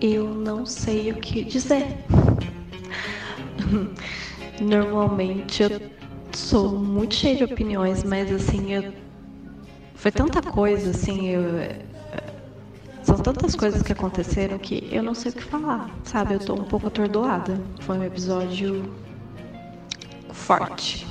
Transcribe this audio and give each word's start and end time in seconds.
Eu 0.00 0.28
não 0.28 0.64
sei 0.64 1.10
o 1.12 1.16
que 1.16 1.42
dizer. 1.44 1.86
Normalmente 4.60 5.62
eu 5.62 5.80
sou 6.32 6.78
muito 6.78 7.14
cheia 7.14 7.36
de 7.36 7.44
opiniões, 7.44 8.04
mas 8.04 8.30
assim, 8.32 8.72
eu... 8.74 8.92
foi 9.94 10.10
tanta 10.10 10.40
coisa, 10.42 10.90
assim, 10.90 11.28
eu... 11.28 11.42
são 13.02 13.16
tantas 13.16 13.54
coisas 13.54 13.82
que 13.82 13.92
aconteceram 13.92 14.58
que 14.58 14.88
eu 14.90 15.02
não 15.02 15.14
sei 15.14 15.32
o 15.32 15.34
que 15.34 15.42
falar, 15.42 15.90
sabe? 16.04 16.34
Eu 16.34 16.40
tô 16.40 16.54
um 16.54 16.64
pouco 16.64 16.86
atordoada. 16.86 17.60
Foi 17.80 17.98
um 17.98 18.04
episódio 18.04 18.92
forte. 20.32 21.06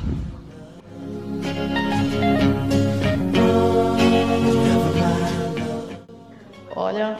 Olha, 6.79 7.17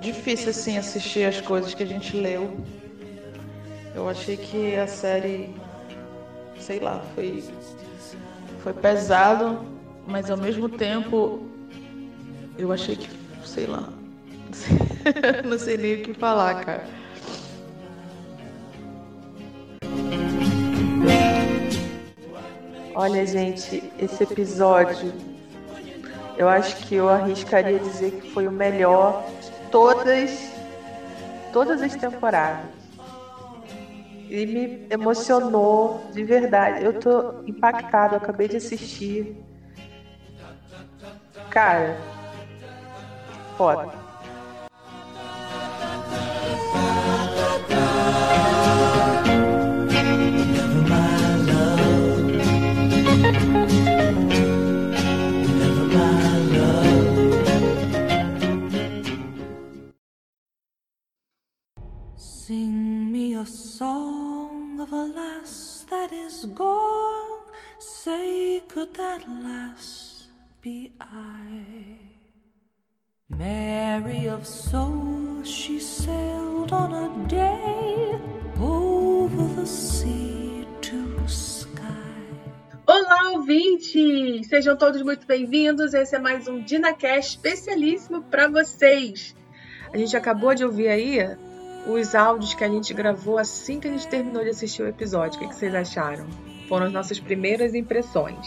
difícil 0.00 0.48
assim 0.48 0.78
assistir 0.78 1.26
as 1.26 1.38
coisas 1.38 1.74
que 1.74 1.82
a 1.82 1.86
gente 1.86 2.16
leu. 2.16 2.56
Eu 3.94 4.08
achei 4.08 4.34
que 4.34 4.76
a 4.76 4.86
série, 4.86 5.54
sei 6.58 6.80
lá, 6.80 7.04
foi 7.14 7.44
foi 8.62 8.72
pesado, 8.72 9.60
mas 10.06 10.30
ao 10.30 10.38
mesmo 10.38 10.70
tempo 10.70 11.46
eu 12.56 12.72
achei 12.72 12.96
que, 12.96 13.10
sei 13.44 13.66
lá, 13.66 13.90
não 15.44 15.58
sei 15.58 15.76
nem 15.76 15.94
o 15.96 16.02
que 16.02 16.14
falar, 16.14 16.64
cara. 16.64 16.84
Olha, 22.94 23.26
gente, 23.26 23.92
esse 23.98 24.22
episódio 24.22 25.33
eu 26.36 26.48
acho 26.48 26.76
que 26.86 26.94
eu 26.96 27.08
arriscaria 27.08 27.78
dizer 27.78 28.10
que 28.12 28.32
foi 28.32 28.46
o 28.46 28.52
melhor 28.52 29.24
de 29.40 29.70
todas 29.70 30.52
todas 31.52 31.80
as 31.80 31.94
temporadas. 31.94 32.70
E 34.28 34.44
me 34.46 34.86
emocionou 34.90 36.10
de 36.12 36.24
verdade. 36.24 36.84
Eu 36.84 36.98
tô 36.98 37.44
impactado, 37.46 38.14
eu 38.14 38.18
acabei 38.18 38.48
de 38.48 38.56
assistir. 38.56 39.36
Cara, 41.50 41.96
foda. 43.56 44.03
A 63.44 63.46
song 63.46 64.80
of 64.80 64.90
a 64.90 65.04
lass 65.04 65.84
that 65.90 66.10
is 66.14 66.46
gone. 66.54 67.40
Say, 67.78 68.62
could 68.68 68.94
that 68.94 69.20
lass 69.28 70.28
be 70.62 70.94
I? 70.98 71.98
Mary 73.28 74.28
of 74.28 74.46
soul, 74.46 75.42
she 75.44 75.78
sailed 75.78 76.72
on 76.72 76.94
a 76.94 77.28
day 77.28 78.18
over 78.58 79.60
the 79.60 79.66
sea 79.66 80.66
to 80.80 81.28
sky. 81.28 82.24
Olá, 82.86 83.32
ouvintes! 83.32 84.48
Sejam 84.48 84.74
todos 84.74 85.02
muito 85.02 85.26
bem-vindos. 85.26 85.92
Esse 85.92 86.16
é 86.16 86.18
mais 86.18 86.48
um 86.48 86.62
DinaCast 86.62 87.36
especialíssimo 87.36 88.22
para 88.22 88.48
vocês. 88.48 89.36
A 89.92 89.98
gente 89.98 90.16
acabou 90.16 90.54
de 90.54 90.64
ouvir 90.64 90.88
aí 90.88 91.36
os 91.86 92.14
áudios 92.14 92.54
que 92.54 92.64
a 92.64 92.68
gente 92.68 92.92
gravou 92.94 93.38
assim 93.38 93.80
que 93.80 93.88
a 93.88 93.90
gente 93.90 94.06
terminou 94.08 94.42
de 94.42 94.50
assistir 94.50 94.82
o 94.82 94.88
episódio. 94.88 95.36
O 95.36 95.42
que, 95.42 95.48
que 95.48 95.56
vocês 95.56 95.74
acharam? 95.74 96.26
Foram 96.68 96.86
as 96.86 96.92
nossas 96.92 97.20
primeiras 97.20 97.74
impressões. 97.74 98.46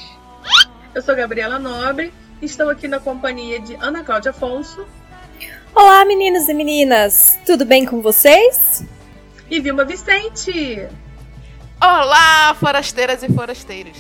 Eu 0.94 1.02
sou 1.02 1.16
Gabriela 1.16 1.60
Nobre 1.60 2.12
e 2.42 2.46
estou 2.46 2.70
aqui 2.70 2.88
na 2.88 3.00
companhia 3.00 3.60
de 3.60 3.76
Ana 3.76 4.04
Cláudia 4.04 4.32
Afonso 4.32 4.86
Olá, 5.76 6.04
meninos 6.06 6.50
e 6.50 6.54
meninas! 6.56 7.38
Tudo 7.46 7.64
bem 7.64 7.86
com 7.86 8.02
vocês? 8.02 8.84
e 9.50 9.60
Vilma 9.60 9.86
Vicente. 9.86 10.88
Olá, 11.80 12.56
forasteiras 12.60 13.22
e 13.22 13.32
forasteiros. 13.32 13.98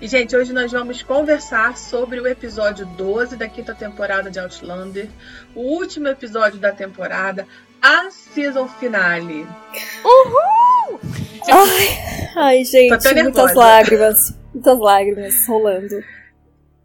E, 0.00 0.08
gente, 0.08 0.34
hoje 0.34 0.52
nós 0.52 0.72
vamos 0.72 1.00
conversar 1.02 1.76
sobre 1.76 2.18
o 2.20 2.26
episódio 2.26 2.84
12 2.84 3.36
da 3.36 3.48
quinta 3.48 3.72
temporada 3.74 4.28
de 4.28 4.40
Outlander, 4.40 5.08
o 5.54 5.60
último 5.60 6.08
episódio 6.08 6.58
da 6.58 6.72
temporada, 6.72 7.46
a 7.82 8.10
season 8.10 8.68
finale. 8.68 9.46
Uhul! 10.04 11.00
Ai, 11.50 12.36
ai 12.36 12.64
gente, 12.64 13.12
muitas 13.22 13.54
lágrimas. 13.54 14.34
Muitas 14.54 14.78
lágrimas 14.78 15.46
rolando. 15.46 16.02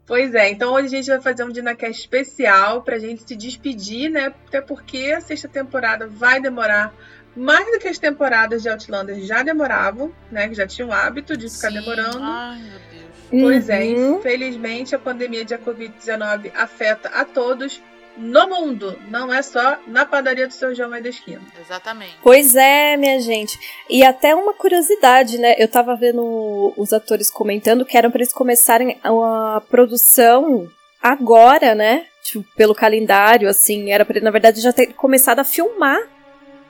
Pois 0.06 0.34
é, 0.34 0.50
então 0.50 0.72
hoje 0.72 0.86
a 0.86 0.88
gente 0.88 1.06
vai 1.06 1.20
fazer 1.20 1.44
um 1.44 1.50
DinaCast 1.50 2.00
especial 2.00 2.82
pra 2.82 2.98
gente 2.98 3.22
se 3.26 3.36
despedir, 3.36 4.10
né? 4.10 4.32
Até 4.46 4.60
porque 4.60 5.12
a 5.16 5.20
sexta 5.20 5.46
temporada 5.48 6.06
vai 6.06 6.40
demorar 6.40 6.94
mais 7.36 7.70
do 7.70 7.78
que 7.78 7.86
as 7.88 7.98
temporadas 7.98 8.62
de 8.62 8.70
Outlander 8.70 9.20
já 9.20 9.42
demoravam, 9.42 10.10
né? 10.32 10.48
Que 10.48 10.54
já 10.54 10.66
tinham 10.66 10.88
o 10.88 10.92
hábito 10.92 11.36
de 11.36 11.48
ficar 11.50 11.68
Sim. 11.70 11.80
demorando. 11.80 12.18
Ai, 12.22 12.58
meu 12.58 12.78
Deus. 12.90 13.08
Pois 13.44 13.68
é, 13.68 13.80
Uhum. 13.84 14.18
infelizmente 14.18 14.94
a 14.94 14.98
pandemia 14.98 15.44
de 15.44 15.54
Covid-19 15.58 16.50
afeta 16.56 17.10
a 17.10 17.24
todos 17.26 17.80
no 18.18 18.48
mundo, 18.48 18.98
não 19.08 19.32
é 19.32 19.40
só 19.42 19.78
na 19.86 20.04
padaria 20.04 20.46
do 20.46 20.52
seu 20.52 20.74
João 20.74 20.92
aí 20.92 21.02
da 21.02 21.08
esquina. 21.08 21.40
Exatamente. 21.60 22.16
Pois 22.22 22.56
é, 22.56 22.96
minha 22.96 23.20
gente. 23.20 23.58
E 23.88 24.04
até 24.04 24.34
uma 24.34 24.52
curiosidade, 24.52 25.38
né? 25.38 25.54
Eu 25.58 25.68
tava 25.68 25.94
vendo 25.94 26.72
os 26.76 26.92
atores 26.92 27.30
comentando 27.30 27.84
que 27.84 27.96
eram 27.96 28.10
pra 28.10 28.20
eles 28.20 28.32
começarem 28.32 28.98
a 29.02 29.62
produção 29.70 30.68
agora, 31.02 31.74
né? 31.74 32.06
Tipo, 32.22 32.44
pelo 32.56 32.74
calendário, 32.74 33.48
assim. 33.48 33.92
Era 33.92 34.04
pra, 34.04 34.20
na 34.20 34.30
verdade, 34.30 34.60
já 34.60 34.72
ter 34.72 34.92
começado 34.94 35.38
a 35.38 35.44
filmar. 35.44 36.00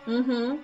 Uhum, 0.07 0.59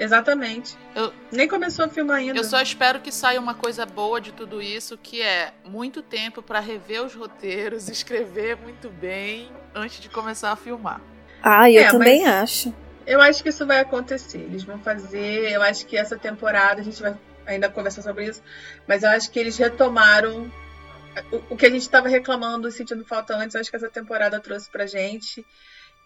exatamente. 0.00 0.76
Eu- 0.94 1.12
Nem 1.30 1.46
começou 1.46 1.84
a 1.84 1.88
filmar 1.88 2.16
ainda. 2.18 2.36
Eu 2.38 2.42
só 2.44 2.60
espero 2.60 3.00
que 3.00 3.12
saia 3.12 3.38
uma 3.38 3.54
coisa 3.54 3.86
boa 3.86 4.20
de 4.20 4.32
tudo 4.32 4.60
isso, 4.60 4.98
que 4.98 5.22
é 5.22 5.52
muito 5.64 6.02
tempo 6.02 6.42
pra 6.42 6.58
rever 6.58 7.04
os 7.04 7.14
roteiros, 7.14 7.88
escrever 7.90 8.56
muito 8.56 8.88
bem 8.90 9.52
antes 9.74 10.00
de 10.00 10.08
começar 10.08 10.50
a 10.50 10.56
filmar. 10.56 11.00
Ah, 11.42 11.70
eu 11.70 11.82
É, 11.82 11.90
também 11.90 12.24
mas- 12.24 12.34
acho. 12.42 12.74
Eu 13.06 13.20
acho 13.20 13.42
que 13.42 13.48
isso 13.48 13.66
vai 13.66 13.78
acontecer. 13.80 14.38
Eles 14.38 14.62
vão 14.62 14.78
fazer. 14.78 15.50
Eu 15.52 15.62
acho 15.62 15.84
que 15.86 15.96
essa 15.96 16.16
temporada 16.18 16.80
a 16.80 16.84
gente 16.84 17.00
vai 17.02 17.16
ainda 17.46 17.68
conversar 17.68 18.02
sobre 18.02 18.26
isso. 18.26 18.42
Mas 18.86 19.02
eu 19.02 19.08
acho 19.10 19.30
que 19.30 19.38
eles 19.40 19.56
retomaram 19.56 20.50
o, 21.32 21.54
o 21.54 21.56
que 21.56 21.66
a 21.66 21.70
gente 21.70 21.80
estava 21.82 22.08
reclamando, 22.08 22.70
sentindo 22.70 23.04
falta 23.04 23.34
antes. 23.34 23.54
Eu 23.54 23.60
acho 23.62 23.70
que 23.70 23.76
essa 23.76 23.88
temporada 23.88 24.38
trouxe 24.38 24.70
pra 24.70 24.86
gente. 24.86 25.44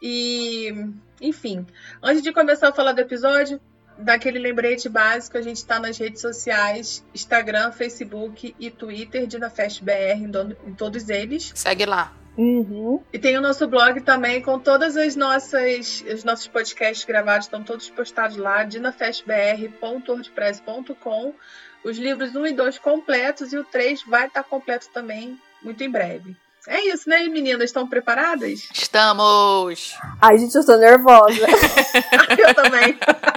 E, 0.00 0.72
enfim, 1.20 1.66
antes 2.02 2.22
de 2.22 2.32
começar 2.32 2.68
a 2.68 2.72
falar 2.72 2.92
do 2.92 3.00
episódio, 3.00 3.60
daquele 3.98 4.38
lembrete 4.38 4.88
básico, 4.88 5.38
a 5.38 5.42
gente 5.42 5.56
está 5.56 5.78
nas 5.78 5.98
redes 5.98 6.20
sociais: 6.20 7.04
Instagram, 7.14 7.72
Facebook 7.72 8.54
e 8.58 8.70
Twitter, 8.70 9.26
DinaFestBR, 9.26 10.22
em, 10.22 10.30
em 10.68 10.74
todos 10.74 11.08
eles. 11.08 11.52
Segue 11.54 11.86
lá. 11.86 12.12
Uhum. 12.36 13.00
E 13.12 13.18
tem 13.18 13.38
o 13.38 13.40
nosso 13.40 13.68
blog 13.68 14.00
também 14.00 14.42
com 14.42 14.58
todas 14.58 14.96
as 14.96 15.14
nossas 15.14 16.04
os 16.12 16.24
nossos 16.24 16.48
podcasts 16.48 17.04
gravados, 17.04 17.46
estão 17.46 17.62
todos 17.62 17.88
postados 17.90 18.36
lá, 18.36 18.64
dinafestbr.wordpress.com. 18.64 21.32
Os 21.84 21.96
livros 21.98 22.34
1 22.34 22.46
e 22.46 22.52
2 22.52 22.78
completos 22.78 23.52
e 23.52 23.58
o 23.58 23.64
3 23.64 24.02
vai 24.04 24.26
estar 24.26 24.42
completo 24.42 24.88
também 24.92 25.38
muito 25.62 25.84
em 25.84 25.90
breve. 25.90 26.36
É 26.66 26.88
isso, 26.88 27.08
né, 27.08 27.22
meninas? 27.28 27.64
Estão 27.64 27.86
preparadas? 27.86 28.68
Estamos! 28.72 29.94
Ai, 30.20 30.38
gente, 30.38 30.54
eu 30.54 30.64
tô 30.64 30.76
nervosa. 30.76 31.38
Eu 32.38 32.54
também. 32.54 32.98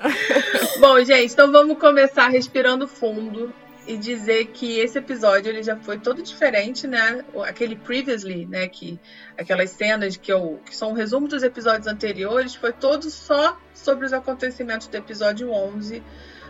Bom, 0.80 1.02
gente, 1.04 1.32
então 1.32 1.50
vamos 1.52 1.78
começar 1.78 2.28
respirando 2.28 2.88
fundo 2.88 3.52
e 3.86 3.96
dizer 3.96 4.46
que 4.46 4.78
esse 4.78 4.98
episódio 4.98 5.48
ele 5.50 5.62
já 5.62 5.76
foi 5.76 5.98
todo 5.98 6.22
diferente, 6.22 6.86
né? 6.86 7.24
Aquele 7.46 7.74
previously, 7.76 8.46
né? 8.46 8.68
Que 8.68 8.98
aquelas 9.36 9.70
cenas 9.70 10.16
que, 10.16 10.32
eu, 10.32 10.60
que 10.64 10.74
são 10.76 10.90
um 10.90 10.94
resumo 10.94 11.26
dos 11.26 11.42
episódios 11.42 11.86
anteriores, 11.86 12.54
foi 12.54 12.72
todo 12.72 13.10
só 13.10 13.56
sobre 13.74 14.06
os 14.06 14.12
acontecimentos 14.12 14.86
do 14.86 14.96
episódio 14.96 15.50
11, 15.50 16.02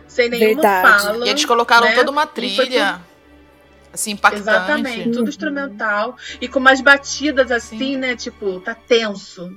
sem 0.07 0.29
nenhuma 0.29 0.63
Verdade. 0.63 1.03
fala. 1.03 1.27
E 1.27 1.31
eles 1.31 1.45
colocaram 1.45 1.87
né? 1.87 1.95
toda 1.95 2.11
uma 2.11 2.27
trilha, 2.27 3.01
assim, 3.93 4.13
impactante. 4.13 4.43
Exatamente, 4.49 5.05
tudo 5.11 5.23
Uhum. 5.23 5.29
instrumental 5.29 6.17
e 6.41 6.49
com 6.49 6.59
umas 6.59 6.81
batidas 6.81 7.51
assim, 7.51 7.79
Sim. 7.79 7.97
né? 7.97 8.17
Tipo, 8.17 8.61
tá 8.61 8.75
tenso. 8.75 9.53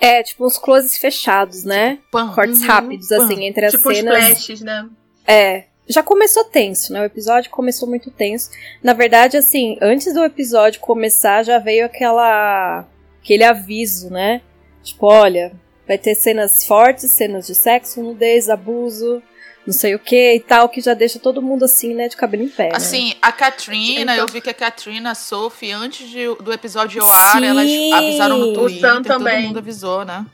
É, 0.00 0.22
tipo 0.22 0.44
uns 0.46 0.58
closes 0.58 0.96
fechados, 0.98 1.64
né? 1.64 1.98
Pam. 2.10 2.32
Cortes 2.34 2.60
Uhum. 2.60 2.66
rápidos, 2.66 3.10
assim, 3.12 3.44
entre 3.44 3.66
as 3.66 3.72
tipo 3.72 3.88
os 3.88 3.96
cenas. 3.96 4.14
flashes, 4.26 4.60
né? 4.60 4.88
É, 5.26 5.64
já 5.88 6.02
começou 6.02 6.44
tenso, 6.44 6.92
né? 6.92 7.00
O 7.00 7.04
episódio 7.04 7.50
começou 7.50 7.88
muito 7.88 8.10
tenso. 8.10 8.50
Na 8.82 8.92
verdade, 8.92 9.36
assim, 9.36 9.78
antes 9.80 10.12
do 10.12 10.22
episódio 10.24 10.80
começar, 10.80 11.42
já 11.44 11.58
veio 11.58 11.86
aquela 11.86 12.86
aquele 13.22 13.44
aviso, 13.44 14.10
né? 14.10 14.40
Tipo, 14.82 15.06
olha, 15.06 15.52
vai 15.86 15.96
ter 15.98 16.14
cenas 16.14 16.64
fortes, 16.64 17.10
cenas 17.10 17.46
de 17.46 17.54
sexo, 17.54 18.02
nudez, 18.02 18.48
abuso, 18.50 19.22
não 19.66 19.74
sei 19.74 19.94
o 19.94 19.98
que 19.98 20.34
e 20.34 20.40
tal, 20.40 20.68
que 20.68 20.80
já 20.80 20.94
deixa 20.94 21.18
todo 21.18 21.42
mundo 21.42 21.64
assim, 21.64 21.94
né, 21.94 22.08
de 22.08 22.16
cabelo 22.16 22.44
em 22.44 22.48
pé. 22.48 22.68
Né? 22.68 22.76
Assim, 22.76 23.14
a 23.20 23.32
Katrina, 23.32 24.12
então... 24.12 24.24
eu 24.24 24.26
vi 24.26 24.40
que 24.40 24.50
a 24.50 24.54
Katrina, 24.54 25.10
a 25.10 25.14
Sophie, 25.14 25.72
antes 25.72 26.08
de, 26.08 26.26
do 26.36 26.52
episódio 26.52 27.02
ao 27.02 27.10
ar, 27.10 27.42
elas 27.42 27.68
avisaram 27.92 28.38
no 28.38 28.54
Twitter, 28.54 28.78
o 28.78 28.80
Sam 28.80 29.02
todo 29.02 29.28
mundo 29.28 29.58
avisou, 29.58 30.04
né? 30.04 30.24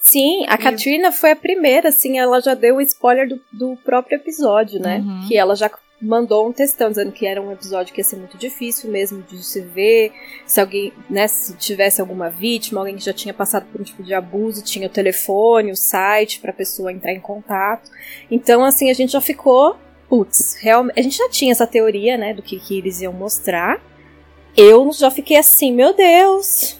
Sim, 0.00 0.46
a 0.46 0.56
Katrina 0.56 1.10
foi 1.10 1.32
a 1.32 1.36
primeira, 1.36 1.88
assim, 1.88 2.18
ela 2.18 2.40
já 2.40 2.54
deu 2.54 2.76
o 2.76 2.80
spoiler 2.80 3.28
do, 3.28 3.40
do 3.52 3.76
próprio 3.84 4.16
episódio, 4.16 4.78
né? 4.78 4.98
Uhum. 4.98 5.26
Que 5.26 5.36
ela 5.36 5.56
já 5.56 5.68
mandou 6.00 6.48
um 6.48 6.52
textão 6.52 6.90
dizendo 6.90 7.12
que 7.12 7.26
era 7.26 7.40
um 7.40 7.50
episódio 7.52 7.92
que 7.92 8.00
ia 8.00 8.04
ser 8.04 8.16
muito 8.16 8.36
difícil 8.36 8.90
mesmo 8.90 9.22
de 9.22 9.42
se 9.42 9.60
ver. 9.60 10.12
Se 10.46 10.60
alguém, 10.60 10.92
né, 11.08 11.26
se 11.26 11.56
tivesse 11.56 12.00
alguma 12.00 12.28
vítima, 12.28 12.80
alguém 12.80 12.96
que 12.96 13.04
já 13.04 13.12
tinha 13.12 13.32
passado 13.32 13.66
por 13.72 13.80
um 13.80 13.84
tipo 13.84 14.02
de 14.02 14.12
abuso, 14.12 14.62
tinha 14.62 14.86
o 14.86 14.90
telefone, 14.90 15.72
o 15.72 15.76
site 15.76 16.40
para 16.40 16.50
a 16.50 16.54
pessoa 16.54 16.92
entrar 16.92 17.12
em 17.12 17.20
contato. 17.20 17.90
Então, 18.30 18.64
assim, 18.64 18.90
a 18.90 18.94
gente 18.94 19.12
já 19.12 19.20
ficou, 19.20 19.76
putz, 20.08 20.56
realmente, 20.60 20.98
a 20.98 21.02
gente 21.02 21.16
já 21.16 21.28
tinha 21.30 21.52
essa 21.52 21.66
teoria, 21.66 22.16
né, 22.16 22.34
do 22.34 22.42
que, 22.42 22.58
que 22.58 22.78
eles 22.78 23.00
iam 23.00 23.12
mostrar. 23.12 23.80
Eu 24.56 24.90
já 24.92 25.10
fiquei 25.10 25.36
assim, 25.36 25.72
meu 25.72 25.94
Deus, 25.94 26.78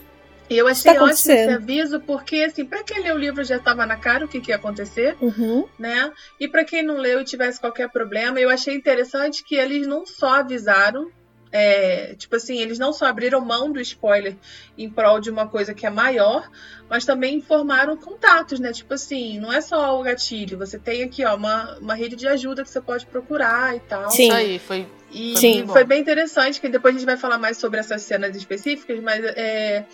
e 0.49 0.57
eu 0.57 0.69
achei 0.69 0.95
tá 0.95 1.03
ótimo 1.03 1.13
esse 1.13 1.49
aviso, 1.49 2.01
porque, 2.01 2.37
assim, 2.37 2.65
para 2.65 2.83
quem 2.85 3.03
leu 3.03 3.17
o 3.17 3.19
livro 3.19 3.43
já 3.43 3.57
estava 3.57 3.85
na 3.85 3.97
cara 3.97 4.25
o 4.25 4.29
que, 4.29 4.41
que 4.41 4.51
ia 4.51 4.57
acontecer, 4.57 5.17
uhum. 5.21 5.67
né? 5.79 6.13
E 6.39 6.47
para 6.47 6.65
quem 6.65 6.83
não 6.83 6.97
leu 6.97 7.21
e 7.21 7.25
tivesse 7.25 7.61
qualquer 7.61 7.89
problema, 7.91 8.39
eu 8.39 8.49
achei 8.49 8.75
interessante 8.75 9.43
que 9.43 9.57
eles 9.57 9.87
não 9.87 10.07
só 10.07 10.37
avisaram, 10.37 11.11
é, 11.51 12.15
tipo 12.15 12.37
assim, 12.37 12.59
eles 12.59 12.79
não 12.79 12.93
só 12.93 13.07
abriram 13.07 13.41
mão 13.41 13.73
do 13.73 13.81
spoiler 13.81 14.37
em 14.77 14.91
prol 14.91 15.21
de 15.21 15.31
uma 15.31 15.49
coisa 15.49 15.73
que 15.75 15.87
é 15.87 15.91
maior, 15.91 16.49
mas 16.89 17.05
também 17.05 17.37
informaram 17.37 17.97
contatos, 17.97 18.61
né? 18.61 18.73
Tipo 18.73 18.95
assim, 18.95 19.41
não 19.41 19.53
é 19.53 19.61
só 19.61 19.99
o 19.99 20.03
gatilho, 20.03 20.59
você 20.59 20.79
tem 20.79 21.03
aqui, 21.03 21.25
ó, 21.25 21.35
uma, 21.35 21.77
uma 21.79 21.95
rede 21.95 22.15
de 22.15 22.29
ajuda 22.29 22.63
que 22.63 22.71
você 22.71 22.81
pode 22.81 23.07
procurar 23.07 23.75
e 23.75 23.81
tal. 23.81 24.11
Sim. 24.11 24.29
Isso 24.29 24.37
aí, 24.37 24.59
foi. 24.59 24.87
E 25.11 25.33
foi, 25.33 25.41
Sim. 25.41 25.67
foi 25.67 25.85
bem 25.85 26.01
interessante, 26.01 26.61
que 26.61 26.69
depois 26.69 26.95
a 26.95 26.99
gente 26.99 27.07
vai 27.07 27.17
falar 27.17 27.39
mais 27.39 27.57
sobre 27.57 27.81
essas 27.81 28.03
cenas 28.03 28.37
específicas, 28.37 29.01
mas 29.01 29.25
é 29.25 29.85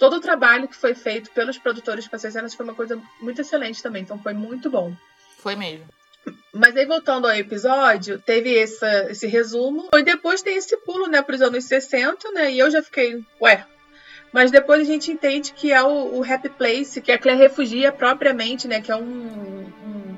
todo 0.00 0.16
o 0.16 0.20
trabalho 0.20 0.66
que 0.66 0.74
foi 0.74 0.94
feito 0.94 1.30
pelos 1.30 1.58
produtores 1.58 2.08
com 2.08 2.16
essas 2.16 2.32
cenas 2.32 2.54
foi 2.54 2.64
uma 2.64 2.74
coisa 2.74 3.00
muito 3.20 3.42
excelente 3.42 3.82
também. 3.82 4.02
Então 4.02 4.18
foi 4.18 4.32
muito 4.32 4.70
bom. 4.70 4.92
Foi 5.38 5.54
mesmo. 5.54 5.84
Mas 6.52 6.76
aí, 6.76 6.86
voltando 6.86 7.26
ao 7.26 7.34
episódio, 7.34 8.18
teve 8.18 8.58
essa, 8.58 9.10
esse 9.10 9.26
resumo. 9.26 9.90
E 9.94 10.02
depois 10.02 10.42
tem 10.42 10.56
esse 10.56 10.76
pulo, 10.78 11.06
né, 11.06 11.22
para 11.22 11.34
os 11.34 11.42
anos 11.42 11.64
60, 11.64 12.32
né? 12.32 12.50
E 12.50 12.58
eu 12.58 12.70
já 12.70 12.82
fiquei, 12.82 13.22
ué. 13.40 13.64
Mas 14.32 14.50
depois 14.50 14.80
a 14.80 14.84
gente 14.84 15.10
entende 15.10 15.52
que 15.52 15.72
é 15.72 15.82
o, 15.82 16.18
o 16.18 16.24
Happy 16.24 16.48
Place, 16.48 17.00
que 17.00 17.12
a 17.12 17.18
Claire 17.18 17.40
refugia 17.40 17.92
propriamente, 17.92 18.66
né? 18.66 18.80
Que 18.80 18.90
é 18.90 18.96
um, 18.96 19.02
um, 19.02 20.16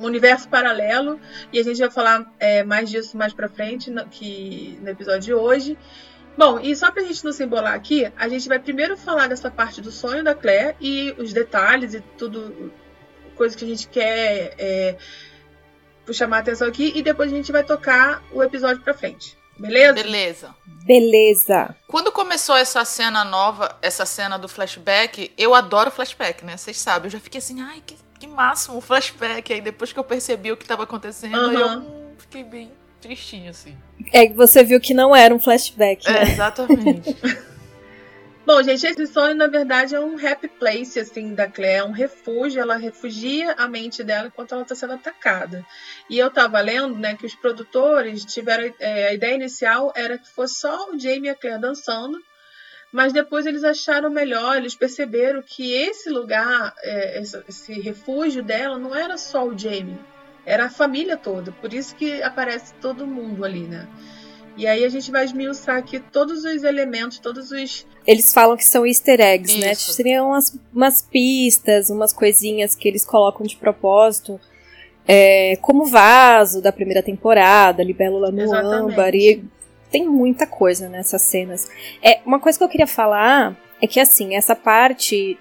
um 0.00 0.04
universo 0.04 0.48
paralelo. 0.48 1.20
E 1.52 1.58
a 1.58 1.62
gente 1.62 1.78
vai 1.78 1.90
falar 1.90 2.26
é, 2.38 2.64
mais 2.64 2.90
disso 2.90 3.16
mais 3.16 3.32
pra 3.32 3.48
frente, 3.48 3.90
no, 3.90 4.06
que, 4.06 4.78
no 4.82 4.88
episódio 4.88 5.20
de 5.20 5.34
hoje. 5.34 5.78
Bom, 6.36 6.58
e 6.58 6.74
só 6.74 6.90
pra 6.90 7.02
gente 7.02 7.24
não 7.24 7.32
se 7.32 7.44
embolar 7.44 7.74
aqui, 7.74 8.10
a 8.16 8.28
gente 8.28 8.48
vai 8.48 8.58
primeiro 8.58 8.96
falar 8.96 9.28
dessa 9.28 9.50
parte 9.50 9.80
do 9.80 9.90
sonho 9.90 10.24
da 10.24 10.34
Claire 10.34 10.76
e 10.80 11.14
os 11.16 11.32
detalhes 11.32 11.94
e 11.94 12.00
tudo, 12.18 12.72
coisa 13.36 13.56
que 13.56 13.64
a 13.64 13.68
gente 13.68 13.86
quer 13.86 14.54
é, 14.58 14.96
chamar 16.12 16.38
a 16.38 16.40
atenção 16.40 16.66
aqui, 16.66 16.92
e 16.94 17.02
depois 17.02 17.32
a 17.32 17.36
gente 17.36 17.52
vai 17.52 17.62
tocar 17.62 18.22
o 18.32 18.42
episódio 18.42 18.82
pra 18.82 18.94
frente. 18.94 19.36
Beleza? 19.56 19.94
Beleza. 19.94 20.54
Beleza. 20.84 21.76
Quando 21.86 22.10
começou 22.10 22.56
essa 22.56 22.84
cena 22.84 23.24
nova, 23.24 23.78
essa 23.80 24.04
cena 24.04 24.36
do 24.36 24.48
flashback, 24.48 25.32
eu 25.38 25.54
adoro 25.54 25.90
flashback, 25.92 26.44
né? 26.44 26.56
Vocês 26.56 26.76
sabem, 26.78 27.06
eu 27.06 27.12
já 27.12 27.20
fiquei 27.20 27.38
assim, 27.38 27.62
ai, 27.62 27.80
que, 27.86 27.96
que 28.18 28.26
máximo 28.26 28.80
flashback. 28.80 29.52
Aí 29.52 29.60
depois 29.60 29.92
que 29.92 29.98
eu 29.98 30.04
percebi 30.04 30.50
o 30.50 30.56
que 30.56 30.64
estava 30.64 30.82
acontecendo, 30.82 31.38
uhum. 31.38 31.52
eu 31.52 31.68
hum, 31.78 32.14
fiquei 32.18 32.42
bem 32.42 32.72
tristinho, 33.04 33.50
assim. 33.50 33.76
É 34.12 34.26
que 34.26 34.32
você 34.32 34.64
viu 34.64 34.80
que 34.80 34.94
não 34.94 35.14
era 35.14 35.34
um 35.34 35.38
flashback. 35.38 36.08
Né? 36.08 36.18
É, 36.18 36.22
exatamente. 36.22 37.16
Bom, 38.46 38.62
gente, 38.62 38.86
esse 38.86 39.06
sonho, 39.06 39.34
na 39.34 39.46
verdade, 39.46 39.94
é 39.94 40.00
um 40.00 40.16
happy 40.18 40.48
place, 40.48 41.00
assim, 41.00 41.34
da 41.34 41.46
Claire, 41.46 41.78
é 41.78 41.84
um 41.84 41.92
refúgio, 41.92 42.60
ela 42.60 42.76
refugia 42.76 43.52
a 43.52 43.66
mente 43.66 44.04
dela 44.04 44.26
enquanto 44.26 44.52
ela 44.52 44.62
está 44.62 44.74
sendo 44.74 44.92
atacada. 44.92 45.64
E 46.10 46.18
eu 46.18 46.30
tava 46.30 46.60
lendo, 46.60 46.94
né, 46.94 47.16
que 47.16 47.24
os 47.24 47.34
produtores 47.34 48.22
tiveram, 48.26 48.70
é, 48.78 49.08
a 49.08 49.14
ideia 49.14 49.34
inicial 49.34 49.94
era 49.96 50.18
que 50.18 50.28
fosse 50.28 50.60
só 50.60 50.90
o 50.90 50.98
Jamie 50.98 51.24
e 51.24 51.30
a 51.30 51.34
Claire 51.34 51.58
dançando, 51.58 52.18
mas 52.92 53.14
depois 53.14 53.46
eles 53.46 53.64
acharam 53.64 54.10
melhor, 54.10 54.58
eles 54.58 54.74
perceberam 54.74 55.40
que 55.40 55.72
esse 55.72 56.10
lugar, 56.10 56.74
é, 56.82 57.20
esse, 57.20 57.42
esse 57.48 57.72
refúgio 57.80 58.42
dela, 58.42 58.78
não 58.78 58.94
era 58.94 59.16
só 59.16 59.46
o 59.46 59.58
Jamie, 59.58 59.98
era 60.46 60.66
a 60.66 60.70
família 60.70 61.16
toda, 61.16 61.52
por 61.52 61.72
isso 61.72 61.94
que 61.94 62.22
aparece 62.22 62.74
todo 62.74 63.06
mundo 63.06 63.44
ali, 63.44 63.60
né? 63.60 63.88
E 64.56 64.66
aí 64.66 64.84
a 64.84 64.88
gente 64.88 65.10
vai 65.10 65.24
esmiuçar 65.24 65.76
aqui 65.76 65.98
todos 65.98 66.44
os 66.44 66.62
elementos, 66.62 67.18
todos 67.18 67.50
os. 67.50 67.86
Eles 68.06 68.32
falam 68.32 68.56
que 68.56 68.64
são 68.64 68.86
easter 68.86 69.20
eggs, 69.20 69.58
né? 69.58 69.72
Isso. 69.72 69.90
né? 69.90 69.94
Seriam 69.94 70.28
umas, 70.28 70.56
umas 70.72 71.02
pistas, 71.02 71.90
umas 71.90 72.12
coisinhas 72.12 72.74
que 72.74 72.86
eles 72.86 73.04
colocam 73.04 73.44
de 73.44 73.56
propósito. 73.56 74.40
É, 75.06 75.56
como 75.60 75.84
vaso 75.84 76.62
da 76.62 76.72
primeira 76.72 77.02
temporada, 77.02 77.82
Libélula 77.82 78.30
no 78.30 78.42
Exatamente. 78.42 78.92
âmbar. 78.92 79.14
E 79.14 79.44
tem 79.90 80.08
muita 80.08 80.46
coisa 80.46 80.88
nessas 80.88 81.22
cenas. 81.22 81.68
É, 82.00 82.20
uma 82.24 82.38
coisa 82.38 82.56
que 82.56 82.64
eu 82.64 82.68
queria 82.68 82.86
falar 82.86 83.56
é 83.82 83.86
que, 83.88 83.98
assim, 83.98 84.36
essa 84.36 84.54
parte 84.54 85.36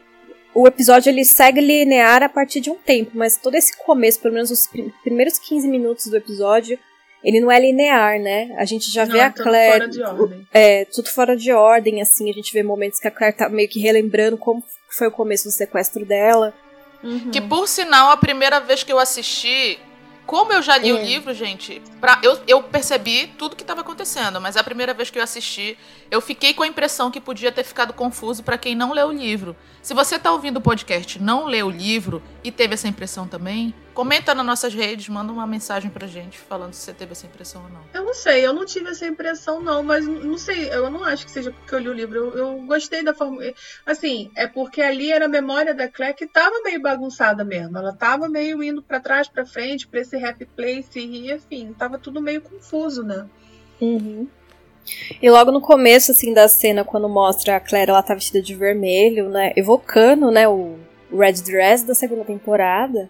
o 0.54 0.68
episódio 0.68 1.10
ele 1.10 1.26
segue 1.26 1.60
linear 1.60 2.24
a 2.24 2.30
partir 2.30 2.60
de 2.60 2.70
um 2.70 2.76
tempo, 2.76 3.12
mas 3.14 3.38
todo 3.38 3.56
esse 3.56 3.76
começo, 3.78 4.20
pelo 4.20 4.34
menos 4.34 4.52
os 4.52 4.70
primeiros 5.04 5.40
15 5.40 5.68
minutos 5.68 6.08
do 6.08 6.18
episódio, 6.18 6.78
ele 7.24 7.40
não 7.40 7.50
é 7.50 7.60
linear, 7.60 8.20
né? 8.20 8.54
A 8.58 8.66
gente 8.66 8.92
já 8.92 9.06
não, 9.06 9.14
vê 9.14 9.22
a 9.22 9.32
Claire. 9.32 9.80
Fora 9.80 9.88
de 9.88 10.04
ordem. 10.04 10.48
É, 10.54 10.86
tudo 10.86 11.10
fora 11.10 11.38
de 11.38 11.52
ordem, 11.54 12.02
assim. 12.02 12.30
A 12.30 12.34
gente 12.34 12.52
vê 12.52 12.62
momentos 12.62 13.00
que 13.00 13.08
a 13.08 13.12
Claire 13.12 13.36
tá 13.36 13.48
meio 13.48 13.70
que 13.70 13.80
relembrando 13.80 14.38
como 14.38 14.62
foi 14.90 15.08
o 15.08 15.12
começo 15.12 15.46
do 15.46 15.52
sequestro 15.52 16.06
dela. 16.06 16.54
Uhum. 17.02 17.32
Que 17.32 17.40
por 17.40 17.68
sinal, 17.68 18.12
a 18.12 18.18
primeira 18.18 18.60
vez 18.60 18.84
que 18.84 18.92
eu 18.92 19.00
assisti, 19.00 19.80
como 20.26 20.54
eu 20.54 20.62
já 20.62 20.78
li 20.78 20.90
é. 20.90 20.94
o 20.94 21.04
livro, 21.04 21.34
gente, 21.34 21.82
pra, 22.00 22.20
eu, 22.24 22.40
eu 22.48 22.64
percebi 22.64 23.28
tudo 23.38 23.56
que 23.56 23.64
estava 23.64 23.82
acontecendo, 23.82 24.40
mas 24.40 24.56
a 24.56 24.64
primeira 24.64 24.94
vez 24.94 25.10
que 25.10 25.20
eu 25.20 25.24
assisti, 25.24 25.78
eu 26.10 26.22
fiquei 26.22 26.54
com 26.54 26.64
a 26.64 26.68
impressão 26.68 27.12
que 27.12 27.20
podia 27.20 27.52
ter 27.52 27.64
ficado 27.64 27.94
confuso 27.94 28.42
para 28.44 28.58
quem 28.58 28.76
não 28.76 28.94
leu 28.94 29.08
o 29.08 29.12
livro. 29.12 29.56
Se 29.82 29.94
você 29.94 30.16
está 30.16 30.32
ouvindo 30.32 30.58
o 30.58 30.62
podcast, 30.62 31.22
não 31.22 31.46
leu 31.46 31.68
o 31.68 31.72
livro 31.72 32.24
e 32.44 32.52
teve 32.52 32.74
essa 32.74 32.88
impressão 32.88 33.28
também, 33.28 33.74
comenta 33.94 34.34
nas 34.34 34.46
nossas 34.46 34.74
redes, 34.74 35.08
manda 35.10 35.32
uma 35.32 35.46
mensagem 35.46 35.90
pra 35.90 36.08
gente 36.08 36.38
falando 36.38 36.74
se 36.74 36.82
você 36.82 36.94
teve 36.94 37.12
essa 37.12 37.26
impressão 37.26 37.64
ou 37.64 37.70
não. 37.70 37.82
Eu 37.94 38.06
não 38.06 38.14
sei, 38.14 38.46
eu 38.46 38.54
não 38.54 38.66
tive 38.66 38.90
essa 38.90 39.06
impressão 39.06 39.62
não, 39.62 39.84
mas 39.84 40.06
não 40.08 40.38
sei, 40.38 40.70
eu 40.70 40.90
não 40.90 41.04
acho 41.04 41.26
que 41.26 41.32
seja 41.32 41.52
porque 41.52 41.76
eu 41.76 41.80
li 41.80 41.90
o 41.90 41.94
livro. 41.94 42.18
Eu, 42.18 42.38
eu 42.38 42.62
gostei 42.66 43.04
da 43.04 43.14
forma. 43.14 43.42
Assim, 43.86 44.32
é 44.36 44.48
porque 44.48 44.82
ali 44.82 45.12
era 45.12 45.26
a 45.26 45.30
memória 45.30 45.74
da 45.74 45.88
Claire 45.88 46.16
que 46.16 46.28
tava 46.28 46.62
meio 46.64 46.82
bagunçada 46.82 47.44
mesmo. 47.44 47.78
Ela 47.78 47.94
tava 47.94 48.28
meio 48.28 48.64
indo 48.64 48.82
para 48.82 49.00
trás, 49.00 49.28
para 49.28 49.46
frente, 49.46 49.88
pra 49.88 50.00
esse 50.00 50.16
happy 50.18 50.46
place 50.46 51.00
e 51.00 51.32
enfim, 51.32 51.74
tava 51.78 51.98
tudo 51.98 52.22
meio 52.22 52.42
confuso, 52.42 53.04
né? 53.04 53.26
Uhum. 53.80 54.28
E 55.22 55.30
logo 55.30 55.52
no 55.52 55.62
começo, 55.62 56.12
assim, 56.12 56.34
da 56.34 56.48
cena, 56.48 56.84
quando 56.84 57.08
mostra 57.08 57.56
a 57.56 57.60
Claire, 57.60 57.92
ela 57.92 58.04
tá 58.04 58.14
vestida 58.14 58.42
de 58.42 58.54
vermelho, 58.54 59.30
né? 59.30 59.54
Evocando, 59.56 60.30
né, 60.30 60.48
o 60.48 60.78
Red 61.12 61.42
Dress 61.44 61.86
da 61.86 61.96
segunda 61.96 62.24
temporada. 62.26 63.10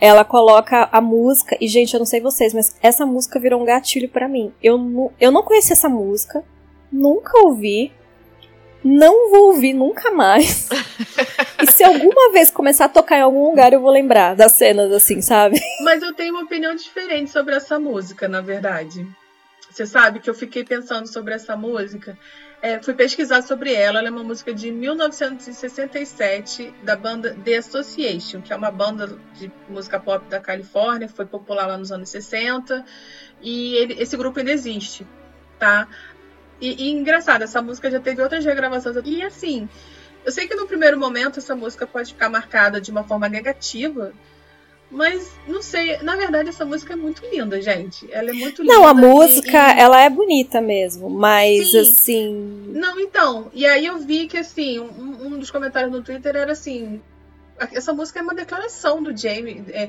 Ela 0.00 0.24
coloca 0.24 0.88
a 0.90 1.00
música, 1.00 1.56
e 1.60 1.68
gente, 1.68 1.94
eu 1.94 1.98
não 1.98 2.06
sei 2.06 2.20
vocês, 2.20 2.52
mas 2.52 2.76
essa 2.82 3.06
música 3.06 3.38
virou 3.38 3.62
um 3.62 3.64
gatilho 3.64 4.08
para 4.08 4.28
mim. 4.28 4.52
Eu 4.62 4.76
não, 4.76 5.12
eu 5.20 5.30
não 5.30 5.42
conheci 5.42 5.72
essa 5.72 5.88
música, 5.88 6.42
nunca 6.90 7.38
ouvi, 7.44 7.92
não 8.84 9.30
vou 9.30 9.46
ouvir 9.48 9.72
nunca 9.72 10.10
mais. 10.10 10.68
e 11.62 11.70
se 11.70 11.84
alguma 11.84 12.32
vez 12.32 12.50
começar 12.50 12.86
a 12.86 12.88
tocar 12.88 13.18
em 13.18 13.22
algum 13.22 13.48
lugar, 13.48 13.72
eu 13.72 13.80
vou 13.80 13.90
lembrar 13.90 14.34
das 14.34 14.52
cenas, 14.52 14.90
assim, 14.90 15.20
sabe? 15.20 15.60
Mas 15.84 16.02
eu 16.02 16.12
tenho 16.12 16.34
uma 16.34 16.44
opinião 16.44 16.74
diferente 16.74 17.30
sobre 17.30 17.54
essa 17.54 17.78
música, 17.78 18.26
na 18.26 18.40
verdade. 18.40 19.06
Você 19.72 19.86
sabe 19.86 20.20
que 20.20 20.28
eu 20.28 20.34
fiquei 20.34 20.62
pensando 20.62 21.06
sobre 21.06 21.32
essa 21.32 21.56
música. 21.56 22.18
É, 22.60 22.78
fui 22.82 22.92
pesquisar 22.92 23.40
sobre 23.40 23.72
ela. 23.72 24.00
Ela 24.00 24.08
é 24.08 24.10
uma 24.10 24.22
música 24.22 24.52
de 24.52 24.70
1967 24.70 26.74
da 26.82 26.94
banda 26.94 27.34
The 27.42 27.56
Association, 27.56 28.42
que 28.42 28.52
é 28.52 28.56
uma 28.56 28.70
banda 28.70 29.18
de 29.32 29.50
música 29.70 29.98
pop 29.98 30.28
da 30.28 30.38
Califórnia, 30.38 31.08
foi 31.08 31.24
popular 31.24 31.66
lá 31.66 31.78
nos 31.78 31.90
anos 31.90 32.10
60. 32.10 32.84
E 33.40 33.74
ele, 33.76 33.94
esse 33.94 34.14
grupo 34.14 34.38
ainda 34.38 34.52
existe, 34.52 35.06
tá? 35.58 35.88
E, 36.60 36.84
e 36.84 36.90
engraçado, 36.90 37.40
essa 37.40 37.62
música 37.62 37.90
já 37.90 37.98
teve 37.98 38.22
outras 38.22 38.44
regravações. 38.44 38.96
E 39.06 39.22
assim, 39.22 39.66
eu 40.22 40.30
sei 40.30 40.46
que 40.46 40.54
no 40.54 40.66
primeiro 40.66 41.00
momento 41.00 41.38
essa 41.38 41.56
música 41.56 41.86
pode 41.86 42.12
ficar 42.12 42.28
marcada 42.28 42.78
de 42.78 42.90
uma 42.90 43.04
forma 43.04 43.26
negativa, 43.26 44.12
Mas, 44.92 45.32
não 45.48 45.62
sei, 45.62 45.96
na 46.02 46.16
verdade 46.16 46.50
essa 46.50 46.66
música 46.66 46.92
é 46.92 46.96
muito 46.96 47.22
linda, 47.26 47.60
gente. 47.62 48.06
Ela 48.12 48.28
é 48.28 48.32
muito 48.34 48.60
linda. 48.60 48.74
Não, 48.74 48.86
a 48.86 48.92
música, 48.92 49.74
e, 49.74 49.80
ela 49.80 49.98
é 49.98 50.10
bonita 50.10 50.60
mesmo, 50.60 51.08
mas 51.08 51.70
Sim. 51.70 51.80
assim. 51.80 52.72
Não, 52.74 53.00
então. 53.00 53.50
E 53.54 53.64
aí 53.64 53.86
eu 53.86 53.98
vi 53.98 54.26
que, 54.26 54.36
assim, 54.36 54.78
um, 54.78 55.28
um 55.28 55.38
dos 55.38 55.50
comentários 55.50 55.90
no 55.90 56.02
Twitter 56.02 56.36
era 56.36 56.52
assim: 56.52 57.00
essa 57.72 57.92
música 57.92 58.18
é 58.18 58.22
uma 58.22 58.34
declaração 58.34 59.02
do 59.02 59.16
Jamie. 59.16 59.64
É, 59.68 59.88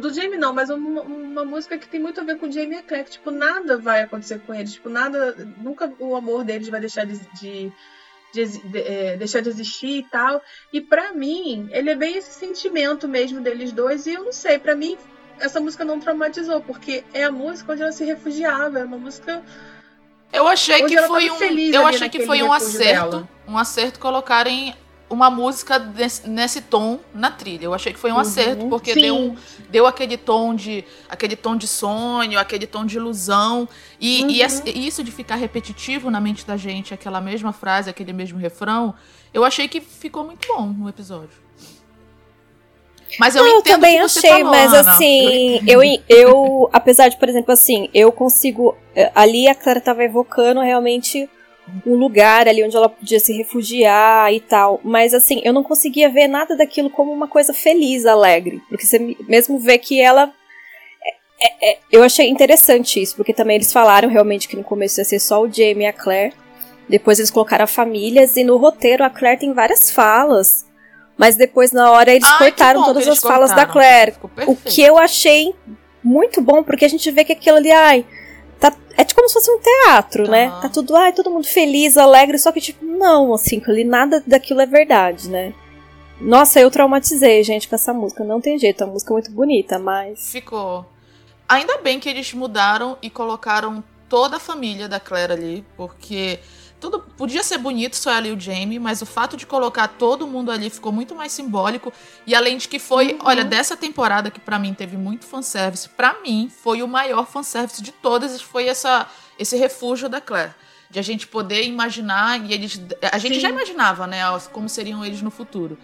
do 0.00 0.12
Jamie 0.12 0.36
não, 0.36 0.52
mas 0.52 0.70
uma, 0.70 1.02
uma, 1.02 1.44
música 1.44 1.78
que 1.78 1.88
tem 1.88 2.00
muito 2.00 2.20
a 2.20 2.24
ver 2.24 2.38
com 2.38 2.46
o 2.46 2.52
Jamie 2.52 2.78
Eclair. 2.78 3.04
Tipo, 3.04 3.30
nada 3.30 3.76
vai 3.78 4.02
acontecer 4.02 4.40
com 4.40 4.54
eles. 4.54 4.72
Tipo, 4.72 4.88
nada. 4.88 5.34
Nunca 5.58 5.92
o 5.98 6.16
amor 6.16 6.44
deles 6.44 6.68
vai 6.68 6.80
deixar 6.80 7.04
de, 7.04 7.18
de, 7.40 7.72
de, 8.34 8.58
de 8.58 8.78
é, 8.78 9.16
deixar 9.16 9.40
de 9.40 9.48
existir 9.48 9.98
e 9.98 10.02
tal. 10.02 10.42
E 10.72 10.80
para 10.80 11.14
mim, 11.14 11.68
ele 11.70 11.90
é 11.90 11.94
bem 11.94 12.16
esse 12.16 12.32
sentimento 12.32 13.06
mesmo 13.06 13.40
deles 13.40 13.72
dois. 13.72 14.06
E 14.06 14.14
eu 14.14 14.24
não 14.24 14.32
sei, 14.32 14.58
para 14.58 14.74
mim, 14.74 14.98
essa 15.38 15.60
música 15.60 15.84
não 15.84 16.00
traumatizou, 16.00 16.60
porque 16.60 17.04
é 17.14 17.24
a 17.24 17.30
música 17.30 17.72
onde 17.72 17.82
ela 17.82 17.92
se 17.92 18.04
refugiava. 18.04 18.80
É 18.80 18.84
uma 18.84 18.98
música. 18.98 19.42
Eu 20.32 20.48
achei 20.48 20.82
que 20.84 21.00
foi 21.02 21.30
um. 21.30 21.42
Eu 21.72 21.86
achei 21.86 22.08
que 22.08 22.26
foi 22.26 22.42
um 22.42 22.52
acerto. 22.52 23.10
Dela. 23.10 23.28
Um 23.46 23.56
acerto 23.56 24.00
colocarem 24.00 24.74
uma 25.08 25.30
música 25.30 25.78
nesse, 25.78 26.28
nesse, 26.28 26.60
tom 26.60 26.98
na 27.14 27.30
trilha. 27.30 27.64
Eu 27.64 27.74
achei 27.74 27.92
que 27.92 27.98
foi 27.98 28.10
um 28.10 28.14
uhum, 28.14 28.20
acerto, 28.20 28.68
porque 28.68 28.94
deu, 28.94 29.36
deu 29.70 29.86
aquele 29.86 30.16
tom 30.16 30.54
de 30.54 30.84
aquele 31.08 31.36
tom 31.36 31.56
de 31.56 31.68
sonho, 31.68 32.38
aquele 32.38 32.66
tom 32.66 32.84
de 32.84 32.96
ilusão. 32.96 33.68
E, 34.00 34.22
uhum. 34.22 34.30
e, 34.30 34.86
isso 34.86 35.04
de 35.04 35.12
ficar 35.12 35.36
repetitivo 35.36 36.10
na 36.10 36.20
mente 36.20 36.46
da 36.46 36.56
gente, 36.56 36.94
aquela 36.94 37.20
mesma 37.20 37.52
frase, 37.52 37.90
aquele 37.90 38.12
mesmo 38.12 38.38
refrão, 38.38 38.94
eu 39.32 39.44
achei 39.44 39.68
que 39.68 39.80
ficou 39.80 40.24
muito 40.24 40.46
bom 40.48 40.66
no 40.66 40.88
episódio. 40.88 41.44
Mas 43.18 43.36
eu, 43.36 43.46
eu 43.46 43.62
também 43.62 44.00
achei, 44.00 44.28
falou, 44.28 44.50
mas 44.50 44.72
Ana. 44.72 44.92
assim, 44.92 45.60
eu, 45.66 45.80
eu, 46.08 46.68
apesar 46.72 47.08
de, 47.08 47.16
por 47.16 47.28
exemplo, 47.28 47.52
assim, 47.52 47.88
eu 47.94 48.10
consigo. 48.10 48.76
Eh, 48.94 49.10
ali 49.14 49.46
a 49.46 49.54
Clara 49.54 49.78
estava 49.78 50.02
evocando 50.02 50.60
realmente 50.60 51.28
um 51.86 51.94
lugar 51.94 52.46
ali 52.46 52.62
onde 52.62 52.76
ela 52.76 52.88
podia 52.88 53.18
se 53.18 53.32
refugiar 53.32 54.32
e 54.32 54.40
tal. 54.40 54.80
Mas 54.84 55.14
assim, 55.14 55.40
eu 55.44 55.52
não 55.52 55.62
conseguia 55.62 56.08
ver 56.08 56.28
nada 56.28 56.56
daquilo 56.56 56.90
como 56.90 57.12
uma 57.12 57.28
coisa 57.28 57.52
feliz, 57.52 58.06
alegre. 58.06 58.62
Porque 58.68 58.86
você 58.86 59.16
mesmo 59.28 59.58
vê 59.58 59.78
que 59.78 60.00
ela. 60.00 60.32
É, 61.40 61.46
é, 61.46 61.72
é, 61.72 61.78
eu 61.90 62.02
achei 62.02 62.28
interessante 62.28 63.00
isso, 63.00 63.16
porque 63.16 63.32
também 63.32 63.56
eles 63.56 63.72
falaram 63.72 64.08
realmente 64.08 64.48
que 64.48 64.56
no 64.56 64.64
começo 64.64 65.00
ia 65.00 65.04
ser 65.04 65.18
só 65.18 65.42
o 65.42 65.50
Jamie 65.50 65.84
e 65.84 65.86
a 65.86 65.92
Claire. 65.92 66.34
Depois 66.88 67.18
eles 67.18 67.30
colocaram 67.30 67.66
famílias, 67.66 68.36
e 68.36 68.44
no 68.44 68.56
roteiro 68.56 69.04
a 69.04 69.10
Claire 69.10 69.40
tem 69.40 69.52
várias 69.52 69.90
falas. 69.90 70.66
Mas 71.16 71.36
depois, 71.36 71.72
na 71.72 71.90
hora, 71.90 72.10
eles 72.10 72.28
Ai, 72.28 72.38
cortaram 72.38 72.80
bom, 72.80 72.86
todas 72.88 73.06
as 73.08 73.20
cortaram. 73.20 73.46
falas 73.48 73.56
da 73.56 73.66
Claire. 73.66 74.14
O 74.46 74.56
que 74.56 74.82
eu 74.82 74.98
achei 74.98 75.54
muito 76.02 76.40
bom, 76.42 76.62
porque 76.62 76.84
a 76.84 76.88
gente 76.88 77.10
vê 77.10 77.24
que 77.24 77.32
aquilo 77.32 77.56
ali, 77.56 77.70
ai, 77.70 78.04
tá, 78.58 78.72
é 78.96 79.04
tipo 79.04 79.20
como 79.24 79.28
se 79.28 79.34
fosse 79.34 79.50
um 79.50 79.58
teatro, 79.58 80.24
uhum. 80.24 80.30
né? 80.30 80.50
Tá 80.60 80.68
tudo, 80.68 80.94
ai, 80.96 81.12
todo 81.12 81.30
mundo 81.30 81.46
feliz, 81.46 81.96
alegre, 81.96 82.38
só 82.38 82.52
que, 82.52 82.60
tipo, 82.60 82.84
não, 82.84 83.32
assim, 83.32 83.62
ali 83.66 83.84
nada 83.84 84.22
daquilo 84.26 84.60
é 84.60 84.66
verdade, 84.66 85.28
né? 85.30 85.54
Nossa, 86.20 86.60
eu 86.60 86.70
traumatizei, 86.70 87.42
gente, 87.42 87.68
com 87.68 87.74
essa 87.74 87.92
música. 87.92 88.22
Não 88.22 88.40
tem 88.40 88.58
jeito, 88.58 88.84
a 88.84 88.86
música 88.86 89.12
é 89.12 89.14
muito 89.14 89.30
bonita, 89.30 89.78
mas. 89.78 90.30
Ficou. 90.30 90.86
Ainda 91.48 91.78
bem 91.78 91.98
que 91.98 92.08
eles 92.08 92.32
mudaram 92.32 92.96
e 93.02 93.10
colocaram 93.10 93.82
toda 94.08 94.36
a 94.36 94.40
família 94.40 94.88
da 94.88 95.00
Claire 95.00 95.32
ali, 95.32 95.64
porque 95.76 96.38
tudo 96.84 97.00
podia 97.16 97.42
ser 97.42 97.56
bonito 97.56 97.96
só 97.96 98.10
ela 98.10 98.28
e 98.28 98.32
o 98.32 98.38
Jamie, 98.38 98.78
mas 98.78 99.00
o 99.00 99.06
fato 99.06 99.38
de 99.38 99.46
colocar 99.46 99.88
todo 99.88 100.26
mundo 100.26 100.50
ali 100.50 100.68
ficou 100.68 100.92
muito 100.92 101.14
mais 101.14 101.32
simbólico. 101.32 101.90
E 102.26 102.34
além 102.34 102.58
de 102.58 102.68
que 102.68 102.78
foi, 102.78 103.14
uhum. 103.14 103.20
olha, 103.24 103.42
dessa 103.42 103.74
temporada 103.74 104.30
que 104.30 104.38
para 104.38 104.58
mim 104.58 104.74
teve 104.74 104.94
muito 104.94 105.24
fanservice, 105.24 105.88
para 105.88 106.20
mim 106.20 106.52
foi 106.62 106.82
o 106.82 106.88
maior 106.88 107.26
fanservice 107.26 107.82
de 107.82 107.90
todas, 107.90 108.38
foi 108.42 108.66
essa 108.66 109.06
esse 109.38 109.56
refúgio 109.56 110.10
da 110.10 110.20
Claire. 110.20 110.52
De 110.90 110.98
a 110.98 111.02
gente 111.02 111.26
poder 111.26 111.64
imaginar, 111.64 112.38
e 112.44 112.52
eles. 112.52 112.78
A 113.10 113.16
gente 113.16 113.36
Sim. 113.36 113.40
já 113.40 113.48
imaginava, 113.48 114.06
né, 114.06 114.20
como 114.52 114.68
seriam 114.68 115.02
eles 115.02 115.22
no 115.22 115.30
futuro. 115.30 115.78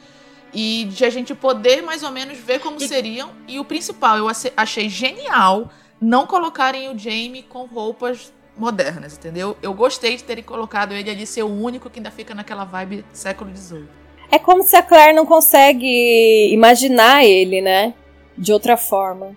E 0.52 0.84
de 0.84 1.02
a 1.06 1.10
gente 1.10 1.34
poder 1.34 1.82
mais 1.82 2.02
ou 2.02 2.10
menos 2.10 2.36
ver 2.36 2.60
como 2.60 2.76
e... 2.78 2.86
seriam. 2.86 3.30
E 3.48 3.58
o 3.58 3.64
principal, 3.64 4.18
eu 4.18 4.26
achei 4.54 4.90
genial 4.90 5.72
não 5.98 6.26
colocarem 6.26 6.94
o 6.94 6.98
Jamie 6.98 7.42
com 7.42 7.64
roupas 7.64 8.30
modernas, 8.60 9.16
entendeu? 9.16 9.56
Eu 9.62 9.72
gostei 9.72 10.16
de 10.16 10.22
terem 10.22 10.44
colocado 10.44 10.92
ele 10.92 11.10
ali 11.10 11.26
ser 11.26 11.42
o 11.42 11.48
único 11.48 11.88
que 11.88 11.98
ainda 11.98 12.10
fica 12.10 12.34
naquela 12.34 12.64
vibe 12.64 13.04
século 13.12 13.50
XVIII. 13.56 13.88
É 14.30 14.38
como 14.38 14.62
se 14.62 14.76
a 14.76 14.82
Claire 14.82 15.14
não 15.14 15.26
consegue 15.26 16.52
imaginar 16.52 17.24
ele, 17.24 17.60
né? 17.60 17.94
De 18.36 18.52
outra 18.52 18.76
forma. 18.76 19.36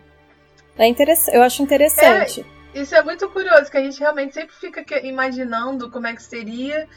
É 0.77 0.85
interessante, 0.87 1.35
eu 1.35 1.41
acho 1.41 1.63
interessante. 1.63 2.45
É, 2.73 2.79
isso 2.81 2.93
é 2.93 3.03
muito 3.03 3.27
curioso, 3.29 3.71
que 3.71 3.77
a 3.77 3.83
gente 3.83 3.99
realmente 3.99 4.33
sempre 4.33 4.55
fica 4.55 4.83
imaginando 5.05 5.89
como 5.89 6.07
é 6.07 6.13
que 6.13 6.21
seria. 6.21 6.87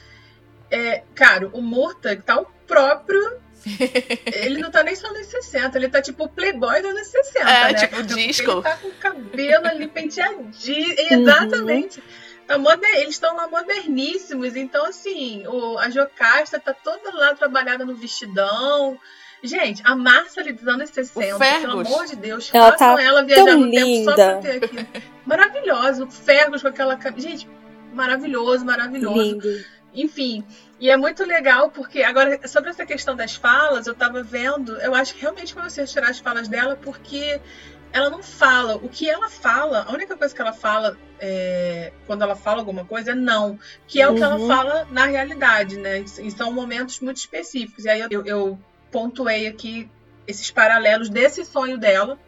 É, 0.71 1.03
cara, 1.15 1.49
o 1.53 1.63
Murta 1.63 2.15
tá 2.17 2.41
o 2.41 2.47
próprio 2.67 3.39
ele 4.27 4.61
não 4.61 4.71
tá 4.71 4.83
nem 4.83 4.95
só 4.95 5.13
nos 5.13 5.27
60, 5.27 5.77
ele 5.77 5.89
tá 5.89 6.01
tipo 6.01 6.25
o 6.25 6.29
playboy 6.29 6.81
dos 6.81 6.91
anos 6.93 7.07
60, 7.09 7.51
é, 7.51 7.73
né? 7.73 7.75
tipo 7.75 8.03
disco. 8.03 8.51
Ele 8.51 8.63
tá 8.63 8.77
com 8.77 8.89
o 8.89 8.95
cabelo 8.95 9.67
ali 9.67 9.89
penteadinho. 9.89 10.89
Uhum. 10.89 10.95
Exatamente. 11.23 12.03
Tá 12.47 12.57
moder... 12.59 12.97
Eles 12.97 13.17
estão 13.17 13.35
lá 13.35 13.49
moderníssimos. 13.49 14.55
Então, 14.55 14.87
assim, 14.87 15.45
o... 15.49 15.79
a 15.79 15.91
Jocasta 15.91 16.61
tá 16.61 16.73
toda 16.73 17.13
lá 17.13 17.35
trabalhada 17.35 17.85
no 17.85 17.95
vestidão. 17.95 18.99
Gente, 19.43 19.83
a 19.85 19.95
Márcia 19.95 20.43
ali 20.43 20.53
dos 20.53 20.67
anos 20.67 20.91
60, 20.91 21.39
pelo 21.39 21.81
amor 21.81 22.07
de 22.07 22.17
Deus, 22.17 22.51
ela 22.53 22.73
façam 22.73 22.97
tá 22.97 23.03
ela 23.03 23.23
viajar 23.23 23.57
no 23.57 23.71
tempo 23.71 24.05
só 24.05 24.15
pra 24.15 24.37
ter 24.39 24.65
aqui. 24.65 24.87
Maravilhoso. 25.27 26.05
O 26.05 26.11
Fergus 26.11 26.63
com 26.63 26.69
aquela. 26.69 26.99
Gente, 27.17 27.49
maravilhoso, 27.93 28.65
maravilhoso. 28.65 29.21
Lindo. 29.21 29.65
Enfim, 29.97 30.45
e 30.79 30.91
é 30.91 30.97
muito 30.97 31.25
legal 31.25 31.71
porque, 31.71 32.03
agora, 32.03 32.47
sobre 32.47 32.69
essa 32.69 32.85
questão 32.85 33.17
das 33.17 33.35
falas, 33.35 33.87
eu 33.87 33.95
tava 33.95 34.23
vendo, 34.23 34.77
eu 34.77 34.95
acho 34.95 35.15
que 35.15 35.23
realmente 35.23 35.55
foi 35.55 35.63
você 35.63 35.87
tirar 35.87 36.11
as 36.11 36.19
falas 36.19 36.49
dela, 36.49 36.77
porque 36.77 37.41
ela 37.93 38.11
não 38.11 38.23
fala. 38.23 38.77
O 38.77 38.89
que 38.91 39.09
ela 39.09 39.31
fala, 39.31 39.87
a 39.89 39.93
única 39.93 40.15
coisa 40.17 40.35
que 40.35 40.41
ela 40.41 40.53
fala 40.53 40.99
é, 41.19 41.93
quando 42.07 42.23
ela 42.23 42.37
fala 42.37 42.59
alguma 42.59 42.85
coisa 42.85 43.13
é 43.13 43.15
não, 43.15 43.59
que 43.87 44.03
é 44.03 44.07
uhum. 44.07 44.15
o 44.15 44.17
que 44.17 44.23
ela 44.23 44.37
uhum. 44.37 44.47
fala 44.47 44.87
na 44.91 45.07
realidade, 45.07 45.79
né? 45.79 46.01
E 46.01 46.31
são 46.31 46.53
momentos 46.53 47.01
muito 47.01 47.17
específicos. 47.17 47.87
E 47.87 47.89
aí 47.89 48.07
eu, 48.11 48.25
eu 48.27 48.59
pontuei 48.91 49.47
aqui 49.47 49.91
esses 50.27 50.51
paralelos 50.51 51.09
desse 51.09 51.45
sonho 51.45 51.79
dela 51.79 52.19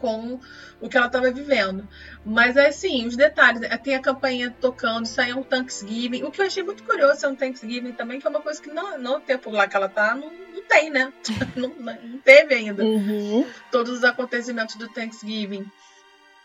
com 0.00 0.40
o 0.80 0.88
que 0.88 0.96
ela 0.96 1.06
estava 1.06 1.30
vivendo. 1.30 1.86
Mas 2.24 2.56
é 2.56 2.66
assim, 2.66 3.06
os 3.06 3.16
detalhes. 3.16 3.60
Né? 3.60 3.68
Tem 3.78 3.94
a 3.94 4.00
campanha 4.00 4.54
tocando, 4.60 5.06
saiu 5.06 5.38
um 5.38 5.42
Thanksgiving. 5.42 6.22
O 6.22 6.30
que 6.30 6.40
eu 6.40 6.46
achei 6.46 6.62
muito 6.62 6.82
curioso 6.82 7.24
é 7.24 7.28
um 7.28 7.34
Thanksgiving 7.34 7.92
também, 7.92 8.20
que 8.20 8.26
é 8.26 8.30
uma 8.30 8.40
coisa 8.40 8.60
que 8.60 8.70
não, 8.70 8.98
no 8.98 9.20
tempo 9.20 9.50
lá 9.50 9.66
que 9.66 9.76
ela 9.76 9.88
tá, 9.88 10.14
não, 10.14 10.30
não 10.30 10.62
tem, 10.68 10.90
né? 10.90 11.12
não, 11.56 11.68
não, 11.68 12.18
teve 12.24 12.54
ainda. 12.54 12.84
Uhum. 12.84 13.46
Todos 13.70 13.98
os 13.98 14.04
acontecimentos 14.04 14.76
do 14.76 14.88
Thanksgiving. 14.88 15.66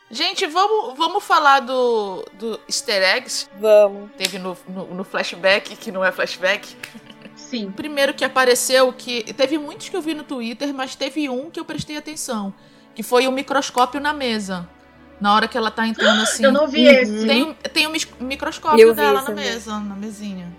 Gente, 0.10 0.46
vamos, 0.46 0.98
vamos 0.98 1.24
falar 1.24 1.62
do, 1.62 2.24
do 2.34 2.60
easter 2.68 3.02
eggs? 3.02 3.50
Vamos. 3.60 4.12
Teve 4.18 4.38
no, 4.38 4.56
no, 4.68 4.94
no 4.94 5.04
flashback, 5.04 5.76
que 5.76 5.92
não 5.92 6.06
é 6.06 6.12
flashback. 6.12 6.76
Sim. 7.36 7.72
Primeiro 7.72 8.14
que 8.14 8.24
apareceu, 8.24 8.94
que 8.94 9.34
teve 9.34 9.58
muitos 9.58 9.90
que 9.90 9.98
eu 9.98 10.02
vi 10.02 10.14
no 10.14 10.24
Twitter, 10.24 10.74
mas 10.74 10.96
teve 10.96 11.28
um 11.28 11.50
que 11.50 11.60
eu 11.60 11.66
prestei 11.66 11.98
atenção 11.98 12.54
que 12.96 13.04
foi 13.04 13.28
o 13.28 13.32
microscópio 13.32 14.00
na 14.00 14.14
mesa. 14.14 14.68
Na 15.20 15.34
hora 15.34 15.48
que 15.48 15.58
ela 15.58 15.72
tá 15.72 15.88
entrando 15.88 16.22
assim. 16.22 16.44
Eu 16.44 16.52
não 16.52 16.68
vi 16.68 16.88
uhum. 16.88 16.94
esse. 16.94 17.28
Tem, 17.28 17.54
tem 17.74 17.88
um 17.88 17.94
microscópio 18.20 18.94
dela 18.94 19.22
na 19.22 19.32
mesa, 19.32 19.80
na 19.80 19.96
mesinha. 19.96 20.52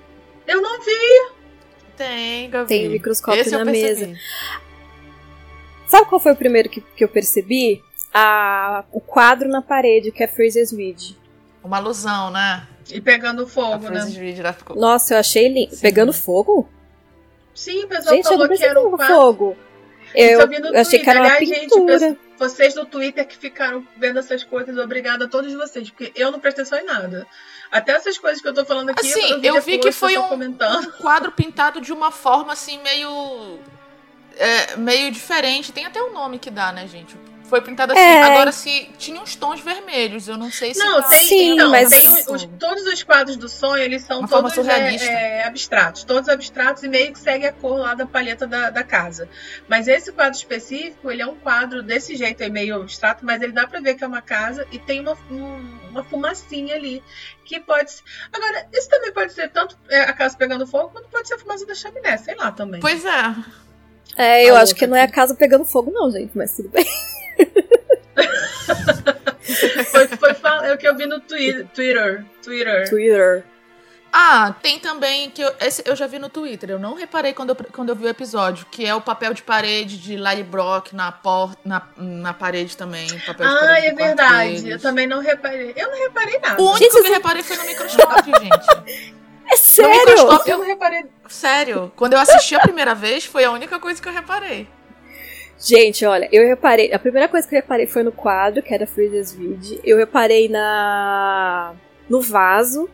Eu 0.47 0.63
não 0.63 0.81
vi. 0.81 1.37
Tem, 1.97 2.51
Gabi. 2.51 2.69
Tem 2.69 2.89
um 2.89 2.93
microscópio 2.93 3.41
esse 3.41 3.51
na 3.51 3.65
mesa. 3.65 4.15
Sabe 5.87 6.09
qual 6.09 6.21
foi 6.21 6.33
o 6.33 6.37
primeiro 6.37 6.69
que, 6.69 6.81
que 6.81 7.05
eu 7.05 7.09
percebi? 7.09 7.83
A, 8.13 8.85
o 8.93 9.01
quadro 9.01 9.49
na 9.49 9.61
parede, 9.61 10.11
que 10.11 10.23
é 10.23 10.27
Fraser 10.27 10.63
Smith. 10.63 11.17
Uma 11.63 11.77
alusão, 11.79 12.31
né? 12.31 12.67
E 12.91 13.01
pegando 13.01 13.47
fogo, 13.47 13.89
né? 13.91 14.01
Smith, 14.01 14.37
ficou... 14.57 14.77
Nossa, 14.77 15.15
eu 15.15 15.19
achei 15.19 15.49
lindo. 15.49 15.77
Pegando 15.79 16.13
fogo? 16.13 16.69
Sim, 17.55 17.85
o 17.85 17.89
pessoal 17.89 18.15
Gente, 18.15 18.29
falou 18.29 18.49
que 18.49 18.65
era 18.65 18.81
um 18.81 18.97
fogo. 18.97 19.57
Eu, 20.15 20.41
eu 20.41 20.81
achei 20.81 21.01
que 21.01 21.11
era 21.11 21.21
uma 21.21 21.35
Aliás, 21.35 21.61
pintura. 21.61 21.99
Gente, 21.99 22.19
vocês 22.39 22.75
do 22.75 22.85
Twitter 22.85 23.27
que 23.27 23.37
ficaram 23.37 23.87
vendo 23.97 24.19
essas 24.19 24.45
coisas, 24.45 24.77
obrigada 24.79 25.25
a 25.25 25.29
todos 25.29 25.53
vocês, 25.55 25.91
porque 25.91 26.13
eu 26.15 26.31
não 26.31 26.39
prestei 26.39 26.65
atenção 26.65 26.79
em 26.79 26.85
nada. 26.85 27.27
Até 27.71 27.93
essas 27.93 28.19
coisas 28.19 28.41
que 28.41 28.49
eu 28.49 28.55
tô 28.55 28.65
falando 28.65 28.91
aqui, 28.91 29.01
assim, 29.01 29.31
eu 29.33 29.41
vi, 29.41 29.47
eu 29.47 29.63
vi 29.63 29.79
que 29.79 29.93
foi 29.93 30.17
um, 30.17 30.33
um, 30.33 30.91
quadro 31.01 31.33
pintado 31.33 31.81
de 31.81 31.93
uma 31.93 32.11
forma 32.11 32.53
assim 32.53 32.81
meio 32.83 33.59
é, 34.37 34.77
meio 34.77 35.11
diferente. 35.11 35.73
Tem 35.73 35.87
até 35.87 36.03
um 36.03 36.13
nome 36.13 36.39
que 36.39 36.51
dá, 36.51 36.73
né, 36.73 36.87
gente? 36.87 37.17
Foi 37.49 37.61
pintado 37.61 37.93
assim. 37.93 38.01
É. 38.01 38.23
Agora, 38.23 38.51
se 38.51 38.91
tinha 38.99 39.21
uns 39.21 39.37
tons 39.37 39.61
vermelhos, 39.61 40.27
eu 40.27 40.37
não 40.37 40.51
sei 40.51 40.75
se. 40.75 40.81
Não, 40.81 41.01
tá- 41.01 41.09
tem, 41.11 41.29
Sim, 41.29 41.53
então, 41.55 41.71
mas- 41.71 41.91
tem 41.91 42.09
os- 42.09 42.27
os- 42.27 42.49
todos 42.59 42.85
os 42.87 43.03
quadros 43.05 43.37
do 43.37 43.49
sonho, 43.49 43.83
eles 43.83 44.03
são 44.03 44.19
Uma 44.21 44.29
forma 44.29 44.51
todos 44.51 44.67
é, 44.69 44.73
surrealista. 44.75 45.07
é, 45.09 45.45
abstratos, 45.45 46.03
todos 46.05 46.29
abstratos 46.29 46.83
e 46.83 46.89
meio 46.89 47.13
que 47.13 47.19
segue 47.21 47.47
a 47.47 47.53
cor 47.53 47.79
lá 47.79 47.95
da 47.95 48.05
palheta 48.05 48.47
da, 48.47 48.71
da 48.71 48.83
casa. 48.83 49.29
Mas 49.69 49.87
esse 49.87 50.11
quadro 50.13 50.37
específico, 50.37 51.11
ele 51.11 51.23
é 51.23 51.27
um 51.27 51.37
quadro 51.37 51.83
desse 51.83 52.17
jeito 52.17 52.43
aí 52.43 52.51
meio 52.51 52.77
abstrato, 52.83 53.25
mas 53.25 53.41
ele 53.41 53.53
dá 53.53 53.67
pra 53.67 53.79
ver 53.81 53.95
que 53.95 54.03
é 54.03 54.07
uma 54.07 54.23
casa 54.23 54.67
e 54.73 54.79
tem 54.79 55.01
uma, 55.01 55.17
um- 55.31 55.79
uma 55.91 56.03
fumacinha 56.05 56.75
ali 56.75 57.03
que 57.45 57.61
pode 57.61 57.93
ser... 57.93 58.03
Agora, 58.33 58.67
isso 58.73 58.89
também 58.89 59.13
pode 59.13 59.33
ser 59.33 59.49
tanto 59.51 59.79
é, 59.89 60.01
a 60.01 60.13
casa 60.13 60.37
pegando 60.37 60.67
fogo, 60.67 60.89
quanto 60.91 61.09
pode 61.09 61.29
ser 61.29 61.35
a 61.35 61.39
fumaça 61.39 61.65
da 61.65 61.75
chaminé, 61.77 62.17
sei 62.17 62.35
lá 62.35 62.51
também. 62.51 62.81
Pois 62.81 63.05
é. 63.05 63.35
É, 64.17 64.45
eu 64.45 64.55
A 64.57 64.61
acho 64.63 64.73
outra 64.73 64.79
que 64.79 64.87
não 64.87 64.97
é 64.97 65.03
a 65.03 65.11
casa 65.11 65.35
pegando 65.35 65.65
fogo, 65.65 65.91
não, 65.93 66.11
gente, 66.11 66.31
mas 66.35 66.57
tudo 66.57 66.69
bem. 66.71 66.87
Foi, 69.91 70.09
foi 70.09 70.37
é 70.65 70.75
o 70.75 70.79
que 70.79 70.89
eu 70.89 70.97
vi 70.97 71.07
no 71.07 71.21
Twitter. 71.21 71.67
Twitter. 71.73 72.25
Twitter. 72.43 72.89
Twitter. 72.91 73.45
Ah, 74.13 74.55
tem 74.63 74.79
também 74.79 75.31
que 75.31 75.43
eu, 75.43 75.55
esse 75.61 75.83
eu 75.85 75.95
já 75.95 76.07
vi 76.07 76.19
no 76.19 76.29
Twitter. 76.29 76.71
Eu 76.71 76.79
não 76.79 76.95
reparei 76.95 77.33
quando 77.33 77.51
eu, 77.51 77.57
quando 77.73 77.91
eu 77.91 77.95
vi 77.97 78.05
o 78.07 78.09
episódio, 78.09 78.67
que 78.71 78.85
é 78.85 78.95
o 78.95 79.01
papel 79.01 79.35
de 79.35 79.43
parede 79.43 79.99
de 79.99 80.17
Lily 80.17 80.43
Brock 80.43 80.93
na 80.95 81.13
porta, 81.13 81.59
na, 81.65 81.83
na 81.97 82.33
parede 82.35 82.77
também. 82.77 83.07
Papel 83.27 83.47
de 83.47 83.55
Ah, 83.55 83.79
é 83.79 83.93
verdade. 83.93 84.49
deles. 84.63 84.65
Eu 84.65 84.81
também 84.81 85.07
não 85.07 85.21
reparei. 85.21 85.73
Eu 85.77 85.91
não 85.91 85.99
reparei 85.99 86.39
nada. 86.39 86.61
O 86.63 86.71
único 86.71 86.79
Gente, 86.79 87.03
que 87.03 87.09
eu 87.09 87.13
reparei 87.13 87.43
foi 87.43 87.57
no 87.57 87.65
microscópio, 87.67 88.33
gente. 88.41 89.13
É 89.49 89.51
No 89.51 89.57
sério? 89.59 89.99
microscópio, 89.99 90.51
Eu 90.53 90.59
não 90.59 90.67
reparei. 90.67 91.05
sério. 91.29 91.93
Quando 91.95 92.15
eu 92.15 92.19
assisti 92.19 92.55
a 92.55 92.61
primeira 92.61 92.95
vez, 92.95 93.25
foi 93.25 93.45
a 93.45 93.51
única 93.51 93.79
coisa 93.79 94.01
que 94.01 94.09
eu 94.09 94.13
reparei. 94.13 94.67
Gente, 95.59 96.05
olha, 96.05 96.29
eu 96.31 96.47
reparei. 96.47 96.93
A 96.93 96.99
primeira 96.99 97.29
coisa 97.29 97.47
que 97.49 97.55
eu 97.55 97.61
reparei 97.61 97.87
foi 97.87 98.03
no 98.03 98.13
quadro, 98.13 98.63
que 98.63 98.75
era 98.75 98.87
Freezer's 98.87 99.33
Vid. 99.33 99.81
Eu 99.83 99.97
reparei 99.97 100.49
na. 100.49 101.75
no 102.09 102.21
vaso. 102.21 102.89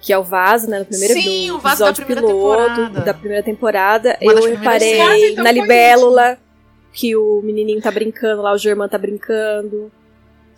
Que 0.00 0.12
é 0.12 0.18
o 0.18 0.22
vaso, 0.22 0.68
né? 0.68 0.80
No 0.80 0.84
primeiro 0.84 1.14
Sim, 1.14 1.46
do 1.48 1.56
o 1.56 1.58
vaso 1.60 1.84
da 1.84 1.92
primeira 1.92 2.20
piloto, 2.22 2.68
temporada. 2.68 3.00
da 3.02 3.14
primeira 3.14 3.42
temporada. 3.44 4.18
Uma 4.20 4.32
eu 4.32 4.44
reparei 4.46 5.30
então 5.30 5.44
na 5.44 5.50
foi 5.52 5.60
libélula, 5.60 6.38
que 6.92 7.14
o 7.14 7.40
menininho 7.44 7.80
tá 7.80 7.90
brincando 7.90 8.42
lá, 8.42 8.52
o 8.52 8.58
Germán 8.58 8.88
tá 8.88 8.98
brincando. 8.98 9.92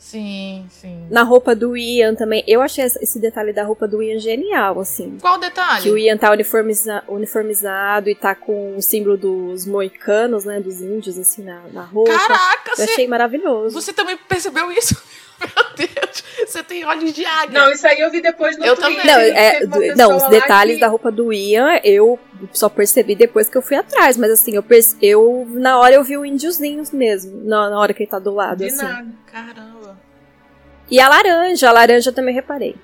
Sim, 0.05 0.67
sim. 0.71 1.07
Na 1.11 1.23
roupa 1.23 1.57
do 1.57 1.75
Ian 1.75 2.15
também. 2.15 2.45
Eu 2.47 2.61
achei 2.61 2.85
esse 2.85 3.19
detalhe 3.19 3.55
da 3.55 3.65
roupa 3.65 3.89
do 3.89 4.03
Ian 4.03 4.19
genial, 4.19 4.79
assim. 4.79 5.17
Qual 5.21 5.39
detalhe? 5.39 5.83
Que 5.83 5.91
o 5.91 5.97
Ian 5.97 6.19
tá 6.19 6.31
uniformiza- 6.31 7.03
uniformizado 7.09 8.11
e 8.11 8.15
tá 8.15 8.35
com 8.35 8.77
o 8.77 8.83
símbolo 8.83 9.17
dos 9.17 9.67
moicanos, 9.67 10.45
né? 10.45 10.61
Dos 10.61 10.81
índios, 10.83 11.19
assim, 11.19 11.43
na, 11.43 11.63
na 11.73 11.83
roupa. 11.85 12.13
Caraca, 12.17 12.73
Eu 12.79 12.85
achei 12.85 13.09
maravilhoso. 13.09 13.75
você 13.81 13.93
também 13.95 14.17
percebeu 14.29 14.71
isso? 14.71 14.95
Meu 15.41 15.65
Deus, 15.77 16.25
você 16.47 16.63
tem 16.63 16.85
olhos 16.85 17.13
de 17.13 17.25
águia. 17.25 17.61
Não, 17.61 17.71
isso 17.73 17.87
aí 17.87 18.01
eu 18.01 18.11
vi 18.11 18.21
depois 18.21 18.57
no 18.57 18.65
Eu 18.65 18.77
Twitter. 18.77 19.03
também. 19.03 19.33
Não, 19.67 19.83
é, 19.83 19.95
não, 19.97 20.17
os 20.17 20.29
detalhes 20.29 20.75
que- 20.77 20.81
da 20.81 20.87
roupa 20.89 21.11
do 21.11 21.33
Ian 21.33 21.81
eu 21.83 22.19
só 22.53 22.69
percebi 22.69 23.15
depois 23.15 23.49
que 23.49 23.57
eu 23.57 23.63
fui 23.63 23.77
atrás, 23.77 24.17
mas 24.17 24.31
assim, 24.31 24.55
eu, 24.55 24.63
perce- 24.63 24.97
eu 25.03 25.47
na 25.51 25.79
hora 25.79 25.95
eu 25.95 26.05
vi 26.05 26.17
o 26.17 26.25
índiozinhos 26.25 26.91
mesmo, 26.93 27.43
na, 27.45 27.71
na 27.71 27.79
hora 27.81 27.93
que 27.93 28.03
ele 28.05 28.11
tá 28.11 28.19
do 28.19 28.33
lado, 28.33 28.59
De 28.59 28.67
assim. 28.67 28.83
nada. 28.85 29.07
Caramba. 29.31 29.99
E 30.91 31.01
a 31.01 31.09
laranja, 31.09 31.69
a 31.69 31.73
laranja 31.73 32.11
eu 32.11 32.15
também 32.15 32.35
reparei. 32.35 32.77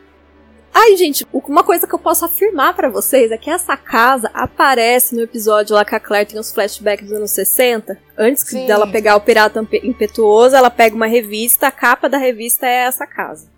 Ai, 0.72 0.96
gente, 0.96 1.26
uma 1.32 1.62
coisa 1.64 1.86
que 1.86 1.94
eu 1.94 1.98
posso 1.98 2.24
afirmar 2.24 2.74
pra 2.74 2.88
vocês 2.88 3.30
é 3.32 3.36
que 3.36 3.50
essa 3.50 3.76
casa 3.76 4.30
aparece 4.32 5.14
no 5.14 5.22
episódio 5.22 5.74
lá 5.74 5.84
que 5.84 5.94
a 5.94 6.00
Claire 6.00 6.28
tem 6.30 6.38
os 6.40 6.52
flashbacks 6.52 7.06
dos 7.08 7.16
anos 7.16 7.30
60. 7.32 7.98
Antes 8.16 8.44
Sim. 8.46 8.66
dela 8.66 8.86
pegar 8.86 9.16
o 9.16 9.20
Pirata 9.20 9.60
Impe- 9.60 9.80
Impetuoso, 9.84 10.54
ela 10.54 10.70
pega 10.70 10.94
uma 10.94 11.06
revista, 11.06 11.66
a 11.66 11.70
capa 11.72 12.08
da 12.08 12.18
revista 12.18 12.66
é 12.66 12.84
essa 12.84 13.06
casa. 13.06 13.48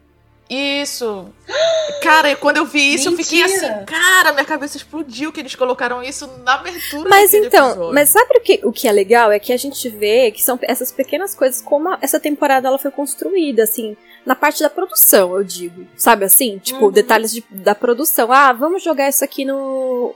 Isso. 0.53 1.27
Cara, 2.03 2.35
quando 2.37 2.59
eu 2.59 2.67
vi 2.67 2.95
isso, 2.95 3.09
eu 3.09 3.17
fiquei 3.17 3.43
Mentira. 3.43 3.75
assim, 3.77 3.85
cara, 3.87 4.33
minha 4.33 4.45
cabeça 4.45 4.77
explodiu 4.77 5.33
que 5.33 5.41
eles 5.41 5.55
colocaram 5.55 6.03
isso 6.03 6.27
na 6.45 6.55
abertura 6.55 7.09
Mas 7.09 7.33
então, 7.33 7.71
episódio. 7.71 7.95
mas 7.95 8.09
sabe 8.11 8.37
o 8.37 8.41
que, 8.41 8.61
o 8.65 8.73
que 8.73 8.87
é 8.89 8.93
legal? 8.93 9.31
É 9.33 9.39
que 9.39 9.53
a 9.53 9.57
gente 9.57 9.89
vê 9.89 10.31
que 10.31 10.43
são 10.43 10.59
essas 10.63 10.93
pequenas 10.93 11.35
coisas, 11.35 11.63
como 11.63 11.89
a- 11.89 11.99
essa 12.03 12.19
temporada 12.21 12.69
ela 12.69 12.79
foi 12.79 12.91
construída, 12.91 13.63
assim, 13.63 13.97
na 14.27 14.35
parte 14.35 14.63
da 14.63 14.69
produção, 14.71 15.35
eu 15.37 15.45
digo. 15.45 15.87
Sabe 15.97 16.25
assim? 16.25 16.59
Tipo, 16.59 16.87
Uhum. 16.87 16.91
detalhes 16.91 17.33
de- 17.33 17.45
da 17.51 17.75
produção. 17.75 18.31
Ah, 18.33 18.53
vamos 18.53 18.83
jogar 18.83 19.09
isso 19.09 19.25
aqui 19.25 19.45
no. 19.45 20.15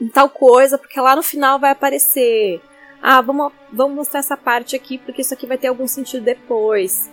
em 0.00 0.06
tal 0.08 0.28
coisa, 0.28 0.78
porque 0.78 1.00
lá 1.00 1.16
no 1.16 1.22
final 1.22 1.58
vai 1.58 1.72
aparecer. 1.72 2.60
Ah, 3.02 3.20
vamos, 3.20 3.52
vamos 3.72 3.96
mostrar 3.96 4.20
essa 4.20 4.36
parte 4.36 4.76
aqui, 4.76 4.98
porque 4.98 5.20
isso 5.20 5.34
aqui 5.34 5.46
vai 5.46 5.58
ter 5.58 5.66
algum 5.66 5.86
sentido 5.88 6.22
depois. 6.24 7.10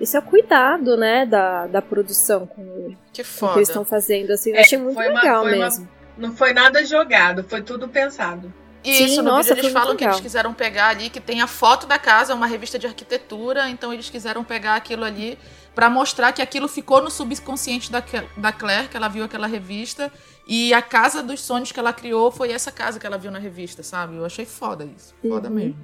Isso 0.00 0.16
é 0.16 0.20
o 0.20 0.22
cuidado, 0.22 0.96
né, 0.96 1.26
da, 1.26 1.66
da 1.66 1.82
produção 1.82 2.46
com, 2.46 2.64
com 2.64 2.96
Que 3.12 3.20
o 3.20 3.24
que 3.24 3.24
foda. 3.24 3.58
eles 3.58 3.68
estão 3.68 3.84
fazendo, 3.84 4.30
assim. 4.32 4.50
Eu 4.50 4.56
É, 4.56 4.60
achei 4.60 4.78
muito 4.78 4.96
uma- 4.98 5.04
legal 5.20 5.42
uma- 5.42 5.50
mesmo. 5.50 5.88
Não 6.16 6.32
foi 6.34 6.52
nada 6.52 6.84
jogado, 6.84 7.44
foi 7.44 7.62
tudo 7.62 7.86
pensado. 7.88 8.52
Isso, 8.82 9.08
Sim, 9.10 9.16
no 9.18 9.24
nossa, 9.24 9.50
vídeo 9.54 9.66
eles 9.66 9.72
falam 9.74 9.94
que 9.94 10.02
eles 10.04 10.20
quiseram 10.20 10.54
pegar 10.54 10.88
ali, 10.88 11.10
que 11.10 11.20
tem 11.20 11.42
a 11.42 11.46
foto 11.46 11.86
da 11.86 11.98
casa, 11.98 12.34
uma 12.34 12.46
revista 12.46 12.78
de 12.78 12.86
arquitetura, 12.86 13.68
então 13.68 13.92
eles 13.92 14.08
quiseram 14.08 14.42
pegar 14.42 14.74
aquilo 14.76 15.04
ali 15.04 15.38
pra 15.74 15.90
mostrar 15.90 16.32
que 16.32 16.40
aquilo 16.40 16.66
ficou 16.66 17.02
no 17.02 17.10
subconsciente 17.10 17.92
da, 17.92 18.02
da 18.38 18.52
Claire, 18.52 18.88
que 18.88 18.96
ela 18.96 19.08
viu 19.08 19.22
aquela 19.24 19.46
revista, 19.46 20.10
e 20.48 20.72
a 20.72 20.80
casa 20.80 21.22
dos 21.22 21.40
sonhos 21.42 21.70
que 21.72 21.78
ela 21.78 21.92
criou 21.92 22.30
foi 22.32 22.50
essa 22.52 22.72
casa 22.72 22.98
que 22.98 23.06
ela 23.06 23.18
viu 23.18 23.30
na 23.30 23.38
revista, 23.38 23.82
sabe? 23.82 24.16
Eu 24.16 24.24
achei 24.24 24.46
foda 24.46 24.84
isso. 24.96 25.14
Foda 25.28 25.48
Uhum. 25.48 25.54
mesmo. 25.54 25.76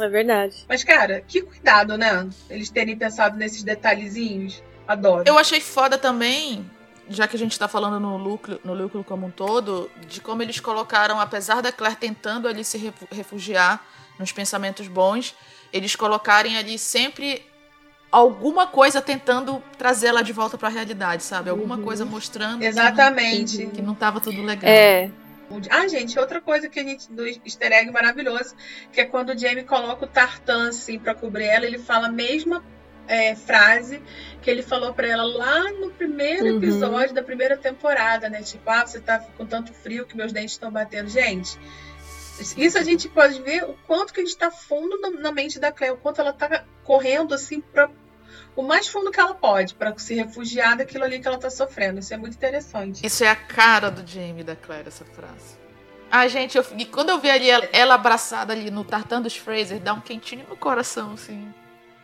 É 0.00 0.08
verdade. 0.08 0.64
Mas, 0.68 0.82
cara, 0.84 1.20
que 1.26 1.42
cuidado, 1.42 1.96
né? 1.96 2.28
Eles 2.50 2.70
terem 2.70 2.96
pensado 2.96 3.36
nesses 3.36 3.62
detalhezinhos. 3.62 4.62
Adoro. 4.86 5.24
Eu 5.26 5.38
achei 5.38 5.60
foda 5.60 5.96
também, 5.96 6.68
já 7.08 7.26
que 7.26 7.36
a 7.36 7.38
gente 7.38 7.58
tá 7.58 7.66
falando 7.68 7.98
no 8.00 8.18
núcleo, 8.18 8.60
no 8.64 8.74
núcleo 8.74 9.02
como 9.04 9.26
um 9.26 9.30
todo, 9.30 9.90
de 10.08 10.20
como 10.20 10.42
eles 10.42 10.60
colocaram, 10.60 11.18
apesar 11.20 11.60
da 11.62 11.72
Claire 11.72 11.96
tentando 11.96 12.46
ali 12.48 12.64
se 12.64 12.76
refu- 12.78 13.08
refugiar 13.10 13.82
nos 14.18 14.30
pensamentos 14.32 14.86
bons, 14.88 15.34
eles 15.72 15.96
colocarem 15.96 16.56
ali 16.58 16.78
sempre 16.78 17.44
alguma 18.12 18.66
coisa 18.66 19.00
tentando 19.02 19.60
trazê-la 19.76 20.22
de 20.22 20.32
volta 20.32 20.56
pra 20.56 20.68
realidade, 20.68 21.22
sabe? 21.24 21.50
Alguma 21.50 21.76
Uhum. 21.76 21.82
coisa 21.82 22.04
mostrando 22.04 22.60
que 22.60 22.66
Exatamente. 22.66 23.64
não, 23.64 23.70
que 23.72 23.82
não 23.82 23.94
tava 23.94 24.20
tudo 24.20 24.40
legal. 24.42 24.70
É, 24.70 25.10
Ah, 25.70 25.86
gente, 25.88 26.18
outra 26.18 26.40
coisa 26.40 26.68
que 26.68 26.80
a 26.80 26.82
gente. 26.82 27.10
do 27.12 27.26
easter 27.26 27.72
egg 27.72 27.90
maravilhoso, 27.90 28.54
que 28.92 29.00
é 29.00 29.04
quando 29.04 29.30
o 29.30 29.38
Jamie 29.38 29.64
coloca 29.64 30.04
o 30.04 30.08
tartan 30.08 30.68
assim 30.68 30.98
pra 30.98 31.14
cobrir 31.14 31.44
ela, 31.44 31.64
ele 31.66 31.78
fala 31.78 32.06
a 32.06 32.10
mesma 32.10 32.64
é, 33.06 33.34
frase 33.34 34.02
que 34.40 34.48
ele 34.50 34.62
falou 34.62 34.94
pra 34.94 35.06
ela 35.06 35.22
lá 35.24 35.70
no 35.72 35.90
primeiro 35.90 36.46
Uhum. 36.46 36.56
episódio 36.56 37.14
da 37.14 37.22
primeira 37.22 37.56
temporada, 37.56 38.28
né? 38.30 38.42
Tipo, 38.42 38.68
ah, 38.70 38.86
você 38.86 38.98
tá 39.00 39.18
com 39.18 39.44
tanto 39.44 39.72
frio 39.74 40.06
que 40.06 40.16
meus 40.16 40.32
dentes 40.32 40.52
estão 40.52 40.70
batendo. 40.70 41.08
Gente, 41.10 41.58
isso 42.56 42.78
a 42.78 42.82
gente 42.82 43.08
pode 43.08 43.40
ver 43.42 43.64
o 43.64 43.74
quanto 43.86 44.12
que 44.12 44.20
a 44.20 44.24
gente 44.24 44.36
tá 44.36 44.50
fundo 44.50 44.98
na- 45.00 45.10
na 45.10 45.30
mente 45.32 45.58
da 45.60 45.70
Claire, 45.70 45.94
o 45.94 45.98
quanto 45.98 46.20
ela 46.20 46.32
tá 46.32 46.64
correndo 46.82 47.34
assim 47.34 47.60
pra 47.60 47.90
o 48.56 48.62
mais 48.62 48.88
fundo 48.88 49.10
que 49.10 49.18
ela 49.18 49.34
pode, 49.34 49.74
pra 49.74 49.96
se 49.98 50.14
refugiar 50.14 50.76
daquilo 50.76 51.04
ali 51.04 51.18
que 51.20 51.26
ela 51.26 51.38
tá 51.38 51.50
sofrendo. 51.50 51.98
Isso 51.98 52.14
é 52.14 52.16
muito 52.16 52.34
interessante. 52.34 53.04
Isso 53.04 53.24
é 53.24 53.28
a 53.28 53.36
cara 53.36 53.90
do 53.90 54.06
Jamie 54.06 54.44
da 54.44 54.56
Claire, 54.56 54.88
essa 54.88 55.04
frase. 55.04 55.58
Ai, 56.10 56.28
gente, 56.28 56.56
eu, 56.56 56.64
e 56.78 56.84
quando 56.84 57.08
eu 57.10 57.18
vi 57.18 57.28
ali 57.30 57.50
ela, 57.50 57.68
ela 57.72 57.94
abraçada 57.94 58.52
ali 58.52 58.70
no 58.70 58.84
tartan 58.84 59.20
dos 59.20 59.36
Fraser, 59.36 59.80
dá 59.80 59.92
um 59.92 60.00
quentinho 60.00 60.46
no 60.48 60.56
coração, 60.56 61.14
assim. 61.14 61.52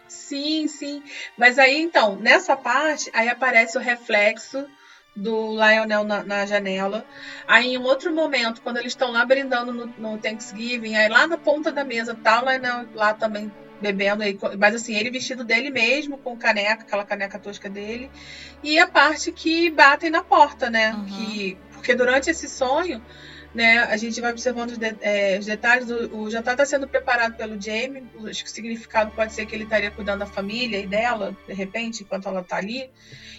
Sim, 0.09 0.67
sim. 0.67 1.03
Mas 1.39 1.59
aí, 1.59 1.81
então, 1.81 2.17
nessa 2.17 2.57
parte, 2.57 3.09
aí 3.15 3.29
aparece 3.29 3.79
o 3.79 3.81
reflexo 3.81 4.67
do 5.15 5.53
Lionel 5.53 6.03
na, 6.03 6.25
na 6.25 6.47
janela. 6.47 7.05
Aí, 7.47 7.75
em 7.75 7.79
um 7.79 7.85
outro 7.85 8.13
momento, 8.13 8.63
quando 8.63 8.79
eles 8.79 8.93
estão 8.93 9.13
lá 9.13 9.25
brindando 9.25 9.73
no, 9.73 9.87
no 9.87 10.19
Thanksgiving, 10.19 10.97
aí 10.97 11.09
lá 11.09 11.29
na 11.29 11.39
ponta 11.39 11.71
da 11.71 11.85
mesa 11.85 12.15
tá 12.15 12.43
o 12.43 12.49
Lionel 12.49 12.89
lá 12.95 13.15
também 13.15 13.53
bebendo 13.81 14.23
aí, 14.23 14.39
mas 14.59 14.75
assim, 14.75 14.95
ele 14.95 15.11
vestido 15.11 15.45
dele 15.45 15.71
mesmo, 15.71 16.19
com 16.19 16.37
caneca, 16.37 16.83
aquela 16.83 17.05
caneca 17.05 17.39
tosca 17.39 17.69
dele. 17.69 18.11
E 18.63 18.79
a 18.79 18.87
parte 18.87 19.33
que 19.33 19.71
batem 19.71 20.11
na 20.11 20.23
porta, 20.23 20.69
né? 20.71 20.93
Uhum. 20.95 21.05
Que, 21.07 21.59
porque 21.73 21.95
durante 21.95 22.29
esse 22.31 22.49
sonho, 22.49 23.03
né, 23.55 23.79
a 23.81 23.97
gente 23.97 24.21
vai 24.21 24.31
observando 24.31 24.71
os, 24.71 24.79
de- 24.79 24.97
é, 25.01 25.39
os 25.39 25.47
detalhes. 25.47 25.89
O, 25.91 26.19
o 26.19 26.31
jantar 26.31 26.53
está 26.53 26.65
sendo 26.65 26.87
preparado 26.87 27.37
pelo 27.37 27.61
Jamie. 27.61 28.05
Acho 28.29 28.45
que 28.45 28.51
o 28.51 28.53
significado 28.53 29.11
pode 29.13 29.33
ser 29.33 29.47
que 29.47 29.55
ele 29.55 29.65
estaria 29.65 29.91
cuidando 29.91 30.21
da 30.21 30.27
família 30.27 30.79
e 30.79 30.87
dela, 30.87 31.37
de 31.49 31.55
repente, 31.55 32.03
enquanto 32.03 32.29
ela 32.29 32.43
está 32.43 32.57
ali. 32.57 32.91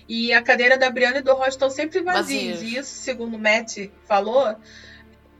E 0.09 0.33
a 0.33 0.41
cadeira 0.41 0.77
da 0.77 0.89
Brianna 0.89 1.19
e 1.19 1.21
do 1.21 1.33
Rod 1.33 1.49
estão 1.49 1.69
sempre 1.69 2.01
vazios. 2.01 2.55
Vazios. 2.55 2.61
E 2.73 2.77
isso, 2.77 2.95
segundo 3.03 3.35
o 3.35 3.39
Matt 3.39 3.89
falou, 4.05 4.55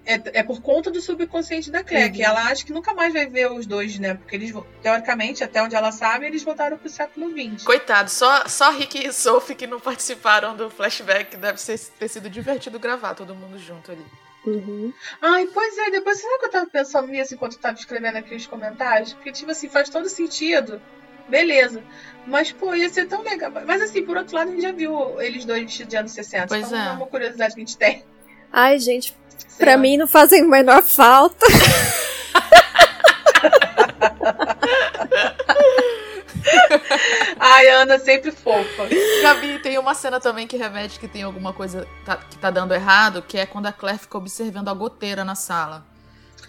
é, 0.06 0.40
é 0.40 0.44
por 0.44 0.62
conta 0.62 0.90
do 0.90 1.02
subconsciente 1.02 1.70
da 1.70 1.84
Claire, 1.84 2.10
Uhum. 2.10 2.16
que 2.16 2.24
ela 2.24 2.44
acha 2.48 2.66
que 2.66 2.74
nunca 2.74 2.94
mais 2.94 3.14
vai 3.14 3.26
ver 3.28 3.52
os 3.52 3.66
dois, 3.66 3.98
né? 4.00 4.16
Porque 4.16 4.36
eles, 4.36 4.54
teoricamente, 4.82 5.44
até 5.44 5.62
onde 5.62 5.76
ela 5.76 5.92
sabe, 5.92 6.26
eles 6.26 6.44
voltaram 6.44 6.78
pro 6.78 6.90
século 6.90 7.30
XX. 7.30 7.64
Coitado, 7.64 8.10
só, 8.10 8.48
só 8.48 8.72
Rick 8.72 9.06
e 9.06 9.14
Sophie 9.14 9.56
que 9.56 9.68
não 9.68 9.80
participaram 9.80 10.56
do 10.56 10.70
flashback. 10.70 11.38
Deve 11.38 11.60
ser, 11.60 11.80
ter 12.00 12.08
sido 12.08 12.30
divertido 12.30 12.80
gravar 12.80 13.14
todo 13.14 13.36
mundo 13.36 13.58
junto 13.60 13.92
ali. 13.92 14.06
Uhum. 14.46 14.92
Ai, 15.22 15.48
pois 15.54 15.78
é, 15.78 15.92
depois 15.92 16.20
sabe 16.20 16.40
que 16.40 16.46
eu 16.46 16.52
tava 16.52 16.66
pensando 16.66 17.08
nisso 17.08 17.36
enquanto 17.36 17.54
eu 17.54 17.60
tava 17.60 17.78
escrevendo 17.78 18.16
aqui 18.16 18.34
os 18.34 18.48
comentários? 18.48 19.14
Porque, 19.14 19.32
tipo 19.32 19.52
assim, 19.52 19.70
faz 19.70 19.88
todo 19.90 20.10
sentido. 20.10 20.82
Beleza. 21.30 21.84
Mas, 22.26 22.52
pô, 22.52 22.74
ia 22.74 22.90
ser 22.90 23.06
tão 23.08 23.22
legal. 23.22 23.52
Mas, 23.68 23.82
assim, 23.84 24.04
por 24.04 24.18
outro 24.18 24.36
lado, 24.36 24.50
a 24.50 24.52
gente 24.52 24.64
já 24.64 24.72
viu 24.72 25.22
eles 25.22 25.46
dois 25.46 25.62
vestidos 25.62 25.90
de 25.92 25.98
anos 25.98 26.12
60. 26.12 26.48
Pois 26.48 26.68
então 26.68 26.80
é. 26.80 26.88
é 26.88 26.92
uma 26.92 27.06
curiosidade 27.06 27.54
que 27.54 27.62
a 27.62 27.66
gente 27.66 27.78
tem. 27.78 28.04
Ai, 28.52 28.80
gente, 28.80 29.16
Lá. 29.60 29.78
mim 29.78 29.98
não 29.98 30.08
fazem 30.08 30.42
a 30.42 30.48
menor 30.48 30.84
falta. 30.84 31.46
Ai, 37.40 37.68
Ana, 37.70 38.00
sempre 38.00 38.32
fofa. 38.32 38.88
Gabi, 39.22 39.60
tem 39.60 39.78
uma 39.78 39.94
cena 39.94 40.20
também 40.20 40.48
que 40.48 40.58
remete 40.58 41.00
que 41.00 41.08
tem 41.08 41.24
alguma 41.24 41.54
coisa 41.54 41.88
tá- 42.06 42.18
que 42.18 42.38
tá 42.38 42.50
dando 42.50 42.74
errado, 42.74 43.22
que 43.22 43.38
é 43.38 43.46
quando 43.46 43.68
a 43.68 43.72
Claire 43.74 44.00
fica 44.00 44.18
observando 44.18 44.70
a 44.70 44.74
goteira 44.74 45.24
na 45.24 45.36
sala. 45.36 45.84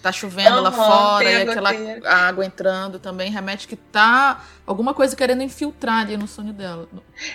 Tá 0.03 0.11
chovendo 0.11 0.61
lá 0.61 0.69
Aham, 0.71 0.73
fora 0.73 1.31
e 1.31 1.37
aquela 1.43 1.73
goteira. 1.73 2.11
água 2.11 2.45
entrando 2.45 2.99
também 2.99 3.31
remete 3.31 3.69
que 3.69 3.77
tá 3.77 4.43
alguma 4.67 4.93
coisa 4.93 5.15
querendo 5.15 5.43
infiltrar 5.45 6.01
ali 6.01 6.17
no 6.17 6.27
sonho 6.27 6.53
dela. 6.53 6.89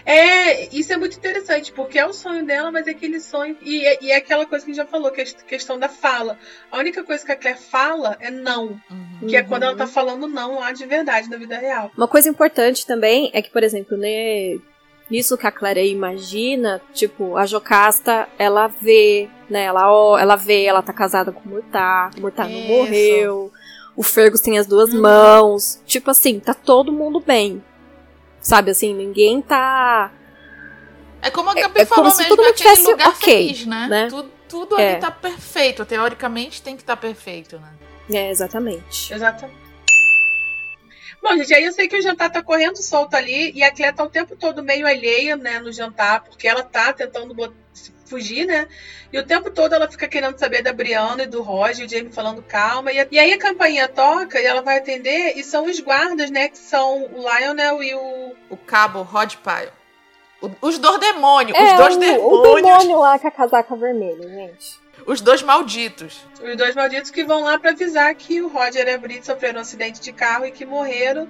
É, 0.05 0.65
isso 0.75 0.91
é 0.91 0.97
muito 0.97 1.17
interessante, 1.17 1.71
porque 1.71 1.97
é 1.97 2.05
o 2.05 2.11
sonho 2.13 2.45
dela, 2.45 2.69
mas 2.71 2.85
é 2.85 2.91
aquele 2.91 3.19
sonho. 3.21 3.57
E, 3.61 3.85
é- 3.85 3.97
e 4.03 4.11
é 4.11 4.17
aquela 4.17 4.45
coisa 4.45 4.65
que 4.65 4.71
a 4.71 4.73
gente 4.73 4.83
já 4.83 4.89
falou, 4.89 5.09
que 5.11 5.21
é 5.21 5.23
a 5.23 5.43
questão 5.47 5.79
da 5.79 5.87
fala. 5.87 6.37
A 6.71 6.77
única 6.77 7.03
coisa 7.03 7.25
que 7.25 7.31
a 7.31 7.35
Claire 7.37 7.57
fala 7.59 8.17
é 8.19 8.29
não. 8.29 8.79
Uhum. 8.91 9.27
Que 9.27 9.37
é 9.37 9.43
quando 9.43 9.63
ela 9.63 9.75
tá 9.75 9.87
falando 9.87 10.27
não 10.27 10.59
lá 10.59 10.71
de 10.73 10.85
verdade, 10.85 11.29
na 11.29 11.37
vida 11.37 11.57
real. 11.57 11.89
Uma 11.97 12.07
coisa 12.07 12.27
importante 12.27 12.85
também 12.85 13.31
é 13.33 13.41
que, 13.41 13.49
por 13.49 13.63
exemplo, 13.63 13.95
né, 13.97 14.57
nisso 15.09 15.37
que 15.37 15.47
a 15.47 15.51
Claire 15.51 15.89
imagina, 15.89 16.81
tipo, 16.93 17.37
a 17.37 17.45
Jocasta, 17.45 18.27
ela 18.37 18.67
vê, 18.67 19.29
né, 19.49 19.63
ela, 19.63 19.91
ó, 19.91 20.17
ela 20.17 20.35
vê, 20.35 20.63
ela 20.65 20.81
tá 20.81 20.91
casada 20.93 21.31
com 21.31 21.41
o 21.47 21.47
Murtar, 21.53 22.11
o 22.17 22.21
Murtar 22.21 22.47
não 22.49 22.59
morreu, 22.61 23.51
o 23.95 24.03
Fergus 24.03 24.41
tem 24.41 24.57
as 24.59 24.67
duas 24.67 24.93
Uhum. 24.93 25.01
mãos, 25.01 25.81
tipo 25.85 26.11
assim, 26.11 26.39
tá 26.39 26.53
todo 26.53 26.91
mundo 26.91 27.19
bem. 27.19 27.63
Sabe 28.41 28.71
assim, 28.71 28.93
ninguém 28.93 29.41
tá. 29.41 30.11
É 31.21 31.29
como 31.31 31.49
a 31.49 31.53
É- 31.53 31.61
Gabi 31.61 31.81
é 31.81 31.85
como 31.85 31.95
falou 31.95 32.11
se 32.11 32.19
mesmo, 32.19 32.29
todo 32.35 32.41
é 32.41 32.45
mundo 32.45 32.53
aquele 32.53 32.69
tivesse 32.75 32.91
lugar 32.91 33.09
ok, 33.09 33.19
feliz, 33.47 33.65
né? 33.65 33.87
né? 33.89 34.07
Tudo, 34.09 34.31
tudo 34.47 34.79
É. 34.79 34.91
ali 34.91 35.01
tá 35.01 35.11
perfeito. 35.11 35.83
Teoricamente 35.85 36.61
tem 36.61 36.75
que 36.75 36.83
estar 36.83 36.95
perfeito, 36.95 37.57
né? 37.59 37.69
É, 38.13 38.29
exatamente. 38.29 39.13
Exatamente. 39.13 39.57
Bom, 41.21 41.35
gente, 41.37 41.53
aí 41.53 41.65
eu 41.65 41.71
sei 41.73 41.87
que 41.87 41.97
o 41.97 42.01
jantar 42.01 42.29
tá 42.31 42.41
correndo 42.43 42.77
solto 42.77 43.15
ali 43.15 43.51
e 43.53 43.63
a 43.63 43.71
Clé 43.71 43.91
tá 43.91 44.03
o 44.03 44.09
tempo 44.09 44.35
todo 44.35 44.63
meio 44.63 44.85
alheia, 44.87 45.35
né, 45.35 45.59
no 45.59 45.71
jantar, 45.71 46.23
porque 46.23 46.47
ela 46.47 46.63
tá 46.63 46.93
tentando 46.93 47.35
fugir, 48.05 48.45
né? 48.45 48.67
E 49.11 49.19
o 49.19 49.25
tempo 49.25 49.51
todo 49.51 49.73
ela 49.73 49.89
fica 49.89 50.07
querendo 50.07 50.37
saber 50.37 50.61
da 50.61 50.71
Brianna 50.71 51.23
e 51.23 51.27
do 51.27 51.41
Roger, 51.41 51.83
e 51.83 51.85
o 51.85 51.89
Jamie 51.89 52.11
falando 52.13 52.41
calma. 52.41 52.91
E, 52.91 52.99
a- 52.99 53.07
e 53.11 53.19
aí 53.19 53.33
a 53.33 53.37
campainha 53.37 53.87
toca 53.89 54.39
e 54.39 54.45
ela 54.45 54.61
vai 54.61 54.77
atender 54.77 55.37
e 55.37 55.43
são 55.43 55.65
os 55.65 55.79
guardas, 55.81 56.29
né, 56.31 56.47
que 56.49 56.57
são 56.57 57.03
o 57.13 57.17
Lionel 57.27 57.83
e 57.83 57.93
o... 57.95 58.33
O 58.49 58.55
cabo 58.57 59.01
Rod 59.01 59.33
Pyle. 59.37 59.71
O- 60.41 60.67
os 60.67 60.77
dois 60.77 60.99
demônios, 60.99 61.57
É, 61.57 61.63
os 61.63 61.73
dois 61.73 61.95
o, 61.95 61.99
o 61.99 62.01
demônios, 62.01 62.61
demônio 62.63 62.99
lá 62.99 63.19
com 63.19 63.27
a 63.27 63.31
casaca 63.31 63.75
vermelha, 63.75 64.29
gente. 64.29 64.79
Os 65.07 65.21
dois 65.21 65.41
malditos. 65.41 66.27
Os 66.43 66.57
dois 66.57 66.75
malditos 66.75 67.09
que 67.09 67.23
vão 67.23 67.41
lá 67.41 67.57
pra 67.57 67.71
avisar 67.71 68.13
que 68.13 68.41
o 68.41 68.49
Roger 68.49 68.85
e 68.85 68.91
a 68.91 68.97
Brit 68.97 69.25
sofreram 69.25 69.59
um 69.59 69.61
acidente 69.61 70.01
de 70.01 70.11
carro 70.11 70.45
e 70.45 70.51
que 70.51 70.65
morreram. 70.65 71.29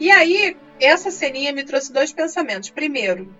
E 0.00 0.10
aí, 0.10 0.56
essa 0.80 1.10
ceninha 1.10 1.52
me 1.52 1.62
trouxe 1.62 1.92
dois 1.92 2.10
pensamentos. 2.10 2.70
Primeiro, 2.70 3.32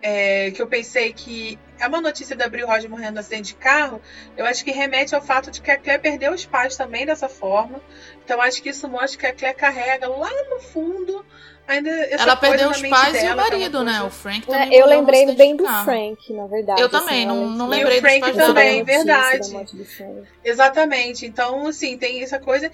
é, 0.00 0.50
que 0.50 0.62
eu 0.62 0.66
pensei 0.66 1.12
que 1.12 1.58
é 1.78 1.86
uma 1.86 2.00
notícia 2.00 2.34
da 2.34 2.48
Bri 2.48 2.62
e 2.62 2.64
o 2.64 2.66
Roger 2.66 2.88
morrendo 2.88 3.14
no 3.14 3.20
acidente 3.20 3.52
de 3.52 3.56
carro, 3.56 4.00
eu 4.34 4.46
acho 4.46 4.64
que 4.64 4.70
remete 4.70 5.14
ao 5.14 5.20
fato 5.20 5.50
de 5.50 5.60
que 5.60 5.70
a 5.70 5.76
Claire 5.76 6.00
perdeu 6.00 6.32
os 6.32 6.46
pais 6.46 6.74
também 6.74 7.04
dessa 7.04 7.28
forma. 7.28 7.82
Então 8.24 8.40
acho 8.40 8.62
que 8.62 8.70
isso 8.70 8.88
mostra 8.88 9.18
que 9.18 9.26
a 9.26 9.34
Claire 9.34 9.58
carrega 9.58 10.08
lá 10.08 10.30
no 10.48 10.58
fundo 10.58 11.24
ainda 11.68 11.90
essa 11.90 12.22
Ela 12.24 12.36
coisa 12.36 12.56
perdeu 12.56 12.70
os 12.70 12.82
pais 12.88 13.14
e 13.14 13.18
o 13.18 13.20
dela, 13.22 13.36
marido, 13.42 13.84
né? 13.84 14.02
O 14.02 14.10
Frank 14.10 14.38
É, 14.48 14.52
também 14.52 14.74
eu 14.74 14.80
morreu 14.80 14.86
num 14.86 14.96
lembrei 15.06 15.34
bem 15.36 15.56
do. 15.56 15.64
Frank, 15.84 16.32
na 16.32 16.46
verdade. 16.46 16.80
Eu 16.80 16.88
também, 16.88 17.26
não- 17.26 17.40
lembro- 17.42 17.56
não 17.56 17.66
E 17.66 17.68
o 17.68 17.70
lembrei 17.70 18.00
dos 18.00 18.00
Frank 18.00 18.20
pais 18.20 18.32
Eu 18.32 18.38
dela. 18.38 18.54
também, 18.54 18.78
notícia 18.80 19.04
verdade. 19.04 19.66
do. 19.76 20.26
Exatamente. 20.44 21.26
Então, 21.26 21.66
assim, 21.68 21.96
tem 21.96 22.22
essa 22.22 22.40
coisa. 22.40 22.72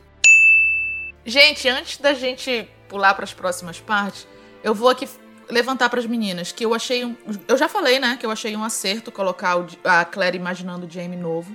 Gente, 1.26 1.68
antes 1.68 1.98
da 1.98 2.12
gente 2.14 2.68
pular 2.88 3.14
para 3.14 3.24
as 3.24 3.32
próximas 3.32 3.80
partes, 3.80 4.26
eu 4.62 4.74
vou 4.74 4.88
aqui 4.88 5.08
levantar 5.50 5.88
para 5.90 6.00
as 6.00 6.06
meninas 6.06 6.52
que 6.52 6.64
eu 6.64 6.74
achei 6.74 7.04
um, 7.04 7.14
eu 7.48 7.56
já 7.56 7.68
falei, 7.68 7.98
né, 7.98 8.16
que 8.18 8.24
eu 8.24 8.30
achei 8.30 8.56
um 8.56 8.64
acerto 8.64 9.12
colocar 9.12 9.56
o- 9.58 9.66
a 9.84 10.04
Claire 10.04 10.36
imaginando 10.36 10.86
o 10.86 10.90
Jamie 10.90 11.18
novo. 11.18 11.54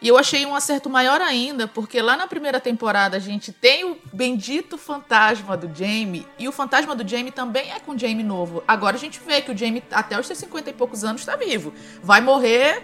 E 0.00 0.08
eu 0.08 0.16
achei 0.16 0.46
um 0.46 0.54
acerto 0.54 0.88
maior 0.88 1.20
ainda, 1.20 1.68
porque 1.68 2.00
lá 2.00 2.16
na 2.16 2.26
primeira 2.26 2.58
temporada 2.58 3.18
a 3.18 3.20
gente 3.20 3.52
tem 3.52 3.84
o 3.84 3.98
bendito 4.12 4.78
fantasma 4.78 5.56
do 5.56 5.70
Jamie, 5.76 6.26
e 6.38 6.48
o 6.48 6.52
fantasma 6.52 6.96
do 6.96 7.06
Jamie 7.06 7.30
também 7.30 7.70
é 7.70 7.78
com 7.78 7.92
o 7.92 7.98
Jamie 7.98 8.24
novo. 8.24 8.64
Agora 8.66 8.96
a 8.96 8.98
gente 8.98 9.20
vê 9.20 9.42
que 9.42 9.52
o 9.52 9.56
Jamie, 9.56 9.82
até 9.90 10.18
os 10.18 10.26
seus 10.26 10.38
50 10.38 10.70
e 10.70 10.72
poucos 10.72 11.04
anos, 11.04 11.20
está 11.20 11.36
vivo. 11.36 11.74
Vai 12.02 12.22
morrer 12.22 12.82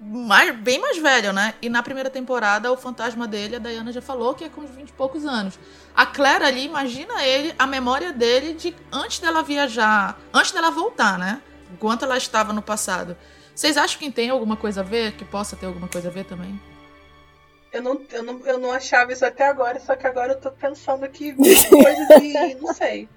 mais, 0.00 0.54
bem 0.56 0.78
mais 0.78 0.98
velho, 0.98 1.32
né? 1.32 1.54
E 1.60 1.68
na 1.68 1.82
primeira 1.82 2.08
temporada, 2.08 2.70
o 2.72 2.76
fantasma 2.76 3.26
dele, 3.26 3.56
a 3.56 3.58
Diana 3.58 3.92
já 3.92 4.02
falou 4.02 4.34
que 4.34 4.44
é 4.44 4.48
com 4.48 4.62
uns 4.62 4.70
20 4.70 4.88
e 4.88 4.92
poucos 4.92 5.24
anos. 5.24 5.58
A 5.94 6.06
Claire 6.06 6.44
ali, 6.44 6.64
imagina 6.64 7.24
ele, 7.24 7.54
a 7.58 7.66
memória 7.66 8.12
dele 8.12 8.54
de 8.54 8.74
antes 8.92 9.18
dela 9.18 9.42
viajar, 9.42 10.18
antes 10.32 10.52
dela 10.52 10.70
voltar, 10.70 11.18
né? 11.18 11.40
Enquanto 11.72 12.04
ela 12.04 12.16
estava 12.16 12.52
no 12.52 12.62
passado. 12.62 13.16
Vocês 13.54 13.76
acham 13.76 13.98
que 13.98 14.10
tem 14.10 14.30
alguma 14.30 14.56
coisa 14.56 14.80
a 14.80 14.84
ver? 14.84 15.12
Que 15.12 15.24
possa 15.24 15.56
ter 15.56 15.66
alguma 15.66 15.88
coisa 15.88 16.08
a 16.08 16.10
ver 16.10 16.24
também? 16.24 16.60
Eu 17.72 17.82
não, 17.82 18.00
eu, 18.12 18.22
não, 18.22 18.40
eu 18.46 18.58
não 18.58 18.72
achava 18.72 19.12
isso 19.12 19.24
até 19.24 19.46
agora, 19.48 19.80
só 19.80 19.96
que 19.96 20.06
agora 20.06 20.32
eu 20.32 20.40
tô 20.40 20.50
pensando 20.50 21.04
aqui 21.04 21.32
coisas 21.34 22.22
e 22.22 22.54
não 22.60 22.72
sei. 22.72 23.08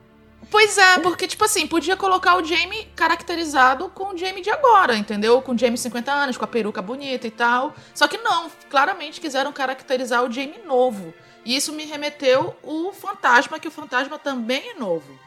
Pois 0.49 0.77
é, 0.77 0.99
porque, 0.99 1.27
tipo 1.27 1.43
assim, 1.43 1.67
podia 1.67 1.97
colocar 1.97 2.35
o 2.37 2.43
Jamie 2.43 2.87
caracterizado 2.95 3.89
com 3.89 4.13
o 4.13 4.17
Jamie 4.17 4.41
de 4.41 4.49
agora, 4.49 4.95
entendeu? 4.95 5.41
Com 5.41 5.51
o 5.53 5.57
Jamie 5.57 5.77
50 5.77 6.11
anos, 6.11 6.37
com 6.37 6.45
a 6.45 6.47
peruca 6.47 6.81
bonita 6.81 7.27
e 7.27 7.31
tal. 7.31 7.75
Só 7.93 8.07
que 8.07 8.17
não, 8.17 8.49
claramente 8.69 9.19
quiseram 9.19 9.51
caracterizar 9.51 10.23
o 10.23 10.31
Jamie 10.31 10.61
novo. 10.65 11.13
E 11.43 11.55
isso 11.55 11.73
me 11.73 11.85
remeteu 11.85 12.55
o 12.63 12.93
fantasma, 12.93 13.59
que 13.59 13.67
o 13.67 13.71
fantasma 13.71 14.17
também 14.17 14.69
é 14.69 14.73
novo. 14.73 15.26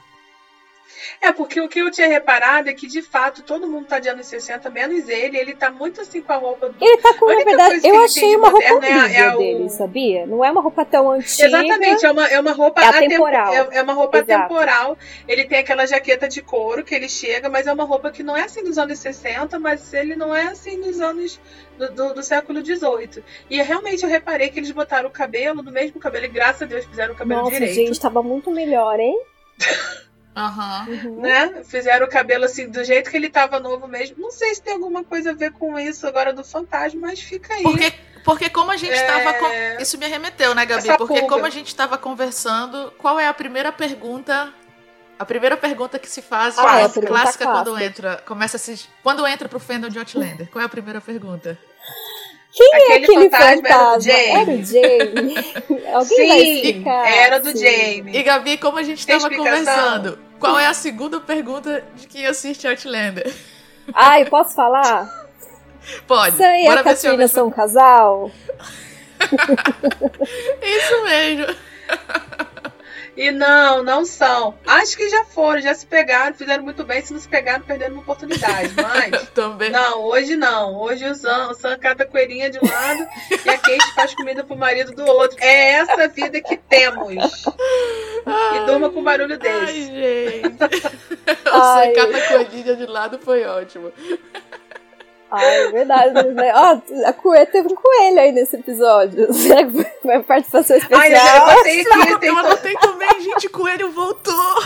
É, 1.20 1.32
porque 1.32 1.60
o 1.60 1.68
que 1.68 1.78
eu 1.80 1.90
tinha 1.90 2.08
reparado 2.08 2.68
é 2.68 2.74
que, 2.74 2.86
de 2.86 3.02
fato, 3.02 3.42
todo 3.42 3.66
mundo 3.68 3.86
tá 3.86 3.98
de 3.98 4.08
anos 4.08 4.26
60, 4.26 4.68
menos 4.70 5.08
ele. 5.08 5.36
Ele 5.38 5.54
tá 5.54 5.70
muito 5.70 6.00
assim 6.00 6.20
com 6.22 6.32
a 6.32 6.36
roupa 6.36 6.68
do. 6.68 6.84
Ele 6.84 6.96
tá 6.98 7.14
com, 7.14 7.26
na 7.26 7.44
verdade, 7.44 7.86
eu 7.86 8.02
achei 8.04 8.34
uma 8.36 8.48
roupa 8.50 8.68
moderno 8.74 8.98
é 8.98 9.00
a- 9.00 9.04
horrível 9.04 9.24
é 9.24 9.34
o- 9.34 9.38
dele, 9.38 9.68
sabia? 9.70 10.26
Não 10.26 10.44
é 10.44 10.50
uma 10.50 10.60
roupa 10.60 10.84
tão 10.84 11.10
antiga. 11.10 11.46
Exatamente, 11.46 12.06
é 12.06 12.10
uma, 12.10 12.26
é 12.28 12.40
uma 12.40 12.52
roupa 12.52 12.80
É 12.82 12.84
atempo- 12.86 13.04
atemporal. 13.06 13.54
É, 13.54 13.68
é 13.78 13.82
uma 13.82 13.92
roupa 13.92 14.18
Exato. 14.18 14.32
atemporal. 14.32 14.98
Ele 15.26 15.44
tem 15.44 15.58
aquela 15.58 15.86
jaqueta 15.86 16.28
de 16.28 16.42
couro 16.42 16.84
que 16.84 16.94
ele 16.94 17.08
chega, 17.08 17.48
mas 17.48 17.66
é 17.66 17.72
uma 17.72 17.84
roupa 17.84 18.10
que 18.10 18.22
não 18.22 18.36
é 18.36 18.42
assim 18.42 18.62
dos 18.62 18.78
anos 18.78 18.98
60, 18.98 19.58
mas 19.58 19.92
ele 19.94 20.14
não 20.16 20.34
é 20.34 20.44
assim 20.48 20.80
dos 20.80 21.00
anos 21.00 21.40
do, 21.78 21.92
do, 21.92 22.14
do 22.14 22.22
século 22.22 22.62
18. 22.62 23.22
E 23.48 23.60
realmente 23.62 24.02
eu 24.02 24.08
reparei 24.08 24.48
que 24.50 24.58
eles 24.58 24.70
botaram 24.70 25.08
o 25.08 25.12
cabelo 25.12 25.62
do 25.62 25.70
mesmo 25.72 25.98
cabelo, 26.00 26.24
e 26.26 26.28
graças 26.28 26.62
a 26.62 26.66
Deus 26.66 26.84
fizeram 26.84 27.14
o 27.14 27.16
cabelo 27.16 27.40
Nossa, 27.42 27.52
direito. 27.52 27.74
gente, 27.74 28.00
tava 28.00 28.22
muito 28.22 28.50
melhor, 28.50 28.98
hein? 29.00 29.18
Aham. 30.36 30.86
Uhum. 30.88 31.20
né? 31.20 31.62
Fizeram 31.64 32.06
o 32.06 32.08
cabelo 32.08 32.44
assim, 32.44 32.68
do 32.68 32.84
jeito 32.84 33.10
que 33.10 33.16
ele 33.16 33.28
tava 33.28 33.58
novo 33.58 33.86
mesmo. 33.88 34.16
Não 34.18 34.30
sei 34.30 34.54
se 34.54 34.62
tem 34.62 34.74
alguma 34.74 35.02
coisa 35.02 35.30
a 35.30 35.34
ver 35.34 35.52
com 35.52 35.78
isso 35.78 36.06
agora 36.06 36.32
do 36.32 36.44
fantasma, 36.44 37.00
mas 37.08 37.20
fica 37.20 37.52
aí. 37.54 37.62
Porque, 37.62 37.92
porque 38.24 38.48
como 38.48 38.70
a 38.70 38.76
gente 38.76 38.92
É. 38.94 39.02
tava. 39.06 39.34
con- 39.34 39.50
Isso 39.80 39.98
me 39.98 40.06
remeteu, 40.06 40.54
né, 40.54 40.64
Gabi? 40.64 40.82
Essa 40.88 40.96
Porque 40.96 41.20
pulga. 41.20 41.28
como 41.34 41.46
a 41.46 41.50
gente 41.50 41.74
tava 41.74 41.98
conversando, 41.98 42.92
qual 42.96 43.18
é 43.18 43.26
a 43.26 43.34
primeira 43.34 43.72
pergunta. 43.72 44.52
A 45.18 45.24
primeira 45.26 45.54
pergunta 45.56 45.98
que 45.98 46.08
se 46.08 46.22
faz 46.22 46.56
Ah, 46.58 46.62
é 46.62 46.64
clássica, 46.64 47.00
pergunta 47.00 47.20
clássica 47.22 47.44
quando 47.46 47.78
entra. 47.78 48.22
Começa 48.24 48.56
a 48.56 48.60
se. 48.60 48.86
Quando 49.02 49.26
entra 49.26 49.48
pro 49.48 49.60
fandom 49.60 49.88
de 49.88 49.98
Outlander. 49.98 50.48
Qual 50.50 50.62
é 50.62 50.64
a 50.64 50.68
primeira 50.68 51.00
pergunta? 51.00 51.58
Quem 52.52 52.70
é 52.92 52.96
Aquele 52.96 53.04
aquele 53.04 53.30
fantasma 53.30 53.62
fantasma? 53.62 54.12
era 54.12 54.40
Era 54.40 54.50
o 54.50 54.58
o 54.58 54.64
Jamie. 54.64 55.34
Alguém 55.94 56.26
vai 56.26 56.40
Sim, 56.40 56.52
explicar? 56.54 57.08
era 57.12 57.38
do. 57.40 57.56
Jamie. 57.56 58.16
E 58.16 58.22
Gabi, 58.22 58.58
como 58.58 58.78
a 58.78 58.82
gente 58.82 59.06
Tem 59.06 59.16
tava 59.18 59.32
explicação? 59.32 59.64
conversando, 59.74 60.18
qual 60.38 60.58
é 60.58 60.66
a 60.66 60.74
segunda 60.74 61.20
pergunta 61.20 61.84
de 61.94 62.06
quem 62.08 62.26
assiste 62.26 62.66
Outlander? 62.66 63.32
Ai, 63.94 64.24
posso 64.24 64.54
falar? 64.54 65.28
Pode. 66.06 66.36
Sam 66.36 66.56
e 66.58 66.64
Bora 66.64 66.80
a 66.80 66.82
ver 66.82 66.96
se 66.96 67.06
eu 67.06 67.12
Katrina 67.12 67.28
são 67.28 67.46
um 67.48 67.50
casal? 67.50 68.30
Isso 70.62 71.04
mesmo. 71.04 71.56
E 73.20 73.30
não, 73.30 73.82
não 73.82 74.02
são. 74.06 74.54
Acho 74.66 74.96
que 74.96 75.06
já 75.10 75.26
foram, 75.26 75.60
já 75.60 75.74
se 75.74 75.84
pegaram, 75.84 76.34
fizeram 76.34 76.64
muito 76.64 76.82
bem. 76.84 77.02
Se 77.02 77.12
não 77.12 77.20
se 77.20 77.28
pegaram, 77.28 77.62
perderam 77.62 77.92
uma 77.92 78.00
oportunidade. 78.00 78.72
Mas. 78.74 79.28
Também. 79.36 79.68
Não, 79.68 80.04
hoje 80.04 80.36
não. 80.36 80.80
Hoje 80.80 81.04
o 81.04 81.14
Sam, 81.14 81.50
o 81.50 81.54
Sam 81.54 81.78
cata 81.78 82.04
a 82.04 82.06
coelhinha 82.06 82.48
de 82.48 82.58
um 82.58 82.66
lado 82.66 83.06
e 83.44 83.50
a 83.50 83.58
Kate 83.58 83.94
faz 83.94 84.14
comida 84.14 84.42
pro 84.42 84.56
marido 84.56 84.92
do 84.92 85.04
outro. 85.04 85.36
É 85.38 85.72
essa 85.72 86.08
vida 86.08 86.40
que 86.40 86.56
temos. 86.56 87.12
E 87.12 88.66
durma 88.66 88.88
com 88.88 89.02
barulho 89.02 89.38
Ai, 89.38 89.66
desse. 89.66 89.82
gente. 89.84 90.86
o 91.46 91.62
Ai. 91.62 91.94
Sancata 91.94 92.16
a 92.16 92.28
coelhinha 92.28 92.74
de 92.74 92.86
lado 92.86 93.18
foi 93.18 93.44
ótimo. 93.44 93.92
Ai, 95.30 95.66
é 95.66 95.70
verdade. 95.70 96.22
Né? 96.32 96.52
Ó, 96.54 96.78
a 97.08 97.12
coelha 97.12 97.46
teve 97.46 97.72
um 97.72 97.76
coelho 97.76 98.20
aí 98.20 98.32
nesse 98.32 98.56
episódio. 98.56 99.30
Será 99.34 99.64
que 99.64 99.72
foi 100.02 100.14
uma 100.16 100.22
participação 100.22 100.76
especial? 100.76 101.00
Ai, 101.00 101.14
eu 101.14 101.56
botei 101.56 101.80
aqui, 101.80 102.26
Eu 102.26 102.32
to- 102.34 102.38
anotei 102.40 102.74
também, 102.76 103.20
gente, 103.20 103.46
o 103.46 103.50
coelho 103.50 103.90
voltou. 103.92 104.62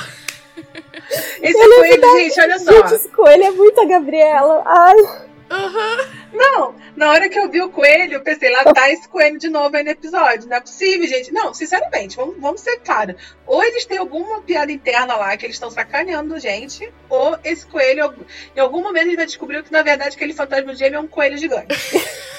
Esse 1.42 1.58
coelho, 1.58 2.16
gente, 2.18 2.40
olha 2.40 2.58
só. 2.58 2.72
Gente, 2.72 2.94
esse 2.94 3.08
coelho 3.08 3.44
é 3.44 3.50
muito 3.50 3.80
a 3.80 3.84
Gabriela. 3.84 4.62
Ai, 4.64 4.96
Não, 6.34 6.74
na 6.96 7.10
hora 7.10 7.28
que 7.28 7.38
eu 7.38 7.48
vi 7.48 7.62
o 7.62 7.70
coelho, 7.70 8.14
eu 8.14 8.20
pensei, 8.20 8.50
lá 8.50 8.64
tá 8.64 8.90
esse 8.90 9.08
coelho 9.08 9.38
de 9.38 9.48
novo 9.48 9.76
aí 9.76 9.84
no 9.84 9.90
episódio. 9.90 10.48
Não 10.48 10.56
é 10.56 10.60
possível, 10.60 11.06
gente. 11.06 11.32
Não, 11.32 11.54
sinceramente, 11.54 12.16
vamos, 12.16 12.36
vamos 12.40 12.60
ser 12.60 12.78
claros. 12.78 13.14
Ou 13.46 13.62
eles 13.62 13.84
têm 13.84 13.98
alguma 13.98 14.42
piada 14.42 14.72
interna 14.72 15.14
lá 15.16 15.36
que 15.36 15.46
eles 15.46 15.56
estão 15.56 15.70
sacaneando 15.70 16.38
gente, 16.38 16.92
ou 17.08 17.38
esse 17.44 17.64
coelho, 17.66 18.14
em 18.56 18.60
algum 18.60 18.82
momento, 18.82 19.02
a 19.02 19.06
gente 19.06 19.16
vai 19.16 19.26
descobrir 19.26 19.62
que, 19.62 19.72
na 19.72 19.82
verdade, 19.82 20.16
aquele 20.16 20.32
fantasma 20.32 20.74
gêmeo 20.74 20.96
é 20.96 21.00
um 21.00 21.06
coelho 21.06 21.38
gigante. 21.38 21.74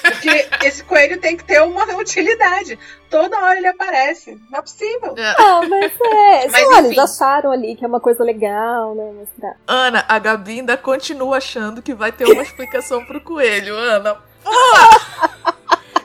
Porque 0.02 0.48
esse 0.64 0.84
coelho 0.84 1.20
tem 1.20 1.36
que 1.36 1.44
ter 1.44 1.62
uma 1.62 1.84
utilidade. 1.96 2.78
Toda 3.10 3.38
hora 3.38 3.56
ele 3.56 3.68
aparece. 3.68 4.38
Não 4.50 4.58
é 4.58 4.62
possível. 4.62 5.14
não, 5.38 5.68
mas 5.68 5.92
é. 6.00 6.48
Mas, 6.48 6.68
lá, 6.68 6.78
eles 6.80 6.98
acharam 6.98 7.52
ali 7.52 7.76
que 7.76 7.84
é 7.84 7.88
uma 7.88 8.00
coisa 8.00 8.22
legal, 8.22 8.94
né? 8.94 9.12
Mostrar. 9.12 9.56
Ana, 9.66 10.04
a 10.08 10.18
Gabi 10.18 10.58
ainda 10.58 10.76
continua 10.76 11.38
achando 11.38 11.82
que 11.82 11.94
vai 11.94 12.10
ter 12.10 12.24
uma 12.24 12.42
explicação 12.42 13.04
pro 13.04 13.20
coelho, 13.20 13.76
Ana. 13.86 14.16
Porra! 14.42 15.56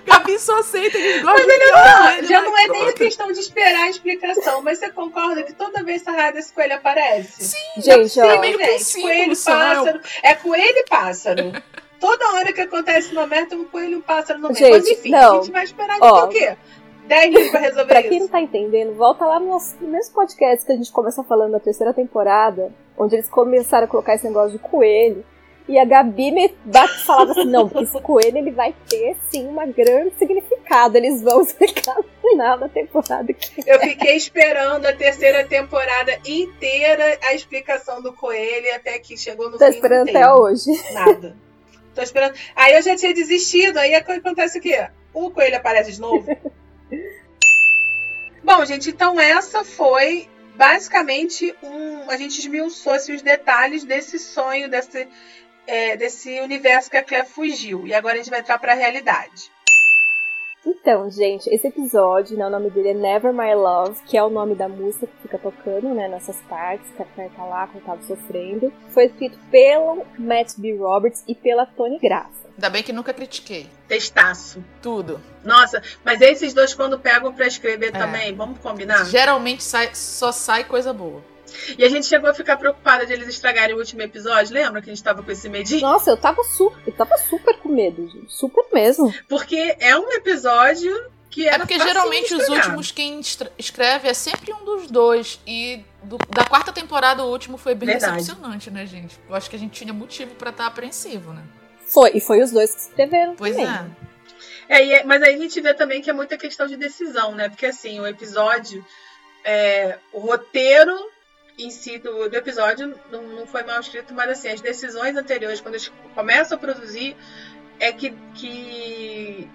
Gabi 0.06 0.40
só 0.40 0.60
aceita 0.60 0.98
que 0.98 0.98
eles 1.04 1.22
gostam 1.22 1.48
de 1.48 1.58
ver 1.58 1.72
o 1.72 1.76
Ah, 1.78 2.04
coelho 2.08 2.28
já 2.28 2.42
na 2.42 2.48
não 2.50 2.58
é 2.58 2.68
nem 2.68 2.88
a 2.90 2.94
questão 2.94 3.32
de 3.32 3.40
esperar 3.40 3.84
a 3.84 3.90
explicação, 3.90 4.62
mas 4.62 4.80
você 4.80 4.90
concorda 4.90 5.44
que 5.44 5.54
toda 5.54 5.84
vez 5.84 6.02
essa 6.02 6.12
raia 6.12 6.34
desse 6.34 6.52
coelho 6.54 6.76
aparece? 6.76 7.44
Sim, 7.46 7.82
Gente, 7.82 8.10
Sim, 8.10 8.22
ó. 8.22 8.40
meio 8.40 8.58
que 8.58 8.78
gente, 8.80 9.02
coelho, 9.02 9.32
é 9.32 9.36
pássaro. 9.36 10.02
É 10.24 10.34
coelho 10.36 10.78
e 10.78 10.84
pássaro. 10.90 11.52
Toda 12.00 12.32
hora 12.34 12.52
que 12.52 12.62
acontece 12.62 13.12
uma 13.12 13.28
merda, 13.28 13.56
um 13.56 13.64
coelho 13.66 13.92
e 13.92 13.96
um 13.98 14.02
pássaro 14.02 14.40
no 14.40 14.50
meio. 14.50 14.58
Gente, 14.58 14.72
Mas 14.72 14.88
enfim, 14.90 15.10
não. 15.12 15.34
a 15.40 15.44
gente 15.44 15.52
vai 15.52 15.64
esperar 15.64 15.96
de 16.00 16.04
Ó. 16.04 16.26
o 16.26 16.28
quê? 16.30 16.58
10 17.06 17.30
minutos 17.30 17.52
pra 17.52 17.60
resolver 17.60 17.86
Pra 17.86 18.02
quem 18.02 18.12
não 18.12 18.18
isso. 18.26 18.30
tá 18.30 18.42
entendendo, 18.42 18.96
volta 18.96 19.24
lá 19.26 19.40
no 19.40 19.50
nosso 19.50 19.76
mesmo 19.82 20.16
podcast 20.16 20.66
que 20.66 20.72
a 20.72 20.76
gente 20.76 20.92
começou 20.92 21.24
falando 21.24 21.52
da 21.52 21.60
terceira 21.60 21.94
temporada, 21.94 22.72
onde 22.98 23.16
eles 23.16 23.30
começaram 23.30 23.86
a 23.86 23.88
colocar 23.88 24.16
esse 24.16 24.24
negócio 24.26 24.52
de 24.52 24.60
coelho. 24.60 25.24
E 25.72 25.80
a 25.80 25.86
Gabi 25.86 26.32
me 26.32 26.54
bate 26.66 27.06
falava 27.06 27.32
assim, 27.32 27.46
não, 27.46 27.70
porque 27.70 27.86
esse 27.86 28.02
coelho 28.02 28.38
ele 28.40 28.52
vai 28.52 28.76
ter 28.90 29.16
sim 29.30 29.48
uma 29.48 29.66
grande 29.66 30.14
significado. 30.18 30.98
Eles 30.98 31.22
vão 31.22 31.40
explicar 31.42 31.96
no 31.96 32.04
final 32.30 32.58
da 32.58 32.68
temporada. 32.68 33.32
que- 33.34 33.64
Eu 33.66 33.80
fiquei 33.80 34.18
esperando 34.18 34.86
a 34.86 34.92
terceira 34.94 35.46
temporada 35.48 36.20
inteira 36.26 37.18
a 37.24 37.34
explicação 37.34 38.02
do 38.02 38.12
coelho 38.12 38.76
até 38.76 39.00
que 39.00 39.16
chegou 39.16 39.50
no 39.50 39.58
Tô 39.58 39.64
fim. 39.66 39.72
esperando 39.72 40.00
não 40.00 40.06
teve 40.08 40.18
até 40.18 40.34
hoje. 40.34 40.94
Nada. 40.94 41.38
Tô 41.96 42.02
esperando. 42.02 42.34
Aí 42.54 42.74
eu 42.76 42.82
já 42.82 42.94
tinha 42.98 43.14
desistido. 43.14 43.78
Aí 43.78 43.96
acontece 43.96 44.60
o 44.60 44.62
quê? 44.62 44.90
O 45.14 45.32
coelho 45.32 45.56
aparece 45.56 45.94
de 45.94 46.02
novo. 46.02 46.28
Bom, 48.44 48.66
gente, 48.66 48.90
então 48.90 49.20
essa 49.20 49.64
foi 49.64 50.28
basicamente 50.56 51.56
um. 51.64 52.10
A 52.10 52.18
gente 52.18 52.40
esmiuçou 52.40 52.94
assim, 52.94 53.14
os 53.14 53.22
detalhes 53.22 53.84
desse 53.84 54.18
sonho, 54.20 54.70
desse, 54.70 55.08
é, 55.68 55.96
desse 55.98 56.40
universo 56.42 56.90
que 56.90 56.98
a 56.98 57.04
Claire 57.04 57.28
fugiu. 57.28 57.86
E 57.88 57.94
agora 57.94 58.16
a 58.16 58.18
gente 58.18 58.30
vai 58.30 58.40
entrar 58.40 58.58
pra 58.60 58.74
realidade. 58.74 59.50
Então, 60.64 61.10
gente, 61.10 61.50
esse 61.50 61.68
episódio, 61.68 62.38
né, 62.38 62.46
o 62.46 62.50
nome 62.50 62.70
dele 62.70 62.90
é 62.90 62.94
Never 62.94 63.34
My 63.34 63.56
Love, 63.56 64.00
que 64.06 64.16
é 64.16 64.24
o 64.24 64.30
nome 64.30 64.54
da 64.54 64.70
música 64.70 65.08
que 65.08 65.22
fica 65.24 65.40
tocando, 65.40 65.92
né, 65.96 66.08
nessas 66.08 66.38
partes, 66.42 66.88
que 66.96 67.02
a 67.02 67.06
Claire 67.06 67.34
tá 67.36 67.44
lá 67.46 67.66
quando 67.66 67.84
tava 67.84 68.04
sofrendo. 68.04 68.72
Foi 68.90 69.06
escrito 69.06 69.40
pelo 69.50 70.06
Matt 70.20 70.54
B. 70.58 70.76
Roberts 70.78 71.24
e 71.28 71.34
pela 71.34 71.66
Tony 71.66 71.98
Graça. 71.98 72.30
Ainda 72.54 72.70
bem 72.70 72.84
que 72.84 72.94
nunca 72.94 73.12
critiquei. 73.12 73.68
Testaço. 73.88 74.64
Tudo. 74.84 75.20
Nossa, 75.44 75.82
mas 76.06 76.22
esses 76.22 76.54
dois, 76.54 76.76
quando 76.76 77.00
pegam 77.00 77.34
pra 77.34 77.48
escrever 77.48 77.88
É. 77.88 77.92
também, 77.98 78.36
vamos 78.36 78.60
combinar? 78.60 79.04
Geralmente 79.06 79.64
sai- 79.64 79.96
só 79.96 80.32
sai 80.32 80.64
coisa 80.66 80.94
boa. 80.94 81.24
E 81.78 81.84
a 81.84 81.90
gente 81.90 82.06
chegou 82.06 82.30
a 82.30 82.34
ficar 82.34 82.58
preocupada 82.58 83.06
de 83.06 83.14
eles 83.14 83.28
estragarem 83.28 83.76
o 83.76 83.80
último 83.80 84.02
episódio. 84.02 84.54
Lembra 84.54 84.82
que 84.82 84.90
a 84.90 84.94
gente 84.94 85.04
tava 85.04 85.22
com 85.24 85.32
esse 85.32 85.48
medinho? 85.50 85.82
Nossa, 85.82 86.10
eu 86.12 86.18
tava 86.18 86.44
super, 86.44 86.82
eu 86.88 86.94
tava 86.94 87.18
super 87.18 87.58
com 87.58 87.70
medo, 87.70 88.08
gente. 88.10 88.34
Super 88.34 88.66
mesmo. 88.74 89.14
Porque 89.28 89.76
é 89.80 89.98
um 89.98 90.12
episódio 90.12 90.94
que 91.30 91.46
É 91.48 91.54
era 91.54 91.60
porque 91.60 91.76
facinho 91.76 91.94
geralmente 91.94 92.34
os 92.36 92.50
últimos 92.50 92.92
quem 92.92 93.22
escreve 93.58 94.08
é 94.10 94.14
sempre 94.14 94.52
um 94.54 94.66
dos 94.66 94.92
dois. 94.92 95.40
E 95.48 95.84
do- 96.04 96.18
da 96.30 96.44
quarta 96.44 96.72
temporada, 96.74 97.24
o 97.24 97.30
último 97.30 97.58
foi 97.58 97.74
bem 97.76 97.88
Verdade. 97.90 98.18
decepcionante, 98.18 98.70
né, 98.70 98.86
gente? 98.86 99.18
Eu 99.30 99.36
acho 99.36 99.50
que 99.50 99.56
a 99.56 99.60
gente 99.60 99.72
tinha 99.72 99.94
motivo 99.94 100.36
pra 100.36 100.50
estar 100.50 100.68
apreensivo, 100.68 101.32
né? 101.34 101.44
Foi, 101.88 102.12
e 102.14 102.20
foi 102.22 102.42
os 102.42 102.52
dois 102.52 102.74
que 102.74 102.82
escreveram 102.82 103.36
Pois 103.36 103.56
também. 103.56 103.70
é. 103.70 104.12
É, 104.78 104.86
e 104.86 104.94
é- 104.94 105.04
mas 105.04 105.22
aí 105.22 105.36
a 105.36 105.38
gente 105.38 105.60
vê 105.62 105.74
também 105.74 106.02
que 106.02 106.10
é 106.10 106.14
muita 106.14 106.38
questão 106.38 106.66
de 106.68 106.76
decisão, 106.78 107.34
né? 107.36 107.48
Porque 107.50 107.66
assim, 107.66 108.00
o 108.00 108.08
episódio, 108.08 108.86
é, 109.44 109.98
o 110.14 110.20
roteiro 110.20 110.98
em 111.58 111.70
si 111.70 111.98
do, 111.98 112.30
do 112.30 112.36
episódio 112.36 112.98
não, 113.12 113.24
não 113.24 113.48
foi 113.48 113.64
mal 113.64 113.80
escrito, 113.80 114.14
mas 114.14 114.30
assim, 114.30 114.50
as 114.50 114.62
decisões 114.62 115.16
anteriores, 115.16 115.62
quando 115.62 115.76
eles 115.76 115.92
começam 116.16 116.58
a 116.58 116.60
produzir, 116.60 117.16
é 117.80 117.92
que, 117.92 118.12
que 118.34 119.50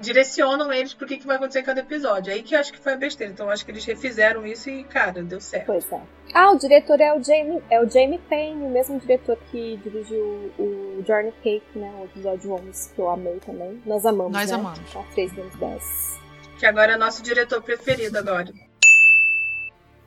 direcionam 0.00 0.72
eles 0.72 0.94
pro 0.94 1.06
que, 1.06 1.18
que 1.18 1.26
vai 1.26 1.36
acontecer 1.36 1.60
em 1.60 1.64
cada 1.64 1.80
episódio. 1.80 2.32
Aí 2.32 2.42
que 2.42 2.54
eu 2.54 2.60
acho 2.60 2.72
que 2.72 2.78
foi 2.78 2.92
a 2.92 2.96
besteira. 2.96 3.32
Então 3.32 3.46
eu 3.46 3.52
acho 3.52 3.64
que 3.64 3.70
eles 3.70 3.84
refizeram 3.84 4.46
isso 4.46 4.70
e, 4.70 4.84
cara, 4.84 5.22
deu 5.22 5.40
certo. 5.40 5.66
Pois 5.66 5.90
é. 5.92 6.00
Ah, 6.34 6.52
o 6.52 6.58
diretor 6.58 7.00
é 7.00 7.12
o 7.12 7.22
Jamie, 7.22 7.62
é 7.70 7.80
o 7.80 7.88
Jamie 7.88 8.18
Payne, 8.28 8.64
o 8.64 8.70
mesmo 8.70 8.98
diretor 9.00 9.36
que 9.50 9.76
dirigiu 9.78 10.52
o 10.58 11.02
Journey 11.06 11.32
Cake, 11.42 11.78
né? 11.78 11.92
O 12.00 12.04
episódio 12.04 12.52
11, 12.52 12.92
que 12.94 12.98
eu 13.00 13.10
amei 13.10 13.38
também. 13.40 13.82
Nós 13.84 14.04
amamos, 14.04 14.32
Nós 14.32 14.50
né? 14.50 14.56
amamos. 14.56 14.92
Tá 14.92 15.02
3 15.14 15.32
vezes 15.32 15.56
10. 15.56 16.18
que 16.58 16.66
agora 16.66 16.92
é 16.92 16.96
nosso 16.96 17.22
diretor 17.22 17.62
preferido 17.62 18.18
agora. 18.18 18.52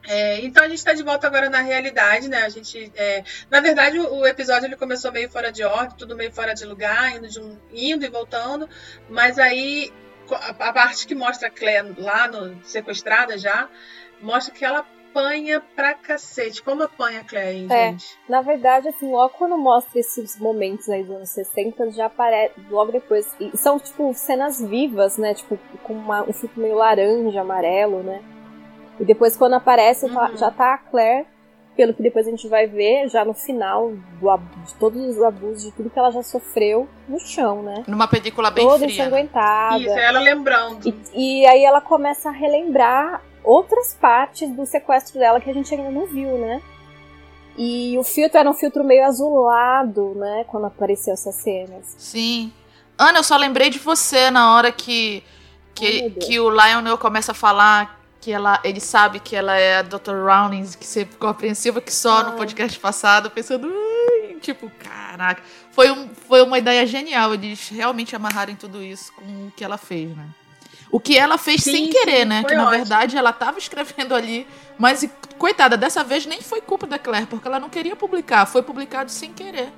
É, 0.07 0.39
então 0.41 0.63
a 0.63 0.67
gente 0.67 0.77
está 0.79 0.93
de 0.93 1.03
volta 1.03 1.27
agora 1.27 1.49
na 1.49 1.61
realidade, 1.61 2.27
né? 2.27 2.43
A 2.43 2.49
gente, 2.49 2.91
é, 2.95 3.23
na 3.49 3.59
verdade, 3.61 3.99
o, 3.99 4.15
o 4.21 4.27
episódio 4.27 4.65
ele 4.67 4.75
começou 4.75 5.11
meio 5.11 5.29
fora 5.29 5.51
de 5.51 5.63
ordem, 5.63 5.95
tudo 5.97 6.15
meio 6.15 6.31
fora 6.31 6.53
de 6.53 6.65
lugar, 6.65 7.15
indo, 7.15 7.27
de 7.27 7.39
um- 7.39 7.57
indo 7.71 8.03
e 8.05 8.09
voltando, 8.09 8.67
mas 9.09 9.37
aí 9.37 9.91
a, 10.31 10.69
a 10.69 10.73
parte 10.73 11.05
que 11.05 11.13
mostra 11.13 11.47
a 11.49 11.51
Claire 11.51 11.93
lá 11.97 12.27
no 12.27 12.63
sequestrada 12.65 13.37
já 13.37 13.69
mostra 14.21 14.53
que 14.53 14.63
ela 14.65 14.79
apanha 14.79 15.61
pra 15.75 15.93
cacete. 15.93 16.63
Como 16.63 16.81
apanha 16.83 17.19
a 17.19 17.23
Claire, 17.23 17.57
hein, 17.59 17.67
É. 17.69 17.89
gente? 17.91 18.17
Na 18.29 18.41
verdade, 18.41 18.87
assim, 18.87 19.11
logo 19.11 19.33
quando 19.37 19.57
mostra 19.57 19.99
esses 19.99 20.39
momentos 20.39 20.87
aí 20.89 21.03
dos 21.03 21.15
anos 21.15 21.29
60, 21.29 21.91
já 21.91 22.05
aparece 22.05 22.53
logo 22.69 22.91
depois. 22.91 23.27
São, 23.55 23.77
tipo, 23.79 24.13
cenas 24.13 24.59
vivas, 24.61 25.17
né? 25.17 25.33
Tipo, 25.33 25.57
com 25.83 25.93
uma- 25.93 26.23
um 26.23 26.31
filtro 26.33 26.61
meio 26.61 26.75
laranja, 26.75 27.41
amarelo, 27.41 28.01
né? 28.03 28.21
E 29.01 29.05
depois, 29.05 29.35
quando 29.35 29.53
aparece, 29.55 30.05
Uhum. 30.05 30.37
já 30.37 30.51
tá 30.51 30.75
a 30.75 30.77
Claire, 30.77 31.25
pelo 31.75 31.93
que 31.93 32.03
depois 32.03 32.27
a 32.27 32.29
gente 32.29 32.47
vai 32.47 32.67
ver, 32.67 33.09
já 33.09 33.25
no 33.25 33.33
final 33.33 33.91
do, 34.19 34.37
de 34.65 34.73
todos 34.75 35.01
os 35.17 35.21
abusos, 35.23 35.63
de 35.63 35.71
tudo 35.71 35.89
que 35.89 35.97
ela 35.97 36.11
já 36.11 36.21
sofreu 36.21 36.87
no 37.09 37.19
chão, 37.19 37.63
né? 37.63 37.83
Numa 37.87 38.07
película 38.07 38.51
bem 38.51 38.65
Toda 38.67 38.79
fria. 38.85 38.87
né? 38.87 38.93
ensanguentada. 38.93 39.77
Isso, 39.79 39.89
é 39.89 40.05
ela 40.05 40.19
lembrando. 40.19 40.87
E, 41.13 41.41
e 41.41 41.47
aí 41.47 41.63
ela 41.63 41.81
começa 41.81 42.29
a 42.29 42.31
relembrar 42.31 43.21
outras 43.43 43.93
partes 43.95 44.49
do 44.55 44.65
sequestro 44.65 45.17
dela 45.19 45.41
que 45.41 45.49
a 45.49 45.53
gente 45.53 45.73
ainda 45.73 45.89
não 45.89 46.05
viu, 46.05 46.37
né? 46.37 46.61
E 47.57 47.97
o 47.97 48.03
filtro 48.03 48.37
era 48.37 48.49
um 48.49 48.53
filtro 48.53 48.83
meio 48.83 49.03
azulado, 49.05 50.13
né? 50.15 50.45
Quando 50.47 50.67
apareceu 50.67 51.13
essas 51.13 51.35
cenas. 51.35 51.95
Sim. 51.97 52.51
Ana, 52.97 53.19
eu 53.19 53.23
só 53.23 53.35
lembrei 53.37 53.69
de 53.69 53.79
você 53.79 54.29
na 54.29 54.55
hora 54.55 54.71
que, 54.71 55.23
que, 55.73 56.09
Deus. 56.09 56.25
que 56.27 56.39
o 56.39 56.49
Lionel 56.49 56.97
começa 56.97 57.31
a 57.31 57.35
falar 57.35 57.99
que 58.21 58.31
ela, 58.31 58.59
ele 58.63 58.79
sabe 58.79 59.19
que 59.19 59.35
ela 59.35 59.57
é 59.57 59.77
a 59.77 59.81
Dr. 59.81 60.13
Rownings, 60.25 60.75
que 60.75 60.85
você 60.85 61.05
ficou 61.05 61.27
apreensiva 61.29 61.81
que 61.81 61.91
só 61.91 62.23
no 62.23 62.29
Ai. 62.31 62.37
podcast 62.37 62.79
passado, 62.79 63.31
pensando, 63.31 63.67
"Ai", 63.67 64.35
tipo, 64.39 64.69
caraca. 64.79 65.41
Foi, 65.71 65.89
um, 65.91 66.07
foi 66.09 66.41
uma 66.43 66.57
ideia 66.59 66.85
genial 66.85 67.33
eles 67.33 67.67
realmente 67.69 68.15
amarrarem 68.15 68.55
tudo 68.55 68.81
isso 68.83 69.11
com 69.13 69.23
o 69.47 69.51
que 69.55 69.63
ela 69.63 69.77
fez, 69.77 70.15
né? 70.15 70.27
O 70.91 70.99
que 70.99 71.17
ela 71.17 71.37
fez 71.37 71.63
Sim, 71.63 71.71
sem 71.71 71.89
querer, 71.89 72.19
sim, 72.19 72.25
né? 72.25 72.43
Que 72.43 72.53
na 72.53 72.63
ótimo. 72.63 72.77
verdade 72.77 73.17
ela 73.17 73.31
tava 73.33 73.57
escrevendo 73.57 74.13
ali, 74.13 74.45
mas 74.77 75.07
coitada, 75.37 75.75
dessa 75.75 76.03
vez 76.03 76.25
nem 76.25 76.41
foi 76.41 76.61
culpa 76.61 76.85
da 76.85 76.99
Claire, 76.99 77.25
porque 77.25 77.47
ela 77.47 77.59
não 77.59 77.69
queria 77.69 77.95
publicar, 77.95 78.45
foi 78.45 78.61
publicado 78.61 79.09
sem 79.09 79.31
querer. 79.33 79.69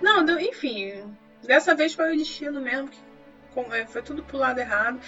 Não, 0.00 0.24
deu- 0.24 0.38
enfim, 0.38 0.92
dessa 1.42 1.74
vez 1.74 1.94
foi 1.94 2.14
o 2.14 2.16
destino 2.18 2.60
mesmo, 2.60 2.90
é, 3.72 3.86
foi 3.86 4.02
tudo 4.02 4.22
pro 4.22 4.36
lado 4.38 4.58
errado. 4.60 5.00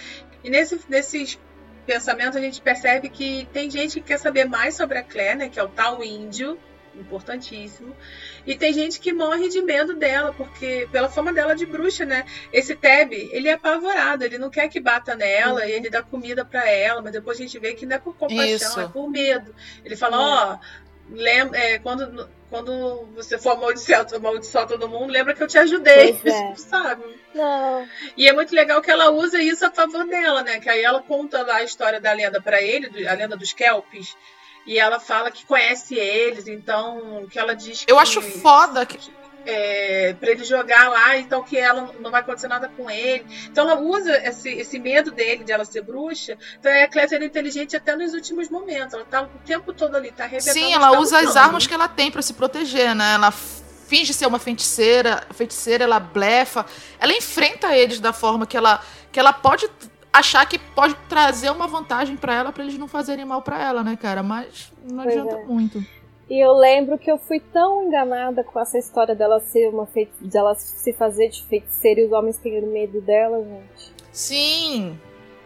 E 0.42 0.48
nesse, 0.50 0.80
nesses 0.88 1.38
pensamento, 1.90 2.38
a 2.38 2.40
gente 2.40 2.60
percebe 2.60 3.08
que 3.08 3.48
tem 3.52 3.68
gente 3.68 4.00
que 4.00 4.06
quer 4.06 4.18
saber 4.18 4.44
mais 4.44 4.76
sobre 4.76 4.98
a 4.98 5.02
Claire, 5.02 5.36
né? 5.36 5.48
Que 5.48 5.58
é 5.58 5.64
o 5.64 5.68
tal 5.68 6.04
índio, 6.04 6.56
importantíssimo. 6.94 7.96
E 8.46 8.56
tem 8.56 8.72
gente 8.72 9.00
que 9.00 9.12
morre 9.12 9.48
de 9.48 9.60
medo 9.60 9.96
dela, 9.96 10.32
porque 10.32 10.88
pela 10.92 11.08
fama 11.08 11.32
dela 11.32 11.56
de 11.56 11.66
bruxa, 11.66 12.04
né? 12.04 12.24
Esse 12.52 12.76
Teb, 12.76 13.12
ele 13.32 13.48
é 13.48 13.54
apavorado, 13.54 14.24
ele 14.24 14.38
não 14.38 14.50
quer 14.50 14.68
que 14.68 14.78
bata 14.78 15.16
nela, 15.16 15.62
uhum. 15.62 15.66
e 15.66 15.72
ele 15.72 15.90
dá 15.90 16.00
comida 16.00 16.44
para 16.44 16.68
ela, 16.70 17.02
mas 17.02 17.12
depois 17.12 17.38
a 17.38 17.42
gente 17.42 17.58
vê 17.58 17.74
que 17.74 17.84
não 17.84 17.96
é 17.96 17.98
por 17.98 18.16
compaixão, 18.16 18.70
Isso. 18.70 18.80
é 18.80 18.86
por 18.86 19.10
medo. 19.10 19.52
Ele 19.84 19.96
fala, 19.96 20.16
uhum. 20.16 20.24
ó, 20.24 20.54
oh, 20.54 21.14
lembra, 21.16 21.58
é, 21.58 21.78
quando 21.80 22.30
quando 22.50 23.06
você 23.14 23.38
for 23.38 23.52
amaldiçoar, 23.52 24.06
amaldiçoar 24.12 24.66
todo 24.66 24.88
mundo, 24.88 25.10
lembra 25.10 25.34
que 25.34 25.42
eu 25.42 25.46
te 25.46 25.56
ajudei, 25.56 26.20
é. 26.24 26.54
sabe? 26.58 27.04
Não. 27.32 27.88
E 28.16 28.28
é 28.28 28.32
muito 28.32 28.54
legal 28.54 28.82
que 28.82 28.90
ela 28.90 29.10
usa 29.10 29.40
isso 29.40 29.64
a 29.64 29.70
favor 29.70 30.04
dela, 30.04 30.42
né? 30.42 30.58
Que 30.58 30.68
aí 30.68 30.82
ela 30.82 31.00
conta 31.00 31.42
lá 31.42 31.56
a 31.56 31.62
história 31.62 32.00
da 32.00 32.12
lenda 32.12 32.40
para 32.42 32.60
ele, 32.60 33.06
a 33.06 33.14
lenda 33.14 33.36
dos 33.36 33.52
Kelpis, 33.52 34.16
e 34.66 34.78
ela 34.78 34.98
fala 34.98 35.30
que 35.30 35.46
conhece 35.46 35.94
eles, 35.94 36.48
então 36.48 37.26
que 37.30 37.38
ela 37.38 37.54
diz 37.54 37.84
que. 37.84 37.90
Eu 37.90 37.98
acho 37.98 38.20
foda 38.20 38.84
que 38.84 38.98
é, 39.46 40.14
para 40.18 40.30
ele 40.30 40.44
jogar 40.44 40.88
lá, 40.88 41.16
então 41.18 41.42
que 41.42 41.56
ela 41.56 41.92
não 42.00 42.10
vai 42.10 42.20
acontecer 42.20 42.48
nada 42.48 42.68
com 42.76 42.90
ele. 42.90 43.24
Então 43.46 43.68
ela 43.68 43.80
usa 43.80 44.16
esse, 44.26 44.50
esse 44.50 44.78
medo 44.78 45.10
dele, 45.10 45.44
de 45.44 45.52
ela 45.52 45.64
ser 45.64 45.82
bruxa. 45.82 46.36
Então 46.58 46.70
a 46.70 46.88
Claire 46.88 47.14
é 47.14 47.24
inteligente 47.24 47.76
até 47.76 47.96
nos 47.96 48.14
últimos 48.14 48.48
momentos. 48.48 48.94
Ela 48.94 49.04
tá 49.04 49.22
o 49.22 49.28
tempo 49.46 49.72
todo 49.72 49.96
ali, 49.96 50.10
tá 50.10 50.24
arrebentando. 50.24 50.52
Sim, 50.52 50.72
ela 50.72 50.98
usa 50.98 51.18
as 51.18 51.36
armas 51.36 51.66
que 51.66 51.74
ela 51.74 51.88
tem 51.88 52.10
para 52.10 52.22
se 52.22 52.34
proteger, 52.34 52.94
né? 52.94 53.14
Ela 53.14 53.30
finge 53.30 54.14
ser 54.14 54.26
uma 54.26 54.38
feiticeira, 54.38 55.26
feiticeira, 55.34 55.84
ela 55.84 55.98
blefa. 55.98 56.64
Ela 56.98 57.12
enfrenta 57.12 57.76
eles 57.76 57.98
da 57.98 58.12
forma 58.12 58.46
que 58.46 58.56
ela, 58.56 58.80
que 59.10 59.18
ela 59.18 59.32
pode 59.32 59.68
achar 60.12 60.44
que 60.46 60.58
pode 60.58 60.94
trazer 61.08 61.50
uma 61.50 61.66
vantagem 61.66 62.16
para 62.16 62.34
ela, 62.34 62.52
para 62.52 62.64
eles 62.64 62.78
não 62.78 62.88
fazerem 62.88 63.24
mal 63.24 63.42
para 63.42 63.62
ela, 63.62 63.82
né, 63.82 63.96
cara? 63.96 64.22
Mas 64.22 64.72
não 64.82 65.04
pois 65.04 65.16
adianta 65.16 65.36
é. 65.36 65.44
muito. 65.44 65.99
E 66.30 66.38
eu 66.38 66.52
lembro 66.52 66.96
que 66.96 67.10
eu 67.10 67.18
fui 67.18 67.40
tão 67.40 67.82
enganada 67.82 68.44
com 68.44 68.60
essa 68.60 68.78
história 68.78 69.16
dela 69.16 69.40
ser 69.40 69.68
uma 69.68 69.84
feiti 69.84 70.12
dela 70.22 70.54
se 70.54 70.92
fazer 70.92 71.28
de 71.28 71.42
feiticeira 71.42 72.00
e 72.00 72.04
os 72.04 72.12
homens 72.12 72.36
tendo 72.36 72.68
medo 72.68 73.00
dela, 73.00 73.42
gente. 73.42 73.92
Sim. 74.12 74.96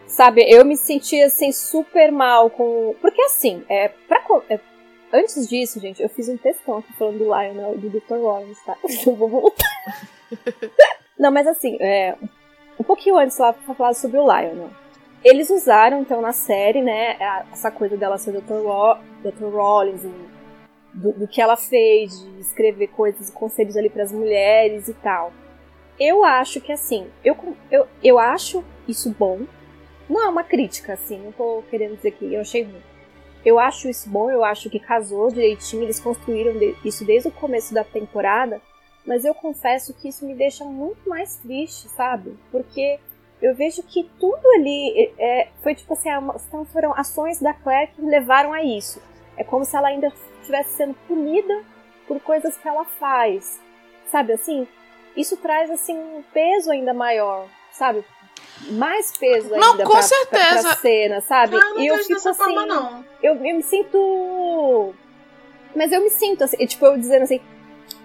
Sabe, 0.05 0.45
eu 0.47 0.63
me 0.63 0.77
sentia 0.77 1.25
assim 1.25 1.51
super 1.51 2.11
mal 2.11 2.51
com. 2.51 2.93
Porque 3.01 3.19
assim, 3.23 3.65
é, 3.67 3.87
pra, 4.07 4.21
é, 4.47 4.59
antes 5.11 5.49
disso, 5.49 5.79
gente, 5.79 6.03
eu 6.03 6.09
fiz 6.09 6.29
um 6.29 6.37
textão 6.37 6.77
aqui 6.77 6.93
falando 6.93 7.17
do 7.17 7.23
Lionel 7.23 7.73
e 7.73 7.77
do 7.79 7.89
Dr. 7.89 8.17
Lawrence, 8.17 8.63
tá? 8.63 8.77
Eu 9.07 9.15
vou 9.15 9.27
voltar. 9.27 9.65
Não, 11.17 11.31
mas 11.31 11.47
assim, 11.47 11.77
é, 11.81 12.15
um 12.79 12.83
pouquinho 12.83 13.17
antes 13.17 13.35
lá 13.39 13.53
pra 13.53 13.73
falar 13.73 13.95
sobre 13.95 14.19
o 14.19 14.23
Lionel. 14.23 14.69
Eles 15.23 15.49
usaram, 15.49 16.01
então, 16.01 16.21
na 16.21 16.31
série, 16.31 16.83
né, 16.83 17.17
essa 17.51 17.71
coisa 17.71 17.97
dela 17.97 18.19
ser 18.19 18.33
Dr. 18.33 18.61
Ro 18.63 18.99
Dr. 19.23 19.45
Rollins 19.45 20.03
e 20.03 20.34
do, 20.95 21.11
do 21.11 21.27
que 21.27 21.41
ela 21.41 21.57
fez, 21.57 22.19
de 22.19 22.39
escrever 22.39 22.87
coisas 22.87 23.29
conselhos 23.29 23.75
ali 23.75 23.89
para 23.89 24.03
as 24.03 24.11
mulheres 24.11 24.87
e 24.87 24.93
tal. 24.93 25.33
Eu 25.99 26.23
acho 26.23 26.61
que 26.61 26.71
assim, 26.71 27.07
eu, 27.23 27.37
eu, 27.69 27.87
eu 28.03 28.17
acho 28.17 28.63
isso 28.87 29.13
bom. 29.17 29.41
Não 30.09 30.23
é 30.23 30.27
uma 30.27 30.43
crítica, 30.43 30.93
assim, 30.93 31.17
não 31.17 31.31
tô 31.31 31.63
querendo 31.69 31.95
dizer 31.95 32.11
que 32.11 32.33
eu 32.33 32.41
achei 32.41 32.63
ruim. 32.63 32.81
Eu 33.43 33.59
acho 33.59 33.89
isso 33.89 34.09
bom, 34.09 34.29
eu 34.31 34.43
acho 34.43 34.69
que 34.69 34.79
casou 34.79 35.29
direitinho, 35.29 35.83
eles 35.83 35.99
construíram 35.99 36.53
isso 36.83 37.05
desde 37.05 37.27
o 37.27 37.31
começo 37.31 37.73
da 37.73 37.83
temporada, 37.83 38.59
mas 39.05 39.23
eu 39.23 39.35
confesso 39.35 39.93
que 39.93 40.09
isso 40.09 40.25
me 40.25 40.33
deixa 40.33 40.65
muito 40.65 41.07
mais 41.07 41.37
triste, 41.37 41.87
sabe? 41.89 42.35
Porque 42.51 42.99
eu 43.41 43.53
vejo 43.53 43.83
que 43.83 44.09
tudo 44.19 44.47
ali 44.55 45.13
é, 45.19 45.49
foi 45.61 45.75
tipo 45.75 45.93
assim, 45.93 46.09
então 46.47 46.65
foram 46.65 46.93
ações 46.93 47.39
da 47.39 47.53
Claire 47.53 47.91
que 47.91 48.01
levaram 48.01 48.51
a 48.51 48.63
isso. 48.63 48.99
É 49.37 49.43
como 49.43 49.65
se 49.65 49.75
ela 49.75 49.89
ainda 49.89 50.11
estivesse 50.41 50.77
sendo 50.77 50.93
punida 51.07 51.63
por 52.07 52.19
coisas 52.19 52.57
que 52.57 52.67
ela 52.67 52.85
faz. 52.85 53.59
Sabe 54.11 54.33
assim? 54.33 54.67
Isso 55.15 55.37
traz 55.37 55.69
assim 55.71 55.97
um 55.97 56.23
peso 56.33 56.71
ainda 56.71 56.93
maior, 56.93 57.47
sabe? 57.71 58.03
Mais 58.71 59.15
peso 59.17 59.53
ainda 59.53 59.65
não, 59.65 59.77
com 59.77 59.93
pra, 59.93 60.01
certeza. 60.01 60.61
Pra, 60.61 60.61
pra 60.61 60.75
cena, 60.77 61.21
sabe? 61.21 61.55
Ah, 61.55 61.59
não 61.59 61.79
e 61.79 61.87
eu 61.87 61.97
fico 61.97 62.13
dessa 62.13 62.31
assim, 62.31 62.43
forma, 62.43 62.65
não. 62.65 63.05
Eu, 63.21 63.35
eu 63.35 63.55
me 63.55 63.63
sinto. 63.63 64.93
Mas 65.75 65.91
eu 65.91 66.01
me 66.01 66.09
sinto 66.09 66.43
assim, 66.43 66.65
tipo, 66.65 66.85
eu 66.85 66.97
dizendo 66.97 67.23
assim, 67.23 67.41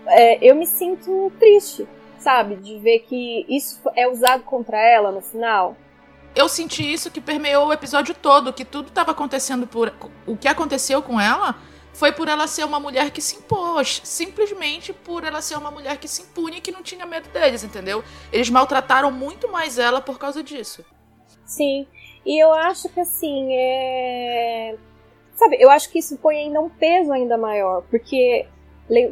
é, 0.06 0.38
eu 0.44 0.56
me 0.56 0.66
sinto 0.66 1.32
triste, 1.38 1.88
sabe? 2.18 2.56
De 2.56 2.78
ver 2.78 3.00
que 3.00 3.46
isso 3.48 3.80
é 3.96 4.08
usado 4.08 4.42
contra 4.42 4.78
ela 4.78 5.12
no 5.12 5.20
final 5.20 5.76
eu 6.34 6.48
senti 6.48 6.92
isso 6.92 7.10
que 7.10 7.20
permeou 7.20 7.68
o 7.68 7.72
episódio 7.72 8.14
todo, 8.14 8.52
que 8.52 8.64
tudo 8.64 8.88
estava 8.88 9.10
acontecendo 9.12 9.66
por. 9.66 9.92
O 10.26 10.36
que 10.36 10.48
aconteceu 10.48 11.02
com 11.02 11.20
ela 11.20 11.56
foi 11.92 12.12
por 12.12 12.28
ela 12.28 12.46
ser 12.46 12.64
uma 12.64 12.78
mulher 12.78 13.10
que 13.10 13.20
se 13.20 13.36
impôs. 13.36 14.00
Simplesmente 14.04 14.92
por 14.92 15.24
ela 15.24 15.42
ser 15.42 15.56
uma 15.56 15.70
mulher 15.70 15.98
que 15.98 16.08
se 16.08 16.22
impunha 16.22 16.58
e 16.58 16.60
que 16.60 16.70
não 16.70 16.82
tinha 16.82 17.04
medo 17.04 17.28
deles, 17.30 17.64
entendeu? 17.64 18.04
Eles 18.32 18.48
maltrataram 18.48 19.10
muito 19.10 19.50
mais 19.50 19.78
ela 19.78 20.00
por 20.00 20.18
causa 20.18 20.42
disso. 20.42 20.84
Sim. 21.44 21.86
E 22.24 22.38
eu 22.38 22.52
acho 22.52 22.88
que 22.88 23.00
assim, 23.00 23.48
é. 23.52 24.76
Sabe, 25.34 25.56
eu 25.58 25.70
acho 25.70 25.90
que 25.90 25.98
isso 25.98 26.16
põe 26.18 26.36
ainda 26.36 26.60
um 26.60 26.68
peso 26.68 27.12
ainda 27.12 27.36
maior. 27.36 27.82
Porque 27.90 28.46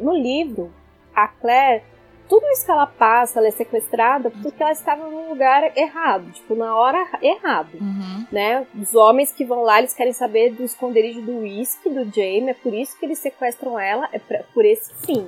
no 0.01 0.15
livro, 0.15 0.73
a 1.13 1.27
Claire 1.27 1.83
tudo 2.29 2.47
isso 2.51 2.63
que 2.63 2.71
ela 2.71 2.85
passa, 2.85 3.39
ela 3.39 3.47
é 3.47 3.51
sequestrada 3.51 4.29
porque 4.29 4.61
ela 4.61 4.71
estava 4.71 5.09
no 5.09 5.29
lugar 5.29 5.75
errado, 5.75 6.31
tipo, 6.31 6.53
na 6.53 6.75
hora 6.75 7.05
errada, 7.21 7.75
uhum. 7.81 8.25
né? 8.31 8.67
Os 8.79 8.93
homens 8.93 9.33
que 9.33 9.43
vão 9.43 9.63
lá, 9.63 9.79
eles 9.79 9.95
querem 9.95 10.13
saber 10.13 10.51
do 10.51 10.63
esconderijo 10.63 11.21
do 11.23 11.39
whisky 11.39 11.89
do 11.89 12.05
Jamie, 12.05 12.51
é 12.51 12.53
por 12.53 12.71
isso 12.71 12.97
que 12.99 13.05
eles 13.05 13.17
sequestram 13.17 13.79
ela, 13.79 14.07
é 14.13 14.19
pra, 14.19 14.43
por 14.53 14.63
esse 14.63 14.93
fim, 15.05 15.27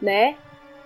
né? 0.00 0.36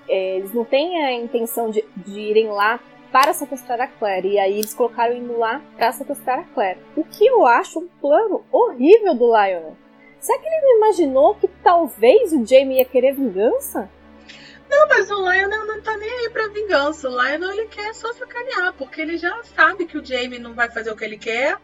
É, 0.08 0.38
eles 0.38 0.54
não 0.54 0.64
têm 0.64 1.04
a 1.04 1.12
intenção 1.12 1.70
de, 1.70 1.84
de 1.94 2.18
irem 2.18 2.48
lá 2.48 2.80
para 3.12 3.34
sequestrar 3.34 3.80
a 3.82 3.86
Claire, 3.86 4.28
e 4.28 4.38
aí 4.38 4.54
eles 4.54 4.72
colocaram 4.72 5.14
indo 5.14 5.36
lá 5.36 5.60
para 5.76 5.92
sequestrar 5.92 6.40
a 6.40 6.44
Claire. 6.54 6.80
O 6.96 7.04
que 7.04 7.26
eu 7.26 7.44
acho 7.46 7.80
um 7.80 7.88
plano 8.00 8.42
horrível 8.50 9.14
do 9.14 9.26
Lionel. 9.26 9.76
Será 10.20 10.38
que 10.38 10.46
ele 10.46 10.60
não 10.60 10.76
imaginou 10.76 11.34
que 11.34 11.48
talvez 11.62 12.32
o 12.32 12.44
Jamie 12.46 12.78
ia 12.78 12.84
querer 12.84 13.14
vingança? 13.14 13.90
Não, 14.70 14.86
mas 14.86 15.10
o 15.10 15.16
Lionel 15.16 15.66
não 15.66 15.82
tá 15.82 15.96
nem 15.96 16.08
aí 16.08 16.30
pra 16.30 16.46
vingança. 16.46 17.08
O 17.08 17.10
Lionel 17.10 17.50
ele 17.50 17.66
quer 17.66 17.92
só 17.92 18.12
sacanear, 18.12 18.72
porque 18.74 19.00
ele 19.00 19.18
já 19.18 19.42
sabe 19.42 19.84
que 19.84 19.98
o 19.98 20.04
Jamie 20.04 20.38
não 20.38 20.54
vai 20.54 20.70
fazer 20.70 20.92
o 20.92 20.96
que 20.96 21.04
ele 21.04 21.18
quer. 21.18 21.58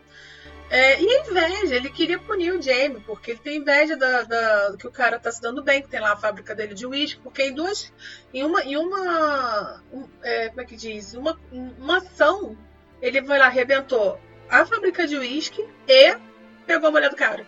É, 0.69 1.01
e 1.01 1.21
inveja, 1.21 1.77
ele 1.77 1.89
queria 1.89 2.19
punir 2.19 2.51
o 2.51 2.61
Jamie, 2.61 3.01
porque 3.07 3.31
ele 3.31 3.39
tem 3.39 3.59
inveja 3.59 3.97
da, 3.97 4.23
da, 4.23 4.77
que 4.77 4.89
o 4.89 4.91
cara 4.91 5.21
tá 5.21 5.31
se 5.31 5.41
dando 5.41 5.63
bem, 5.63 5.81
que 5.81 5.89
tem 5.89 6.01
lá 6.01 6.15
a 6.15 6.17
fábrica 6.17 6.57
dele 6.57 6.75
de 6.75 6.85
uísque, 6.85 7.21
porque 7.23 7.45
em 7.45 7.55
duas. 7.55 7.93
Em 8.35 8.43
uma. 8.43 8.65
Em 8.65 8.77
uma 8.77 9.81
um, 9.93 10.09
é, 10.25 10.49
como 10.49 10.63
é 10.63 10.65
que 10.65 10.75
diz? 10.75 11.15
Uma, 11.15 11.39
uma 11.53 11.99
ação, 11.99 12.59
ele 13.01 13.25
foi 13.25 13.39
lá, 13.39 13.47
arrebentou 13.47 14.21
a 14.51 14.67
fábrica 14.67 15.07
de 15.07 15.17
uísque 15.17 15.65
e 15.87 16.17
pegou 16.67 16.89
a 16.89 16.93
mulher 16.93 17.11
do 17.11 17.17
cara. 17.17 17.47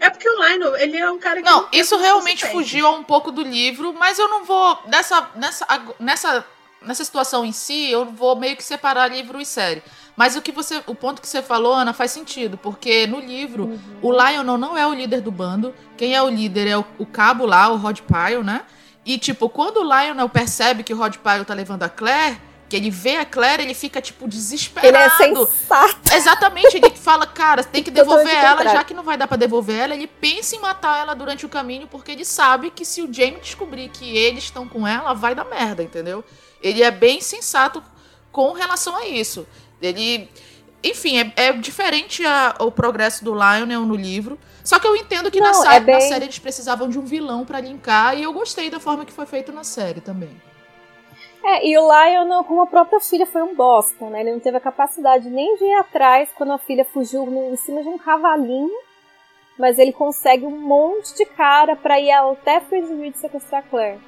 É 0.00 0.10
porque 0.10 0.28
o 0.28 0.42
Lionel, 0.42 0.76
ele 0.76 0.96
é 0.96 1.10
um 1.10 1.18
cara 1.18 1.42
que. 1.42 1.48
Não, 1.48 1.62
não 1.62 1.68
isso 1.72 1.96
realmente 1.96 2.46
fugiu 2.46 2.88
um 2.90 3.02
pouco 3.02 3.30
do 3.30 3.42
livro, 3.42 3.92
mas 3.94 4.18
eu 4.18 4.28
não 4.28 4.44
vou. 4.44 4.78
Nessa, 4.86 5.30
nessa, 5.34 5.66
nessa, 5.98 6.46
nessa 6.82 7.04
situação 7.04 7.44
em 7.44 7.52
si, 7.52 7.90
eu 7.90 8.04
vou 8.04 8.36
meio 8.36 8.56
que 8.56 8.64
separar 8.64 9.10
livro 9.10 9.40
e 9.40 9.46
série. 9.46 9.82
Mas 10.16 10.36
o 10.36 10.42
que 10.42 10.52
você. 10.52 10.82
O 10.86 10.94
ponto 10.94 11.20
que 11.20 11.28
você 11.28 11.42
falou, 11.42 11.74
Ana, 11.74 11.92
faz 11.92 12.10
sentido. 12.10 12.56
Porque 12.56 13.06
no 13.06 13.20
livro, 13.20 13.64
uhum. 13.64 13.80
o 14.02 14.12
Lionel 14.12 14.58
não 14.58 14.76
é 14.76 14.86
o 14.86 14.94
líder 14.94 15.20
do 15.20 15.30
bando. 15.30 15.74
Quem 15.96 16.14
é 16.14 16.22
o 16.22 16.28
líder 16.28 16.66
é 16.68 16.76
o, 16.76 16.84
o 16.98 17.06
cabo 17.06 17.44
lá, 17.46 17.68
o 17.68 17.76
Rod 17.76 18.00
Pyle, 18.00 18.42
né? 18.42 18.62
E, 19.04 19.18
tipo, 19.18 19.48
quando 19.48 19.78
o 19.78 19.84
Lionel 19.84 20.28
percebe 20.28 20.82
que 20.82 20.92
o 20.92 20.96
Rod 20.96 21.16
Pyle 21.16 21.44
tá 21.44 21.54
levando 21.54 21.84
a 21.84 21.88
Claire, 21.88 22.40
que 22.68 22.76
ele 22.76 22.90
vê 22.90 23.16
a 23.16 23.24
Claire, 23.24 23.62
ele 23.62 23.74
fica, 23.74 24.00
tipo, 24.00 24.26
desesperado. 24.26 24.88
Ele 24.88 24.96
é 24.96 25.10
sensato. 25.10 26.14
Exatamente, 26.14 26.76
ele 26.76 26.90
fala, 26.90 27.26
cara, 27.26 27.62
tem 27.62 27.82
que 27.82 27.90
devolver 27.92 28.34
ela, 28.34 28.64
já 28.64 28.82
que 28.82 28.94
não 28.94 29.02
vai 29.02 29.16
dar 29.16 29.28
para 29.28 29.36
devolver 29.36 29.76
ela, 29.76 29.94
ele 29.94 30.06
pensa 30.06 30.56
em 30.56 30.60
matar 30.60 30.98
ela 30.98 31.14
durante 31.14 31.46
o 31.46 31.48
caminho, 31.48 31.86
porque 31.86 32.10
ele 32.10 32.24
sabe 32.24 32.70
que 32.70 32.84
se 32.84 33.02
o 33.02 33.12
Jamie 33.12 33.40
descobrir 33.40 33.88
que 33.88 34.16
eles 34.16 34.44
estão 34.44 34.68
com 34.68 34.86
ela, 34.86 35.14
vai 35.14 35.34
dar 35.34 35.44
merda, 35.44 35.82
entendeu? 35.82 36.24
Ele 36.60 36.82
é 36.82 36.90
bem 36.90 37.20
sensato 37.20 37.82
com 38.32 38.52
relação 38.52 38.96
a 38.96 39.06
isso. 39.06 39.46
Ele. 39.80 40.28
Enfim, 40.82 41.18
é, 41.18 41.32
é 41.36 41.52
diferente 41.52 42.24
a, 42.24 42.54
o 42.60 42.70
progresso 42.70 43.24
do 43.24 43.32
Lionel 43.32 43.82
no 43.82 43.94
livro. 43.94 44.38
Só 44.62 44.78
que 44.78 44.86
eu 44.86 44.96
entendo 44.96 45.30
que 45.30 45.40
não, 45.40 45.62
na, 45.62 45.74
é 45.74 45.80
bem... 45.80 45.94
na 45.94 46.00
série 46.00 46.24
eles 46.24 46.38
precisavam 46.38 46.88
de 46.88 46.98
um 46.98 47.04
vilão 47.04 47.44
para 47.44 47.60
linkar, 47.60 48.18
e 48.18 48.24
eu 48.24 48.32
gostei 48.32 48.68
da 48.68 48.80
forma 48.80 49.04
que 49.04 49.12
foi 49.12 49.24
feito 49.24 49.52
na 49.52 49.62
série 49.62 50.00
também. 50.00 50.30
É, 51.48 51.64
e 51.64 51.78
o 51.78 51.82
Lion, 51.82 52.42
como 52.42 52.62
a 52.62 52.66
própria 52.66 52.98
filha, 53.00 53.24
foi 53.24 53.40
um 53.40 53.54
bosta, 53.54 54.10
né? 54.10 54.20
Ele 54.20 54.32
não 54.32 54.40
teve 54.40 54.56
a 54.56 54.60
capacidade 54.60 55.30
nem 55.30 55.56
de 55.56 55.64
ir 55.64 55.74
atrás 55.74 56.28
quando 56.34 56.52
a 56.52 56.58
filha 56.58 56.84
fugiu 56.84 57.22
em 57.52 57.56
cima 57.56 57.82
de 57.82 57.88
um 57.88 57.96
cavalinho, 57.96 58.76
mas 59.56 59.78
ele 59.78 59.92
consegue 59.92 60.44
um 60.44 60.58
monte 60.58 61.14
de 61.14 61.24
cara 61.24 61.76
para 61.76 62.00
ir 62.00 62.10
até 62.10 62.60
Freezeweed 62.60 63.16
sequestrar 63.16 63.62
a 63.64 63.70
Claire. 63.70 64.00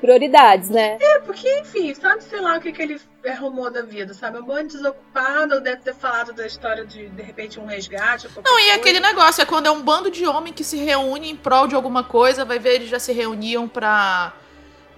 prioridades, 0.00 0.70
né? 0.70 0.96
É, 0.98 1.18
porque, 1.20 1.60
enfim, 1.60 1.94
sabe, 1.94 2.24
sei 2.24 2.40
lá 2.40 2.56
o 2.56 2.60
que, 2.60 2.72
que 2.72 2.80
ele 2.80 2.98
arrumou 3.28 3.70
da 3.70 3.82
vida, 3.82 4.14
sabe? 4.14 4.38
Um 4.38 4.42
bando 4.44 4.68
desocupado, 4.68 5.56
ou 5.56 5.60
deve 5.60 5.82
ter 5.82 5.94
falado 5.94 6.32
da 6.32 6.46
história 6.46 6.86
de, 6.86 7.06
de 7.10 7.22
repente, 7.22 7.60
um 7.60 7.66
resgate. 7.66 8.26
ou 8.26 8.32
qualquer 8.32 8.50
Não, 8.50 8.58
e 8.58 8.62
coisa. 8.62 8.76
aquele 8.80 9.00
negócio, 9.00 9.42
é 9.42 9.44
quando 9.44 9.66
é 9.66 9.70
um 9.70 9.82
bando 9.82 10.10
de 10.10 10.26
homem 10.26 10.54
que 10.54 10.64
se 10.64 10.78
reúne 10.78 11.30
em 11.30 11.36
prol 11.36 11.66
de 11.66 11.74
alguma 11.74 12.02
coisa, 12.02 12.46
vai 12.46 12.58
ver, 12.58 12.76
eles 12.76 12.88
já 12.88 12.98
se 12.98 13.12
reuniam 13.12 13.68
pra. 13.68 14.32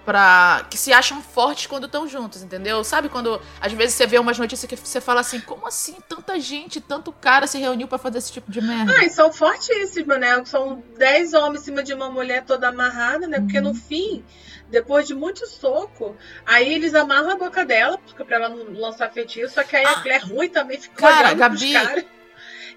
Pra 0.05 0.65
que 0.69 0.77
se 0.77 0.91
acham 0.91 1.21
fortes 1.21 1.65
quando 1.67 1.85
estão 1.85 2.07
juntos, 2.07 2.41
entendeu? 2.43 2.83
Sabe 2.83 3.09
quando 3.09 3.41
às 3.61 3.71
vezes 3.71 3.95
você 3.95 4.05
vê 4.05 4.19
umas 4.19 4.37
notícias 4.37 4.67
que 4.69 4.75
você 4.75 4.99
fala 4.99 5.21
assim, 5.21 5.39
como 5.39 5.67
assim 5.67 5.95
tanta 6.09 6.39
gente, 6.39 6.81
tanto 6.81 7.11
cara 7.11 7.47
se 7.47 7.57
reuniu 7.57 7.87
pra 7.87 7.97
fazer 7.97 8.17
esse 8.17 8.31
tipo 8.31 8.51
de 8.51 8.61
merda? 8.61 8.93
Ah, 8.97 9.05
e 9.05 9.09
são 9.09 9.31
fortíssimos, 9.31 10.19
né? 10.19 10.43
São 10.45 10.83
10 10.97 11.33
homens 11.33 11.61
em 11.61 11.65
cima 11.65 11.83
de 11.83 11.93
uma 11.93 12.09
mulher 12.09 12.43
toda 12.45 12.67
amarrada, 12.69 13.27
né? 13.27 13.39
Porque 13.39 13.57
Uhum. 13.59 13.65
no 13.65 13.73
fim, 13.73 14.23
depois 14.69 15.07
de 15.07 15.13
muito 15.15 15.47
soco, 15.47 16.15
aí 16.45 16.73
eles 16.73 16.93
amarram 16.95 17.31
a 17.31 17.35
boca 17.37 17.63
dela, 17.65 17.97
porque 17.97 18.23
pra 18.23 18.37
ela 18.37 18.49
não 18.49 18.71
lançar 18.73 19.11
feitiço, 19.11 19.53
só 19.53 19.63
que 19.63 19.75
aí 19.75 19.85
a 19.85 19.91
Ah. 19.91 20.01
Claire 20.01 20.25
ruim 20.25 20.49
também 20.49 20.79
fica 20.79 20.95
Cara, 20.95 21.27
olhando 21.27 21.39
Gabi-. 21.39 22.07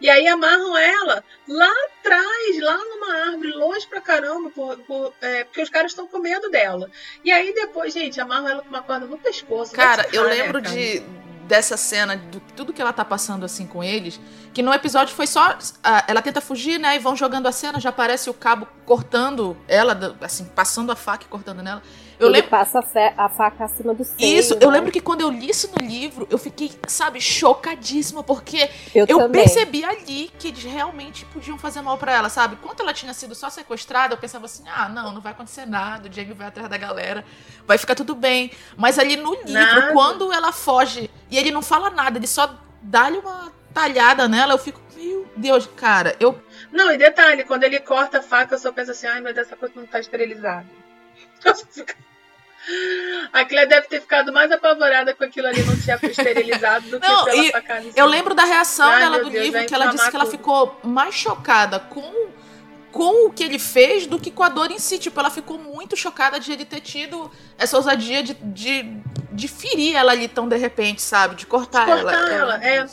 E 0.01 0.09
aí 0.11 0.27
amarram 0.29 0.77
ela 0.77 1.25
lá 1.49 1.73
atrás, 2.01 2.61
lá 2.61 2.77
numa 2.77 3.15
árvore, 3.31 3.51
longe 3.53 3.87
pra 3.87 4.01
caramba, 4.01 4.51
por- 4.51 4.79
por- 4.79 5.13
é, 5.21 5.45
porque 5.45 5.63
os 5.63 5.71
caras 5.71 5.93
estão 5.93 6.07
com 6.07 6.19
medo 6.19 6.51
dela. 6.51 6.91
E 7.25 7.33
aí 7.33 7.55
depois, 7.55 7.93
gente, 7.93 8.21
amarram 8.21 8.49
ela 8.49 8.63
com 8.63 8.69
uma 8.69 8.83
corda 8.83 9.07
no 9.07 9.19
pescoço. 9.19 9.73
Cara, 9.73 10.09
se 10.09 10.15
eu 10.17 10.25
né, 10.25 10.31
lembro 10.35 10.63
cara? 10.63 10.75
de 10.75 11.03
dessa 11.47 11.77
cena, 11.77 12.17
de 12.17 12.41
tudo 12.57 12.73
que 12.73 12.83
ela 12.83 12.93
tá 12.93 13.05
passando 13.05 13.45
assim 13.45 13.69
com 13.69 13.83
eles, 13.83 14.19
que 14.53 14.63
no 14.63 14.73
episódio 14.75 15.15
foi 15.15 15.29
só. 15.29 15.57
ah, 15.83 16.05
ela 16.09 16.21
tenta 16.21 16.41
fugir, 16.41 16.79
né? 16.79 16.97
E 16.97 16.99
vão 16.99 17.15
jogando 17.15 17.47
a 17.47 17.53
cena, 17.53 17.79
já 17.79 17.91
aparece 17.91 18.29
o 18.29 18.35
cabo 18.35 18.67
cortando 18.85 19.57
ela, 19.69 20.17
assim, 20.21 20.45
passando 20.47 20.91
a 20.91 20.97
faca 20.97 21.25
e 21.25 21.29
cortando 21.29 21.63
nela. 21.63 21.83
Eu 22.19 22.29
Ele 22.29 22.37
lembro. 22.37 22.51
passa 22.51 22.79
a, 22.79 22.83
fe- 22.83 23.15
a 23.17 23.29
faca 23.29 23.65
acima 23.65 23.93
do 23.95 24.03
seio. 24.05 24.39
Isso, 24.39 24.55
eu 24.61 24.71
né? 24.71 24.79
lembro 24.79 24.91
que 24.91 25.01
quando 25.01 25.21
eu 25.21 25.31
li 25.31 25.51
isso 25.51 25.69
no 25.79 25.87
livro, 25.87 26.27
eu 26.31 26.39
fiquei, 26.39 26.73
sabe, 26.89 27.21
chocadíssima, 27.21 28.23
porque 28.23 28.71
Eu, 28.95 29.07
eu 29.07 29.31
percebi 29.31 29.85
ali 29.85 30.31
que 30.39 30.49
eles 30.49 30.63
realmente 30.65 31.25
podiam 31.27 31.59
fazer 31.59 31.83
mal 31.83 31.99
pra 31.99 32.13
ela, 32.13 32.29
sabe? 32.31 32.57
Quando 32.57 32.81
ela 32.81 32.95
tinha 32.95 33.13
sido 33.13 33.35
só 33.35 33.51
sequestrada, 33.51 34.15
eu 34.15 34.19
pensava 34.19 34.47
assim: 34.47 34.65
ah, 34.67 34.89
não, 34.89 35.13
não 35.13 35.21
vai 35.21 35.33
acontecer 35.33 35.67
nada, 35.67 36.09
o 36.09 36.13
Jamie 36.13 36.33
vai 36.33 36.47
atrás 36.49 36.69
da 36.69 36.77
galera, 36.79 37.25
vai 37.67 37.77
ficar 37.77 37.95
tudo 37.95 38.15
bem. 38.15 38.51
Mas 38.77 38.99
ali 38.99 39.17
no 39.17 39.35
livro, 39.35 39.53
Nada. 39.53 39.93
quando 39.93 40.33
ela 40.33 40.53
foge 40.53 41.11
e 41.31 41.37
ele 41.37 41.51
não 41.51 41.61
fala 41.63 41.91
nada, 41.91 42.19
ele 42.19 42.27
só 42.27 42.55
dá-lhe 42.81 43.19
uma 43.19 43.53
talhada 43.75 44.27
nela, 44.27 44.55
eu 44.55 44.59
fico, 44.59 44.81
meu 44.97 45.29
Deus, 45.37 45.69
cara, 45.77 46.17
eu. 46.19 46.41
Não, 46.73 46.91
e 46.91 46.97
detalhe, 46.97 47.45
quando 47.45 47.65
ele 47.65 47.79
corta 47.81 48.21
a 48.21 48.23
faca, 48.23 48.55
eu 48.55 48.59
só 48.59 48.73
penso 48.73 48.93
assim, 48.93 49.07
ai 49.07 49.21
meu 49.21 49.35
Deus, 49.35 49.47
essa 49.47 49.57
coisa 49.57 49.75
não 49.77 49.87
tá 49.87 50.01
esterilizada. 50.01 50.67
A 53.33 53.45
Claire 53.45 53.69
deve 53.69 53.87
ter 53.87 54.01
ficado 54.01 54.33
mais 54.33 54.51
apavorada 54.51 55.15
com 55.15 55.25
aquilo 55.25 55.47
ali 55.47 55.63
não 55.63 55.77
tinha 55.77 55.99
esterilizado 56.03 56.89
do 56.89 57.01
que 57.01 57.07
Não, 57.09 57.25
pela 57.25 57.37
e 57.45 57.53
facada 57.53 57.85
Eu 57.95 58.07
lembro 58.07 58.35
da 58.35 58.45
reação 58.45 58.89
Ai, 58.89 59.01
dela 59.01 59.19
do 59.21 59.31
Deus, 59.31 59.45
livro, 59.45 59.65
que 59.67 59.75
ela 59.75 59.87
disse 59.87 60.11
que 60.11 60.17
ela 60.17 60.25
tudo. 60.25 60.37
ficou 60.37 60.81
mais 60.83 61.15
chocada 61.15 61.79
com, 61.79 62.29
com 62.91 63.27
o 63.27 63.33
que 63.33 63.45
ele 63.45 63.59
fez 63.59 64.07
do 64.07 64.19
que 64.19 64.31
com 64.31 64.43
a 64.43 64.49
dor 64.49 64.71
em 64.71 64.79
si. 64.79 64.99
Tipo, 64.99 65.21
ela 65.21 65.31
ficou 65.31 65.59
muito 65.59 65.97
chocada 65.97 66.41
de 66.41 66.53
ele 66.53 66.65
ter 66.65 66.81
tido 66.81 67.31
essa 67.57 67.77
ousadia 67.77 68.23
de, 68.23 68.35
de, 68.35 68.83
de 69.33 69.49
ferir 69.49 69.95
ela 69.95 70.13
ali 70.13 70.27
tão 70.29 70.49
de 70.49 70.57
repente, 70.57 71.01
sabe? 71.03 71.35
De 71.37 71.47
cortar, 71.47 71.87
Cortar 71.87 72.13
ela. 72.33 72.33
ela, 72.57 72.65
é. 72.65 72.87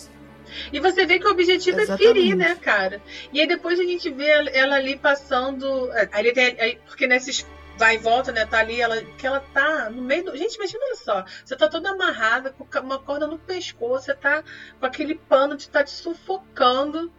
E 0.72 0.80
você 0.80 1.04
vê 1.06 1.18
que 1.18 1.28
o 1.28 1.32
objetivo 1.32 1.80
Exatamente. 1.80 2.04
é 2.10 2.14
ferir, 2.14 2.36
né, 2.36 2.56
cara? 2.62 3.02
E 3.32 3.42
aí 3.42 3.48
depois 3.48 3.80
a 3.80 3.84
gente 3.84 4.08
vê 4.12 4.28
ela- 4.54 4.76
ali 4.76 4.96
passando. 4.98 5.92
é, 5.94 6.08
ele 6.20 6.32
tem, 6.32 6.56
aí- 6.62 6.78
porque 6.86 7.08
nesses 7.08 7.44
vai 7.84 7.96
e 7.96 7.98
volta, 7.98 8.32
né? 8.32 8.46
Tá 8.46 8.60
ali, 8.60 8.80
ela, 8.80 9.02
que 9.04 9.28
ela 9.28 9.42
tá 9.42 9.90
no 9.90 10.02
meio 10.02 10.24
do. 10.24 10.38
Gente, 10.38 10.56
imagina 10.56 10.96
só. 10.96 11.26
Você 11.44 11.54
tá 11.54 11.68
toda 11.68 11.90
amarrada, 11.90 12.50
com 12.52 12.66
uma 12.80 12.98
corda 12.98 13.28
no 13.28 13.38
pescoço, 13.38 14.06
você 14.06 14.14
tá 14.14 14.42
com 14.80 14.86
aquele 14.86 15.16
pano 15.16 15.58
de 15.58 15.70
tá 15.70 15.84
te 15.84 15.92
sufocando, 15.92 17.12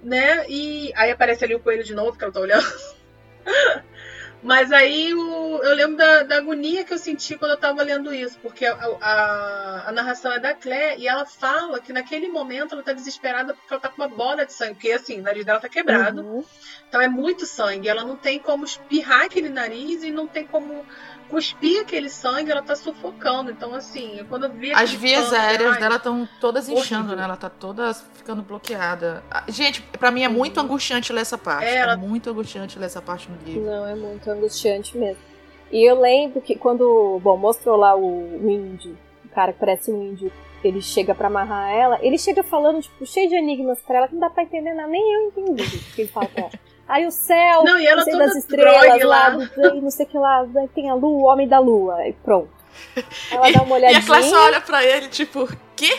né? 0.00 0.48
E 0.48 0.92
aí 0.94 1.10
aparece 1.10 1.44
ali 1.44 1.56
o 1.56 1.60
coelho 1.60 1.82
de 1.82 1.92
novo, 1.92 2.16
que 2.16 2.22
ela 2.22 2.32
tá 2.32 2.38
olhando. 2.38 2.64
Mas 4.46 4.70
aí 4.70 5.12
o- 5.12 5.60
eu 5.64 5.74
lembro 5.74 5.96
da, 5.96 6.22
da 6.22 6.36
agonia 6.36 6.84
que 6.84 6.92
eu 6.94 6.98
senti 6.98 7.36
quando 7.36 7.50
eu 7.52 7.56
tava 7.56 7.82
lendo 7.82 8.14
isso, 8.14 8.38
porque 8.40 8.64
a, 8.64 8.74
a- 9.00 9.88
a 9.88 9.92
narração 9.92 10.30
é 10.32 10.38
da 10.38 10.54
Claire 10.54 11.00
e 11.02 11.08
ela 11.08 11.24
fala 11.26 11.80
que 11.80 11.92
naquele 11.92 12.28
momento 12.28 12.72
ela 12.74 12.82
tá 12.82 12.92
desesperada 12.92 13.54
porque 13.54 13.72
ela 13.74 13.80
tá 13.80 13.88
com 13.88 14.00
uma 14.02 14.08
bola 14.08 14.46
de 14.46 14.52
sangue, 14.52 14.74
porque 14.74 14.92
assim, 14.92 15.18
o 15.18 15.22
nariz 15.22 15.44
dela 15.44 15.58
tá 15.58 15.68
quebrado, 15.68 16.22
Uhum. 16.22 16.44
então 16.86 17.00
é 17.00 17.08
muito 17.08 17.44
sangue, 17.44 17.88
ela 17.88 18.04
não 18.04 18.16
tem 18.16 18.38
como 18.38 18.64
espirrar 18.64 19.24
aquele 19.24 19.48
nariz 19.48 20.02
e 20.04 20.10
não 20.12 20.28
tem 20.28 20.46
como 20.46 20.86
cuspir 21.28 21.80
aquele 21.80 22.08
sangue, 22.08 22.50
ela 22.50 22.62
tá 22.62 22.74
sufocando. 22.76 23.50
Então, 23.50 23.74
assim, 23.74 24.24
quando 24.28 24.44
eu 24.44 24.52
vi 24.52 24.72
As 24.72 24.92
vias 24.92 25.32
aéreas 25.32 25.74
ai, 25.74 25.80
dela 25.80 25.96
estão 25.96 26.28
todas 26.40 26.68
inchando, 26.68 27.00
horrível. 27.06 27.16
né? 27.16 27.24
Ela 27.24 27.36
tá 27.36 27.48
toda 27.50 27.92
ficando 28.14 28.42
bloqueada. 28.42 29.22
Ah, 29.30 29.44
Gente, 29.48 29.82
pra 29.82 30.10
mim 30.10 30.22
é 30.22 30.28
muito 30.28 30.58
angustiante 30.60 31.12
ler 31.12 31.20
essa 31.22 31.36
parte. 31.38 31.64
É, 31.66 31.74
É, 31.74 31.76
ela- 31.78 31.96
muito 31.96 32.30
angustiante 32.30 32.78
ler 32.78 32.86
essa 32.86 33.02
parte 33.02 33.28
no 33.30 33.36
livro. 33.44 33.62
Não, 33.62 33.86
é 33.86 33.94
muito 33.94 34.30
angustiante 34.30 34.96
mesmo. 34.96 35.22
E 35.70 35.82
eu 35.82 36.00
lembro 36.00 36.40
que 36.40 36.54
quando, 36.56 37.20
bom, 37.22 37.36
mostrou 37.36 37.76
lá 37.76 37.96
o, 37.96 38.06
o 38.46 38.50
índio, 38.50 38.96
o 39.24 39.28
cara 39.28 39.52
que 39.52 39.58
parece 39.58 39.90
um 39.90 40.00
índio, 40.10 40.30
ele 40.62 40.80
chega 40.80 41.14
pra 41.14 41.26
amarrar 41.26 41.70
ela, 41.72 41.98
ele 42.02 42.16
chega 42.18 42.42
falando, 42.42 42.80
tipo, 42.80 43.04
cheio 43.04 43.28
de 43.28 43.34
enigmas 43.34 43.80
pra 43.82 43.98
ela 43.98 44.08
que 44.08 44.14
não 44.14 44.20
dá 44.20 44.30
pra 44.30 44.42
entender 44.44 44.72
nada, 44.74 44.88
nem 44.88 45.02
eu 45.14 45.26
entendi 45.28 45.62
o 45.64 45.94
que 45.94 46.02
ele 46.02 46.08
fala 46.08 46.26
pra 46.28 46.42
ela. 46.44 46.50
Aí 46.88 47.04
o 47.06 47.10
céu, 47.10 47.64
Não, 47.64 47.78
e 47.78 47.86
ela 47.86 48.02
sei 48.04 48.16
das 48.16 48.36
estrelas 48.36 49.02
lá, 49.02 49.28
lá. 49.28 49.46
não 49.74 49.90
sei 49.90 50.06
que 50.06 50.16
lá, 50.16 50.46
tem 50.74 50.88
a 50.88 50.94
lua, 50.94 51.10
o 51.18 51.24
homem 51.32 51.48
da 51.48 51.58
lua, 51.58 51.96
aí 51.96 52.12
pronto. 52.12 52.48
Ela 53.30 53.48
E- 53.50 53.52
dá 53.52 53.62
uma 53.62 53.70
E 53.76 53.80
olhadinha. 53.80 54.00
a 54.00 54.06
classe 54.06 54.34
olha 54.34 54.60
pra 54.60 54.84
ele, 54.84 55.08
tipo, 55.08 55.48
quê? 55.74 55.96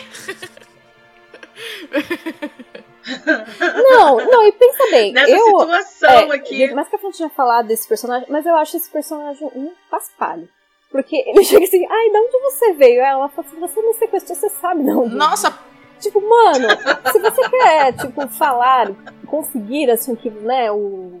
Não, 3.90 4.16
não, 4.16 4.46
e 4.46 4.52
pensa 4.52 4.84
bem, 4.90 5.12
Nessa 5.12 5.30
eu, 5.30 5.44
situação 5.60 6.10
É, 6.32 6.34
aqui. 6.36 6.72
Mais 6.74 6.88
que 6.88 6.96
a 6.96 6.98
gente 6.98 7.16
tinha 7.16 7.28
falado 7.30 7.66
desse 7.66 7.88
personagem, 7.88 8.26
mas 8.30 8.44
eu 8.46 8.54
acho 8.56 8.76
esse 8.76 8.90
personagem 8.90 9.46
um 9.54 9.72
paspalho. 9.90 10.48
Porque 10.90 11.16
ele 11.16 11.42
chega 11.44 11.64
assim, 11.64 11.86
ai, 11.90 12.10
de 12.10 12.16
onde 12.16 12.38
você 12.40 12.72
veio? 12.74 13.00
Ela 13.02 13.28
fala 13.28 13.46
assim, 13.46 13.60
você 13.60 13.80
me 13.82 13.94
sequestrou, 13.94 14.36
você 14.36 14.48
sabe 14.50 14.82
de 14.84 14.90
onde. 14.90 15.14
Nossa, 15.14 15.50
vim." 15.50 15.56
Tipo, 16.00 16.20
mano, 16.20 16.68
se 17.12 17.18
você 17.18 17.48
quer, 17.50 17.92
tipo, 17.92 18.28
falar, 18.28 18.92
conseguir, 19.26 19.90
assim, 19.90 20.14
que, 20.14 20.30
né, 20.30 20.70
o... 20.70 21.20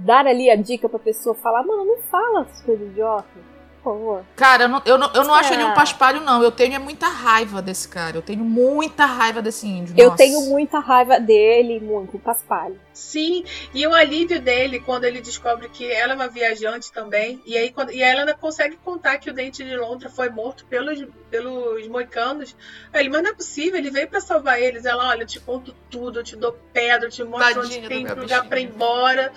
Dar 0.00 0.28
ali 0.28 0.48
a 0.48 0.54
dica 0.54 0.88
pra 0.88 0.98
pessoa 0.98 1.34
falar, 1.34 1.64
mano, 1.64 1.84
não 1.84 1.98
fala 2.02 2.42
essas 2.42 2.62
coisas 2.62 2.86
idiotas, 2.88 3.42
favor. 3.82 4.24
Cara, 4.36 4.64
eu 4.64 4.68
não, 4.68 4.82
eu 4.84 4.98
não, 4.98 5.10
eu 5.14 5.24
não 5.24 5.34
acho 5.34 5.52
ele 5.52 5.64
um 5.64 5.74
paspalho, 5.74 6.20
não. 6.20 6.42
Eu 6.42 6.50
tenho 6.50 6.74
é 6.74 6.78
muita 6.78 7.08
raiva 7.08 7.62
desse 7.62 7.88
cara. 7.88 8.16
Eu 8.16 8.22
tenho 8.22 8.44
muita 8.44 9.06
raiva 9.06 9.40
desse 9.40 9.66
índio. 9.66 9.94
Eu 9.96 10.10
nossa. 10.10 10.18
tenho 10.18 10.40
muita 10.42 10.78
raiva 10.78 11.18
dele, 11.18 11.80
muito, 11.80 12.18
paspalho. 12.18 12.78
Sim, 12.92 13.44
e 13.72 13.86
o 13.86 13.94
alívio 13.94 14.40
dele 14.40 14.80
quando 14.80 15.04
ele 15.04 15.20
descobre 15.20 15.68
que 15.68 15.90
ela 15.90 16.14
é 16.14 16.16
uma 16.16 16.26
viajante 16.26 16.90
também, 16.90 17.40
e 17.46 17.56
aí 17.56 17.70
quando, 17.70 17.92
e 17.92 18.02
ela 18.02 18.20
ainda 18.20 18.34
consegue 18.34 18.76
contar 18.76 19.18
que 19.18 19.30
o 19.30 19.32
Dente 19.32 19.62
de 19.62 19.76
Londra 19.76 20.10
foi 20.10 20.28
morto 20.30 20.66
pelos, 20.66 21.06
pelos 21.30 21.86
moicanos. 21.86 22.56
Aí 22.92 23.02
ele, 23.02 23.08
mas 23.08 23.22
não 23.22 23.30
é 23.30 23.34
possível, 23.34 23.78
ele 23.78 23.90
veio 23.90 24.08
pra 24.08 24.20
salvar 24.20 24.60
eles. 24.60 24.84
Ela, 24.84 25.08
olha, 25.08 25.22
eu 25.22 25.26
te 25.26 25.38
conto 25.38 25.74
tudo, 25.88 26.18
eu 26.18 26.24
te 26.24 26.34
dou 26.34 26.52
pedra, 26.72 27.06
eu 27.06 27.10
te 27.10 27.22
mostro 27.22 27.62
Tadinha 27.62 27.78
onde 27.78 27.88
tem 27.88 28.00
lugar 28.00 28.16
bichinho. 28.16 28.44
pra 28.48 28.60
ir 28.60 28.64
embora. 28.64 29.32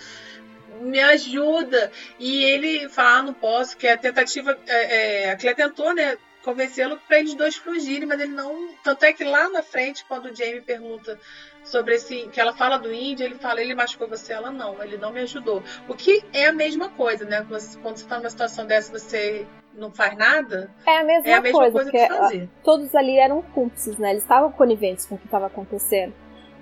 Me 0.81 0.99
ajuda. 0.99 1.91
E 2.19 2.43
ele 2.43 2.89
fala, 2.89 3.19
ah, 3.19 3.23
não 3.23 3.33
posso, 3.33 3.77
que 3.77 3.87
a 3.87 3.97
tentativa. 3.97 4.57
É, 4.67 5.25
é, 5.25 5.31
a 5.31 5.35
Clé 5.37 5.53
tentou, 5.53 5.93
né? 5.93 6.17
Convencê-lo 6.43 6.99
para 7.07 7.19
eles 7.19 7.35
dois 7.35 7.55
fugirem, 7.55 8.07
mas 8.07 8.19
ele 8.19 8.33
não. 8.33 8.69
Tanto 8.83 9.03
é 9.05 9.13
que 9.13 9.23
lá 9.23 9.47
na 9.49 9.61
frente, 9.61 10.03
quando 10.07 10.25
o 10.25 10.35
Jamie 10.35 10.61
pergunta 10.61 11.19
sobre 11.63 11.93
esse. 11.95 12.27
que 12.29 12.41
ela 12.41 12.51
fala 12.53 12.77
do 12.77 12.91
índio, 12.91 13.23
ele 13.25 13.35
fala, 13.35 13.61
ele 13.61 13.75
machucou 13.75 14.07
você? 14.07 14.33
Ela 14.33 14.49
não, 14.51 14.81
ele 14.83 14.97
não 14.97 15.11
me 15.11 15.19
ajudou. 15.21 15.61
O 15.87 15.93
que 15.93 16.23
é 16.33 16.47
a 16.47 16.51
mesma 16.53 16.89
coisa, 16.89 17.25
né? 17.25 17.45
Quando 17.81 17.95
você 17.97 18.07
tá 18.07 18.17
numa 18.17 18.29
situação 18.29 18.65
dessa, 18.65 18.91
você 18.91 19.45
não 19.75 19.91
faz 19.91 20.17
nada, 20.17 20.69
É 20.85 20.97
a 20.97 21.03
mesma, 21.03 21.29
é 21.29 21.33
a 21.33 21.41
mesma 21.41 21.59
coisa, 21.59 21.73
coisa, 21.73 21.91
que 21.91 22.07
fazer. 22.07 22.49
todos 22.63 22.93
ali 22.95 23.17
eram 23.17 23.41
cúmplices, 23.41 23.97
né? 23.97 24.09
Eles 24.09 24.23
estavam 24.23 24.51
coniventes 24.51 25.05
com 25.05 25.15
o 25.15 25.17
que 25.19 25.25
estava 25.25 25.45
acontecendo. 25.45 26.13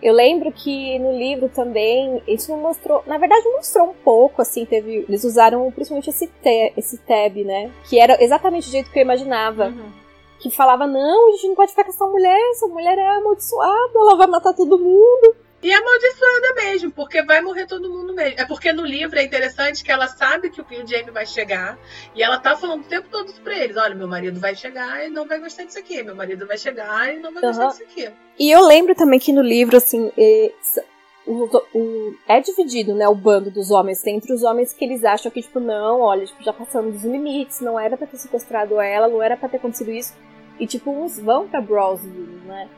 Eu 0.02 0.14
lembro 0.14 0.52
que 0.52 0.98
no 1.00 1.18
livro 1.18 1.50
também, 1.50 2.22
isso 2.28 2.52
não 2.52 2.60
mostrou, 2.60 3.04
na 3.06 3.18
verdade 3.18 3.48
mostrou 3.50 3.90
um 3.90 3.94
pouco, 3.94 4.42
assim, 4.42 4.66
teve, 4.66 5.06
eles 5.08 5.24
usaram 5.24 5.70
principalmente 5.72 6.10
esse, 6.10 6.28
te, 6.28 6.74
esse 6.78 6.98
tab, 7.00 7.36
né? 7.38 7.72
Que 7.90 8.00
era 8.00 8.22
exatamente 8.24 8.68
o 8.68 8.72
jeito 8.72 8.90
que 8.92 9.00
eu 9.00 9.04
imaginava. 9.04 9.68
Uhum. 9.68 9.92
Que 10.40 10.50
falava, 10.50 10.88
não, 10.88 11.28
a 11.28 11.32
gente 11.34 11.50
não 11.50 11.56
pode 11.56 11.72
ficar 11.72 11.84
com 11.84 11.90
essa 11.90 12.08
mulher, 12.08 12.40
essa 12.52 12.68
mulher 12.68 12.98
é 12.98 13.08
amaldiçoada, 13.18 13.92
ela 13.94 14.16
vai 14.16 14.28
matar 14.28 14.54
todo 14.54 14.80
mundo. 14.80 15.36
E 15.62 15.70
é 15.72 15.76
amaldiçoada 15.76 16.54
mesmo, 16.56 16.90
porque 16.92 17.22
vai 17.22 17.42
morrer 17.42 17.66
todo 17.68 17.90
mundo 17.90 18.14
mesmo. 18.14 18.40
É 18.40 18.46
porque 18.46 18.72
no 18.72 18.86
livro 18.86 19.20
é 19.20 19.24
interessante 19.24 19.84
que 19.84 19.92
ela 19.92 20.08
sabe 20.08 20.50
que 20.50 20.62
o 20.62 20.66
Jamie 20.70 21.12
vai 21.12 21.26
chegar. 21.26 21.78
E 22.16 22.24
ela 22.24 22.40
tá 22.40 22.56
falando 22.56 22.82
o 22.82 22.88
tempo 22.88 23.10
todo 23.12 23.32
pra 23.42 23.58
eles: 23.58 23.76
olha, 23.76 23.94
meu 23.94 24.08
marido 24.08 24.40
vai 24.40 24.56
chegar 24.56 25.06
e 25.06 25.10
não 25.10 25.28
vai 25.28 25.38
gostar 25.40 25.66
disso 25.66 25.78
aqui. 25.80 26.02
Meu 26.02 26.16
marido 26.16 26.48
vai 26.48 26.58
chegar 26.58 27.14
e 27.14 27.20
não 27.20 27.34
vai 27.34 27.42
gostar 27.44 27.64
Aham. 27.64 27.70
disso 27.72 27.84
aqui. 27.84 28.10
E 28.40 28.50
eu 28.50 28.66
lembro 28.66 28.96
também 28.96 29.20
que 29.20 29.34
no 29.34 29.42
livro, 29.42 29.76
assim, 29.76 30.10
s- 30.18 30.82
o, 31.28 31.44
o, 31.78 32.16
é 32.26 32.40
dividido, 32.40 32.96
né, 32.96 33.08
o 33.10 33.14
bando 33.14 33.52
dos 33.52 33.70
homens. 33.70 34.02
Tem 34.02 34.16
entre 34.16 34.32
os 34.32 34.44
homens 34.44 34.72
que 34.72 34.86
eles 34.86 35.04
acham 35.04 35.30
que, 35.30 35.42
tipo, 35.42 35.60
não, 35.60 36.00
olha, 36.00 36.26
tipo, 36.26 36.42
já 36.42 36.54
passamos 36.54 36.94
dos 36.94 37.04
limites, 37.04 37.60
não 37.60 37.78
era 37.78 37.98
pra 37.98 38.08
ter 38.08 38.18
sequestrado 38.18 38.80
ela, 38.80 39.10
não 39.10 39.22
era 39.22 39.36
pra 39.36 39.50
ter 39.50 39.58
acontecido 39.58 39.92
isso. 39.92 40.16
E, 40.58 40.66
tipo, 40.66 40.90
uns 40.90 41.20
vão 41.20 41.50
pra 41.50 41.60
Brownsville, 41.60 42.40
né? 42.46 42.70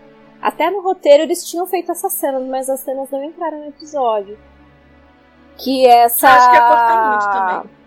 Até 0.42 0.72
no 0.72 0.82
roteiro 0.82 1.24
eles 1.24 1.48
tinham 1.48 1.68
feito 1.68 1.92
essas 1.92 2.14
cenas, 2.14 2.44
mas 2.48 2.70
as 2.70 2.80
cenas 2.80 3.10
não 3.12 3.24
entraram 3.24 3.60
no 3.60 3.68
episódio. 3.68 4.38
Que 5.58 5.86
essa. 5.86 6.28
Eu 6.28 6.32
acho 6.32 6.52
que 6.52 6.58
é 6.58 7.10
muito 7.10 7.32
também. 7.32 7.82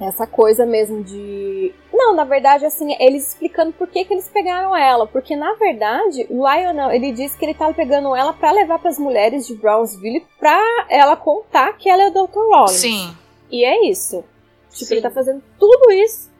Essa 0.00 0.26
coisa 0.28 0.64
mesmo 0.64 1.02
de. 1.02 1.74
Não, 1.92 2.14
na 2.14 2.22
verdade, 2.22 2.64
assim, 2.64 2.94
eles 3.00 3.28
explicando 3.28 3.72
por 3.72 3.88
que, 3.88 4.04
que 4.04 4.14
eles 4.14 4.28
pegaram 4.28 4.76
ela. 4.76 5.08
Porque, 5.08 5.34
na 5.34 5.54
verdade, 5.54 6.24
o 6.30 6.46
Lionel, 6.48 6.92
ele 6.92 7.10
disse 7.10 7.36
que 7.36 7.44
ele 7.44 7.54
tava 7.54 7.74
pegando 7.74 8.14
ela 8.14 8.32
para 8.32 8.52
levar 8.52 8.78
para 8.78 8.90
as 8.90 8.98
mulheres 8.98 9.44
de 9.48 9.56
Brownsville 9.56 10.24
pra 10.38 10.56
ela 10.88 11.16
contar 11.16 11.72
que 11.72 11.90
ela 11.90 12.04
é 12.04 12.08
o 12.08 12.12
Dr. 12.12 12.38
Rollins. 12.48 12.70
Sim. 12.70 13.16
E 13.50 13.64
é 13.64 13.90
isso. 13.90 14.24
Tipo, 14.70 14.86
Sim. 14.86 14.94
ele 14.94 15.02
tá 15.02 15.10
fazendo 15.10 15.42
tudo 15.58 15.90
isso 15.90 16.30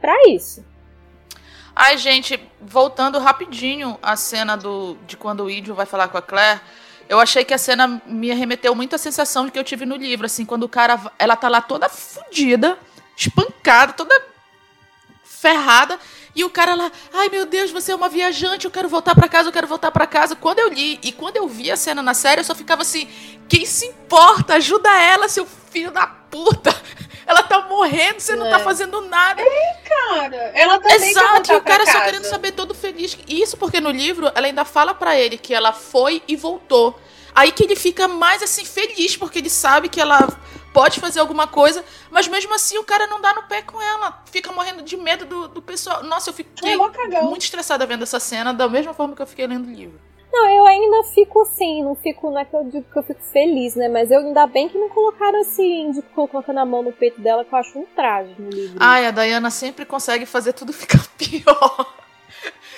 pra 0.00 0.14
isso. 0.28 0.64
Ai, 1.82 1.96
gente, 1.96 2.38
voltando 2.60 3.18
rapidinho 3.18 3.98
à 4.02 4.14
cena 4.14 4.54
do, 4.54 4.98
de 5.06 5.16
quando 5.16 5.44
o 5.44 5.50
Idio 5.50 5.74
vai 5.74 5.86
falar 5.86 6.08
com 6.08 6.18
a 6.18 6.20
Claire, 6.20 6.60
eu 7.08 7.18
achei 7.18 7.42
que 7.42 7.54
a 7.54 7.58
cena 7.58 8.02
me 8.04 8.30
remeteu 8.34 8.74
muito 8.74 8.94
à 8.94 8.98
sensação 8.98 9.48
que 9.48 9.58
eu 9.58 9.64
tive 9.64 9.86
no 9.86 9.96
livro, 9.96 10.26
assim, 10.26 10.44
quando 10.44 10.64
o 10.64 10.68
cara, 10.68 11.00
ela 11.18 11.36
tá 11.36 11.48
lá 11.48 11.62
toda 11.62 11.88
fodida, 11.88 12.78
espancada, 13.16 13.94
toda 13.94 14.14
ferrada, 15.24 15.98
e 16.36 16.44
o 16.44 16.50
cara 16.50 16.74
lá, 16.74 16.92
ai 17.14 17.30
meu 17.30 17.46
Deus, 17.46 17.70
você 17.70 17.92
é 17.92 17.94
uma 17.94 18.10
viajante, 18.10 18.66
eu 18.66 18.70
quero 18.70 18.86
voltar 18.86 19.14
pra 19.14 19.26
casa, 19.26 19.48
eu 19.48 19.52
quero 19.52 19.66
voltar 19.66 19.90
pra 19.90 20.06
casa. 20.06 20.36
Quando 20.36 20.58
eu 20.58 20.68
li 20.68 21.00
e 21.02 21.10
quando 21.12 21.38
eu 21.38 21.48
vi 21.48 21.70
a 21.70 21.78
cena 21.78 22.02
na 22.02 22.12
série, 22.12 22.42
eu 22.42 22.44
só 22.44 22.54
ficava 22.54 22.82
assim, 22.82 23.08
quem 23.48 23.64
se 23.64 23.86
importa? 23.86 24.56
Ajuda 24.56 24.90
ela, 25.00 25.30
seu 25.30 25.46
filho 25.46 25.90
da 25.90 26.06
puta. 26.06 26.76
Ela 27.30 27.42
tá 27.42 27.60
morrendo, 27.62 28.20
você 28.20 28.34
não 28.36 28.46
É. 28.46 28.50
tá 28.50 28.58
fazendo 28.58 29.00
nada. 29.02 29.42
Cara, 29.88 30.36
ela 30.54 30.78
quer 30.80 30.94
Exato, 30.94 31.54
o 31.54 31.60
cara 31.62 31.84
só 31.86 31.92
casa. 31.92 32.04
querendo 32.04 32.24
saber 32.24 32.52
todo 32.52 32.74
feliz. 32.74 33.16
Isso 33.28 33.56
porque 33.56 33.80
no 33.80 33.90
livro 33.90 34.30
ela 34.34 34.46
ainda 34.46 34.64
fala 34.64 34.94
pra 34.94 35.16
ele 35.18 35.38
que 35.38 35.54
ela 35.54 35.72
foi 35.72 36.22
e 36.26 36.36
voltou. 36.36 36.98
Aí 37.34 37.52
que 37.52 37.62
ele 37.64 37.76
fica 37.76 38.08
mais 38.08 38.42
assim 38.42 38.64
feliz 38.64 39.16
porque 39.16 39.38
ele 39.38 39.50
sabe 39.50 39.88
que 39.88 40.00
ela 40.00 40.28
pode 40.72 41.00
fazer 41.00 41.20
alguma 41.20 41.46
coisa, 41.46 41.84
mas 42.10 42.26
mesmo 42.28 42.54
assim 42.54 42.78
o 42.78 42.84
cara 42.84 43.06
não 43.06 43.20
dá 43.20 43.32
no 43.34 43.44
pé 43.44 43.62
com 43.62 43.80
ela. 43.80 44.22
Fica 44.30 44.52
morrendo 44.52 44.82
de 44.82 44.96
medo 44.96 45.24
do, 45.24 45.48
do 45.48 45.62
pessoal. 45.62 46.02
Nossa, 46.02 46.30
eu 46.30 46.34
fiquei 46.34 46.74
É 46.74 47.22
muito 47.22 47.42
estressada 47.42 47.86
vendo 47.86 48.02
essa 48.02 48.18
cena, 48.20 48.52
da 48.52 48.68
mesma 48.68 48.92
forma 48.94 49.14
que 49.14 49.22
eu 49.22 49.26
fiquei 49.26 49.46
lendo 49.46 49.68
o 49.68 49.72
livro. 49.72 50.00
Não, 50.32 50.48
eu 50.48 50.66
ainda 50.66 51.02
fico 51.12 51.40
assim, 51.42 51.82
não 51.82 51.94
fico, 51.96 52.30
não 52.30 52.38
é 52.38 52.44
que 52.44 52.54
eu 52.54 52.64
digo 52.64 52.84
que 52.90 52.98
eu 52.98 53.02
fico 53.02 53.20
feliz, 53.32 53.74
né? 53.74 53.88
Mas 53.88 54.10
eu 54.10 54.20
ainda 54.20 54.46
bem 54.46 54.68
que 54.68 54.78
não 54.78 54.88
colocaram 54.88 55.40
assim, 55.40 55.90
de 55.90 56.02
colocando 56.02 56.58
a 56.58 56.64
mão 56.64 56.82
no 56.82 56.92
peito 56.92 57.20
dela, 57.20 57.44
que 57.44 57.52
eu 57.52 57.58
acho 57.58 57.78
um 57.78 57.86
traje 57.96 58.34
no 58.38 58.48
livro. 58.48 58.76
Ai, 58.78 59.06
a 59.06 59.10
Diana 59.10 59.50
sempre 59.50 59.84
consegue 59.84 60.24
fazer 60.26 60.52
tudo 60.52 60.72
ficar 60.74 61.04
pior. 61.18 61.94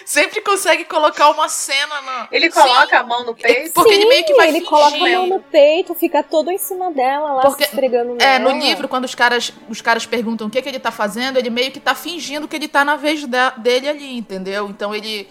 Sempre 0.04 0.40
consegue 0.40 0.84
colocar 0.84 1.30
uma 1.30 1.48
cena 1.48 2.00
na. 2.02 2.28
Ele 2.32 2.50
Sim. 2.50 2.60
coloca 2.60 2.98
a 2.98 3.02
mão 3.04 3.24
no 3.24 3.34
peito. 3.36 3.72
Porque 3.72 3.92
ele 3.94 4.06
meio 4.06 4.24
que 4.24 4.34
vai 4.34 4.48
ele 4.48 4.54
fingir. 4.58 4.68
coloca 4.68 4.96
a 4.96 4.98
mão 4.98 5.26
no 5.28 5.40
peito, 5.40 5.94
fica 5.94 6.22
todo 6.24 6.50
em 6.50 6.58
cima 6.58 6.90
dela, 6.90 7.34
lá 7.34 7.42
Porque- 7.42 7.64
se 7.64 7.70
esfregando 7.70 8.16
É, 8.20 8.36
no 8.40 8.50
livro, 8.50 8.88
quando 8.88 9.04
os 9.04 9.14
caras, 9.14 9.52
os 9.68 9.80
caras 9.80 10.04
perguntam 10.04 10.48
o 10.48 10.50
que, 10.50 10.60
que 10.60 10.68
ele 10.68 10.80
tá 10.80 10.90
fazendo, 10.90 11.38
ele 11.38 11.50
meio 11.50 11.70
que 11.70 11.78
tá 11.78 11.94
fingindo 11.94 12.48
que 12.48 12.56
ele 12.56 12.66
tá 12.66 12.84
na 12.84 12.96
vez 12.96 13.24
da- 13.26 13.50
dele 13.50 13.88
ali, 13.88 14.16
entendeu? 14.18 14.68
Então 14.68 14.92
ele 14.92 15.28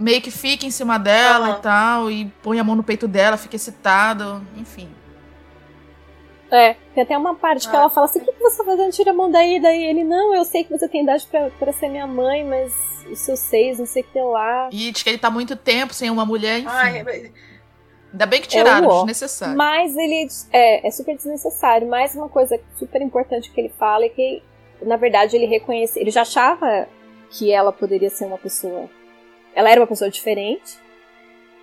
meio 0.00 0.20
que 0.22 0.30
fica 0.30 0.64
em 0.66 0.70
cima 0.70 0.98
dela 0.98 1.48
Aham. 1.48 1.58
e 1.58 1.62
tal, 1.62 2.10
e 2.10 2.24
põe 2.42 2.58
a 2.58 2.64
mão 2.64 2.74
no 2.74 2.82
peito 2.82 3.06
dela, 3.06 3.36
fica 3.36 3.56
excitado, 3.56 4.44
enfim. 4.56 4.88
É, 6.50 6.74
tem 6.94 7.04
até 7.04 7.16
uma 7.16 7.34
parte 7.36 7.68
que 7.68 7.76
Ah. 7.76 7.80
ela 7.80 7.90
fala 7.90 8.06
assim, 8.06 8.18
o 8.18 8.24
que, 8.24 8.32
que 8.32 8.40
você 8.40 8.58
tá 8.58 8.64
fazendo? 8.64 8.90
Tira 8.90 9.12
a 9.12 9.14
mão 9.14 9.30
daí, 9.30 9.60
daí 9.60 9.84
ele, 9.84 10.02
não, 10.02 10.34
eu 10.34 10.44
sei 10.44 10.64
que 10.64 10.70
você 10.76 10.88
tem 10.88 11.02
idade 11.04 11.24
pra, 11.30 11.48
pra 11.50 11.72
ser 11.72 11.88
minha 11.88 12.08
mãe, 12.08 12.44
mas 12.44 12.72
os 13.08 13.20
seus 13.20 13.38
seios, 13.38 13.78
não 13.78 13.86
sei 13.86 14.02
o 14.02 14.06
que 14.06 14.20
lá. 14.20 14.68
E 14.72 14.90
diz 14.90 15.02
que 15.02 15.08
ele 15.10 15.18
tá 15.18 15.30
muito 15.30 15.54
tempo 15.54 15.94
sem 15.94 16.10
uma 16.10 16.26
mulher, 16.26 16.58
enfim. 16.58 16.68
Ai, 16.68 17.02
mas- 17.04 17.30
Ainda 18.12 18.26
bem 18.26 18.40
que 18.42 18.48
tiraram, 18.48 18.90
É 18.90 18.94
desnecessário. 18.96 19.56
Mas 19.56 19.96
ele 19.96 20.26
é, 20.52 20.84
é 20.88 20.90
super 20.90 21.14
desnecessário. 21.14 21.86
Mais 21.88 22.12
uma 22.16 22.28
coisa 22.28 22.58
super 22.76 23.00
importante 23.00 23.48
que 23.52 23.60
ele 23.60 23.72
fala 23.78 24.04
é 24.04 24.08
que, 24.08 24.42
na 24.82 24.96
verdade, 24.96 25.36
ele 25.36 25.46
reconhece. 25.46 25.96
Ele 26.00 26.10
já 26.10 26.22
achava 26.22 26.88
que 27.30 27.52
ela 27.52 27.70
poderia 27.72 28.10
ser 28.10 28.24
uma 28.24 28.36
pessoa. 28.36 28.90
Ela 29.54 29.70
era 29.70 29.80
uma 29.80 29.86
pessoa 29.86 30.10
diferente. 30.10 30.78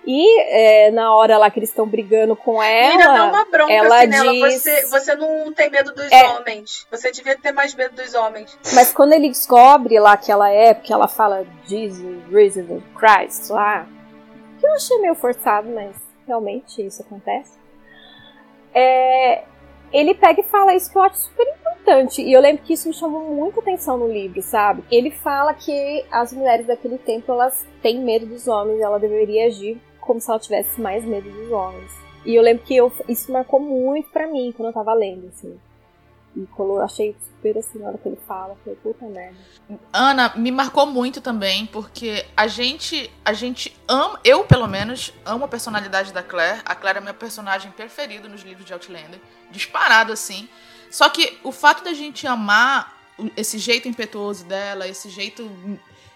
E 0.06 0.40
é, 0.86 0.90
na 0.90 1.14
hora 1.14 1.36
lá 1.36 1.50
que 1.50 1.58
eles 1.58 1.68
estão 1.68 1.86
brigando 1.86 2.34
com 2.34 2.62
E 2.62 2.66
ainda 2.66 3.04
dá 3.08 3.14
ela. 3.16 3.24
uma 3.28 3.44
bronca 3.44 3.72
ela 3.72 3.96
assim 3.98 4.06
nela. 4.06 4.32
diz- 4.32 4.62
Você, 4.62 4.86
você 4.86 5.14
não 5.14 5.52
tem 5.52 5.68
medo 5.68 5.92
dos 5.94 6.10
É. 6.10 6.24
homens. 6.30 6.86
Você 6.90 7.10
devia 7.12 7.36
ter 7.36 7.52
mais 7.52 7.74
medo 7.74 7.94
dos 7.94 8.14
homens. 8.14 8.58
Mas 8.74 8.90
quando 8.92 9.12
ele 9.12 9.28
descobre 9.28 9.98
lá 10.00 10.16
que 10.16 10.32
ela 10.32 10.48
é, 10.50 10.72
porque 10.72 10.92
ela 10.92 11.08
fala 11.08 11.44
Jesus, 11.66 12.22
Reasonable, 12.30 12.82
Christ 12.96 13.50
lá. 13.50 13.86
Que 14.58 14.66
eu 14.66 14.72
achei 14.72 14.98
meio 14.98 15.14
forçado, 15.14 15.68
mas 15.68 15.94
realmente 16.26 16.84
isso 16.86 17.02
acontece. 17.02 17.52
É, 18.74 19.42
ele 19.92 20.14
pega 20.14 20.40
e 20.40 20.44
fala 20.44 20.74
isso 20.74 20.90
que 20.90 20.98
eu 20.98 21.02
acho 21.02 21.18
super 21.18 21.46
importante. 21.46 22.22
E 22.22 22.32
eu 22.32 22.40
lembro 22.40 22.62
que 22.62 22.72
isso 22.72 22.88
me 22.88 22.94
chamou 22.94 23.22
muita 23.34 23.60
atenção 23.60 23.96
no 23.96 24.10
livro, 24.10 24.42
sabe? 24.42 24.82
Ele 24.90 25.10
fala 25.10 25.54
que 25.54 26.04
as 26.10 26.32
mulheres 26.32 26.66
daquele 26.66 26.98
tempo 26.98 27.32
elas 27.32 27.66
têm 27.82 28.00
medo 28.00 28.26
dos 28.26 28.46
homens, 28.46 28.80
ela 28.80 28.98
deveria 28.98 29.46
agir 29.46 29.80
como 30.00 30.20
se 30.20 30.30
ela 30.30 30.38
tivesse 30.38 30.80
mais 30.80 31.04
medo 31.04 31.30
dos 31.30 31.50
homens. 31.50 31.90
E 32.24 32.34
eu 32.34 32.42
lembro 32.42 32.64
que 32.64 32.76
eu, 32.76 32.92
isso 33.08 33.32
marcou 33.32 33.60
muito 33.60 34.10
pra 34.10 34.26
mim 34.26 34.52
quando 34.56 34.68
eu 34.68 34.74
tava 34.74 34.92
lendo, 34.92 35.28
assim. 35.28 35.58
E 36.38 36.48
eu 36.56 36.80
achei 36.80 37.16
super 37.20 37.58
assim, 37.58 37.80
na 37.80 37.88
hora 37.88 37.98
que 37.98 38.08
ele 38.08 38.18
fala, 38.28 38.56
falei, 38.62 38.78
puta 38.80 39.04
merda. 39.06 39.36
Ana, 39.92 40.32
me 40.36 40.52
marcou 40.52 40.86
muito 40.86 41.20
também, 41.20 41.66
porque 41.66 42.24
a 42.36 42.46
gente, 42.46 43.10
a 43.24 43.32
gente 43.32 43.76
ama, 43.88 44.20
eu 44.22 44.44
pelo 44.44 44.68
menos, 44.68 45.12
amo 45.26 45.46
a 45.46 45.48
personalidade 45.48 46.12
da 46.12 46.22
Claire. 46.22 46.62
A 46.64 46.76
Claire 46.76 46.98
é 46.98 47.00
meu 47.00 47.14
personagem 47.14 47.72
preferido 47.72 48.28
nos 48.28 48.42
livros 48.42 48.64
de 48.64 48.72
Outlander, 48.72 49.20
disparado 49.50 50.12
assim. 50.12 50.48
Só 50.92 51.08
que 51.08 51.36
o 51.42 51.50
fato 51.50 51.82
da 51.82 51.92
gente 51.92 52.24
amar 52.24 52.96
esse 53.36 53.58
jeito 53.58 53.88
impetuoso 53.88 54.44
dela, 54.44 54.86
esse 54.86 55.10
jeito 55.10 55.50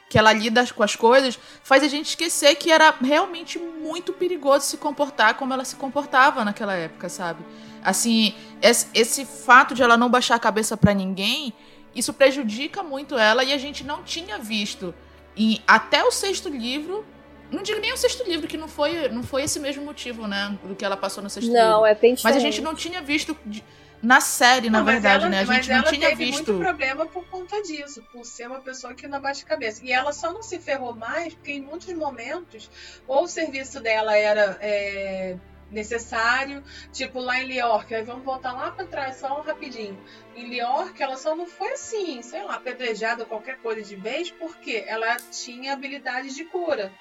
que 0.08 0.16
ela 0.16 0.32
lida 0.32 0.64
com 0.72 0.84
as 0.84 0.94
coisas, 0.94 1.36
faz 1.64 1.82
a 1.82 1.88
gente 1.88 2.10
esquecer 2.10 2.54
que 2.54 2.70
era 2.70 2.94
realmente 3.00 3.58
muito 3.58 4.12
perigoso 4.12 4.66
se 4.66 4.76
comportar 4.76 5.34
como 5.34 5.52
ela 5.52 5.64
se 5.64 5.74
comportava 5.74 6.44
naquela 6.44 6.74
época, 6.74 7.08
sabe? 7.08 7.42
Assim, 7.84 8.34
esse, 8.60 8.86
esse 8.94 9.24
fato 9.24 9.74
de 9.74 9.82
ela 9.82 9.96
não 9.96 10.08
baixar 10.08 10.34
a 10.36 10.38
cabeça 10.38 10.76
pra 10.76 10.94
ninguém 10.94 11.52
isso 11.94 12.14
prejudica 12.14 12.82
muito 12.82 13.18
ela 13.18 13.44
e 13.44 13.52
a 13.52 13.58
gente 13.58 13.84
não 13.84 14.02
tinha 14.02 14.38
visto 14.38 14.94
em, 15.36 15.62
até 15.66 16.02
o 16.02 16.10
sexto 16.10 16.48
livro. 16.48 17.04
Não 17.50 17.62
digo 17.62 17.80
nem 17.80 17.92
o 17.92 17.98
sexto 17.98 18.24
livro, 18.26 18.48
que 18.48 18.56
não 18.56 18.66
foi, 18.66 19.08
não 19.10 19.22
foi 19.22 19.42
esse 19.42 19.60
mesmo 19.60 19.84
motivo, 19.84 20.26
né? 20.26 20.56
Do 20.64 20.74
que 20.74 20.86
ela 20.86 20.96
passou 20.96 21.22
no 21.22 21.28
sexto 21.28 21.52
Não, 21.52 21.80
livro. 21.80 21.84
é 21.86 21.94
bem 21.94 22.16
Mas 22.24 22.34
a 22.34 22.38
gente 22.38 22.62
não 22.62 22.74
tinha 22.74 23.02
visto 23.02 23.36
de- 23.44 23.62
na 24.02 24.22
série, 24.22 24.70
na 24.70 24.78
Não, 24.78 24.86
mas 24.86 24.94
verdade, 24.94 25.24
ela- 25.24 25.30
né? 25.30 25.42
A 25.42 25.44
mas 25.44 25.56
gente 25.56 25.68
não 25.68 25.76
ela 25.80 25.90
tinha 25.92 26.08
teve 26.08 26.24
visto. 26.24 26.50
muito 26.54 26.64
problema 26.64 27.04
por 27.04 27.24
conta 27.26 27.60
disso, 27.62 28.02
por 28.10 28.24
ser 28.24 28.46
uma 28.46 28.60
pessoa 28.60 28.94
que 28.94 29.06
não 29.06 29.18
abaixa 29.18 29.44
a 29.44 29.48
cabeça. 29.48 29.84
E 29.84 29.92
ela 29.92 30.14
só 30.14 30.32
não 30.32 30.42
se 30.42 30.58
ferrou 30.58 30.94
mais 30.94 31.34
porque 31.34 31.52
em 31.52 31.60
muitos 31.60 31.92
momentos 31.92 32.70
ou 33.06 33.24
o 33.24 33.28
serviço 33.28 33.80
dela 33.80 34.16
era 34.16 34.56
é, 34.62 35.36
necessário, 35.72 36.62
tipo 36.92 37.18
lá 37.20 37.38
em 37.40 37.46
Liorque, 37.46 37.94
aí 37.94 38.02
vamos 38.02 38.24
voltar 38.24 38.52
lá 38.52 38.70
para 38.70 38.86
trás 38.86 39.16
só 39.16 39.38
um 39.38 39.42
rapidinho. 39.42 39.98
Em 40.36 40.48
Liorque 40.48 41.02
ela 41.02 41.16
só 41.16 41.34
não 41.34 41.46
foi 41.46 41.72
assim, 41.72 42.22
sei 42.22 42.42
lá, 42.42 42.54
apedrejada 42.56 43.24
qualquer 43.24 43.56
coisa 43.58 43.82
de 43.82 43.96
vez, 43.96 44.30
porque 44.30 44.84
ela 44.86 45.16
tinha 45.30 45.72
habilidades 45.72 46.34
de 46.34 46.44
cura. 46.44 46.92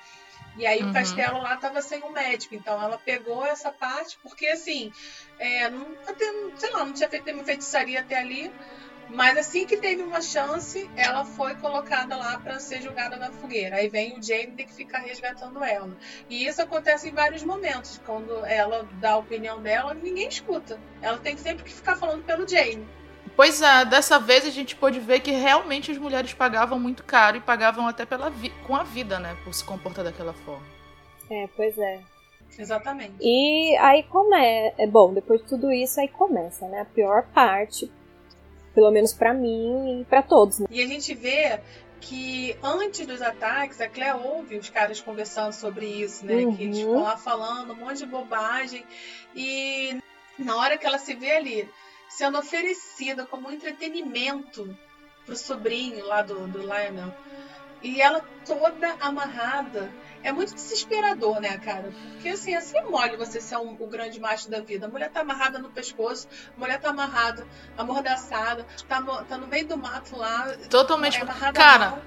E 0.57 0.65
aí 0.67 0.83
Uhum. 0.83 0.89
o 0.89 0.93
castelo 0.93 1.41
lá 1.41 1.55
estava 1.55 1.81
sem 1.81 2.03
um 2.03 2.11
médico, 2.11 2.55
então 2.55 2.81
ela 2.81 2.97
pegou 2.97 3.45
essa 3.45 3.71
parte, 3.71 4.17
porque 4.21 4.47
assim, 4.47 4.91
é, 5.39 5.69
não, 5.69 5.95
sei 6.57 6.71
lá, 6.71 6.83
não 6.83 6.91
tinha 6.91 7.07
feito 7.07 7.23
nenhuma 7.25 7.45
feitiçaria 7.45 8.01
até 8.01 8.17
ali, 8.19 8.51
mas 9.13 9.37
assim 9.37 9.65
que 9.65 9.77
teve 9.77 10.01
uma 10.01 10.21
chance, 10.21 10.89
ela 10.95 11.23
foi 11.25 11.55
colocada 11.55 12.15
lá 12.15 12.39
para 12.39 12.59
ser 12.59 12.81
jogada 12.81 13.17
na 13.17 13.31
fogueira. 13.31 13.75
Aí 13.77 13.87
vem 13.89 14.17
o 14.17 14.23
Jamie 14.23 14.51
ter 14.51 14.65
que 14.65 14.73
ficar 14.73 14.99
resgatando 14.99 15.63
ela. 15.63 15.89
E 16.29 16.45
isso 16.45 16.61
acontece 16.61 17.09
em 17.09 17.13
vários 17.13 17.43
momentos. 17.43 17.99
Quando 18.05 18.45
ela 18.45 18.87
dá 18.93 19.11
a 19.13 19.17
opinião 19.17 19.61
dela, 19.61 19.93
ninguém 19.93 20.27
escuta. 20.27 20.79
Ela 21.01 21.17
tem 21.17 21.37
sempre 21.37 21.63
que 21.63 21.73
ficar 21.73 21.95
falando 21.95 22.23
pelo 22.23 22.47
Jamie. 22.47 22.87
Pois 23.35 23.61
é, 23.61 23.85
dessa 23.85 24.19
vez 24.19 24.45
a 24.45 24.49
gente 24.49 24.75
pôde 24.75 24.99
ver 24.99 25.19
que 25.21 25.31
realmente 25.31 25.91
as 25.91 25.97
mulheres 25.97 26.33
pagavam 26.33 26.79
muito 26.79 27.03
caro 27.03 27.37
e 27.37 27.41
pagavam 27.41 27.87
até 27.87 28.05
pela 28.05 28.29
vi- 28.29 28.53
com 28.67 28.75
a 28.75 28.83
vida, 28.83 29.19
né? 29.19 29.35
Por 29.43 29.53
se 29.53 29.63
comportar 29.63 30.03
daquela 30.03 30.33
forma. 30.33 30.65
É, 31.29 31.47
pois 31.55 31.77
é. 31.77 32.01
Exatamente. 32.59 33.15
E 33.21 33.77
aí 33.77 34.03
como 34.03 34.35
é 34.35 34.85
bom, 34.87 35.13
depois 35.13 35.41
de 35.41 35.47
tudo 35.47 35.71
isso 35.71 35.99
aí 36.01 36.07
começa, 36.09 36.67
né? 36.67 36.81
A 36.81 36.85
pior 36.85 37.23
parte, 37.33 37.89
pelo 38.73 38.91
menos 38.91 39.13
pra 39.13 39.33
mim 39.33 40.01
e 40.01 40.05
pra 40.05 40.21
todos, 40.21 40.59
né? 40.59 40.67
E 40.69 40.81
a 40.81 40.87
gente 40.87 41.13
vê 41.13 41.59
que 41.99 42.57
antes 42.63 43.05
dos 43.05 43.21
ataques, 43.21 43.79
a 43.79 43.87
Claire 43.87 44.17
ouve 44.23 44.57
os 44.57 44.69
caras 44.69 44.99
conversando 44.99 45.53
sobre 45.53 45.85
isso, 45.85 46.25
né? 46.25 46.35
Uhum. 46.35 46.55
Que 46.55 46.63
eles 46.63 46.79
ficam 46.79 47.03
lá 47.03 47.15
falando 47.15 47.73
um 47.73 47.75
monte 47.75 47.99
de 47.99 48.05
bobagem. 48.07 48.83
E 49.35 49.97
na 50.37 50.57
hora 50.57 50.77
que 50.77 50.85
ela 50.85 50.97
se 50.97 51.13
vê 51.13 51.31
ali 51.31 51.69
sendo 52.09 52.37
oferecida 52.37 53.25
como 53.25 53.51
entretenimento 53.51 54.75
pro 55.25 55.35
sobrinho 55.35 56.05
lá 56.05 56.21
do, 56.21 56.47
do 56.47 56.59
Lionel, 56.59 57.13
e 57.81 58.01
ela 58.01 58.23
toda 58.45 58.95
amarrada. 58.99 59.93
É 60.23 60.31
muito 60.31 60.53
desesperador, 60.53 61.39
né, 61.39 61.57
cara? 61.57 61.91
Porque 62.13 62.29
assim, 62.29 62.53
assim 62.53 62.77
é 62.77 62.83
mole 62.83 63.17
você 63.17 63.41
ser 63.41 63.57
um, 63.57 63.75
o 63.79 63.87
grande 63.87 64.19
macho 64.19 64.49
da 64.49 64.59
vida. 64.59 64.85
A 64.85 64.89
mulher 64.89 65.09
tá 65.09 65.21
amarrada 65.21 65.57
no 65.57 65.69
pescoço, 65.69 66.27
a 66.55 66.59
mulher 66.59 66.79
tá 66.79 66.89
amarrada, 66.89 67.47
amordaçada, 67.75 68.65
tá, 68.87 69.01
tá 69.01 69.37
no 69.37 69.47
meio 69.47 69.67
do 69.67 69.77
mato 69.77 70.15
lá. 70.15 70.55
Totalmente. 70.69 71.17
é 71.17 71.21
amarrada 71.21 71.53
Cara, 71.53 71.89
mal. 71.89 72.01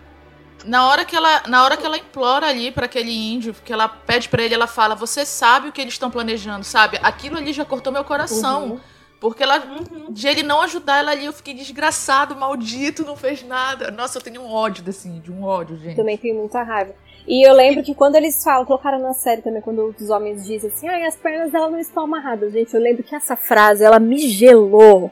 Na 0.64 0.88
hora 0.88 1.04
que 1.04 1.14
ela, 1.14 1.42
na 1.46 1.64
hora 1.64 1.76
que 1.76 1.84
ela 1.84 1.98
implora 1.98 2.46
ali 2.46 2.70
pra 2.70 2.86
aquele 2.86 3.10
índio, 3.10 3.54
que 3.64 3.72
ela 3.72 3.88
pede 3.88 4.28
pra 4.28 4.42
ele, 4.42 4.54
ela 4.54 4.68
fala: 4.68 4.94
"Você 4.94 5.26
sabe 5.26 5.68
o 5.68 5.72
que 5.72 5.80
eles 5.80 5.94
estão 5.94 6.10
planejando, 6.10 6.64
sabe? 6.64 6.98
Aquilo 7.02 7.36
ali 7.36 7.52
já 7.52 7.64
cortou 7.64 7.92
meu 7.92 8.04
coração, 8.04 8.64
Uhum. 8.64 8.80
Porque 9.24 9.42
ela 9.42 9.56
Uhum. 9.58 10.12
de 10.12 10.28
ele 10.28 10.42
não 10.42 10.60
ajudar 10.60 10.98
ela 10.98 11.12
ali, 11.12 11.24
eu 11.24 11.32
fiquei 11.32 11.54
desgraçado, 11.54 12.36
maldito, 12.36 13.06
não 13.06 13.16
fez 13.16 13.42
nada. 13.42 13.90
Nossa, 13.90 14.18
eu 14.18 14.22
tenho 14.22 14.42
um 14.42 14.52
ódio 14.52 14.84
desse, 14.84 15.08
de 15.08 15.32
um 15.32 15.42
ódio, 15.44 15.78
gente. 15.78 15.96
Também 15.96 16.18
tenho 16.18 16.34
muita 16.34 16.62
raiva. 16.62 16.94
E 17.26 17.42
eu 17.42 17.54
lembro 17.54 17.82
que 17.82 17.94
quando 17.94 18.16
eles 18.16 18.44
falam, 18.44 18.66
colocaram 18.66 18.98
na 18.98 19.14
série 19.14 19.40
também, 19.40 19.62
quando 19.62 19.94
os 19.98 20.10
homens 20.10 20.44
dizem 20.44 20.68
assim, 20.68 20.86
ai, 20.88 21.06
as 21.06 21.16
pernas 21.16 21.50
dela 21.50 21.70
não 21.70 21.78
estão 21.78 22.04
amarradas. 22.04 22.52
Gente, 22.52 22.74
eu 22.74 22.80
lembro 22.82 23.02
que 23.02 23.14
essa 23.14 23.34
frase, 23.34 23.82
ela 23.82 23.98
me 23.98 24.28
gelou. 24.28 25.10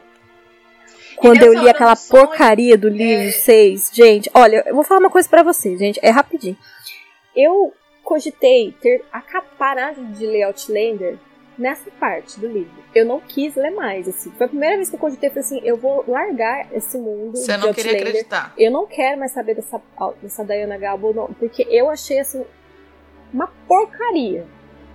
Quando 1.16 1.40
eu 1.42 1.54
li 1.54 1.70
aquela 1.70 1.96
porcaria 1.96 2.76
do 2.76 2.90
livro 2.90 3.28
é- 3.28 3.32
6. 3.32 3.90
Gente, 3.94 4.30
olha, 4.34 4.62
eu 4.66 4.74
vou 4.74 4.84
falar 4.84 5.00
uma 5.00 5.08
coisa 5.10 5.26
pra 5.26 5.42
vocês, 5.42 5.78
gente. 5.78 5.98
É 6.02 6.10
rapidinho. 6.10 6.58
Eu 7.34 7.72
cogitei 8.04 8.72
ter 8.78 9.06
a 9.10 9.22
de 10.12 10.26
ler 10.26 10.42
Outlander 10.42 11.18
nessa 11.58 11.90
parte 11.92 12.40
do 12.40 12.46
livro. 12.46 12.82
Eu 12.94 13.04
não 13.04 13.20
quis 13.20 13.54
ler 13.54 13.70
mais, 13.70 14.08
assim. 14.08 14.30
Foi 14.32 14.46
a 14.46 14.48
primeira 14.48 14.76
vez 14.76 14.88
que 14.88 14.96
eu 14.96 15.00
cogitei, 15.00 15.28
falei 15.30 15.44
assim, 15.44 15.60
eu 15.62 15.76
vou 15.76 16.04
largar 16.08 16.72
esse 16.72 16.96
mundo 16.98 17.36
Você 17.36 17.56
não 17.56 17.72
queria 17.72 17.92
Outlander. 17.92 18.08
acreditar. 18.08 18.54
Eu 18.56 18.70
não 18.70 18.86
quero 18.86 19.18
mais 19.18 19.32
saber 19.32 19.54
dessa, 19.54 19.80
dessa 20.20 20.44
Diana 20.44 20.78
Gabel, 20.78 21.14
não, 21.14 21.26
porque 21.34 21.66
eu 21.70 21.90
achei 21.90 22.18
assim 22.20 22.44
uma 23.32 23.46
porcaria 23.66 24.46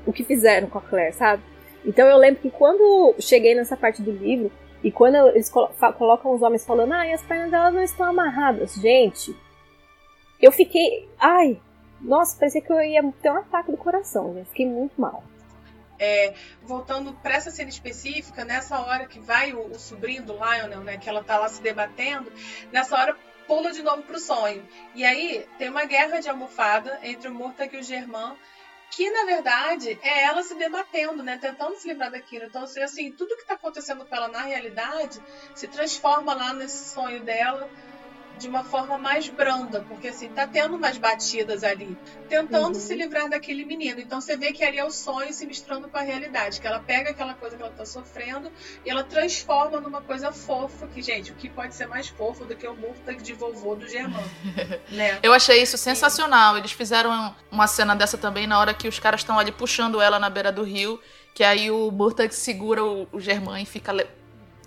o 0.06 0.14
que 0.14 0.24
fizeram 0.24 0.68
com 0.68 0.78
a 0.78 0.82
Claire, 0.82 1.14
sabe? 1.14 1.44
Então 1.86 2.08
eu 2.08 2.18
lembro 2.18 2.42
que 2.42 2.50
quando 2.50 3.16
cheguei 3.20 3.54
nessa 3.56 3.76
parte 3.76 4.02
do 4.02 4.12
livro 4.12 4.52
e 4.84 4.92
quando 4.92 5.16
eles 5.30 5.50
colocam 5.50 6.34
os 6.34 6.42
homens 6.42 6.66
falando, 6.66 6.94
ai, 6.94 7.12
as 7.12 7.22
pernas 7.24 7.52
delas 7.52 7.74
não 7.74 7.84
estão 7.84 8.06
amarradas, 8.08 8.74
gente, 8.76 9.36
eu 10.42 10.52
fiquei, 10.52 11.10
ai, 11.20 11.60
nossa, 12.00 12.38
parecia 12.38 12.62
que 12.62 12.72
eu 12.72 12.82
ia 12.82 13.04
ter 13.22 13.32
um 13.32 13.38
ataque 13.38 13.72
do 13.72 13.78
coração, 13.78 14.34
gente, 14.34 14.50
fiquei 14.50 14.66
muito 14.66 15.00
mal. 15.00 15.24
É, 16.00 16.34
voltando 16.62 17.14
para 17.14 17.36
essa 17.36 17.50
cena 17.50 17.70
específica, 17.70 18.46
nessa 18.46 18.80
hora 18.80 19.08
que 19.08 19.20
vai 19.20 19.54
o, 19.54 19.72
o 19.72 19.80
sobrinho 19.80 20.24
do 20.24 20.34
Lionel, 20.34 20.82
né, 20.82 20.98
que 20.98 21.10
ela 21.10 21.24
tá 21.24 21.38
lá 21.38 21.50
se 21.50 21.62
debatendo, 21.62 22.32
nessa 22.72 22.96
hora 22.96 23.18
pula 23.48 23.72
de 23.72 23.82
novo 23.82 24.04
pro 24.04 24.20
sonho. 24.20 24.68
E 24.94 25.06
aí 25.06 25.48
tem 25.58 25.70
uma 25.70 25.86
guerra 25.86 26.20
de 26.20 26.30
almofada 26.30 27.00
entre 27.02 27.30
o 27.30 27.34
Murtag 27.34 27.76
e 27.76 27.80
o 27.80 27.84
Germain, 27.84 28.36
que 28.92 29.10
na 29.10 29.26
verdade 29.26 29.98
é 30.02 30.24
ela 30.24 30.44
se 30.44 30.56
debatendo, 30.56 31.24
né, 31.24 31.38
tentando 31.38 31.76
se 31.76 31.88
livrar 31.88 32.12
daquilo. 32.12 32.46
Então, 32.46 32.64
assim, 32.64 33.12
tudo 33.12 33.36
que 33.36 33.46
tá 33.46 33.56
acontecendo 33.56 34.06
com 34.06 34.16
ela 34.16 34.28
na 34.28 34.44
realidade 34.44 35.22
se 35.56 35.68
transforma 35.68 36.34
lá 36.34 36.54
nesse 36.54 36.94
sonho 36.94 37.22
dela 37.22 37.70
de 38.38 38.48
uma 38.48 38.64
forma 38.64 38.98
mais 38.98 39.28
branda, 39.30 39.84
porque 39.88 40.08
assim, 40.10 40.30
tá 40.30 40.46
tendo 40.48 40.76
umas 40.76 40.98
batidas 40.98 41.64
ali, 41.64 41.98
tentando 42.30 42.76
Uhum. 42.76 42.82
se 42.82 42.96
livrar 42.96 43.30
daquele 43.30 43.66
menino. 43.66 44.00
Então 44.00 44.22
você 44.22 44.38
vê 44.38 44.52
que 44.52 44.64
ali 44.64 44.78
é 44.78 44.86
o 44.86 44.92
sonho 44.92 45.34
se 45.34 45.46
misturando 45.46 45.88
com 45.90 45.98
a 45.98 46.02
realidade, 46.02 46.62
que 46.62 46.68
ela 46.68 46.80
pega 46.80 47.10
aquela 47.12 47.34
coisa 47.34 47.56
que 47.58 47.62
ela 47.64 47.72
tá 47.72 47.86
sofrendo 47.86 48.52
e 48.86 48.90
ela 48.90 49.04
transforma 49.04 49.80
numa 49.80 50.02
coisa 50.02 50.32
fofa, 50.32 50.88
que, 50.88 51.02
gente, 51.02 51.32
o 51.32 51.36
que 51.36 51.50
pode 51.50 51.76
ser 51.76 51.88
mais 51.88 52.08
fofo 52.08 52.46
do 52.46 52.56
que 52.56 52.68
o 52.68 52.76
Murtag 52.76 53.22
de 53.22 53.34
vovô 53.34 53.76
do 53.76 53.88
Germán, 53.88 54.22
né? 54.92 55.20
Eu 55.24 55.34
achei 55.34 55.62
isso 55.62 55.78
sensacional. 55.78 56.58
Eles 56.58 56.72
fizeram 56.72 57.36
uma 57.52 57.68
cena 57.68 57.96
dessa 57.96 58.18
também 58.18 58.46
na 58.48 58.60
hora 58.60 58.74
que 58.74 58.88
os 58.88 59.00
caras 59.00 59.22
estão 59.22 59.38
ali 59.40 59.52
puxando 59.52 60.00
ela 60.02 60.20
na 60.20 60.30
beira 60.30 60.52
do 60.52 60.64
rio, 60.64 61.00
que 61.34 61.44
aí 61.44 61.70
o 61.70 61.92
Murtag 61.92 62.34
segura 62.34 62.84
o, 62.84 63.08
o 63.12 63.20
Germain 63.20 63.64
e 63.64 63.66
fica 63.66 63.92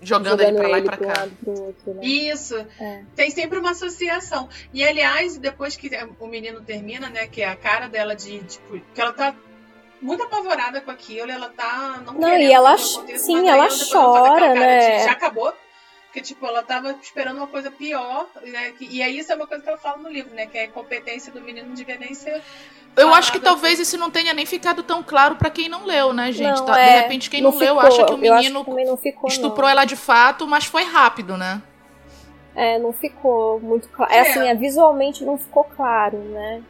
le- 0.01 0.05
jogando, 0.07 0.41
ele 0.41 0.57
pra 0.57 0.67
lá 0.67 0.79
e 0.79 0.83
pra 0.83 0.97
cá. 0.97 1.07
lado, 1.07 1.31
outro, 1.47 1.93
né? 1.93 2.03
Isso. 2.05 2.57
É. 2.79 3.03
Tem 3.15 3.29
sempre 3.31 3.59
uma 3.59 3.71
associação. 3.71 4.49
E 4.73 4.83
aliás, 4.83 5.37
depois 5.37 5.75
que 5.75 5.89
o 6.19 6.27
menino 6.27 6.61
termina, 6.61 7.09
né, 7.09 7.27
que 7.27 7.41
é 7.41 7.47
a 7.47 7.55
cara 7.55 7.87
dela 7.87 8.15
de, 8.15 8.39
tipo, 8.43 8.79
que 8.93 8.99
ela 9.01 9.13
tá 9.13 9.33
muito 10.01 10.23
apavorada 10.23 10.81
com 10.81 10.89
aquilo, 10.91 11.31
ela 11.31 11.49
tá 11.49 12.01
não, 12.05 12.13
Não, 12.13 12.29
querendo 12.31 12.49
e 12.49 12.53
ela 12.53 12.73
aconteça, 12.73 13.25
sim, 13.25 13.47
ela 13.47 13.67
chora, 13.91 14.29
cara 14.39 14.53
de, 14.53 14.59
né? 14.59 15.03
já 15.05 15.11
acabou. 15.11 15.53
Porque, 16.07 16.21
tipo, 16.21 16.45
ela 16.45 16.61
tava 16.61 16.91
esperando 17.01 17.37
uma 17.37 17.47
coisa 17.47 17.71
pior, 17.71 18.27
né? 18.43 18.73
E 18.81 19.01
aí 19.01 19.17
isso 19.19 19.31
é 19.31 19.35
uma 19.35 19.47
coisa 19.47 19.63
que 19.63 19.69
ela 19.69 19.77
fala 19.77 19.95
no 19.97 20.09
livro, 20.09 20.33
né? 20.35 20.45
Que 20.45 20.57
a 20.57 20.65
incompetência 20.65 21.31
do 21.31 21.39
menino 21.39 21.69
não 21.69 21.73
devia 21.73 21.97
nem 21.97 22.13
ser. 22.13 22.41
Eu 22.95 23.13
acho 23.13 23.31
que 23.31 23.39
talvez 23.39 23.79
isso 23.79 23.97
não 23.97 24.11
tenha 24.11 24.33
nem 24.33 24.45
ficado 24.45 24.83
tão 24.83 25.01
claro 25.01 25.35
pra 25.35 25.49
quem 25.49 25.69
não 25.69 25.85
leu, 25.85 26.11
né, 26.13 26.31
gente? 26.31 26.57
Não, 26.59 26.65
Tá- 26.65 26.79
é, 26.79 26.85
de 26.95 27.01
repente, 27.03 27.29
quem 27.29 27.41
não, 27.41 27.55
leu 27.57 27.75
ficou. 27.75 27.79
acha 27.87 28.05
que 28.05 28.13
o 28.13 28.17
menino 28.17 28.65
também 28.65 28.85
não 28.85 28.97
ficou, 28.97 29.29
estuprou 29.29 29.63
não. 29.63 29.69
ela 29.69 29.85
de 29.85 29.95
fato, 29.95 30.45
mas 30.47 30.65
foi 30.65 30.83
rápido, 30.83 31.37
né? 31.37 31.61
É, 32.53 32.77
não 32.77 32.91
ficou 32.91 33.61
muito 33.61 33.87
claro. 33.87 34.11
É, 34.11 34.17
É. 34.17 34.21
assim, 34.21 34.47
é, 34.47 34.53
visualmente 34.53 35.23
não 35.23 35.37
ficou 35.37 35.63
claro, 35.63 36.17
né? 36.17 36.61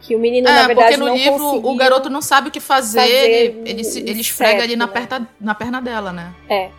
Que 0.00 0.14
o 0.14 0.20
menino, 0.20 0.48
É, 0.48 0.52
na 0.52 0.66
verdade, 0.68 0.96
porque 0.96 0.96
no 0.98 1.06
não 1.06 1.16
livro 1.16 1.66
o 1.68 1.76
garoto 1.76 2.08
não 2.08 2.22
sabe 2.22 2.48
o 2.48 2.52
que 2.52 2.60
fazer, 2.60 3.00
fazer 3.00 3.10
ele, 3.30 3.62
ele, 3.68 3.84
se- 3.84 3.98
ele 4.00 4.20
esfrega 4.20 4.50
certo, 4.52 4.62
ali 4.62 4.76
na, 4.76 4.86
né? 4.86 4.92
perna, 4.92 5.28
na 5.40 5.54
perna 5.54 5.82
dela, 5.82 6.12
né? 6.12 6.32
É, 6.48 6.70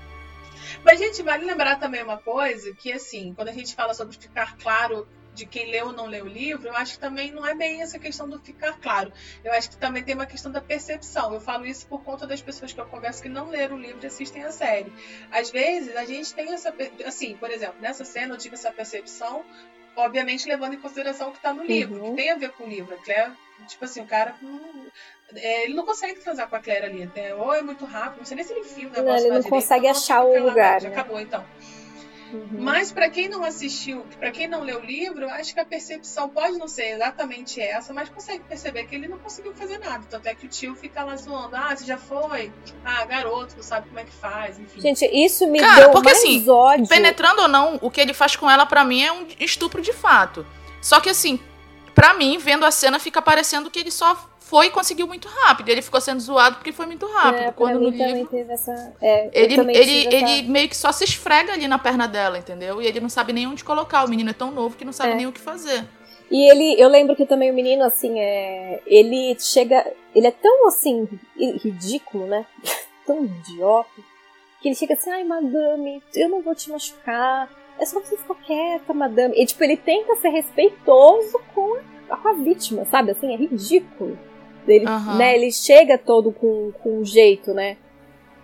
Mas, 0.86 1.00
gente, 1.00 1.22
vale 1.22 1.44
lembrar 1.44 1.78
também 1.78 2.02
uma 2.02 2.16
coisa, 2.18 2.74
que 2.74 2.94
assim, 2.94 3.34
quando 3.36 3.50
a 3.50 3.52
gente 3.52 3.76
fala 3.76 3.94
sobre 3.94 4.16
ficar 4.18 4.56
claro 4.56 5.06
de 5.38 5.46
quem 5.46 5.70
leu 5.70 5.88
ou 5.88 5.94
não 5.94 6.08
leu 6.08 6.26
o 6.26 6.28
livro, 6.28 6.68
eu 6.68 6.76
acho 6.76 6.94
que 6.94 7.00
também 7.00 7.32
não 7.32 7.46
é 7.46 7.54
bem 7.54 7.82
essa 7.82 8.00
questão 8.00 8.28
do 8.28 8.40
ficar 8.40 8.74
claro. 8.80 9.14
Eu 9.44 9.54
acho 9.54 9.70
que 9.70 9.78
também 9.78 10.04
tem 10.04 10.16
uma 10.16 10.26
questão 10.26 10.52
da 10.52 10.60
percepção. 10.60 11.34
Eu 11.34 11.40
falo 11.40 11.66
isso 11.66 11.86
por 11.88 12.04
conta 12.04 12.26
das 12.26 12.42
pessoas 12.42 12.74
que 12.74 12.80
eu 12.82 12.86
converso 12.88 13.22
que 13.22 13.30
não 13.30 13.50
leram 13.50 13.76
o 13.76 13.80
livro 13.80 14.00
e 14.02 14.08
assistem 14.08 14.44
a 14.44 14.52
série. 14.52 14.92
Às 15.32 15.52
vezes, 15.52 15.96
a 15.96 16.06
gente 16.06 16.34
tem 16.34 16.52
essa... 16.54 16.74
Assim, 17.06 17.36
por 17.38 17.52
exemplo, 17.52 17.76
nessa 17.80 18.04
cena 18.04 18.34
eu 18.34 18.38
tive 18.38 18.56
essa 18.56 18.72
percepção, 18.72 19.46
obviamente 19.96 20.48
levando 20.48 20.74
em 20.74 20.80
consideração 20.82 21.30
o 21.30 21.32
que 21.32 21.38
está 21.38 21.54
no 21.54 21.64
livro, 21.64 22.02
Uhum. 22.04 22.10
que 22.12 22.16
tem 22.22 22.32
a 22.32 22.36
ver 22.36 22.52
com 22.54 22.64
o 22.64 22.68
livro. 22.68 22.96
A 22.96 22.98
Claire, 22.98 23.32
tipo 23.68 23.86
assim, 23.86 24.02
o 24.02 24.06
cara... 24.08 24.36
hum, 24.42 24.88
é, 25.36 25.66
ele 25.66 25.74
não 25.74 25.86
consegue 25.86 26.20
transar 26.22 26.48
com 26.50 26.56
a 26.56 26.60
Claire 26.60 26.86
ali. 26.86 27.04
Até, 27.04 27.36
ou 27.36 27.54
é 27.54 27.62
muito 27.62 27.86
rápido, 27.86 28.20
não 28.20 28.26
sei 28.26 28.36
nem 28.38 28.46
se 28.46 28.54
ele 28.54 28.62
enfia 28.62 28.88
o 28.88 28.92
Não, 28.92 29.04
negócio 29.04 29.26
ele 29.28 29.34
lá 29.36 29.40
não 29.42 29.50
consegue 29.50 29.86
então, 29.88 30.00
achar 30.00 30.24
o 30.24 30.40
lugar, 30.48 30.82
né? 30.82 30.90
acabou, 30.90 31.20
então. 31.20 31.46
Uhum. 32.34 32.48
Mas 32.60 32.92
para 32.92 33.10
quem 33.10 33.28
não 33.28 33.44
assistiu, 33.44 34.06
para 34.20 34.32
quem 34.32 34.48
não 34.48 34.64
leu 34.64 34.80
o 34.80 34.86
livro, 34.86 35.30
acho 35.30 35.54
que 35.54 35.60
a 35.60 35.66
percepção 35.66 36.30
pode 36.30 36.58
não 36.58 36.68
ser 36.68 36.96
exatamente 36.96 37.62
essa, 37.62 37.94
mas 37.94 38.10
consegue 38.10 38.44
perceber 38.44 38.86
que 38.86 38.96
ele 38.96 39.08
não 39.08 39.18
conseguiu 39.18 39.54
fazer 39.54 39.78
nada. 39.78 40.06
Tanto 40.10 40.28
é 40.28 40.36
que 40.36 40.46
o 40.46 40.50
tio 40.50 40.76
fica 40.76 41.04
lá 41.04 41.16
zoando: 41.16 41.56
ah, 41.56 41.76
você 41.76 41.86
já 41.86 41.98
foi? 41.98 42.52
Ah, 42.84 43.06
garoto, 43.06 43.56
não 43.56 43.64
sabe 43.64 43.88
como 43.88 44.00
é 44.00 44.04
que 44.04 44.12
faz, 44.12 44.60
enfim. 44.60 44.82
Gente, 44.82 45.06
isso 45.06 45.48
me 45.48 45.60
Cara, 45.60 45.82
deu 45.82 45.92
porque, 45.92 46.10
mais 46.10 46.18
assim, 46.18 46.50
ódio. 46.50 46.88
Penetrando 46.88 47.42
ou 47.44 47.48
não, 47.48 47.80
o 47.82 47.90
que 47.92 48.02
ele 48.02 48.14
faz 48.14 48.36
com 48.36 48.50
ela, 48.50 48.66
pra 48.66 48.84
mim, 48.84 49.04
é 49.04 49.12
um 49.12 49.28
estupro 49.40 49.82
de 49.82 49.94
fato. 49.94 50.46
Só 50.82 51.00
que, 51.00 51.10
assim, 51.10 51.40
pra 51.94 52.14
mim, 52.14 52.38
vendo 52.38 52.66
a 52.66 52.72
cena, 52.72 53.00
fica 53.00 53.22
parecendo 53.22 53.70
que 53.70 53.80
ele 53.80 53.92
só 53.92 54.16
foi 54.48 54.68
e 54.68 54.70
conseguiu 54.70 55.08
muito 55.08 55.28
rápido. 55.28 55.70
Ele 55.70 55.82
ficou 55.82 56.00
sendo 56.00 56.20
zoado 56.20 56.56
porque 56.58 56.72
foi 56.72 56.86
muito 56.86 57.06
rápido. 57.06 57.44
É, 57.44 57.52
Quando 57.52 57.80
no 57.80 57.90
livro. 57.90 58.30
essa... 58.50 58.94
É, 59.02 59.30
Ele, 59.34 59.54
ele, 59.60 60.08
essa- 60.08 60.16
ele 60.16 60.50
meio 60.50 60.70
que 60.70 60.78
só 60.78 60.92
se 60.92 61.04
esfrega 61.04 61.54
ali 61.54 61.68
na 61.68 61.78
perna 61.78 62.08
dela, 62.08 62.38
entendeu? 62.38 62.82
E 62.82 62.86
ele 62.88 63.00
não 63.00 63.10
sabe 63.10 63.34
nem 63.34 63.46
onde 63.48 63.64
colocar. 63.64 64.04
O 64.06 64.10
menino 64.10 64.30
é 64.30 64.34
tão 64.34 64.52
novo 64.52 64.78
que 64.78 64.86
não 64.86 64.94
sabe 64.94 65.12
É. 65.12 65.16
nem 65.16 65.28
o 65.28 65.32
que 65.32 65.40
fazer. 65.42 65.84
E 66.30 66.50
ele, 66.52 66.76
eu 66.82 66.90
lembro 66.90 67.16
que 67.16 67.26
também 67.26 67.50
o 67.50 67.54
menino, 67.54 67.84
assim, 67.84 68.20
é. 68.20 68.82
Ele 68.86 69.36
chega. 69.40 69.86
Ele 70.14 70.28
é 70.28 70.32
tão, 70.32 70.68
assim, 70.68 71.08
ri- 71.38 71.58
ridículo, 71.64 72.26
né? 72.28 72.46
tão 73.06 73.24
idiota. 73.24 73.90
Que 74.62 74.70
ele 74.70 74.76
chega 74.76 74.94
assim, 74.96 75.10
ai, 75.10 75.24
madame, 75.24 76.02
eu 76.16 76.28
não 76.30 76.42
vou 76.42 76.54
te 76.56 76.70
machucar. 76.70 77.50
É 77.80 77.86
só 77.86 78.00
você 78.00 78.18
ficar 78.18 78.36
quieta, 78.36 78.94
madame. 78.94 79.36
E, 79.42 79.46
tipo, 79.46 79.64
ele 79.64 79.78
tenta 79.78 80.16
ser 80.16 80.30
respeitoso 80.30 81.40
com 81.54 81.78
a, 82.10 82.18
com 82.18 82.28
a 82.30 82.34
vítima, 82.34 82.84
sabe? 82.86 83.12
Assim, 83.12 83.34
é 83.34 83.38
ridículo. 83.38 84.18
Ele, 84.68 84.86
Aham. 84.88 85.18
né, 85.18 85.36
ele 85.36 85.52
chega 85.52 85.98
todo 85.98 86.32
com, 86.32 86.72
com 86.72 87.00
um 87.00 87.06
jeito, 87.06 87.54
né? 87.54 87.78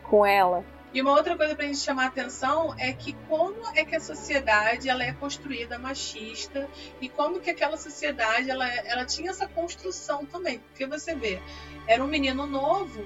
Com 0.03 0.25
ela. 0.25 0.63
E 0.93 1.01
uma 1.01 1.11
outra 1.13 1.35
coisa 1.35 1.55
pra 1.55 1.65
gente 1.65 1.79
chamar 1.79 2.03
a 2.03 2.07
atenção 2.07 2.75
é 2.77 2.93
que 2.93 3.13
como 3.27 3.55
é 3.75 3.83
que 3.83 3.95
a 3.95 3.99
sociedade 3.99 4.87
ela 4.89 5.03
é 5.03 5.11
construída 5.11 5.79
machista 5.79 6.69
e 7.01 7.09
como 7.09 7.39
que 7.39 7.49
aquela 7.49 7.77
sociedade 7.77 8.49
ela, 8.49 8.67
ela 8.85 9.03
tinha 9.03 9.31
essa 9.31 9.47
construção 9.47 10.23
também. 10.25 10.59
Porque 10.59 10.85
você 10.85 11.15
vê, 11.15 11.39
era 11.87 12.03
um 12.03 12.07
menino 12.07 12.45
novo 12.45 13.03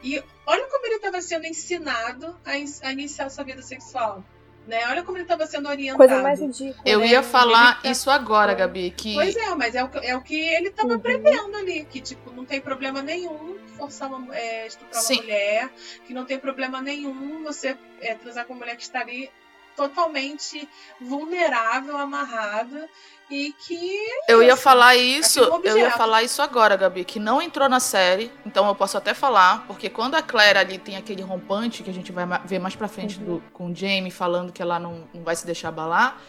e 0.00 0.22
olha 0.46 0.66
como 0.68 0.86
ele 0.86 0.94
estava 0.96 1.20
sendo 1.20 1.44
ensinado 1.46 2.36
a, 2.44 2.56
in- 2.56 2.72
a 2.82 2.92
iniciar 2.92 3.28
sua 3.30 3.42
vida 3.42 3.62
sexual. 3.62 4.22
Né? 4.66 4.80
Olha 4.88 5.02
como 5.02 5.18
ele 5.18 5.24
estava 5.24 5.46
sendo 5.46 5.68
orientado. 5.68 5.98
Coisa 5.98 6.22
mais 6.22 6.40
ridícula. 6.40 6.82
Eu 6.86 7.00
né? 7.00 7.08
ia 7.08 7.22
falar 7.22 7.78
Ele- 7.84 7.92
isso 7.92 8.08
agora, 8.10 8.54
Gabi, 8.54 8.90
que 8.96 9.14
Pois 9.14 9.36
é, 9.36 9.54
mas 9.54 9.74
é 9.74 9.84
o, 9.84 9.88
que- 9.90 9.98
é 10.06 10.16
o 10.16 10.22
que 10.22 10.34
ele 10.38 10.68
estava 10.68 10.94
Uhum. 10.94 10.98
prevendo 11.00 11.54
ali, 11.56 11.84
que 11.84 12.00
tipo, 12.00 12.30
não 12.32 12.46
tem 12.46 12.60
problema 12.62 13.02
nenhum 13.02 13.58
forçar 13.76 14.08
uma, 14.10 14.34
é, 14.34 14.66
estuprar 14.66 15.02
Sim. 15.02 15.14
uma 15.16 15.22
mulher, 15.24 15.70
que 16.06 16.14
não 16.14 16.24
tem 16.24 16.38
problema 16.38 16.80
nenhum 16.80 17.42
você 17.42 17.76
é, 18.00 18.14
transar 18.14 18.46
com 18.46 18.54
uma 18.54 18.60
mulher 18.60 18.76
que 18.76 18.82
está 18.84 19.00
ali 19.00 19.30
totalmente 19.76 20.68
vulnerável, 21.00 21.96
amarrada, 21.96 22.88
e 23.30 23.52
que 23.66 23.98
eu 24.28 24.42
ia 24.42 24.52
isso, 24.52 24.62
falar 24.62 24.96
isso, 24.96 25.40
é 25.42 25.50
um 25.50 25.60
eu 25.64 25.78
ia 25.78 25.90
falar 25.92 26.22
isso 26.22 26.42
agora, 26.42 26.76
Gabi, 26.76 27.04
que 27.04 27.18
não 27.18 27.40
entrou 27.40 27.68
na 27.68 27.80
série, 27.80 28.30
então 28.44 28.66
eu 28.68 28.74
posso 28.74 28.98
até 28.98 29.14
falar, 29.14 29.64
porque 29.66 29.88
quando 29.88 30.14
a 30.14 30.22
Claire 30.22 30.58
ali 30.58 30.78
tem 30.78 30.96
aquele 30.96 31.22
rompante 31.22 31.82
que 31.82 31.90
a 31.90 31.94
gente 31.94 32.12
vai 32.12 32.26
ver 32.44 32.58
mais 32.58 32.76
pra 32.76 32.86
frente 32.86 33.18
do- 33.18 33.42
com 33.52 33.70
o 33.70 33.74
Jamie 33.74 34.10
falando 34.10 34.52
que 34.52 34.60
ela 34.60 34.78
não, 34.78 35.08
não 35.14 35.22
vai 35.22 35.34
se 35.34 35.46
deixar 35.46 35.68
abalar, 35.68 36.20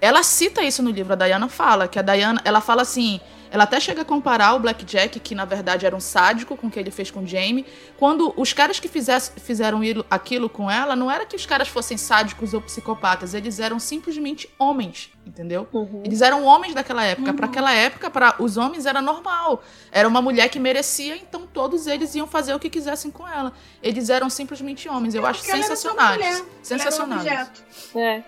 ela 0.00 0.22
cita 0.22 0.62
isso 0.62 0.82
no 0.82 0.90
livro, 0.90 1.14
a 1.14 1.16
Diana 1.16 1.48
fala, 1.48 1.88
que 1.88 1.98
a 1.98 2.02
Diana, 2.02 2.40
ela 2.44 2.60
fala 2.60 2.82
assim, 2.82 3.20
ela 3.50 3.64
até 3.64 3.78
chega 3.80 4.02
a 4.02 4.04
comparar 4.04 4.54
o 4.54 4.60
Blackjack, 4.60 5.20
que 5.20 5.34
na 5.34 5.44
verdade 5.44 5.86
era 5.86 5.94
um 5.94 6.00
sádico 6.00 6.56
com 6.56 6.66
o 6.66 6.70
que 6.70 6.78
ele 6.78 6.90
fez 6.90 7.10
com 7.10 7.20
o 7.20 7.26
Jamie, 7.26 7.64
quando 7.98 8.32
os 8.36 8.52
caras 8.52 8.78
que 8.80 8.88
fizesse- 8.88 9.32
fizeram 9.40 9.82
ilo- 9.82 10.04
aquilo 10.10 10.48
com 10.48 10.70
ela, 10.70 10.94
não 10.96 11.10
era 11.10 11.24
que 11.26 11.36
os 11.36 11.46
caras 11.46 11.68
fossem 11.68 11.96
sádicos 11.96 12.54
ou 12.54 12.60
psicopatas, 12.60 13.34
eles 13.34 13.58
eram 13.60 13.78
simplesmente 13.78 14.48
homens, 14.58 15.10
entendeu? 15.26 15.68
Uhum. 15.72 16.02
Eles 16.04 16.20
eram 16.22 16.44
homens 16.44 16.74
daquela 16.74 17.02
época. 17.04 17.30
Uhum. 17.30 17.36
Para 17.36 17.46
aquela 17.46 17.72
época, 17.72 18.10
para 18.10 18.34
os 18.38 18.56
homens 18.56 18.86
era 18.86 19.00
normal. 19.00 19.62
Era 19.92 20.06
uma 20.08 20.20
mulher 20.22 20.48
que 20.48 20.58
merecia, 20.58 21.16
então 21.16 21.46
todos 21.46 21.86
eles 21.86 22.14
iam 22.14 22.26
fazer 22.26 22.54
o 22.54 22.58
que 22.58 22.68
quisessem 22.70 23.10
com 23.10 23.26
ela. 23.26 23.52
Eles 23.82 24.10
eram 24.10 24.28
simplesmente 24.28 24.88
homens. 24.88 25.14
Eu 25.14 25.24
acho 25.26 25.44
só 25.44 25.52
uma 25.54 25.62
sensacionais. 25.62 26.16
mulher, 26.16 26.28
ela 26.28 26.36
era 26.38 26.44
um 26.44 26.62
Sensacionais. 26.62 27.22
objeto. 27.22 27.62
É. 27.96 28.22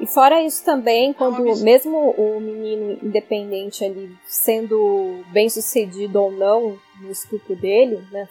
E 0.00 0.06
fora 0.06 0.42
isso 0.42 0.64
também, 0.64 1.12
quando 1.12 1.40
objeto. 1.40 1.64
mesmo 1.64 2.10
o 2.10 2.40
menino 2.40 2.98
independente 3.02 3.84
ali 3.84 4.10
sendo 4.26 5.24
bem 5.32 5.48
sucedido 5.48 6.20
ou 6.20 6.32
não 6.32 6.78
no 7.00 7.10
estupro 7.10 7.54
dele, 7.54 8.02
né, 8.10 8.28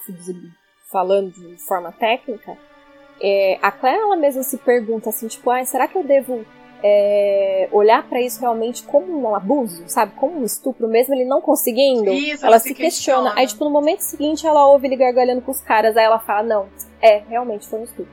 falando 0.91 1.32
de 1.32 1.57
forma 1.66 1.91
técnica, 1.91 2.57
é, 3.22 3.57
a 3.61 3.72
Claire 3.72 4.01
ela 4.01 4.16
mesma 4.16 4.43
se 4.43 4.57
pergunta 4.57 5.09
assim, 5.09 5.28
tipo, 5.28 5.49
ah, 5.49 5.64
será 5.64 5.88
que 5.88 5.97
eu 5.97 6.03
devo 6.03 6.45
é, 6.84 7.70
olhar 7.72 8.03
pra 8.09 8.22
isso 8.22 8.41
realmente 8.41 8.84
como 8.84 9.18
um 9.18 9.34
abuso, 9.34 9.84
sabe? 9.88 10.14
Como 10.16 10.41
um 10.41 10.43
estupro, 10.43 10.88
mesmo 10.88 11.16
ele 11.16 11.24
não 11.24 11.39
conseguindo? 11.39 12.11
Isso, 12.11 12.45
ela 12.45 12.55
ela 12.55 12.59
se 12.59 12.70
se 12.70 12.76
questiona. 12.76 13.30
questiona. 13.30 13.39
Aí, 13.39 13.47
tipo, 13.47 13.64
no 13.64 13.70
momento 13.70 14.01
seguinte, 14.01 14.45
ela 14.45 14.68
ouve 14.68 14.88
ele 14.88 14.97
gargalhando 14.97 15.41
com 15.41 15.51
os 15.51 15.61
caras. 15.61 15.95
Aí 15.95 16.03
ela 16.03 16.20
fala, 16.20 16.43
não, 16.43 16.68
é, 17.01 17.20
realmente 17.30 17.66
foi 17.68 17.80
um 17.80 17.84
estupro. 17.86 18.11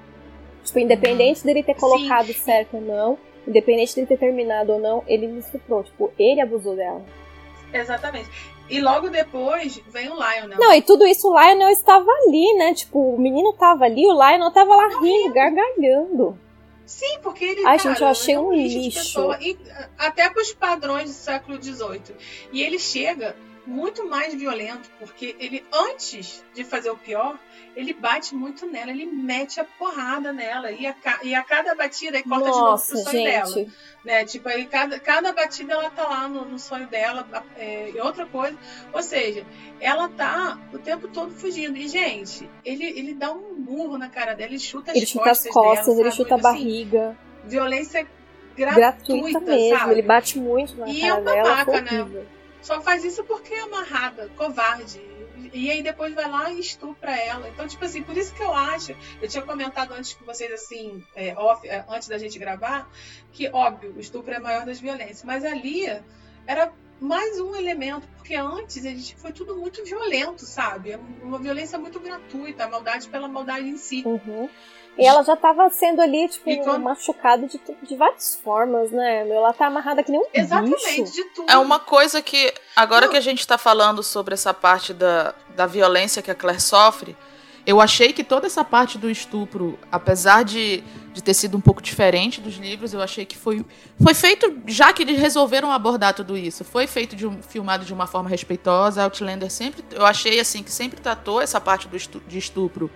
Tipo, 0.63 0.79
independente 0.79 1.43
dele 1.43 1.65
ter 1.65 1.75
Sim. 1.75 1.81
colocado 1.81 2.33
certo 2.33 2.77
ou 2.77 2.81
não, 2.81 3.19
independente 3.47 3.95
dele 3.95 4.07
ter 4.07 4.19
terminado 4.19 4.73
ou 4.73 4.79
não, 4.79 5.05
ele 5.07 5.27
me 5.27 5.41
estuprou. 5.41 5.83
Tipo, 5.83 6.13
ele 6.19 6.41
abusou 6.41 6.77
dela. 6.77 7.05
Exatamente. 7.73 8.29
E 8.69 8.81
logo 8.81 9.09
depois 9.09 9.83
vem 9.89 10.09
o 10.09 10.15
Lionel. 10.15 10.59
Não, 10.59 10.73
e 10.73 10.83
tudo 10.83 11.07
isso 11.07 11.29
o 11.29 11.39
Lionel 11.39 11.71
estava 11.71 12.09
ali, 12.09 12.55
né? 12.55 12.75
Tipo, 12.75 13.15
o 13.15 13.21
menino 13.21 13.53
tava 13.55 13.85
ali, 13.85 14.07
o 14.07 14.13
Lionel 14.13 14.51
tava 14.53 14.77
lá 14.77 14.89
rindo, 15.01 15.35
gargalhando. 15.35 16.39
Sim, 16.87 17.19
porque 17.23 17.45
ele. 17.45 17.67
Ai, 17.67 17.79
cara, 17.79 17.79
gente, 17.79 18.03
eu 18.03 18.09
achei 18.09 18.35
é 18.35 18.41
um 18.41 18.53
lixo 18.53 18.69
de 18.69 18.85
lixo. 18.85 18.99
pessoa, 18.99 19.39
e, 19.41 19.57
até 19.99 20.29
para 20.29 20.43
os 20.43 20.53
padrões 20.53 21.09
do 21.09 21.15
século 21.15 21.63
XVIII. 21.63 22.17
E 22.53 22.63
ele 22.63 22.79
chega 22.79 23.37
muito 23.71 24.07
mais 24.09 24.35
violento, 24.35 24.91
porque 24.99 25.37
ele, 25.39 25.65
antes 25.73 26.45
de 26.53 26.65
fazer 26.65 26.91
o 26.91 26.97
pior, 26.97 27.39
ele 27.77 27.95
bate 27.95 28.35
muito 28.35 28.67
nela, 28.67 28.91
ele 28.91 29.07
mete 29.07 29.61
a 29.61 29.65
porrada 29.65 30.33
nela. 30.33 30.73
E 30.73 30.87
a, 30.87 30.95
e 31.23 31.35
a 31.35 31.43
cada 31.45 31.75
batida 31.75 32.17
ele 32.19 32.29
corta 32.29 32.45
de 32.47 32.51
novo 32.51 32.71
Nossa, 32.73 32.93
pro 32.95 33.05
sonho 33.05 33.25
dela. 33.25 33.47
gente. 33.47 33.73
Né? 34.05 34.25
Tipo, 34.25 34.49
aí 34.49 34.67
cada, 34.67 34.99
cada 34.99 35.33
batida 35.33 35.73
ela 35.75 35.89
tá 35.91 36.03
lá 36.09 36.27
no, 36.29 36.45
no 36.45 36.59
sonho 36.59 36.87
dela. 36.89 37.27
É, 37.57 37.91
e 37.91 38.01
outra 38.01 38.27
coisa. 38.27 38.59
Ou 38.93 39.03
seja, 39.03 39.47
ela 39.81 40.09
tá 40.09 40.59
o 40.73 40.79
tempo 40.79 41.07
todo 41.09 41.33
fugindo. 41.33 41.77
E, 41.77 41.87
gente, 41.87 42.51
ele, 42.65 42.85
ele 42.85 43.15
dá 43.15 43.33
um 43.33 43.55
murro 43.55 43.97
na 43.97 44.09
cara 44.09 44.35
dela, 44.35 44.51
ele 44.51 44.59
chuta 44.59 44.91
as 44.91 44.97
Ele 44.97 45.07
chuta 45.07 45.31
as 45.31 45.39
costas 45.39 45.53
costas, 45.55 45.87
dela, 45.97 46.01
ele 46.09 46.11
chuta 46.17 46.35
a 46.35 46.39
Assim, 46.39 46.43
barriga. 46.43 47.19
violência 47.45 48.07
gratuita, 48.57 48.81
Gratuita 48.81 49.41
mesmo. 49.41 49.79
sabe? 49.79 49.93
Ele 49.93 50.03
bate 50.03 50.39
muito 50.39 50.77
na 50.77 50.89
E 50.89 51.03
é 51.03 51.09
cara 51.09 51.21
um 51.21 51.25
dela. 51.25 51.43
babaca, 51.65 51.81
né? 51.83 52.27
Só 52.63 52.81
faz 52.81 53.05
isso 53.05 53.25
porque 53.25 53.55
é 53.55 53.61
amarrada, 53.61 54.29
covarde. 54.37 55.01
E 55.53 55.71
aí 55.71 55.83
depois 55.83 56.15
vai 56.15 56.29
lá 56.29 56.53
e 56.53 56.61
estupra 56.61 57.17
ela. 57.17 57.49
Então, 57.49 57.67
tipo 57.67 57.85
assim, 57.85 58.03
por 58.03 58.17
isso 58.17 58.35
que 58.35 58.43
eu 58.43 58.53
acho, 58.53 58.95
eu 59.21 59.29
tinha 59.29 59.43
comentado 59.43 59.93
antes 59.93 60.13
com 60.13 60.25
vocês, 60.25 60.53
assim, 60.53 61.03
é, 61.15 61.35
off, 61.37 61.67
é, 61.67 61.85
antes 61.89 62.09
da 62.09 62.19
gente 62.19 62.39
gravar, 62.39 62.89
que, 63.33 63.49
óbvio, 63.49 63.95
o 63.97 64.01
estupro 64.01 64.33
é 64.33 64.37
a 64.37 64.41
maior 64.41 64.67
das 64.67 64.79
violências. 64.79 65.25
Mas 65.25 65.45
ali 65.45 65.87
era 66.47 66.73
mais 67.01 67.41
um 67.41 67.57
elemento, 67.57 68.07
porque 68.17 68.35
antes 68.35 68.85
a 68.85 68.91
gente 68.91 69.17
foi 69.17 69.33
tudo 69.33 69.57
muito 69.57 69.83
violento, 69.85 70.45
sabe? 70.45 70.93
É 70.93 71.01
Uma 71.23 71.39
violência 71.39 71.79
muito 71.79 71.99
gratuita, 71.99 72.65
a 72.65 72.69
maldade 72.69 73.09
pela 73.09 73.27
maldade 73.27 73.67
em 73.67 73.79
si. 73.79 74.03
Uhum. 74.05 74.49
E 75.01 75.07
ela 75.07 75.23
já 75.23 75.35
tava 75.35 75.69
sendo 75.71 76.03
ali, 76.03 76.29
tipo, 76.29 76.45
quando- 76.63 76.83
machucada 76.83 77.47
de, 77.47 77.59
de 77.83 77.97
várias 77.97 78.37
formas, 78.37 78.91
né? 78.91 79.25
meu? 79.25 79.37
Ela 79.37 79.53
tá 79.55 79.67
amarrada 79.67 80.03
que 80.03 80.11
nem 80.13 80.21
um 80.21 80.27
Exatamente, 80.35 81.03
bicho. 81.03 81.13
de 81.15 81.25
tudo. 81.35 81.51
É 81.51 81.57
uma 81.57 81.79
coisa 81.79 82.21
que, 82.21 82.53
agora 82.77 83.07
Não. 83.07 83.13
que 83.13 83.17
a 83.17 83.21
gente 83.23 83.47
tá 83.47 83.57
falando 83.57 84.03
sobre 84.03 84.35
essa 84.35 84.53
parte 84.53 84.93
da, 84.93 85.35
da 85.57 85.67
violência 85.67 86.21
que 86.21 86.31
a 86.31 86.35
Claire 86.35 86.61
sofre, 86.61 87.17
eu 87.67 87.81
achei 87.81 88.13
que 88.13 88.23
toda 88.25 88.47
essa 88.47 88.63
parte 88.65 88.99
do 88.99 89.11
estupro, 89.11 89.79
apesar 89.93 90.45
de, 90.45 90.83
de 91.13 91.23
ter 91.23 91.35
sido 91.35 91.57
um 91.57 91.61
pouco 91.61 91.81
diferente 91.83 92.41
dos 92.41 92.57
livros, 92.57 92.93
eu 92.95 93.01
achei 93.03 93.25
que 93.25 93.37
foi, 93.37 93.65
foi 94.03 94.15
feito, 94.15 94.55
já 94.67 94.93
que 94.93 95.03
eles 95.03 95.19
resolveram 95.19 95.71
abordar 95.71 96.15
tudo 96.15 96.37
isso, 96.37 96.65
foi 96.65 96.87
feito 96.87 97.15
de 97.17 97.27
um, 97.27 97.41
filmado 97.43 97.85
de 97.85 97.93
uma 97.93 98.07
forma 98.07 98.29
respeitosa. 98.29 99.03
Outlander 99.03 99.51
sempre, 99.51 99.85
eu 99.93 100.05
achei 100.05 100.41
assim 100.41 100.63
que 100.63 100.71
sempre 100.73 101.01
tratou 101.01 101.41
essa 101.41 101.61
parte 101.61 101.87
do 101.89 101.97
estu, 101.97 102.21
de 102.27 102.39
estupro 102.39 102.91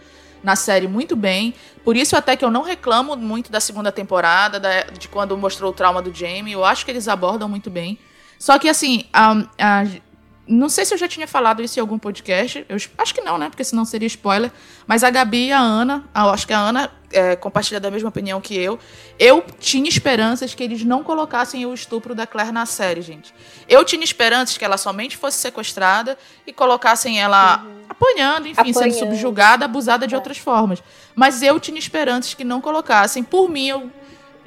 na 0.44 0.54
série 0.54 0.86
muito 0.86 1.16
bem. 1.16 1.54
Por 1.82 1.96
isso 1.96 2.14
até 2.16 2.36
que 2.36 2.44
eu 2.44 2.50
não 2.50 2.62
reclamo 2.62 3.16
muito 3.16 3.50
da 3.50 3.58
segunda 3.60 3.90
temporada, 3.90 4.60
da- 4.60 4.82
de 4.84 5.08
quando 5.08 5.36
mostrou 5.36 5.70
o 5.70 5.74
trauma 5.74 6.00
do 6.00 6.14
Jamie. 6.14 6.52
Eu 6.52 6.64
acho 6.64 6.84
que 6.84 6.90
eles 6.92 7.08
abordam 7.08 7.48
muito 7.48 7.70
bem. 7.70 7.98
Só 8.38 8.58
que 8.58 8.68
assim, 8.68 9.04
a- 9.12 9.42
a- 9.58 9.86
não 10.46 10.68
sei 10.68 10.84
se 10.84 10.92
eu 10.92 10.98
já 10.98 11.08
tinha 11.08 11.26
falado 11.26 11.62
isso 11.62 11.78
em 11.78 11.80
algum 11.80 11.98
podcast. 11.98 12.64
Eu 12.68 12.76
acho 12.98 13.14
que 13.14 13.22
não, 13.22 13.38
né? 13.38 13.48
Porque 13.48 13.64
senão 13.64 13.84
seria 13.86 14.06
spoiler. 14.06 14.52
Mas 14.86 15.02
a 15.02 15.08
Gabi 15.10 15.46
e 15.46 15.52
a 15.52 15.58
Ana, 15.58 16.04
acho 16.14 16.46
que 16.46 16.52
a 16.52 16.58
Ana 16.58 16.90
é, 17.14 17.36
compartilha 17.36 17.80
da 17.80 17.90
mesma 17.90 18.08
opinião 18.10 18.40
que 18.40 18.54
eu. 18.56 18.78
Eu 19.18 19.44
tinha 19.58 19.88
esperanças 19.88 20.54
que 20.54 20.62
eles 20.62 20.84
não 20.84 21.02
colocassem 21.02 21.64
o 21.64 21.72
estupro 21.72 22.14
da 22.14 22.26
Claire 22.26 22.52
na 22.52 22.66
série, 22.66 23.00
gente. 23.00 23.34
Eu 23.68 23.84
tinha 23.84 24.02
esperanças 24.04 24.58
que 24.58 24.64
ela 24.64 24.76
somente 24.76 25.16
fosse 25.16 25.38
sequestrada 25.38 26.18
e 26.46 26.52
colocassem 26.52 27.20
ela 27.20 27.64
apanhando, 27.88 28.48
enfim, 28.48 28.72
sendo 28.72 28.78
Apanhando. 28.86 28.98
subjugada, 28.98 29.64
abusada 29.64 30.06
de 30.06 30.14
É. 30.14 30.18
outras 30.18 30.36
formas. 30.38 30.82
Mas 31.14 31.42
eu 31.42 31.58
tinha 31.60 31.78
esperanças 31.78 32.34
que 32.34 32.44
não 32.44 32.60
colocassem. 32.60 33.22
Por 33.22 33.48
mim, 33.48 33.68
eu. 33.68 33.90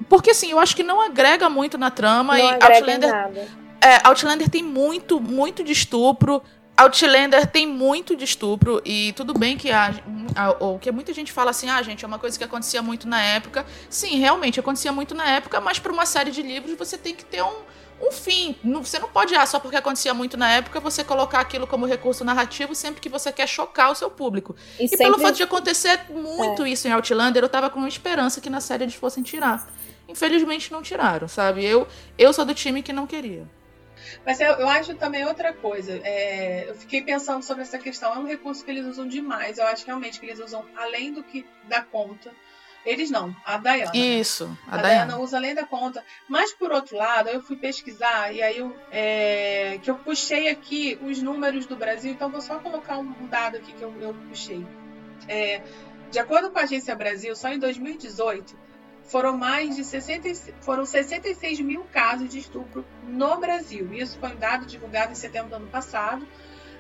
Porque 0.09 0.29
assim, 0.31 0.51
eu 0.51 0.59
acho 0.59 0.75
que 0.75 0.83
não 0.83 1.01
agrega 1.01 1.49
muito 1.49 1.77
na 1.77 1.89
trama 1.89 2.37
Não 2.37 2.45
e 2.45 2.53
Outlander 2.61 3.09
nada. 3.11 3.47
é, 3.81 3.99
Outlander 4.03 4.47
tem 4.49 4.61
muito, 4.61 5.19
muito 5.19 5.63
de 5.63 5.71
estupro. 5.71 6.43
Outlander 6.77 7.47
tem 7.47 7.65
muito 7.67 8.15
de 8.15 8.23
estupro 8.23 8.79
e 8.85 9.11
tudo 9.13 9.33
bem 9.33 9.57
que 9.57 9.71
a- 9.71 9.91
ou 10.59 10.77
que 10.77 10.91
muita 10.91 11.11
gente 11.11 11.31
fala 11.31 11.49
assim, 11.49 11.67
ah, 11.69 11.81
gente, 11.81 12.05
é 12.05 12.07
uma 12.07 12.19
coisa 12.19 12.37
que 12.37 12.43
acontecia 12.43 12.81
muito 12.83 13.07
na 13.07 13.19
época. 13.21 13.65
Sim, 13.89 14.19
realmente 14.19 14.59
acontecia 14.59 14.91
muito 14.91 15.15
na 15.15 15.25
época, 15.27 15.59
mas 15.59 15.79
para 15.79 15.91
uma 15.91 16.05
série 16.05 16.29
de 16.29 16.43
livros 16.43 16.77
você 16.77 16.95
tem 16.95 17.15
que 17.15 17.25
ter 17.25 17.41
um, 17.41 17.61
um 17.99 18.11
fim. 18.11 18.55
Você 18.63 18.99
não 18.99 19.09
pode, 19.09 19.35
ah, 19.35 19.43
só 19.47 19.59
porque 19.59 19.75
acontecia 19.75 20.13
muito 20.13 20.37
na 20.37 20.51
época, 20.51 20.79
você 20.79 21.03
colocar 21.03 21.39
aquilo 21.39 21.65
como 21.65 21.87
recurso 21.87 22.23
narrativo 22.23 22.75
sempre 22.75 23.01
que 23.01 23.09
você 23.09 23.31
quer 23.31 23.47
chocar 23.47 23.91
o 23.91 23.95
seu 23.95 24.11
público. 24.11 24.55
E, 24.79 24.85
E 24.85 24.87
sempre... 24.87 25.05
pelo 25.05 25.17
fato 25.19 25.35
de 25.35 25.43
acontecer 25.43 26.01
muito 26.11 26.67
isso 26.67 26.87
em 26.87 26.91
Outlander, 26.91 27.43
eu 27.43 27.49
tava 27.49 27.71
com 27.71 27.87
esperança 27.87 28.39
que 28.39 28.51
na 28.51 28.61
série 28.61 28.83
eles 28.83 28.93
fossem 28.93 29.23
tirar. 29.23 29.67
Infelizmente 30.07 30.71
não 30.71 30.83
tiraram, 30.83 31.27
sabe? 31.27 31.65
Eu, 31.65 31.87
eu 32.17 32.31
sou 32.31 32.45
do 32.45 32.53
time 32.53 32.83
que 32.83 32.93
não 32.93 33.07
queria. 33.07 33.47
Mas 34.25 34.39
eu, 34.39 34.53
eu 34.53 34.69
acho 34.69 34.95
também 34.95 35.25
outra 35.25 35.53
coisa. 35.53 35.99
é, 36.03 36.69
eu 36.69 36.75
fiquei 36.75 37.01
pensando 37.01 37.43
sobre 37.43 37.63
essa 37.63 37.77
questão. 37.77 38.13
É 38.13 38.17
um 38.17 38.25
recurso 38.25 38.63
que 38.63 38.71
eles 38.71 38.85
usam 38.85 39.07
demais. 39.07 39.57
Eu 39.57 39.65
acho 39.67 39.85
realmente 39.85 40.19
que 40.19 40.25
eles 40.25 40.39
usam 40.39 40.65
além 40.75 41.13
do 41.13 41.23
que 41.23 41.45
dá 41.67 41.81
conta. 41.81 42.31
Eles 42.85 43.11
não, 43.11 43.35
a 43.45 43.57
Diana. 43.57 43.91
né? 43.91 43.99
Isso, 43.99 44.57
a, 44.65 44.75
A, 44.75 44.81
Diana. 44.81 45.05
Diana 45.05 45.19
usa 45.19 45.35
além 45.35 45.53
da 45.53 45.65
conta. 45.65 46.03
Mas 46.27 46.53
por 46.53 46.71
outro 46.71 46.95
lado, 46.95 47.27
eu 47.27 47.41
fui 47.41 47.57
pesquisar 47.57 48.33
e 48.33 48.41
aí 48.41 48.57
eu, 48.57 48.73
é, 48.91 49.77
que 49.83 49.91
eu 49.91 49.95
puxei 49.95 50.47
aqui 50.47 50.97
os 51.01 51.21
números 51.21 51.65
do 51.65 51.75
Brasil. 51.75 52.11
Então 52.11 52.29
vou 52.29 52.39
só 52.39 52.59
colocar 52.59 52.97
um 52.97 53.27
dado 53.27 53.57
aqui 53.57 53.73
que 53.73 53.81
eu, 53.81 53.93
eu 53.99 54.13
puxei. 54.29 54.65
É, 55.27 55.61
de 56.09 56.19
acordo 56.19 56.49
com 56.49 56.59
a 56.59 56.61
Agência 56.61 56.95
Brasil, 56.95 57.35
só 57.35 57.49
em 57.49 57.59
2018 57.59 58.66
foram 59.07 59.37
mais 59.37 59.75
de 59.75 59.83
60, 59.83 60.53
foram 60.61 60.85
66 60.85 61.59
mil 61.61 61.83
casos 61.85 62.29
de 62.29 62.39
estupro 62.39 62.85
no 63.03 63.37
Brasil. 63.37 63.91
Isso 63.93 64.19
foi 64.19 64.29
um 64.29 64.35
dado 64.35 64.65
divulgado 64.65 65.13
em 65.13 65.15
setembro 65.15 65.49
do 65.49 65.55
ano 65.55 65.67
passado, 65.67 66.27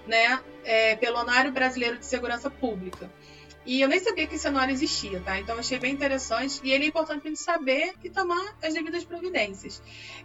né, 0.05 0.39
é, 0.63 0.95
pelo 0.95 1.17
Anuário 1.17 1.51
Brasileiro 1.51 1.97
de 1.97 2.05
Segurança 2.05 2.49
Pública. 2.49 3.09
E 3.65 3.81
eu 3.81 3.89
nem 3.89 3.99
sabia 3.99 4.25
que 4.25 4.35
esse 4.35 4.43
cenário 4.43 4.71
existia, 4.71 5.19
tá? 5.19 5.37
Então 5.37 5.59
achei 5.59 5.77
bem 5.77 5.93
interessante 5.93 6.61
e 6.63 6.71
ele 6.71 6.85
é 6.85 6.87
importante 6.87 7.19
pra 7.19 7.29
gente 7.29 7.41
saber 7.41 7.95
e 8.01 8.09
tomar 8.09 8.55
as 8.63 8.73
devidas 8.73 9.03
providências. 9.03 9.81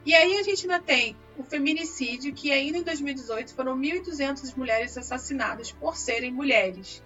E 0.06 0.14
aí 0.14 0.38
a 0.38 0.44
gente 0.44 0.62
ainda 0.62 0.78
tem 0.78 1.16
o 1.36 1.42
feminicídio, 1.42 2.32
que 2.32 2.52
ainda 2.52 2.78
em 2.78 2.84
2018 2.84 3.52
foram 3.52 3.76
1.200 3.76 4.56
mulheres 4.56 4.96
assassinadas 4.96 5.72
por 5.72 5.96
serem 5.96 6.30
mulheres. 6.30 7.02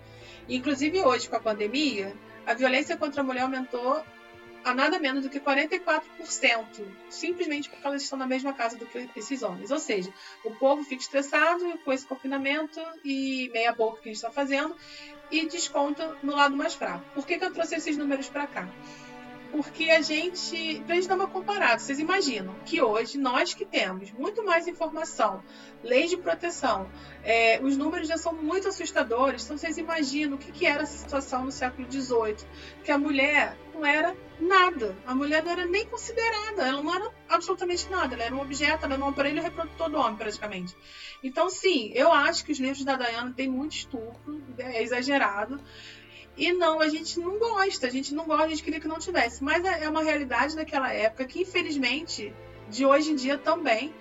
Inclusive 0.47 1.01
hoje, 1.01 1.27
com 1.27 1.37
a 1.37 1.41
pandemia, 1.41 2.15
a 2.47 2.53
violência 2.53 2.99
contra 2.99 3.23
a 3.23 3.25
mulher 3.25 3.41
aumentou 3.41 4.05
a 4.67 4.75
nada 4.75 4.99
menos 4.99 5.23
do 5.23 5.31
que 5.31 5.39
44%, 5.39 6.03
simplesmente 7.09 7.71
porque 7.71 7.87
elas 7.87 8.03
estão 8.03 8.19
na 8.19 8.27
mesma 8.27 8.53
casa 8.53 8.77
do 8.77 8.85
que 8.85 9.09
esses 9.15 9.41
homens. 9.45 9.71
Ou 9.71 9.79
seja, 9.79 10.13
o 10.45 10.51
povo 10.51 10.83
fica 10.83 11.01
estressado 11.01 11.79
com 11.85 11.93
esse 11.93 12.05
confinamento 12.05 12.81
e 13.05 13.49
meia 13.53 13.73
boca 13.73 14.03
que 14.03 14.09
a 14.09 14.13
gente 14.13 14.17
está 14.17 14.31
fazendo 14.33 14.75
e 15.31 15.47
desconta 15.47 16.17
no 16.21 16.35
lado 16.35 16.57
mais 16.57 16.75
fraco. 16.75 17.05
Por 17.15 17.25
que, 17.25 17.39
que 17.39 17.45
eu 17.45 17.53
trouxe 17.53 17.77
esses 17.77 17.97
números 17.97 18.29
para 18.29 18.49
cá? 18.49 18.69
Porque 19.53 19.89
a 19.89 20.01
gente, 20.01 20.83
pra 20.85 20.97
gente 20.97 21.07
dar 21.07 21.15
uma 21.15 21.29
comparada, 21.29 21.79
vocês 21.79 22.01
imaginam 22.01 22.53
que 22.65 22.83
hoje 22.83 23.17
nós 23.19 23.55
que 23.55 23.65
temos 23.65 24.11
muito 24.11 24.45
mais 24.45 24.67
informação, 24.67 25.45
leis 25.85 26.11
de 26.11 26.17
proteção, 26.17 26.91
é, 27.23 27.61
os 27.63 27.77
números 27.77 28.09
já 28.09 28.19
são 28.19 28.33
muito 28.33 28.67
assustadores, 28.67 29.45
então 29.45 29.57
vocês 29.57 29.79
imaginam 29.79 30.35
o 30.35 30.39
que, 30.39 30.51
que 30.51 30.67
era 30.67 30.83
essa 30.83 30.99
situação 30.99 31.45
no 31.45 31.53
século 31.53 31.91
XVIII, 31.91 32.37
que 32.83 32.91
a 32.91 32.99
mulher 32.99 33.57
não 33.77 33.87
era 33.87 34.17
nada, 34.41 34.97
a 35.07 35.15
mulher 35.15 35.45
não 35.45 35.53
era 35.53 35.67
nem 35.67 35.87
considerada, 35.87 36.67
ela 36.67 36.83
não 36.83 36.95
era 36.95 37.11
absolutamente 37.29 37.89
nada, 37.91 38.15
ela 38.15 38.25
era 38.25 38.35
um 38.35 38.41
objeto, 38.41 38.85
ela 38.85 38.95
era 38.95 39.05
um 39.05 39.09
aparelho 39.09 39.43
reprodutor 39.43 39.91
do 39.91 39.99
homem, 39.99 40.17
praticamente. 40.17 40.75
Então, 41.23 41.49
sim, 41.51 41.93
eu 41.95 42.13
acho 42.13 42.45
que 42.45 42.53
os 42.53 42.59
livros 42.59 42.85
da 42.85 42.97
Diana 42.97 43.33
têm 43.35 43.49
muito 43.49 43.77
estupro, 43.77 44.43
é 44.59 44.83
exagerado, 44.83 45.61
e 46.37 46.53
não, 46.53 46.81
a 46.81 46.89
gente 46.89 47.19
não 47.19 47.39
gosta, 47.39 47.87
a 47.87 47.91
gente 47.91 48.15
não 48.15 48.27
gosta, 48.27 48.45
a 48.45 48.49
gente 48.49 48.63
queria 48.63 48.79
que 48.79 48.89
não 48.89 48.99
tivesse. 48.99 49.43
Mas 49.43 49.65
é, 49.65 49.85
é 49.85 49.89
uma 49.89 50.03
realidade 50.03 50.55
daquela 50.55 50.93
época 50.93 51.25
que, 51.25 51.41
infelizmente, 51.41 52.33
de 52.69 52.85
hoje 52.85 53.13
em 53.13 53.15
dia 53.15 53.39
também. 53.39 53.95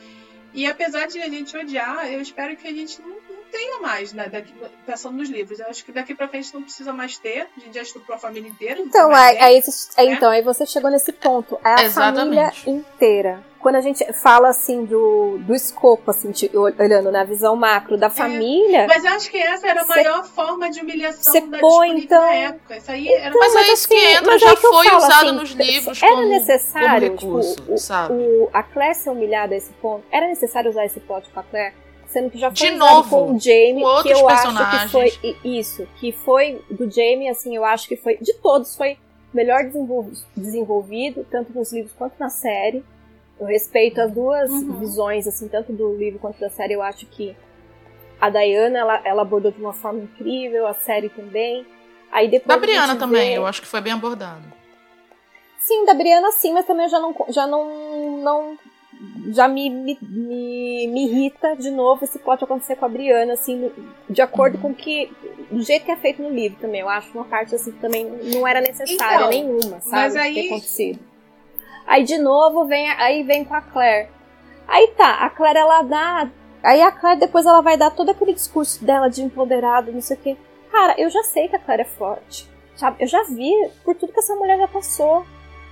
E 0.53 0.65
apesar 0.67 1.07
de 1.07 1.19
a 1.19 1.29
gente 1.29 1.55
odiar, 1.55 2.11
eu 2.11 2.19
espero 2.19 2.55
que 2.57 2.67
a 2.67 2.73
gente 2.73 3.01
não, 3.01 3.21
não 3.21 3.24
tenha 3.51 3.79
mais, 3.79 4.13
né? 4.13 4.29
Daqui, 4.29 4.53
pensando 4.85 5.17
nos 5.17 5.29
livros. 5.29 5.59
Eu 5.59 5.67
acho 5.67 5.83
que 5.83 5.91
daqui 5.91 6.13
pra 6.13 6.27
frente 6.27 6.53
não 6.53 6.63
precisa 6.63 6.93
mais 6.93 7.17
ter. 7.17 7.47
A 7.55 7.59
gente 7.59 7.75
já 7.75 7.81
estuprou 7.81 8.15
a 8.15 8.19
família 8.19 8.49
inteira. 8.49 8.79
Então, 8.79 9.13
aí, 9.13 9.37
aí, 9.37 9.55
né? 9.59 10.13
então, 10.13 10.29
aí 10.29 10.41
você 10.41 10.65
chegou 10.65 10.91
nesse 10.91 11.11
ponto. 11.11 11.59
É 11.63 11.81
a 11.81 11.83
Exatamente. 11.83 12.61
família 12.63 12.79
inteira 12.79 13.43
quando 13.65 13.77
a 13.77 13.81
gente 13.81 14.05
fala 14.13 14.49
assim 14.49 14.85
do, 14.85 15.39
do 15.39 15.55
escopo, 15.55 16.11
assim, 16.11 16.29
de, 16.29 16.51
olhando 16.55 17.11
na 17.11 17.23
visão 17.23 17.55
macro 17.55 17.97
da 17.97 18.05
é, 18.05 18.09
família. 18.11 18.81
É, 18.81 18.87
mas 18.87 19.03
eu 19.03 19.11
acho 19.11 19.27
que 19.27 19.37
essa 19.39 19.67
era 19.67 19.81
a 19.81 19.87
maior 19.87 20.23
forma 20.23 20.69
de 20.69 20.81
humilhação 20.81 21.49
da 21.49 21.57
põe, 21.57 21.97
então, 21.97 22.21
na 22.21 22.31
época. 22.31 22.77
Isso 22.77 22.91
aí 22.91 23.07
era 23.07 23.29
então, 23.29 23.39
mas, 23.39 23.53
mas 23.55 23.67
é 23.67 23.73
isso 23.73 23.87
assim, 23.87 23.95
que 23.95 24.13
entra, 24.13 24.37
já 24.37 24.55
foi 24.55 24.85
falo, 24.85 24.97
usado 24.97 25.25
assim, 25.29 25.31
nos 25.31 25.49
livros. 25.49 26.03
Era 26.03 26.11
como, 26.11 26.29
necessário, 26.29 27.17
como 27.17 27.37
recurso, 27.37 27.55
tipo, 27.55 27.77
sabe? 27.79 28.13
O, 28.13 28.49
a 28.53 28.61
Claire 28.61 28.93
ser 28.93 29.09
humilhada 29.09 29.55
a 29.55 29.57
esse 29.57 29.73
ponto. 29.81 30.03
Era 30.11 30.27
necessário 30.27 30.69
usar 30.69 30.85
esse 30.85 30.99
plot 30.99 31.27
com 31.31 31.39
a 31.39 31.43
Claire? 31.43 31.73
Sendo 32.15 32.29
que 32.29 32.37
já 32.37 32.49
foi 32.49 32.69
de 32.69 32.75
novo, 32.77 33.09
com 33.09 33.35
o 33.35 33.37
Jamie, 33.37 33.83
com 33.83 34.01
que 34.01 34.09
eu 34.09 34.25
personagens. 34.25 34.63
acho 34.63 34.85
que 34.85 35.19
foi 35.19 35.35
isso, 35.43 35.85
que 35.99 36.13
foi 36.13 36.63
do 36.71 36.89
Jamie, 36.89 37.27
assim, 37.27 37.53
eu 37.53 37.65
acho 37.65 37.89
que 37.89 37.97
foi 37.97 38.15
de 38.15 38.33
todos 38.35 38.73
foi 38.73 38.97
melhor 39.33 39.65
desenvolvido, 39.65 40.25
desenvolvido 40.33 41.27
tanto 41.29 41.51
nos 41.51 41.73
livros 41.73 41.91
quanto 41.91 42.13
na 42.17 42.29
série. 42.29 42.85
Eu 43.37 43.45
respeito 43.45 43.99
as 43.99 44.13
duas 44.13 44.49
uhum. 44.49 44.79
visões, 44.79 45.27
assim, 45.27 45.49
tanto 45.49 45.73
do 45.73 45.93
livro 45.93 46.17
quanto 46.17 46.39
da 46.39 46.49
série. 46.49 46.71
Eu 46.71 46.81
acho 46.81 47.05
que 47.05 47.35
a 48.21 48.29
Diana, 48.29 48.79
ela, 48.79 49.01
ela 49.03 49.21
abordou 49.23 49.51
de 49.51 49.59
uma 49.59 49.73
forma 49.73 49.99
incrível, 49.99 50.65
a 50.67 50.73
série 50.73 51.09
também. 51.09 51.67
Aí 52.13 52.29
depois 52.29 52.57
da 52.57 52.65
Briana 52.65 52.95
também, 52.95 53.31
vê... 53.31 53.37
eu 53.37 53.45
acho 53.45 53.61
que 53.61 53.67
foi 53.67 53.81
bem 53.81 53.91
abordado. 53.91 54.53
Sim, 55.59 55.83
da 55.83 55.93
Briana 55.93 56.31
sim, 56.31 56.53
mas 56.53 56.65
também 56.65 56.85
eu 56.85 56.89
já 56.89 56.99
não, 57.01 57.13
já 57.27 57.45
não, 57.45 58.17
não 58.19 58.57
já 59.27 59.47
me, 59.47 59.69
me, 59.69 59.97
me, 60.01 60.87
me, 60.87 61.05
irrita 61.05 61.55
de 61.55 61.71
novo 61.71 62.05
se 62.05 62.19
pode 62.19 62.43
acontecer 62.43 62.75
com 62.75 62.85
a 62.85 62.89
Briana, 62.89 63.33
assim, 63.33 63.71
de 64.09 64.21
acordo 64.21 64.57
com 64.57 64.73
que. 64.73 65.11
Do 65.51 65.61
jeito 65.61 65.85
que 65.85 65.91
é 65.91 65.95
feito 65.95 66.21
no 66.21 66.29
livro 66.29 66.57
também. 66.59 66.81
Eu 66.81 66.89
acho 66.89 67.11
uma 67.13 67.25
parte 67.25 67.55
assim 67.55 67.71
que 67.71 67.79
também 67.79 68.05
não 68.05 68.47
era 68.47 68.61
necessária 68.61 69.15
então, 69.15 69.29
nenhuma, 69.29 69.79
sabe? 69.81 69.91
Mas 69.91 70.15
aí, 70.15 70.33
ter 70.33 70.47
acontecido. 70.47 70.99
Aí 71.85 72.03
de 72.03 72.17
novo 72.17 72.65
vem, 72.65 72.89
aí 72.89 73.23
vem 73.23 73.45
com 73.45 73.53
a 73.53 73.61
Claire. 73.61 74.09
Aí 74.67 74.87
tá, 74.97 75.25
a 75.25 75.29
Claire 75.29 75.59
ela 75.59 75.81
dá. 75.83 76.29
Aí 76.63 76.81
a 76.81 76.91
Claire 76.91 77.19
depois 77.19 77.45
ela 77.45 77.61
vai 77.61 77.77
dar 77.77 77.91
todo 77.91 78.09
aquele 78.09 78.33
discurso 78.33 78.83
dela 78.83 79.07
de 79.07 79.21
empoderado, 79.21 79.91
não 79.91 80.01
sei 80.01 80.17
o 80.17 80.19
quê. 80.19 80.37
Cara, 80.71 80.95
eu 80.97 81.09
já 81.09 81.23
sei 81.23 81.47
que 81.47 81.55
a 81.55 81.59
Claire 81.59 81.83
é 81.83 81.85
forte. 81.85 82.49
Sabe? 82.75 82.97
Eu 83.03 83.07
já 83.07 83.23
vi 83.23 83.51
por 83.83 83.95
tudo 83.95 84.11
que 84.11 84.19
essa 84.19 84.35
mulher 84.35 84.57
já 84.57 84.67
passou. 84.67 85.25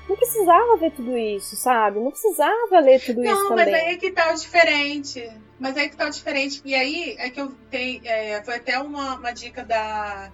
Não 0.08 0.16
precisava 0.16 0.78
ver 0.78 0.92
tudo 0.92 1.18
isso, 1.18 1.56
sabe? 1.56 2.00
Não 2.00 2.12
precisava 2.12 2.80
ler 2.80 3.00
tudo 3.00 3.22
não, 3.22 3.32
isso 3.32 3.48
também. 3.48 3.66
Não, 3.66 3.72
mas 3.72 3.84
aí 3.84 3.94
é 3.94 3.98
que 3.98 4.12
tá 4.12 4.32
o 4.32 4.36
diferente. 4.36 5.32
Mas 5.60 5.78
aí 5.78 5.86
é 5.86 5.90
que 5.90 5.96
tá 5.96 6.08
o 6.08 6.10
diferente. 6.10 6.62
E 6.66 6.76
aí 6.76 7.16
é 7.18 7.30
que 7.30 7.40
eu 7.40 7.52
tenho. 7.70 8.02
É, 8.04 8.44
foi 8.44 8.56
até 8.56 8.80
uma, 8.80 9.16
uma 9.16 9.32
dica 9.32 9.64
da 9.64 10.32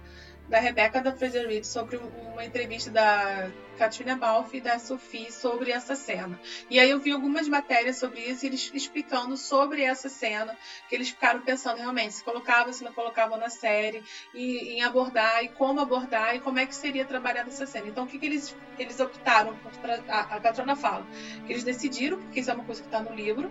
da 0.50 0.58
Rebecca 0.58 1.00
da 1.00 1.12
Reed 1.12 1.64
sobre 1.64 1.96
uma 1.96 2.44
entrevista 2.44 2.90
da 2.90 3.48
Katrina 3.78 4.16
Balfe 4.16 4.56
e 4.56 4.60
da 4.60 4.80
Sophie 4.80 5.30
sobre 5.30 5.70
essa 5.70 5.94
cena. 5.94 6.38
E 6.68 6.80
aí 6.80 6.90
eu 6.90 6.98
vi 6.98 7.12
algumas 7.12 7.46
matérias 7.46 7.98
sobre 7.98 8.20
isso, 8.20 8.44
eles 8.44 8.68
explicando 8.74 9.36
sobre 9.36 9.82
essa 9.82 10.08
cena, 10.08 10.58
que 10.88 10.94
eles 10.96 11.10
ficaram 11.10 11.40
pensando 11.40 11.78
realmente 11.78 12.14
se 12.14 12.24
colocava, 12.24 12.72
se 12.72 12.82
não 12.82 12.92
colocava 12.92 13.36
na 13.36 13.48
série, 13.48 14.02
e, 14.34 14.72
em 14.74 14.82
abordar, 14.82 15.44
e 15.44 15.48
como 15.48 15.78
abordar, 15.78 16.34
e 16.34 16.40
como 16.40 16.58
é 16.58 16.66
que 16.66 16.74
seria 16.74 17.04
trabalhada 17.04 17.48
essa 17.48 17.64
cena. 17.64 17.86
Então, 17.86 18.02
o 18.02 18.06
que, 18.08 18.18
que 18.18 18.26
eles, 18.26 18.54
eles 18.76 18.98
optaram 18.98 19.56
por. 19.56 19.70
A, 20.08 20.20
a 20.36 20.40
Katrina 20.40 20.74
fala 20.74 21.06
que 21.46 21.52
eles 21.52 21.62
decidiram, 21.62 22.18
porque 22.18 22.40
isso 22.40 22.50
é 22.50 22.54
uma 22.54 22.64
coisa 22.64 22.80
que 22.80 22.88
está 22.88 23.00
no 23.00 23.14
livro, 23.14 23.48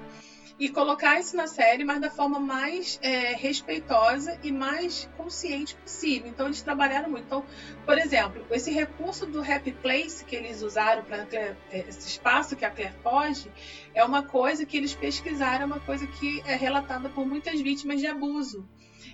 e 0.60 0.68
colocar 0.68 1.20
isso 1.20 1.38
na 1.38 1.48
série, 1.48 1.86
mas 1.86 2.02
da 2.02 2.10
forma 2.10 2.38
mais 2.38 3.00
é, 3.02 3.34
respeitosa 3.34 4.38
e 4.44 4.52
mais 4.52 5.10
consciente 5.16 5.74
possível. 5.76 6.28
Então 6.30 6.48
eles 6.48 6.62
trabalharam 6.62 7.10
muito. 7.10 7.26
Então, 7.26 7.46
por 7.86 7.98
exemplo, 7.98 8.46
esse 8.52 8.70
recurso 8.70 9.26
do 9.26 9.40
Happy 9.42 9.72
Place 9.72 10.26
que 10.26 10.36
eles 10.36 10.62
usaram 10.62 11.04
para 11.04 11.26
é, 11.32 11.56
esse 11.72 12.10
espaço 12.10 12.58
que 12.58 12.66
a 12.66 12.70
Claire 12.70 12.94
foge, 13.02 13.50
é 13.94 14.04
uma 14.04 14.24
coisa 14.24 14.66
que 14.66 14.76
eles 14.76 14.94
pesquisaram, 14.94 15.64
é 15.64 15.66
uma 15.66 15.80
coisa 15.80 16.06
que 16.06 16.42
é 16.46 16.56
relatada 16.56 17.08
por 17.08 17.26
muitas 17.26 17.62
vítimas 17.62 18.02
de 18.02 18.08
abuso. 18.08 18.68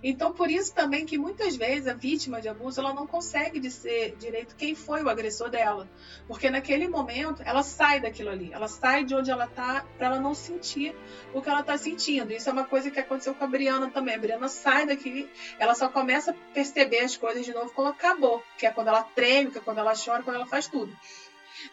Então, 0.08 0.32
por 0.32 0.52
isso 0.52 0.72
também 0.72 1.04
que 1.04 1.18
muitas 1.18 1.56
vezes 1.56 1.88
a 1.88 1.94
vítima 1.96 2.40
de 2.40 2.48
abuso 2.48 2.80
ela 2.80 2.94
não 2.94 3.08
consegue 3.08 3.60
dizer 3.60 4.16
direito 4.20 4.56
quem 4.56 4.76
foi 4.76 5.02
o 5.02 5.10
agressor 5.10 5.50
dela, 5.50 5.90
porque 6.28 6.48
naquele 6.48 6.88
momento 6.88 7.42
ela 7.44 7.64
sai 7.64 8.00
daquilo 8.00 8.30
ali, 8.30 8.54
ela 8.54 8.68
sai 8.68 9.04
de 9.04 9.16
onde 9.16 9.32
ela 9.32 9.46
está 9.46 9.84
para 9.98 10.06
ela 10.06 10.20
não 10.20 10.36
sentir 10.36 10.96
o 11.34 11.42
que 11.42 11.50
ela 11.50 11.62
está 11.62 11.76
sentindo. 11.76 12.32
Isso 12.32 12.48
é 12.48 12.54
uma 12.54 12.66
coisa 12.66 12.92
que 12.92 13.00
aconteceu 13.00 13.34
com 13.34 13.46
a 13.46 13.48
Briana 13.48 13.90
também. 13.90 14.14
A 14.14 14.20
Briana 14.20 14.48
sai 14.48 14.86
daquele, 14.86 15.28
ela 15.58 15.74
só 15.74 15.90
começa 15.90 16.30
a 16.30 16.34
perceber 16.54 17.00
as 17.00 17.18
coisas 17.18 17.44
de 17.44 17.52
novo 17.52 17.74
quando 17.74 17.88
acabou, 17.88 18.44
que 18.60 18.68
é 18.68 18.72
quando 18.72 18.90
ela 18.90 19.02
treme, 19.02 19.50
que 19.50 19.58
é 19.58 19.62
quando 19.62 19.80
ela 19.80 19.94
chora, 19.96 20.22
quando 20.22 20.36
ela 20.36 20.46
faz 20.46 20.68
tudo. 20.68 20.96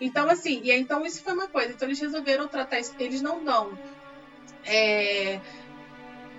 Então, 0.01 0.27
assim, 0.31 0.59
e 0.65 0.73
então 0.73 1.05
isso 1.05 1.23
foi 1.23 1.35
uma 1.35 1.49
coisa. 1.49 1.73
Então 1.73 1.87
eles 1.87 2.01
resolveram 2.01 2.49
tratar 2.49 2.81
isso. 2.81 2.95
Eles 2.99 3.21
não 3.21 3.45
dão. 3.45 3.79
É, 4.65 5.39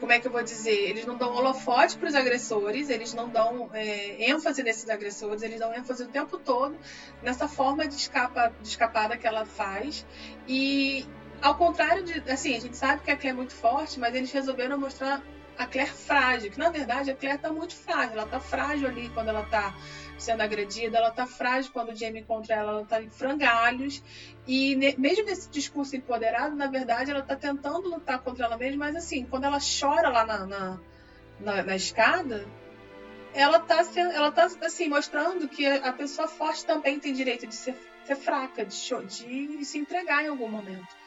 como 0.03 0.11
é 0.11 0.19
que 0.19 0.27
eu 0.27 0.31
vou 0.33 0.43
dizer? 0.43 0.89
Eles 0.89 1.05
não 1.05 1.15
dão 1.15 1.33
holofote 1.33 1.97
para 1.97 2.09
os 2.09 2.13
agressores, 2.13 2.89
eles 2.89 3.13
não 3.13 3.29
dão 3.29 3.69
é, 3.73 4.29
ênfase 4.29 4.61
nesses 4.61 4.89
agressores, 4.89 5.41
eles 5.41 5.59
dão 5.59 5.73
ênfase 5.73 6.03
o 6.03 6.09
tempo 6.09 6.37
todo 6.37 6.77
nessa 7.21 7.47
forma 7.47 7.87
de, 7.87 7.95
escapa, 7.95 8.51
de 8.61 8.67
escapada 8.67 9.15
que 9.15 9.25
ela 9.25 9.45
faz. 9.45 10.05
E 10.45 11.07
ao 11.41 11.55
contrário 11.55 12.03
de. 12.03 12.19
Assim, 12.29 12.53
a 12.53 12.59
gente 12.59 12.75
sabe 12.75 13.01
que 13.01 13.11
a 13.11 13.15
Claire 13.15 13.29
é 13.29 13.33
muito 13.33 13.55
forte, 13.55 13.97
mas 13.97 14.13
eles 14.13 14.29
resolveram 14.29 14.77
mostrar 14.77 15.21
a 15.57 15.65
Claire 15.65 15.91
frágil, 15.91 16.51
que 16.51 16.59
na 16.59 16.69
verdade 16.69 17.09
a 17.09 17.15
Claire 17.15 17.37
está 17.37 17.49
muito 17.49 17.73
frágil, 17.73 18.11
ela 18.11 18.25
está 18.25 18.41
frágil 18.41 18.89
ali 18.89 19.07
quando 19.07 19.29
ela 19.29 19.43
está 19.43 19.73
sendo 20.17 20.41
agredida, 20.41 20.97
ela 20.97 21.11
tá 21.11 21.25
frágil 21.25 21.71
quando 21.71 21.89
o 21.89 21.95
Jamie 21.95 22.21
encontra 22.21 22.55
ela, 22.55 22.71
ela 22.71 22.85
tá 22.85 23.01
em 23.01 23.09
frangalhos. 23.09 24.03
E 24.47 24.75
ne 24.75 24.95
mesmo 24.97 25.25
nesse 25.25 25.49
discurso 25.49 25.95
empoderado, 25.95 26.55
na 26.55 26.67
verdade, 26.67 27.11
ela 27.11 27.21
tá 27.21 27.35
tentando 27.35 27.89
lutar 27.89 28.19
contra 28.19 28.45
ela 28.45 28.57
mesma, 28.57 28.85
mas 28.85 28.95
assim, 28.95 29.25
quando 29.25 29.45
ela 29.45 29.59
chora 29.59 30.09
lá 30.09 30.25
na, 30.25 30.45
na, 30.45 30.79
na, 31.39 31.63
na 31.63 31.75
escada, 31.75 32.45
ela 33.33 33.59
tá, 33.59 33.83
ela 33.95 34.31
tá 34.31 34.49
assim, 34.61 34.87
mostrando 34.87 35.47
que 35.47 35.65
a 35.65 35.91
pessoa 35.91 36.27
forte 36.27 36.65
também 36.65 36.99
tem 36.99 37.13
direito 37.13 37.47
de 37.47 37.55
ser, 37.55 37.75
ser 38.05 38.15
fraca, 38.15 38.65
de, 38.65 38.77
de 39.57 39.65
se 39.65 39.77
entregar 39.77 40.23
em 40.23 40.27
algum 40.27 40.47
momento 40.47 41.02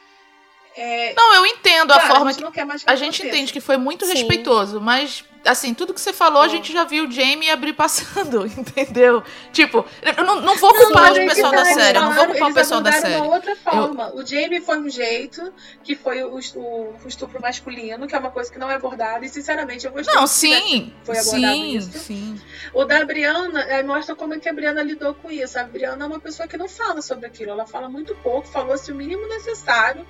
É, 0.79 1.13
Não, 1.15 1.33
eu 1.35 1.45
entendo 1.47 1.91
a 1.91 1.95
cara, 1.99 2.07
forma 2.07 2.25
a 2.25 2.31
gente 2.31 2.37
que. 2.37 2.43
não 2.43 2.51
quer 2.51 2.65
mais 2.65 2.83
que 2.83 2.89
A 2.89 2.95
gente 2.95 3.25
entende 3.25 3.51
que 3.51 3.59
foi 3.59 3.77
muito 3.77 4.05
Sim. 4.05 4.13
respeitoso, 4.13 4.79
mas, 4.79 5.23
assim, 5.43 5.73
tudo 5.73 5.91
que 5.91 5.99
você 5.99 6.13
falou, 6.13 6.43
a 6.43 6.47
gente 6.47 6.71
já 6.71 6.83
viu 6.83 7.05
o 7.07 7.11
Jamie 7.11 7.49
abrir 7.49 7.73
passando, 7.73 8.45
entendeu? 8.55 9.23
Tipo, 9.51 9.83
eu 10.03 10.23
não, 10.23 10.39
não 10.41 10.55
vou 10.55 10.71
Não, 10.71 10.83
culpar 10.85 11.09
mas 11.11 11.17
o 11.17 11.25
pessoal 11.25 11.51
tá, 11.51 11.57
da 11.57 11.65
série, 11.65 11.97
eu 11.97 12.01
não 12.03 12.13
vou 12.13 12.25
culpar 12.27 12.51
o 12.51 12.53
pessoal 12.53 12.79
da 12.81 12.91
série. 12.91 13.15
uma 13.15 13.33
outra 13.33 13.55
forma. 13.55 14.13
O 14.13 14.23
Jamie 14.23 14.61
foi 14.61 14.77
um 14.79 14.87
jeito, 14.87 15.51
que 15.83 15.95
foi 15.95 16.23
o, 16.23 16.35
o- 16.37 16.95
o 17.03 17.07
estupro 17.07 17.41
masculino, 17.41 18.05
que 18.05 18.13
é 18.15 18.19
uma 18.19 18.29
coisa 18.29 18.51
que 18.51 18.59
não 18.59 18.69
é 18.69 18.75
abordada, 18.75 19.25
e 19.25 19.29
sinceramente 19.29 19.83
eu 19.87 19.91
gostei. 19.91 20.13
Não, 20.13 20.27
sim, 20.27 20.93
foi 21.03 21.17
abordado 21.17 21.53
sim, 21.55 21.75
isso. 21.75 21.97
sim. 21.97 22.41
O 22.71 22.85
da 22.85 23.03
Briana 23.03 23.61
é, 23.63 23.81
mostra 23.81 24.15
como 24.15 24.35
é 24.35 24.39
que 24.39 24.47
a 24.47 24.53
Briana 24.53 24.83
lidou 24.83 25.15
com 25.15 25.31
isso. 25.31 25.57
A 25.57 25.63
Briana 25.63 26.03
é 26.05 26.07
uma 26.07 26.19
pessoa 26.19 26.47
que 26.47 26.55
não 26.55 26.69
fala 26.69 27.01
sobre 27.01 27.25
aquilo, 27.25 27.49
ela 27.49 27.65
fala 27.65 27.89
muito 27.89 28.13
pouco, 28.17 28.47
falou-se 28.47 28.91
o 28.91 28.95
mínimo 28.95 29.27
necessário, 29.27 30.05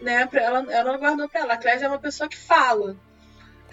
né? 0.00 0.26
Pra 0.26 0.42
ela, 0.42 0.66
ela 0.72 0.96
guardou 0.98 1.28
pra 1.28 1.40
ela. 1.40 1.54
A 1.54 1.56
Clédia 1.56 1.86
é 1.86 1.88
uma 1.88 1.98
pessoa 1.98 2.28
que 2.28 2.36
fala. 2.36 2.96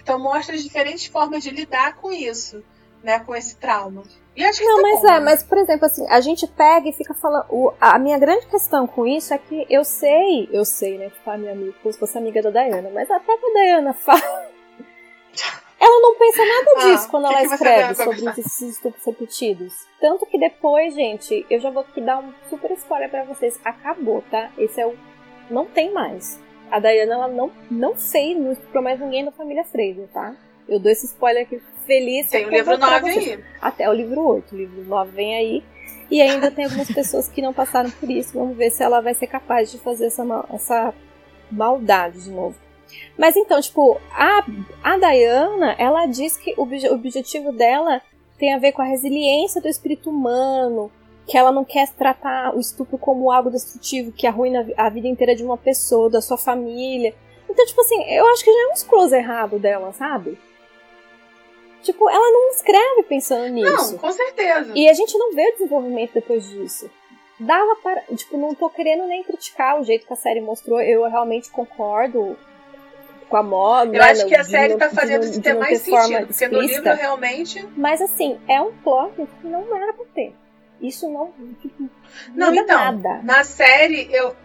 Então 0.00 0.18
mostra 0.18 0.54
as 0.54 0.62
diferentes 0.62 1.06
formas 1.06 1.42
de 1.42 1.50
lidar 1.50 1.96
com 1.96 2.12
isso, 2.12 2.62
né? 3.02 3.20
Com 3.20 3.34
esse 3.34 3.56
trauma. 3.56 4.02
E 4.36 4.44
acho 4.44 4.58
que 4.58 4.64
Não, 4.66 4.76
tá 4.76 4.82
mas 4.82 5.00
bom, 5.00 5.06
é, 5.08 5.12
né? 5.12 5.20
mas 5.20 5.42
por 5.44 5.56
exemplo, 5.58 5.86
assim, 5.86 6.06
a 6.10 6.20
gente 6.20 6.46
pega 6.48 6.88
e 6.88 6.92
fica 6.92 7.14
falando. 7.14 7.46
o- 7.48 7.72
a 7.80 7.98
minha 7.98 8.18
grande 8.18 8.46
questão 8.46 8.86
com 8.86 9.06
isso 9.06 9.32
é 9.32 9.38
que 9.38 9.64
eu 9.70 9.84
sei, 9.84 10.48
eu 10.52 10.64
sei, 10.64 10.98
né, 10.98 11.08
que 11.10 11.20
tá 11.24 11.36
minha 11.38 11.52
amiga, 11.52 11.72
como 11.82 11.92
se 11.92 11.98
fosse 12.00 12.18
amiga 12.18 12.42
da 12.42 12.50
Dayana, 12.50 12.90
mas 12.92 13.08
até 13.10 13.36
que 13.36 13.46
a 13.46 13.52
Dayana 13.54 13.92
fala. 13.94 14.20
Ela 15.80 16.00
não 16.00 16.16
pensa 16.18 16.44
nada 16.46 16.70
Ah, 16.76 16.80
disso 16.84 17.08
quando 17.10 17.24
o 17.24 17.28
que 17.28 17.34
ela 17.34 17.42
escreve 17.54 17.94
sobre 17.94 18.30
esses 18.40 18.62
estupros 18.62 19.04
repetidos. 19.04 19.74
Tanto 20.00 20.24
que 20.26 20.38
depois, 20.38 20.94
gente, 20.94 21.44
eu 21.50 21.60
já 21.60 21.70
vou 21.70 21.82
aqui 21.82 22.00
dar 22.00 22.18
um 22.18 22.32
super 22.48 22.70
spoiler 22.72 23.10
pra 23.10 23.24
vocês. 23.24 23.58
Acabou, 23.64 24.22
tá? 24.30 24.50
Esse 24.56 24.80
é 24.80 24.86
o. 24.86 24.96
Não 25.50 25.66
tem 25.66 25.92
mais. 25.92 26.40
A 26.70 26.78
Dayana, 26.78 27.14
ela 27.14 27.28
não, 27.28 27.50
não 27.70 27.96
sei, 27.96 28.34
não 28.34 28.52
estuprou 28.52 28.82
mais 28.82 28.98
ninguém 28.98 29.24
da 29.24 29.30
família 29.32 29.64
Fraser, 29.64 30.08
tá? 30.12 30.34
Eu 30.68 30.78
dou 30.80 30.90
esse 30.90 31.06
spoiler 31.06 31.42
aqui 31.42 31.60
feliz. 31.86 32.28
Tem 32.30 32.46
o 32.46 32.50
livro 32.50 32.72
contar 32.72 32.86
pra 32.88 33.00
9 33.00 33.12
vocês 33.12 33.38
aí. 33.38 33.44
até 33.60 33.88
o 33.88 33.92
livro 33.92 34.20
8. 34.22 34.54
O 34.54 34.58
livro 34.58 34.84
9 34.84 35.10
vem 35.12 35.36
aí. 35.36 35.64
E 36.10 36.20
ainda 36.22 36.50
tem 36.50 36.64
algumas 36.64 36.90
pessoas 36.90 37.28
que 37.28 37.42
não 37.42 37.52
passaram 37.52 37.90
por 37.90 38.10
isso. 38.10 38.32
Vamos 38.38 38.56
ver 38.56 38.70
se 38.70 38.82
ela 38.82 39.00
vai 39.00 39.12
ser 39.14 39.26
capaz 39.26 39.70
de 39.70 39.78
fazer 39.78 40.06
essa, 40.06 40.24
ma- 40.24 40.44
essa 40.52 40.92
maldade 41.50 42.24
de 42.24 42.30
novo. 42.30 42.56
Mas 43.18 43.36
então, 43.36 43.60
tipo, 43.60 44.00
a, 44.12 44.44
a 44.82 44.96
Diana, 44.98 45.74
ela 45.78 46.06
diz 46.06 46.36
que 46.36 46.54
o 46.56 46.62
o 46.64 46.94
objetivo 46.94 47.52
dela 47.52 48.00
tem 48.38 48.52
a 48.54 48.58
ver 48.58 48.72
com 48.72 48.82
a 48.82 48.86
resiliência 48.86 49.60
do 49.60 49.68
espírito 49.68 50.10
humano, 50.10 50.90
que 51.26 51.36
ela 51.38 51.50
não 51.50 51.64
quer 51.64 51.88
tratar 51.92 52.54
o 52.54 52.60
estupro 52.60 52.98
como 52.98 53.30
algo 53.30 53.50
destrutivo, 53.50 54.12
que 54.12 54.26
arruina 54.26 54.60
a 54.60 54.62
vi- 54.62 54.74
a 54.76 54.88
vida 54.88 55.08
inteira 55.08 55.34
de 55.34 55.42
uma 55.44 55.56
pessoa, 55.56 56.10
da 56.10 56.20
sua 56.20 56.36
família. 56.36 57.14
Então, 57.48 57.64
tipo 57.66 57.80
assim, 57.80 58.02
eu 58.12 58.26
acho 58.28 58.44
que 58.44 58.52
já 58.52 58.58
é 58.58 58.66
um 58.74 58.88
close 58.88 59.14
errado 59.16 59.58
dela, 59.58 59.92
sabe? 59.92 60.38
Tipo, 61.82 62.08
ela 62.08 62.30
não 62.30 62.48
escreve 62.50 63.02
pensando 63.04 63.46
nisso. 63.48 63.92
Não, 63.92 63.98
com 63.98 64.10
certeza. 64.12 64.72
E 64.74 64.88
a 64.88 64.92
gente 64.94 65.16
não 65.18 65.34
vê 65.34 65.48
o 65.50 65.52
desenvolvimento 65.52 66.12
depois 66.14 66.48
disso. 66.48 66.90
Dava 67.38 67.76
para. 67.82 68.02
Tipo, 68.16 68.38
não 68.38 68.54
tô 68.54 68.70
querendo 68.70 69.06
nem 69.06 69.22
criticar 69.22 69.78
o 69.80 69.84
jeito 69.84 70.06
que 70.06 70.12
a 70.12 70.16
série 70.16 70.40
mostrou. 70.40 70.80
Eu 70.80 71.02
realmente 71.10 71.50
concordo 71.50 72.38
com 73.28 73.36
a 73.36 73.42
moda. 73.42 73.94
Eu 73.96 74.02
acho 74.02 74.26
que 74.26 74.34
a 74.34 74.44
série 74.44 74.76
tá 74.76 74.88
fazendo 74.88 75.24
isso 75.24 75.42
ter 75.42 75.54
mais 75.54 75.78
sentido, 75.82 76.26
porque 76.28 76.48
no 76.48 76.60
livro 76.72 76.82
realmente. 76.94 77.68
Mas 77.76 78.00
assim, 78.00 78.40
é 78.48 78.62
um 78.62 78.72
plot 78.78 79.14
que 79.40 79.46
não 79.46 79.76
era 79.76 79.92
pra 79.92 80.04
ter. 80.14 80.34
Isso 80.88 81.08
não. 81.10 81.32
Tipo, 81.60 81.90
Não, 82.34 82.48
muda 82.50 82.60
então, 82.62 82.92
nada. 82.92 83.22
na 83.22 83.44
série, 83.44 84.08
eu. 84.12 84.36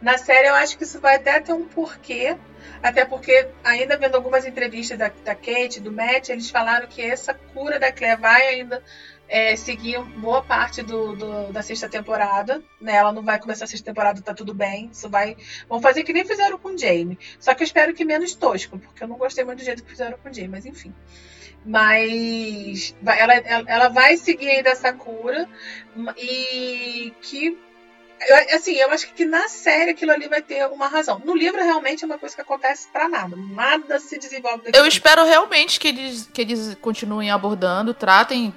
Na 0.00 0.16
série 0.16 0.46
eu 0.48 0.54
acho 0.54 0.76
que 0.78 0.84
isso 0.84 1.00
vai 1.00 1.16
até 1.16 1.40
ter 1.40 1.52
um 1.52 1.64
porquê. 1.66 2.36
Até 2.82 3.04
porque, 3.04 3.48
ainda 3.64 3.96
vendo 3.96 4.14
algumas 4.14 4.46
entrevistas 4.46 4.96
da, 4.98 5.10
da 5.24 5.34
Kate, 5.34 5.80
do 5.80 5.90
Matt, 5.90 6.28
eles 6.28 6.48
falaram 6.50 6.86
que 6.86 7.02
essa 7.02 7.34
cura 7.34 7.78
da 7.80 7.90
Claire 7.90 8.20
vai 8.20 8.46
ainda 8.46 8.80
é, 9.28 9.56
seguir 9.56 9.98
boa 10.20 10.42
parte 10.42 10.82
do, 10.82 11.16
do- 11.16 11.52
da 11.52 11.60
sexta 11.62 11.88
temporada. 11.88 12.62
Né? 12.80 12.94
Ela 12.94 13.12
não 13.12 13.22
vai 13.22 13.40
começar 13.40 13.64
a 13.64 13.68
sexta 13.68 13.86
temporada, 13.86 14.22
tá 14.22 14.32
tudo 14.32 14.54
bem. 14.54 14.88
Isso 14.92 15.08
vai. 15.08 15.36
Vão 15.68 15.80
fazer 15.80 16.04
que 16.04 16.12
nem 16.12 16.24
fizeram 16.24 16.58
com 16.58 16.68
o 16.68 16.78
Jamie. 16.78 17.18
Só 17.40 17.52
que 17.54 17.62
eu 17.62 17.66
espero 17.66 17.92
que 17.94 18.04
menos 18.04 18.34
tosco, 18.36 18.78
porque 18.78 19.02
eu 19.02 19.08
não 19.08 19.16
gostei 19.16 19.44
muito 19.44 19.58
do 19.58 19.64
jeito 19.64 19.82
que 19.82 19.90
fizeram 19.90 20.16
com 20.18 20.28
o 20.28 20.32
Jamie, 20.32 20.48
mas 20.48 20.64
enfim. 20.66 20.94
Mas 21.64 22.94
ela, 23.04 23.34
ela, 23.34 23.88
vai 23.88 24.16
seguir 24.16 24.48
ainda 24.48 24.70
essa 24.70 24.92
cura 24.92 25.48
e 26.16 27.12
que 27.20 27.58
assim, 28.52 28.74
eu 28.74 28.90
acho 28.90 29.12
que 29.12 29.24
na 29.24 29.48
série 29.48 29.92
aquilo 29.92 30.12
ali 30.12 30.28
vai 30.28 30.42
ter 30.42 30.66
uma 30.66 30.88
razão. 30.88 31.20
No 31.24 31.36
livro, 31.36 31.62
realmente, 31.62 32.02
é 32.02 32.06
uma 32.06 32.18
coisa 32.18 32.34
que 32.34 32.40
acontece 32.40 32.88
pra 32.92 33.08
nada. 33.08 33.36
Nada 33.36 33.98
se 34.00 34.18
desenvolve 34.18 34.64
daquilo. 34.64 34.84
Eu 34.84 34.86
espero 34.86 35.24
realmente 35.24 35.78
que 35.78 35.88
eles, 35.88 36.28
que 36.32 36.40
eles 36.40 36.76
continuem 36.80 37.30
abordando, 37.30 37.94
tratem. 37.94 38.52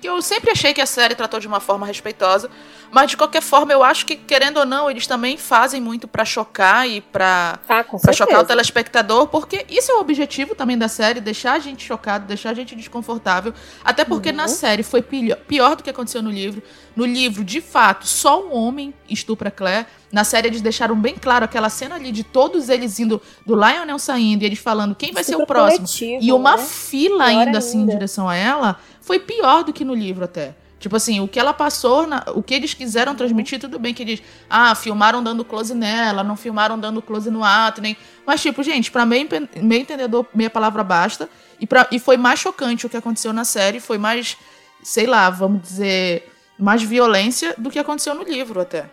Que 0.00 0.08
eu 0.08 0.20
sempre 0.22 0.50
achei 0.50 0.72
que 0.72 0.80
a 0.80 0.86
série 0.86 1.14
tratou 1.14 1.38
de 1.38 1.46
uma 1.46 1.60
forma 1.60 1.86
respeitosa, 1.86 2.48
mas 2.90 3.10
de 3.10 3.16
qualquer 3.16 3.42
forma, 3.42 3.70
eu 3.72 3.82
acho 3.84 4.06
que, 4.06 4.16
querendo 4.16 4.56
ou 4.58 4.64
não, 4.66 4.90
eles 4.90 5.06
também 5.06 5.36
fazem 5.36 5.80
muito 5.80 6.08
pra 6.08 6.24
chocar 6.24 6.88
e 6.88 7.00
pra, 7.02 7.58
Ah, 7.68 7.84
pra 7.84 8.12
chocar 8.12 8.40
o 8.40 8.44
telespectador, 8.44 9.26
porque 9.28 9.66
isso 9.68 9.92
é 9.92 9.94
o 9.96 10.00
objetivo 10.00 10.54
também 10.54 10.78
da 10.78 10.88
série, 10.88 11.20
deixar 11.20 11.52
a 11.52 11.58
gente 11.58 11.84
chocado, 11.84 12.26
deixar 12.26 12.50
a 12.50 12.54
gente 12.54 12.74
desconfortável. 12.74 13.52
Até 13.84 14.04
porque 14.04 14.30
Uhum. 14.30 14.36
na 14.36 14.48
série 14.48 14.82
foi 14.82 15.02
pior, 15.02 15.36
pior 15.36 15.76
do 15.76 15.82
que 15.82 15.90
aconteceu 15.90 16.22
no 16.22 16.30
livro. 16.30 16.62
No 16.96 17.04
livro, 17.04 17.44
de 17.44 17.60
fato, 17.60 18.06
só 18.06 18.42
um 18.42 18.52
homem 18.54 18.92
estupra 19.08 19.50
Claire. 19.50 19.86
Na 20.10 20.24
série 20.24 20.48
eles 20.48 20.60
deixaram 20.60 20.96
bem 20.96 21.14
claro 21.14 21.44
aquela 21.44 21.68
cena 21.68 21.94
ali 21.94 22.10
de 22.10 22.24
todos 22.24 22.68
eles 22.68 22.98
indo, 22.98 23.22
do 23.46 23.54
Lionel 23.54 23.98
saindo 23.98 24.42
e 24.42 24.46
eles 24.46 24.58
falando 24.58 24.94
quem 24.94 25.12
vai 25.12 25.22
ser 25.22 25.36
o 25.36 25.46
próximo. 25.46 25.86
E 26.20 26.32
uma 26.32 26.56
né? 26.56 26.64
fila 26.64 27.26
Pior 27.26 27.38
ainda 27.46 27.58
assim 27.58 27.76
em 27.78 27.80
ainda. 27.82 27.92
direção 27.92 28.28
a 28.28 28.34
ela 28.34 28.80
foi 29.00 29.18
pior 29.18 29.64
do 29.64 29.72
que 29.72 29.84
no 29.84 29.94
livro 29.94 30.24
até. 30.24 30.54
Tipo 30.78 30.96
assim, 30.96 31.20
o 31.20 31.28
que 31.28 31.38
ela 31.38 31.52
passou, 31.52 32.06
na- 32.06 32.24
o 32.34 32.42
que 32.42 32.54
eles 32.54 32.72
quiseram 32.72 33.14
transmitir, 33.14 33.60
tudo 33.60 33.78
bem 33.78 33.92
que 33.92 34.02
eles, 34.02 34.22
ah, 34.48 34.74
filmaram 34.74 35.22
dando 35.22 35.44
close 35.44 35.74
nela, 35.74 36.24
não 36.24 36.36
filmaram 36.36 36.78
dando 36.78 37.02
close 37.02 37.30
no 37.30 37.44
ato, 37.44 37.82
nem. 37.82 37.94
Mas, 38.26 38.40
tipo, 38.40 38.62
gente, 38.62 38.90
pra 38.90 39.04
meio, 39.04 39.28
meio 39.56 39.82
entendedor, 39.82 40.24
meia 40.34 40.48
palavra 40.48 40.82
basta. 40.82 41.28
E, 41.60 41.66
pra, 41.66 41.86
e 41.92 41.98
foi 41.98 42.16
mais 42.16 42.40
chocante 42.40 42.86
o 42.86 42.88
que 42.88 42.96
aconteceu 42.96 43.30
na 43.32 43.44
série, 43.44 43.78
foi 43.78 43.98
mais, 43.98 44.38
sei 44.82 45.06
lá, 45.06 45.28
vamos 45.28 45.60
dizer, 45.60 46.32
mais 46.58 46.82
violência 46.82 47.54
do 47.58 47.70
que 47.70 47.78
aconteceu 47.78 48.14
no 48.14 48.22
livro 48.22 48.58
até. 48.60 48.86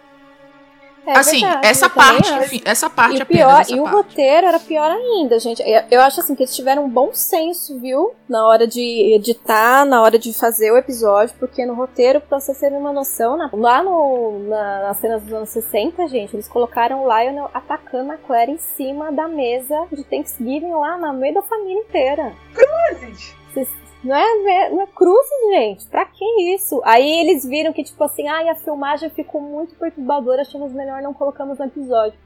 É 1.07 1.17
assim, 1.17 1.39
verdade, 1.41 1.67
essa 1.67 1.89
parte, 1.89 2.33
enfim, 2.33 2.61
essa 2.65 2.89
parte 2.89 3.17
E, 3.17 3.21
apenas. 3.21 3.45
pior, 3.47 3.61
essa 3.61 3.71
e 3.75 3.79
o 3.79 3.83
parte. 3.83 3.95
roteiro 3.95 4.47
era 4.47 4.59
pior 4.59 4.91
ainda, 4.91 5.39
gente. 5.39 5.63
Eu, 5.89 6.01
acho 6.01 6.19
assim 6.19 6.35
que 6.35 6.43
eles 6.43 6.55
tiveram 6.55 6.83
um 6.85 6.89
bom 6.89 7.11
senso, 7.13 7.79
viu? 7.79 8.11
Na 8.27 8.45
hora 8.45 8.67
de 8.67 9.13
editar, 9.15 9.85
na 9.85 10.01
hora 10.01 10.19
de 10.19 10.33
fazer 10.33 10.71
o 10.71 10.77
episódio, 10.77 11.33
porque 11.39 11.65
no 11.65 11.73
roteiro, 11.75 12.19
pra 12.19 12.39
vocês 12.39 12.59
terem 12.59 12.77
uma 12.77 12.91
noção, 12.91 13.37
na- 13.37 13.49
lá 13.53 13.81
no, 13.81 14.39
na, 14.49 14.81
nas 14.83 14.97
cenas 14.97 15.23
dos 15.23 15.33
anos 15.33 15.49
60, 15.49 16.07
gente, 16.07 16.35
eles 16.35 16.47
colocaram 16.47 17.03
o 17.03 17.07
Lionel 17.07 17.49
atacando 17.53 18.11
a 18.11 18.17
Claire 18.17 18.51
em 18.51 18.57
cima 18.57 19.11
da 19.11 19.27
mesa 19.27 19.87
de 19.91 20.03
Thanksgiving 20.03 20.73
lá 20.73 20.97
no 20.97 21.13
meio 21.13 21.35
da 21.35 21.41
família 21.41 21.79
inteira. 21.79 22.33
gente. 22.99 23.36
Não 24.07 24.15
é, 24.15 24.69
não 24.69 24.81
é 24.81 24.87
cruzes, 24.87 25.49
gente. 25.51 25.85
Pra 25.87 26.05
que 26.05 26.25
isso? 26.53 26.81
Aí 26.85 27.19
eles 27.19 27.45
viram 27.45 27.73
que, 27.73 27.83
tipo 27.83 28.01
assim, 28.03 28.27
ai, 28.27 28.47
a 28.49 28.55
filmagem 28.55 29.09
ficou 29.09 29.41
muito 29.41 29.75
perturbadora, 29.75 30.41
achamos 30.41 30.71
melhor 30.71 31.01
não 31.01 31.13
colocamos 31.13 31.57
no 31.59 31.65
episódio. 31.65 32.17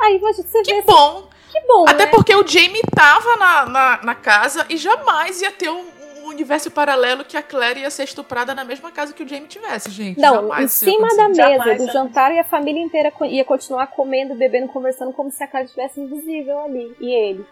Aí 0.00 0.18
você 0.18 0.42
vê 0.42 0.62
Que 0.62 0.72
assim, 0.74 0.86
bom! 0.86 1.24
que 1.50 1.60
bom, 1.66 1.84
Até 1.88 2.04
né? 2.04 2.10
porque 2.12 2.34
o 2.34 2.46
Jamie 2.46 2.82
tava 2.94 3.36
na, 3.36 3.66
na, 3.66 4.00
na 4.04 4.14
casa 4.14 4.64
e 4.68 4.76
jamais 4.76 5.40
ia 5.40 5.50
ter 5.50 5.70
um, 5.70 5.82
um 6.22 6.28
universo 6.28 6.70
paralelo 6.70 7.24
que 7.24 7.36
a 7.36 7.42
Claire 7.42 7.80
ia 7.80 7.90
ser 7.90 8.04
estuprada 8.04 8.54
na 8.54 8.62
mesma 8.64 8.92
casa 8.92 9.12
que 9.12 9.22
o 9.22 9.28
Jamie 9.28 9.48
tivesse, 9.48 9.90
gente. 9.90 10.20
Não, 10.20 10.34
Jamais 10.34 10.64
em 10.64 10.68
cima 10.68 11.08
da 11.08 11.32
Jamais 11.32 11.58
mesa 11.64 11.74
do 11.78 11.86
ia 11.86 11.92
jantar 11.92 12.32
e 12.32 12.38
a 12.38 12.44
família 12.44 12.80
inteira 12.82 13.12
ia 13.22 13.44
continuar 13.44 13.88
comendo, 13.88 14.34
bebendo, 14.34 14.68
conversando 14.68 15.12
como 15.12 15.32
se 15.32 15.42
a 15.42 15.48
cara 15.48 15.64
estivesse 15.64 16.00
invisível 16.00 16.60
ali. 16.60 16.94
E 17.00 17.10
ele. 17.12 17.46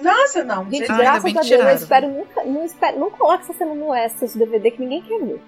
Nossa, 0.00 0.44
não. 0.44 0.64
Gente, 0.64 0.78
gente. 0.78 0.92
Ah, 0.92 0.96
graças 0.96 1.24
a 1.24 1.40
que 1.40 1.48
Deus, 1.48 1.50
eu 1.50 1.74
espero 1.74 2.08
nunca. 2.08 2.44
Não, 2.44 2.64
espero, 2.64 2.98
não 2.98 3.10
coloque 3.10 3.44
essa 3.44 3.52
cena 3.54 3.74
no 3.74 3.94
extras 3.94 4.32
de 4.32 4.38
DVD 4.38 4.70
que 4.70 4.80
ninguém 4.80 5.02
quer 5.02 5.20
ver. 5.20 5.40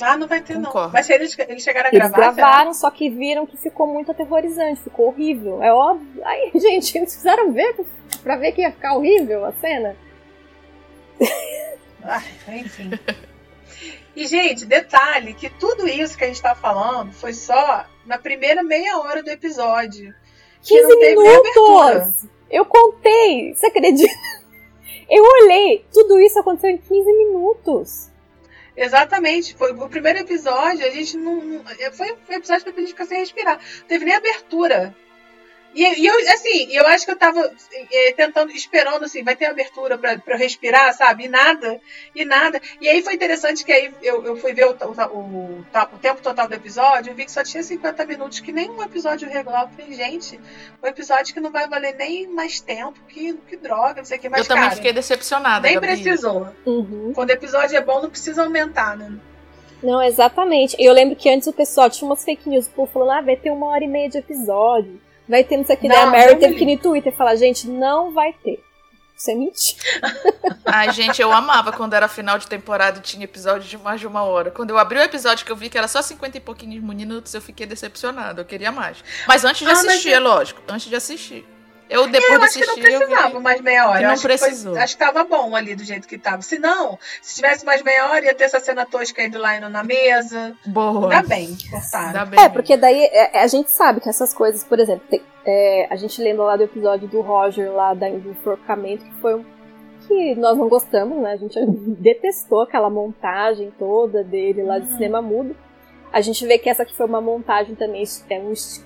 Ah, 0.00 0.16
não 0.16 0.26
vai 0.26 0.40
ter, 0.40 0.54
Concordo. 0.54 0.80
não. 0.86 0.92
Mas 0.92 1.08
eles, 1.08 1.36
eles 1.38 1.62
chegaram 1.62 1.88
a 1.88 1.94
Eles 1.94 2.10
gravar, 2.10 2.34
gravaram, 2.34 2.74
só 2.74 2.90
que 2.90 3.08
viram 3.08 3.46
que 3.46 3.56
ficou 3.56 3.86
muito 3.86 4.10
aterrorizante, 4.10 4.82
ficou 4.82 5.08
horrível. 5.08 5.62
É 5.62 5.72
óbvio. 5.72 6.22
Aí, 6.24 6.50
gente, 6.58 6.96
eles 6.98 7.14
fizeram 7.14 7.52
ver 7.52 7.76
pra 8.22 8.36
ver 8.36 8.52
que 8.52 8.62
ia 8.62 8.72
ficar 8.72 8.96
horrível 8.96 9.44
a 9.44 9.52
cena. 9.52 9.96
será? 11.18 12.22
Ai, 12.48 12.58
enfim. 12.60 12.90
E, 14.14 14.26
gente, 14.26 14.64
detalhe 14.64 15.34
que 15.34 15.48
tudo 15.48 15.88
isso 15.88 16.16
que 16.16 16.24
a 16.24 16.26
gente 16.28 16.40
tá 16.42 16.54
falando 16.54 17.12
foi 17.12 17.32
só 17.32 17.84
na 18.06 18.18
primeira 18.18 18.62
meia 18.62 18.98
hora 18.98 19.22
do 19.22 19.30
episódio. 19.30 20.14
Que 20.62 20.76
15 20.76 20.88
não 20.88 21.00
teve 21.00 21.22
nem 21.22 21.36
abertura. 21.36 22.12
Eu 22.54 22.64
contei, 22.64 23.52
você 23.54 23.66
acredita? 23.66 24.14
Eu 25.10 25.22
olhei, 25.22 25.84
tudo 25.92 26.18
isso 26.20 26.38
aconteceu 26.38 26.70
em 26.70 26.78
15 26.78 27.12
minutos. 27.12 28.08
Exatamente. 28.76 29.54
Foi 29.54 29.72
o 29.72 29.88
primeiro 29.88 30.20
episódio, 30.20 30.86
a 30.86 30.90
gente 30.90 31.16
não. 31.16 31.36
não- 31.44 31.64
foi 31.92 32.12
um 32.12 32.32
episódio 32.32 32.64
pra 32.64 32.80
gente 32.80 32.88
ficar 32.88 33.04
sem 33.06 33.18
respirar. 33.18 33.58
Não 33.80 33.86
teve 33.86 34.04
nem 34.04 34.14
abertura. 34.14 34.94
E, 35.74 35.82
e 35.82 36.06
eu, 36.06 36.14
assim, 36.32 36.68
eu 36.70 36.86
acho 36.86 37.04
que 37.04 37.10
eu 37.10 37.16
tava 37.16 37.52
é, 37.92 38.12
tentando, 38.12 38.52
esperando, 38.52 39.04
assim, 39.04 39.24
vai 39.24 39.34
ter 39.34 39.46
abertura 39.46 39.98
pra, 39.98 40.16
pra 40.18 40.34
eu 40.34 40.38
respirar, 40.38 40.94
sabe? 40.94 41.24
E 41.24 41.28
nada, 41.28 41.80
e 42.14 42.24
nada. 42.24 42.60
E 42.80 42.88
aí 42.88 43.02
foi 43.02 43.14
interessante 43.14 43.64
que 43.64 43.72
aí 43.72 43.92
eu, 44.00 44.24
eu 44.24 44.36
fui 44.36 44.52
ver 44.52 44.66
o, 44.66 44.70
o, 44.70 45.18
o, 45.18 45.64
o 45.92 45.98
tempo 45.98 46.22
total 46.22 46.46
do 46.46 46.54
episódio, 46.54 47.10
eu 47.10 47.14
vi 47.16 47.24
que 47.24 47.32
só 47.32 47.42
tinha 47.42 47.62
50 47.62 48.06
minutos, 48.06 48.38
que 48.38 48.52
nem 48.52 48.70
um 48.70 48.82
episódio 48.82 49.28
regular. 49.28 49.64
Eu 49.64 49.68
falei, 49.68 49.92
gente, 49.92 50.40
um 50.82 50.86
episódio 50.86 51.34
que 51.34 51.40
não 51.40 51.50
vai 51.50 51.68
valer 51.68 51.96
nem 51.96 52.28
mais 52.28 52.60
tempo, 52.60 53.00
que, 53.08 53.34
que 53.48 53.56
droga, 53.56 53.96
não 53.96 54.04
sei 54.04 54.18
o 54.18 54.20
que 54.20 54.28
mais. 54.28 54.42
Eu 54.42 54.48
também 54.48 54.64
cara, 54.64 54.76
fiquei 54.76 54.92
decepcionada. 54.92 55.66
Nem 55.66 55.74
Gabi. 55.74 55.86
precisou. 55.88 56.48
Uhum. 56.64 57.12
Quando 57.14 57.30
o 57.30 57.32
episódio 57.32 57.76
é 57.76 57.80
bom, 57.80 58.00
não 58.00 58.10
precisa 58.10 58.44
aumentar, 58.44 58.96
né? 58.96 59.12
Não, 59.82 60.02
exatamente. 60.02 60.76
Eu 60.78 60.92
lembro 60.92 61.16
que 61.16 61.28
antes 61.28 61.46
o 61.46 61.52
pessoal 61.52 61.90
tinha 61.90 62.08
umas 62.08 62.24
fake 62.24 62.48
news, 62.48 62.66
o 62.66 62.70
povo 62.70 62.90
falando, 62.92 63.10
ah, 63.10 63.20
vai 63.20 63.36
ter 63.36 63.50
uma 63.50 63.66
hora 63.66 63.84
e 63.84 63.88
meia 63.88 64.08
de 64.08 64.18
episódio. 64.18 65.00
Vai 65.28 65.42
ter 65.44 65.56
não 65.56 65.64
sei 65.64 65.76
o 65.76 65.78
que. 65.78 65.88
Não, 65.88 65.94
Daí 65.94 66.02
a 66.04 66.06
Mary 66.06 66.36
teve 66.36 66.52
me 66.54 66.58
que 66.58 66.64
ir 66.72 66.76
no 66.76 66.82
Twitter 66.82 67.12
falar, 67.14 67.36
gente, 67.36 67.66
não 67.68 68.12
vai 68.12 68.32
ter. 68.32 68.62
Isso 69.16 69.30
é 69.30 69.34
mentira. 69.34 69.80
Ai, 70.66 70.92
gente, 70.92 71.22
eu 71.22 71.32
amava 71.32 71.72
quando 71.72 71.94
era 71.94 72.08
final 72.08 72.36
de 72.36 72.46
temporada 72.48 72.98
e 72.98 73.00
tinha 73.02 73.24
episódio 73.24 73.68
de 73.68 73.78
mais 73.78 74.00
de 74.00 74.06
uma 74.08 74.22
hora. 74.24 74.50
Quando 74.50 74.70
eu 74.70 74.78
abri 74.78 74.98
o 74.98 75.02
episódio 75.02 75.46
que 75.46 75.52
eu 75.52 75.56
vi 75.56 75.70
que 75.70 75.78
era 75.78 75.86
só 75.88 76.02
50 76.02 76.36
e 76.36 76.40
pouquinhos 76.40 76.82
minutos, 76.82 77.32
eu 77.32 77.40
fiquei 77.40 77.64
decepcionada. 77.64 78.40
Eu 78.40 78.44
queria 78.44 78.72
mais. 78.72 78.98
Mas 79.28 79.44
antes 79.44 79.60
de 79.64 79.70
Ah, 79.70 79.74
mas 79.76 79.86
assistir, 79.86 80.08
eu- 80.10 80.16
é 80.16 80.20
lógico. 80.20 80.60
Antes 80.68 80.88
de 80.88 80.96
assistir. 80.96 81.46
Eu, 81.88 82.06
depois 82.08 82.32
eu 82.32 82.42
acho 82.42 82.58
que 82.58 82.66
não 82.66 82.74
precisava 82.76 83.36
vi. 83.36 83.40
mais 83.40 83.60
meia 83.60 83.88
hora. 83.88 83.98
que 83.98 84.04
não 84.04 84.10
acho 84.12 84.22
que 84.26 84.38
foi- 84.38 84.48
precisou. 84.48 84.76
acho 84.78 84.96
que 84.96 85.04
tava 85.04 85.24
bom 85.24 85.54
ali 85.54 85.74
do 85.74 85.84
jeito 85.84 86.08
que 86.08 86.16
tava. 86.18 86.40
Se 86.42 86.58
não, 86.58 86.98
se 87.20 87.36
tivesse 87.36 87.64
mais 87.64 87.82
meia 87.82 88.06
hora, 88.10 88.24
ia 88.24 88.34
ter 88.34 88.44
essa 88.44 88.58
cena 88.60 88.86
tosca 88.86 89.20
aí 89.22 89.28
do 89.28 89.38
Lionel 89.38 89.68
na 89.68 89.82
mesa. 89.84 90.56
Boa. 90.66 91.12
Ainda 91.14 91.28
bem, 91.28 91.56
cortaram. 91.70 92.06
Ainda 92.06 92.24
bem. 92.24 92.40
É, 92.44 92.48
porque 92.48 92.76
daí 92.76 93.04
é, 93.12 93.40
a 93.42 93.46
gente 93.46 93.70
sabe 93.70 94.00
que 94.00 94.08
essas 94.08 94.32
coisas, 94.32 94.64
por 94.64 94.78
exemplo, 94.80 95.04
tem- 95.10 95.22
é, 95.46 95.86
a 95.90 95.96
gente 95.96 96.20
lembra 96.22 96.44
lá 96.44 96.56
do 96.56 96.62
episódio 96.64 97.06
do 97.06 97.20
Roger, 97.20 97.70
lá 97.70 97.92
da, 97.92 98.08
do 98.08 98.30
enforcamento, 98.30 99.04
que 99.04 99.14
foi 99.20 99.34
um. 99.36 99.44
que 100.08 100.34
nós 100.36 100.56
não 100.56 100.68
gostamos, 100.68 101.22
né? 101.22 101.32
A 101.32 101.36
gente 101.36 101.58
detestou 102.00 102.62
aquela 102.62 102.88
montagem 102.88 103.70
toda 103.78 104.24
dele 104.24 104.62
lá 104.62 104.78
de 104.78 104.86
cinema 104.88 105.20
mudo. 105.20 105.54
A 106.14 106.20
gente 106.20 106.46
vê 106.46 106.58
que 106.58 106.70
essa 106.70 106.84
aqui 106.84 106.94
foi 106.94 107.06
uma 107.06 107.20
montagem 107.20 107.74
também. 107.74 108.04
É 108.30 108.38
um, 108.38 108.50
eles, 108.50 108.84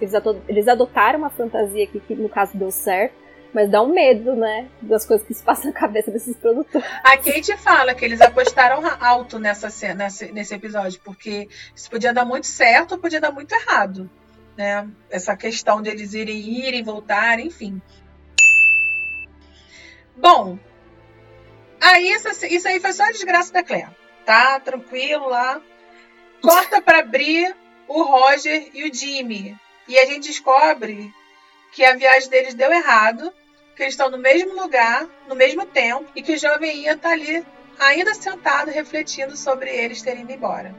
eles 0.49 0.66
adotaram 0.66 1.18
uma 1.18 1.29
fantasia 1.29 1.85
aqui 1.85 2.01
que, 2.01 2.14
no 2.14 2.26
caso, 2.26 2.57
deu 2.57 2.70
certo. 2.70 3.14
Mas 3.53 3.68
dá 3.68 3.83
um 3.83 3.93
medo, 3.93 4.35
né? 4.35 4.66
Das 4.81 5.05
coisas 5.05 5.26
que 5.26 5.35
se 5.35 5.43
passam 5.43 5.66
na 5.66 5.72
cabeça 5.79 6.11
desses 6.11 6.35
produtores. 6.39 6.89
A 7.05 7.18
Kate 7.18 7.55
fala 7.59 7.95
que 7.95 8.03
eles 8.03 8.22
apostaram 8.22 8.83
alto 8.99 9.39
nessa 9.39 9.68
cena, 9.68 10.09
nesse, 10.33 10.55
episódio, 10.55 11.01
porque 11.05 11.51
isso 11.76 11.91
podia 11.91 12.14
dar 12.14 12.24
muito 12.24 12.47
certo 12.47 12.93
ou 12.93 12.99
podia 12.99 13.20
dar 13.20 13.31
muito 13.31 13.53
errado. 13.55 14.09
Né? 14.57 14.89
Essa 15.11 15.37
questão 15.37 15.83
de 15.83 15.91
eles 15.91 16.14
irem, 16.14 16.39
irem, 16.66 16.83
voltarem, 16.83 17.49
enfim. 17.49 17.79
Bom, 20.16 20.59
aí 21.79 22.11
essa- 22.11 22.47
isso 22.47 22.66
aí 22.66 22.81
foi 22.81 22.93
só 22.95 23.05
a 23.05 23.12
desgraça 23.12 23.53
da 23.53 23.62
Claire. 23.62 23.91
Tá 24.24 24.59
tranquilo 24.61 25.29
lá. 25.29 25.61
Corta 26.41 26.80
para 26.80 27.01
abrir 27.01 27.55
o 27.86 28.03
Roger 28.03 28.70
e 28.72 28.89
o 28.89 28.95
Jimmy. 28.95 29.57
E 29.86 29.99
a 29.99 30.07
gente 30.07 30.28
descobre 30.28 31.12
que 31.72 31.84
a 31.84 31.95
viagem 31.95 32.28
deles 32.28 32.55
deu 32.55 32.72
errado, 32.72 33.32
que 33.74 33.82
eles 33.82 33.95
estão 33.95 34.11
no 34.11 34.18
mesmo 34.18 34.61
lugar, 34.61 35.07
no 35.28 35.34
mesmo 35.34 35.64
tempo, 35.66 36.07
e 36.14 36.22
que 36.22 36.32
o 36.32 36.39
jovem 36.39 36.84
Ian 36.84 36.99
tá 36.99 37.11
ali 37.11 37.45
ainda 37.78 38.14
sentado 38.14 38.70
refletindo 38.70 39.36
sobre 39.36 39.70
eles 39.70 40.03
terem 40.03 40.22
ido 40.22 40.32
embora. 40.32 40.74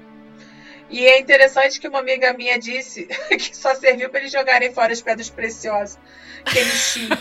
E 0.89 1.05
é 1.05 1.19
interessante 1.19 1.79
que 1.79 1.87
uma 1.87 1.99
amiga 1.99 2.33
minha 2.33 2.57
disse 2.57 3.05
que 3.29 3.55
só 3.55 3.75
serviu 3.75 4.09
para 4.09 4.21
eles 4.21 4.31
jogarem 4.31 4.73
fora 4.73 4.91
as 4.91 5.01
pedras 5.01 5.29
preciosas 5.29 5.99
que 6.45 6.57
eles 6.57 6.93
tinham. 6.93 7.17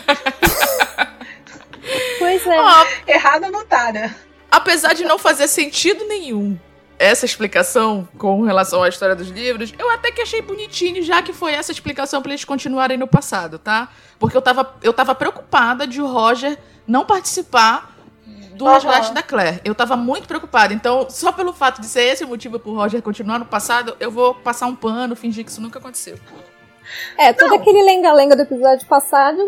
Pois 2.17 2.45
é. 2.45 2.59
Ó, 2.59 2.87
Errado 3.07 3.49
não 3.51 3.65
tá, 3.65 3.91
né? 3.91 4.13
apesar 4.51 4.93
de 4.93 5.03
não 5.03 5.17
fazer 5.17 5.47
sentido 5.47 6.05
nenhum 6.07 6.59
essa 6.99 7.25
explicação 7.25 8.07
com 8.17 8.43
relação 8.43 8.83
à 8.83 8.89
história 8.89 9.15
dos 9.15 9.29
livros, 9.29 9.73
eu 9.79 9.89
até 9.89 10.11
que 10.11 10.21
achei 10.21 10.41
bonitinho, 10.41 11.01
já 11.01 11.21
que 11.21 11.31
foi 11.31 11.53
essa 11.53 11.71
explicação 11.71 12.21
pra 12.21 12.31
eles 12.31 12.43
continuarem 12.43 12.97
no 12.97 13.07
passado, 13.07 13.57
tá? 13.57 13.87
Porque 14.19 14.35
eu 14.35 14.41
tava, 14.41 14.75
eu 14.83 14.91
tava 14.91 15.15
preocupada 15.15 15.87
de 15.87 16.01
o 16.01 16.05
Roger 16.05 16.59
não 16.85 17.05
participar 17.05 17.95
do 18.53 18.67
Aham. 18.67 18.73
resgate 18.73 19.13
da 19.13 19.23
Claire. 19.23 19.61
Eu 19.63 19.73
tava 19.73 19.95
muito 19.95 20.27
preocupada. 20.27 20.73
Então, 20.73 21.09
só 21.09 21.31
pelo 21.31 21.53
fato 21.53 21.79
de 21.79 21.87
ser 21.87 22.01
esse 22.01 22.25
o 22.25 22.27
motivo 22.27 22.59
pro 22.59 22.73
Roger 22.73 23.01
continuar 23.01 23.39
no 23.39 23.45
passado, 23.45 23.95
eu 24.01 24.11
vou 24.11 24.35
passar 24.35 24.67
um 24.67 24.75
pano, 24.75 25.15
fingir 25.15 25.45
que 25.45 25.51
isso 25.51 25.61
nunca 25.61 25.79
aconteceu. 25.79 26.19
É, 27.17 27.31
todo 27.31 27.55
aquele 27.55 27.81
lenga-lenga 27.81 28.35
do 28.35 28.41
episódio 28.41 28.85
passado. 28.87 29.39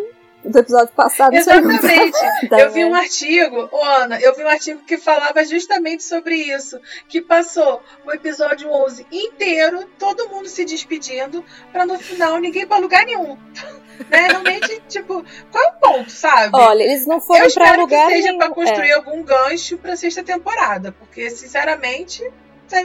Do 0.43 0.57
episódio 0.59 0.93
passado. 0.95 1.33
Exatamente. 1.35 2.17
Eu 2.51 2.71
vi 2.71 2.83
um 2.83 2.95
artigo, 2.95 3.69
ô 3.71 3.83
Ana, 3.83 4.19
eu 4.19 4.35
vi 4.35 4.43
um 4.43 4.47
artigo 4.47 4.81
que 4.83 4.97
falava 4.97 5.43
justamente 5.45 6.03
sobre 6.03 6.35
isso. 6.35 6.79
Que 7.07 7.21
passou 7.21 7.81
o 8.05 8.11
episódio 8.11 8.69
11 8.71 9.05
inteiro, 9.11 9.85
todo 9.99 10.29
mundo 10.29 10.47
se 10.47 10.65
despedindo, 10.65 11.45
pra 11.71 11.85
no 11.85 11.97
final 11.99 12.37
ninguém 12.39 12.63
ir 12.63 12.65
pra 12.65 12.77
lugar 12.77 13.05
nenhum. 13.05 13.37
né? 14.09 14.27
Realmente, 14.29 14.81
tipo, 14.89 15.23
qual 15.51 15.63
é 15.63 15.67
o 15.69 15.73
ponto, 15.73 16.09
sabe? 16.09 16.49
Olha, 16.53 16.81
eles 16.83 17.05
não 17.05 17.17
eu 17.17 17.21
foram 17.21 17.39
pra 17.41 17.47
espero 17.47 17.81
lugar 17.81 18.07
que 18.07 18.13
seja 18.15 18.27
nenhum. 18.29 18.37
pra 18.39 18.49
construir 18.49 18.89
É. 18.89 18.93
algum 18.93 19.23
gancho 19.23 19.77
pra 19.77 19.95
sexta 19.95 20.23
temporada, 20.23 20.91
porque, 20.97 21.29
sinceramente, 21.29 22.23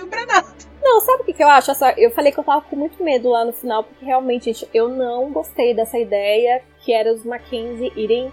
pra 0.09 0.27
nada. 0.27 0.47
Não, 0.83 1.01
sabe 1.01 1.23
o 1.23 1.25
que, 1.25 1.33
que 1.33 1.43
eu 1.43 1.49
acho? 1.49 1.73
Eu 1.97 2.11
falei 2.13 2.31
que 2.31 2.39
eu 2.39 2.45
tava 2.45 2.61
com 2.63 2.77
muito 2.77 3.03
medo 3.03 3.29
lá 3.31 3.45
no 3.45 3.53
final, 3.53 3.83
porque 3.85 4.05
realmente, 4.05 4.45
gente, 4.53 4.69
eu 4.73 4.89
não 4.89 5.31
gostei 5.33 5.75
dessa 5.75 5.99
ideia 5.99 6.63
que 6.81 6.93
era 6.93 7.13
os 7.13 7.25
Mackenzie 7.25 7.93
irem 7.97 8.31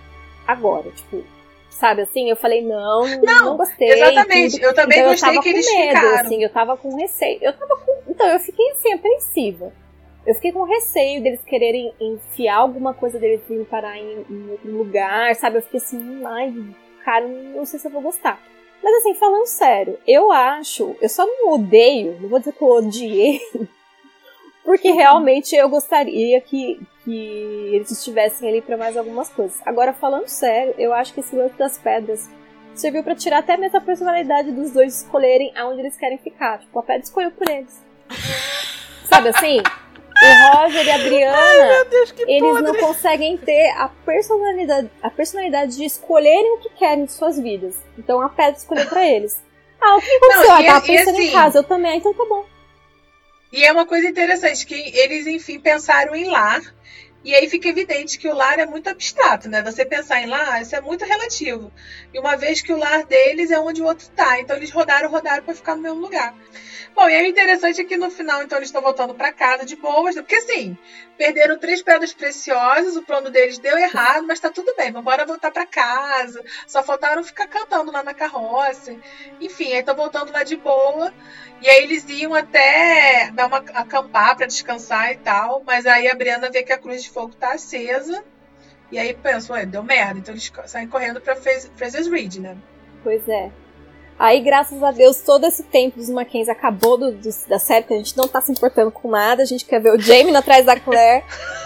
agora. 0.47 0.91
Tipo, 0.91 1.23
sabe 1.69 2.01
assim? 2.03 2.29
Eu 2.29 2.35
falei, 2.35 2.61
não, 2.61 3.01
não, 3.07 3.21
Não, 3.21 3.57
gostei. 3.57 3.89
exatamente. 3.89 4.51
tudo. 4.55 4.63
Eu 4.65 4.73
também 4.75 4.99
então, 4.99 5.11
gostei 5.11 5.29
eu 5.29 5.33
tava 5.33 5.43
que 5.43 5.51
com 5.51 5.55
eles 5.57 5.71
medo, 5.73 5.87
ficaram. 5.95 6.19
assim, 6.25 6.43
eu 6.43 6.49
tava 6.49 6.77
com 6.77 6.95
receio. 6.95 7.39
Eu 7.41 7.53
tava 7.53 7.75
com. 7.77 7.93
Então, 8.11 8.27
eu 8.27 8.39
fiquei 8.39 8.69
assim, 8.71 8.93
apreensiva. 8.93 9.71
Eu 10.25 10.35
fiquei 10.35 10.51
com 10.53 10.63
receio 10.63 11.21
deles 11.23 11.41
quererem 11.43 11.93
enfiar 11.99 12.57
alguma 12.57 12.93
coisa 12.93 13.19
deles 13.19 13.41
virem 13.49 13.65
parar 13.65 13.97
em, 13.97 14.25
em 14.29 14.51
outro 14.51 14.71
lugar, 14.71 15.35
sabe? 15.35 15.57
Eu 15.57 15.61
fiquei 15.63 15.79
assim, 15.79 15.97
"Hum, 15.97 16.21
ai, 16.25 16.53
cara, 17.03 17.27
não 17.27 17.65
sei 17.65 17.77
se 17.79 17.87
eu 17.87 17.91
vou 17.91 18.01
gostar. 18.01 18.39
Mas 18.83 18.95
assim, 18.97 19.13
falando 19.13 19.45
sério, 19.45 19.97
eu 20.05 20.29
acho, 20.29 20.95
eu 20.99 21.07
só 21.07 21.25
não 21.25 21.53
odeio, 21.53 22.17
não 22.19 22.27
vou 22.27 22.39
dizer 22.39 22.51
que 22.51 22.61
eu 22.61 22.67
odiei, 22.67 23.39
porque 24.65 24.91
realmente 24.91 25.55
eu 25.55 25.69
gostaria 25.69 26.41
que, 26.41 26.81
que 27.05 27.69
eles 27.71 27.89
estivessem 27.91 28.49
ali 28.49 28.61
pra 28.61 28.75
mais 28.75 28.97
algumas 28.97 29.29
coisas. 29.29 29.61
Agora, 29.65 29.93
falando 29.93 30.27
sério, 30.27 30.75
eu 30.77 30.93
acho 30.93 31.13
que 31.13 31.21
esse 31.21 31.33
lance 31.33 31.57
das 31.57 31.77
pedras 31.77 32.29
serviu 32.75 33.03
pra 33.03 33.15
tirar 33.15 33.37
até 33.37 33.55
mesmo 33.55 33.77
a 33.77 33.81
personalidade 33.81 34.51
dos 34.51 34.71
dois 34.71 35.01
escolherem 35.01 35.53
aonde 35.55 35.79
eles 35.79 35.95
querem 35.95 36.17
ficar. 36.17 36.59
Tipo, 36.59 36.79
a 36.79 36.83
pedra 36.83 37.03
escolheu 37.03 37.31
por 37.31 37.49
eles. 37.49 37.81
Sabe 39.05 39.29
assim? 39.29 39.61
O 40.23 40.57
Roger 40.57 40.85
e 40.85 40.91
a 40.91 40.97
Brianna, 40.97 41.85
eles 42.27 42.61
não 42.61 42.75
conseguem 42.75 43.37
ter 43.37 43.69
a 43.77 43.89
personalidade, 43.89 44.89
a 45.01 45.09
personalidade 45.09 45.75
de 45.75 45.85
escolherem 45.85 46.53
o 46.53 46.57
que 46.59 46.69
querem 46.69 47.05
de 47.05 47.11
suas 47.11 47.37
vidas. 47.39 47.75
Então 47.97 48.21
a 48.21 48.29
pedra 48.29 48.57
escolheu 48.57 48.85
pra 48.87 49.05
eles. 49.05 49.41
Ah, 49.81 49.97
o 49.97 50.01
que 50.01 50.09
aconteceu? 50.15 50.43
Não, 50.47 50.55
ah, 50.55 50.61
e- 50.61 50.65
tava 50.65 50.85
e 50.85 50.87
pensando 50.87 51.15
assim- 51.15 51.27
em 51.27 51.31
casa, 51.31 51.59
eu 51.59 51.63
também, 51.63 51.91
ah, 51.91 51.95
então 51.97 52.13
tá 52.13 52.25
bom. 52.27 52.45
E 53.51 53.63
é 53.63 53.71
uma 53.71 53.85
coisa 53.85 54.07
interessante, 54.07 54.65
que 54.65 54.73
eles, 54.73 55.27
enfim, 55.27 55.59
pensaram 55.59 56.15
em 56.15 56.25
lar. 56.29 56.61
E 57.23 57.33
aí 57.33 57.49
fica 57.49 57.69
evidente 57.69 58.19
que 58.19 58.27
o 58.27 58.35
lar 58.35 58.59
é 58.59 58.65
muito 58.65 58.89
abstrato, 58.89 59.47
né? 59.49 59.61
Você 59.63 59.85
pensar 59.85 60.21
em 60.21 60.25
lar, 60.25 60.61
isso 60.61 60.75
é 60.75 60.81
muito 60.81 61.05
relativo. 61.05 61.71
E 62.13 62.19
uma 62.19 62.35
vez 62.35 62.61
que 62.61 62.73
o 62.73 62.77
lar 62.77 63.05
deles 63.05 63.49
é 63.49 63.59
onde 63.59 63.81
o 63.81 63.85
outro 63.85 64.09
tá. 64.09 64.39
Então 64.41 64.57
eles 64.57 64.71
rodaram, 64.71 65.09
rodaram 65.09 65.43
para 65.43 65.55
ficar 65.55 65.75
no 65.75 65.81
mesmo 65.81 65.99
lugar. 65.99 66.35
Bom, 66.95 67.09
e 67.09 67.15
aí 67.15 67.25
o 67.25 67.29
interessante 67.29 67.81
é 67.81 67.83
que 67.83 67.97
no 67.97 68.11
final, 68.11 68.43
então, 68.43 68.59
eles 68.59 68.67
estão 68.67 68.81
voltando 68.81 69.15
para 69.15 69.31
casa 69.31 69.65
de 69.65 69.75
boas. 69.75 70.15
Porque 70.15 70.35
assim, 70.35 70.77
perderam 71.17 71.57
três 71.57 71.81
pedras 71.81 72.13
preciosas, 72.13 72.95
o 72.95 73.01
plano 73.01 73.31
deles 73.31 73.57
deu 73.57 73.77
errado, 73.77 74.27
mas 74.27 74.39
tá 74.39 74.49
tudo 74.51 74.75
bem, 74.75 74.91
vamos 74.91 75.11
voltar 75.25 75.49
para 75.49 75.65
casa. 75.65 76.43
Só 76.67 76.83
faltaram 76.83 77.23
ficar 77.23 77.47
cantando 77.47 77.91
lá 77.91 78.03
na 78.03 78.13
carroça. 78.13 78.95
Enfim, 79.39 79.71
aí 79.73 79.79
estão 79.79 79.95
voltando 79.95 80.31
lá 80.31 80.43
de 80.43 80.55
boa. 80.55 81.11
E 81.63 81.69
aí 81.69 81.83
eles 81.83 82.03
iam 82.09 82.33
até 82.33 83.31
dar 83.33 83.47
uma 83.47 83.57
acampar 83.57 84.35
para 84.35 84.45
descansar 84.45 85.11
e 85.13 85.15
tal, 85.17 85.63
mas 85.65 85.85
aí 85.85 86.09
a 86.09 86.13
Brianna 86.15 86.49
vê 86.51 86.61
que 86.61 86.73
a 86.73 86.77
cruz 86.77 87.01
de 87.03 87.09
fogo 87.09 87.33
tá 87.39 87.53
acesa. 87.53 88.21
E 88.91 88.99
aí 88.99 89.13
pensa, 89.13 89.53
ué, 89.53 89.65
deu 89.65 89.81
merda. 89.81 90.19
Então 90.19 90.33
eles 90.33 90.51
saem 90.65 90.87
correndo 90.87 91.21
pra 91.21 91.35
Fraz- 91.35 91.71
Fraser's 91.75 92.07
Ridge, 92.07 92.39
né? 92.41 92.57
Pois 93.01 93.27
é. 93.29 93.49
Aí, 94.19 94.41
graças 94.41 94.83
a 94.83 94.91
Deus, 94.91 95.21
todo 95.21 95.45
esse 95.47 95.63
tempo 95.63 95.97
dos 95.97 96.09
Mackenzie 96.09 96.51
acabou 96.51 96.97
do, 96.97 97.11
do- 97.13 97.47
da 97.47 97.57
série, 97.57 97.85
que 97.85 97.93
a 97.93 97.97
gente 97.97 98.15
não 98.15 98.27
tá 98.27 98.39
se 98.41 98.51
importando 98.51 98.91
com 98.91 99.09
nada. 99.09 99.41
A 99.41 99.45
gente 99.45 99.65
quer 99.65 99.79
ver 99.81 99.91
o 99.91 99.99
Jamie 99.99 100.35
atrás 100.35 100.65
da 100.65 100.79
Claire. 100.79 101.23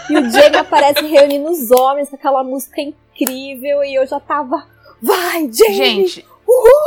e 0.08 0.16
o 0.16 0.30
Jamie 0.30 0.56
aparece 0.58 1.04
reunindo 1.06 1.50
os 1.50 1.70
homens 1.70 2.08
com 2.08 2.16
aquela 2.16 2.42
música 2.42 2.80
incrível. 2.80 3.84
E 3.84 3.94
eu 3.96 4.06
já 4.06 4.18
tava. 4.20 4.66
Vai, 5.02 5.50
Jamie! 5.52 5.74
Gente, 5.74 6.26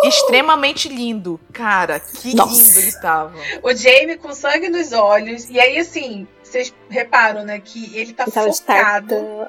extremamente 0.03 0.89
lindo. 0.89 1.39
Cara, 1.53 1.99
que 1.99 2.35
Nossa. 2.35 2.53
lindo 2.53 2.79
ele 2.79 2.91
tava. 2.99 3.35
O 3.63 3.73
Jamie 3.73 4.17
com 4.17 4.33
sangue 4.33 4.69
nos 4.69 4.91
olhos. 4.91 5.49
E 5.49 5.59
aí, 5.59 5.77
assim, 5.77 6.27
vocês 6.51 6.73
reparam, 6.89 7.43
né, 7.43 7.59
que 7.63 7.95
ele 7.97 8.13
tá 8.13 8.23
Ele 8.23 8.31
de 8.31 8.57
focado. 8.57 9.15
tartan. 9.15 9.47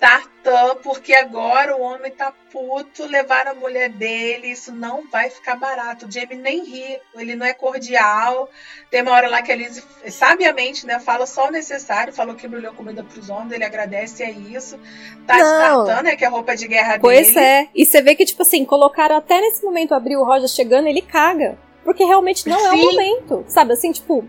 Tartã, 0.00 0.76
porque 0.82 1.12
agora 1.14 1.76
o 1.76 1.80
homem 1.82 2.10
tá 2.10 2.32
puto, 2.50 3.04
levar 3.06 3.46
a 3.46 3.54
mulher 3.54 3.88
dele, 3.90 4.48
isso 4.48 4.72
não 4.72 5.04
vai 5.10 5.30
ficar 5.30 5.56
barato. 5.56 6.06
O 6.06 6.10
Jamie 6.10 6.36
nem 6.36 6.64
ri, 6.64 6.98
ele 7.14 7.34
não 7.36 7.46
é 7.46 7.52
cordial. 7.54 8.48
Tem 8.90 9.02
uma 9.02 9.12
hora 9.12 9.28
lá 9.28 9.42
que 9.42 9.52
a 9.52 9.56
Liz, 9.56 9.82
sabiamente, 10.08 10.86
né, 10.86 10.98
fala 10.98 11.26
só 11.26 11.48
o 11.48 11.50
necessário, 11.50 12.12
falou 12.12 12.34
que 12.34 12.46
embrulhou 12.46 12.74
comida 12.74 13.04
pros 13.04 13.30
homens, 13.30 13.52
ele 13.52 13.64
agradece, 13.64 14.22
é 14.22 14.30
isso. 14.30 14.78
Tá 15.26 15.34
de 15.36 15.42
Não. 15.42 15.84
tartã, 15.86 16.02
né, 16.02 16.16
que 16.16 16.24
é 16.24 16.26
a 16.26 16.30
roupa 16.30 16.56
de 16.56 16.66
guerra 16.66 16.98
Pois 16.98 17.28
dele. 17.34 17.40
é. 17.46 17.68
E 17.74 17.86
você 17.86 18.02
vê 18.02 18.14
que, 18.14 18.24
tipo 18.24 18.42
assim, 18.42 18.64
colocaram 18.64 19.16
até 19.16 19.40
nesse 19.40 19.62
momento, 19.64 19.94
abriu 19.94 20.20
o 20.20 20.24
Roger 20.24 20.48
chegando, 20.48 20.88
ele 20.88 21.02
caga. 21.02 21.56
Porque 21.84 22.04
realmente 22.04 22.48
não 22.48 22.58
é 22.66 22.70
o 22.72 22.76
Sim. 22.76 22.82
momento. 22.84 23.44
Sabe 23.48 23.72
assim, 23.72 23.90
tipo, 23.92 24.24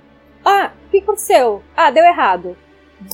ah, 0.45 0.71
o 0.85 0.89
que 0.89 0.99
aconteceu? 0.99 1.63
Ah, 1.75 1.91
deu 1.91 2.03
errado. 2.03 2.57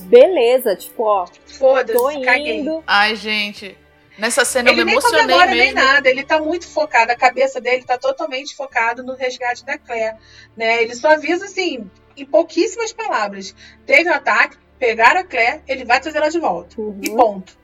Beleza, 0.03 0.75
tipo, 0.75 1.03
ó, 1.03 1.25
Foda-se, 1.45 2.21
caguei. 2.21 2.65
Ai, 2.85 3.15
gente. 3.15 3.77
Nessa 4.19 4.43
cena 4.43 4.69
Ele 4.69 4.81
eu 4.81 4.85
me 4.85 4.91
nem 4.91 4.99
emocionei 4.99 5.21
comemora 5.21 5.45
nem 5.47 5.73
mesmo. 5.73 5.75
nada, 5.75 6.09
ele 6.09 6.23
tá 6.23 6.39
muito 6.39 6.67
focado, 6.67 7.11
a 7.11 7.15
cabeça 7.15 7.61
dele 7.61 7.85
tá 7.85 7.97
totalmente 7.97 8.53
focado 8.53 9.01
no 9.01 9.15
resgate 9.15 9.65
da 9.65 9.77
Claire, 9.77 10.17
né? 10.57 10.83
Ele 10.83 10.93
só 10.93 11.11
avisa 11.11 11.45
assim, 11.45 11.89
em 12.17 12.25
pouquíssimas 12.25 12.91
palavras. 12.91 13.55
Teve 13.85 14.09
um 14.09 14.13
ataque, 14.13 14.57
pegaram 14.77 15.21
a 15.21 15.23
Claire, 15.23 15.61
ele 15.67 15.85
vai 15.85 16.01
trazer 16.01 16.17
ela 16.17 16.29
de 16.29 16.39
volta. 16.39 16.79
Uhum. 16.79 16.99
E 17.01 17.09
ponto. 17.09 17.57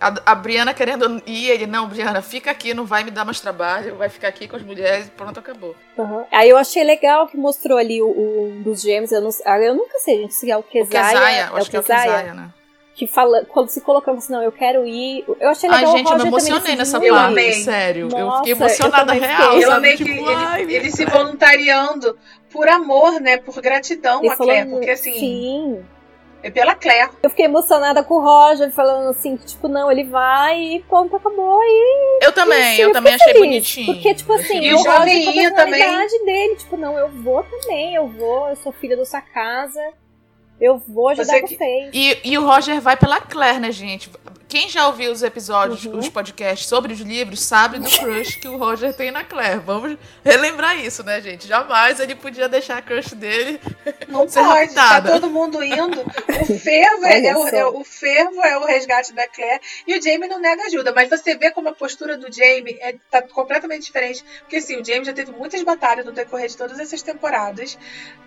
A, 0.00 0.32
a 0.32 0.34
Briana 0.34 0.72
querendo 0.72 1.20
ir, 1.26 1.50
ele, 1.50 1.66
não, 1.66 1.88
Briana, 1.88 2.22
fica 2.22 2.50
aqui, 2.50 2.72
não 2.72 2.84
vai 2.84 3.02
me 3.02 3.10
dar 3.10 3.24
mais 3.24 3.40
trabalho, 3.40 3.96
vai 3.96 4.08
ficar 4.08 4.28
aqui 4.28 4.46
com 4.46 4.54
as 4.56 4.62
mulheres, 4.62 5.10
pronto, 5.16 5.40
acabou. 5.40 5.74
Uhum. 5.96 6.24
Aí 6.30 6.48
eu 6.48 6.56
achei 6.56 6.84
legal 6.84 7.26
que 7.26 7.36
mostrou 7.36 7.76
ali 7.76 8.00
o, 8.00 8.06
o- 8.06 8.48
um 8.56 8.62
dos 8.62 8.80
gêmeos, 8.80 9.10
eu, 9.10 9.20
não, 9.20 9.30
ah, 9.44 9.58
eu 9.58 9.74
nunca 9.74 9.98
sei, 9.98 10.18
gente, 10.22 10.34
se 10.34 10.50
é 10.50 10.56
o 10.56 10.62
Kezaia, 10.62 11.48
eu 11.50 11.56
é 11.56 11.60
acho 11.60 11.66
o 11.66 11.70
que 11.70 11.76
é 11.76 11.80
o 11.80 11.82
Kezaia, 11.82 12.32
né? 12.34 12.50
que 12.94 13.06
fala, 13.06 13.44
quando 13.44 13.68
se 13.68 13.80
colocando 13.80 14.18
assim, 14.18 14.32
não, 14.32 14.42
eu 14.42 14.50
quero 14.50 14.84
ir. 14.84 15.24
Eu 15.38 15.50
achei 15.50 15.70
Ai, 15.70 15.76
legal 15.82 15.96
gente, 15.96 16.08
o 16.08 16.14
eu 16.14 16.18
me 16.18 16.26
emocionei 16.26 16.60
também 16.60 16.76
nessa 16.76 16.98
Eu 16.98 17.14
parte, 17.14 17.54
sério. 17.62 18.08
eu 18.10 18.18
Nossa, 18.26 18.38
fiquei 18.38 18.52
eu 18.52 18.56
emocionada 18.56 19.06
também 19.06 19.20
real, 19.20 19.42
fiquei. 19.52 19.64
Eu 19.64 19.70
amei 19.72 19.96
que 19.96 20.04
Tipo, 20.04 20.16
ele, 20.30 20.34
ai, 20.34 20.62
ele 20.62 20.90
se 20.90 21.04
voluntariando 21.04 22.18
por 22.50 22.68
amor, 22.68 23.20
né? 23.20 23.36
Por 23.36 23.60
gratidão 23.62 24.18
Ele 24.20 24.30
a 24.32 24.36
Claire. 24.36 24.68
Porque 24.68 24.90
assim, 24.90 25.12
sim. 25.12 25.84
É 26.42 26.50
pela 26.50 26.74
Claire. 26.74 27.10
Eu 27.22 27.30
fiquei 27.30 27.46
emocionada 27.46 28.02
com 28.02 28.14
o 28.14 28.20
Roger 28.22 28.70
falando 28.72 29.08
assim, 29.10 29.36
que, 29.36 29.46
tipo, 29.46 29.68
não, 29.68 29.90
ele 29.90 30.04
vai 30.04 30.60
e 30.60 30.80
ponto, 30.80 31.16
acabou. 31.16 31.60
E 31.62 32.24
Eu 32.24 32.32
também, 32.32 32.76
Sim, 32.76 32.82
eu 32.82 32.88
eu 32.88 32.92
também 32.92 33.14
achei 33.14 33.32
feliz, 33.32 33.40
bonitinho. 33.46 33.86
Porque, 33.86 34.14
tipo 34.14 34.32
assim, 34.32 34.60
E 34.60 34.74
o 34.74 34.76
Roger 34.78 35.24
com 35.24 35.30
a 35.30 35.32
personalidade 35.32 36.24
dele, 36.24 36.56
tipo, 36.56 36.76
não, 36.76 36.98
eu 36.98 37.08
vou 37.08 37.42
também, 37.42 37.94
eu 37.94 38.08
vou, 38.08 38.48
eu 38.48 38.56
sou 38.56 38.72
filha 38.72 38.96
da 38.96 39.04
sua 39.04 39.20
casa, 39.20 39.80
eu 40.60 40.78
vou 40.78 41.08
ajudar 41.08 41.40
Você 41.40 41.56
vocês. 41.56 41.90
E, 41.92 42.18
e 42.24 42.38
o 42.38 42.44
Roger 42.44 42.80
vai 42.80 42.96
pela 42.96 43.20
Claire, 43.20 43.60
né, 43.60 43.72
gente? 43.72 44.10
Quem 44.48 44.66
já 44.68 44.86
ouviu 44.86 45.12
os 45.12 45.22
episódios, 45.22 45.84
Uhum. 45.84 45.98
os 45.98 46.08
podcasts 46.08 46.66
sobre 46.66 46.94
os 46.94 47.00
livros, 47.00 47.42
sabe 47.42 47.78
do 47.78 47.90
crush 47.90 48.36
que 48.36 48.48
o 48.48 48.56
Roger 48.56 48.94
tem 48.94 49.10
na 49.10 49.22
Claire. 49.22 49.58
Vamos 49.60 49.98
relembrar 50.24 50.78
isso, 50.82 51.02
né, 51.02 51.20
gente? 51.20 51.46
Jamais 51.46 52.00
ele 52.00 52.14
podia 52.14 52.48
deixar 52.48 52.78
a 52.78 52.82
crush 52.82 53.14
dele. 53.14 53.60
Não 54.08 54.26
Ser 54.26 54.40
pode, 54.42 54.74
tá 54.74 54.82
raptada. 54.84 55.12
todo 55.12 55.28
mundo 55.30 55.62
indo. 55.62 56.00
O 56.00 56.58
fervo 56.58 57.04
é, 57.04 57.26
é 57.26 57.36
o, 57.36 57.46
é 57.48 57.66
o- 57.66 57.80
o 57.80 57.84
fervo 57.84 58.40
é 58.42 58.56
o 58.56 58.64
resgate 58.64 59.12
da 59.12 59.28
Claire 59.28 59.60
e 59.86 59.98
o 59.98 60.02
Jamie 60.02 60.28
não 60.28 60.40
nega 60.40 60.62
ajuda. 60.64 60.92
Mas 60.94 61.10
você 61.10 61.36
vê 61.36 61.50
como 61.50 61.68
a 61.68 61.74
postura 61.74 62.16
do 62.16 62.32
Jamie 62.32 62.78
é, 62.80 62.94
tá 63.10 63.20
completamente 63.20 63.82
diferente. 63.84 64.24
Porque 64.40 64.56
assim, 64.56 64.80
o 64.80 64.84
Jamie 64.84 65.04
já 65.04 65.12
teve 65.12 65.30
muitas 65.30 65.62
batalhas 65.62 66.06
no 66.06 66.12
decorrer 66.12 66.48
de 66.48 66.56
todas 66.56 66.78
essas 66.80 67.02
temporadas. 67.02 67.76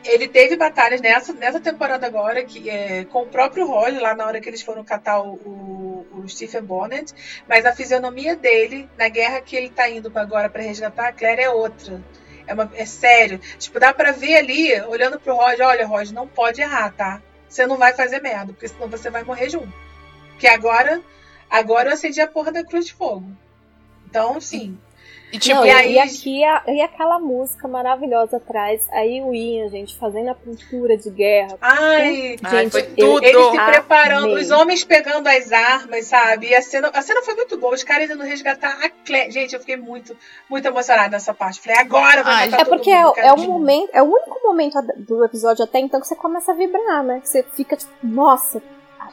Ele 0.06 0.28
teve 0.28 0.56
batalhas 0.56 1.02
nessa, 1.02 1.34
nessa 1.34 1.60
temporada 1.60 2.06
agora, 2.06 2.44
que 2.44 2.70
é, 2.70 3.06
com 3.06 3.24
o 3.24 3.28
próprio 3.28 3.66
Roger, 3.66 4.00
lá 4.00 4.14
na 4.14 4.28
hora 4.28 4.40
que 4.40 4.48
eles 4.48 4.62
foram 4.62 4.84
catar 4.84 5.20
o, 5.22 5.34
o, 5.34 6.08
o 6.14 6.28
Stephen 6.28 6.62
Bonnet. 6.64 7.14
Mas 7.48 7.66
a 7.66 7.74
fisionomia 7.74 8.36
dele, 8.36 8.90
na 8.98 9.08
guerra 9.10 9.42
que 9.42 9.56
ele 9.56 9.70
tá 9.70 9.90
indo 9.90 10.12
agora 10.16 10.50
pra 10.50 10.62
resgatar 10.62 11.08
a 11.08 11.14
Claire, 11.14 11.42
é 11.42 11.50
outra. 11.50 12.02
É, 12.48 12.54
uma- 12.54 12.70
é 12.76 12.86
sério. 12.86 13.40
Tipo, 13.58 13.80
dá 13.80 13.94
pra 13.94 14.12
ver 14.12 14.36
ali, 14.36 14.82
olhando 14.84 15.20
pro 15.20 15.36
Roger, 15.36 15.66
olha, 15.68 15.88
Roger, 15.88 16.14
não 16.14 16.28
pode 16.28 16.62
errar, 16.62 16.92
tá? 16.92 17.22
Você 17.48 17.66
não 17.66 17.78
vai 17.78 17.94
fazer 17.94 18.22
merda, 18.22 18.54
porque 18.54 18.68
senão 18.68 18.88
você 18.88 19.10
vai 19.10 19.24
morrer 19.24 19.50
junto. 19.50 19.72
Porque 20.32 20.48
agora, 20.48 21.02
agora 21.50 21.90
eu 21.90 21.94
acendi 21.94 22.20
a 22.22 22.28
porra 22.28 22.52
da 22.52 22.64
cruz 22.64 22.86
de 22.86 22.94
fogo. 22.94 23.30
Então, 24.06 24.40
sim. 24.42 24.78
E 25.32 25.40
tipo, 25.40 25.56
não, 25.60 25.66
e 25.66 25.72
aí- 25.72 25.94
e 25.94 26.00
aqui 26.00 26.44
a- 26.44 26.64
e 26.68 26.82
aquela 26.82 27.18
música 27.20 27.68
maravilhosa 27.68 28.38
atrás, 28.38 28.88
aí 28.92 29.22
o 29.22 29.34
Ian, 29.34 29.70
gente, 29.70 29.98
fazendo 29.98 30.30
a 30.30 30.36
pintura 30.36 30.98
de 30.98 31.10
guerra. 31.10 31.58
Ai, 31.62 32.36
Ai, 32.44 32.64
gente, 32.64 32.72
foi 32.72 32.82
eu 32.98 33.14
tudo. 33.14 33.24
eles 33.26 33.46
se 33.52 33.58
amei. 33.58 33.74
preparando, 33.74 34.34
os 34.34 34.52
homens 34.52 34.84
pegando 34.84 35.28
as 35.28 35.52
armas, 35.52 36.06
sabe? 36.08 36.48
E 36.50 36.56
a 36.56 36.62
cena, 36.62 36.90
a 36.94 37.02
cena 37.02 37.22
foi 37.22 37.34
muito 37.36 37.58
boa. 37.58 37.74
Os 37.74 37.84
caras 37.84 38.10
indo 38.10 38.24
resgatar 38.24 38.78
a 38.84 38.90
Claire. 39.06 39.32
Gente, 39.32 39.54
eu 39.54 39.60
fiquei 39.62 39.78
muito, 39.78 40.16
muito 40.50 40.68
emocionada 40.68 41.10
nessa 41.10 41.34
parte. 41.34 41.62
Falei, 41.62 41.80
agora 41.80 42.24
vai 42.24 42.34
Ai, 42.34 42.50
matar 42.50 42.62
É 42.64 42.66
porque 42.66 42.94
mundo. 42.94 43.14
é, 43.18 43.28
é 43.28 43.34
um 43.34 43.38
momento, 43.48 43.90
é 43.94 44.02
o 44.02 44.06
único 44.06 44.40
momento 44.44 44.78
a- 44.78 44.82
do 44.98 45.24
episódio 45.24 45.64
até 45.64 45.80
então 45.80 46.00
que 46.02 46.08
você 46.08 46.16
começa 46.16 46.52
a 46.52 46.56
vibrar, 46.56 47.04
né? 47.04 47.20
Que 47.22 47.30
você 47.30 47.44
fica 47.56 47.76
tipo, 47.78 47.92
nossa, 48.04 48.62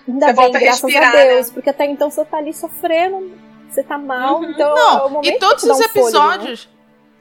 ainda 0.09 0.27
Você 0.27 0.32
bem, 0.32 0.35
volta 0.35 0.59
a 0.59 0.61
graças 0.61 0.82
respirar, 0.82 1.11
a 1.15 1.16
Deus. 1.24 1.47
né? 1.49 1.55
Porque 1.55 1.70
até 1.70 1.85
então 1.86 2.11
você 2.11 2.24
tá 2.24 2.39
ali 2.39 2.53
sofrendo, 2.53 3.31
você 3.74 3.82
tá 3.82 3.97
mal, 3.99 4.39
Uhum. 4.40 4.51
então 4.51 4.70
é 4.70 4.74
Não, 4.74 5.11
momento 5.11 5.35
e 5.35 5.39
todos 5.39 5.65
os 5.65 5.70
um 5.70 5.74
fôlego, 5.74 5.95
né? 5.95 6.01
episódios. 6.03 6.69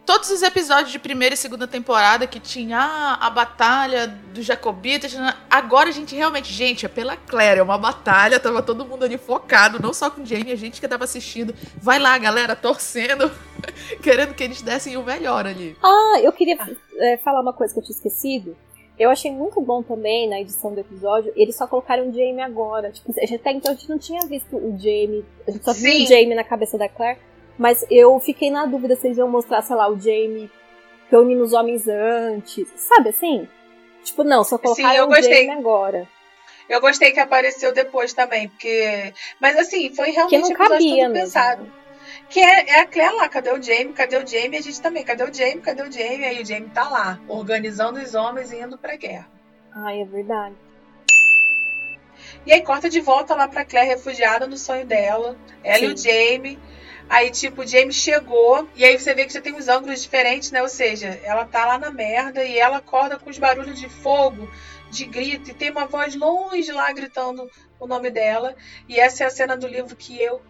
Todos 0.06 0.30
os 0.32 0.42
episódios 0.42 0.90
de 0.90 1.00
primeira 1.00 1.36
e 1.36 1.38
segunda 1.38 1.68
temporada 1.68 2.26
que 2.26 2.40
tinha 2.40 2.80
ah, 2.80 3.28
a 3.28 3.30
batalha 3.30 4.08
dos 4.34 4.46
Jacobitas. 4.46 5.14
né? 5.14 5.34
Agora 5.50 5.90
a 5.90 5.92
gente 5.92 6.16
realmente, 6.16 6.54
gente, 6.54 6.86
é 6.86 6.90
pela 6.90 7.18
Claire, 7.18 7.60
é 7.60 7.64
uma 7.64 7.78
batalha, 7.78 8.40
tava 8.40 8.64
todo 8.64 8.86
mundo 8.86 9.04
ali 9.04 9.18
focado, 9.18 9.82
não 9.82 9.94
só 9.94 10.10
com 10.10 10.22
o 10.22 10.26
Jamie, 10.26 10.54
a 10.54 10.56
gente 10.56 10.80
que 10.80 10.88
tava 10.88 11.04
assistindo. 11.04 11.54
Vai 11.82 12.00
lá, 12.00 12.18
galera, 12.18 12.56
torcendo, 12.56 13.30
querendo 14.02 14.34
que 14.34 14.46
eles 14.46 14.62
dessem 14.62 14.96
o 14.96 15.04
melhor 15.04 15.46
ali. 15.46 15.76
Ah, 15.84 16.22
eu 16.24 16.32
queria 16.32 16.58
é, 17.00 17.18
falar 17.18 17.42
uma 17.42 17.52
coisa 17.52 17.74
que 17.74 17.80
eu 17.82 17.84
tinha 17.84 17.96
esquecido. 17.96 18.56
Eu 19.00 19.10
achei 19.12 19.32
muito 19.32 19.62
bom 19.62 19.84
também 19.84 20.28
na 20.28 20.42
edição 20.42 20.74
do 20.74 20.80
episódio, 20.80 21.32
eles 21.36 21.56
só 21.56 21.68
colocaram 21.68 22.10
o 22.10 22.12
Jamie 22.14 22.42
agora. 22.42 22.92
Tipo, 22.92 23.12
até 23.12 23.52
então 23.52 23.72
a 23.72 23.76
gente 23.76 23.90
não 23.90 24.00
tinha 24.00 24.26
visto 24.26 24.56
o 24.58 24.72
Jamie, 24.78 25.24
a 25.48 25.52
gente 25.52 25.64
só 25.64 25.74
viu 25.74 25.92
Sim. 25.94 26.04
o 26.04 26.08
Jamie 26.08 26.36
na 26.36 26.44
cabeça 26.44 26.78
da 26.78 26.90
Claire. 26.90 27.20
Mas 27.58 27.86
eu 27.90 28.20
fiquei 28.20 28.50
na 28.52 28.66
dúvida 28.66 28.96
se 28.96 29.08
eles 29.08 29.18
iam 29.18 29.28
mostrar, 29.30 29.62
sei 29.62 29.76
lá, 29.76 29.88
o 29.90 30.00
Jamie 30.00 30.50
reunindo 31.12 31.44
os 31.44 31.54
homens 31.54 31.88
antes. 31.88 32.68
Sabe 32.76 33.10
assim? 33.10 33.48
Tipo, 34.04 34.24
não, 34.24 34.44
só 34.44 34.58
colocaram 34.58 34.96
eu 34.96 35.06
o 35.06 35.08
gostei. 35.08 35.46
Jamie 35.46 35.60
agora. 35.60 36.08
Eu 36.70 36.82
gostei 36.82 37.12
que 37.12 37.20
apareceu 37.20 37.74
depois 37.74 38.14
também, 38.14 38.50
porque. 38.50 39.14
Mas 39.40 39.58
assim, 39.58 39.94
foi 39.96 40.08
Que 40.08 40.12
realmente 40.12 40.42
não 40.42 40.50
um 40.50 40.52
episódio 40.54 40.70
cabia 40.70 40.90
todo 41.06 41.14
mesmo. 41.14 41.14
pensado. 41.14 41.72
Que 42.30 42.40
é, 42.40 42.70
é 42.70 42.82
a 42.82 42.86
Claire 42.86 43.16
lá, 43.16 43.30
cadê 43.30 43.52
o 43.52 43.62
Jamie? 43.62 43.94
Cadê 43.94 44.18
o 44.18 44.28
Jamie? 44.28 44.58
A 44.58 44.62
gente 44.62 44.82
também, 44.82 45.04
cadê 45.04 45.24
o 45.24 45.34
Jamie? 45.34 45.62
Cadê 45.62 45.82
o 45.82 45.92
Jamie? 45.92 46.26
Aí 46.26 46.42
o 46.42 46.46
Jamie 46.46 46.70
tá 46.70 46.90
lá, 46.90 47.20
organizando 47.28 48.00
os 48.00 48.14
homens 48.14 48.52
e 48.52 48.60
indo 48.60 48.78
pra 48.78 48.96
guerra. 48.96 49.28
Ai, 49.74 50.02
é 50.02 50.06
verdade. 50.06 50.56
E 52.46 52.52
aí 52.52 52.62
corta 52.62 52.90
de 52.90 53.00
volta 53.00 53.36
lá 53.36 53.48
pra 53.48 53.66
Claire, 53.66 53.90
refugiada 53.90 54.48
no 54.48 54.58
sonho 54.58 54.86
dela. 54.86 55.38
Ela 55.64 55.86
e 55.86 55.94
o 55.94 55.98
Jamie. 55.98 56.60
Aí, 57.10 57.32
tipo, 57.32 57.62
o 57.62 57.68
Jamie 57.68 57.94
chegou, 57.94 58.68
e 58.76 58.84
aí 58.84 59.00
você 59.00 59.14
vê 59.14 59.26
que 59.26 59.34
já 59.34 59.40
tem 59.40 59.54
uns 59.54 59.70
ângulos 59.70 60.02
diferentes, 60.04 60.52
né? 60.52 60.62
Ou 60.62 60.68
seja, 60.68 61.08
ela 61.24 61.46
tá 61.46 61.66
lá 61.66 61.78
na 61.78 61.90
merda 61.90 62.44
e 62.44 62.60
ela 62.60 62.78
acorda 62.78 63.18
com 63.18 63.30
os 63.30 63.38
barulhos 63.38 63.80
de 63.80 63.88
fogo, 63.88 64.50
de 64.92 65.06
grito, 65.06 65.52
e 65.52 65.54
tem 65.54 65.72
uma 65.72 65.86
voz 65.86 66.16
longe 66.16 66.70
lá 66.74 66.92
gritando 66.92 67.50
o 67.80 67.88
nome 67.88 68.10
dela. 68.10 68.56
E 68.90 69.00
essa 69.00 69.24
é 69.24 69.28
a 69.28 69.30
cena 69.30 69.56
do 69.56 69.68
livro 69.68 69.96
que 69.96 70.22
eu 70.22 70.42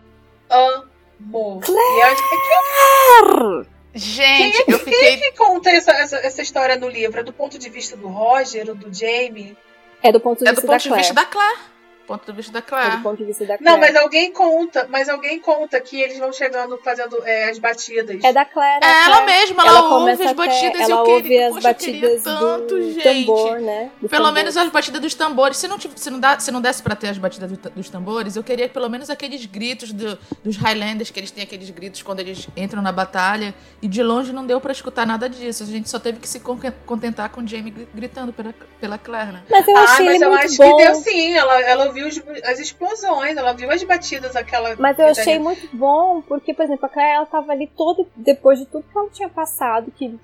amo. 0.49 0.96
E 1.19 1.99
eu 1.99 2.05
acho 2.05 2.29
que 2.29 3.67
Gente, 3.95 4.63
Quem 4.63 4.73
é- 4.73 4.75
eu 4.75 4.79
fiquei. 4.79 5.17
que 5.17 5.31
conta 5.31 5.69
essa, 5.71 5.91
essa, 5.91 6.17
essa 6.17 6.41
história 6.41 6.75
no 6.75 6.87
livro? 6.87 7.19
É 7.19 7.23
do 7.23 7.33
ponto 7.33 7.57
de 7.57 7.67
vista 7.69 7.97
do 7.97 8.07
Roger 8.07 8.69
ou 8.69 8.75
do 8.75 8.93
Jamie? 8.93 9.57
É 10.03 10.11
do 10.11 10.19
ponto 10.19 10.43
de 10.43 10.47
É 10.49 10.51
do 10.53 10.55
vista 10.55 10.67
ponto 10.67 10.71
da 10.73 10.77
de 10.77 10.87
Claire. 10.89 11.01
vista 11.03 11.13
da 11.15 11.25
Claire. 11.25 11.59
Ponto 12.07 12.25
de 12.25 12.31
vista 12.31 12.53
da 12.53 12.59
do 12.61 12.65
Claire. 12.65 12.97
ponto 13.03 13.17
de 13.17 13.25
vista 13.25 13.45
da 13.45 13.57
Claire. 13.57 13.63
Não, 13.65 13.77
mas 13.79 13.95
alguém 13.95 14.31
conta, 14.31 14.87
mas 14.89 15.09
alguém 15.09 15.39
conta 15.39 15.79
que 15.81 16.01
eles 16.01 16.17
vão 16.17 16.31
chegando 16.31 16.77
fazendo 16.83 17.21
é, 17.25 17.49
as 17.49 17.59
batidas. 17.59 18.23
É 18.23 18.31
da 18.31 18.45
Claire. 18.45 18.79
É 18.81 18.87
a 18.87 19.05
ela 19.07 19.21
Claire. 19.23 19.39
mesma, 19.41 19.63
ela, 19.67 19.81
ouve 19.81 19.89
começa 19.89 20.23
as 20.23 20.31
até- 20.31 20.47
batidas 20.47 20.79
e 20.79 20.91
ela 20.91 20.91
eu 20.91 20.97
ouve 21.11 21.21
queria, 21.23 21.47
as 21.47 21.53
poxa, 21.53 21.69
eu 21.69 21.75
queria 21.75 22.01
batidas 22.01 22.23
tanto, 22.23 22.75
do 22.75 22.91
gente. 22.93 23.25
tambor, 23.25 23.59
né? 23.59 23.91
Do 24.01 24.07
Pelo 24.09 24.23
tambor. 24.23 24.33
menos 24.33 24.55
as 24.57 24.69
batidas 24.69 25.01
dos 25.01 25.13
tambores. 25.15 25.57
Se 25.57 25.67
não, 25.67 25.77
se 25.79 26.09
não, 26.09 26.19
dá, 26.19 26.39
se 26.39 26.49
não 26.49 26.61
desse 26.61 26.81
pra 26.81 26.95
ter 26.95 27.09
as 27.09 27.17
batidas 27.17 27.51
do- 27.51 27.69
dos 27.71 27.89
tambores, 27.89 28.35
eu 28.37 28.43
queria 28.43 28.69
pelo 28.69 28.87
menos 28.89 29.09
aqueles 29.09 29.45
gritos 29.45 29.91
do- 29.91 30.17
dos 30.43 30.55
Highlanders, 30.55 31.11
que 31.11 31.19
eles 31.19 31.29
têm 31.29 31.43
aqueles 31.43 31.69
gritos 31.69 32.01
quando 32.03 32.21
eles 32.21 32.47
entram 32.55 32.81
na 32.81 32.91
batalha. 32.93 33.53
E 33.81 33.87
de 33.87 34.01
longe 34.01 34.31
não 34.31 34.45
deu 34.45 34.61
pra 34.61 34.71
escutar 34.71 35.05
nada 35.05 35.29
disso. 35.29 35.63
A 35.63 35.65
gente 35.65 35.89
só 35.89 35.99
teve 35.99 36.19
que 36.19 36.27
se 36.29 36.39
con- 36.39 36.57
contentar 36.85 37.29
com 37.29 37.41
o 37.41 37.47
Jamie 37.47 37.71
gri- 37.71 37.87
gritando 37.93 38.31
pela, 38.31 38.53
pela 38.79 38.97
Claire, 38.97 39.33
né? 39.33 39.43
Mas 39.49 39.67
eu 39.67 39.75
ah, 39.77 39.83
achei 39.83 40.05
mas 40.05 40.15
ele 40.15 40.23
eu 40.25 40.29
muito 40.29 40.45
acho 40.45 40.57
bom. 40.57 40.77
que 40.77 40.83
deu 40.85 40.95
sim. 40.95 41.33
Ela, 41.33 41.61
ela 41.61 41.91
os- 42.03 42.21
as 42.43 42.59
explosões, 42.59 43.37
ela 43.37 43.53
viu 43.53 43.69
as 43.71 43.83
batidas, 43.83 44.35
aquela. 44.35 44.75
Mas 44.77 44.97
eu 44.99 45.05
achei 45.05 45.23
gritaria. 45.23 45.39
muito 45.41 45.75
bom, 45.75 46.21
porque, 46.21 46.53
por 46.53 46.65
exemplo, 46.65 46.85
a 46.85 46.89
Claire 46.89 47.15
ela 47.17 47.25
tava 47.25 47.51
ali 47.51 47.67
todo, 47.67 48.07
depois 48.15 48.59
de 48.59 48.65
tudo 48.65 48.83
que 48.91 48.97
ela 48.97 49.09
tinha 49.09 49.29
passado, 49.29 49.91
que 49.91 50.19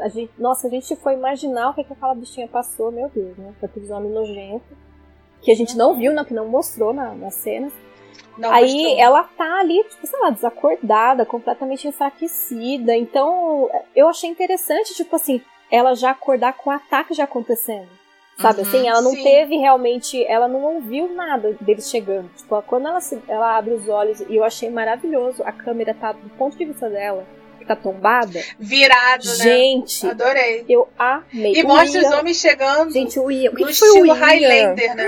a 0.00 0.08
gente, 0.08 0.30
nossa, 0.38 0.66
a 0.66 0.70
gente 0.70 0.94
foi 0.96 1.14
imaginar 1.14 1.70
o 1.70 1.74
que, 1.74 1.82
que 1.84 1.92
aquela 1.92 2.14
bichinha 2.14 2.46
passou, 2.48 2.92
meu 2.92 3.08
Deus, 3.08 3.36
né? 3.38 3.54
Com 3.58 3.66
aqueles 3.66 3.90
homens 3.90 4.12
nojentos. 4.14 4.76
que 5.42 5.52
a 5.52 5.54
gente 5.54 5.76
não 5.76 5.94
viu, 5.94 6.12
né, 6.12 6.24
que 6.24 6.34
não 6.34 6.48
mostrou 6.48 6.92
na, 6.92 7.14
na 7.14 7.30
cena. 7.30 7.70
Não 8.36 8.50
Aí 8.52 8.72
mostrou. 8.72 8.98
ela 8.98 9.22
tá 9.22 9.60
ali, 9.60 9.84
tipo, 9.84 10.06
sei 10.06 10.18
lá, 10.20 10.30
desacordada, 10.30 11.24
completamente 11.24 11.86
enfraquecida. 11.86 12.96
Então, 12.96 13.70
eu 13.94 14.08
achei 14.08 14.28
interessante, 14.28 14.94
tipo 14.94 15.14
assim, 15.14 15.40
ela 15.70 15.94
já 15.94 16.10
acordar 16.10 16.54
com 16.54 16.68
o 16.70 16.72
ataque 16.72 17.14
já 17.14 17.24
acontecendo. 17.24 17.88
Sabe 18.38 18.60
Uhum, 18.60 18.66
assim? 18.68 18.86
Ela 18.88 19.00
não 19.00 19.12
sim. 19.12 19.22
teve 19.22 19.56
realmente. 19.56 20.22
Ela 20.26 20.46
não 20.46 20.62
ouviu 20.62 21.08
nada 21.14 21.56
deles 21.60 21.88
chegando. 21.90 22.28
Tipo, 22.36 22.60
quando 22.62 22.86
ela, 22.86 23.00
se- 23.00 23.18
ela 23.26 23.56
abre 23.56 23.72
os 23.72 23.88
olhos, 23.88 24.20
e 24.28 24.36
eu 24.36 24.44
achei 24.44 24.68
maravilhoso, 24.70 25.42
a 25.44 25.52
câmera 25.52 25.94
tá 25.94 26.12
do 26.12 26.28
ponto 26.36 26.56
de 26.56 26.64
vista 26.66 26.90
dela, 26.90 27.24
que 27.58 27.64
tá 27.64 27.74
tombada. 27.74 28.38
Virado, 28.58 29.24
né? 29.26 29.34
Gente, 29.36 30.06
Adorei. 30.06 30.66
eu 30.68 30.86
amei. 30.98 31.54
E 31.54 31.62
O 31.62 31.66
mostra 31.68 32.00
os 32.02 32.06
Ian- 32.10 32.18
homens 32.18 32.36
chegando 32.38 32.92
Gente, 32.92 33.18
o 33.18 33.30
Ian. 33.30 33.50
O 33.52 33.54
que 33.54 33.62
no 33.62 33.68
que 33.68 33.74
foi 33.74 33.88
o 33.88 33.92
estilo 33.92 34.06
Ian? 34.06 34.14
Highlander, 34.26 34.94
né? 34.96 35.06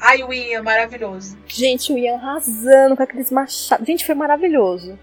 Ai, 0.00 0.22
o 0.24 0.32
Ian, 0.32 0.62
maravilhoso. 0.64 1.38
Gente, 1.46 1.92
o 1.92 1.96
Ian 1.98 2.16
arrasando 2.16 2.96
com 2.96 3.02
aqueles 3.04 3.30
machados. 3.30 3.86
Gente, 3.86 4.04
foi 4.04 4.14
maravilhoso. 4.16 4.98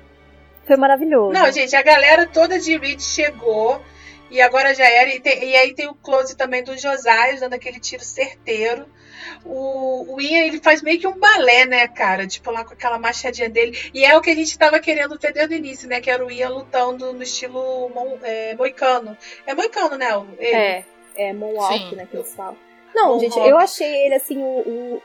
Foi 0.68 0.76
maravilhoso. 0.76 1.32
Não, 1.34 1.50
gente, 1.52 1.74
a 1.76 1.82
galera 1.82 2.26
toda 2.28 2.60
de 2.60 2.78
Reed 2.78 3.00
chegou 3.00 3.82
e 4.36 4.42
agora 4.42 4.74
já 4.74 4.86
era. 4.90 5.14
E, 5.14 5.20
tem- 5.20 5.44
e 5.44 5.56
aí 5.56 5.74
tem 5.74 5.88
o 5.88 5.94
close 5.96 6.36
também 6.36 6.64
do 6.64 6.78
Josias 6.78 7.40
dando 7.40 7.54
aquele 7.54 7.80
tiro 7.80 8.04
certeiro. 8.04 8.86
O, 9.46 10.16
o 10.16 10.22
Ian, 10.22 10.46
ele 10.46 10.60
faz 10.62 10.82
meio 10.82 11.00
que 11.00 11.08
um 11.08 11.18
balé, 11.18 11.66
né, 11.66 11.88
cara? 11.88 12.28
Tipo, 12.28 12.52
lá 12.52 12.64
com 12.66 12.74
aquela 12.74 12.98
machadinha 13.00 13.50
dele. 13.50 13.78
E 13.94 14.04
é 14.06 14.16
o 14.18 14.22
que 14.22 14.30
a 14.30 14.36
gente 14.36 14.58
tava 14.58 14.80
querendo 14.80 15.18
ver 15.20 15.34
desde 15.34 15.56
o 15.56 15.58
início, 15.58 15.88
né? 15.88 16.02
Que 16.02 16.10
era 16.10 16.26
o 16.26 16.32
Ian 16.32 16.50
lutando 16.50 17.14
no 17.14 17.24
estilo 17.24 17.90
mon- 17.90 18.18
é, 18.24 18.56
moicano. 18.56 19.18
É 19.46 19.54
moicano, 19.54 19.98
né? 19.98 20.16
o- 20.18 20.28
Ele. 20.40 20.56
É, 20.56 20.86
é 21.16 21.34
Moonwalk, 21.34 21.90
Sim. 21.90 21.96
né, 21.96 22.08
que 22.10 22.18
eles 22.18 22.34
falam. 22.34 22.58
Não, 22.94 23.20
gente, 23.20 23.32
Moonwalk. 23.32 23.50
eu 23.52 23.58
achei 23.58 24.06
ele, 24.06 24.16
assim, 24.16 24.38
o... 24.42 24.46
o- 24.46 25.02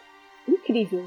Incrível. 0.49 1.07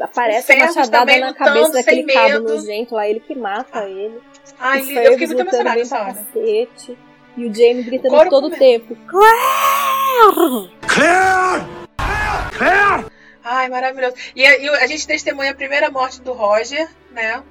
Aparece 0.00 0.50
a 0.52 0.56
Fergus 0.56 0.74
machadada 0.74 1.16
na 1.18 1.32
cabeça 1.32 1.72
daquele 1.74 2.02
sem 2.04 2.06
cabo 2.12 2.28
medo. 2.28 2.48
nojento 2.56 2.94
lá, 2.96 3.08
ele 3.08 3.20
que 3.20 3.36
mata 3.36 3.88
ele. 3.88 4.20
Ai, 4.58 4.80
O 4.80 4.84
lindo. 4.84 4.98
Eu 5.00 5.12
fiquei 5.12 5.26
muito 5.28 5.40
emocionada 5.42 5.78
nessa 5.78 6.00
hora. 6.00 6.14
cacete. 6.14 6.98
E 7.40 7.46
o 7.48 7.54
Jamie 7.54 7.82
gritando 7.82 8.28
todo 8.28 8.48
o 8.48 8.50
tempo. 8.50 8.94
Claire! 9.06 10.70
Ai, 13.42 13.68
maravilhoso. 13.70 14.14
E, 14.36 14.44
a- 14.44 14.58
e 14.58 14.68
a 14.68 14.86
gente 14.86 15.06
testemunha 15.06 15.52
a 15.52 15.54
primeira 15.54 15.90
morte 15.90 16.20
do 16.20 16.32
Roger, 16.34 16.86
né? 17.10 17.42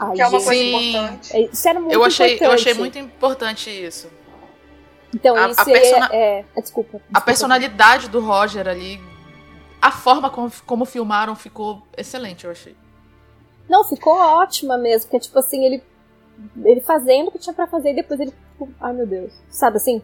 Ai, 0.00 0.16
Que 0.16 0.22
é 0.22 0.26
uma 0.26 0.38
gente, 0.40 0.46
coisa 0.46 0.50
Sim. 0.50 0.88
importante. 0.90 1.36
é- 1.36 1.40
Isso 1.52 1.68
era 1.68 1.78
muito 1.80 1.92
Eu 1.94 2.04
achei, 2.04 2.26
importante. 2.34 2.48
eu 2.48 2.52
achei 2.54 2.74
muito 2.74 2.98
importante 2.98 3.70
isso. 3.70 4.10
Então, 5.14 5.36
a- 5.36 5.46
a 5.46 5.50
isso 5.50 5.64
persona- 5.64 6.08
é, 6.12 6.16
é... 6.40 6.44
é, 6.56 6.60
Desculpa. 6.60 6.96
A 6.96 6.98
desculpa. 6.98 7.20
personalidade 7.20 8.08
do 8.08 8.18
Roger 8.18 8.66
ali, 8.66 9.00
a 9.80 9.92
forma 9.92 10.28
como, 10.28 10.50
como 10.66 10.84
filmaram 10.84 11.36
ficou 11.36 11.86
excelente, 11.96 12.44
eu 12.46 12.50
achei. 12.50 12.74
Não, 13.68 13.84
ficou 13.84 14.16
ótima 14.18 14.76
mesmo. 14.76 15.08
Porque, 15.08 15.20
tipo 15.28 15.38
assim, 15.38 15.64
ele... 15.64 15.82
Ele 16.64 16.80
fazendo 16.80 17.28
o 17.28 17.30
que 17.30 17.38
tinha 17.38 17.54
pra 17.54 17.68
fazer 17.68 17.90
e 17.92 17.94
depois 17.94 18.18
ele... 18.18 18.34
Tipo, 18.54 18.72
ai, 18.80 18.92
meu 18.92 19.06
Deus. 19.06 19.32
Sabe 19.50 19.76
assim? 19.76 20.02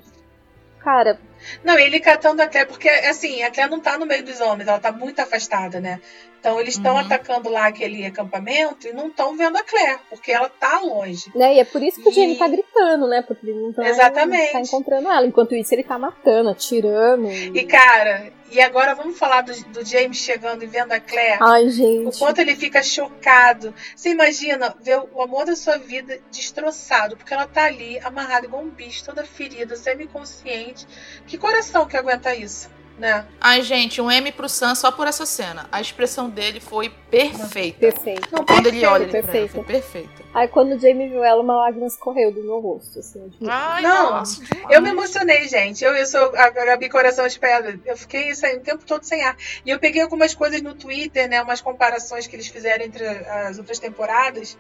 Cara, 0.81 1.19
Não, 1.65 1.79
e 1.79 1.83
ele 1.83 2.01
catando 2.01 2.41
a 2.43 2.47
Claire, 2.47 2.69
porque 2.69 2.89
assim, 2.89 3.43
a 3.43 3.51
Claire 3.51 3.71
não 3.71 3.81
tá 3.81 3.99
no 3.99 4.07
meio 4.07 4.23
dos 4.25 4.41
homens, 4.41 4.67
ela 4.69 4.79
tá 4.79 4.91
muito 4.93 5.21
afastada, 5.21 5.79
né? 5.81 6.01
Então 6.39 6.59
eles 6.59 6.75
estão 6.77 6.93
Uhum. 6.95 7.01
atacando 7.01 7.51
lá 7.51 7.67
aquele 7.67 8.05
acampamento 8.07 8.87
e 8.89 8.93
não 8.95 9.09
estão 9.09 9.37
vendo 9.37 9.57
a 9.59 9.63
Claire, 9.63 10.01
porque 10.09 10.33
ela 10.33 10.49
tá 10.49 10.81
longe. 10.81 11.31
Né? 11.35 11.57
E 11.57 11.61
é 11.61 11.65
por 11.65 11.83
isso 11.83 12.03
que 12.03 12.09
o 12.09 12.11
E- 12.11 12.15
Jamie 12.15 12.39
tá 12.39 12.49
gritando, 12.49 13.07
né? 13.09 13.23
Porque 13.23 13.47
ele 13.47 13.61
não 13.61 13.73
tá, 13.75 13.87
Exatamente. 13.87 14.53
tá 14.53 14.61
encontrando 14.61 15.11
ela. 15.11 15.27
Enquanto 15.27 15.55
isso, 15.55 15.75
ele 15.75 15.83
tá 15.83 15.99
matando, 15.99 16.49
atirando. 16.49 17.31
E 17.31 17.63
cara, 17.65 18.31
e 18.51 18.61
agora 18.61 18.95
vamos 18.95 19.19
falar 19.19 19.43
do, 19.43 19.53
do 19.71 19.85
James 19.85 20.17
chegando 20.19 20.63
e 20.63 20.67
vendo 20.67 20.93
a 20.93 21.01
Claire. 21.01 21.39
Ai, 21.43 21.65
O 21.67 21.71
gente. 21.71 22.19
quanto 22.19 22.41
ele 22.41 22.57
fica 22.57 22.83
chocado. 22.83 23.75
Você 23.95 24.11
imagina 24.11 24.75
ver 24.81 25.01
o 25.13 25.23
amor 25.23 25.45
da 25.47 25.55
sua 25.55 25.79
vida 25.79 26.19
destroçado, 26.31 27.17
porque 27.17 27.33
ela 27.33 27.47
tá 27.47 27.65
ali, 27.65 27.99
amarrada 28.01 28.47
igual 28.47 28.63
um 28.63 28.71
bicho, 28.71 29.05
toda 29.05 29.25
ferida, 29.25 29.77
semi-consciente. 29.77 30.87
Que 31.27 31.39
coração 31.39 31.87
que 31.87 31.97
aguenta 31.97 32.35
isso, 32.35 32.69
né? 33.01 33.27
Ai, 33.41 33.63
gente, 33.63 34.01
um 34.01 34.11
M 34.11 34.31
pro 34.31 34.49
Sam 34.49 34.75
só 34.75 34.93
por 34.93 35.07
essa 35.09 35.25
cena. 35.27 35.67
A 35.73 35.81
expressão 35.81 36.29
dele 36.29 36.61
foi 36.61 36.91
perfeita. 37.11 37.79
Perfeito. 37.79 38.29
Não, 38.31 38.45
Quando 38.45 38.67
ele 38.67 38.81
perfeito, 38.81 38.93
olha 38.93 39.03
ali 39.03 39.11
pra 39.11 39.19
ela, 39.19 39.27
perfeito. 39.29 39.53
foi 39.55 39.65
perfeita. 39.65 40.21
Aí 40.33 40.47
quando 40.47 40.73
o 40.77 40.79
Jamie 40.79 41.09
viu 41.09 41.25
ela, 41.25 41.41
uma 41.43 41.57
lágrima 41.57 41.87
escorreu 41.87 42.31
do 42.31 42.43
meu 42.43 42.61
rosto. 42.61 43.01
Assim, 43.01 43.33
Ai, 43.49 43.83
Não, 43.83 44.11
nossa. 44.11 44.43
Eu 44.69 44.81
me 44.81 44.91
emocionei, 44.91 45.49
gente. 45.49 45.83
Eu, 45.83 45.93
eu 45.97 46.07
sou 46.07 46.33
a 46.37 46.51
Gabi 46.51 46.89
Coração 46.89 47.27
de 47.27 47.39
Pedra. 47.39 47.81
Eu 47.85 47.97
fiquei 47.97 48.33
sem, 48.35 48.59
o 48.59 48.61
tempo 48.61 48.85
todo 48.85 49.03
sem 49.03 49.23
ar. 49.25 49.37
E 49.65 49.71
eu 49.71 49.79
peguei 49.81 50.03
algumas 50.03 50.35
coisas 50.35 50.61
no 50.63 50.75
Twitter, 50.75 51.29
né? 51.29 51.43
Umas 51.43 51.61
comparações 51.61 52.27
que 52.27 52.37
eles 52.37 52.47
fizeram 52.47 52.85
entre 52.85 53.05
as 53.07 53.59
outras 53.59 53.79
temporadas. 53.79 54.57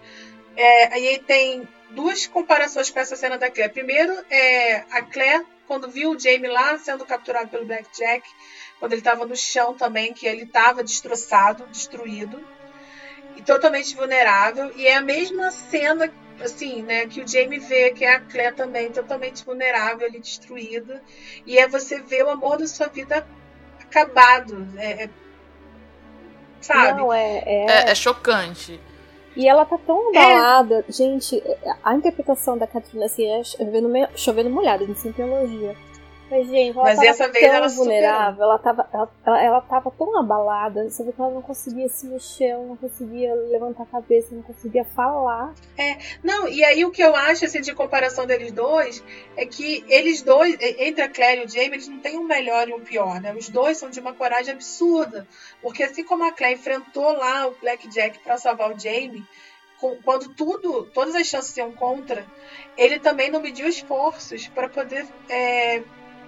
É, 0.56 0.94
aí 0.94 1.18
tem 1.24 1.68
duas 1.90 2.26
comparações 2.26 2.90
com 2.90 2.98
essa 2.98 3.16
cena 3.16 3.36
da 3.36 3.50
Claire. 3.50 3.72
Primeiro, 3.72 4.12
é 4.30 4.84
a 4.90 5.02
Claire, 5.02 5.44
quando 5.66 5.90
viu 5.90 6.10
o 6.10 6.18
Jamie 6.18 6.48
lá 6.48 6.78
sendo 6.78 7.04
capturado 7.04 7.48
pelo 7.48 7.64
Blackjack, 7.64 8.28
quando 8.78 8.92
ele 8.92 9.00
estava 9.00 9.24
no 9.26 9.36
chão 9.36 9.74
também, 9.74 10.12
que 10.12 10.26
ele 10.26 10.42
estava 10.42 10.82
destroçado, 10.82 11.66
destruído. 11.66 12.42
E 13.36 13.42
totalmente 13.42 13.94
vulnerável. 13.94 14.72
E 14.76 14.86
é 14.86 14.96
a 14.96 15.00
mesma 15.00 15.50
cena 15.50 16.12
assim, 16.42 16.82
né, 16.82 17.06
que 17.06 17.20
o 17.20 17.28
Jamie 17.28 17.58
vê 17.58 17.90
que 17.90 18.04
é 18.04 18.14
a 18.14 18.20
Claire 18.20 18.54
também 18.54 18.90
totalmente 18.90 19.44
vulnerável, 19.44 20.06
ali 20.06 20.18
destruída, 20.18 21.02
e 21.46 21.58
é 21.58 21.68
você 21.68 22.00
ver 22.00 22.24
o 22.24 22.30
amor 22.30 22.58
da 22.58 22.66
sua 22.66 22.86
vida 22.86 23.26
acabado, 23.80 24.66
é, 24.76 25.04
é- 25.04 25.10
sabe? 26.60 27.00
Não, 27.00 27.12
é, 27.12 27.42
é... 27.44 27.66
É, 27.68 27.90
é 27.90 27.94
chocante. 27.94 28.80
E 29.36 29.48
ela 29.48 29.64
tá 29.64 29.78
tão 29.78 30.10
abalada. 30.10 30.84
Gente, 30.88 31.42
a 31.82 31.94
interpretação 31.94 32.58
da 32.58 32.66
Katrina 32.66 33.06
assim 33.06 33.26
é 33.26 33.44
chovendo, 33.44 33.88
chovendo 34.16 34.50
molhada, 34.50 34.84
de 34.84 34.98
sem 34.98 35.12
teologia. 35.12 35.76
Mas, 36.30 36.46
gente, 36.46 36.76
ela 36.76 36.84
Mas 36.84 36.96
tava 36.96 37.08
dessa 37.08 37.28
vez 37.28 37.44
tão 37.44 37.54
ela 37.54 37.68
superou. 37.68 37.86
vulnerável, 37.86 38.42
ela 38.44 38.58
tava, 38.58 38.88
ela, 38.92 39.10
ela, 39.26 39.42
ela 39.42 39.60
tava 39.62 39.90
tão 39.90 40.18
abalada, 40.18 40.88
você 40.88 41.02
vê 41.02 41.12
que 41.12 41.20
ela 41.20 41.30
não 41.32 41.42
conseguia 41.42 41.88
se 41.88 42.06
mexer, 42.06 42.44
ela 42.50 42.64
não 42.64 42.76
conseguia 42.76 43.34
levantar 43.34 43.82
a 43.82 43.86
cabeça, 43.86 44.34
não 44.34 44.42
conseguia 44.42 44.84
falar. 44.84 45.52
Não, 46.22 46.46
e 46.46 46.64
aí 46.64 46.84
o 46.84 46.90
que 46.92 47.02
eu 47.02 47.16
acho 47.16 47.44
assim, 47.46 47.60
de 47.60 47.74
comparação 47.74 48.26
deles 48.26 48.52
dois 48.52 49.02
é 49.36 49.44
que 49.44 49.84
eles 49.88 50.22
dois, 50.22 50.56
entre 50.78 51.02
a 51.02 51.08
Claire 51.08 51.42
e 51.42 51.44
o 51.46 51.48
Jamie, 51.48 51.72
eles 51.72 51.88
não 51.88 51.98
têm 51.98 52.16
um 52.16 52.24
melhor 52.24 52.68
e 52.68 52.74
um 52.74 52.80
pior, 52.80 53.20
né? 53.20 53.34
Os 53.34 53.48
dois 53.48 53.78
são 53.78 53.90
de 53.90 53.98
uma 53.98 54.12
coragem 54.12 54.54
absurda. 54.54 55.26
Porque 55.60 55.82
assim 55.82 56.04
como 56.04 56.24
a 56.24 56.32
Claire 56.32 56.54
enfrentou 56.58 57.12
lá 57.12 57.48
o 57.48 57.54
Blackjack 57.60 58.20
para 58.20 58.38
salvar 58.38 58.72
o 58.72 58.78
Jamie, 58.78 59.24
quando 60.04 60.28
tudo, 60.34 60.84
todas 60.92 61.14
as 61.14 61.26
chances 61.26 61.56
iam 61.56 61.72
contra, 61.72 62.26
ele 62.76 62.98
também 62.98 63.30
não 63.30 63.40
mediu 63.40 63.66
esforços 63.66 64.46
para 64.48 64.68
poder 64.68 65.06
é, 65.28 65.82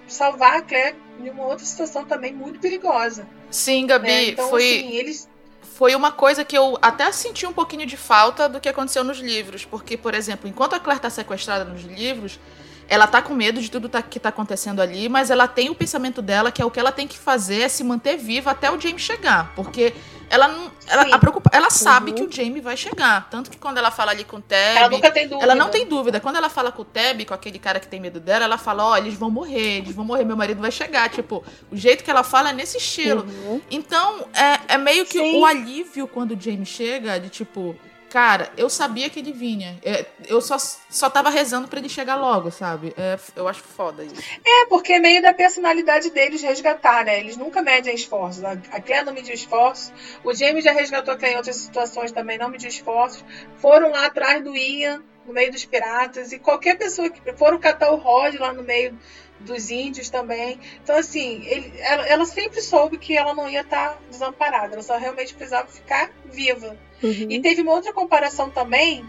salvar 0.07 0.57
a 0.57 0.61
Claire 0.61 0.95
em 1.19 1.29
uma 1.29 1.45
outra 1.45 1.65
situação 1.65 2.05
também 2.05 2.33
muito 2.33 2.59
perigosa. 2.59 3.27
Sim, 3.49 3.85
Gabi, 3.87 4.07
né? 4.07 4.23
Então, 4.29 4.49
foi, 4.49 4.63
assim, 4.63 4.91
eles. 4.91 5.29
foi 5.61 5.95
uma 5.95 6.11
coisa 6.11 6.43
que 6.43 6.57
eu 6.57 6.77
até 6.81 7.11
senti 7.11 7.45
um 7.45 7.53
pouquinho 7.53 7.85
de 7.85 7.95
falta 7.97 8.49
do 8.49 8.59
que 8.59 8.67
aconteceu 8.69 9.03
nos 9.03 9.19
livros. 9.19 9.63
Porque, 9.65 9.95
por 9.95 10.13
exemplo, 10.13 10.49
enquanto 10.49 10.73
a 10.73 10.79
Claire 10.79 11.01
tá 11.01 11.09
sequestrada 11.09 11.63
nos 11.65 11.83
livros, 11.83 12.39
ela 12.87 13.07
tá 13.07 13.21
com 13.21 13.33
medo 13.33 13.61
de 13.61 13.71
tudo 13.71 13.87
tá- 13.87 14.01
que 14.01 14.19
tá 14.19 14.29
acontecendo 14.29 14.81
ali, 14.81 15.07
mas 15.07 15.29
ela 15.31 15.47
tem 15.47 15.69
o 15.69 15.75
pensamento 15.75 16.21
dela 16.21 16.51
que 16.51 16.61
é 16.61 16.65
o 16.65 16.71
que 16.71 16.79
ela 16.79 16.91
tem 16.91 17.07
que 17.07 17.17
fazer 17.17 17.61
é 17.61 17.69
se 17.69 17.83
manter 17.83 18.17
viva 18.17 18.51
até 18.51 18.69
o 18.69 18.79
Jamie 18.79 18.99
chegar. 18.99 19.53
Porque 19.55 19.93
ela 20.33 20.47
não. 20.47 20.71
Ela, 20.87 21.19
preocupa, 21.19 21.49
ela 21.53 21.69
sabe 21.69 22.09
Uhum. 22.11 22.15
que 22.17 22.23
o 22.23 22.31
Jamie 22.31 22.59
vai 22.59 22.75
chegar. 22.75 23.29
Tanto 23.29 23.51
que 23.51 23.57
quando 23.57 23.77
ela 23.77 23.91
fala 23.91 24.11
ali 24.11 24.23
com 24.23 24.37
o 24.37 24.41
Teb. 24.41 24.77
Ela 24.77 24.89
nunca 24.89 25.11
tem 25.11 25.27
dúvida. 25.27 25.43
Ela 25.45 25.55
não 25.55 25.69
tem 25.69 25.85
dúvida. 25.85 26.19
Quando 26.19 26.35
ela 26.37 26.49
fala 26.49 26.71
com 26.71 26.81
o 26.81 26.85
Teb, 26.85 27.25
com 27.25 27.33
aquele 27.33 27.59
cara 27.59 27.79
que 27.79 27.87
tem 27.87 27.99
medo 27.99 28.19
dela, 28.19 28.43
ela 28.45 28.57
fala: 28.57 28.83
Ó, 28.83 28.97
eles 28.97 29.13
vão 29.13 29.29
morrer, 29.29 29.77
eles 29.77 29.95
vão 29.95 30.03
morrer, 30.03 30.25
meu 30.25 30.35
marido 30.35 30.59
vai 30.59 30.71
chegar. 30.71 31.09
Tipo, 31.09 31.43
o 31.71 31.77
jeito 31.77 32.03
que 32.03 32.09
ela 32.09 32.23
fala 32.23 32.49
é 32.49 32.53
nesse 32.53 32.77
estilo. 32.77 33.21
Uhum. 33.23 33.61
Então, 33.69 34.25
é, 34.33 34.73
é 34.73 34.77
meio 34.77 35.05
que 35.05 35.19
Sim. 35.19 35.39
o 35.39 35.45
alívio 35.45 36.07
quando 36.07 36.31
o 36.31 36.41
Jamie 36.41 36.65
chega, 36.65 37.19
de 37.19 37.29
tipo, 37.29 37.75
cara, 38.13 38.51
eu 38.55 38.69
sabia 38.69 39.09
que 39.09 39.17
ele 39.17 39.31
vinha. 39.31 39.75
É, 39.83 40.05
eu 40.27 40.39
só, 40.39 40.55
só 40.59 41.09
tava 41.09 41.31
rezando 41.31 41.67
pra 41.67 41.79
ele 41.79 41.89
chegar 41.89 42.15
logo, 42.15 42.51
sabe? 42.51 42.93
É, 42.95 43.17
eu 43.35 43.47
acho 43.47 43.63
foda 43.63 44.03
isso. 44.03 44.21
É, 44.45 44.67
porque 44.67 44.93
é 44.93 44.99
meio 44.99 45.19
da 45.19 45.33
personalidade 45.33 46.11
deles 46.11 46.43
resgatar, 46.43 47.05
né? 47.05 47.19
Eles 47.19 47.35
nunca 47.37 47.63
medem 47.63 47.95
esforços. 47.95 48.43
A 48.43 48.55
Claire 48.79 49.03
não 49.03 49.13
mediu 49.13 49.33
esforços. 49.33 49.91
O 50.23 50.31
Jamie 50.31 50.61
já 50.61 50.71
resgatou 50.71 51.17
Claire 51.17 51.33
em 51.33 51.37
outras 51.37 51.55
situações 51.55 52.11
também, 52.11 52.37
não 52.37 52.49
mediu 52.49 52.69
esforços. 52.69 53.25
Foram 53.57 53.89
lá 53.89 54.05
atrás 54.05 54.43
do 54.43 54.55
Ian, 54.55 55.01
no 55.25 55.33
meio 55.33 55.51
dos 55.51 55.65
piratas. 55.65 56.31
E 56.31 56.37
qualquer 56.37 56.77
pessoa 56.77 57.09
que. 57.09 57.33
Foram 57.33 57.57
catar 57.59 57.89
o 57.89 57.95
Rod 57.95 58.35
lá 58.35 58.53
no 58.53 58.61
meio 58.61 58.95
dos 59.43 59.69
índios 59.69 60.09
também. 60.09 60.59
Então, 60.83 60.95
assim, 60.97 61.43
ele- 61.45 61.73
ela, 61.79 62.07
ela 62.07 62.25
sempre 62.25 62.61
soube 62.61 62.97
que 62.97 63.15
ela 63.17 63.33
não 63.33 63.47
ia 63.49 63.61
estar 63.61 63.99
desamparada. 64.09 64.73
Ela 64.73 64.83
só 64.83 64.97
realmente 64.97 65.33
precisava 65.33 65.67
ficar 65.67 66.11
viva. 66.25 66.77
Uhum. 67.01 67.27
E 67.29 67.41
teve 67.41 67.61
uma 67.61 67.73
outra 67.73 67.93
comparação 67.93 68.49
também, 68.49 69.05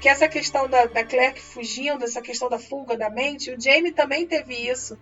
que 0.00 0.08
essa 0.08 0.28
questão 0.28 0.68
da, 0.68 0.86
da 0.86 1.04
Claire 1.04 1.34
que 1.34 1.40
fugindo, 1.42 2.04
essa 2.04 2.22
questão 2.22 2.48
da 2.48 2.58
fuga 2.58 2.96
da 2.96 3.10
mente, 3.10 3.50
o 3.50 3.60
Jamie 3.60 3.92
também 3.92 4.26
teve 4.26 4.54
isso 4.54 4.98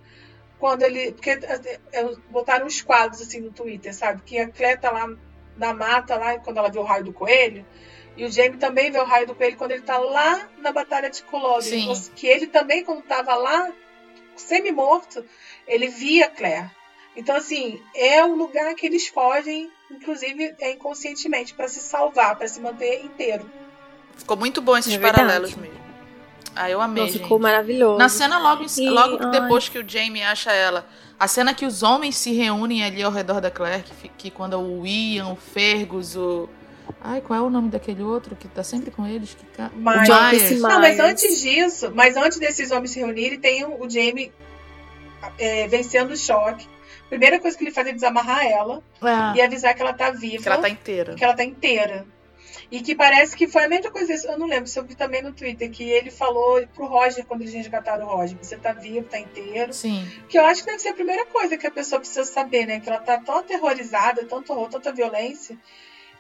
quando 0.59 0.83
ele. 0.83 1.13
Porque 1.13 1.31
é, 1.31 2.05
botaram 2.31 2.67
uns 2.67 2.81
quadros 2.81 3.21
assim 3.21 3.41
no 3.41 3.51
Twitter, 3.53 3.95
sabe? 3.95 4.23
Que 4.25 4.39
a 4.39 4.49
Claire 4.49 4.81
tá 4.81 4.91
lá 4.91 5.09
na 5.57 5.75
mata, 5.75 6.17
lá, 6.17 6.39
quando 6.39 6.59
ela 6.59 6.71
vê 6.71 6.79
o 6.79 6.83
raio 6.83 7.05
do 7.05 7.13
coelho. 7.13 7.65
E 8.17 8.25
o 8.25 8.31
Jamie 8.33 8.57
também 8.59 8.91
vê 8.91 8.99
o 8.99 9.05
raio 9.05 9.27
do 9.27 9.35
coelho 9.35 9.57
quando 9.59 9.73
ele 9.73 9.83
tá 9.83 9.99
lá 9.99 10.49
na 10.59 10.73
Batalha 10.73 11.11
de 11.11 11.23
Culloden. 11.25 11.71
Que 12.15 12.27
ele 12.27 12.47
também, 12.47 12.83
quando 12.83 13.03
tava 13.03 13.35
lá, 13.35 13.71
semi-morto, 14.37 15.25
ele 15.67 15.89
via 15.89 16.29
Claire. 16.29 16.71
Então, 17.17 17.35
assim, 17.35 17.81
é 17.95 18.25
um 18.25 18.35
lugar 18.35 18.75
que 18.75 18.87
eles 18.87 19.09
fogem, 19.09 19.71
inclusive 19.91 20.55
é 20.61 20.73
inconscientemente, 20.73 21.55
para 21.55 21.69
se 21.69 21.81
salvar, 21.81 22.37
para 22.37 22.47
se 22.47 22.61
manter 22.61 23.05
inteiro. 23.05 23.51
Ficou 24.17 24.37
muito 24.37 24.61
bom 24.61 24.77
esses 24.77 24.95
é 24.95 24.99
paralelos 24.99 25.55
mesmo. 25.55 25.87
Ah, 26.55 26.71
eu 26.71 26.81
amei. 26.81 27.05
Nossa, 27.05 27.19
ficou 27.19 27.39
maravilhoso. 27.39 27.99
Na 27.99 28.09
cena, 28.09 28.39
logo, 28.39 28.65
e, 28.79 28.89
logo 28.89 29.17
depois 29.27 29.69
que 29.69 29.79
o 29.79 29.87
Jamie 29.87 30.23
acha 30.23 30.51
ela, 30.53 30.87
a 31.21 31.29
cena 31.29 31.53
que 31.55 31.67
os 31.67 31.83
homens 31.83 32.17
se 32.17 32.33
reúnem 32.33 32.83
ali 32.83 33.03
ao 33.03 33.13
redor 33.13 33.41
da 33.43 33.51
Claire, 33.51 33.85
que, 33.85 34.09
que 34.09 34.31
quando 34.31 34.59
o 34.59 34.87
Ian, 34.87 35.29
o 35.29 35.37
Fergus, 35.37 36.17
o. 36.17 36.49
Ai, 37.01 37.21
qual 37.21 37.39
é 37.39 37.43
o 37.43 37.51
nome 37.51 37.71
daquele 37.71 38.03
outro 38.03 38.35
que 38.35 38.49
tá 38.49 38.63
sempre 38.63 38.91
com 38.91 39.07
eles? 39.07 39.35
Que... 39.35 39.63
Myers. 39.77 40.09
Myers. 40.09 40.61
Não, 40.61 40.81
mas 40.81 40.99
antes 40.99 41.41
disso, 41.41 41.93
mas 41.95 42.17
antes 42.17 42.39
desses 42.39 42.71
homens 42.71 42.91
se 42.91 42.99
reunirem, 42.99 43.39
tem 43.39 43.65
o 43.65 43.89
Jamie 43.89 44.33
é, 45.39 45.69
vencendo 45.69 46.13
o 46.13 46.17
choque. 46.17 46.67
Primeira 47.09 47.39
coisa 47.39 47.57
que 47.57 47.65
ele 47.65 47.71
faz 47.71 47.87
é 47.87 47.93
desamarrar 47.93 48.45
ela 48.45 48.83
é. 49.03 49.39
e 49.39 49.41
avisar 49.41 49.75
que 49.75 49.83
ela 49.83 49.93
tá 49.93 50.11
viva. 50.11 50.43
Que 50.43 50.49
ela 50.49 50.59
tá 50.61 50.69
inteira. 50.69 51.15
Que 51.15 51.25
ela 51.25 51.35
tá 51.35 51.45
inteira. 51.45 52.07
E 52.71 52.81
que 52.81 52.95
parece 52.97 53.37
que 53.37 53.47
foi 53.47 53.65
a 53.65 53.69
mesma 53.69 53.91
coisa, 53.91 54.13
eu 54.29 54.39
não 54.39 54.47
lembro 54.47 54.67
se 54.67 54.79
eu 54.79 54.85
vi 54.85 54.97
também 54.97 55.23
no 55.23 55.33
Twitter, 55.33 55.71
que 55.71 55.85
ele 55.89 56.11
falou 56.11 56.67
pro 56.75 56.87
Roger 56.87 57.25
quando 57.25 57.43
eles 57.43 57.55
resgataram 57.55 58.07
o 58.07 58.09
Roger: 58.09 58.37
você 58.41 58.57
tá 58.57 58.73
vivo, 58.73 59.07
tá 59.07 59.19
inteiro. 59.19 59.73
Sim. 59.73 60.07
Que 60.29 60.37
eu 60.37 60.45
acho 60.45 60.63
que 60.63 60.67
deve 60.67 60.81
ser 60.81 60.89
a 60.89 60.95
primeira 60.95 61.27
coisa 61.27 61.57
que 61.57 61.67
a 61.67 61.71
pessoa 61.71 62.01
precisa 62.01 62.25
saber, 62.25 62.67
né? 62.67 62.81
Que 62.81 62.89
ela 62.89 62.99
tá 62.99 63.19
tão 63.19 63.39
aterrorizada, 63.39 64.25
tanto 64.25 64.53
horror, 64.53 64.69
tanta 64.69 64.93
violência, 64.93 65.57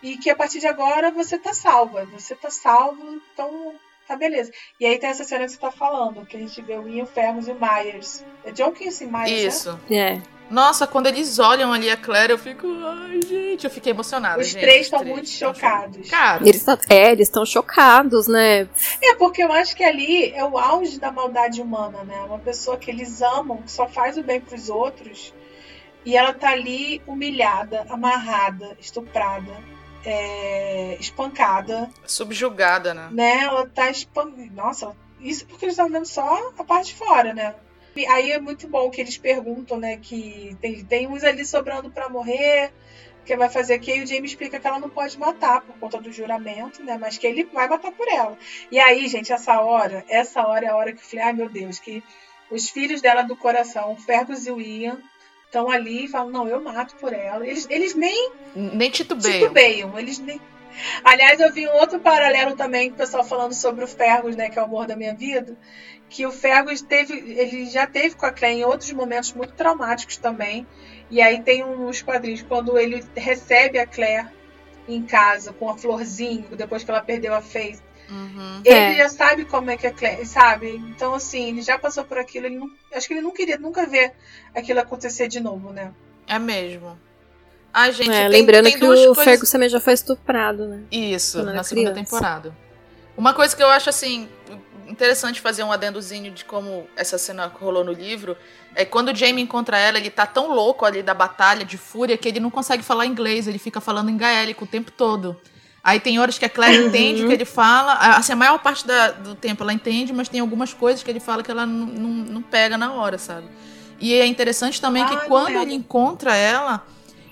e 0.02 0.16
que 0.16 0.30
a 0.30 0.36
partir 0.36 0.60
de 0.60 0.66
agora 0.66 1.10
você 1.10 1.38
tá 1.38 1.52
salva. 1.52 2.04
Você 2.06 2.34
tá 2.34 2.50
salvo, 2.50 3.20
então 3.32 3.74
tá 4.06 4.16
beleza. 4.16 4.52
E 4.78 4.86
aí 4.86 4.98
tem 4.98 5.10
essa 5.10 5.24
cena 5.24 5.44
que 5.44 5.52
você 5.52 5.58
tá 5.58 5.70
falando, 5.70 6.24
que 6.24 6.36
a 6.36 6.40
gente 6.40 6.60
vê 6.62 6.76
o 6.76 6.88
Ian 6.88 7.06
Fermus 7.06 7.48
e 7.48 7.52
o 7.52 7.58
Myers. 7.60 8.24
É 8.44 8.52
John 8.52 8.72
Kinsey 8.72 9.06
Myers, 9.06 9.54
Isso. 9.56 9.80
Né? 9.88 10.22
É. 10.22 10.36
Nossa, 10.48 10.86
quando 10.86 11.08
eles 11.08 11.40
olham 11.40 11.72
ali 11.72 11.90
a 11.90 11.96
Claire, 11.96 12.32
eu 12.32 12.38
fico. 12.38 12.68
Ai, 12.68 13.20
gente, 13.22 13.64
eu 13.64 13.70
fiquei 13.70 13.90
emocionada. 13.90 14.40
Os 14.40 14.46
gente, 14.48 14.60
três 14.60 14.82
estão 14.82 15.04
muito 15.04 15.28
chocados. 15.28 16.08
Cara. 16.08 16.46
Eles 16.46 16.62
tão, 16.62 16.78
é, 16.88 17.10
eles 17.10 17.26
estão 17.26 17.44
chocados, 17.44 18.28
né? 18.28 18.68
É, 19.02 19.14
porque 19.16 19.42
eu 19.42 19.50
acho 19.50 19.74
que 19.74 19.82
ali 19.82 20.30
é 20.32 20.44
o 20.44 20.56
auge 20.56 21.00
da 21.00 21.10
maldade 21.10 21.60
humana, 21.60 22.04
né? 22.04 22.20
Uma 22.20 22.38
pessoa 22.38 22.76
que 22.76 22.90
eles 22.90 23.20
amam, 23.22 23.62
que 23.62 23.72
só 23.72 23.88
faz 23.88 24.16
o 24.16 24.22
bem 24.22 24.40
pros 24.40 24.68
outros, 24.68 25.34
e 26.04 26.16
ela 26.16 26.32
tá 26.32 26.50
ali 26.50 27.02
humilhada, 27.08 27.84
amarrada, 27.90 28.76
estuprada, 28.80 29.52
é, 30.06 30.96
espancada. 31.00 31.90
Subjugada, 32.06 32.94
né? 32.94 33.08
né? 33.10 33.42
Ela 33.42 33.66
tá 33.66 33.90
espancada. 33.90 34.48
Nossa, 34.52 34.96
isso 35.20 35.44
porque 35.46 35.64
eles 35.64 35.74
estão 35.74 35.90
vendo 35.90 36.06
só 36.06 36.52
a 36.56 36.64
parte 36.64 36.88
de 36.88 36.94
fora, 36.94 37.34
né? 37.34 37.54
Aí 38.08 38.30
é 38.30 38.38
muito 38.38 38.68
bom 38.68 38.90
que 38.90 39.00
eles 39.00 39.18
perguntam, 39.18 39.78
né? 39.78 39.96
Que 39.96 40.56
tem, 40.60 40.84
tem 40.84 41.06
uns 41.08 41.24
ali 41.24 41.44
sobrando 41.44 41.90
para 41.90 42.08
morrer, 42.08 42.72
que 43.24 43.36
vai 43.36 43.48
fazer 43.48 43.74
aqui. 43.74 43.96
E 43.96 44.02
o 44.02 44.06
Jamie 44.06 44.26
explica 44.26 44.60
que 44.60 44.66
ela 44.66 44.78
não 44.78 44.90
pode 44.90 45.18
matar 45.18 45.62
por 45.62 45.76
conta 45.78 46.00
do 46.00 46.12
juramento, 46.12 46.84
né? 46.84 46.96
Mas 47.00 47.18
que 47.18 47.26
ele 47.26 47.44
vai 47.44 47.68
matar 47.68 47.90
por 47.90 48.06
ela. 48.06 48.38
E 48.70 48.78
aí, 48.78 49.08
gente, 49.08 49.32
essa 49.32 49.60
hora, 49.60 50.04
essa 50.08 50.46
hora 50.46 50.66
é 50.66 50.68
a 50.68 50.76
hora 50.76 50.92
que 50.92 50.98
eu 50.98 51.04
falei, 51.04 51.24
ai 51.24 51.32
meu 51.32 51.48
Deus, 51.48 51.78
que 51.80 52.04
os 52.50 52.68
filhos 52.68 53.00
dela 53.00 53.22
do 53.22 53.34
coração, 53.34 53.92
o 53.92 53.96
Fergus 53.96 54.46
e 54.46 54.52
o 54.52 54.60
Ian, 54.60 55.00
estão 55.56 55.70
ali 55.70 56.04
e 56.04 56.08
falam, 56.08 56.30
não, 56.30 56.46
eu 56.46 56.62
mato 56.62 56.94
por 56.96 57.12
ela. 57.12 57.46
Eles, 57.46 57.66
eles 57.70 57.94
nem. 57.94 58.30
Nem 58.54 58.90
titubeiam. 58.90 59.40
Titubeiam. 59.40 59.98
Eles 59.98 60.18
nem. 60.18 60.40
Aliás, 61.02 61.40
eu 61.40 61.50
vi 61.50 61.66
um 61.66 61.72
outro 61.76 61.98
paralelo 61.98 62.54
também, 62.54 62.90
o 62.90 62.94
pessoal 62.94 63.24
falando 63.24 63.54
sobre 63.54 63.82
o 63.82 63.88
Fergus, 63.88 64.36
né, 64.36 64.50
que 64.50 64.58
é 64.58 64.62
o 64.62 64.66
amor 64.66 64.86
da 64.86 64.94
minha 64.94 65.14
vida, 65.14 65.56
que 66.10 66.26
o 66.26 66.30
Fergus 66.30 66.82
teve, 66.82 67.14
ele 67.14 67.64
já 67.64 67.86
teve 67.86 68.14
com 68.14 68.26
a 68.26 68.30
Claire 68.30 68.60
em 68.60 68.64
outros 68.64 68.92
momentos 68.92 69.32
muito 69.32 69.54
traumáticos 69.54 70.18
também. 70.18 70.66
E 71.10 71.22
aí 71.22 71.40
tem 71.40 71.64
uns 71.64 72.02
quadrinhos 72.02 72.42
quando 72.42 72.76
ele 72.76 73.02
recebe 73.14 73.78
a 73.78 73.86
Claire 73.86 74.28
em 74.86 75.02
casa 75.02 75.52
com 75.54 75.70
a 75.70 75.78
florzinha, 75.78 76.44
depois 76.54 76.84
que 76.84 76.90
ela 76.90 77.00
perdeu 77.00 77.34
a 77.34 77.40
Faith. 77.40 77.80
Uhum. 78.08 78.60
Ele 78.64 78.74
é. 78.74 78.96
já 78.96 79.08
sabe 79.08 79.44
como 79.44 79.70
é 79.70 79.76
que 79.76 79.90
Claire, 79.90 80.24
sabe? 80.24 80.76
Então 80.88 81.14
assim, 81.14 81.48
ele 81.48 81.62
já 81.62 81.78
passou 81.78 82.04
por 82.04 82.18
aquilo, 82.18 82.46
ele 82.46 82.56
não, 82.56 82.70
acho 82.94 83.08
que 83.08 83.14
ele 83.14 83.20
não 83.20 83.32
queria 83.32 83.58
nunca 83.58 83.86
ver 83.86 84.12
aquilo 84.54 84.80
acontecer 84.80 85.28
de 85.28 85.40
novo, 85.40 85.72
né? 85.72 85.92
É 86.26 86.38
mesmo. 86.38 86.98
Ai, 87.72 87.92
gente, 87.92 88.10
é, 88.10 88.22
tem, 88.22 88.28
lembrando 88.28 88.64
tem 88.64 88.78
que 88.78 88.84
o 88.84 88.86
coisas... 88.86 89.24
Fergus 89.24 89.50
também 89.50 89.68
já 89.68 89.80
foi 89.80 89.92
estuprado, 89.92 90.66
né? 90.66 90.82
Isso, 90.90 91.42
na 91.42 91.62
segunda 91.62 91.92
temporada. 91.92 92.56
Uma 93.16 93.34
coisa 93.34 93.54
que 93.54 93.62
eu 93.62 93.68
acho 93.68 93.90
assim 93.90 94.28
interessante 94.88 95.40
fazer 95.40 95.62
um 95.62 95.72
adendozinho 95.72 96.30
de 96.30 96.44
como 96.44 96.86
essa 96.96 97.18
cena 97.18 97.46
rolou 97.46 97.84
no 97.84 97.92
livro. 97.92 98.36
É 98.74 98.84
quando 98.84 99.10
o 99.10 99.14
Jamie 99.14 99.42
encontra 99.42 99.78
ela, 99.78 99.98
ele 99.98 100.10
tá 100.10 100.26
tão 100.26 100.52
louco 100.52 100.84
ali 100.84 101.02
da 101.02 101.14
batalha 101.14 101.64
de 101.64 101.76
fúria 101.76 102.16
que 102.16 102.28
ele 102.28 102.40
não 102.40 102.50
consegue 102.50 102.82
falar 102.82 103.06
inglês, 103.06 103.46
ele 103.46 103.58
fica 103.58 103.80
falando 103.80 104.10
em 104.10 104.16
gaélico 104.16 104.64
o 104.64 104.68
tempo 104.68 104.90
todo. 104.90 105.38
Aí 105.86 106.00
tem 106.00 106.18
horas 106.18 106.36
que 106.36 106.44
a 106.44 106.48
Claire 106.48 106.80
uhum. 106.80 106.88
entende 106.88 107.24
o 107.24 107.28
que 107.28 107.32
ele 107.32 107.44
fala. 107.44 107.92
Assim, 107.92 108.32
a 108.32 108.36
maior 108.36 108.58
parte 108.58 108.84
da, 108.84 109.12
do 109.12 109.36
tempo 109.36 109.62
ela 109.62 109.72
entende, 109.72 110.12
mas 110.12 110.28
tem 110.28 110.40
algumas 110.40 110.74
coisas 110.74 111.00
que 111.00 111.08
ele 111.08 111.20
fala 111.20 111.44
que 111.44 111.50
ela 111.50 111.64
não, 111.64 111.86
não, 111.86 112.10
não 112.24 112.42
pega 112.42 112.76
na 112.76 112.92
hora, 112.92 113.18
sabe? 113.18 113.46
E 114.00 114.12
é 114.12 114.26
interessante 114.26 114.80
também 114.80 115.04
ah, 115.04 115.06
que 115.06 115.26
quando 115.28 115.56
ele 115.56 115.72
encontra 115.74 116.34
ela, 116.34 116.84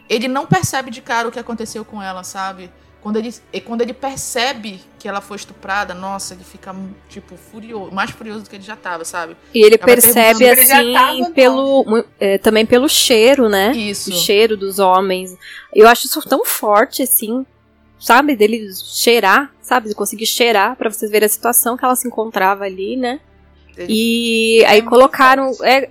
ele 0.08 0.28
não 0.28 0.46
percebe 0.46 0.88
de 0.88 1.02
cara 1.02 1.26
o 1.26 1.32
que 1.32 1.38
aconteceu 1.40 1.84
com 1.84 2.00
ela, 2.00 2.22
sabe? 2.22 2.70
Quando 3.02 3.16
ele, 3.16 3.34
quando 3.64 3.80
ele 3.80 3.92
percebe 3.92 4.80
que 5.00 5.08
ela 5.08 5.20
foi 5.20 5.36
estuprada, 5.36 5.92
nossa, 5.92 6.32
ele 6.34 6.44
fica, 6.44 6.72
tipo, 7.08 7.36
furioso, 7.36 7.90
mais 7.90 8.12
furioso 8.12 8.44
do 8.44 8.50
que 8.50 8.54
ele 8.54 8.62
já 8.62 8.76
tava, 8.76 9.04
sabe? 9.04 9.36
E 9.52 9.64
ele 9.64 9.74
Ela 9.74 9.84
percebe, 9.84 10.48
assim, 10.48 10.92
tava, 10.92 11.30
pelo, 11.32 12.04
é, 12.20 12.38
também 12.38 12.64
pelo 12.64 12.88
cheiro, 12.88 13.48
né? 13.48 13.72
Isso. 13.72 14.10
O 14.10 14.14
cheiro 14.14 14.56
dos 14.56 14.78
homens. 14.78 15.36
Eu 15.74 15.88
acho 15.88 16.06
isso 16.06 16.22
tão 16.22 16.44
forte, 16.44 17.02
assim, 17.02 17.44
sabe? 18.04 18.36
Dele 18.36 18.70
cheirar, 18.74 19.50
sabe? 19.62 19.88
De 19.88 19.94
conseguir 19.94 20.26
cheirar 20.26 20.76
para 20.76 20.90
vocês 20.90 21.10
verem 21.10 21.24
a 21.24 21.28
situação 21.28 21.74
que 21.76 21.84
ela 21.84 21.96
se 21.96 22.06
encontrava 22.06 22.64
ali, 22.64 22.96
né? 22.96 23.18
Ele... 23.76 23.86
E 23.88 24.64
aí 24.66 24.82
colocaram. 24.82 25.50
É, 25.62 25.88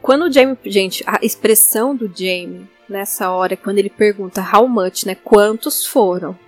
quando 0.00 0.26
o 0.26 0.32
Jamie. 0.32 0.56
Gente, 0.64 1.02
a 1.04 1.18
expressão 1.20 1.96
do 1.96 2.06
Jamie 2.06 2.68
nessa 2.88 3.30
hora, 3.30 3.56
quando 3.56 3.78
ele 3.78 3.90
pergunta 3.90 4.40
how 4.40 4.68
much, 4.68 5.04
né? 5.04 5.16
Quantos 5.16 5.84
foram? 5.84 6.38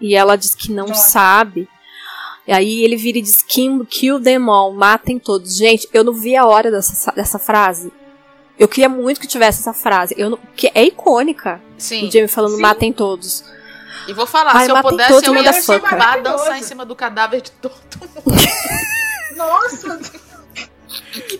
E 0.00 0.14
ela 0.14 0.36
diz 0.36 0.54
que 0.54 0.72
não 0.72 0.86
Nossa. 0.86 1.08
sabe. 1.08 1.68
E 2.46 2.52
aí 2.52 2.84
ele 2.84 2.96
vira 2.96 3.18
e 3.18 3.22
diz: 3.22 3.42
kill, 3.42 3.84
kill 3.84 4.22
them 4.22 4.48
all, 4.48 4.72
matem 4.72 5.18
todos. 5.18 5.56
Gente, 5.56 5.88
eu 5.92 6.04
não 6.04 6.12
vi 6.12 6.36
a 6.36 6.46
hora 6.46 6.70
dessa, 6.70 7.12
dessa 7.12 7.38
frase. 7.38 7.92
Eu 8.56 8.68
queria 8.68 8.88
muito 8.88 9.20
que 9.20 9.26
tivesse 9.26 9.60
essa 9.60 9.74
frase. 9.74 10.14
Eu 10.16 10.30
não, 10.30 10.38
que 10.54 10.70
é 10.72 10.84
icônica. 10.84 11.60
Sim. 11.76 12.06
O 12.06 12.12
Jamie 12.12 12.28
falando: 12.28 12.54
Sim. 12.54 12.62
matem 12.62 12.92
todos. 12.92 13.55
E 14.06 14.12
vou 14.12 14.26
falar, 14.26 14.56
Ai, 14.56 14.66
se 14.66 14.70
eu 14.70 14.82
pudesse, 14.82 15.26
eu 15.26 15.34
ia 15.36 15.52
chamar, 15.52 16.22
dançar 16.22 16.58
em 16.58 16.62
cima 16.62 16.84
do 16.84 16.94
cadáver 16.94 17.40
de 17.40 17.50
todo 17.52 17.74
mundo. 18.00 18.38
Nossa! 19.36 20.00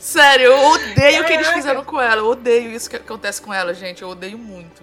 Sério, 0.00 0.46
eu 0.46 0.58
odeio 0.58 1.22
o 1.22 1.24
que 1.24 1.32
eles 1.32 1.48
fizeram 1.48 1.84
com 1.84 2.00
ela. 2.00 2.20
Eu 2.20 2.26
odeio 2.26 2.70
isso 2.70 2.90
que 2.90 2.96
acontece 2.96 3.40
com 3.40 3.52
ela, 3.52 3.72
gente. 3.72 4.02
Eu 4.02 4.08
odeio 4.08 4.36
muito. 4.36 4.82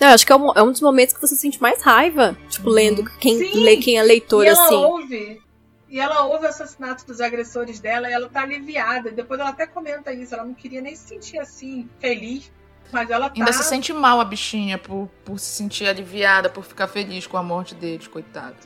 Não, 0.00 0.08
acho 0.08 0.26
que 0.26 0.32
é 0.32 0.36
um, 0.36 0.52
é 0.52 0.62
um 0.62 0.72
dos 0.72 0.80
momentos 0.80 1.14
que 1.14 1.20
você 1.20 1.36
sente 1.36 1.60
mais 1.60 1.82
raiva, 1.82 2.36
tipo, 2.48 2.68
uhum. 2.68 2.74
lendo 2.74 3.04
quem 3.18 3.38
Sim. 3.38 3.64
lê 3.64 3.76
quem 3.76 3.98
é 3.98 4.02
leitor, 4.02 4.44
e 4.44 4.48
ela 4.48 4.64
assim. 4.64 4.74
Ouve, 4.74 5.42
e 5.88 6.00
ela 6.00 6.24
ouve 6.24 6.44
o 6.44 6.48
assassinato 6.48 7.06
dos 7.06 7.20
agressores 7.20 7.80
dela 7.80 8.08
e 8.08 8.12
ela 8.12 8.28
tá 8.28 8.42
aliviada. 8.42 9.10
Depois 9.10 9.40
ela 9.40 9.50
até 9.50 9.66
comenta 9.66 10.12
isso, 10.12 10.34
ela 10.34 10.44
não 10.44 10.54
queria 10.54 10.80
nem 10.80 10.94
se 10.94 11.08
sentir 11.08 11.38
assim, 11.38 11.88
feliz. 11.98 12.50
Mas 12.92 13.10
ela 13.10 13.28
tá... 13.28 13.34
Ainda 13.36 13.52
se 13.52 13.64
sente 13.64 13.92
mal 13.92 14.20
a 14.20 14.24
bichinha 14.24 14.78
por, 14.78 15.08
por 15.24 15.38
se 15.38 15.54
sentir 15.54 15.86
aliviada, 15.86 16.48
por 16.48 16.64
ficar 16.64 16.88
feliz 16.88 17.26
com 17.26 17.36
a 17.36 17.42
morte 17.42 17.74
deles, 17.74 18.06
coitado. 18.06 18.56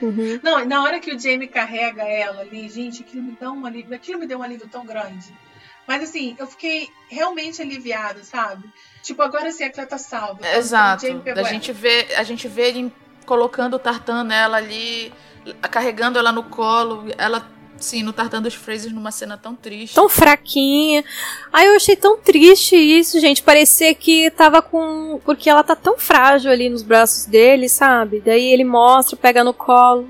Uhum. 0.00 0.38
Não, 0.42 0.64
na 0.64 0.82
hora 0.82 1.00
que 1.00 1.12
o 1.12 1.18
Jamie 1.18 1.48
carrega 1.48 2.02
ela 2.02 2.42
ali, 2.42 2.68
gente, 2.68 3.02
aquilo 3.02 3.22
me 3.22 3.36
dá 3.38 3.50
um 3.50 3.66
alívio, 3.66 3.94
aquilo 3.94 4.18
me 4.18 4.26
deu 4.26 4.38
um 4.38 4.42
alívio 4.42 4.68
tão 4.68 4.86
grande. 4.86 5.32
Mas 5.86 6.02
assim, 6.02 6.36
eu 6.38 6.46
fiquei 6.46 6.88
realmente 7.08 7.62
aliviada, 7.62 8.22
sabe? 8.22 8.68
Tipo, 9.02 9.22
agora 9.22 9.50
sim 9.50 9.64
a 9.64 9.70
Cleta 9.70 9.90
tá 9.90 9.98
salva. 9.98 10.46
Exato. 10.46 11.06
A 11.06 11.42
gente, 11.44 11.72
vê, 11.72 12.08
a 12.14 12.22
gente 12.22 12.46
vê 12.46 12.68
ele 12.68 12.92
colocando 13.24 13.74
o 13.74 13.78
tartan 13.78 14.22
nela 14.22 14.58
ali, 14.58 15.12
carregando 15.70 16.18
ela 16.18 16.30
no 16.30 16.44
colo, 16.44 17.06
ela 17.16 17.48
Sim, 17.78 18.02
no 18.02 18.12
Tartan 18.12 18.42
dos 18.42 18.54
Frasers 18.54 18.92
numa 18.92 19.12
cena 19.12 19.38
tão 19.38 19.54
triste. 19.54 19.94
Tão 19.94 20.08
fraquinha. 20.08 21.04
Ai, 21.52 21.68
eu 21.68 21.76
achei 21.76 21.94
tão 21.94 22.18
triste 22.18 22.76
isso, 22.76 23.20
gente. 23.20 23.42
Parecia 23.42 23.94
que 23.94 24.30
tava 24.32 24.60
com. 24.60 25.20
Porque 25.24 25.48
ela 25.48 25.62
tá 25.62 25.76
tão 25.76 25.96
frágil 25.96 26.50
ali 26.50 26.68
nos 26.68 26.82
braços 26.82 27.26
dele, 27.26 27.68
sabe? 27.68 28.20
Daí 28.20 28.52
ele 28.52 28.64
mostra, 28.64 29.16
pega 29.16 29.44
no 29.44 29.54
colo. 29.54 30.08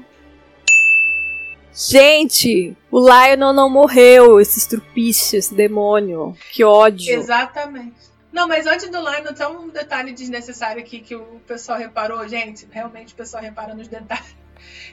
Gente, 1.75 2.77
o 2.91 2.99
Lionel 2.99 3.53
não 3.53 3.71
morreu, 3.71 4.41
esse 4.41 4.59
estrupício, 4.59 5.39
esse 5.39 5.55
demônio. 5.55 6.37
Que 6.51 6.65
ódio. 6.65 7.15
Exatamente. 7.15 8.09
Não, 8.33 8.49
mas 8.49 8.67
antes 8.67 8.91
do 8.91 8.99
Lionel, 8.99 9.35
tem 9.35 9.47
um 9.47 9.69
detalhe 9.69 10.13
desnecessário 10.13 10.83
aqui 10.83 11.01
que 11.01 11.15
o 11.15 11.41
pessoal 11.47 11.79
reparou. 11.79 12.27
Gente, 12.29 12.67
realmente 12.71 13.13
o 13.13 13.17
pessoal 13.17 13.43
repara 13.43 13.75
nos 13.75 13.87
detalhes 13.89 14.38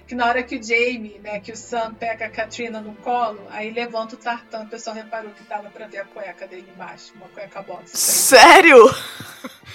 que 0.08 0.16
na 0.16 0.26
hora 0.26 0.44
que 0.44 0.58
o 0.58 0.64
Jamie, 0.64 1.20
né, 1.24 1.40
que 1.40 1.52
o 1.52 1.56
Sam 1.56 1.94
pega 1.94 2.26
a 2.26 2.30
Katrina 2.30 2.80
no 2.82 2.94
colo, 2.96 3.42
aí 3.50 3.72
levanta 3.72 4.16
o 4.16 4.18
tartan, 4.18 4.64
o 4.64 4.68
pessoal 4.68 4.96
reparou 4.96 5.32
que 5.32 5.44
tava 5.44 5.70
pra 5.70 5.88
ver 5.88 6.00
a 6.00 6.06
cueca 6.06 6.48
dele 6.48 6.68
embaixo, 6.74 7.14
uma 7.16 7.28
cueca 7.30 7.62
box. 7.62 7.92
Sério? 7.98 8.94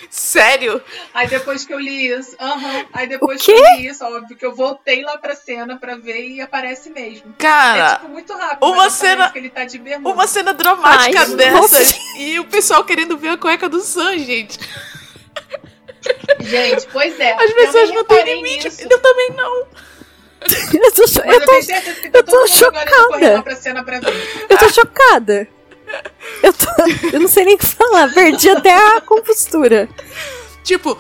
Sério? 0.09 0.83
Aí 1.15 1.29
depois 1.29 1.65
que 1.65 1.73
eu 1.73 1.79
li 1.79 2.09
isso, 2.09 2.37
aham, 2.41 2.87
aí 2.93 3.07
depois 3.07 3.43
que 3.43 3.53
eu 3.53 3.77
li 3.77 3.87
isso, 3.87 4.05
óbvio 4.05 4.37
que 4.37 4.45
eu 4.45 4.55
voltei 4.55 5.03
lá 5.03 5.19
pra 5.19 5.35
cena 5.35 5.79
pra 5.79 5.97
ver 5.97 6.27
e 6.29 6.41
aparece 6.41 6.91
mesmo. 6.91 7.35
Cara, 7.39 7.93
é 7.93 7.95
tipo 7.97 8.09
muito 8.09 8.33
rápido, 8.33 8.67
uma 8.67 8.91
cena, 8.91 9.31
que 9.31 9.39
ele 9.39 9.51
tá 9.51 9.65
de 9.65 9.79
bermuda. 9.79 10.15
uma 10.15 10.27
cena 10.27 10.53
dramática 10.55 11.21
Ai, 11.21 11.35
dessas 11.37 11.95
e 12.19 12.39
o 12.39 12.45
pessoal 12.45 12.85
querendo 12.85 13.17
ver 13.19 13.31
a 13.31 13.37
cueca 13.37 13.69
do 13.69 13.81
Sam, 13.81 14.19
gente. 14.19 14.59
Gente, 16.41 16.87
pois 16.93 17.19
é. 17.21 17.33
As 17.33 17.53
pessoas 17.53 17.91
não 17.91 18.05
têm 18.05 18.25
limite. 18.37 18.65
Nisso. 18.65 18.87
Eu 18.89 18.99
também 18.99 19.31
não. 19.31 19.67
eu 20.73 20.93
tô, 20.93 21.07
cho 21.07 21.21
eu 21.21 21.41
tô, 21.45 21.53
eu 21.53 22.11
eu 22.15 22.23
tô 22.23 22.47
chocada. 22.47 23.45
Eu 24.49 24.59
tô 24.59 24.69
chocada. 24.71 25.49
Eu, 26.43 26.53
tô, 26.53 26.67
eu 27.13 27.21
não 27.21 27.29
sei 27.29 27.45
nem 27.45 27.57
o 27.57 27.59
que 27.59 27.67
falar, 27.67 28.13
perdi 28.15 28.49
até 28.49 28.73
a 28.73 29.01
compostura. 29.01 29.89
Tipo, 30.63 30.97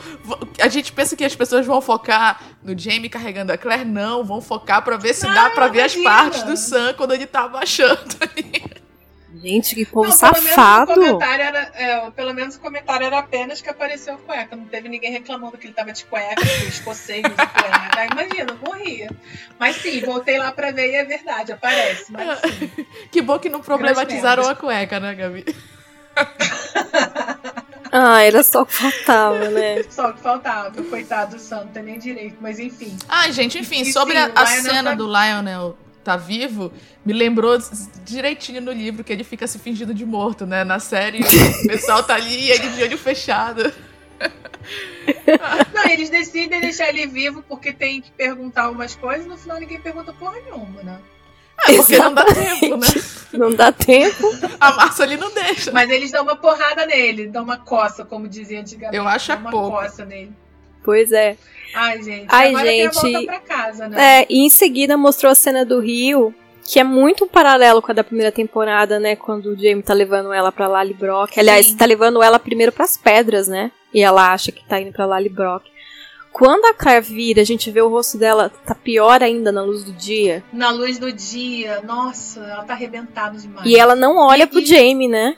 a 0.60 0.68
gente 0.68 0.93
pensa 0.93 1.14
que 1.14 1.24
as 1.24 1.35
pessoas 1.35 1.64
vão 1.64 1.81
focar 1.81 2.43
no 2.62 2.77
Jamie 2.78 3.09
carregando 3.09 3.52
a 3.52 3.59
Claire. 3.59 3.85
Não, 3.85 4.24
vão 4.24 4.40
focar 4.40 4.82
pra 4.82 4.97
ver 4.97 5.14
se 5.14 5.27
não, 5.27 5.35
dá 5.35 5.51
pra 5.51 5.68
ver 5.68 5.81
imagina. 5.81 6.10
as 6.10 6.14
partes 6.14 6.43
do 6.43 6.56
Sam 6.56 6.94
quando 6.94 7.12
ele 7.12 7.27
tá 7.27 7.44
abaixando 7.44 8.16
ali. 8.20 8.80
Gente, 9.35 9.74
que 9.74 9.85
povo 9.86 10.09
não, 10.09 10.16
safado. 10.16 10.93
Pelo 10.94 11.19
menos, 11.19 11.23
era, 11.23 11.73
é, 11.74 12.11
pelo 12.11 12.35
menos 12.35 12.57
o 12.57 12.61
comentário 12.61 13.07
era 13.07 13.19
apenas 13.20 13.61
que 13.61 13.69
apareceu 13.69 14.19
cueca. 14.19 14.57
Não 14.57 14.65
teve 14.65 14.89
ninguém 14.89 15.12
reclamando 15.12 15.57
que 15.57 15.66
ele 15.66 15.74
tava 15.74 15.93
de 15.93 16.05
cueca, 16.05 16.44
de 16.44 16.69
escocês 16.69 17.23
de 17.23 17.31
cueca. 17.31 18.07
Imagina, 18.12 18.59
morria. 18.66 19.11
Mas 19.59 19.77
sim, 19.77 20.01
voltei 20.01 20.39
lá 20.39 20.51
pra 20.51 20.73
ver 20.73 20.90
e 20.90 20.97
é 20.97 21.05
verdade, 21.05 21.52
aparece. 21.52 22.11
Mas, 22.11 22.40
que 23.11 23.23
bom 23.23 23.39
que 23.39 23.48
não 23.48 23.61
problematizaram 23.61 24.48
a 24.48 24.55
cueca, 24.55 24.98
né, 24.98 25.15
Gabi? 25.15 25.44
Ah, 27.93 28.23
era 28.23 28.43
só 28.44 28.62
o 28.62 28.66
que 28.66 28.73
faltava, 28.73 29.48
né? 29.48 29.82
Só 29.90 30.11
o 30.11 30.15
que 30.15 30.20
faltava. 30.20 30.81
Coitado 30.85 31.35
do 31.35 31.40
Sam, 31.40 31.65
não 31.65 31.73
tem 31.73 31.82
nem 31.82 31.98
direito, 31.98 32.36
mas 32.40 32.61
enfim. 32.61 32.97
Ah, 33.09 33.28
gente, 33.32 33.59
enfim, 33.59 33.82
e, 33.82 33.93
sobre 33.93 34.15
sim, 34.15 34.31
a, 34.32 34.40
a 34.40 34.47
cena 34.47 34.90
tá... 34.90 34.94
do 34.94 35.07
Lionel 35.07 35.77
tá 36.02 36.16
vivo, 36.16 36.72
me 37.05 37.12
lembrou 37.12 37.59
direitinho 38.05 38.60
no 38.60 38.72
livro 38.72 39.05
que 39.05 39.12
ele 39.12 39.24
fica 39.24 39.47
se 39.47 39.59
fingindo 39.59 39.94
de 39.94 40.05
morto, 40.05 40.47
né? 40.47 40.64
Na 40.64 40.78
série, 40.78 41.20
o 41.20 41.24
pessoal 41.68 42.02
tá 42.02 42.14
ali 42.14 42.47
e 42.47 42.51
ele 42.51 42.68
de 42.70 42.82
olho 42.82 42.98
fechado. 42.98 43.72
Não, 45.72 45.86
eles 45.89 46.10
decidem 46.10 46.60
deixar 46.60 46.89
ele 46.89 47.06
vivo 47.06 47.43
porque 47.48 47.72
tem 47.72 48.01
que 48.01 48.10
perguntar 48.12 48.70
umas 48.70 48.94
coisas 48.94 49.27
e 49.27 49.28
no 49.28 49.39
final 49.39 49.59
ninguém 49.59 49.81
pergunta 49.81 50.12
porra 50.12 50.39
nenhuma, 50.40 50.82
né? 50.82 51.01
É, 51.66 51.77
porque 51.77 51.94
Exatamente. 51.94 52.01
não 52.02 52.14
dá 52.14 52.24
tempo, 52.24 52.77
né? 52.77 52.86
Não 53.32 53.55
dá 53.55 53.72
tempo. 53.72 54.56
A 54.59 54.72
massa 54.72 55.02
ali 55.02 55.16
não 55.16 55.32
deixa. 55.32 55.70
Mas 55.72 55.90
eles 55.90 56.10
dão 56.10 56.22
uma 56.22 56.36
porrada 56.36 56.86
nele, 56.86 57.28
dão 57.28 57.44
uma 57.44 57.59
coça, 57.59 58.05
como 58.05 58.27
dizia 58.27 58.60
antigamente. 58.60 58.97
Eu 58.97 59.06
acho 59.06 59.32
é 59.32 59.35
uma 59.35 59.51
pouco. 59.51 59.77
coça 59.77 60.05
nele. 60.05 60.32
Pois 60.82 61.12
é. 61.12 61.36
Ai, 61.74 62.02
gente. 62.02 62.27
Ai, 62.28 62.48
agora 62.48 62.66
gente. 62.66 63.01
Tem 63.01 63.16
a 63.16 63.19
volta 63.19 63.27
pra 63.27 63.57
casa, 63.57 63.89
né? 63.89 64.20
É, 64.23 64.27
e 64.28 64.44
em 64.44 64.48
seguida 64.48 64.97
mostrou 64.97 65.31
a 65.31 65.35
cena 65.35 65.65
do 65.65 65.81
Rio, 65.81 66.35
que 66.65 66.81
é 66.81 66.85
muito 66.85 67.24
um 67.24 67.28
paralelo 67.28 67.81
com 67.81 67.93
a 67.93 67.94
da 67.94 68.05
primeira 68.05 68.32
temporada, 68.32 68.98
né? 68.98 69.16
Quando 69.16 69.47
o 69.47 69.57
Jamie 69.57 69.82
tá 69.82 69.94
levando 69.94 70.32
ela 70.32 70.51
pra 70.51 70.69
Lally 70.69 70.94
Brock. 70.94 71.39
Aliás, 71.39 71.66
Sim. 71.66 71.77
tá 71.77 71.85
levando 71.85 72.23
ela 72.23 72.39
primeiro 72.39 72.73
pras 72.73 72.97
pedras, 72.97 73.48
né? 73.48 73.70
E 73.93 74.01
ela 74.02 74.32
acha 74.32 74.52
que 74.52 74.65
tá 74.65 74.81
indo 74.81 74.93
pra 74.93 75.07
Lally 75.07 75.28
Brock. 75.28 75.65
Quando 76.32 76.65
a 76.66 76.74
Claire 76.74 77.05
vira, 77.05 77.43
a 77.43 77.44
gente 77.44 77.70
vê 77.70 77.82
o 77.82 77.89
rosto 77.89 78.16
dela 78.16 78.48
tá 78.65 78.74
pior 78.74 79.23
ainda 79.23 79.51
na 79.51 79.62
luz 79.62 79.82
do 79.82 79.93
dia. 79.93 80.44
Na 80.52 80.70
luz 80.70 80.98
do 80.98 81.12
dia, 81.12 81.81
nossa, 81.82 82.40
ela 82.40 82.62
tá 82.62 82.73
arrebentada 82.73 83.36
demais. 83.36 83.66
E 83.66 83.77
ela 83.77 83.97
não 83.97 84.16
olha 84.16 84.44
e, 84.44 84.47
pro 84.47 84.65
Jamie, 84.65 85.09
né? 85.09 85.36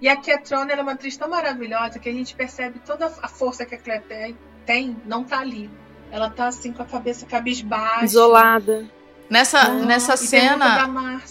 E 0.00 0.08
a 0.08 0.16
Ketrona 0.16 0.72
é 0.72 0.80
uma 0.80 0.92
atriz 0.92 1.16
tão 1.16 1.28
maravilhosa 1.28 1.98
que 1.98 2.08
a 2.08 2.12
gente 2.12 2.34
percebe 2.34 2.80
toda 2.84 3.06
a 3.06 3.28
força 3.28 3.64
que 3.64 3.74
a 3.74 4.00
tem, 4.00 4.36
tem 4.64 4.96
não 5.04 5.24
tá 5.24 5.40
ali. 5.40 5.70
Ela 6.10 6.30
tá 6.30 6.46
assim 6.48 6.72
com 6.72 6.82
a 6.82 6.86
cabeça 6.86 7.26
cabisbaixa. 7.26 8.04
Isolada. 8.04 8.86
Nessa, 9.28 9.60
ah, 9.60 9.70
nessa 9.70 10.16
cena. 10.16 10.86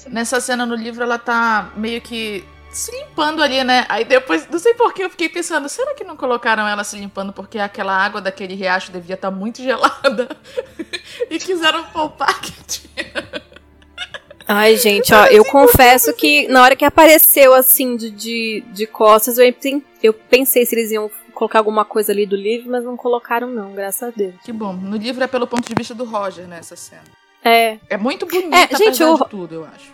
Nessa 0.07 0.41
cena 0.41 0.65
no 0.65 0.75
livro, 0.75 1.03
ela 1.03 1.17
tá 1.17 1.71
meio 1.77 2.01
que 2.01 2.43
se 2.69 2.91
limpando 2.91 3.41
ali, 3.41 3.63
né? 3.63 3.85
Aí 3.87 4.03
depois, 4.03 4.47
não 4.49 4.59
sei 4.59 4.73
porquê, 4.73 5.05
eu 5.05 5.09
fiquei 5.09 5.29
pensando, 5.29 5.69
será 5.69 5.93
que 5.93 6.03
não 6.03 6.17
colocaram 6.17 6.67
ela 6.67 6.83
se 6.83 6.97
limpando 6.97 7.31
porque 7.31 7.57
aquela 7.57 7.95
água 7.95 8.19
daquele 8.19 8.53
riacho 8.53 8.91
devia 8.91 9.15
estar 9.15 9.31
tá 9.31 9.35
muito 9.35 9.63
gelada? 9.63 10.27
e 11.31 11.39
quiseram 11.39 11.85
poupar 11.85 12.41
que 12.41 12.51
tinha. 12.65 13.44
Ai, 14.47 14.77
gente, 14.77 15.13
ó, 15.13 15.25
eu 15.25 15.43
confesso 15.45 16.13
que 16.13 16.47
na 16.47 16.61
hora 16.61 16.75
que 16.75 16.85
apareceu 16.85 17.53
assim 17.53 17.95
de, 17.95 18.11
de, 18.11 18.63
de 18.71 18.85
costas, 18.85 19.37
eu, 19.37 19.53
eu 20.03 20.13
pensei 20.13 20.65
se 20.65 20.75
eles 20.75 20.91
iam 20.91 21.09
colocar 21.33 21.59
alguma 21.59 21.83
coisa 21.83 22.11
ali 22.11 22.25
do 22.25 22.35
livro, 22.35 22.69
mas 22.69 22.83
não 22.83 22.95
colocaram, 22.95 23.49
não, 23.49 23.73
graças 23.73 24.03
a 24.03 24.11
Deus. 24.15 24.35
Que 24.43 24.51
bom. 24.51 24.73
No 24.73 24.97
livro 24.97 25.23
é 25.23 25.27
pelo 25.27 25.47
ponto 25.47 25.67
de 25.67 25.73
vista 25.75 25.93
do 25.93 26.05
Roger, 26.05 26.47
né, 26.47 26.59
essa 26.59 26.75
cena. 26.75 27.03
É. 27.43 27.77
É 27.89 27.97
muito 27.97 28.25
bonita, 28.25 28.55
é, 28.55 28.77
gente, 28.77 29.01
eu... 29.01 29.15
de 29.15 29.29
tudo, 29.29 29.55
eu 29.55 29.65
acho. 29.65 29.93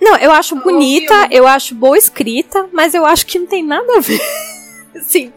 Não, 0.00 0.16
eu 0.16 0.30
acho 0.30 0.54
bonita, 0.56 1.28
eu 1.30 1.46
acho 1.46 1.74
boa 1.74 1.98
escrita, 1.98 2.68
mas 2.72 2.94
eu 2.94 3.04
acho 3.04 3.26
que 3.26 3.38
não 3.38 3.46
tem 3.46 3.64
nada 3.64 3.96
a 3.96 4.00
ver. 4.00 4.20
Sim. 5.02 5.32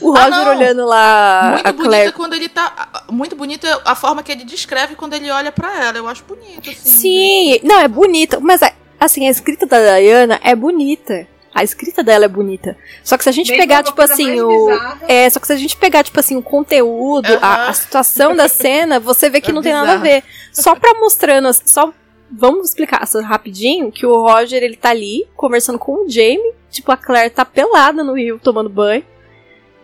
O 0.00 0.16
ah, 0.16 0.24
Roger 0.24 0.46
ah, 0.46 0.50
olhando 0.50 0.84
lá. 0.86 1.50
Muito 1.52 1.66
a 1.66 1.72
bonita 1.72 1.88
Claire. 1.88 2.12
quando 2.12 2.34
ele 2.34 2.48
tá. 2.48 3.04
Muito 3.10 3.36
bonita 3.36 3.80
a 3.84 3.94
forma 3.94 4.22
que 4.22 4.32
ele 4.32 4.44
descreve 4.44 4.94
quando 4.94 5.14
ele 5.14 5.30
olha 5.30 5.52
para 5.52 5.84
ela. 5.84 5.98
Eu 5.98 6.08
acho 6.08 6.24
bonito, 6.24 6.70
assim. 6.70 6.90
Sim, 6.90 7.60
não, 7.62 7.80
é 7.80 7.88
bonita. 7.88 8.40
Mas, 8.40 8.60
assim, 8.98 9.26
a 9.26 9.30
escrita 9.30 9.66
da 9.66 9.98
Diana 9.98 10.40
é 10.42 10.54
bonita. 10.54 11.26
A 11.54 11.62
escrita 11.62 12.02
dela 12.02 12.24
é 12.24 12.28
bonita. 12.28 12.76
Só 13.04 13.16
que 13.16 13.22
se 13.22 13.28
a 13.28 13.32
gente 13.32 13.56
pegar, 13.56 13.84
tipo 13.84 14.02
assim, 14.02 14.40
o. 14.40 14.66
Bizarra. 14.66 15.00
É, 15.06 15.30
só 15.30 15.38
que 15.38 15.46
se 15.46 15.52
a 15.52 15.56
gente 15.56 15.76
pegar, 15.76 16.02
tipo 16.02 16.18
assim, 16.18 16.36
o 16.36 16.42
conteúdo, 16.42 17.32
uh 17.32 17.36
-huh. 17.36 17.38
a, 17.40 17.68
a, 17.68 17.72
situação 17.72 18.34
da 18.34 18.48
cena, 18.48 18.98
você 18.98 19.30
vê 19.30 19.40
que 19.40 19.50
é 19.50 19.54
não 19.54 19.62
bizarro. 19.62 19.86
tem 19.86 19.94
nada 19.94 20.00
a 20.00 20.02
ver. 20.02 20.24
Só 20.52 20.74
pra 20.74 20.98
mostrando, 20.98 21.48
só 21.52 21.92
vamos 22.30 22.68
explicar 22.68 23.06
rapidinho 23.22 23.92
que 23.92 24.04
o 24.04 24.22
Roger 24.22 24.62
ele 24.62 24.76
tá 24.76 24.90
ali 24.90 25.26
conversando 25.36 25.78
com 25.78 26.04
o 26.04 26.08
Jamie, 26.08 26.52
tipo 26.70 26.90
a 26.90 26.96
Claire 26.96 27.30
tá 27.30 27.44
pelada 27.44 28.02
no 28.02 28.14
rio 28.14 28.40
tomando 28.42 28.68
banho, 28.68 29.04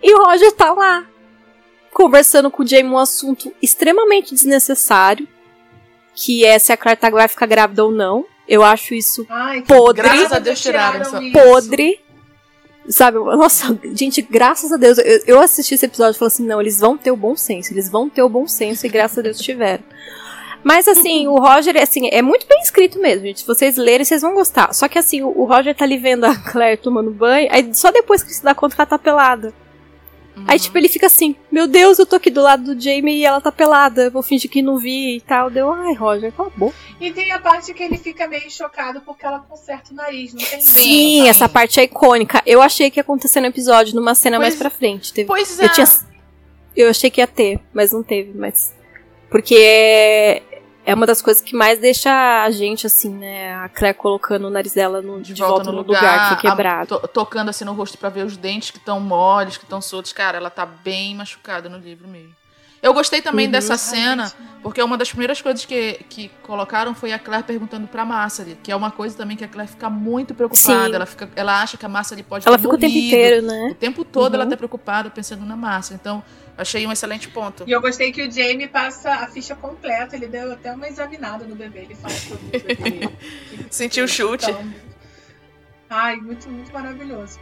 e 0.03 0.15
o 0.15 0.25
Roger 0.25 0.53
tá 0.53 0.73
lá 0.73 1.07
conversando 1.93 2.51
com 2.51 2.63
o 2.63 2.67
Jamie 2.67 2.91
um 2.91 2.99
assunto 2.99 3.53
extremamente 3.61 4.35
desnecessário, 4.35 5.29
que 6.15 6.45
é 6.45 6.59
se 6.59 6.73
a 6.73 6.77
Claire 6.77 7.01
tá, 7.01 7.11
vai 7.11 7.29
ficar 7.29 7.47
grávida 7.47 7.85
ou 7.85 7.91
não. 7.91 8.25
Eu 8.49 8.65
acho 8.65 8.95
isso 8.95 9.27
Ai, 9.29 9.63
podre. 9.63 10.03
Graças 10.03 10.33
a 10.33 10.39
Deus 10.39 10.61
tiraram 10.61 11.01
essa 11.01 11.21
podre. 11.33 12.01
Sabe, 12.89 13.19
nossa, 13.19 13.79
gente, 13.95 14.21
graças 14.23 14.73
a 14.73 14.77
Deus, 14.77 14.99
eu, 14.99 15.23
eu 15.27 15.41
assisti 15.41 15.75
esse 15.75 15.87
episódio 15.87 16.17
e 16.17 16.19
falei 16.19 16.33
assim: 16.33 16.47
não, 16.47 16.61
eles 16.61 16.81
vão 16.81 16.97
ter 16.97 17.11
o 17.11 17.17
bom 17.17 17.37
senso, 17.37 17.73
eles 17.73 17.89
vão 17.89 18.09
ter 18.09 18.23
o 18.23 18.29
bom 18.29 18.49
senso, 18.49 18.87
e 18.87 18.89
graças 18.89 19.19
a 19.19 19.23
Deus 19.23 19.39
tiveram. 19.39 19.85
Mas 20.65 20.89
assim, 20.89 21.29
o 21.29 21.37
Roger, 21.37 21.81
assim, 21.81 22.09
é 22.11 22.21
muito 22.21 22.47
bem 22.47 22.61
escrito 22.61 22.99
mesmo, 22.99 23.27
gente. 23.27 23.41
Se 23.41 23.47
vocês 23.47 23.77
lerem, 23.77 24.05
vocês 24.05 24.21
vão 24.21 24.35
gostar. 24.35 24.75
Só 24.75 24.89
que 24.89 24.99
assim, 24.99 25.23
o 25.23 25.45
Roger 25.45 25.75
tá 25.75 25.85
ali 25.85 25.97
vendo 25.97 26.25
a 26.25 26.35
Claire 26.35 26.77
tomando 26.77 27.11
banho, 27.11 27.49
aí 27.51 27.73
só 27.75 27.91
depois 27.91 28.23
que 28.23 28.35
se 28.35 28.43
dá 28.43 28.55
conta 28.55 28.75
que 28.75 28.81
ela 28.81 28.87
tá 28.87 28.99
pelada. 28.99 29.55
Aí, 30.47 30.59
tipo, 30.59 30.77
ele 30.77 30.89
fica 30.89 31.07
assim, 31.07 31.37
meu 31.51 31.67
Deus, 31.67 31.99
eu 31.99 32.07
tô 32.07 32.17
aqui 32.17 32.31
do 32.31 32.43
lado 32.43 32.75
do 32.75 32.81
Jamie 32.81 33.19
e 33.19 33.25
ela 33.25 33.41
tá 33.41 33.53
pelada, 33.53 34.11
vou 34.11 34.23
fingir 34.23 34.51
que 34.51 34.63
não 34.63 34.79
vi 34.79 35.17
e 35.17 35.21
tal. 35.21 35.51
Deu, 35.51 35.73
ai, 35.73 35.95
Roger, 35.95 36.31
acabou. 36.31 36.73
E 37.01 37.11
tem 37.11 37.31
a 37.33 37.39
parte 37.39 37.73
que 37.73 37.83
ele 37.83 37.97
fica 37.97 38.27
meio 38.27 38.51
chocado 38.51 39.01
porque 39.03 39.25
ela 39.25 39.41
conserta 39.41 39.93
o 39.93 39.95
nariz, 39.95 40.35
não 40.35 40.45
tem 40.45 40.61
Sim, 40.61 41.29
essa 41.29 41.49
parte 41.49 41.81
é 41.81 41.85
icônica. 41.85 42.43
Eu 42.45 42.61
achei 42.61 42.91
que 42.91 42.99
ia 42.99 43.03
acontecer 43.03 43.41
no 43.41 43.47
episódio, 43.47 43.95
numa 43.95 44.15
cena 44.15 44.37
pois, 44.37 44.49
mais 44.49 44.59
pra 44.59 44.71
frente. 44.71 45.13
Teve, 45.13 45.27
pois 45.27 45.59
é. 45.59 45.65
Eu, 45.65 45.73
tinha, 45.73 45.87
eu 46.77 46.91
achei 46.91 47.11
que 47.11 47.21
ia 47.21 47.27
ter, 47.27 47.61
mas 47.73 47.93
não 47.93 48.03
teve, 48.03 48.37
mas... 48.37 48.75
Porque 49.31 50.43
é, 50.91 50.95
uma 50.95 51.07
das 51.07 51.23
coisas 51.23 51.41
que 51.41 51.55
mais 51.55 51.79
deixa 51.79 52.11
a 52.43 52.51
gente, 52.51 52.85
assim, 52.87 53.11
né? 53.11 53.55
A 53.55 53.69
Claire 53.69 53.97
colocando 53.97 54.49
o 54.49 54.51
nariz 54.51 54.75
dela 54.75 55.01
no, 55.01 55.21
de, 55.21 55.33
de 55.33 55.41
volta, 55.41 55.65
volta, 55.65 55.73
no, 55.73 55.79
lugar, 55.79 56.01
lugar, 56.01 56.23
que 56.23 56.43
foi 56.43 56.51
quebrado. 56.51 56.95
A, 56.97 56.99
to, 56.99 57.09
tocando 57.09 57.49
assim 57.49 57.65
no 57.65 57.73
rosto 57.73 57.97
para 57.97 58.09
ver 58.09 58.27
os 58.27 58.37
dentes 58.37 58.73
que 58.73 58.79
estão 58.79 58.99
moles, 58.99 59.57
que 59.57 59.63
estão 59.63 59.81
soltos. 59.81 60.13
Cara, 60.13 60.39
ela 60.39 60.51
tá 60.51 60.67
bem 60.67 61.15
machucada 61.15 61.69
no 61.69 61.79
livro 61.79 62.09
mesmo. 62.09 62.35
Eu 62.83 62.95
gostei 62.95 63.21
também 63.21 63.47
Uhum. 63.47 63.53
dessa 63.53 63.77
cena, 63.77 64.33
porque 64.63 64.83
uma 64.83 64.97
das 64.97 65.11
primeiras 65.11 65.41
coisas 65.43 65.65
que, 65.67 66.01
que 66.09 66.29
colocaram 66.43 66.95
foi 66.95 67.13
a 67.13 67.19
Claire 67.19 67.45
perguntando 67.45 67.87
pra 67.87 68.05
Marcely, 68.07 68.57
que 68.63 68.73
é 68.73 68.77
uma 68.77 68.91
coisa 68.91 69.15
também 69.17 69.37
que 69.37 69.45
a 69.45 69.49
Claire 69.49 69.71
fica 69.71 69.91
muito 69.91 70.35
preocupada. 70.35 70.89
Sim. 70.89 70.95
Ela, 70.95 71.07
fica, 71.07 71.29
ela 71.37 71.61
acha 71.63 71.77
que 71.77 71.85
a 71.85 71.89
Marcely 71.89 72.23
pode 72.23 72.49
Ela 72.49 72.57
ter 72.57 72.63
fica 72.63 72.75
o 72.75 72.79
tempo 72.79 72.93
morrido. 72.95 73.07
inteiro, 73.15 73.47
né? 73.47 73.69
O 73.73 73.75
tempo 73.75 74.05
todo 74.05 74.35
ela 74.35 74.45
Uhum. 74.45 74.51
tá 74.51 74.57
preocupada 74.57 75.11
pensando 75.11 75.45
na 75.45 75.57
Marcely. 75.57 75.99
Então, 76.01 76.23
achei 76.57 76.87
um 76.87 76.93
excelente 76.93 77.29
ponto. 77.29 77.65
E 77.67 77.71
eu 77.71 77.81
gostei 77.83 78.13
que 78.13 78.23
o 78.27 78.31
Jamie 78.31 78.67
passa 78.67 79.13
a 79.13 79.27
ficha 79.27 79.55
completa. 79.55 80.17
Ele 80.17 80.27
deu 80.29 80.51
até 80.53 80.73
uma 80.73 80.89
examinada 80.89 81.45
no 81.45 81.55
bebê. 81.55 81.81
Ele 81.81 81.95
fala 81.95 82.15
sobre 82.15 82.47
o 82.47 82.51
bebê. 82.51 83.11
Sentiu 83.71 84.07
o 84.07 84.09
chute. 84.09 84.51
Então, 84.51 84.73
ai, 85.91 86.17
muito, 86.17 86.49
muito 86.49 86.73
maravilhoso. 86.73 87.39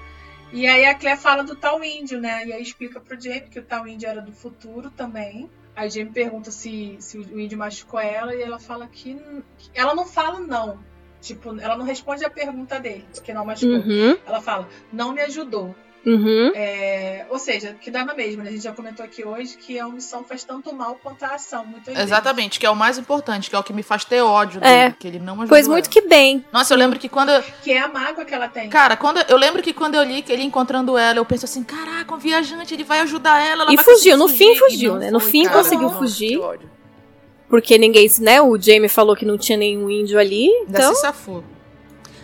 E 0.53 0.67
aí 0.67 0.87
a 0.87 0.95
Claire 0.95 1.19
fala 1.21 1.43
do 1.45 1.55
tal 1.55 1.83
índio, 1.85 2.21
né? 2.21 2.47
E 2.47 2.53
aí 2.53 2.63
explica 2.63 3.01
pro 3.01 3.21
Jamie 3.21 3.43
que 3.51 3.59
o 3.59 3.63
tal 3.65 3.87
índio 3.87 4.09
era 4.09 4.21
do 4.21 4.33
futuro 4.33 4.91
também. 4.91 5.51
Aí 5.77 5.91
Jamie 5.91 6.13
pergunta 6.13 6.51
se, 6.51 6.97
se 7.01 7.19
o 7.19 7.39
índio 7.39 7.59
machucou 7.59 8.01
ela 8.01 8.35
e 8.35 8.43
ela 8.43 8.59
fala 8.59 8.87
que. 8.89 9.15
que- 9.59 9.71
Ela 9.75 9.95
não 9.95 10.07
fala 10.07 10.41
não. 10.41 10.79
Tipo, 11.21 11.59
ela 11.61 11.77
não 11.77 11.85
responde 11.85 12.25
a 12.25 12.31
pergunta 12.31 12.79
dele, 12.79 13.05
que 13.25 13.33
não 13.33 13.45
machucou. 13.45 13.77
Uhum, 13.77 14.17
Ela 14.25 14.41
fala, 14.41 14.69
não 14.93 15.13
me 15.13 15.21
ajudou. 15.21 15.75
Uhum. 16.13 16.53
É, 16.55 17.27
ou 17.31 17.39
seja, 17.39 17.75
que 17.81 17.91
dá 17.91 18.05
na 18.05 18.15
mesma, 18.15 18.43
né? 18.43 18.51
A 18.51 18.53
gente 18.53 18.65
já 18.65 18.73
comentou 18.73 19.05
aqui 19.05 19.25
hoje 19.25 19.57
que 19.57 19.79
a 19.79 19.87
omissão 19.87 20.25
faz 20.25 20.45
tanto 20.45 20.75
mal 20.75 20.99
quanto 21.03 21.23
a 21.25 21.35
ação, 21.35 21.65
muitas 21.65 21.95
vezes. 21.95 22.03
Exatamente, 22.03 22.59
que 22.59 22.67
é 22.67 22.71
o 22.71 22.77
mais 22.77 22.99
importante, 22.99 23.49
que 23.51 23.57
é 23.57 23.59
o 23.59 23.63
que 23.63 23.73
me 23.73 23.83
faz 23.83 24.05
ter 24.05 24.21
ódio 24.23 24.61
É. 24.63 24.85
dele, 24.85 24.97
que 24.99 25.07
ele 25.09 25.19
não 25.19 25.35
ajudou 25.35 25.49
Pois 25.49 25.69
muito 25.69 25.85
ela. 25.87 25.93
que 25.93 26.01
bem. 26.03 26.45
Nossa, 26.53 26.73
eu 26.75 26.79
lembro 26.79 26.99
que 26.99 27.09
quando. 27.09 27.31
eu- 27.31 27.43
Que 27.63 27.73
é 27.73 27.81
a 27.81 27.89
mágoa 27.89 28.25
que 28.25 28.35
ela 28.35 28.49
tem. 28.49 28.69
Cara, 28.69 28.97
quando 28.97 29.19
eu 29.29 29.37
lembro 29.37 29.63
que 29.63 29.73
quando 29.73 29.95
eu 29.95 30.03
li 30.03 30.23
que 30.23 30.33
ele 30.33 30.43
encontrando 30.43 30.97
ela, 30.97 31.19
eu 31.19 31.25
penso 31.25 31.45
assim, 31.45 31.63
caraca, 31.63 32.15
um 32.15 32.19
viajante, 32.19 32.75
ele 32.75 32.85
vai 32.85 33.01
ajudar 33.01 33.41
ela. 33.45 33.65
ela 33.65 33.73
E 33.75 33.79
fugiu, 33.79 34.17
no 34.17 34.29
fugir. 34.29 34.39
fim 34.39 34.55
fugiu, 34.57 34.93
não 34.93 34.99
né? 35.01 35.11
No 35.11 35.21
foi, 35.21 35.31
fim 35.31 35.45
cara. 35.45 35.57
conseguiu 35.57 35.83
Nossa, 35.89 35.99
fugir. 35.99 36.41
Porque 37.49 37.79
ninguém, 37.79 38.07
né? 38.21 38.43
O 38.43 38.61
Jamie 38.61 38.89
falou 38.89 39.17
que 39.17 39.25
não 39.25 39.39
tinha 39.39 39.57
nenhum 39.57 39.89
índio 39.89 40.19
ali. 40.19 40.49
Ainda 40.67 40.79
Então, 40.79 40.95
se 40.95 41.01
safou. 41.01 41.43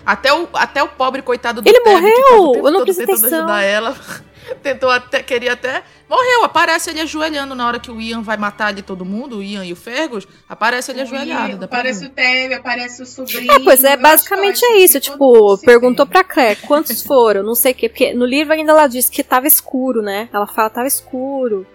Até 0.04 0.32
o, 0.32 0.48
até 0.54 0.82
o 0.82 0.88
pobre 0.88 1.22
coitado 1.22 1.62
do 1.62 1.68
Ele 1.68 1.80
que 1.80 1.88
o 1.88 1.92
morreu! 1.92 2.12
tempo 2.52 2.56
Eu 2.56 2.72
não 2.72 2.72
todo 2.80 2.84
prestei 2.84 3.06
tentando 3.06 3.20
atenção. 3.26 3.38
ajudar 3.40 3.62
ela. 3.62 3.96
Tentou 4.62 4.90
até, 4.90 5.22
queria 5.22 5.54
até. 5.54 5.82
Morreu, 6.08 6.44
aparece 6.44 6.90
ele 6.90 7.00
ajoelhando 7.00 7.54
na 7.54 7.66
hora 7.66 7.80
que 7.80 7.90
o 7.90 7.98
Ian 7.98 8.20
vai 8.20 8.36
matar 8.36 8.66
ali 8.66 8.82
todo 8.82 9.02
mundo, 9.04 9.38
o 9.38 9.42
Ian 9.42 9.64
e 9.64 9.72
o 9.72 9.76
Fergus. 9.76 10.28
Aparece 10.46 10.90
ele 10.92 11.00
ajoelhado. 11.00 11.56
dá 11.56 11.66
pra 11.66 11.78
Aparece 11.78 12.04
o 12.04 12.10
Teve, 12.10 12.52
aparece 12.54 13.02
o 13.02 13.06
sobrinho. 13.06 13.50
É, 13.50 13.58
pois 13.60 13.82
é, 13.82 13.96
basicamente 13.96 14.62
acho 14.62 14.74
é 14.74 14.76
isso. 14.78 15.00
que 15.00 15.10
Tipo, 15.10 15.56
perguntou 15.58 16.04
pra 16.06 16.22
Claire 16.22 16.60
quantos 16.60 17.00
foram, 17.02 17.42
não 17.42 17.54
sei 17.54 17.72
o 17.72 17.74
quê. 17.74 17.88
Porque 17.88 18.12
no 18.12 18.26
livro 18.26 18.52
ainda 18.52 18.72
ela 18.72 18.86
diz 18.86 19.08
que 19.08 19.24
tava 19.24 19.46
escuro, 19.46 20.02
né? 20.02 20.28
Ela 20.30 20.46
fala 20.46 20.68
tava 20.68 20.86
escuro, 20.86 21.66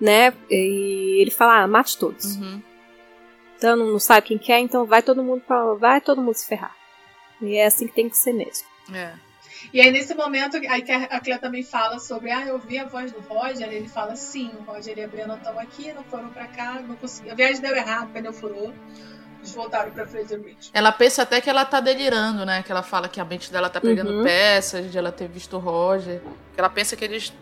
né? 0.00 0.32
E 0.50 1.20
ele 1.20 1.30
fala, 1.30 1.62
ah, 1.62 1.68
mate 1.68 1.98
todos. 1.98 2.36
Uhum. 2.36 2.62
Então 3.58 3.76
não, 3.76 3.86
não 3.92 3.98
sabe 3.98 4.28
quem 4.28 4.38
quer, 4.38 4.60
então 4.60 4.86
vai 4.86 5.02
todo 5.02 5.22
mundo 5.22 5.42
pra, 5.46 5.74
vai 5.74 6.00
todo 6.00 6.22
mundo 6.22 6.34
se 6.34 6.46
ferrar. 6.46 6.77
E 7.40 7.56
é 7.56 7.66
assim 7.66 7.86
que 7.86 7.94
tem 7.94 8.08
que 8.08 8.16
ser 8.16 8.32
mesmo. 8.32 8.66
É. 8.92 9.12
E 9.72 9.80
aí, 9.80 9.90
nesse 9.90 10.14
momento, 10.14 10.56
aí 10.56 10.82
que 10.82 10.92
a 10.92 11.20
Clea 11.20 11.38
também 11.38 11.62
fala 11.64 11.98
sobre, 11.98 12.30
ah, 12.30 12.46
eu 12.46 12.54
ouvi 12.54 12.78
a 12.78 12.86
voz 12.86 13.10
do 13.10 13.20
Roger, 13.20 13.68
ele 13.68 13.88
fala, 13.88 14.14
sim, 14.14 14.52
o 14.58 14.62
Roger 14.62 14.96
e 14.96 15.02
a 15.02 15.08
Brianna 15.08 15.34
estão 15.34 15.58
aqui, 15.58 15.92
não 15.92 16.04
foram 16.04 16.28
pra 16.30 16.46
cá, 16.46 16.80
não 16.80 16.94
consegui. 16.96 17.30
A 17.30 17.34
viagem 17.34 17.60
deu 17.60 17.74
errado, 17.74 18.08
o 18.08 18.12
pneu 18.12 18.32
furou, 18.32 18.72
eles 19.38 19.52
voltaram 19.52 19.90
pra 19.90 20.06
Fraser 20.06 20.40
Ridge. 20.40 20.70
Ela 20.72 20.92
pensa 20.92 21.22
até 21.22 21.40
que 21.40 21.50
ela 21.50 21.64
tá 21.64 21.80
delirando, 21.80 22.46
né? 22.46 22.62
Que 22.62 22.70
ela 22.70 22.82
fala 22.84 23.08
que 23.08 23.20
a 23.20 23.24
mente 23.24 23.50
dela 23.52 23.68
tá 23.68 23.80
pegando 23.80 24.10
Uhum. 24.18 24.24
peças 24.24 24.90
de 24.90 24.96
ela 24.96 25.10
ter 25.10 25.28
visto 25.28 25.56
o 25.56 25.58
Roger. 25.60 26.20
Que 26.54 26.60
ela 26.60 26.70
pensa 26.70 26.94
que 26.96 27.04
eles 27.04 27.32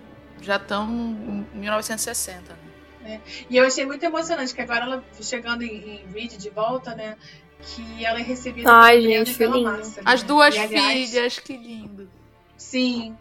já 0.40 0.56
estão 0.56 0.84
em 0.90 1.46
1960. 1.54 2.56
né? 3.02 3.20
E 3.48 3.56
eu 3.56 3.64
achei 3.66 3.84
muito 3.86 4.02
emocionante, 4.04 4.54
que 4.54 4.60
agora 4.60 4.84
ela 4.84 5.04
chegando 5.20 5.62
em, 5.62 6.00
em 6.02 6.06
Reed 6.12 6.32
de 6.38 6.50
volta, 6.50 6.94
né, 6.94 7.16
que 7.62 8.04
ela 8.04 8.18
é 8.20 8.22
recebida 8.22 8.70
Ai, 8.72 9.00
gente, 9.02 9.34
pela 9.34 9.56
lindo. 9.56 9.70
As 10.04 10.22
né? 10.22 10.28
duas 10.28 10.54
E, 10.54 10.58
aliás, 10.58 11.10
filhas, 11.10 11.38
que 11.38 11.56
lindo. 11.56 12.08
Sim. 12.56 13.16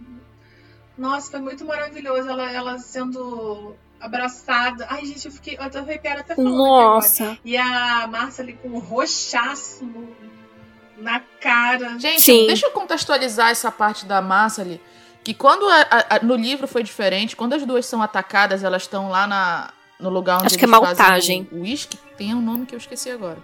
Nossa, 0.97 1.31
foi 1.31 1.39
muito 1.41 1.65
maravilhoso 1.65 2.29
ela, 2.29 2.51
ela 2.51 2.77
sendo 2.77 3.75
abraçada. 3.99 4.87
Ai, 4.89 5.05
gente, 5.05 5.25
eu 5.25 5.31
fiquei. 5.31 5.57
Eu 5.59 5.69
tô 5.69 5.79
arrepiada 5.79 6.21
até 6.21 6.35
falando 6.35 6.53
aqui 6.53 6.63
agora. 6.63 6.83
Nossa. 6.95 7.37
E 7.43 7.57
a 7.57 8.07
Márcia 8.07 8.43
ali 8.43 8.53
com 8.53 8.69
um 8.69 8.79
roxaço 8.79 9.83
no- 9.83 10.15
na 10.97 11.19
cara. 11.41 11.97
Gente, 11.99 12.21
Sim. 12.21 12.47
deixa 12.47 12.67
eu 12.67 12.71
contextualizar 12.71 13.49
essa 13.49 13.69
parte 13.71 14.05
da 14.05 14.21
massa 14.21 14.61
ali. 14.61 14.79
Que 15.23 15.33
quando 15.33 15.67
a- 15.67 15.87
a- 15.89 16.15
a- 16.15 16.19
no 16.23 16.35
livro 16.35 16.67
foi 16.67 16.83
diferente, 16.83 17.35
quando 17.35 17.53
as 17.53 17.65
duas 17.65 17.85
são 17.85 18.01
atacadas, 18.01 18.63
elas 18.63 18.83
estão 18.83 19.09
lá 19.09 19.25
na, 19.27 19.71
no 19.99 20.09
lugar 20.09 20.37
onde 20.37 20.47
Acho 20.47 20.57
que 20.57 20.63
é 20.65 20.67
maltagem. 20.67 21.47
o 21.51 21.61
uísque. 21.61 21.97
Tem 22.15 22.33
um 22.33 22.41
nome 22.41 22.65
que 22.65 22.73
eu 22.75 22.79
esqueci 22.79 23.09
agora. 23.09 23.39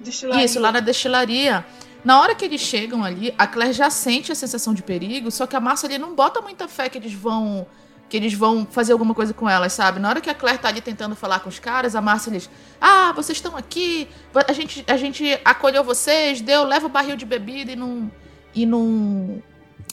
Destilaria. 0.00 0.44
Isso, 0.44 0.60
lá 0.60 0.72
na 0.72 0.80
destilaria. 0.80 1.64
Na 2.04 2.20
hora 2.20 2.34
que 2.34 2.44
eles 2.44 2.60
chegam 2.60 3.02
ali, 3.04 3.34
a 3.36 3.46
Claire 3.46 3.72
já 3.72 3.90
sente 3.90 4.30
a 4.30 4.34
sensação 4.34 4.72
de 4.72 4.82
perigo, 4.82 5.30
só 5.30 5.46
que 5.46 5.56
a 5.56 5.60
Márcia 5.60 5.88
ali 5.88 5.98
não 5.98 6.14
bota 6.14 6.40
muita 6.40 6.68
fé 6.68 6.88
que 6.88 6.98
eles 6.98 7.12
vão 7.12 7.66
que 8.08 8.16
eles 8.16 8.32
vão 8.32 8.66
fazer 8.70 8.92
alguma 8.92 9.12
coisa 9.14 9.34
com 9.34 9.46
elas, 9.46 9.70
sabe? 9.74 10.00
Na 10.00 10.08
hora 10.08 10.20
que 10.22 10.30
a 10.30 10.34
Claire 10.34 10.58
tá 10.58 10.68
ali 10.68 10.80
tentando 10.80 11.14
falar 11.14 11.40
com 11.40 11.48
os 11.50 11.58
caras, 11.58 11.94
a 11.94 12.00
Márcia 12.00 12.32
diz: 12.32 12.48
"Ah, 12.80 13.12
vocês 13.14 13.36
estão 13.36 13.54
aqui, 13.54 14.08
a 14.46 14.52
gente 14.54 14.82
a 14.88 14.96
gente 14.96 15.38
acolheu 15.44 15.84
vocês, 15.84 16.40
deu, 16.40 16.64
leva 16.64 16.86
o 16.86 16.88
barril 16.88 17.16
de 17.16 17.26
bebida 17.26 17.72
e 17.72 17.76
não 17.76 18.10
e 18.54 18.64
não 18.64 19.42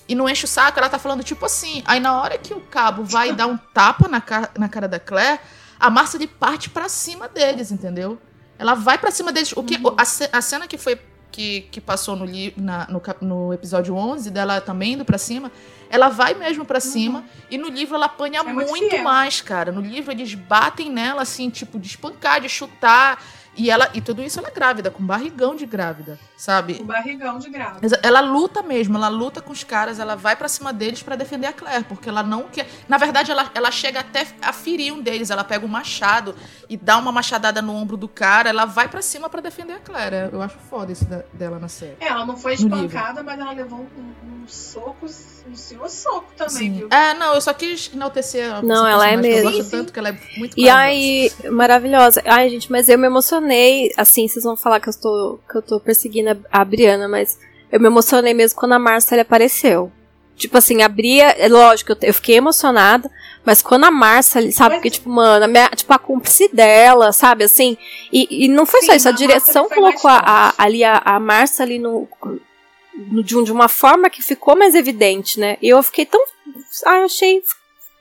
e 0.08 0.16
não 0.16 0.30
enche 0.30 0.46
o 0.46 0.48
saco". 0.48 0.80
Ela 0.80 0.88
tá 0.88 0.98
falando 1.00 1.24
tipo 1.24 1.46
assim. 1.46 1.84
Aí 1.86 2.00
na 2.00 2.22
hora 2.22 2.38
que 2.38 2.54
o 2.54 2.62
cabo 2.62 3.04
vai 3.04 3.34
dar 3.34 3.48
um 3.48 3.58
tapa 3.58 4.08
na, 4.08 4.22
ca- 4.22 4.50
na 4.58 4.70
cara 4.70 4.88
da 4.88 5.00
Claire, 5.00 5.40
a 5.78 5.90
Márcia 5.90 6.16
ele 6.18 6.28
parte 6.28 6.70
pra 6.70 6.88
cima 6.88 7.28
deles, 7.28 7.70
entendeu? 7.70 8.18
Ela 8.58 8.74
vai 8.74 8.98
pra 8.98 9.12
cima 9.12 9.32
deles. 9.32 9.52
O 9.56 9.64
que, 9.64 9.78
a, 9.98 10.06
ce- 10.06 10.30
a 10.32 10.42
cena 10.42 10.68
que 10.68 10.78
foi 10.78 11.00
que, 11.32 11.62
que 11.70 11.82
passou 11.82 12.16
no, 12.16 12.24
li, 12.26 12.54
na- 12.56 12.88
no, 12.90 13.02
no 13.22 13.54
episódio 13.54 13.94
11, 13.96 14.30
dela 14.32 14.62
também 14.62 14.94
indo 14.94 15.04
pra 15.04 15.18
cima, 15.18 15.52
ela 15.90 16.08
vai 16.08 16.34
mesmo 16.34 16.64
pra 16.64 16.80
cima. 16.80 17.26
E 17.52 17.58
no 17.58 17.68
livro 17.68 17.96
ela 17.96 18.06
apanha 18.06 18.40
É 18.40 18.44
muito 18.44 18.70
muito 18.70 19.04
mais, 19.04 19.42
cara. 19.42 19.72
No 19.72 19.82
livro 19.82 20.12
eles 20.12 20.34
batem 20.34 20.90
nela, 20.90 21.22
assim, 21.24 21.50
tipo, 21.50 21.78
de 21.78 21.88
espancar, 21.88 22.40
de 22.40 22.48
chutar. 22.48 23.22
E, 23.58 23.70
ela, 23.70 23.90
e 23.94 24.02
tudo 24.02 24.22
isso 24.22 24.38
ela 24.40 24.50
é 24.50 24.52
grávida, 24.52 24.92
com 24.92 25.02
barrigão 25.06 25.56
de 25.56 25.66
grávida, 25.66 26.20
sabe? 26.38 26.78
O 26.82 26.84
barrigão 26.84 27.38
de 27.40 27.50
grávida. 27.50 27.86
Exa- 27.86 28.00
Ela 28.04 28.20
luta 28.22 28.62
mesmo, 28.62 28.98
ela 28.98 29.08
luta 29.08 29.42
com 29.42 29.52
os 29.52 29.64
caras, 29.64 30.00
ela 30.00 30.16
vai 30.16 30.36
pra 30.36 30.48
cima 30.48 30.72
deles 30.74 31.02
pra 31.02 31.16
defender 31.16 31.48
a 31.48 31.54
Claire, 31.54 31.84
porque 31.86 32.10
ela 32.10 32.24
não 32.24 32.44
quer. 32.44 32.68
Na 32.88 32.98
verdade, 32.98 33.32
ela, 33.32 33.50
ela 33.56 33.72
chega 33.72 34.02
até 34.02 34.28
a 34.42 34.52
ferir 34.54 34.94
um 34.94 35.02
deles, 35.02 35.30
ela 35.30 35.44
pega 35.44 35.66
um 35.66 35.70
machado 35.70 36.36
e 36.70 36.76
dá 36.78 36.98
uma 36.98 37.12
machadada 37.12 37.62
no 37.62 37.74
ombro 37.76 37.96
do 37.98 38.08
cara, 38.08 38.50
ela 38.50 38.66
vai 38.66 38.88
pra 38.88 39.02
cima 39.02 39.30
pra 39.30 39.42
defender 39.42 39.74
a 39.74 39.80
Claire. 39.80 40.30
Eu 40.32 40.42
acho 40.42 40.58
foda 40.70 40.92
isso 40.92 41.06
da- 41.06 41.24
dela 41.34 41.60
na 41.60 41.68
série. 41.68 41.96
É, 42.00 42.08
ela 42.08 42.26
não 42.26 42.36
foi 42.38 42.54
espancada, 42.56 43.24
mas 43.24 43.40
ela 43.40 43.52
levou 43.52 43.80
um, 43.98 44.44
um 44.44 44.48
soco, 44.48 45.06
um 45.06 45.56
senhor 45.56 45.90
soco 45.90 46.32
também, 46.36 46.54
Sim. 46.54 46.74
viu? 46.74 46.88
É, 46.92 47.14
não, 47.14 47.34
eu 47.34 47.42
só 47.42 47.54
quis 47.54 47.92
enaltecer 47.94 48.54
a 48.54 48.62
Não, 48.62 48.86
ela 48.88 49.06
é 49.08 49.12
que 49.12 49.16
Eu 49.16 49.22
mesmo. 49.22 49.52
gosto 49.52 49.72
tanto 49.72 49.94
que 49.94 50.00
ela 50.00 50.10
é 50.10 50.20
muito 50.38 50.54
E 50.60 50.70
aí, 50.70 51.32
maravilhosa. 51.50 52.22
Ai, 52.26 52.50
gente, 52.50 52.72
mas 52.72 52.90
eu 52.90 52.98
me 52.98 53.08
emocionei. 53.08 53.92
Assim, 53.98 54.28
vocês 54.28 54.44
vão 54.44 54.56
falar 54.56 54.80
que 54.80 54.90
eu 54.90 54.94
tô, 55.00 55.40
que 55.50 55.58
eu 55.58 55.62
tô 55.62 55.80
perseguindo 55.80 56.25
a, 56.32 56.38
a 56.52 56.66
Briana, 56.66 57.08
mas 57.08 57.38
eu 57.72 57.80
me 57.80 57.88
emocionei 57.88 58.34
mesmo 58.34 58.60
quando 58.60 58.74
a 58.74 58.80
Marcela 58.80 59.22
apareceu. 59.24 59.92
Tipo 60.36 60.58
assim, 60.58 60.82
a 60.82 60.90
Bria, 60.90 61.28
é 61.38 61.48
lógico, 61.48 61.94
eu, 61.94 61.98
eu 62.02 62.14
fiquei 62.14 62.36
emocionada, 62.36 63.10
mas 63.46 63.62
quando 63.62 63.86
a 63.86 63.92
Marcela, 63.92 64.52
sabe, 64.52 64.76
porque, 64.76 64.90
tipo, 64.90 65.10
mano, 65.10 65.46
a 65.46 65.48
minha- 65.48 65.70
tipo, 65.70 65.94
a 65.94 65.98
cúmplice 65.98 66.50
dela, 66.54 67.14
sabe, 67.14 67.46
assim, 67.46 67.78
e, 68.12 68.46
e 68.46 68.48
não 68.50 68.66
foi 68.66 68.82
Sim, 68.82 68.88
só 68.88 68.94
isso, 68.96 69.08
a 69.08 69.12
a 69.12 69.14
direção 69.16 69.70
colocou 69.70 70.10
a, 70.12 70.18
a- 70.26 70.54
ali 70.58 70.84
a, 70.84 71.02
a 71.06 71.20
Marcia 71.22 71.64
ali 71.64 71.80
no, 71.80 72.06
no- 72.94 73.24
de, 73.24 73.38
um- 73.38 73.44
de 73.44 73.52
uma 73.54 73.70
forma 73.70 74.10
que 74.10 74.22
ficou 74.22 74.58
mais 74.58 74.76
evidente, 74.76 75.40
né, 75.40 75.58
e 75.62 75.70
eu 75.70 75.82
fiquei 75.82 76.06
tão, 76.06 76.22
ah, 76.86 77.06
achei 77.06 77.42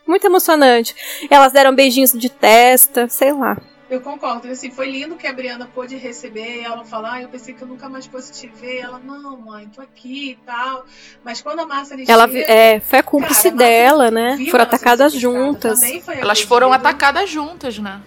muito 0.05 0.27
emocionante. 0.27 0.93
Elas 1.31 1.53
deram 1.53 1.73
beijinhos 1.73 2.11
de 2.13 2.29
testa, 2.29 3.09
sei 3.09 3.33
lá. 3.33 3.57
Eu 3.95 4.01
concordo. 4.01 4.49
Assim, 4.49 4.71
foi 4.71 4.91
lindo 4.91 5.15
que 5.15 5.27
a 5.27 5.33
Briana 5.33 5.69
pôde 5.73 5.97
receber. 5.97 6.63
E 6.63 6.65
ela 6.65 6.85
falar, 6.85 7.15
ah, 7.15 7.23
eu 7.23 7.29
pensei 7.29 7.55
que 7.55 7.63
eu 7.63 7.69
nunca 7.69 7.89
mais 7.89 8.07
fosse 8.07 8.33
te 8.33 8.47
ver. 8.49 8.79
Ela, 8.81 8.99
não, 8.99 9.37
mãe, 9.37 9.69
tô 9.73 9.81
aqui 9.81 10.33
e 10.33 10.37
tal. 10.45 10.85
Mas 11.23 11.41
quando 11.41 11.61
a 11.61 11.67
Márcia 11.67 11.97
Ela 12.09 12.27
chega, 12.27 12.53
é, 12.53 12.81
foi 12.81 12.99
a 12.99 13.03
cúmplice 13.03 13.45
Cara, 13.45 13.57
dela, 13.57 14.11
né? 14.11 14.37
Foram 14.51 14.65
atacadas 14.65 15.13
juntas. 15.13 15.81
Elas 16.09 16.41
foram 16.41 16.73
atacadas 16.73 17.31
juntas, 17.31 17.79
né? 17.79 18.01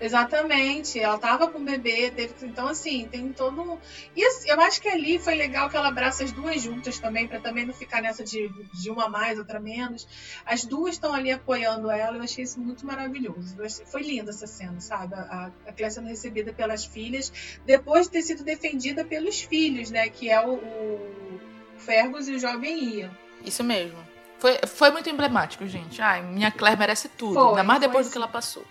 Exatamente, 0.00 0.98
ela 0.98 1.18
tava 1.18 1.48
com 1.48 1.58
o 1.58 1.64
bebê, 1.64 2.10
teve 2.10 2.32
que- 2.34 2.46
então 2.46 2.68
assim, 2.68 3.06
tem 3.10 3.32
todo 3.32 3.60
um. 3.60 3.78
E 4.16 4.24
assim, 4.24 4.48
eu 4.48 4.60
acho 4.60 4.80
que 4.80 4.88
ali 4.88 5.18
foi 5.18 5.34
legal 5.34 5.68
que 5.68 5.76
ela 5.76 5.88
abraça 5.88 6.24
as 6.24 6.32
duas 6.32 6.62
juntas 6.62 6.98
também, 6.98 7.28
pra 7.28 7.38
também 7.40 7.66
não 7.66 7.74
ficar 7.74 8.00
nessa 8.00 8.24
de, 8.24 8.48
de 8.72 8.90
uma 8.90 9.08
mais, 9.08 9.38
outra 9.38 9.60
menos. 9.60 10.08
As 10.46 10.64
duas 10.64 10.94
estão 10.94 11.12
ali 11.12 11.30
apoiando 11.30 11.90
ela, 11.90 12.16
eu 12.16 12.22
achei 12.22 12.44
isso 12.44 12.58
muito 12.58 12.86
maravilhoso. 12.86 13.56
Foi 13.86 14.02
linda 14.02 14.30
essa 14.30 14.46
cena, 14.46 14.80
sabe? 14.80 15.14
A, 15.14 15.50
a 15.66 15.90
sendo 15.90 16.08
recebida 16.08 16.52
pelas 16.52 16.84
filhas, 16.84 17.32
depois 17.66 18.06
de 18.06 18.12
ter 18.12 18.22
sido 18.22 18.42
defendida 18.44 19.04
pelos 19.04 19.40
filhos, 19.40 19.90
né? 19.90 20.08
Que 20.08 20.30
é 20.30 20.40
o, 20.40 20.54
o 20.54 21.78
Fergus 21.78 22.28
e 22.28 22.34
o 22.34 22.38
jovem 22.38 22.96
Ian. 22.96 23.10
Isso 23.44 23.62
mesmo. 23.64 23.98
Foi, 24.38 24.58
foi 24.66 24.90
muito 24.90 25.10
emblemático, 25.10 25.66
gente. 25.66 26.00
Ai, 26.00 26.22
minha 26.22 26.50
Claire 26.50 26.78
merece 26.78 27.08
tudo. 27.08 27.34
Foi, 27.34 27.48
ainda 27.50 27.62
mais 27.62 27.80
depois 27.80 28.06
do 28.06 28.08
sim. 28.08 28.12
que 28.12 28.18
ela 28.18 28.28
passou. 28.28 28.64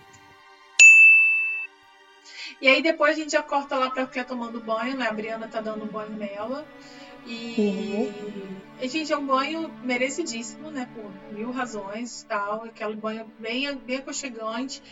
E 2.60 2.68
aí 2.68 2.82
depois 2.82 3.16
a 3.16 3.20
gente 3.20 3.32
já 3.32 3.42
corta 3.42 3.76
lá 3.76 3.90
pra 3.90 4.06
ficar 4.06 4.24
tomando 4.24 4.60
banho, 4.60 4.96
né? 4.96 5.06
A 5.06 5.12
Briana 5.12 5.48
tá 5.48 5.60
dando 5.60 5.86
banho 5.86 6.10
nela. 6.10 6.66
E, 7.26 8.10
e, 8.80 8.88
gente, 8.88 9.12
é 9.12 9.16
um 9.16 9.26
banho 9.26 9.70
merecidíssimo, 9.82 10.70
né? 10.70 10.88
Por 10.94 11.10
mil 11.32 11.50
razões 11.50 12.24
tal. 12.28 12.64
Aquele 12.64 12.94
banho 12.96 13.24
bem, 13.38 13.74
bem 13.78 13.96
aconchegante. 13.96 14.82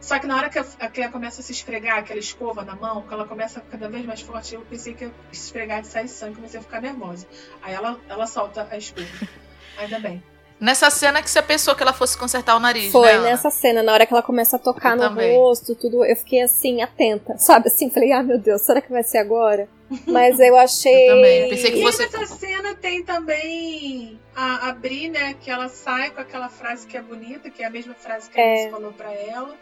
Só 0.00 0.18
que 0.18 0.26
na 0.26 0.36
hora 0.36 0.48
que 0.48 0.58
a, 0.58 0.64
a 0.80 0.88
Claire 0.88 1.12
começa 1.12 1.40
a 1.40 1.44
se 1.44 1.52
esfregar, 1.52 1.98
aquela 1.98 2.18
escova 2.18 2.64
na 2.64 2.74
mão, 2.74 3.02
que 3.02 3.14
ela 3.14 3.24
começa 3.24 3.60
a 3.60 3.62
ficar 3.62 3.78
cada 3.78 3.88
vez 3.88 4.04
mais 4.04 4.20
forte, 4.20 4.54
eu 4.54 4.62
pensei 4.62 4.94
que 4.94 5.04
ia 5.04 5.12
se 5.30 5.44
esfregar 5.44 5.80
de 5.80 5.86
sair 5.86 6.08
sangue, 6.08 6.36
comecei 6.36 6.58
a 6.58 6.62
ficar 6.62 6.80
nervosa. 6.80 7.26
Aí 7.62 7.72
ela, 7.72 8.00
ela 8.08 8.26
solta 8.26 8.66
a 8.68 8.76
escova. 8.76 9.06
Ainda 9.78 10.00
bem. 10.00 10.31
Nessa 10.62 10.88
cena 10.90 11.20
que 11.20 11.28
você 11.28 11.42
pensou 11.42 11.74
que 11.74 11.82
ela 11.82 11.92
fosse 11.92 12.16
consertar 12.16 12.54
o 12.54 12.60
nariz, 12.60 12.92
Foi 12.92 13.12
né, 13.14 13.18
nessa 13.30 13.50
cena, 13.50 13.82
na 13.82 13.92
hora 13.92 14.06
que 14.06 14.12
ela 14.14 14.22
começa 14.22 14.54
a 14.54 14.58
tocar 14.60 14.90
Eu 14.92 14.96
no 14.96 15.02
também. 15.08 15.36
rosto, 15.36 15.74
tudo, 15.74 16.04
eu 16.04 16.14
fiquei 16.14 16.40
assim, 16.40 16.80
atenta, 16.80 17.36
sabe? 17.42 17.66
Assim, 17.66 17.90
falei, 17.90 18.12
ah, 18.12 18.22
meu 18.22 18.38
Deus, 18.38 18.62
será 18.62 18.80
que 18.80 18.92
vai 18.92 19.02
ser 19.02 19.18
agora? 19.18 19.68
Mas 20.06 20.38
eu 20.38 20.56
achei. 20.56 21.10
Eu 21.10 21.16
também, 21.16 21.48
pensei 21.50 21.70
que 21.72 21.78
E 21.78 21.82
você- 21.82 22.06
nessa 22.08 22.26
cena 22.36 22.74
tem 22.76 23.02
também 23.02 24.20
a, 24.36 24.68
a 24.68 24.72
Bri, 24.72 25.08
né? 25.10 25.34
Que 25.34 25.50
ela 25.50 25.68
sai 25.68 26.10
com 26.12 26.20
aquela 26.20 26.48
frase 26.48 26.86
que 26.86 26.96
é 26.96 27.02
bonita, 27.02 27.50
que 27.50 27.60
é 27.62 27.66
a 27.66 27.70
mesma 27.70 27.94
frase 27.94 28.30
que 28.30 28.40
a 28.40 28.44
É. 28.44 28.70
Falou 28.70 28.92
pra 28.92 29.12
ela. 29.12 29.54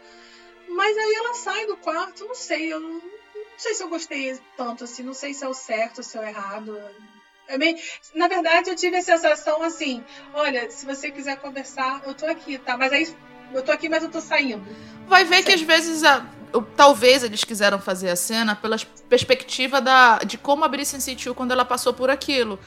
Mas 0.69 0.95
aí 0.97 1.13
ela 1.17 1.33
sai 1.33 1.65
do 1.65 1.77
quarto, 1.77 2.25
não 2.25 2.35
sei, 2.35 2.71
eu 2.71 2.79
não, 2.79 2.93
não 2.93 3.01
sei 3.57 3.73
se 3.73 3.83
eu 3.83 3.89
gostei 3.89 4.39
tanto 4.55 4.83
assim, 4.85 5.01
não 5.03 5.13
sei 5.15 5.33
se 5.33 5.43
é 5.43 5.47
o 5.47 5.53
certo, 5.53 6.01
se 6.03 6.15
é 6.15 6.21
o 6.21 6.23
errado. 6.23 6.77
É 7.51 7.57
bem, 7.57 7.75
na 8.15 8.27
verdade, 8.29 8.69
eu 8.69 8.75
tive 8.75 8.95
a 8.95 9.01
sensação 9.01 9.61
assim: 9.61 10.01
olha, 10.33 10.71
se 10.71 10.85
você 10.85 11.11
quiser 11.11 11.35
conversar, 11.37 12.01
eu 12.05 12.13
tô 12.13 12.25
aqui, 12.25 12.57
tá? 12.57 12.77
Mas 12.77 12.93
aí 12.93 13.13
eu 13.53 13.61
tô 13.61 13.71
aqui, 13.73 13.89
mas 13.89 14.01
eu 14.03 14.09
tô 14.09 14.21
saindo. 14.21 14.63
Vai 15.07 15.25
ver 15.25 15.43
que 15.43 15.51
às 15.51 15.61
vezes 15.61 16.03
a- 16.05 16.25
talvez 16.77 17.23
eles 17.23 17.43
quiseram 17.43 17.77
fazer 17.79 18.09
a 18.09 18.15
cena 18.15 18.55
pela 18.55 18.77
perspectiva 19.09 19.81
da, 19.81 20.19
de 20.19 20.37
como 20.37 20.63
a 20.63 20.67
Bri 20.69 20.85
se 20.85 20.99
sentiu 21.01 21.35
quando 21.35 21.51
ela 21.51 21.65
passou 21.65 21.93
por 21.93 22.09
aquilo. 22.09 22.57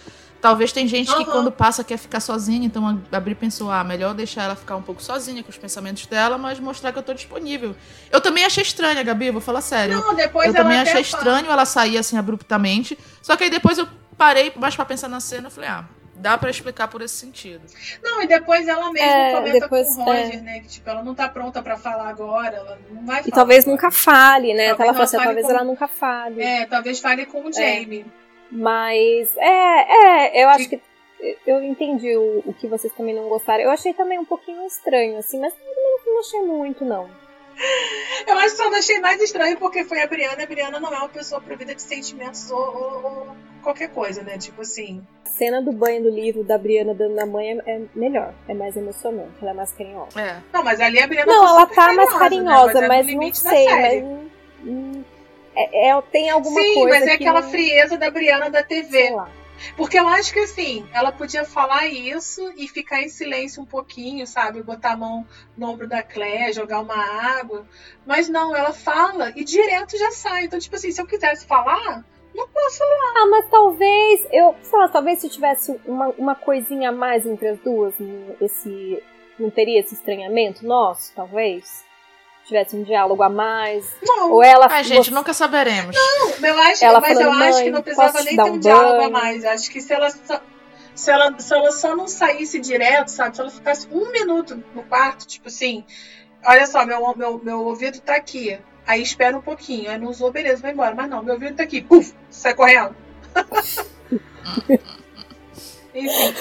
Talvez 0.43 0.73
tem 0.73 0.87
gente 0.87 1.07
que 1.07 1.23
Aham. 1.23 1.33
quando 1.33 1.51
passa 1.51 1.83
quer 1.83 1.97
ficar 1.97 2.21
sozinha, 2.21 2.67
então 2.67 3.01
a- 3.11 3.19
Bri 3.21 3.35
pensou, 3.35 3.71
ah, 3.71 3.83
melhor 3.83 4.13
deixar 4.13 4.43
ela 4.43 4.55
ficar 4.55 4.77
um 4.77 4.83
pouco 4.83 5.03
sozinha 5.03 5.43
com 5.43 5.49
os 5.49 5.57
pensamentos 5.57 6.05
dela, 6.05 6.37
mas 6.37 6.61
mostrar 6.61 6.93
que 6.93 6.99
eu 6.99 7.03
tô 7.03 7.15
disponível. 7.15 7.75
Eu 8.13 8.21
também 8.21 8.45
achei 8.45 8.63
estranha, 8.63 9.03
Gabi, 9.03 9.31
vou 9.31 9.41
falar 9.41 9.63
sério. 9.63 9.97
Não, 9.99 10.15
depois 10.15 10.49
eu 10.49 10.53
também 10.55 10.79
achei 10.79 11.03
fala. 11.03 11.23
estranho 11.23 11.51
ela 11.51 11.65
sair 11.65 11.97
assim 11.97 12.19
abruptamente. 12.19 12.99
Só 13.23 13.37
que 13.37 13.45
aí 13.45 13.49
depois 13.51 13.79
eu 13.79 13.89
parei 14.17 14.53
mais 14.57 14.75
pra 14.77 14.85
pensar 14.85 15.09
na 15.09 15.21
cena 15.21 15.49
e 15.49 15.51
falei, 15.51 15.69
ah, 15.71 15.85
dá 16.17 16.39
pra 16.39 16.51
explicar 16.51 16.89
por 16.89 17.03
esse 17.03 17.15
sentido. 17.15 17.63
Não, 18.03 18.23
e 18.23 18.27
depois 18.27 18.67
ela 18.69 18.91
mesma 18.93 19.11
É, 19.11 19.35
comenta 19.35 19.61
depois, 19.61 19.95
com 19.95 20.03
o 20.03 20.05
Roger, 20.05 20.43
né? 20.43 20.61
Que 20.61 20.69
tipo, 20.69 20.89
ela 20.89 21.03
não 21.03 21.15
tá 21.15 21.29
pronta 21.29 21.61
pra 21.63 21.77
falar 21.77 22.09
agora, 22.09 22.57
ela 22.57 22.79
não 22.91 23.05
vai 23.05 23.21
E 23.21 23.25
falar 23.25 23.35
talvez 23.37 23.65
agora. 23.65 23.73
nunca 23.77 23.91
fale, 23.91 24.55
né? 24.55 24.69
Talvez 24.69 24.79
ela 24.81 24.85
ela 24.87 24.93
fala 24.95 25.05
assim, 25.05 25.17
fale 25.17 25.27
talvez 25.27 25.47
com- 25.47 25.53
ela 25.53 25.65
nunca 25.65 25.89
fale. 25.89 26.43
É, 26.43 26.67
talvez 26.67 27.01
fale 27.01 27.27
com 27.27 27.45
o 27.45 27.53
Jamie. 27.53 28.07
Mas, 28.51 29.37
é, 29.37 29.49
é, 30.31 30.45
eu 30.45 30.49
acho 30.51 30.69
Que- 30.69 30.77
que 30.77 30.83
eu 31.47 31.63
entendi 31.63 32.17
o, 32.17 32.43
o 32.47 32.55
que 32.55 32.69
vocês 32.69 32.93
também 32.95 33.15
não 33.15 33.29
gostaram. 33.29 33.63
Eu 33.65 33.71
achei 33.71 33.93
também 33.95 34.19
um 34.19 34.25
pouquinho 34.25 34.65
estranho, 34.67 35.19
assim, 35.19 35.41
mas 35.41 35.53
também 35.55 35.75
não 36.07 36.21
achei 36.21 36.41
muito, 36.43 36.85
não. 36.85 37.09
Eu 38.27 38.39
acho 38.39 38.51
que 38.57 38.63
só 38.63 38.71
não 38.71 38.79
achei 38.79 38.99
mais 39.01 39.21
estranho 39.21 39.57
porque 39.59 39.85
foi 39.85 40.03
a 40.03 40.07
Briana. 40.07 40.43
A 40.43 40.47
Briana 40.47 40.81
não 40.81 40.93
é 40.93 40.99
uma 40.99 41.09
pessoa 41.09 41.41
provida 41.41 41.75
de 41.75 41.83
sentimentos 41.83 42.51
ou, 42.51 42.59
ou- 42.59 43.05
ou 43.05 43.37
qualquer 43.63 43.89
coisa, 43.91 44.23
né? 44.23 44.39
Tipo 44.39 44.63
assim. 44.63 45.05
A 45.25 45.29
cena 45.29 45.61
do 45.63 45.73
banho 45.73 46.03
do 46.03 46.11
livro 46.11 46.45
da 46.45 46.57
Briana 46.57 46.95
dando 46.95 47.15
na 47.15 47.27
mãe 47.27 47.59
é, 47.67 47.71
é 47.77 47.81
melhor, 47.95 48.33
é 48.49 48.55
mais 48.55 48.77
emocionante, 48.77 49.33
ela 49.43 49.51
é 49.51 49.55
mais 49.55 49.73
carinhosa. 49.73 50.21
É. 50.21 50.37
Não, 50.53 50.63
mas 50.63 50.81
ali 50.81 51.01
a 51.01 51.07
Briana 51.07 51.33
Não, 51.33 51.43
tá 51.45 51.51
ela 51.51 51.67
tá 51.67 51.93
mais 51.93 52.13
né? 52.13 52.19
carinhosa, 52.19 52.85
é 52.85 52.89
mas, 52.89 53.07
não 53.15 53.35
sei, 53.35 53.65
mas. 53.69 54.05
hum, 54.65 55.03
é, 55.57 55.89
é- 55.91 56.03
tem 56.13 56.31
alguma 56.31 56.61
Sim, 56.61 56.75
coisa. 56.75 56.89
mas 56.99 57.03
é 57.03 57.07
que 57.17 57.25
aquela 57.25 57.41
não- 57.41 57.51
frieza 57.51 57.97
da 57.99 58.11
Briana 58.11 58.49
da 58.51 58.63
TV. 58.63 58.91
sei 58.91 59.11
lá. 59.15 59.29
Porque 59.77 59.99
eu 59.99 60.07
acho 60.09 60.33
que 60.33 60.41
assim, 60.41 60.87
ela 60.93 61.13
podia 61.13 61.45
falar 61.45 61.87
isso 61.87 62.53
e 62.57 62.69
ficar 62.69 63.03
em 63.03 63.09
silêncio 63.09 63.63
um 63.63 63.67
pouquinho, 63.67 64.27
sabe? 64.27 64.63
Botar 64.63 64.93
a 64.93 64.97
mão 64.97 65.27
no 65.57 65.71
ombro 65.71 65.89
da 65.89 66.03
Clé, 66.03 66.53
jogar 66.53 66.81
uma 66.81 66.97
água. 67.39 67.67
Mas 68.07 68.29
não, 68.29 68.55
ela 68.55 68.73
fala 68.73 69.33
e 69.37 69.45
direto 69.45 69.99
já 69.99 70.11
sai. 70.11 70.45
Então, 70.45 70.59
tipo 70.59 70.77
assim, 70.77 70.91
se 70.91 71.01
eu 71.01 71.07
quisesse 71.07 71.47
falar, 71.47 72.05
não 72.35 72.49
posso 72.49 72.79
falar. 72.79 73.13
Ah, 73.17 73.27
mas 73.31 73.49
talvez, 73.49 74.27
eu, 74.33 74.55
sei 74.61 74.79
lá, 74.79 74.89
talvez 74.89 75.21
se 75.21 75.29
tivesse 75.29 75.81
uma, 75.87 76.09
uma 76.19 76.35
coisinha 76.35 76.89
a 76.89 76.93
mais 76.93 77.25
entre 77.25 77.49
as 77.49 77.59
duas, 77.61 77.95
hum, 78.01 78.35
esse. 78.41 79.03
Não 79.37 79.51
teria 79.51 79.81
esse 79.81 79.95
estranhamento 79.95 80.65
nosso, 80.65 81.13
talvez? 81.13 81.84
Tivesse 82.47 82.77
um 82.77 82.83
diálogo 82.83 83.23
a 83.23 83.29
mais. 83.29 83.87
Não, 84.03 84.33
Ou 84.33 84.43
ela. 84.43 84.67
Ai, 84.71 84.85
gente, 84.85 85.07
você- 85.07 85.11
nunca 85.15 85.33
saberemos. 85.33 85.97
eu 86.43 86.59
acho, 86.61 86.85
Ela 86.85 87.01
mas 87.01 87.19
eu 87.19 87.25
falando, 87.25 87.43
acho 87.43 87.53
"Mãe, 87.55 87.65
que 87.65 87.71
não 87.71 87.83
precisava 87.83 88.23
nem 88.23 88.37
ter 88.37 88.43
um 88.43 88.53
um 88.55 88.59
diálogo 88.59 88.95
a 88.95 88.99
banho?" 88.99 89.11
mais. 89.13 89.45
Acho 89.45 89.71
que 89.71 89.81
se 89.81 89.93
ela 89.93 90.11
só. 90.11 90.41
Se 90.95 91.11
ela, 91.11 91.35
se 91.39 91.53
ela 91.55 91.73
só 91.73 91.97
não 91.97 92.07
saísse 92.07 92.61
direto, 92.61 93.09
sabe? 93.09 93.35
Se 93.35 93.41
ela 93.41 93.51
ficasse 93.51 93.89
um 93.91 94.13
minuto 94.13 94.63
no 94.75 94.83
quarto, 94.85 95.27
tipo 95.27 95.49
assim, 95.49 95.85
olha 96.47 96.67
só, 96.67 96.85
meu, 96.87 97.17
meu, 97.17 97.41
meu 97.43 97.61
ouvido 97.65 97.99
tá 98.01 98.15
aqui. 98.15 98.59
Aí 98.87 99.01
espera 99.03 99.37
um 99.37 99.41
pouquinho. 99.43 99.91
Aí 99.91 99.99
não 99.99 100.09
usou, 100.11 100.31
beleza, 100.31 100.63
vai 100.63 100.71
embora. 100.73 100.95
Mas 100.95 101.09
não, 101.11 101.23
meu 101.23 101.35
ouvido 101.35 101.57
tá 101.57 101.63
aqui. 101.65 101.81
Puf, 101.83 102.15
sai 102.31 102.55
correndo. 102.55 102.95
Enfim. 105.95 106.35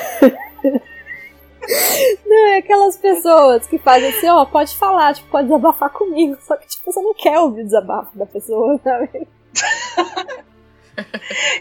Não, 2.25 2.47
é 2.47 2.57
aquelas 2.57 2.97
pessoas 2.97 3.65
que 3.67 3.77
fazem 3.77 4.09
assim, 4.09 4.27
ó, 4.27 4.45
pode 4.45 4.75
falar, 4.75 5.13
tipo, 5.13 5.29
pode 5.29 5.47
desabafar 5.47 5.89
comigo. 5.89 6.37
Só 6.41 6.57
que, 6.57 6.67
tipo, 6.67 6.91
você 6.91 7.01
não 7.01 7.13
quer 7.13 7.39
ouvir 7.39 7.61
o 7.61 7.65
desabafo 7.65 8.17
da 8.17 8.25
pessoa, 8.25 8.79
sabe? 8.83 9.27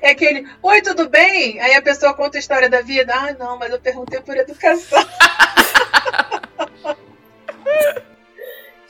É 0.02 0.10
aquele, 0.10 0.46
oi, 0.62 0.82
tudo 0.82 1.08
bem? 1.08 1.58
Aí 1.60 1.74
a 1.74 1.80
pessoa 1.80 2.12
conta 2.12 2.36
a 2.36 2.40
história 2.40 2.68
da 2.68 2.82
vida. 2.82 3.14
Ah, 3.14 3.32
não, 3.38 3.58
mas 3.58 3.72
eu 3.72 3.80
perguntei 3.80 4.20
por 4.20 4.36
educação. 4.36 5.02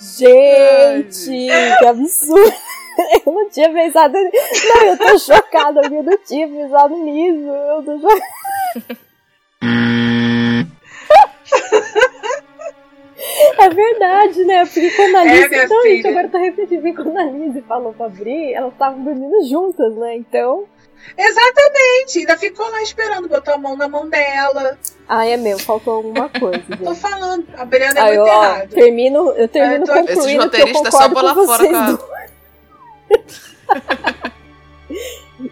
Gente, 0.00 1.48
que 1.78 1.86
absurdo. 1.86 2.52
Eu 3.24 3.32
não 3.32 3.48
tinha 3.48 3.72
pensado 3.72 4.18
nisso. 4.18 4.68
Não, 4.68 4.84
eu 4.84 4.98
tô 4.98 5.18
chocada, 5.18 5.80
eu 5.82 6.02
não 6.02 6.18
tinha 6.18 6.46
pensado 6.46 6.94
nisso. 6.98 7.48
Eu 7.48 7.82
tô 7.82 7.98
chocada. 7.98 8.98
É 13.58 13.68
verdade, 13.68 14.44
né? 14.44 14.64
Porque 14.64 14.90
quando 14.90 15.16
a 15.16 15.24
É, 15.24 15.28
Alice. 15.30 15.48
minha 15.48 15.64
então, 15.64 15.82
gente, 15.82 16.06
agora 16.08 16.26
eu 16.26 16.30
tô 16.30 16.38
repetindo. 16.38 17.16
A 17.16 17.20
Alice 17.22 17.60
falou 17.62 17.92
pra 17.92 18.08
Bri, 18.08 18.52
elas 18.54 18.72
estavam 18.72 19.02
dormindo 19.04 19.44
juntas, 19.48 19.94
né? 19.96 20.16
Então. 20.16 20.64
Exatamente. 21.16 22.18
Ainda 22.20 22.36
ficou 22.36 22.68
lá 22.70 22.82
esperando, 22.82 23.28
botou 23.28 23.54
a 23.54 23.58
mão 23.58 23.76
na 23.76 23.88
mão 23.88 24.08
dela. 24.08 24.78
Ah, 25.08 25.26
é 25.26 25.36
meu, 25.36 25.58
faltou 25.58 25.94
alguma 25.94 26.28
coisa. 26.28 26.62
Tô 26.82 26.94
falando, 26.94 27.44
a 27.56 27.64
Briana 27.64 28.00
é 28.00 28.16
muito 28.16 28.26
errada. 28.28 28.68
termino, 28.68 29.32
eu 29.32 29.48
termino 29.48 29.84
Eu 29.84 29.86
tô- 29.86 29.94
Esses 29.94 30.14
concluindo 30.16 30.50
que 30.50 30.56
eu 30.56 30.60
roteiristas 30.66 30.94
só 30.94 31.08
concordo 31.08 31.14
bola 31.14 31.34
com 31.34 31.46
fora 31.46 31.64
vocês 31.64 31.98
com 31.98 32.14
a-. 32.14 32.22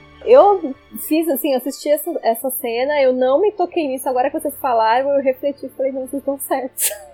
Eu 0.25 0.75
fiz 1.09 1.29
assim, 1.29 1.55
assisti 1.55 1.89
essa, 1.89 2.11
essa 2.23 2.51
cena, 2.51 3.01
eu 3.01 3.13
não 3.13 3.41
me 3.41 3.53
toquei 3.53 3.89
nisso. 3.89 4.09
Agora 4.09 4.31
que 4.31 4.39
vocês 4.39 4.55
falaram, 4.61 5.11
eu 5.11 5.23
refleti 5.23 5.67
e 5.67 5.71
falei, 5.71 5.93
não, 5.93 6.07
vocês 6.07 6.21
estão 6.21 6.39
certos. 6.39 6.91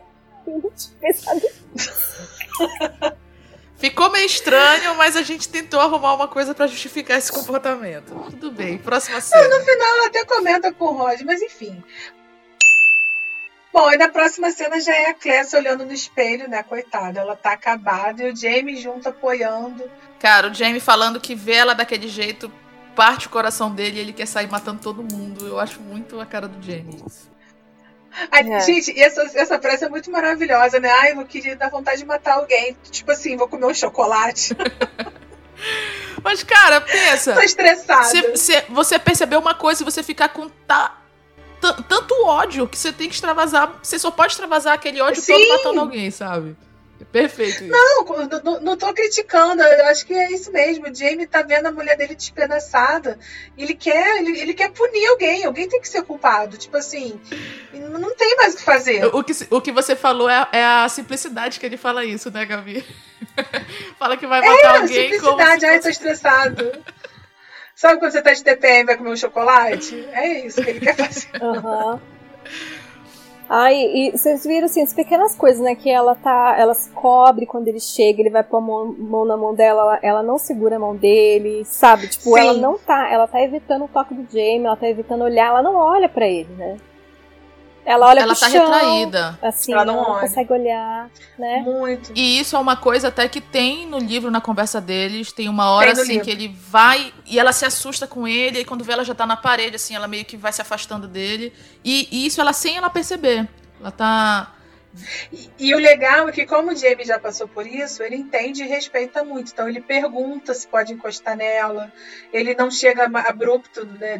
Eu 0.47 0.61
não 0.63 0.71
tinha 0.71 0.97
pensado 1.01 1.41
Ficou 3.77 4.11
meio 4.11 4.25
estranho, 4.25 4.95
mas 4.95 5.17
a 5.17 5.23
gente 5.23 5.49
tentou 5.49 5.81
arrumar 5.81 6.15
uma 6.15 6.29
coisa 6.29 6.55
pra 6.55 6.67
justificar 6.67 7.19
esse 7.19 7.31
comportamento. 7.31 8.15
Tudo 8.31 8.51
bem, 8.51 8.79
próxima 8.79 9.21
cena. 9.21 9.45
Ela 9.45 10.07
até 10.07 10.25
comenta 10.25 10.73
com 10.73 10.87
o 10.87 10.93
Roger, 10.93 11.27
mas 11.27 11.43
enfim. 11.43 11.83
Bom, 13.71 13.93
e 13.93 13.99
na 13.99 14.09
próxima 14.09 14.51
cena 14.51 14.81
já 14.81 14.95
é 14.95 15.11
a 15.11 15.15
Clécia 15.15 15.59
olhando 15.59 15.85
no 15.85 15.93
espelho, 15.93 16.49
né? 16.49 16.63
Coitada, 16.63 17.21
ela 17.21 17.37
tá 17.37 17.53
acabada 17.53 18.23
e 18.23 18.33
o 18.33 18.35
Jamie 18.35 18.79
junto 18.79 19.11
apoiando. 19.11 19.91
Cara, 20.19 20.49
o 20.49 20.55
Jamie 20.55 20.81
falando 20.81 21.21
que 21.21 21.35
vê 21.35 21.57
ela 21.57 21.75
daquele 21.75 22.09
jeito 22.09 22.51
parte 22.97 23.27
o 23.27 23.31
coração 23.31 23.71
dele 23.71 23.99
e 23.99 24.01
ele 24.01 24.13
quer 24.13 24.27
sair 24.27 24.51
matando 24.51 24.81
todo 24.83 25.03
mundo. 25.05 25.47
Eu 25.47 25.61
acho 25.61 25.81
muito 25.81 26.19
a 26.19 26.27
cara 26.27 26.49
do. 26.49 26.59
Ai, 28.33 28.51
É. 28.51 28.61
Gente, 28.61 28.91
e 28.93 29.01
essa, 29.01 29.23
essa 29.35 29.61
frase 29.61 29.85
é 29.85 29.89
muito 29.89 30.11
maravilhosa, 30.11 30.81
né? 30.81 30.89
Ai, 30.91 31.13
eu 31.13 31.25
queria 31.27 31.55
dar 31.55 31.69
vontade 31.71 31.99
de 31.99 32.07
matar 32.07 32.35
alguém. 32.39 32.75
Tipo 32.91 33.13
assim, 33.13 33.37
vou 33.37 33.47
comer 33.47 33.67
um 33.67 33.75
chocolate. 33.75 34.57
Mas, 36.25 36.43
cara, 36.43 36.81
pensa. 36.81 37.35
Tô 37.35 37.41
estressada. 37.41 38.05
Se, 38.05 38.37
se 38.37 38.65
você 38.69 38.99
perceber 38.99 39.37
uma 39.37 39.55
coisa 39.55 39.83
e 39.83 39.85
você 39.85 40.03
ficar 40.03 40.31
com 40.31 40.49
ta- 40.49 40.99
tan- 41.61 41.83
tanto 41.89 42.15
ódio 42.27 42.67
que 42.67 42.77
você 42.77 42.93
tem 42.93 43.09
que 43.09 43.15
extravasar. 43.15 43.79
Você 43.83 43.99
só 43.99 44.11
pode 44.11 44.33
extravasar 44.33 44.73
aquele 44.75 45.01
ódio 45.01 45.21
Sim. 45.23 45.33
todo 45.35 45.49
matando 45.59 45.81
alguém, 45.81 46.11
sabe? 46.11 46.57
Perfeito. 47.05 47.65
Isso. 47.65 47.67
Não, 47.67 48.05
não, 48.43 48.61
não 48.61 48.77
tô 48.77 48.93
criticando, 48.93 49.63
eu 49.63 49.87
acho 49.87 50.07
que 50.07 50.15
é 50.15 50.31
isso 50.33 50.51
mesmo. 50.51 50.89
O 50.89 50.95
Jamie 50.95 51.27
tá 51.27 51.43
vendo 51.43 51.67
a 51.67 51.73
mulher 51.73 51.97
dele 51.97 52.15
despedaçada. 52.15 53.19
Ele 53.57 53.75
quer, 53.75 54.19
ele, 54.19 54.41
ele 54.41 54.55
quer 54.55 54.71
punir 54.71 55.07
alguém, 55.07 55.45
alguém 55.45 55.69
tem 55.69 55.81
que 55.81 55.89
ser 55.89 56.03
culpado. 56.03 56.57
Tipo 56.57 56.77
assim, 56.77 57.21
não 57.73 58.15
tem 58.15 58.37
mais 58.37 58.55
o 58.55 58.57
que 58.57 58.63
fazer. 58.63 59.07
O 59.15 59.23
que, 59.23 59.33
o 59.51 59.61
que 59.61 59.73
você 59.73 59.95
falou 59.95 60.29
é, 60.29 60.49
é 60.53 60.65
a 60.65 60.89
simplicidade 60.89 61.61
que 61.61 61.67
ele 61.67 61.77
fala 61.77 62.05
isso, 62.05 62.31
né, 62.31 62.45
Gabi? 62.47 62.85
fala 63.99 64.17
que 64.17 64.27
vai 64.27 64.41
matar 64.41 64.77
é, 64.77 64.79
alguém. 64.79 65.11
Simplicidade, 65.11 65.61
como 65.61 65.73
ai, 65.73 65.81
tô 65.81 65.89
estressado. 65.89 66.73
Sabe 67.75 67.99
quando 67.99 68.13
você 68.13 68.23
tá 68.23 68.33
de 68.33 68.43
TPM 68.43 68.81
e 68.81 68.85
vai 68.87 68.97
comer 68.97 69.11
um 69.11 69.17
chocolate? 69.17 70.09
É 70.13 70.47
isso 70.47 70.63
que 70.63 70.71
ele 70.71 70.81
quer 70.81 70.97
fazer. 70.97 71.29
Uhum. 71.43 72.16
Ai, 73.49 73.77
e 73.77 74.11
vocês 74.11 74.45
viram 74.45 74.67
assim, 74.67 74.83
as 74.83 74.93
pequenas 74.93 75.37
coisas, 75.37 75.61
né? 75.63 75.75
Que 75.75 75.89
ela 75.89 76.15
tá. 76.15 76.57
Ela 76.59 76.75
se 76.75 76.91
cobre 76.91 77.47
quando 77.47 77.69
ele 77.69 77.79
chega, 77.79 78.21
ele 78.21 78.31
vai 78.31 78.43
pôr 78.43 78.59
a 78.59 78.61
mão, 78.61 78.95
mão 78.99 79.25
na 79.25 79.37
mão 79.37 79.55
dela, 79.55 79.83
ela, 79.83 79.99
ela, 80.03 80.23
não 80.23 80.37
segura 80.37 80.77
a 80.77 80.79
mão 80.81 80.97
dele, 80.97 81.65
sabe? 81.65 82.09
Tipo, 82.09 82.35
Sim. 82.35 82.41
ela 82.41 82.55
não 82.55 82.77
tá. 82.77 83.09
Ela 83.09 83.29
tá 83.29 83.41
evitando 83.41 83.85
o 83.85 83.89
toque 83.89 84.15
do 84.15 84.27
Jamie, 84.31 84.67
ela 84.67 84.77
tá 84.77 84.89
evitando 84.89 85.23
olhar, 85.23 85.49
ela 85.49 85.63
não 85.63 85.77
olha 85.77 86.09
para 86.09 86.27
ele, 86.27 86.53
né? 86.55 86.77
Ela 87.87 88.09
olha 88.09 88.19
ela 88.19 88.33
pro 88.33 88.41
tá 88.41 88.51
chão, 88.51 88.69
retraída. 88.69 89.39
Assim, 89.41 89.73
ela 89.73 89.85
não, 89.85 89.95
não, 89.95 90.11
olha. 90.11 90.21
consegue 90.23 90.53
olhar, 90.53 91.09
né? 91.39 91.61
Muito. 91.61 92.11
E 92.17 92.41
isso 92.41 92.57
é 92.57 92.59
uma 92.59 92.77
coisa 92.77 93.07
até 93.07 93.29
que 93.29 93.41
tem 93.41 93.87
no 93.87 93.99
livro, 93.99 94.29
na 94.29 94.41
conversa 94.41 94.81
deles. 94.81 95.31
Tem 95.31 95.49
uma 95.49 95.71
hora 95.71 95.93
tem 95.93 96.03
assim 96.03 96.13
livro. 96.15 96.25
que 96.25 96.31
ele 96.33 96.49
vai 96.49 97.15
e 97.25 97.39
ela 97.39 97.53
se 97.53 97.65
assusta 97.65 98.05
com 98.05 98.27
ele, 98.27 98.59
e 98.59 98.65
quando 98.65 98.83
vê 98.83 98.93
ela 98.93 99.05
já 99.05 99.15
tá 99.15 99.25
na 99.25 99.37
parede, 99.37 99.77
assim, 99.77 99.95
ela 99.95 100.09
meio 100.09 100.25
que 100.25 100.37
vai 100.37 100.53
se 100.53 100.61
afastando 100.61 101.07
dele. 101.07 101.53
E, 101.85 102.09
e 102.11 102.27
isso 102.27 102.41
ela 102.41 102.53
sem 102.53 102.77
ela 102.77 102.91
perceber. 102.91 103.49
Ela 103.81 103.93
tá. 103.93 104.53
E, 105.33 105.51
e, 105.59 105.75
o 105.75 105.79
legal 105.79 106.29
é 106.29 106.33
que, 106.33 106.47
como 106.47 106.73
o 106.73 106.77
Jamie 106.77 107.05
já 107.05 107.19
passou 107.19 107.47
por 107.47 107.67
isso, 107.67 108.03
ele 108.03 108.17
entende 108.17 108.63
e 108.63 108.67
respeita 108.67 109.25
muito. 109.25 109.53
Então, 109.53 109.69
ele 109.69 109.81
pergunta 109.81 110.55
se 110.55 110.67
pode 110.67 110.93
encostar 110.93 111.37
nela. 111.37 111.93
Ele 112.33 112.55
não 112.55 112.71
chega 112.71 113.05
abrupto. 113.05 113.85
Né, 113.85 114.19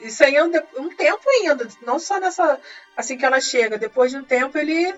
isso 0.00 0.24
aí 0.24 0.36
é 0.36 0.44
um, 0.44 0.50
um, 0.78 0.88
tempo 0.90 1.22
ainda. 1.28 1.68
Não 1.84 1.98
só 1.98 2.18
nessa. 2.20 2.60
Assim 2.96 3.16
que 3.16 3.24
ela 3.24 3.40
chega. 3.40 3.78
Depois 3.78 4.10
de 4.10 4.18
um 4.18 4.24
tempo, 4.24 4.58
ele. 4.58 4.94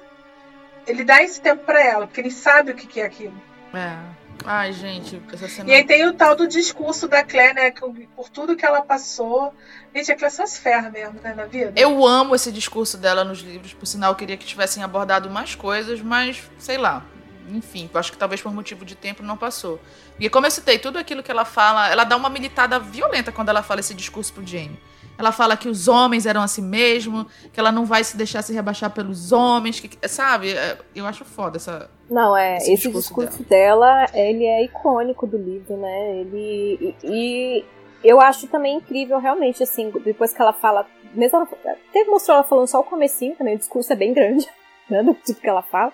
Ele 0.87 1.05
dá 1.05 1.23
esse 1.23 1.41
tempo 1.41 1.65
para 1.65 1.81
ela, 1.81 2.07
porque 2.07 2.21
ele 2.21 2.31
sabe 2.31 2.73
o 2.73 2.75
que, 2.75 2.87
que 2.87 3.01
é 3.01 3.05
aquilo. 3.05 3.41
É. 3.75 4.20
Ai, 4.45 4.73
gente, 4.73 5.21
essa 5.33 5.49
cena... 5.49 5.69
E 5.71 5.75
aí 5.75 5.85
tem 5.85 6.07
o 6.07 6.13
tal 6.13 6.35
do 6.35 6.49
discurso 6.49 7.07
da 7.07 7.23
Claire, 7.23 7.55
né? 7.55 7.71
Que, 7.71 7.81
por 8.17 8.29
tudo 8.29 8.57
que 8.57 8.65
ela 8.65 8.83
passou. 8.83 9.55
Gente, 9.95 10.13
a 10.13 10.17
Claire 10.17 10.35
só 10.35 10.47
se 10.47 10.61
ferra 10.61 10.91
mesmo, 10.91 11.21
né, 11.21 11.35
na 11.35 11.45
vida. 11.45 11.73
Eu 11.77 12.07
amo 12.07 12.35
esse 12.35 12.51
discurso 12.51 12.97
dela 12.97 13.25
nos 13.25 13.41
livros, 13.41 13.75
por 13.75 13.87
sinal, 13.87 14.13
eu 14.13 14.17
queria 14.17 14.37
que 14.37 14.47
tivessem 14.47 14.83
abordado 14.83 15.29
mais 15.31 15.55
coisas, 15.55 16.01
mas 16.01 16.43
sei 16.59 16.79
lá. 16.79 17.05
Enfim, 17.49 17.91
acho 17.95 18.13
que 18.13 18.19
talvez 18.19 18.41
por 18.41 18.53
motivo 18.53 18.85
de 18.85 18.95
tempo 18.95 19.23
não 19.23 19.37
passou. 19.37 19.81
E 20.19 20.29
como 20.29 20.47
eu 20.47 20.51
citei, 20.51 20.79
tudo 20.79 20.99
aquilo 20.99 21.23
que 21.23 21.31
ela 21.31 21.45
fala, 21.45 21.89
ela 21.89 22.05
dá 22.05 22.17
uma 22.17 22.31
militada 22.31 22.79
violenta 22.79 23.33
quando 23.33 23.49
ela 23.49 23.63
fala 23.63 23.81
esse 23.81 23.95
discurso 23.95 24.33
pro 24.33 24.47
Jamie. 24.47 24.79
Ela 25.21 25.33
fala 25.33 25.57
que 25.57 25.69
os 25.69 25.87
homens 25.87 26.25
eram 26.25 26.41
assim 26.41 26.63
mesmo, 26.63 27.27
que 27.53 27.61
ela 27.61 27.71
não 27.71 27.85
vai 27.85 28.03
se 28.03 28.17
deixar 28.17 28.41
se 28.43 28.55
rebaixar 28.55 28.91
pelos 28.91 29.33
homens, 29.33 29.79
que, 29.79 30.09
sabe? 30.09 30.53
É, 30.53 30.79
eu 30.95 31.05
acho 31.07 31.25
foda 31.25 31.59
essa. 31.59 31.91
Não, 32.11 32.35
é, 32.37 32.57
esse, 32.57 32.73
esse 32.73 32.83
discurso, 32.89 33.09
discurso 33.09 33.43
dela. 33.45 34.07
dela. 34.07 34.11
ele 34.15 34.45
é 34.47 34.65
icônico 34.65 35.27
do 35.27 35.37
livro, 35.37 35.77
né? 35.77 36.17
Ele. 36.17 36.97
E, 37.03 37.05
e, 37.05 37.65
eu 38.03 38.19
acho 38.19 38.47
também 38.49 38.79
incrível, 38.79 39.19
realmente, 39.19 39.63
assim, 39.63 39.91
depois 40.03 40.33
que 40.33 40.41
ela 40.41 40.55
fala. 40.55 40.87
Mesmo 41.13 41.37
ela, 41.37 41.77
teve 41.93 42.09
mostrou 42.09 42.37
ela 42.37 42.45
falando 42.45 42.67
só 42.67 42.81
o 42.81 42.85
comecinho 42.85 43.37
também, 43.37 43.57
o 43.57 43.59
discurso 43.59 43.93
é 43.93 43.97
bem 43.97 44.15
grande, 44.15 44.49
né? 44.89 45.03
Do 45.03 45.13
tipo 45.15 45.41
que 45.41 45.49
ela 45.49 45.63
fala. 45.63 45.93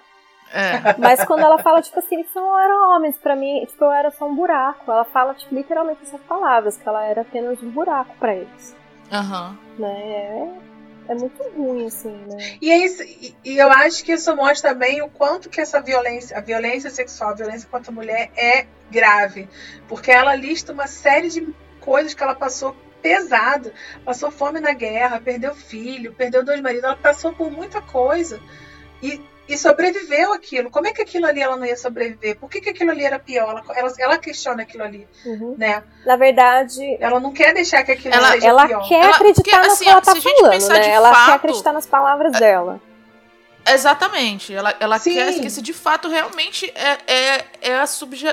É. 0.53 0.95
Mas 0.99 1.25
quando 1.25 1.41
ela 1.41 1.59
fala, 1.59 1.83
tipo 1.83 1.99
assim, 1.99 2.17
eles 2.17 2.31
não 2.35 2.59
eram 2.59 2.97
homens, 2.97 3.19
pra 3.19 3.35
mim, 3.35 3.65
tipo, 3.67 3.85
eu 3.85 3.91
era 3.91 4.11
só 4.11 4.27
um 4.27 4.35
buraco. 4.35 4.91
Ela 4.91 5.05
fala, 5.05 5.35
tipo, 5.35 5.55
literalmente 5.55 6.03
essas 6.03 6.21
palavras, 6.21 6.77
que 6.77 6.89
ela 6.89 7.05
era 7.05 7.23
apenas 7.23 7.61
um 7.63 7.71
buraco 7.71 8.15
para 8.19 8.35
eles. 8.37 8.76
Uhum. 9.13 9.57
Né? 9.79 10.01
É, 10.01 10.49
é 11.09 11.15
muito 11.15 11.43
ruim, 11.57 11.87
assim, 11.87 12.11
né? 12.27 12.57
E, 12.61 12.71
é 12.71 12.85
isso, 12.85 13.03
e, 13.03 13.35
e, 13.45 13.59
eu 13.59 13.71
acho 13.71 14.05
que 14.05 14.13
isso 14.13 14.35
mostra 14.35 14.73
também 14.73 15.03
o 15.03 15.09
quanto 15.09 15.49
que 15.49 15.61
essa 15.61 15.81
violência, 15.81 16.37
a 16.37 16.41
violência 16.41 16.91
sexual, 16.91 17.31
a 17.31 17.35
violência 17.35 17.69
contra 17.71 17.91
a 17.91 17.95
mulher 17.95 18.31
é 18.37 18.67
grave. 18.91 19.49
Porque 19.89 20.11
ela 20.11 20.35
lista 20.35 20.73
uma 20.73 20.87
série 20.87 21.29
de 21.29 21.55
coisas 21.81 22.15
que 22.15 22.23
ela 22.23 22.35
passou 22.35 22.77
pesado. 23.01 23.73
Passou 24.05 24.31
fome 24.31 24.59
na 24.59 24.73
guerra, 24.73 25.21
perdeu 25.21 25.55
filho, 25.55 26.13
perdeu 26.13 26.45
dois 26.45 26.61
maridos, 26.61 26.85
ela 26.85 26.97
passou 26.97 27.33
por 27.33 27.51
muita 27.51 27.81
coisa. 27.81 28.41
E 29.03 29.23
e 29.49 29.57
sobreviveu 29.57 30.33
aquilo. 30.33 30.71
Como 30.71 30.87
é 30.87 30.93
que 30.93 31.03
aquilo 31.03 31.27
ali 31.27 31.41
ela 31.41 31.57
não 31.57 31.65
ia 31.65 31.77
sobreviver? 31.77 32.37
Por 32.37 32.51
que, 32.51 32.61
que 32.61 32.71
aquilo 32.71 32.91
ali 32.91 33.05
era 33.05 33.19
pior? 33.19 33.51
Ela, 33.51 33.79
ela, 33.79 33.93
ela 33.99 34.19
questiona 34.19 34.63
aquilo 34.63 34.83
ali, 34.83 35.07
uhum. 35.25 35.55
né? 35.57 35.83
Na 36.05 36.17
verdade... 36.17 36.97
Ela 37.01 37.21
não 37.21 37.33
quer 37.33 37.55
deixar 37.55 37.85
que 37.85 37.93
aquilo 37.93 38.15
ela, 38.15 38.33
seja 38.33 38.49
ela 38.49 38.67
pior. 38.67 38.89
Quer 38.89 38.95
ela 38.95 39.13
quer 39.13 39.15
acreditar 39.15 39.63
no 39.63 39.73
assim, 39.73 39.85
que 39.85 39.91
ela 39.91 40.01
tá 40.01 40.17
falando, 40.17 40.69
né? 40.69 40.89
Ela 40.89 41.15
fato, 41.15 41.27
quer 41.27 41.35
acreditar 41.35 41.73
nas 41.73 41.87
palavras 41.87 42.35
é, 42.35 42.39
dela. 42.41 42.81
Exatamente. 43.67 44.55
Ela, 44.55 44.75
ela 44.81 44.99
quer 44.99 45.41
que 45.41 45.51
se 45.51 45.63
de 45.63 45.73
fato 45.73 46.09
realmente 46.09 46.73
é, 46.75 46.99
é, 47.07 47.45
é 47.63 47.79
a 47.79 47.87
subje 47.87 48.27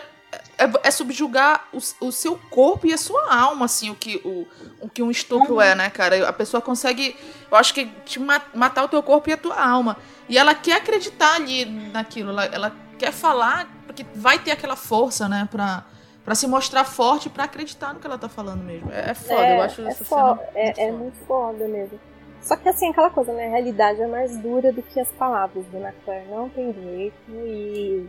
é, 0.57 0.69
é, 0.83 0.91
subjugar 0.91 1.67
o, 1.73 2.07
o, 2.07 2.11
seu 2.11 2.39
corpo 2.49 2.87
e 2.87 2.93
a 2.93 2.97
sua 2.97 3.33
alma, 3.33 3.65
assim, 3.65 3.89
o 3.89 3.95
que, 3.95 4.21
o, 4.23 4.47
o 4.79 4.89
que 4.89 5.01
um 5.01 5.11
estupro 5.11 5.55
uhum. 5.55 5.61
é, 5.61 5.75
né, 5.75 5.89
cara? 5.89 6.27
A 6.27 6.33
pessoa 6.33 6.61
consegue, 6.61 7.15
eu 7.51 7.57
acho 7.57 7.73
que 7.73 7.85
te 8.05 8.19
matar 8.19 8.83
o 8.83 8.87
teu 8.87 9.01
corpo 9.01 9.29
e 9.29 9.33
a 9.33 9.37
tua 9.37 9.59
alma. 9.59 9.97
E 10.29 10.37
ela 10.37 10.55
quer 10.55 10.77
acreditar 10.77 11.35
ali 11.35 11.65
naquilo, 11.65 12.31
ela, 12.31 12.45
ela 12.45 12.75
quer 12.97 13.11
falar, 13.11 13.69
porque 13.85 14.05
vai 14.15 14.39
ter 14.39 14.51
aquela 14.51 14.75
força, 14.75 15.27
né, 15.27 15.47
pra, 15.51 15.83
pra 16.23 16.35
se 16.35 16.47
mostrar 16.47 16.85
forte 16.85 17.29
pra 17.29 17.43
acreditar 17.43 17.93
no 17.93 17.99
que 17.99 18.07
ela 18.07 18.17
tá 18.17 18.29
falando 18.29 18.63
mesmo. 18.63 18.91
É, 18.91 19.11
é 19.11 19.13
foda, 19.13 19.45
é, 19.45 19.57
eu 19.57 19.61
acho 19.61 19.81
é 19.81 19.87
essa 19.87 20.05
foda, 20.05 20.41
cena 20.53 20.59
é, 20.59 20.65
muito 20.65 20.79
é, 20.79 20.91
muito 20.91 21.17
foda 21.25 21.67
mesmo. 21.67 21.99
Só 22.43 22.57
que 22.57 22.67
assim, 22.67 22.89
aquela 22.89 23.09
coisa, 23.09 23.31
né? 23.31 23.47
A 23.47 23.49
realidade 23.51 24.01
é 24.01 24.07
mais 24.07 24.35
dura 24.37 24.71
do 24.71 24.81
que 24.81 24.99
as 24.99 25.07
palavras 25.11 25.65
do 25.67 25.79
Claire. 26.03 26.27
Não 26.29 26.49
tem 26.49 26.73
jeito. 26.73 27.15
E 27.29 28.05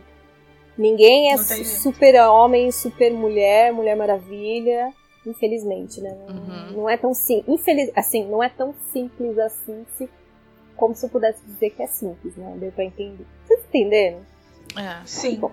ninguém 0.77 1.31
é 1.31 1.37
super 1.37 2.21
homem, 2.27 2.69
super 2.69 3.13
mulher, 3.13 3.71
mulher 3.71 3.95
maravilha. 3.95 4.91
Infelizmente, 5.25 6.01
né? 6.01 6.15
Uhum. 6.27 6.81
Não 6.81 6.89
é 6.89 6.97
tão. 6.97 7.13
Infeliz, 7.47 7.89
assim, 7.95 8.25
não 8.25 8.43
é 8.43 8.49
tão 8.49 8.75
simples 8.91 9.39
assim 9.39 9.85
se 9.97 10.09
como 10.75 10.95
se 10.95 11.05
eu 11.05 11.09
pudesse 11.09 11.39
dizer 11.45 11.71
que 11.71 11.81
é 11.81 11.87
simples, 11.87 12.35
né? 12.35 12.53
Deu 12.57 12.71
pra 12.71 12.83
entender. 12.83 13.25
Vocês 13.45 13.61
entenderam? 13.67 14.25
É. 14.77 15.05
Sim. 15.05 15.37
Bom. 15.37 15.51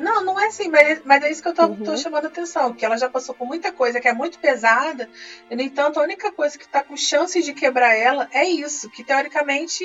Não, 0.00 0.24
não 0.24 0.38
é 0.38 0.46
assim, 0.46 0.68
mas, 0.68 1.00
mas 1.04 1.24
é 1.24 1.30
isso 1.30 1.42
que 1.42 1.48
eu 1.48 1.54
tô, 1.54 1.64
uhum. 1.66 1.82
tô, 1.82 1.96
chamando 1.96 2.26
a 2.26 2.28
atenção, 2.28 2.72
que 2.72 2.84
ela 2.84 2.96
já 2.96 3.08
passou 3.08 3.34
por 3.34 3.46
muita 3.46 3.72
coisa 3.72 4.00
que 4.00 4.06
é 4.06 4.12
muito 4.12 4.38
pesada, 4.38 5.08
e 5.50 5.56
no 5.56 5.62
entanto, 5.62 5.98
a 5.98 6.02
única 6.04 6.30
coisa 6.30 6.56
que 6.56 6.68
tá 6.68 6.84
com 6.84 6.96
chances 6.96 7.44
de 7.44 7.52
quebrar 7.52 7.92
ela 7.92 8.28
é 8.32 8.44
isso, 8.44 8.88
que 8.90 9.02
teoricamente 9.02 9.84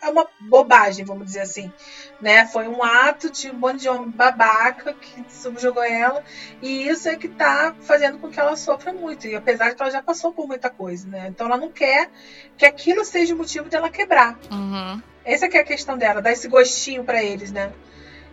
é 0.00 0.08
uma 0.08 0.26
bobagem, 0.40 1.04
vamos 1.04 1.26
dizer 1.26 1.40
assim, 1.40 1.72
né? 2.20 2.46
Foi 2.46 2.68
um 2.68 2.82
ato 2.82 3.30
de 3.30 3.50
um 3.50 3.54
monte 3.54 3.80
de 3.80 3.88
homem 3.88 4.10
babaca 4.10 4.92
que 4.94 5.24
subjugou 5.28 5.82
ela 5.82 6.22
e 6.62 6.88
isso 6.88 7.08
é 7.08 7.16
que 7.16 7.28
tá 7.28 7.74
fazendo 7.80 8.18
com 8.18 8.30
que 8.30 8.38
ela 8.38 8.56
sofra 8.56 8.92
muito. 8.92 9.26
E 9.26 9.34
apesar 9.34 9.70
de 9.70 9.76
que 9.76 9.82
ela 9.82 9.90
já 9.90 10.02
passou 10.02 10.32
por 10.32 10.46
muita 10.46 10.70
coisa, 10.70 11.08
né? 11.08 11.28
Então 11.28 11.46
ela 11.46 11.56
não 11.56 11.70
quer 11.70 12.10
que 12.56 12.64
aquilo 12.64 13.04
seja 13.04 13.34
o 13.34 13.38
motivo 13.38 13.68
dela 13.68 13.90
quebrar. 13.90 14.38
Uhum. 14.50 15.02
Essa 15.24 15.46
é, 15.46 15.56
é 15.56 15.60
a 15.60 15.64
questão 15.64 15.98
dela, 15.98 16.22
dar 16.22 16.32
esse 16.32 16.48
gostinho 16.48 17.04
para 17.04 17.22
eles, 17.22 17.50
né? 17.50 17.72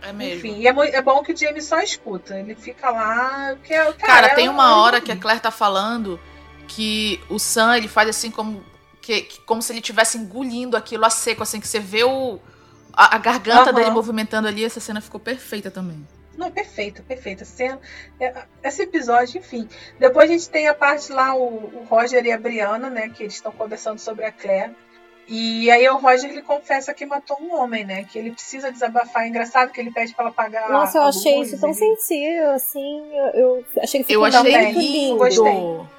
É 0.02 0.12
mesmo. 0.12 0.46
Enfim, 0.46 0.60
e 0.60 0.68
é, 0.68 0.96
é, 0.96 1.02
bom 1.02 1.22
que 1.22 1.32
o 1.32 1.36
James 1.36 1.64
só 1.64 1.80
escuta. 1.80 2.38
Ele 2.38 2.54
fica 2.54 2.90
lá. 2.90 3.56
Que, 3.62 3.74
cara, 3.74 3.92
cara 3.94 4.34
tem 4.34 4.48
uma 4.48 4.76
hora 4.76 5.00
que 5.00 5.10
a 5.10 5.16
Claire 5.16 5.40
tá 5.40 5.50
falando 5.50 6.20
que 6.68 7.20
o 7.28 7.38
Sam 7.38 7.76
ele 7.76 7.88
faz 7.88 8.08
assim 8.08 8.30
como 8.30 8.64
que, 9.06 9.20
que, 9.22 9.40
como 9.42 9.62
se 9.62 9.72
ele 9.72 9.78
estivesse 9.78 10.18
engolindo 10.18 10.76
aquilo 10.76 11.04
a 11.04 11.10
seco, 11.10 11.44
assim, 11.44 11.60
que 11.60 11.68
você 11.68 11.78
vê 11.78 12.02
o, 12.02 12.40
a, 12.92 13.14
a 13.14 13.18
garganta 13.18 13.70
uhum. 13.70 13.76
dele 13.76 13.90
movimentando 13.90 14.48
ali, 14.48 14.64
essa 14.64 14.80
cena 14.80 15.00
ficou 15.00 15.20
perfeita 15.20 15.70
também. 15.70 16.04
Não, 16.36 16.50
perfeito, 16.50 17.04
perfeita. 17.04 17.44
Cena, 17.44 17.80
é, 18.18 18.34
esse 18.64 18.82
episódio, 18.82 19.38
enfim. 19.38 19.68
Depois 19.96 20.28
a 20.28 20.32
gente 20.32 20.50
tem 20.50 20.66
a 20.66 20.74
parte 20.74 21.12
lá, 21.12 21.36
o, 21.36 21.44
o 21.44 21.86
Roger 21.88 22.26
e 22.26 22.32
a 22.32 22.36
Brianna, 22.36 22.90
né? 22.90 23.08
Que 23.08 23.22
eles 23.22 23.34
estão 23.34 23.52
conversando 23.52 24.00
sobre 24.00 24.24
a 24.24 24.32
Claire. 24.32 24.74
E 25.28 25.70
aí 25.70 25.88
o 25.88 25.98
Roger 25.98 26.28
ele 26.28 26.42
confessa 26.42 26.92
que 26.92 27.06
matou 27.06 27.38
um 27.40 27.54
homem, 27.54 27.84
né? 27.84 28.04
Que 28.04 28.18
ele 28.18 28.32
precisa 28.32 28.72
desabafar. 28.72 29.22
É 29.22 29.28
engraçado 29.28 29.70
que 29.70 29.80
ele 29.80 29.92
pede 29.92 30.14
para 30.14 30.26
ela 30.26 30.34
pagar. 30.34 30.68
Nossa, 30.68 30.98
eu 30.98 31.02
achei 31.02 31.40
isso 31.40 31.58
tão 31.60 31.70
ele... 31.70 31.78
sensível, 31.78 32.50
assim. 32.50 33.08
Eu, 33.14 33.26
eu 33.34 33.64
achei 33.82 34.02
que 34.02 34.12
eu 34.12 34.24
achei 34.24 34.72
lindo. 34.72 35.16
Gostei. 35.16 35.95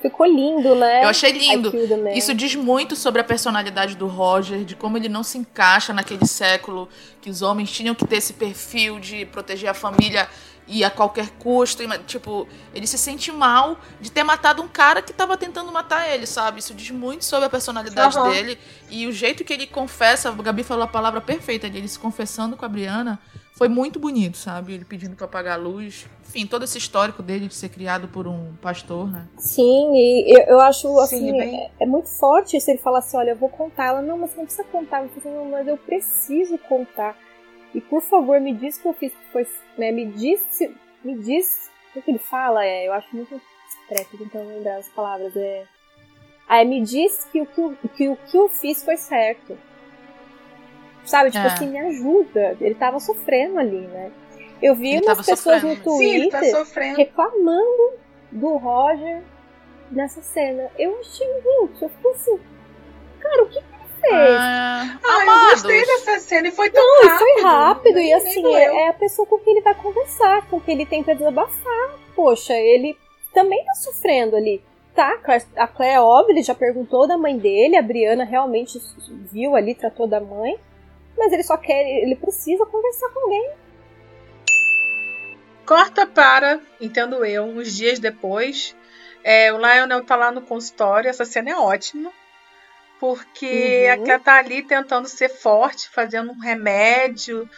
Ficou 0.00 0.26
lindo, 0.26 0.74
né? 0.74 1.04
Eu 1.04 1.08
achei 1.08 1.32
lindo. 1.32 1.72
Isso 2.14 2.32
diz 2.34 2.54
muito 2.54 2.94
sobre 2.94 3.20
a 3.20 3.24
personalidade 3.24 3.96
do 3.96 4.06
Roger, 4.06 4.64
de 4.64 4.76
como 4.76 4.96
ele 4.96 5.08
não 5.08 5.22
se 5.22 5.38
encaixa 5.38 5.92
naquele 5.92 6.26
século 6.26 6.88
que 7.20 7.30
os 7.30 7.42
homens 7.42 7.70
tinham 7.70 7.94
que 7.94 8.06
ter 8.06 8.16
esse 8.16 8.34
perfil 8.34 9.00
de 9.00 9.24
proteger 9.26 9.68
a 9.70 9.74
família 9.74 10.28
e 10.68 10.82
a 10.84 10.90
qualquer 10.90 11.30
custo. 11.38 11.82
E, 11.82 11.98
tipo, 12.06 12.46
ele 12.74 12.86
se 12.86 12.98
sente 12.98 13.30
mal 13.32 13.78
de 14.00 14.10
ter 14.10 14.22
matado 14.24 14.62
um 14.62 14.68
cara 14.68 15.00
que 15.00 15.12
tava 15.12 15.36
tentando 15.36 15.70
matar 15.72 16.08
ele, 16.12 16.26
sabe? 16.26 16.58
Isso 16.60 16.74
diz 16.74 16.90
muito 16.90 17.24
sobre 17.24 17.46
a 17.46 17.50
personalidade 17.50 18.18
Uhum. 18.18 18.30
dele. 18.30 18.58
E 18.90 19.06
o 19.06 19.12
jeito 19.12 19.44
que 19.44 19.52
ele 19.52 19.66
confessa, 19.66 20.28
a 20.28 20.32
Gabi 20.32 20.62
falou 20.62 20.84
a 20.84 20.88
palavra 20.88 21.20
perfeita, 21.20 21.66
ele 21.66 21.86
se 21.88 21.98
confessando 21.98 22.56
com 22.56 22.64
a 22.64 22.68
Briana, 22.68 23.18
foi 23.56 23.68
muito 23.68 23.98
bonito, 23.98 24.36
sabe? 24.36 24.74
Ele 24.74 24.84
pedindo 24.84 25.16
pra 25.16 25.24
apagar 25.24 25.54
a 25.58 25.60
luz. 25.62 26.06
Enfim, 26.28 26.46
todo 26.46 26.64
esse 26.64 26.76
histórico 26.76 27.22
dele 27.22 27.48
de 27.48 27.54
ser 27.54 27.70
criado 27.70 28.06
por 28.08 28.26
um 28.28 28.54
pastor, 28.60 29.10
né? 29.10 29.26
Sim, 29.38 29.94
e 29.94 30.36
eu, 30.36 30.40
eu 30.56 30.60
acho 30.60 30.98
assim, 31.00 31.18
Sim, 31.30 31.32
bem- 31.38 31.56
é, 31.60 31.70
é 31.80 31.86
muito 31.86 32.08
forte 32.08 32.60
se 32.60 32.70
ele 32.70 32.78
falar 32.78 32.98
assim, 32.98 33.16
olha, 33.16 33.30
eu 33.30 33.36
vou 33.36 33.48
contar. 33.48 33.86
Ela, 33.86 34.02
não, 34.02 34.18
mas 34.18 34.30
você 34.30 34.36
não 34.36 34.44
precisa 34.44 34.64
contar. 34.68 35.02
Eu 35.02 35.08
falei, 35.08 35.38
não, 35.38 35.46
mas 35.50 35.66
eu 35.66 35.78
preciso 35.78 36.58
contar. 36.58 37.16
E 37.74 37.80
por 37.80 38.02
favor, 38.02 38.40
me 38.40 38.52
diz 38.54 38.76
que 38.78 38.86
eu 38.86 38.92
fiz 38.92 39.12
que 39.12 39.32
foi. 39.32 39.46
Né, 39.78 39.90
me 39.90 40.06
diz 40.06 40.40
se. 40.50 40.74
Me 41.04 41.16
diz. 41.18 41.70
O 41.94 42.02
que 42.02 42.10
ele 42.10 42.18
fala 42.18 42.62
é. 42.64 42.86
Eu 42.86 42.92
acho 42.92 43.08
muito 43.16 43.40
discreto 43.68 44.18
tentando 44.18 44.48
lembrar 44.48 44.76
as 44.76 44.88
palavras. 44.90 45.34
É. 45.34 45.64
Aí 46.48 46.64
me 46.66 46.82
diz 46.82 47.26
que 47.32 47.40
o 47.40 47.46
que, 47.46 47.60
eu- 47.60 47.76
que, 47.96 48.08
o 48.08 48.16
que 48.16 48.36
eu 48.36 48.48
fiz 48.50 48.84
foi 48.84 48.96
certo. 48.98 49.56
Sabe, 51.06 51.30
tipo 51.30 51.44
É. 51.44 51.46
assim, 51.48 51.68
me 51.68 51.78
ajuda. 51.78 52.56
Ele 52.60 52.74
tava 52.74 52.98
sofrendo 53.00 53.58
ali, 53.58 53.80
né? 53.86 54.10
Eu 54.60 54.74
vi 54.74 54.94
Ele 54.96 55.06
umas 55.06 55.18
pessoas 55.24 55.60
sofrendo, 55.60 55.66
no 55.90 55.96
Sim, 55.98 56.28
tá 56.30 56.38
Twitter 56.40 56.56
sofrendo. 56.58 56.96
reclamando 56.96 57.92
do 58.32 58.56
Roger 58.56 59.22
nessa 59.90 60.20
cena. 60.22 60.68
Eu 60.78 60.98
achei, 61.00 61.26
gente, 61.26 61.82
eu 61.82 61.88
fiquei 61.88 62.10
assim, 62.10 62.38
cara, 63.20 63.42
o 63.42 63.46
que, 63.46 63.52
que 63.54 63.58
ele 63.58 64.00
fez? 64.00 64.12
Ah, 64.40 64.98
Ah, 65.04 65.24
eu 65.44 65.50
gostei 65.50 65.84
dessa 65.86 66.18
cena 66.20 66.48
e 66.48 66.50
foi 66.50 66.70
tão 66.70 66.82
Não, 66.84 67.04
e 67.04 67.06
rápido. 67.08 67.18
foi 67.18 67.42
rápido, 67.42 67.98
e 67.98 68.12
assim, 68.14 68.54
é, 68.54 68.64
é 68.84 68.88
a 68.88 68.92
pessoa 68.94 69.26
com 69.26 69.38
quem 69.38 69.52
ele 69.54 69.62
vai 69.62 69.74
conversar, 69.74 70.46
com 70.48 70.60
quem 70.60 70.74
ele 70.74 70.86
tem 70.86 71.02
pra 71.02 71.14
desabafar. 71.14 71.90
Poxa, 72.14 72.54
ele 72.54 72.96
também 73.34 73.62
tá 73.64 73.74
sofrendo 73.74 74.34
ali. 74.36 74.62
Tá, 74.94 75.10
a 75.12 75.18
Claire- 75.18 75.44
a 75.56 75.68
Claire, 75.68 75.98
óbvio, 75.98 76.32
ele 76.32 76.42
já 76.42 76.54
perguntou 76.54 77.06
da 77.06 77.18
mãe 77.18 77.36
dele, 77.36 77.76
a 77.76 77.82
Briana 77.82 78.24
realmente 78.24 78.80
viu 79.30 79.54
ali, 79.54 79.74
tratou 79.74 80.06
da 80.06 80.18
mãe, 80.18 80.56
mas 81.16 81.32
ele 81.32 81.42
só 81.42 81.56
quer, 81.56 81.82
ele 82.02 82.16
precisa 82.16 82.64
conversar 82.66 83.08
com 83.10 83.20
alguém. 83.20 83.50
Corta 85.64 86.06
para, 86.06 86.60
entendo 86.80 87.24
eu, 87.24 87.44
uns 87.44 87.74
dias 87.76 87.98
depois. 87.98 88.76
É, 89.24 89.52
o 89.52 89.58
Lionel 89.58 90.04
tá 90.04 90.14
lá 90.14 90.30
no 90.30 90.42
consultório, 90.42 91.10
essa 91.10 91.24
cena 91.24 91.50
é 91.50 91.56
ótima. 91.56 92.12
Porque 93.00 93.86
Uhum. 93.86 93.92
a 93.92 93.96
Claire 93.96 94.22
tá 94.22 94.34
ali 94.38 94.62
tentando 94.62 95.08
ser 95.08 95.28
forte, 95.28 95.88
fazendo 95.90 96.30
um 96.30 96.38
remédio, 96.38 97.48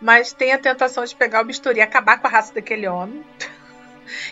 mas 0.00 0.32
tem 0.32 0.52
a 0.52 0.58
tentação 0.58 1.04
de 1.04 1.14
pegar 1.14 1.42
o 1.42 1.44
bisturi 1.44 1.78
e 1.78 1.82
acabar 1.82 2.18
com 2.20 2.26
a 2.26 2.30
raça 2.30 2.54
daquele 2.54 2.88
homem. 2.88 3.24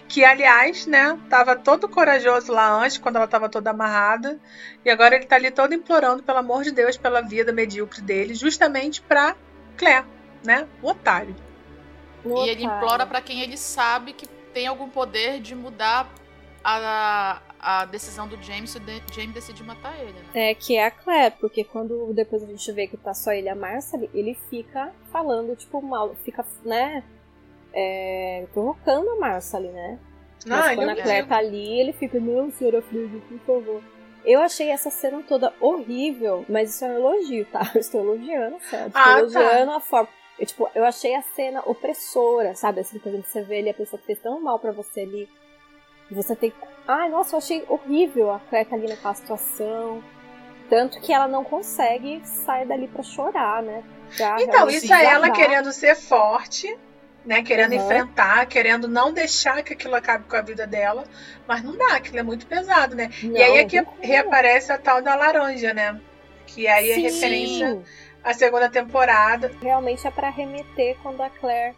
Que, 0.09 0.25
aliás, 0.25 0.87
né, 0.87 1.19
tava 1.29 1.57
todo 1.57 1.89
corajoso 1.89 2.53
lá 2.53 2.83
antes, 2.83 2.99
quando 2.99 3.17
ela 3.17 3.27
tava 3.29 3.49
toda 3.49 3.71
amarrada. 3.71 4.39
E 4.85 4.91
agora 4.91 5.17
ele 5.17 5.27
tá 5.27 5.37
ali 5.37 5.51
todo 5.51 5.75
implorando, 5.75 6.23
pelo 6.23 6.39
amor 6.39 6.63
de 6.63 6.71
Deus, 6.73 6.97
pela 6.97 7.21
vida 7.21 7.53
medíocre 7.53 8.01
dele, 8.03 8.35
justamente 8.35 9.03
pra 9.03 9.37
Claire, 9.77 10.07
né? 10.45 10.67
O 10.83 10.89
otário. 10.91 11.35
No 12.25 12.45
E 12.45 12.49
ele 12.49 12.65
otário. 12.65 12.77
implora 12.77 13.07
pra 13.07 13.21
quem 13.21 13.41
ele 13.41 13.57
sabe 13.57 14.13
que 14.13 14.27
tem 14.27 14.67
algum 14.67 14.89
poder 14.89 15.41
de 15.41 15.55
mudar 15.55 16.09
a, 16.65 17.41
a 17.61 17.85
decisão 17.85 18.27
do 18.27 18.41
James 18.43 18.71
se 18.71 18.79
o 18.79 18.81
de- 18.81 19.03
James 19.13 19.35
decide 19.35 19.63
matar 19.63 19.95
ele, 20.01 20.13
né? 20.13 20.25
É, 20.35 20.55
que 20.55 20.77
é 20.77 20.87
a 20.87 20.91
Claire, 20.91 21.35
porque 21.39 21.63
quando 21.63 22.13
depois 22.13 22.43
a 22.43 22.47
gente 22.47 22.73
vê 22.73 22.87
que 22.87 22.97
tá 22.97 23.15
só 23.15 23.33
ele 23.33 23.47
e 23.47 23.51
a 23.51 23.55
Marcel, 23.55 24.09
ele 24.13 24.35
fica 24.51 24.93
falando, 25.13 25.55
tipo, 25.55 25.81
mal, 25.83 26.15
fica, 26.25 26.45
né, 26.65 27.05
é, 27.77 28.47
provocando 28.55 29.11
a 29.11 29.17
Marcel, 29.17 29.61
né? 29.61 29.99
Não, 30.47 30.57
Mas 30.57 30.75
quando 30.77 30.89
a 30.91 30.97
Claire 30.97 31.27
tá 31.27 31.37
ali, 31.37 31.79
ele 31.81 31.93
fica, 31.93 32.19
não, 32.19 32.51
senhora 32.51 32.81
Frigo, 32.81 33.21
por 33.21 33.39
favor. 33.41 33.83
Eu 34.25 34.41
achei 34.41 34.71
essa 34.71 34.91
cena 34.91 35.23
toda 35.29 35.53
horrível, 35.61 36.45
mas 36.49 36.75
isso 36.75 36.85
é 36.85 36.89
um 36.89 36.97
elogio, 36.97 37.45
tá? 37.47 37.61
Eu 37.75 37.81
estou 37.81 38.01
elogiando, 38.01 38.57
certo? 38.61 38.87
Estou 38.89 39.03
Ah, 39.03 39.05
tá. 39.05 39.19
elogiando 39.19 39.73
a 39.73 39.81
forma. 39.81 40.09
Eu, 40.39 40.47
tipo, 40.47 40.69
eu 40.75 40.85
achei 40.85 41.15
a 41.15 41.23
cena 41.23 41.63
opressora, 41.65 42.55
sabe? 42.55 42.81
Assim, 42.81 42.99
por 42.99 43.09
exemplo, 43.09 43.27
você 43.27 43.43
vê 43.43 43.59
ali 43.59 43.71
a 43.71 43.75
pessoa 43.75 43.99
que 43.99 44.07
fez 44.07 44.19
tão 44.21 44.41
mal 44.41 44.59
pra 44.59 44.71
você 44.73 45.01
ali. 45.01 45.29
Você 46.11 46.37
tem. 46.37 46.53
Ai, 46.87 47.09
nossa, 47.09 47.35
eu 47.35 47.39
achei 47.39 47.65
horrível 47.69 48.31
a 48.31 48.39
Claire 48.41 48.69
tá 48.69 48.77
ali 48.77 48.87
naquela 48.87 49.15
situação. 49.15 50.03
Tanto 50.69 51.01
que 51.01 51.13
ela 51.13 51.27
não 51.29 51.43
consegue 51.45 52.21
sair 52.27 52.67
dali 52.67 52.87
pra 52.89 53.03
chorar, 53.03 53.63
né? 53.63 53.83
Pra 54.17 54.37
Então, 54.43 54.69
isso 54.69 54.93
é 54.93 55.05
ela 55.07 55.31
querendo 55.31 55.73
ser 55.73 55.95
forte, 55.97 56.77
né? 57.27 57.43
Querendo 57.43 57.73
Uhum. 57.73 57.79
enfrentar, 57.79 58.47
querendo 58.47 58.87
não 58.89 59.13
deixar 59.13 59.63
que 59.63 59.73
aquilo 59.75 59.97
acabe 59.97 60.25
com 60.29 60.37
a 60.37 60.41
vida 60.41 60.67
dela. 60.67 61.05
Mas 61.47 61.63
não 61.63 61.77
dá, 61.77 61.97
aquilo 61.97 62.19
é 62.19 62.23
muito 62.23 62.47
pesado, 62.47 62.95
né? 62.95 63.11
Não, 63.23 63.37
e 63.37 63.43
aí 63.43 63.59
é 63.59 63.65
que 63.65 63.83
reaparece 64.01 64.73
a 64.73 64.79
tal 64.79 65.03
da 65.03 65.15
laranja, 65.15 65.75
né? 65.75 66.01
Que 66.47 66.69
aí 66.69 66.93
é 66.93 66.95
Sim. 66.95 67.03
referência 67.03 67.83
à 68.23 68.33
segunda 68.33 68.69
temporada. 68.71 69.51
realmente 69.61 70.07
é 70.07 70.11
pra 70.11 70.31
remeter 70.31 70.97
quando 71.03 71.21
a 71.21 71.29
Claire 71.29 71.75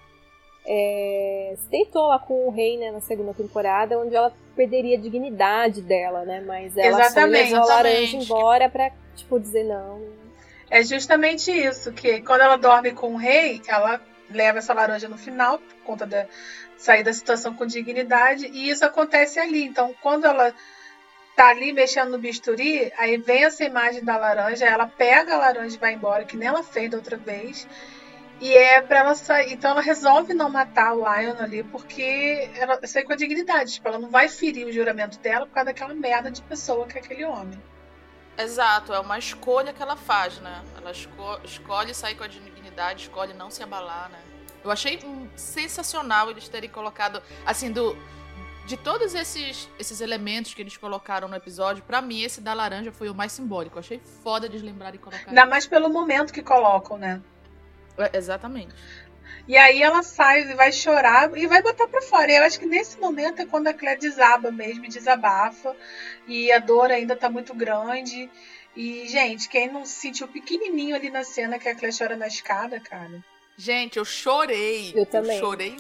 é, 0.67 1.55
se 1.57 1.69
deitou 1.71 2.07
lá 2.09 2.19
com 2.19 2.47
o 2.47 2.51
rei, 2.51 2.77
né, 2.77 2.91
na 2.91 3.01
segunda 3.01 3.33
temporada, 3.33 3.99
onde 3.99 4.15
ela 4.15 4.31
perderia 4.55 4.99
a 4.99 5.01
dignidade 5.01 5.81
dela, 5.81 6.25
né? 6.25 6.43
Mas 6.47 6.77
ela 6.77 7.01
Exatamente, 7.01 7.55
a 7.55 7.65
laranja 7.65 8.17
embora 8.19 8.69
pra, 8.69 8.91
tipo, 9.17 9.41
dizer 9.41 9.65
não. 9.65 10.03
É 10.71 10.83
justamente 10.83 11.51
isso, 11.51 11.91
que 11.93 12.21
quando 12.21 12.43
ela 12.43 12.57
dorme 12.57 12.93
com 12.93 13.15
o 13.15 13.17
rei, 13.17 13.63
ela 13.67 13.99
leva 14.31 14.59
essa 14.59 14.73
laranja 14.75 15.09
no 15.09 15.19
final, 15.19 15.59
por 15.59 15.75
conta 15.85 16.07
da 16.07 16.27
sair 16.77 17.03
da 17.03 17.13
situação 17.13 17.55
com 17.55 17.67
dignidade, 17.67 18.47
e 18.47 18.71
isso 18.71 18.85
acontece 18.85 19.39
ali. 19.41 19.65
Então, 19.65 19.95
quando 20.01 20.27
ela 20.27 20.55
tá 21.37 21.49
ali 21.49 21.73
mexendo 21.73 22.11
no 22.11 22.19
bisturi, 22.19 22.93
aí 22.99 23.17
vem 23.17 23.45
essa 23.45 23.65
imagem 23.65 24.05
da 24.05 24.17
laranja, 24.17 24.65
ela 24.67 24.87
pega 24.87 25.35
a 25.35 25.39
laranja 25.39 25.77
e 25.77 25.79
vai 25.79 25.93
embora, 25.95 26.25
que 26.25 26.37
nem 26.37 26.49
ela 26.49 26.63
fez 26.63 26.91
da 26.91 26.97
outra 26.97 27.17
vez. 27.17 27.67
E 28.41 28.55
é 28.57 28.81
pra 28.81 29.01
ela 29.01 29.15
sair. 29.17 29.53
Então 29.53 29.73
ela 29.73 29.81
resolve 29.81 30.33
não 30.33 30.49
matar 30.49 30.95
o 30.95 30.99
Lion 30.99 31.35
ali, 31.41 31.65
porque 31.65 32.49
ela 32.55 32.79
sai 32.87 33.03
com 33.03 33.13
a 33.13 33.17
dignidade. 33.17 33.75
Tipo, 33.75 33.89
ela 33.89 33.99
não 33.99 34.11
vai 34.11 34.29
ferir 34.29 34.65
o 34.65 34.73
juramento 34.73 35.19
dela 35.19 35.45
por 35.47 35.53
causa 35.53 35.67
daquela 35.67 35.93
merda 35.93 36.31
de 36.31 36.41
pessoa 36.43 36.87
que 36.87 36.97
é 36.97 37.01
aquele 37.01 37.25
homem. 37.25 37.61
Exato, 38.37 38.93
é 38.93 39.01
uma 39.01 39.19
escolha 39.19 39.73
que 39.73 39.83
ela 39.83 39.97
faz, 39.97 40.39
né? 40.39 40.63
Ela 40.77 40.93
esco- 40.93 41.41
escolhe 41.43 41.93
sair 41.93 42.15
com 42.15 42.23
a 42.23 42.29
escolhe 42.97 43.35
não 43.35 43.51
se 43.51 43.63
abalar, 43.63 44.11
né? 44.11 44.21
Eu 44.65 44.71
achei 44.71 44.99
hum, 45.05 45.29
sensacional 45.37 46.31
eles 46.31 46.49
terem 46.49 46.69
colocado, 46.69 47.23
assim, 47.47 47.71
do 47.71 47.97
de 48.69 48.77
todos 48.77 49.15
esses, 49.15 49.67
esses 49.79 50.03
elementos 50.03 50.53
que 50.53 50.61
eles 50.61 50.77
colocaram 50.77 51.27
no 51.27 51.35
episódio, 51.35 51.83
pra 51.83 52.03
mim 52.03 52.21
esse 52.21 52.39
da 52.39 52.53
laranja 52.53 52.93
foi 52.93 53.09
o 53.09 53.15
mais 53.15 53.33
simbólico. 53.33 53.77
Eu 53.77 53.81
achei 53.81 53.99
foda 54.23 54.45
eles 54.45 54.61
lembrarem 54.61 54.99
de 54.99 54.99
colocar. 54.99 55.27
Ainda 55.27 55.47
mais 55.47 55.67
pelo 55.67 55.89
momento 55.89 56.35
que 56.35 56.43
colocam, 56.43 56.99
né? 56.99 57.23
É, 57.97 58.17
exatamente. 58.17 58.75
E 59.49 59.57
aí 59.57 59.83
ela 59.83 60.03
sai 60.03 60.43
e 60.43 60.55
vai 60.55 60.71
chorar 60.71 61.35
e 61.35 61.47
vai 61.47 61.63
botar 61.63 61.89
pra 61.89 62.03
fora. 62.03 62.31
E 62.31 62.37
eu 62.37 62.45
acho 62.45 62.61
que 62.61 62.67
nesse 62.67 62.99
momento 62.99 63.41
é 63.41 63.47
quando 63.47 63.69
a 63.69 63.73
Claire 63.73 63.99
desaba 63.99 64.51
mesmo, 64.51 64.85
e 64.85 64.89
desabafa. 64.89 65.75
E 66.27 66.53
a 66.53 66.59
dor 66.59 66.91
ainda 66.91 67.17
tá 67.17 67.31
muito 67.31 67.55
grande. 67.55 68.31
E, 68.79 69.09
gente, 69.09 69.49
quem 69.49 69.71
não 69.73 69.85
se 69.85 69.95
sentiu 70.01 70.29
pequenininho 70.29 70.95
ali 70.95 71.11
na 71.11 71.25
cena 71.25 71.59
que 71.59 71.69
a 71.69 71.75
Claire 71.75 71.97
chora 71.99 72.17
na 72.17 72.29
escada, 72.29 72.79
cara. 72.79 73.23
Gente, 73.57 73.99
eu 73.99 74.05
chorei. 74.05 74.93
Eu 74.95 75.05
também. 75.05 75.39
chorei 75.41 75.77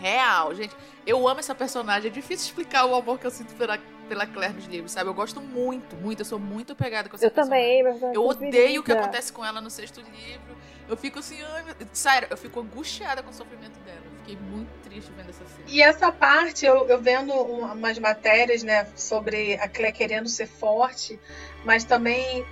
real. 0.00 0.54
Gente, 0.54 0.74
eu 1.06 1.28
amo 1.28 1.40
essa 1.40 1.54
personagem. 1.54 2.10
É 2.10 2.12
difícil 2.12 2.46
explicar 2.46 2.86
o 2.86 2.94
amor 2.94 3.18
que 3.18 3.26
eu 3.26 3.30
sinto 3.30 3.54
pela, 3.56 3.78
pela 4.08 4.26
Claire 4.26 4.54
nos 4.54 4.64
livros, 4.64 4.92
sabe? 4.92 5.10
Eu 5.10 5.14
gosto 5.14 5.38
muito, 5.40 5.94
muito. 5.96 6.20
Eu 6.20 6.24
sou 6.24 6.38
muito 6.38 6.72
apegada 6.72 7.10
com 7.10 7.16
essa 7.16 7.26
Eu 7.26 7.30
personagem. 7.30 7.82
também, 7.84 8.00
mas 8.00 8.14
Eu 8.14 8.24
odeio 8.26 8.80
o 8.80 8.84
que 8.84 8.92
acontece 8.92 9.30
com 9.30 9.44
ela 9.44 9.60
no 9.60 9.68
sexto 9.68 10.00
livro. 10.00 10.56
Eu 10.88 10.96
fico 10.96 11.18
assim, 11.18 11.36
ai, 11.42 11.62
meu... 11.62 11.74
sério, 11.92 12.28
eu 12.30 12.36
fico 12.36 12.60
angustiada 12.60 13.22
com 13.22 13.30
o 13.30 13.34
sofrimento 13.34 13.78
dela. 13.80 14.00
Eu 14.04 14.18
Fiquei 14.18 14.36
muito 14.36 14.68
triste 14.82 15.10
vendo 15.16 15.30
essa 15.30 15.44
cena. 15.44 15.64
E 15.66 15.80
essa 15.82 16.10
parte, 16.12 16.64
eu, 16.66 16.86
eu 16.88 17.00
vendo 17.00 17.32
um- 17.34 17.64
umas 17.72 17.98
matérias, 17.98 18.62
né, 18.62 18.86
sobre 18.96 19.54
a 19.54 19.68
Claire 19.68 19.94
querendo 19.96 20.28
ser 20.28 20.46
forte, 20.46 21.18
mas 21.64 21.84
também 21.84 22.44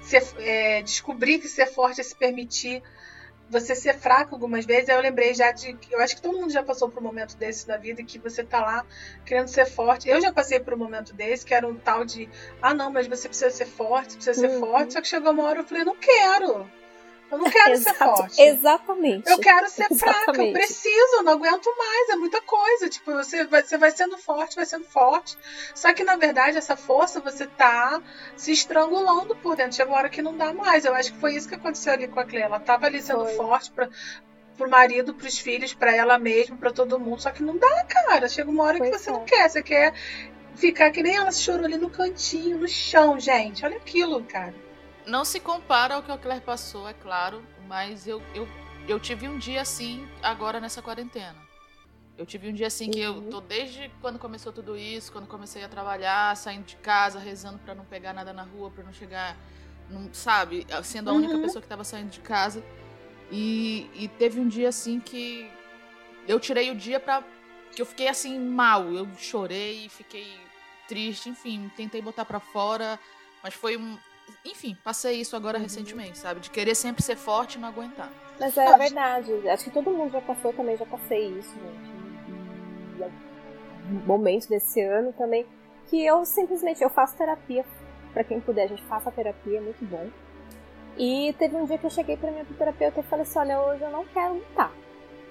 ser, 0.00 0.22
é, 0.38 0.82
descobrir 0.82 1.38
que 1.38 1.48
ser 1.48 1.66
forte 1.66 2.00
é 2.00 2.04
se 2.04 2.14
permitir 2.14 2.82
você 3.48 3.76
ser 3.76 3.94
fraco 3.98 4.34
algumas 4.34 4.64
vezes. 4.64 4.88
Aí 4.88 4.96
eu 4.96 5.00
lembrei 5.00 5.32
já 5.34 5.52
de. 5.52 5.76
Eu 5.90 6.00
acho 6.00 6.16
que 6.16 6.22
todo 6.22 6.36
mundo 6.38 6.52
já 6.52 6.62
passou 6.62 6.88
por 6.88 7.00
um 7.00 7.06
momento 7.06 7.36
desse 7.36 7.68
na 7.68 7.76
vida 7.76 8.02
que 8.02 8.18
você 8.18 8.42
tá 8.42 8.60
lá 8.60 8.84
querendo 9.24 9.48
ser 9.48 9.66
forte. 9.66 10.08
Eu 10.08 10.20
já 10.20 10.32
passei 10.32 10.58
por 10.58 10.74
um 10.74 10.78
momento 10.78 11.12
desse, 11.14 11.44
que 11.46 11.54
era 11.54 11.66
um 11.66 11.76
tal 11.76 12.04
de. 12.04 12.28
Ah, 12.60 12.74
não, 12.74 12.90
mas 12.90 13.06
você 13.06 13.28
precisa 13.28 13.50
ser 13.50 13.66
forte, 13.66 14.16
precisa 14.16 14.34
ser 14.48 14.54
Uhum. 14.54 14.60
forte. 14.60 14.92
Só 14.94 15.00
que 15.00 15.06
chegou 15.06 15.30
uma 15.32 15.44
hora 15.44 15.60
eu 15.60 15.64
falei, 15.64 15.84
não 15.84 15.96
quero. 15.96 16.68
Eu 17.30 17.38
não 17.38 17.50
quero 17.50 17.76
ser 17.76 17.94
forte. 17.94 18.40
Exatamente. 18.40 19.28
Eu 19.30 19.38
quero 19.38 19.68
ser 19.68 19.88
fraca, 19.88 19.96
eu 19.96 20.32
Exatamente. 20.32 20.52
preciso, 20.52 21.16
eu 21.16 21.22
não 21.24 21.32
aguento 21.32 21.66
mais, 21.76 22.10
é 22.10 22.16
muita 22.16 22.40
coisa. 22.40 22.88
Tipo, 22.88 23.12
você 23.14 23.44
vai, 23.44 23.62
você 23.62 23.76
vai 23.76 23.90
sendo 23.90 24.16
forte, 24.16 24.54
vai 24.56 24.64
sendo 24.64 24.84
forte. 24.84 25.36
Só 25.74 25.92
que, 25.92 26.04
na 26.04 26.16
verdade, 26.16 26.56
essa 26.56 26.76
força 26.76 27.20
você 27.20 27.46
tá 27.46 28.00
se 28.36 28.52
estrangulando 28.52 29.34
por 29.36 29.56
dentro. 29.56 29.74
Chega 29.74 29.90
uma 29.90 29.98
hora 29.98 30.08
que 30.08 30.22
não 30.22 30.36
dá 30.36 30.52
mais. 30.52 30.84
Eu 30.84 30.94
acho 30.94 31.12
que 31.12 31.18
foi 31.18 31.34
isso 31.34 31.48
que 31.48 31.56
aconteceu 31.56 31.92
ali 31.92 32.06
com 32.06 32.20
a 32.20 32.24
Claire. 32.24 32.46
Ela 32.46 32.60
tava 32.60 32.86
ali 32.86 33.02
sendo 33.02 33.24
Foi. 33.24 33.34
forte 33.34 33.72
pra, 33.72 33.88
pro 34.56 34.70
marido, 34.70 35.12
pros 35.12 35.38
filhos, 35.38 35.74
para 35.74 35.94
ela 35.94 36.18
mesma, 36.18 36.56
para 36.56 36.70
todo 36.70 37.00
mundo. 37.00 37.22
Só 37.22 37.30
que 37.32 37.42
não 37.42 37.56
dá, 37.56 37.84
cara. 37.84 38.28
Chega 38.28 38.48
uma 38.50 38.62
hora 38.64 38.78
Pois 38.78 38.90
que 38.90 38.98
você 38.98 39.10
é. 39.10 39.12
não 39.12 39.24
quer. 39.24 39.50
Você 39.50 39.62
quer 39.62 39.92
ficar 40.54 40.90
que 40.92 41.02
nem 41.02 41.16
ela 41.16 41.32
chorou 41.32 41.64
ali 41.66 41.76
no 41.76 41.90
cantinho, 41.90 42.56
no 42.58 42.68
chão, 42.68 43.18
gente. 43.18 43.64
Olha 43.64 43.76
aquilo, 43.78 44.22
cara. 44.22 44.54
Não 45.06 45.24
se 45.24 45.38
compara 45.38 45.94
ao 45.94 46.02
que 46.02 46.10
a 46.10 46.18
Claire 46.18 46.42
passou, 46.44 46.88
é 46.88 46.92
claro, 46.92 47.42
mas 47.68 48.06
eu, 48.08 48.20
eu, 48.34 48.48
eu 48.88 48.98
tive 48.98 49.28
um 49.28 49.38
dia 49.38 49.60
assim 49.62 50.06
agora 50.22 50.60
nessa 50.60 50.82
quarentena. 50.82 51.36
Eu 52.18 52.26
tive 52.26 52.48
um 52.48 52.52
dia 52.52 52.66
assim 52.66 52.90
que 52.90 52.98
eu 53.00 53.14
Uhum. 53.14 53.30
tô 53.30 53.40
desde 53.40 53.90
quando 54.00 54.18
começou 54.18 54.52
tudo 54.52 54.76
isso, 54.76 55.12
quando 55.12 55.26
comecei 55.28 55.62
a 55.62 55.68
trabalhar, 55.68 56.34
saindo 56.36 56.64
de 56.64 56.76
casa, 56.76 57.18
rezando 57.18 57.58
pra 57.58 57.74
não 57.74 57.84
pegar 57.84 58.12
nada 58.12 58.32
na 58.32 58.42
rua, 58.42 58.70
pra 58.70 58.82
não 58.82 58.92
chegar, 58.92 59.36
não, 59.90 60.12
sabe, 60.12 60.66
sendo 60.82 61.10
a 61.10 61.12
única 61.12 61.34
Uhum. 61.34 61.42
pessoa 61.42 61.62
que 61.62 61.68
tava 61.68 61.84
saindo 61.84 62.10
de 62.10 62.20
casa. 62.20 62.64
E, 63.30 63.88
e 63.94 64.08
teve 64.08 64.40
um 64.40 64.48
dia 64.48 64.68
assim 64.70 64.98
que 64.98 65.48
eu 66.26 66.40
tirei 66.40 66.70
o 66.70 66.74
dia 66.74 66.98
pra. 66.98 67.22
que 67.74 67.82
eu 67.82 67.86
fiquei 67.86 68.08
assim 68.08 68.38
mal. 68.40 68.90
Eu 68.92 69.06
chorei, 69.18 69.88
fiquei 69.88 70.40
triste, 70.88 71.28
enfim, 71.28 71.70
tentei 71.76 72.00
botar 72.00 72.24
pra 72.24 72.40
fora, 72.40 72.98
mas 73.42 73.52
foi 73.54 73.76
um. 73.76 73.98
Enfim, 74.44 74.76
passei 74.84 75.20
isso 75.20 75.36
agora 75.36 75.56
Uhum. 75.58 75.64
recentemente, 75.64 76.18
sabe? 76.18 76.40
De 76.40 76.50
querer 76.50 76.74
sempre 76.74 77.02
ser 77.02 77.16
forte 77.16 77.56
e 77.56 77.58
não 77.60 77.68
aguentar. 77.68 78.10
Mas 78.38 78.56
é 78.56 78.76
verdade. 78.76 79.48
Acho 79.48 79.64
que 79.64 79.70
todo 79.70 79.90
mundo 79.90 80.12
já 80.12 80.20
passou, 80.20 80.50
eu 80.50 80.56
também 80.56 80.76
já 80.76 80.86
passei 80.86 81.28
isso, 81.28 81.50
gente. 81.50 81.90
E, 82.96 83.00
e 83.00 83.02
é 83.02 83.10
um 83.90 84.06
momento 84.06 84.48
desse 84.48 84.80
ano 84.82 85.12
também 85.12 85.46
que 85.88 86.04
eu 86.04 86.24
simplesmente 86.24 86.82
eu 86.82 86.90
faço 86.90 87.16
terapia. 87.16 87.64
Pra 88.12 88.24
quem 88.24 88.40
puder, 88.40 88.64
a 88.64 88.68
gente 88.68 88.82
faça 88.84 89.10
terapia, 89.10 89.58
é 89.58 89.60
muito 89.60 89.84
bom. 89.84 90.08
E 90.96 91.34
teve 91.38 91.54
um 91.56 91.66
dia 91.66 91.76
que 91.76 91.84
eu 91.86 91.90
cheguei 91.90 92.16
pra 92.16 92.30
minha 92.30 92.44
terapeuta 92.44 93.00
e 93.00 93.02
falei 93.04 93.24
assim: 93.24 93.38
olha, 93.38 93.60
hoje 93.60 93.82
eu 93.82 93.90
não 93.90 94.04
quero 94.06 94.34
lutar. 94.34 94.72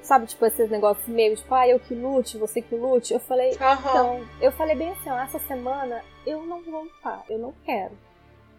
Sabe, 0.04 0.28
tipo, 0.28 0.46
esses 0.46 0.70
negócios 0.70 1.08
meio, 1.08 1.36
tipo, 1.36 1.52
ah, 1.56 1.68
eu 1.68 1.80
que 1.80 1.96
lute, 1.96 2.38
você 2.38 2.62
que 2.62 2.76
lute. 2.76 3.12
Eu 3.12 3.20
falei, 3.20 3.58
Aham. 3.60 3.90
então, 3.90 4.28
eu 4.40 4.52
falei 4.52 4.76
bem 4.76 4.92
assim, 4.92 5.10
ó, 5.10 5.18
essa 5.20 5.40
semana 5.40 6.04
eu 6.28 6.46
não 6.46 6.62
vou 6.62 6.84
lutar, 6.84 7.24
eu 7.28 7.40
não 7.40 7.54
quero. 7.66 7.98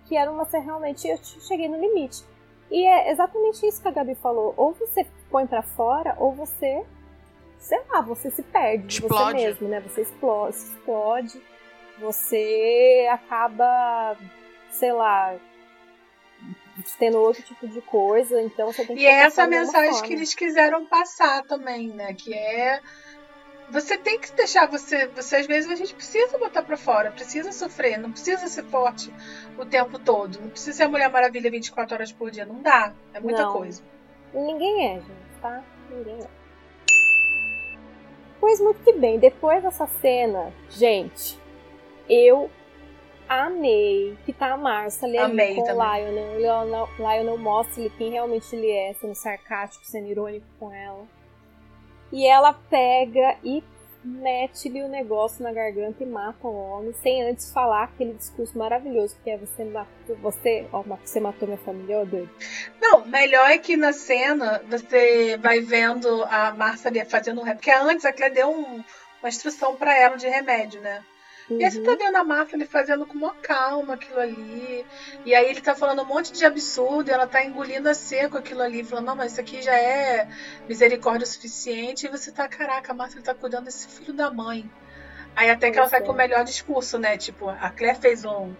Que 0.08 0.16
era 0.16 0.30
uma 0.30 0.44
ser 0.44 0.60
realmente, 0.60 1.08
eu 1.08 1.18
cheguei 1.18 1.68
no 1.68 1.80
limite. 1.80 2.22
E 2.70 2.84
é 2.86 3.10
exatamente 3.10 3.66
isso 3.66 3.80
que 3.80 3.88
a 3.88 3.92
Gabi 3.92 4.14
falou. 4.14 4.54
Ou 4.56 4.72
você 4.72 5.06
põe 5.30 5.46
pra 5.46 5.62
fora, 5.62 6.16
ou 6.18 6.32
você, 6.32 6.84
sei 7.58 7.80
lá, 7.90 8.00
você 8.00 8.30
se 8.30 8.42
perde 8.42 8.86
de 8.86 9.00
você 9.02 9.32
mesmo, 9.34 9.68
né? 9.68 9.80
Você 9.80 10.02
explode, 10.02 10.56
explode, 10.56 11.42
você 11.98 13.08
acaba, 13.10 14.16
sei 14.70 14.92
lá, 14.92 15.36
tendo 16.98 17.18
outro 17.18 17.42
tipo 17.42 17.66
de 17.68 17.80
coisa, 17.82 18.40
então 18.42 18.72
você 18.72 18.84
tem 18.84 18.96
que 18.96 19.02
E 19.02 19.06
é 19.06 19.22
essa 19.22 19.46
mensagem 19.46 19.92
forma. 19.92 20.06
que 20.06 20.12
eles 20.12 20.34
quiseram 20.34 20.86
passar 20.86 21.42
também, 21.44 21.88
né? 21.88 22.14
Que 22.14 22.34
é. 22.34 22.80
Você 23.70 23.98
tem 23.98 24.18
que 24.18 24.32
deixar 24.32 24.66
você. 24.66 25.08
Você 25.08 25.36
às 25.36 25.46
vezes 25.46 25.70
a 25.70 25.74
gente 25.74 25.94
precisa 25.94 26.38
botar 26.38 26.62
pra 26.62 26.76
fora, 26.76 27.10
precisa 27.10 27.50
sofrer, 27.52 27.98
não 27.98 28.12
precisa 28.12 28.46
ser 28.46 28.64
forte 28.64 29.12
o 29.58 29.64
tempo 29.66 29.98
todo. 29.98 30.40
Não 30.40 30.50
precisa 30.50 30.76
ser 30.76 30.82
a 30.84 30.88
Mulher 30.88 31.10
Maravilha 31.10 31.50
24 31.50 31.94
horas 31.94 32.12
por 32.12 32.30
dia. 32.30 32.46
Não 32.46 32.62
dá. 32.62 32.92
É 33.12 33.20
muita 33.20 33.42
Não. 33.42 33.52
coisa. 33.52 33.82
Ninguém 34.32 34.86
é, 34.86 34.94
gente, 34.94 35.40
tá? 35.42 35.64
Ninguém 35.90 36.18
é. 36.22 36.28
Pois 38.38 38.60
muito 38.60 38.82
que 38.84 38.92
bem, 38.92 39.18
depois 39.18 39.62
dessa 39.62 39.86
cena, 39.86 40.52
gente, 40.68 41.40
eu 42.08 42.50
amei 43.28 44.16
que 44.24 44.32
tá 44.32 44.52
a 44.52 44.56
Marcia 44.56 45.08
ali 45.08 45.18
Amei 45.18 45.54
com 45.56 45.62
o 45.62 45.64
também. 45.64 46.04
Lionel. 46.04 46.38
Lionel, 46.38 46.88
Lionel 46.98 47.38
mostra 47.38 47.80
ele 47.80 47.90
quem 47.96 48.10
realmente 48.10 48.54
ele 48.54 48.70
é, 48.70 48.92
sendo 48.94 49.14
sarcástico, 49.14 49.84
sendo 49.84 50.06
irônico 50.08 50.46
com 50.60 50.72
ela. 50.72 51.04
E 52.12 52.26
ela 52.26 52.52
pega 52.52 53.36
e 53.42 53.62
mete-lhe 54.04 54.82
o 54.82 54.88
negócio 54.88 55.42
na 55.42 55.52
garganta 55.52 56.02
e 56.02 56.06
mata 56.06 56.46
o 56.46 56.54
homem, 56.54 56.92
sem 56.92 57.28
antes 57.28 57.52
falar 57.52 57.84
aquele 57.84 58.14
discurso 58.14 58.56
maravilhoso 58.56 59.16
que 59.24 59.30
é 59.30 59.36
você 59.36 59.64
matou, 59.64 60.16
você, 60.16 60.66
ó, 60.72 60.82
você 60.82 61.18
matou 61.18 61.48
minha 61.48 61.58
família, 61.58 61.98
ó, 62.00 62.04
doido. 62.04 62.30
Não, 62.80 63.04
melhor 63.04 63.50
é 63.50 63.58
que 63.58 63.76
na 63.76 63.92
cena 63.92 64.62
você 64.68 65.36
vai 65.38 65.60
vendo 65.60 66.22
a 66.24 66.52
Márcia 66.52 67.04
fazendo 67.04 67.40
um 67.40 67.44
rap. 67.44 67.56
Porque 67.56 67.72
antes 67.72 68.04
a 68.04 68.12
Clé 68.12 68.30
deu 68.30 68.48
um- 68.48 68.84
uma 69.20 69.28
instrução 69.28 69.74
pra 69.74 69.96
ela 69.98 70.16
de 70.16 70.28
remédio, 70.28 70.80
né? 70.80 71.02
E 71.48 71.64
aí 71.64 71.70
você 71.70 71.80
tá 71.80 71.92
Uhum. 71.92 71.96
vendo 71.98 72.16
a 72.16 72.24
Márcia 72.24 72.56
ele 72.56 72.66
fazendo 72.66 73.06
com 73.06 73.14
uma 73.14 73.32
calma 73.34 73.94
aquilo 73.94 74.18
ali. 74.18 74.84
E 75.24 75.34
aí 75.34 75.48
ele 75.48 75.60
tá 75.60 75.74
falando 75.76 76.02
um 76.02 76.04
monte 76.04 76.32
de 76.32 76.44
absurdo 76.44 77.08
e 77.08 77.12
ela 77.12 77.26
tá 77.26 77.44
engolindo 77.44 77.88
a 77.88 77.94
seco 77.94 78.36
aquilo 78.36 78.62
ali, 78.62 78.82
falando, 78.82 79.06
não, 79.06 79.16
mas 79.16 79.32
isso 79.32 79.40
aqui 79.40 79.62
já 79.62 79.74
é 79.74 80.28
misericórdia 80.68 81.24
o 81.24 81.28
suficiente. 81.28 82.06
E 82.06 82.10
você 82.10 82.32
tá, 82.32 82.48
caraca, 82.48 82.90
a 82.92 82.94
Márcia 82.94 83.18
ele 83.18 83.24
tá 83.24 83.34
cuidando 83.34 83.66
desse 83.66 83.86
filho 83.86 84.12
da 84.12 84.30
mãe. 84.30 84.68
Aí 85.36 85.48
até 85.50 85.70
que 85.70 85.78
ela 85.78 85.88
sai 85.88 86.00
é. 86.00 86.02
com 86.02 86.12
o 86.12 86.16
melhor 86.16 86.42
discurso, 86.44 86.98
né? 86.98 87.16
Tipo, 87.16 87.48
a 87.48 87.70
Claire 87.70 87.98
fez 88.00 88.24
um, 88.24 88.52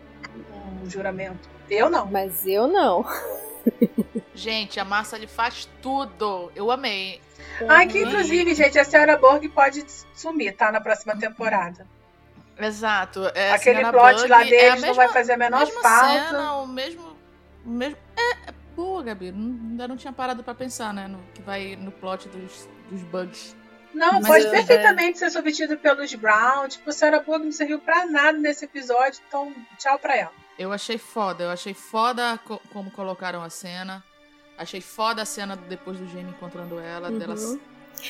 um 0.83 0.89
juramento. 0.89 1.49
Eu 1.69 1.91
não. 1.91 2.07
Mas 2.07 2.47
eu 2.47 2.69
não. 2.69 3.05
Gente, 4.35 4.79
a 4.79 4.85
Márcia 4.85 5.17
ele 5.17 5.27
faz 5.27 5.69
tudo. 5.83 6.53
Eu 6.55 6.71
amei. 6.71 7.21
Ai, 7.69 7.87
que 7.89 8.01
Uhum. 8.03 8.09
inclusive, 8.09 8.55
gente, 8.55 8.79
a 8.79 8.85
senhora 8.85 9.17
Borg 9.17 9.49
pode 9.49 9.85
sumir, 10.15 10.55
tá? 10.55 10.71
Na 10.71 10.81
próxima 10.81 11.17
temporada. 11.17 11.87
Exato. 12.59 13.31
É, 13.35 13.53
Aquele 13.53 13.79
Senhora 13.79 13.99
plot 13.99 14.17
Bug 14.21 14.29
lá 14.29 14.41
é 14.43 14.45
deles 14.45 14.65
não 14.75 14.81
mesma- 14.81 14.95
vai 14.95 15.09
fazer 15.09 15.33
a 15.33 15.37
menor 15.37 15.61
mesma 15.65 15.83
falta. 15.83 16.09
cena, 16.29 16.53
o 16.55 16.67
mesmo. 16.67 17.17
O 17.65 17.69
mesmo 17.71 17.97
é, 18.17 18.49
é 18.51 18.55
boa, 18.75 19.03
Gabi. 19.03 19.33
Não- 19.33 19.71
Ainda 19.71 19.89
não 19.89 19.97
tinha 19.97 20.13
parado 20.13 20.43
pra 20.43 20.55
pensar, 20.55 20.95
né? 20.95 21.07
No 21.09 21.19
que 21.35 21.43
vai 21.43 21.77
no 21.77 21.91
plot 21.93 22.29
dos, 22.29 22.69
dos 22.91 23.03
bugs. 23.03 23.55
Não, 23.93 24.15
Mas 24.15 24.27
pode 24.27 24.51
perfeitamente 24.51 25.19
ser 25.19 25.31
substituído 25.31 25.79
pelos 25.81 26.15
Brown. 26.15 26.69
Tipo, 26.69 26.91
a 26.91 26.93
senhora 26.93 27.21
Borg 27.21 27.45
não 27.45 27.53
serviu 27.53 27.79
pra 27.79 28.05
nada 28.07 28.37
nesse 28.39 28.65
episódio, 28.67 29.21
então 29.27 29.55
tchau 29.79 29.99
pra 29.99 30.15
ela. 30.17 30.33
Eu 30.59 30.73
achei 30.73 30.99
foda. 30.99 31.45
Eu 31.45 31.51
achei 31.51 31.73
foda 31.75 32.39
co- 32.45 32.61
como 32.73 32.91
colocaram 32.91 33.43
a 33.43 33.49
cena. 33.51 34.03
Achei 34.59 34.81
foda 34.81 35.23
a 35.23 35.25
cena 35.27 35.57
depois 35.57 35.99
do 35.99 36.07
Jamie 36.09 36.31
encontrando 36.31 36.79
ela, 36.79 37.11
Uhum. 37.11 37.19
delas 37.19 37.59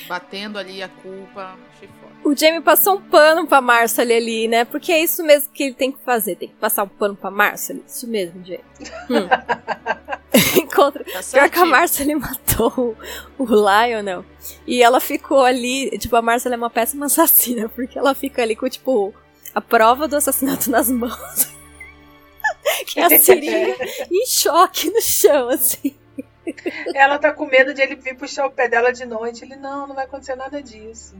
batendo 0.09 0.59
ali 0.59 0.83
a 0.83 0.89
culpa. 0.89 1.57
Achei 1.75 1.89
foda. 2.01 2.13
O 2.25 2.35
Jamie 2.37 2.61
passou 2.61 2.97
um 2.97 3.03
pano 3.03 3.47
pra 3.47 3.61
Marcel 3.61 4.05
ali, 4.05 4.49
né? 4.49 4.65
Porque 4.65 4.93
é 4.93 5.03
isso 5.03 5.23
mesmo 5.23 5.53
que 5.53 5.65
ele 5.65 5.75
tem 5.75 5.93
que 5.93 5.99
fazer. 6.05 6.37
Tem 6.37 6.49
que 6.49 6.55
passar 6.55 6.83
um 6.85 6.89
pano 6.89 7.15
pra 7.15 7.31
Marcel. 7.31 7.79
Isso 7.87 8.09
mesmo, 8.09 8.45
Jamie. 8.45 8.65
Hum. 9.11 9.29
Encontra. 10.61 11.05
Tá 11.05 11.11
Pior 11.11 11.21
que 11.21 11.21
a 11.21 11.23
certinho. 11.23 11.67
Marcel 11.67 12.21
matou 12.21 12.97
o, 13.39 13.45
Lionel. 13.45 14.25
E 14.67 14.83
ela 14.83 15.01
ficou 15.01 15.45
ali. 15.45 15.97
Tipo, 15.99 16.17
a 16.17 16.23
Marcel 16.23 16.53
é 16.53 16.57
uma 16.57 16.71
péssima 16.71 17.07
assassina. 17.07 17.69
Porque 17.75 17.99
ela 17.99 18.15
fica 18.15 18.43
ali 18.43 18.57
com, 18.57 18.69
tipo, 18.69 19.15
a 19.55 19.61
prova 19.61 20.09
do 20.09 20.17
assassinato 20.17 20.71
nas 20.71 20.91
mãos. 20.91 21.49
que 22.87 23.01
é 23.01 23.05
a 23.05 23.19
seringa 23.19 23.77
em 24.11 24.27
choque 24.27 24.91
no 24.91 25.01
chão, 25.01 25.49
assim. 25.49 25.95
Ela 26.95 27.19
tá 27.19 27.33
com 27.33 27.47
medo 27.47 27.75
de 27.75 27.83
ele 27.83 27.97
vir 27.97 28.17
puxar 28.17 28.47
o 28.47 28.51
pé 28.51 28.69
dela 28.69 28.93
de 28.93 29.05
noite. 29.05 29.45
Ele, 29.45 29.57
não, 29.57 29.87
não 29.87 29.95
vai 29.95 30.05
acontecer 30.05 30.37
nada 30.37 30.63
disso. 30.63 31.17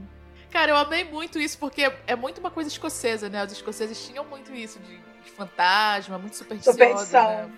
Cara, 0.49 0.71
eu 0.71 0.77
amei 0.77 1.03
muito 1.03 1.39
isso, 1.39 1.57
porque 1.57 1.91
é 2.05 2.15
muito 2.15 2.39
uma 2.39 2.49
coisa 2.49 2.69
escocesa, 2.69 3.29
né? 3.29 3.43
Os 3.43 3.51
escoceses 3.51 4.07
tinham 4.07 4.23
muito 4.25 4.53
isso 4.53 4.79
de, 4.79 4.99
fantasma, 5.31 6.17
muito 6.17 6.35
supersticioso, 6.35 6.79
Superstição. 6.79 7.27
né? 7.27 7.49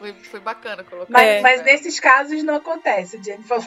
Foi, 0.00 0.14
foi, 0.14 0.40
bacana 0.40 0.82
colocar 0.82 1.12
Mas, 1.12 1.34
isso, 1.34 1.42
mas 1.42 1.58
né? 1.58 1.72
nesses 1.72 2.00
casos 2.00 2.42
não 2.42 2.54
acontece, 2.54 3.18
o 3.18 3.22
Jamie 3.22 3.44
falou. 3.44 3.66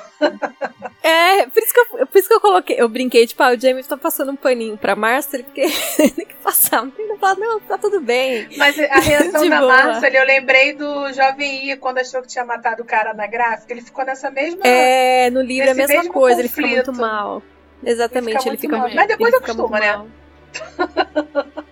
É, 1.03 1.45
por 1.45 1.61
isso 1.61 1.71
que 1.71 1.79
eu, 1.79 2.07
por 2.07 2.17
isso 2.17 2.27
que 2.27 2.33
eu 2.33 2.41
coloquei, 2.41 2.75
eu 2.79 2.89
brinquei, 2.89 3.27
tipo, 3.27 3.43
ah, 3.43 3.51
o 3.51 3.59
Jamie 3.59 3.83
tá 3.83 3.95
passando 3.95 4.31
um 4.31 4.35
paninho 4.35 4.75
pra 4.75 4.95
Marcel, 4.95 5.43
porque 5.43 5.61
tem 6.15 6.25
que 6.25 6.33
passar. 6.41 6.81
Não 6.83 6.89
tem 6.89 7.07
que 7.07 7.17
falar, 7.17 7.35
não, 7.35 7.59
tá 7.59 7.77
tudo 7.77 8.01
bem. 8.01 8.49
Mas 8.57 8.79
a 8.79 8.99
reação 8.99 9.45
da. 9.47 9.61
Márcia, 9.61 10.07
eu 10.07 10.25
lembrei 10.25 10.73
do 10.73 11.13
Jovem 11.13 11.71
I, 11.71 11.77
quando 11.77 11.99
achou 11.99 12.21
que 12.23 12.29
tinha 12.29 12.43
matado 12.43 12.81
o 12.81 12.85
cara 12.85 13.13
na 13.13 13.27
gráfica. 13.27 13.71
Ele 13.71 13.81
ficou 13.81 14.03
nessa 14.03 14.31
mesma. 14.31 14.65
É, 14.65 15.29
no 15.29 15.41
livro 15.41 15.67
é 15.67 15.71
a 15.71 15.75
mesma 15.75 16.11
coisa, 16.11 16.39
ele 16.39 16.49
fica 16.49 16.61
conflito. 16.63 16.87
muito 16.87 16.99
mal. 16.99 17.43
Exatamente, 17.85 18.47
ele 18.47 18.55
Ele 18.55 18.57
fica, 18.57 18.75
fica 18.75 18.77
muito 18.77 18.95
muito 18.95 18.95
mal. 18.95 18.95
Mas 18.95 19.07
depois 19.07 19.33
ele 19.33 19.41
fica 19.41 19.51
acostuma, 19.51 19.79
né? 19.79 21.53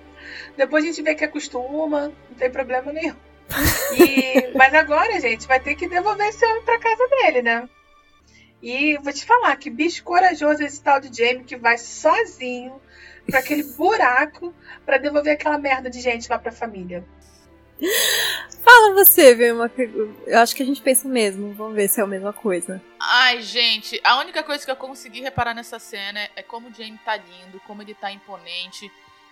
Depois 0.57 0.83
a 0.83 0.87
gente 0.87 1.01
vê 1.01 1.15
que 1.15 1.23
acostuma, 1.23 2.11
não 2.29 2.37
tem 2.37 2.51
problema 2.51 2.91
nenhum. 2.91 3.15
E- 3.97 4.51
mas 4.57 4.73
agora, 4.73 5.19
gente, 5.19 5.47
vai 5.47 5.59
ter 5.59 5.75
que 5.75 5.87
devolver 5.87 6.27
esse 6.27 6.45
homem 6.45 6.63
pra 6.63 6.79
casa 6.79 7.07
dele, 7.07 7.41
né? 7.41 7.69
E 8.61 8.97
vou 8.99 9.11
te 9.11 9.25
falar 9.25 9.55
que 9.57 9.69
bicho 9.69 10.03
corajoso 10.03 10.63
esse 10.63 10.81
tal 10.81 10.99
de 10.99 11.11
Jamie 11.15 11.43
que 11.43 11.55
vai 11.57 11.77
sozinho 11.77 12.79
pra 13.25 13.39
aquele 13.39 13.63
buraco 13.75 14.53
pra 14.85 14.97
devolver 14.97 15.33
aquela 15.33 15.57
merda 15.57 15.89
de 15.89 15.99
gente 15.99 16.29
lá 16.29 16.37
pra 16.37 16.51
família. 16.51 17.03
Fala 18.63 18.93
você, 18.93 19.33
viu? 19.33 19.55
Uma... 19.55 19.71
Eu 20.27 20.39
acho 20.39 20.55
que 20.55 20.61
a 20.61 20.65
gente 20.65 20.81
pensa 20.81 21.07
o 21.07 21.11
mesmo. 21.11 21.51
Vamos 21.53 21.73
ver 21.75 21.87
se 21.87 21.99
é 21.99 22.03
a 22.03 22.07
mesma 22.07 22.31
coisa. 22.31 22.79
Ai, 22.99 23.41
gente, 23.41 23.99
a 24.03 24.19
única 24.19 24.43
coisa 24.43 24.63
que 24.63 24.69
eu 24.69 24.75
consegui 24.75 25.21
reparar 25.21 25.55
nessa 25.55 25.79
cena 25.79 26.19
é- 26.19 26.29
é 26.37 26.43
como 26.43 26.69
o 26.69 26.73
Jamie 26.73 26.99
tá 27.03 27.15
lindo, 27.17 27.59
como 27.65 27.81
ele 27.81 27.95
tá 27.95 28.11
imponente. 28.11 28.91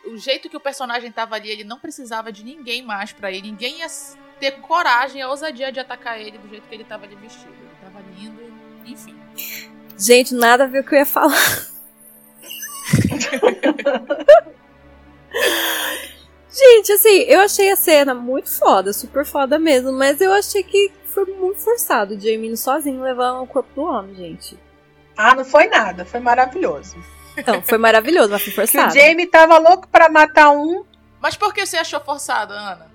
O 0.10 0.18
jeito 0.18 0.50
que 0.50 0.58
o 0.58 0.60
personagem 0.60 1.12
tava 1.12 1.36
ali, 1.36 1.50
ele 1.50 1.64
não 1.64 1.80
precisava 1.80 2.32
de 2.32 2.44
ninguém 2.44 2.82
mais 2.82 3.14
pra 3.14 3.32
ele. 3.32 3.52
Ninguém 3.52 3.80
ia 3.80 3.88
ter 4.40 4.60
coragem, 4.60 5.22
a 5.22 5.30
ousadia 5.30 5.72
de 5.72 5.80
atacar 5.80 6.20
ele 6.20 6.38
do 6.38 6.50
jeito 6.50 6.68
que 6.68 6.76
ele 6.76 6.84
tava 6.84 7.06
ali 7.06 7.16
vestido. 7.16 7.54
Ele 7.54 7.70
tava 7.82 8.04
lindo. 8.18 8.42
Enfim. 8.86 9.16
Gente, 9.98 10.34
nada 10.34 10.64
a 10.64 10.68
ver 10.68 10.80
o 10.80 10.84
que 10.84 10.96
eu 10.96 11.00
ia 11.00 11.06
falar. 11.06 11.36
Gente, 16.52 16.92
assim, 16.92 17.20
eu 17.28 17.42
achei 17.42 17.72
a 17.72 17.76
cena 17.76 18.16
muito 18.16 18.50
foda, 18.50 18.92
super 18.92 19.24
foda 19.24 19.60
mesmo, 19.60 19.94
mas 19.94 20.20
eu 20.20 20.34
achei 20.34 20.64
que 20.64 20.92
foi 21.06 21.26
muito 21.26 21.60
forçado 21.60 22.16
o 22.16 22.20
Jamie 22.20 22.58
sozinho 22.58 23.04
levar 23.04 23.40
o 23.40 23.48
corpo 23.48 23.70
do 23.76 23.84
homem, 23.84 24.16
gente. 24.16 24.58
Ah, 25.16 25.36
não 25.36 25.46
foi 25.46 25.68
nada, 25.68 26.06
foi 26.06 26.20
maravilhoso. 26.20 26.98
Então, 27.38 27.62
foi 27.62 27.78
maravilhoso, 27.78 28.30
mas 28.30 28.42
foi 28.44 28.54
Que 28.54 28.60
o 28.60 28.68
forçado. 28.68 28.94
Jamie 28.94 29.28
tava 29.28 29.58
louco 29.58 29.88
pra 29.88 30.10
matar 30.10 30.52
um. 30.52 30.84
Mas 31.22 31.36
por 31.36 31.54
que 31.54 31.66
você 31.66 31.78
achou 31.78 32.00
forçado, 32.00 32.54
Ana? 32.54 32.90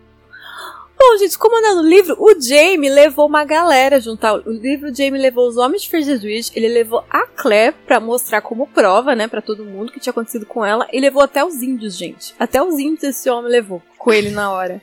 Bom, 0.97 1.19
gente, 1.19 1.37
como 1.37 1.61
não 1.61 1.83
no 1.83 1.89
livro, 1.89 2.17
o 2.19 2.41
Jamie 2.41 2.89
levou 2.89 3.27
uma 3.27 3.45
galera 3.45 4.01
junto 4.01 4.25
ao... 4.25 4.37
O 4.39 4.51
livro, 4.51 4.91
o 4.91 4.95
Jamie 4.95 5.21
levou 5.21 5.49
os 5.49 5.57
homens 5.57 5.83
de 5.83 6.17
Ridge, 6.17 6.53
ele 6.55 6.69
levou 6.69 7.05
a 7.11 7.27
Claire 7.27 7.75
pra 7.85 7.99
mostrar 7.99 8.41
como 8.41 8.67
prova, 8.69 9.15
né, 9.15 9.27
pra 9.27 9.43
todo 9.43 9.65
mundo 9.65 9.89
o 9.89 9.93
que 9.93 9.99
tinha 9.99 10.13
acontecido 10.13 10.47
com 10.47 10.65
ela, 10.65 10.87
e 10.93 11.01
levou 11.01 11.23
até 11.23 11.45
os 11.45 11.63
índios, 11.63 11.97
gente. 11.97 12.35
Até 12.39 12.63
os 12.63 12.79
índios 12.79 13.03
esse 13.03 13.29
homem 13.29 13.51
levou 13.51 13.83
com 13.99 14.13
ele 14.13 14.31
na 14.31 14.53
hora. 14.53 14.81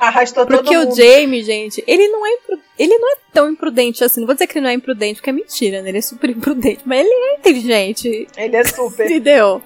Arrastou 0.00 0.46
todo 0.46 0.56
Porque 0.56 0.76
mundo. 0.76 0.92
o 0.92 0.96
Jamie, 0.96 1.42
gente, 1.42 1.82
ele 1.86 2.08
não 2.08 2.26
é 2.26 2.38
ele 2.78 2.96
não 2.98 3.12
é 3.12 3.16
tão 3.32 3.50
imprudente 3.50 4.02
assim. 4.02 4.20
Não 4.20 4.26
vou 4.26 4.34
dizer 4.34 4.46
que 4.46 4.58
ele 4.58 4.64
não 4.64 4.70
é 4.70 4.74
imprudente, 4.74 5.16
porque 5.16 5.30
é 5.30 5.32
mentira, 5.32 5.82
né? 5.82 5.90
Ele 5.90 5.98
é 5.98 6.02
super 6.02 6.30
imprudente, 6.30 6.82
mas 6.84 7.00
ele 7.00 7.10
é 7.12 7.34
inteligente, 7.36 8.26
Ele 8.36 8.56
é 8.56 8.64
super. 8.64 9.06
entendeu? 9.06 9.62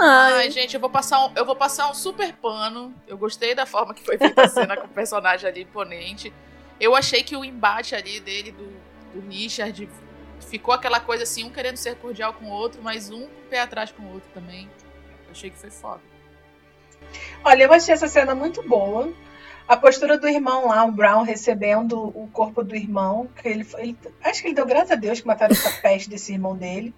Ai, 0.00 0.32
Ai, 0.34 0.50
gente, 0.50 0.74
eu 0.74 0.80
vou 0.80 0.90
passar 0.90 1.26
um, 1.26 1.32
eu 1.34 1.44
vou 1.44 1.56
passar 1.56 1.90
um 1.90 1.94
super 1.94 2.32
pano. 2.34 2.94
Eu 3.06 3.18
gostei 3.18 3.54
da 3.54 3.66
forma 3.66 3.92
que 3.92 4.04
foi 4.04 4.16
feita 4.16 4.42
a 4.42 4.48
cena 4.48 4.76
com 4.76 4.86
o 4.86 4.90
personagem 4.90 5.48
ali 5.48 5.62
imponente. 5.62 6.32
Eu 6.80 6.94
achei 6.94 7.22
que 7.24 7.36
o 7.36 7.44
embate 7.44 7.96
ali 7.96 8.20
dele 8.20 8.52
do, 8.52 8.66
do 9.12 9.28
Richard 9.28 9.88
ficou 10.48 10.72
aquela 10.72 11.00
coisa 11.00 11.24
assim, 11.24 11.42
um 11.44 11.50
querendo 11.50 11.76
ser 11.76 11.96
cordial 11.96 12.32
com 12.32 12.46
o 12.46 12.50
outro, 12.50 12.80
mas 12.82 13.10
um 13.10 13.22
com 13.22 13.26
o 13.26 13.48
pé 13.50 13.60
atrás 13.60 13.90
com 13.90 14.02
o 14.04 14.12
outro 14.14 14.28
também. 14.32 14.70
Eu 15.26 15.32
achei 15.32 15.50
que 15.50 15.58
foi 15.58 15.70
foda. 15.70 16.00
Olha, 17.44 17.64
eu 17.64 17.72
achei 17.72 17.94
essa 17.94 18.08
cena 18.08 18.34
muito 18.34 18.62
boa. 18.62 19.12
A 19.66 19.76
postura 19.76 20.16
do 20.16 20.26
irmão 20.28 20.68
lá, 20.68 20.84
o 20.84 20.92
Brown, 20.92 21.22
recebendo 21.22 21.98
o 21.98 22.28
corpo 22.32 22.64
do 22.64 22.74
irmão. 22.74 23.28
Que 23.36 23.48
ele, 23.48 23.66
ele- 23.78 23.98
acho 24.24 24.40
que 24.40 24.48
ele 24.48 24.54
deu 24.54 24.66
graças 24.66 24.90
a 24.90 24.94
Deus 24.94 25.20
que 25.20 25.26
mataram 25.26 25.52
essa 25.52 25.70
peste 25.82 26.08
desse 26.08 26.32
irmão 26.32 26.56
dele. 26.56 26.94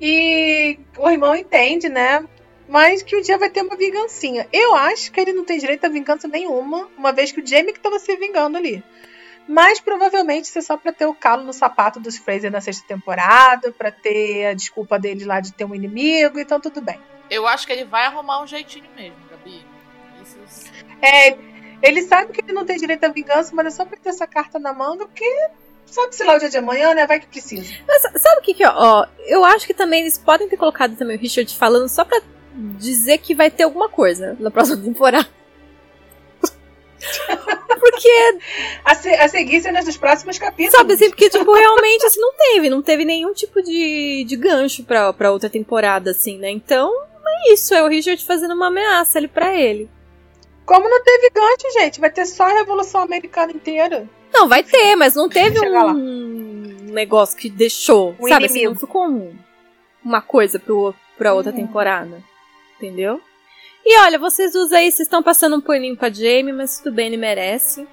E 0.00 0.78
o 0.98 1.08
irmão 1.08 1.34
entende, 1.34 1.88
né? 1.88 2.24
Mas 2.68 3.02
que 3.02 3.16
um 3.16 3.20
dia 3.20 3.38
vai 3.38 3.48
ter 3.48 3.62
uma 3.62 3.76
vingancinha. 3.76 4.48
Eu 4.52 4.74
acho 4.74 5.12
que 5.12 5.20
ele 5.20 5.32
não 5.32 5.44
tem 5.44 5.58
direito 5.58 5.84
a 5.86 5.88
vingança 5.88 6.26
nenhuma, 6.26 6.88
uma 6.98 7.12
vez 7.12 7.30
que 7.30 7.40
o 7.40 7.46
Jamie 7.46 7.72
que 7.72 7.78
estava 7.78 7.98
se 8.00 8.16
vingando 8.16 8.56
ali. 8.58 8.82
Mas 9.48 9.78
provavelmente 9.78 10.46
isso 10.46 10.58
é 10.58 10.62
só 10.62 10.76
pra 10.76 10.92
ter 10.92 11.06
o 11.06 11.14
calo 11.14 11.44
no 11.44 11.52
sapato 11.52 12.00
dos 12.00 12.16
Fraser 12.18 12.50
na 12.50 12.60
sexta 12.60 12.84
temporada, 12.88 13.70
pra 13.70 13.92
ter 13.92 14.46
a 14.46 14.54
desculpa 14.54 14.98
dele 14.98 15.24
lá 15.24 15.38
de 15.38 15.52
ter 15.52 15.64
um 15.64 15.72
inimigo, 15.74 16.40
então 16.40 16.60
tudo 16.60 16.80
bem. 16.80 16.98
Eu 17.30 17.46
acho 17.46 17.66
que 17.66 17.72
ele 17.72 17.84
vai 17.84 18.06
arrumar 18.06 18.42
um 18.42 18.46
jeitinho 18.46 18.86
mesmo, 18.96 19.16
Gabi. 19.30 19.64
Isso. 20.22 20.70
É, 21.02 21.36
ele 21.82 22.02
sabe 22.02 22.32
que 22.32 22.40
ele 22.40 22.52
não 22.52 22.64
tem 22.64 22.76
direito 22.76 23.04
à 23.04 23.08
vingança, 23.08 23.54
mas 23.54 23.66
é 23.66 23.70
só 23.70 23.84
pra 23.84 23.96
ter 23.96 24.10
essa 24.10 24.26
carta 24.26 24.58
na 24.58 24.72
manga, 24.72 25.06
porque 25.06 25.24
sabe-se 25.86 26.22
lá 26.24 26.34
o 26.36 26.38
dia 26.38 26.48
de 26.50 26.56
amanhã, 26.58 26.94
né? 26.94 27.06
Vai 27.06 27.18
que 27.20 27.26
precisa. 27.26 27.72
Mas 27.86 28.02
sabe 28.22 28.40
o 28.40 28.42
que 28.42 28.54
que, 28.54 28.64
ó, 28.66 28.72
ó, 28.74 29.06
eu 29.26 29.44
acho 29.44 29.66
que 29.66 29.74
também 29.74 30.00
eles 30.02 30.18
podem 30.18 30.48
ter 30.48 30.56
colocado 30.56 30.96
também 30.96 31.16
o 31.16 31.20
Richard 31.20 31.52
falando 31.56 31.88
só 31.88 32.04
pra 32.04 32.20
dizer 32.78 33.18
que 33.18 33.34
vai 33.34 33.50
ter 33.50 33.64
alguma 33.64 33.88
coisa 33.88 34.36
na 34.40 34.50
próxima 34.50 34.78
temporada. 34.82 35.28
porque, 37.80 38.38
A, 38.84 38.94
se- 38.94 39.14
a 39.14 39.28
seguir 39.28 39.60
cenas 39.60 39.84
dos 39.84 39.96
próximos 39.96 40.38
capítulos. 40.38 40.72
sabe 40.72 40.94
assim, 40.94 41.08
porque, 41.10 41.28
tipo, 41.28 41.52
realmente, 41.52 42.06
assim, 42.06 42.20
não 42.20 42.32
teve, 42.34 42.70
não 42.70 42.82
teve 42.82 43.04
nenhum 43.04 43.32
tipo 43.32 43.62
de, 43.62 44.24
de 44.26 44.36
gancho 44.36 44.82
pra, 44.84 45.12
pra 45.12 45.30
outra 45.30 45.48
temporada, 45.50 46.10
assim, 46.10 46.38
né? 46.38 46.50
Então, 46.50 46.90
é 47.36 47.52
isso, 47.52 47.74
é 47.74 47.82
o 47.82 47.88
Richard 47.88 48.24
fazendo 48.24 48.54
uma 48.54 48.68
ameaça 48.68 49.18
ali 49.18 49.28
pra 49.28 49.54
ele. 49.54 49.88
Como 50.64 50.88
não 50.88 51.02
teve 51.02 51.30
gancho, 51.30 51.72
gente? 51.78 52.00
Vai 52.00 52.10
ter 52.10 52.26
só 52.26 52.44
a 52.44 52.54
Revolução 52.54 53.00
Americana 53.02 53.52
inteira. 53.52 54.08
Não, 54.32 54.48
vai 54.48 54.62
ter, 54.64 54.96
mas 54.96 55.14
não 55.14 55.28
teve 55.28 55.60
lá. 55.68 55.86
um 55.86 56.88
negócio 56.92 57.36
que 57.36 57.48
deixou, 57.48 58.16
Um 58.18 58.28
sabe? 58.28 58.46
Assim, 58.46 58.54
inimigo. 58.60 58.72
não 58.74 58.80
ficou 58.80 59.06
um- 59.06 59.36
uma 60.04 60.20
coisa 60.22 60.58
pro, 60.58 60.94
pra 61.16 61.34
outra 61.34 61.52
Hum. 61.52 61.56
temporada. 61.56 62.22
Entendeu? 62.76 63.20
E 63.84 63.98
olha, 64.00 64.18
vocês 64.18 64.54
usam 64.54 64.78
aí, 64.78 64.90
vocês 64.90 65.06
estão 65.06 65.22
passando 65.22 65.56
um 65.56 65.60
paninho 65.60 65.96
pra 65.96 66.10
Jamie, 66.10 66.52
mas 66.52 66.78
tudo 66.78 66.92
bem, 66.94 67.06
ele 67.06 67.16
merece. 67.16 67.86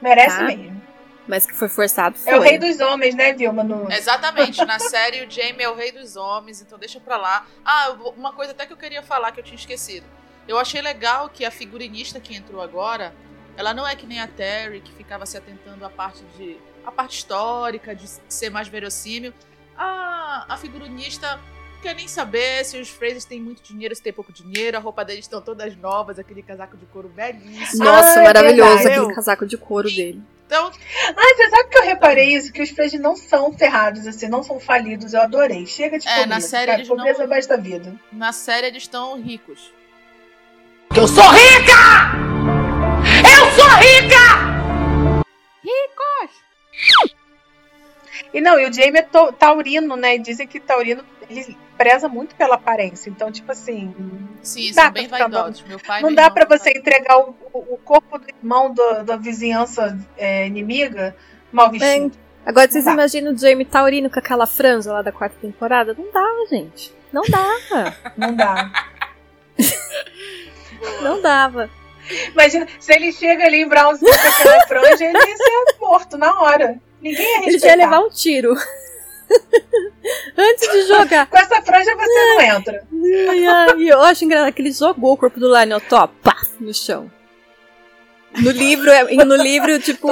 Merece 0.00 0.36
Tá. 0.36 0.44
mesmo. 0.44 0.82
Mas 1.26 1.46
que 1.46 1.54
foi 1.54 1.68
forçado 1.68 2.18
foi. 2.18 2.32
É 2.32 2.36
o 2.36 2.40
rei 2.40 2.58
dos 2.58 2.80
homens, 2.80 3.14
né, 3.14 3.32
Vilma? 3.32 3.62
No... 3.62 3.90
Exatamente, 3.92 4.64
na 4.64 4.78
série 4.80 5.24
o 5.24 5.30
Jamie 5.30 5.62
é 5.62 5.68
o 5.68 5.74
rei 5.74 5.92
dos 5.92 6.16
homens, 6.16 6.60
então 6.60 6.78
deixa 6.78 6.98
pra 7.00 7.16
lá. 7.16 7.46
Ah, 7.64 7.94
uma 8.16 8.32
coisa 8.32 8.52
até 8.52 8.66
que 8.66 8.72
eu 8.72 8.76
queria 8.76 9.02
falar 9.02 9.30
que 9.32 9.38
eu 9.40 9.44
tinha 9.44 9.56
esquecido. 9.56 10.04
Eu 10.48 10.58
achei 10.58 10.82
legal 10.82 11.28
que 11.28 11.44
a 11.44 11.50
figurinista 11.50 12.18
que 12.18 12.34
entrou 12.34 12.60
agora, 12.60 13.14
ela 13.56 13.72
não 13.72 13.86
é 13.86 13.94
que 13.94 14.04
nem 14.06 14.20
a 14.20 14.26
Terry, 14.26 14.80
que 14.80 14.92
ficava 14.92 15.24
se 15.24 15.36
atentando 15.36 15.84
à 15.84 15.90
parte 15.90 16.24
de. 16.36 16.56
a 16.84 16.90
parte 16.90 17.16
histórica, 17.18 17.94
de 17.94 18.08
ser 18.28 18.50
mais 18.50 18.66
verossímil. 18.66 19.32
A, 19.76 20.46
a 20.48 20.56
figurinista 20.56 21.36
não 21.36 21.80
quer 21.82 21.94
nem 21.94 22.08
saber 22.08 22.64
se 22.64 22.78
os 22.80 22.88
Frasers 22.88 23.24
têm 23.24 23.40
muito 23.40 23.62
dinheiro, 23.62 23.94
se 23.94 24.02
tem 24.02 24.12
pouco 24.12 24.32
dinheiro, 24.32 24.76
a 24.76 24.80
roupa 24.80 25.04
deles 25.04 25.24
estão 25.24 25.40
todas 25.40 25.76
novas, 25.76 26.18
aquele 26.18 26.42
casaco 26.42 26.76
de 26.76 26.86
couro 26.86 27.08
belíssimo. 27.08 27.84
Nossa, 27.84 28.18
Ah, 28.18 28.22
é 28.22 28.24
maravilhoso 28.24 28.74
verdade. 28.78 28.98
aquele 28.98 29.14
casaco 29.14 29.46
de 29.46 29.56
couro 29.56 29.88
dele. 29.88 30.20
Então, 30.52 30.70
Ai, 31.16 31.34
você 31.34 31.48
sabe 31.48 31.68
que 31.70 31.78
eu 31.78 31.82
reparei 31.84 32.34
isso? 32.34 32.52
Que 32.52 32.60
os 32.60 32.68
Fraser 32.68 33.00
não 33.00 33.16
são 33.16 33.50
ferrados, 33.54 34.06
assim, 34.06 34.28
não 34.28 34.42
são 34.42 34.60
falidos. 34.60 35.14
Eu 35.14 35.22
adorei. 35.22 35.64
Chega 35.66 35.98
de 35.98 36.06
É, 36.06 36.10
pobreza. 36.10 36.26
na 36.28 36.40
série 36.42 36.66
cara. 36.66 36.78
eles 36.78 36.88
Pobreza 36.88 37.22
não- 37.22 37.28
basta 37.30 37.56
vida. 37.56 37.94
na 38.12 38.32
série 38.32 38.66
eles 38.66 38.82
estão 38.82 39.18
ricos. 39.18 39.72
Eu 40.94 41.08
sou 41.08 41.24
rica! 41.30 41.72
Eu 43.24 43.50
sou 43.52 43.68
rica! 43.78 44.52
E 48.34 48.40
não, 48.40 48.58
e 48.58 48.66
o 48.68 48.72
Jamie 48.72 48.98
é 49.00 49.08
taurino, 49.38 49.94
né? 49.96 50.16
E 50.16 50.18
dizem 50.18 50.46
que 50.46 50.58
taurino, 50.60 51.04
ele 51.28 51.56
preza 51.82 52.08
muito 52.08 52.34
pela 52.36 52.54
aparência. 52.54 53.10
Então, 53.10 53.30
tipo 53.32 53.50
assim, 53.50 53.94
Sim, 54.42 54.72
são 54.72 54.84
pra 54.84 54.90
bem 54.92 55.08
vaidosos. 55.08 55.64
Meu 55.66 55.80
pai 55.80 56.00
não 56.02 56.14
dá 56.14 56.30
são 56.30 56.46
você 56.46 56.70
entregar 56.70 57.18
o, 57.18 57.34
o- 57.52 57.74
corpo 57.78 58.18
do 58.18 58.26
irmão 58.28 58.72
do- 58.72 59.02
da 59.04 59.16
vizinhança 59.16 59.98
é, 60.16 60.46
inimiga 60.46 61.16
mal 61.52 61.70
vestido. 61.70 62.12
Agora 62.46 62.68
vocês 62.70 62.84
dá. 62.84 62.92
imaginam 62.92 63.32
o 63.32 63.36
Jamie 63.38 63.64
Taurino 63.64 64.10
com 64.10 64.18
aquela 64.18 64.46
franja 64.46 64.92
lá 64.92 65.02
da 65.02 65.12
quarta 65.12 65.36
temporada? 65.40 65.94
Não 65.96 66.10
dava, 66.12 66.46
gente. 66.50 66.92
Não 67.12 67.22
dava. 67.22 67.96
Não 68.16 68.34
dá. 68.34 68.72
não 71.02 71.20
dava. 71.20 71.70
Imagina, 72.32 72.66
se 72.80 72.92
ele 72.92 73.12
chega 73.12 73.44
ali 73.44 73.58
em 73.62 73.68
Brownzinho 73.68 74.10
com 74.12 74.28
aquela 74.28 74.66
franja, 74.66 75.04
ele 75.04 75.18
ia 75.18 75.36
ser 75.36 75.78
morto 75.80 76.18
na 76.18 76.40
hora. 76.40 76.78
Ninguém 77.00 77.22
ia 77.24 77.38
Ele 77.48 77.58
já 77.58 77.66
ia 77.68 77.72
respeitar. 77.72 77.76
levar 77.76 78.00
um 78.00 78.10
tiro. 78.10 78.54
Antes 80.36 80.72
de 80.72 80.82
jogar. 80.88 81.26
Com 81.26 81.38
essa 81.38 81.62
franja 81.62 81.94
você 81.94 82.34
não 82.34 82.40
entra. 82.40 82.82
Ai, 83.30 83.46
ai, 83.46 83.92
eu 83.92 84.00
acho 84.02 84.24
engraçado 84.24 84.52
que 84.52 84.62
ele 84.62 84.72
jogou 84.72 85.12
o 85.12 85.16
corpo 85.16 85.38
do 85.38 85.48
Lionel 85.48 85.80
top, 85.80 86.14
pá, 86.22 86.36
no 86.60 86.72
chão. 86.74 87.10
No 88.38 88.50
livro, 88.50 88.90
é- 88.90 89.04
no 89.24 89.36
livro, 89.36 89.78
tipo, 89.78 90.08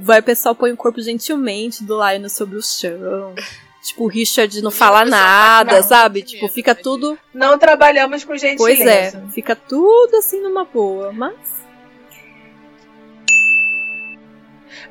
vai 0.00 0.18
o 0.20 0.22
pessoal 0.22 0.54
põe 0.54 0.72
o 0.72 0.76
corpo 0.76 1.00
gentilmente 1.00 1.84
do 1.84 1.94
Lionel 1.96 2.28
sobre 2.28 2.56
o 2.56 2.62
chão. 2.62 3.34
Tipo, 3.82 4.04
o 4.04 4.08
Richard 4.08 4.60
não 4.62 4.72
fala 4.72 5.04
pessoal 5.04 5.20
nada, 5.20 5.76
não, 5.76 5.82
sabe? 5.82 6.22
de 6.22 6.30
Tipo, 6.30 6.42
medo, 6.46 6.54
fica 6.54 6.74
tudo. 6.74 7.16
Não 7.32 7.56
trabalhamos 7.56 8.24
com 8.24 8.36
gentileza. 8.36 8.56
Pois 8.58 8.80
é, 8.80 9.12
fica 9.32 9.54
tudo 9.54 10.16
assim 10.16 10.40
numa 10.42 10.64
boa, 10.64 11.12
mas. 11.12 11.34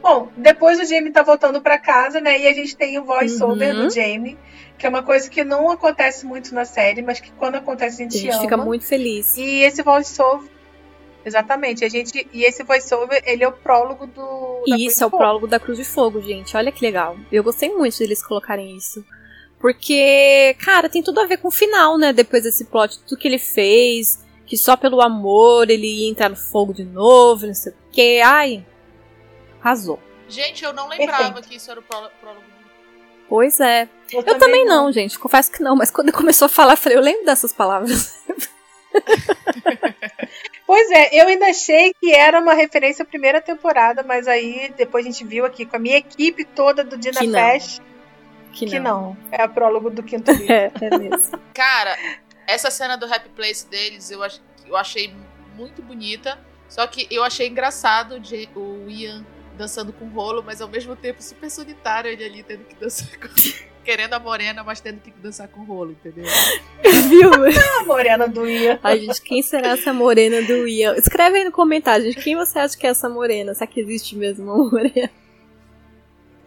Bom, 0.07 0.30
depois 0.38 0.80
o 0.80 0.86
Jamie 0.86 1.11
tá 1.11 1.23
voltando 1.23 1.60
pra 1.61 1.80
casa, 1.80 2.22
né? 2.22 2.40
E 2.40 2.48
a 2.48 2.53
gente 2.53 2.76
tem 2.77 2.99
o 2.99 3.03
voice-over 3.03 3.76
Uhum. 3.76 3.88
do 3.88 3.90
Jamie, 3.94 4.38
que 4.77 4.86
é 4.86 4.90
uma 4.90 5.02
coisa 5.02 5.27
que 5.27 5.44
não 5.44 5.72
acontece 5.72 6.27
muito 6.27 6.53
na 6.53 6.64
série, 6.64 7.02
mas 7.02 7.19
que 7.19 7.32
quando 7.32 7.56
acontece 7.56 8.03
a 8.03 8.06
A 8.06 8.10
gente, 8.10 8.19
gente 8.22 8.32
ama. 8.34 8.41
fica 8.41 8.56
muito 8.56 8.86
feliz. 8.86 9.36
E 9.36 9.61
esse 9.64 9.82
voice-over. 9.82 10.48
Exatamente, 11.26 11.84
a 11.84 11.90
gente. 11.90 12.27
E 12.32 12.44
esse 12.44 12.61
voice-over, 12.64 13.19
ele 13.26 13.44
é 13.44 13.48
o 13.48 13.52
prólogo 13.52 14.06
do. 14.06 14.64
E 14.68 14.86
isso 14.86 15.03
é 15.03 15.07
o 15.07 15.10
prólogo 15.10 15.48
da 15.48 15.60
Cruz 15.60 15.80
de 15.80 15.84
Fogo, 15.84 16.22
gente. 16.22 16.56
Olha 16.56 16.72
que 16.72 16.86
legal. 16.86 17.18
Eu 17.32 17.44
gostei 17.44 17.69
muito 17.73 17.98
deles 17.98 18.23
colocarem 18.23 18.77
isso. 18.77 19.03
Porque, 19.60 20.56
cara, 20.64 20.88
tem 20.88 21.02
tudo 21.02 21.19
a 21.19 21.26
ver 21.26 21.38
com 21.38 21.48
o 21.48 21.52
final, 21.52 21.98
né? 21.98 22.14
Depois 22.14 22.44
desse 22.44 22.65
plot, 22.65 22.99
tudo 22.99 23.19
que 23.19 23.27
ele 23.27 23.40
fez. 23.40 24.23
Que 24.45 24.56
só 24.56 24.77
pelo 24.77 25.02
amor 25.02 25.68
ele 25.72 25.88
ia 25.88 26.11
entrar 26.11 26.30
no 26.30 26.36
fogo 26.36 26.72
de 26.72 26.84
novo, 26.86 27.48
não 27.48 27.53
sei 27.56 27.72
o 27.72 27.76
quê. 27.91 28.22
Ai, 28.23 28.64
arrasou. 29.65 29.99
Gente, 30.29 30.63
eu 30.63 30.73
não 30.73 30.87
lembrava 30.87 31.23
Perfeito. 31.23 31.49
que 31.49 31.55
isso 31.55 31.69
era 31.71 31.79
o 31.79 31.83
pró- 31.83 32.09
prólogo. 32.21 32.43
Pois 33.27 33.59
é. 33.59 33.89
Eu 34.11 34.37
também 34.37 34.65
não, 34.65 34.91
gente. 34.91 35.17
Confesso 35.17 35.51
que 35.51 35.61
não. 35.63 35.75
Mas 35.75 35.89
quando 35.89 36.09
ele 36.09 36.17
começou 36.17 36.45
a 36.45 36.49
falar, 36.49 36.73
eu 36.73 36.77
falei, 36.77 36.97
eu 36.97 37.01
lembro 37.01 37.25
dessas 37.25 37.51
palavras. 37.51 38.15
Pois 40.67 40.89
é, 40.89 41.09
eu 41.21 41.27
ainda 41.27 41.45
achei 41.47 41.93
que 42.01 42.11
era 42.11 42.39
uma 42.39 42.53
referência 42.55 43.03
à 43.03 43.05
primeira 43.05 43.39
temporada, 43.39 44.01
mas 44.01 44.27
aí 44.27 44.73
depois 44.75 45.05
a 45.05 45.09
gente 45.09 45.23
viu 45.23 45.45
aqui 45.45 45.63
com 45.65 45.75
a 45.75 45.79
minha 45.79 45.97
equipe 45.97 46.43
toda 46.43 46.83
do 46.83 46.97
Dina 46.97 47.19
Que 47.19 47.27
não. 47.27 47.39
Fest 47.39 47.81
Que 48.51 48.65
que 48.65 48.79
não. 48.79 49.01
não. 49.13 49.17
É 49.31 49.43
a 49.43 49.47
prólogo 49.47 49.91
do 49.91 50.01
quinto 50.01 50.31
livro. 50.31 50.47
É, 50.51 50.71
é 50.81 50.97
mesmo. 50.97 51.39
Cara, 51.53 51.95
essa 52.47 52.71
cena 52.71 52.97
do 52.97 53.05
Happy 53.05 53.29
Place 53.29 53.67
deles 53.67 54.09
eu, 54.09 54.23
ach- 54.23 54.39
eu 54.65 54.75
achei 54.75 55.13
muito 55.55 55.83
bonita. 55.83 56.39
Só 56.67 56.87
que 56.87 57.07
eu 57.11 57.23
achei 57.23 57.47
engraçado 57.47 58.19
de- 58.19 58.49
o 58.55 58.89
Ian 58.89 59.23
dançando 59.56 59.91
com 59.91 60.06
rolo, 60.07 60.44
mas 60.44 60.61
ao 60.61 60.68
mesmo 60.68 60.95
tempo 60.95 61.22
super 61.23 61.49
solitário 61.49 62.11
ele 62.11 62.23
ali 62.23 62.44
tendo 62.44 62.64
que 62.65 62.76
dançar 62.76 63.10
com. 63.18 63.27
Querendo 63.86 64.15
a 64.15 64.19
morena, 64.19 64.64
mas 64.64 64.82
tendo 64.82 64.99
que 64.99 65.11
dançar 65.11 65.48
com 65.48 65.64
rolo, 65.64 65.91
entendeu? 65.91 66.26
Viu? 67.07 67.30
A 67.82 67.84
morena 67.84 68.27
do 68.27 68.49
Ia. 68.49 68.80
Ai, 68.82 69.02
gente, 69.02 69.22
quem 69.22 69.44
será 69.44 69.69
essa 69.69 69.94
morena 69.94 70.41
do 70.41 70.68
Ian? 70.68 70.95
Escreve 70.95 71.38
aí 71.38 71.44
no 71.44 71.52
comentário, 71.52 72.03
gente, 72.03 72.23
quem 72.23 72.36
você 72.36 72.57
acha 72.57 72.76
que 72.76 72.88
é 72.88 72.90
essa 72.90 73.07
morena? 73.07 73.53
Será 73.53 73.68
que 73.68 73.80
existe 73.80 74.15
mesmo 74.15 74.52
uma 74.52 74.72
morena? 74.72 75.11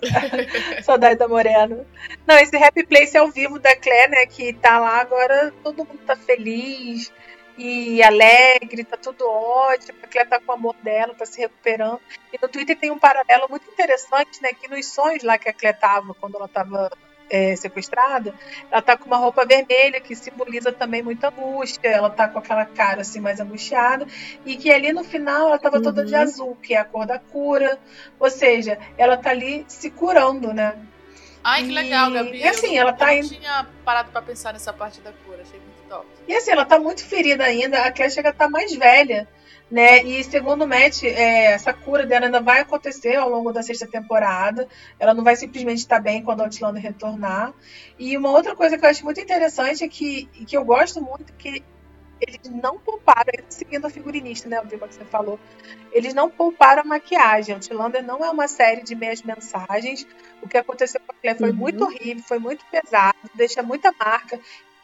Saudade 0.82 1.16
da 1.16 1.28
morena. 1.28 1.86
Não, 2.26 2.36
esse 2.38 2.56
Happy 2.56 2.84
Place 2.84 3.16
ao 3.16 3.30
vivo 3.30 3.60
da 3.60 3.76
Claire, 3.76 4.10
né? 4.10 4.26
Que 4.26 4.52
tá 4.52 4.80
lá 4.80 5.00
agora, 5.00 5.52
todo 5.62 5.84
mundo 5.84 6.00
tá 6.04 6.16
feliz 6.16 7.12
e 7.58 8.02
alegre, 8.02 8.84
tá 8.84 8.96
tudo 8.96 9.28
ótimo. 9.28 9.98
A 10.02 10.06
Claire 10.06 10.30
tá 10.30 10.40
com 10.40 10.52
o 10.52 10.54
amor 10.54 10.74
dela, 10.82 11.12
tá 11.14 11.26
se 11.26 11.40
recuperando. 11.40 12.00
E 12.32 12.38
no 12.40 12.48
Twitter 12.48 12.78
tem 12.78 12.90
um 12.90 12.98
paralelo 12.98 13.46
muito 13.50 13.68
interessante, 13.70 14.40
né? 14.40 14.50
Que 14.52 14.68
nos 14.68 14.86
sonhos 14.86 15.22
lá 15.22 15.36
que 15.36 15.48
a 15.48 15.52
Claire 15.52 15.78
tava, 15.78 16.14
quando 16.14 16.36
ela 16.36 16.46
tava 16.48 16.90
é, 17.30 17.54
sequestrada, 17.56 18.32
ela 18.70 18.80
tá 18.80 18.96
com 18.96 19.04
uma 19.04 19.18
roupa 19.18 19.44
vermelha 19.44 20.00
que 20.00 20.14
simboliza 20.14 20.72
também 20.72 21.02
muita 21.02 21.28
angústia. 21.28 21.88
Ela 21.88 22.08
tá 22.08 22.26
com 22.28 22.38
aquela 22.38 22.64
cara 22.64 23.02
assim 23.02 23.20
mais 23.20 23.38
angustiada. 23.40 24.06
E 24.46 24.56
que 24.56 24.70
ali 24.70 24.92
no 24.92 25.04
final 25.04 25.48
ela 25.48 25.58
tava 25.58 25.82
toda 25.82 26.04
de 26.04 26.14
Uhum. 26.14 26.20
azul, 26.22 26.56
que 26.62 26.74
é 26.74 26.78
a 26.78 26.84
cor 26.84 27.04
da 27.06 27.18
cura. 27.18 27.78
Ou 28.18 28.30
seja, 28.30 28.78
ela 28.96 29.16
tá 29.16 29.30
ali 29.30 29.64
se 29.68 29.90
curando, 29.90 30.54
né? 30.54 30.74
Ai, 31.44 31.62
que 31.64 31.70
legal, 31.70 32.10
E- 32.10 32.14
Gabi. 32.14 32.38
e 32.38 32.48
assim, 32.48 32.74
eu, 32.76 32.82
ela 32.82 32.92
tá 32.92 33.14
eu 33.14 33.18
não 33.22 33.26
indo- 33.28 33.36
tinha 33.40 33.66
parado 33.84 34.10
pra 34.10 34.20
pensar 34.22 34.52
nessa 34.52 34.72
parte 34.72 35.00
da 35.00 35.12
cura, 35.24 35.42
achei 35.42 35.58
muito 35.60 35.77
top. 35.88 36.06
E 36.26 36.34
assim, 36.34 36.50
ela 36.50 36.64
tá 36.64 36.78
muito 36.78 37.04
ferida 37.04 37.44
ainda, 37.44 37.82
a 37.84 37.92
Claire 37.92 38.12
chega 38.12 38.28
a 38.28 38.32
estar 38.32 38.48
mais 38.48 38.74
velha, 38.74 39.26
né? 39.70 40.02
E 40.02 40.24
segundo 40.24 40.64
o 40.64 40.66
Matt, 40.68 41.02
é, 41.04 41.52
essa 41.52 41.72
cura 41.72 42.06
dela 42.06 42.26
ainda 42.26 42.40
vai 42.40 42.60
acontecer 42.60 43.16
ao 43.16 43.28
longo 43.28 43.52
da 43.52 43.62
sexta 43.62 43.86
temporada. 43.86 44.66
Ela 44.98 45.12
não 45.14 45.22
vai 45.24 45.36
simplesmente 45.36 45.78
estar 45.78 46.00
bem 46.00 46.22
quando 46.22 46.40
a 46.40 46.44
Outlander 46.44 46.82
retornar. 46.82 47.52
E 47.98 48.16
uma 48.16 48.30
outra 48.30 48.54
coisa 48.56 48.78
que 48.78 48.84
eu 48.84 48.88
acho 48.90 49.04
muito 49.04 49.20
interessante 49.20 49.84
é 49.84 49.88
que, 49.88 50.28
e 50.34 50.44
que 50.44 50.56
eu 50.56 50.64
gosto 50.64 51.00
muito, 51.02 51.32
que 51.34 51.62
eles 52.20 52.50
não 52.50 52.78
pouparam, 52.78 53.32
seguindo 53.48 53.86
a 53.86 53.90
figurinista, 53.90 54.48
né, 54.48 54.60
Vilma, 54.64 54.88
que 54.88 54.94
você 54.94 55.04
falou, 55.04 55.38
eles 55.92 56.12
não 56.14 56.28
pouparam 56.28 56.82
a 56.82 56.84
maquiagem. 56.84 57.54
Outlander 57.54 58.02
não 58.04 58.24
é 58.24 58.30
uma 58.30 58.48
série 58.48 58.82
de 58.82 58.94
meias 58.94 59.22
mensagens. 59.22 60.06
O 60.42 60.48
que 60.48 60.56
aconteceu 60.58 61.00
com 61.06 61.12
a 61.12 61.14
Claire 61.20 61.38
foi 61.38 61.50
Uhum. 61.50 61.56
muito 61.56 61.84
horrível, 61.84 62.24
foi 62.26 62.38
muito 62.38 62.64
pesado, 62.70 63.16
deixa 63.34 63.62
muita 63.62 63.92
marca 63.92 64.40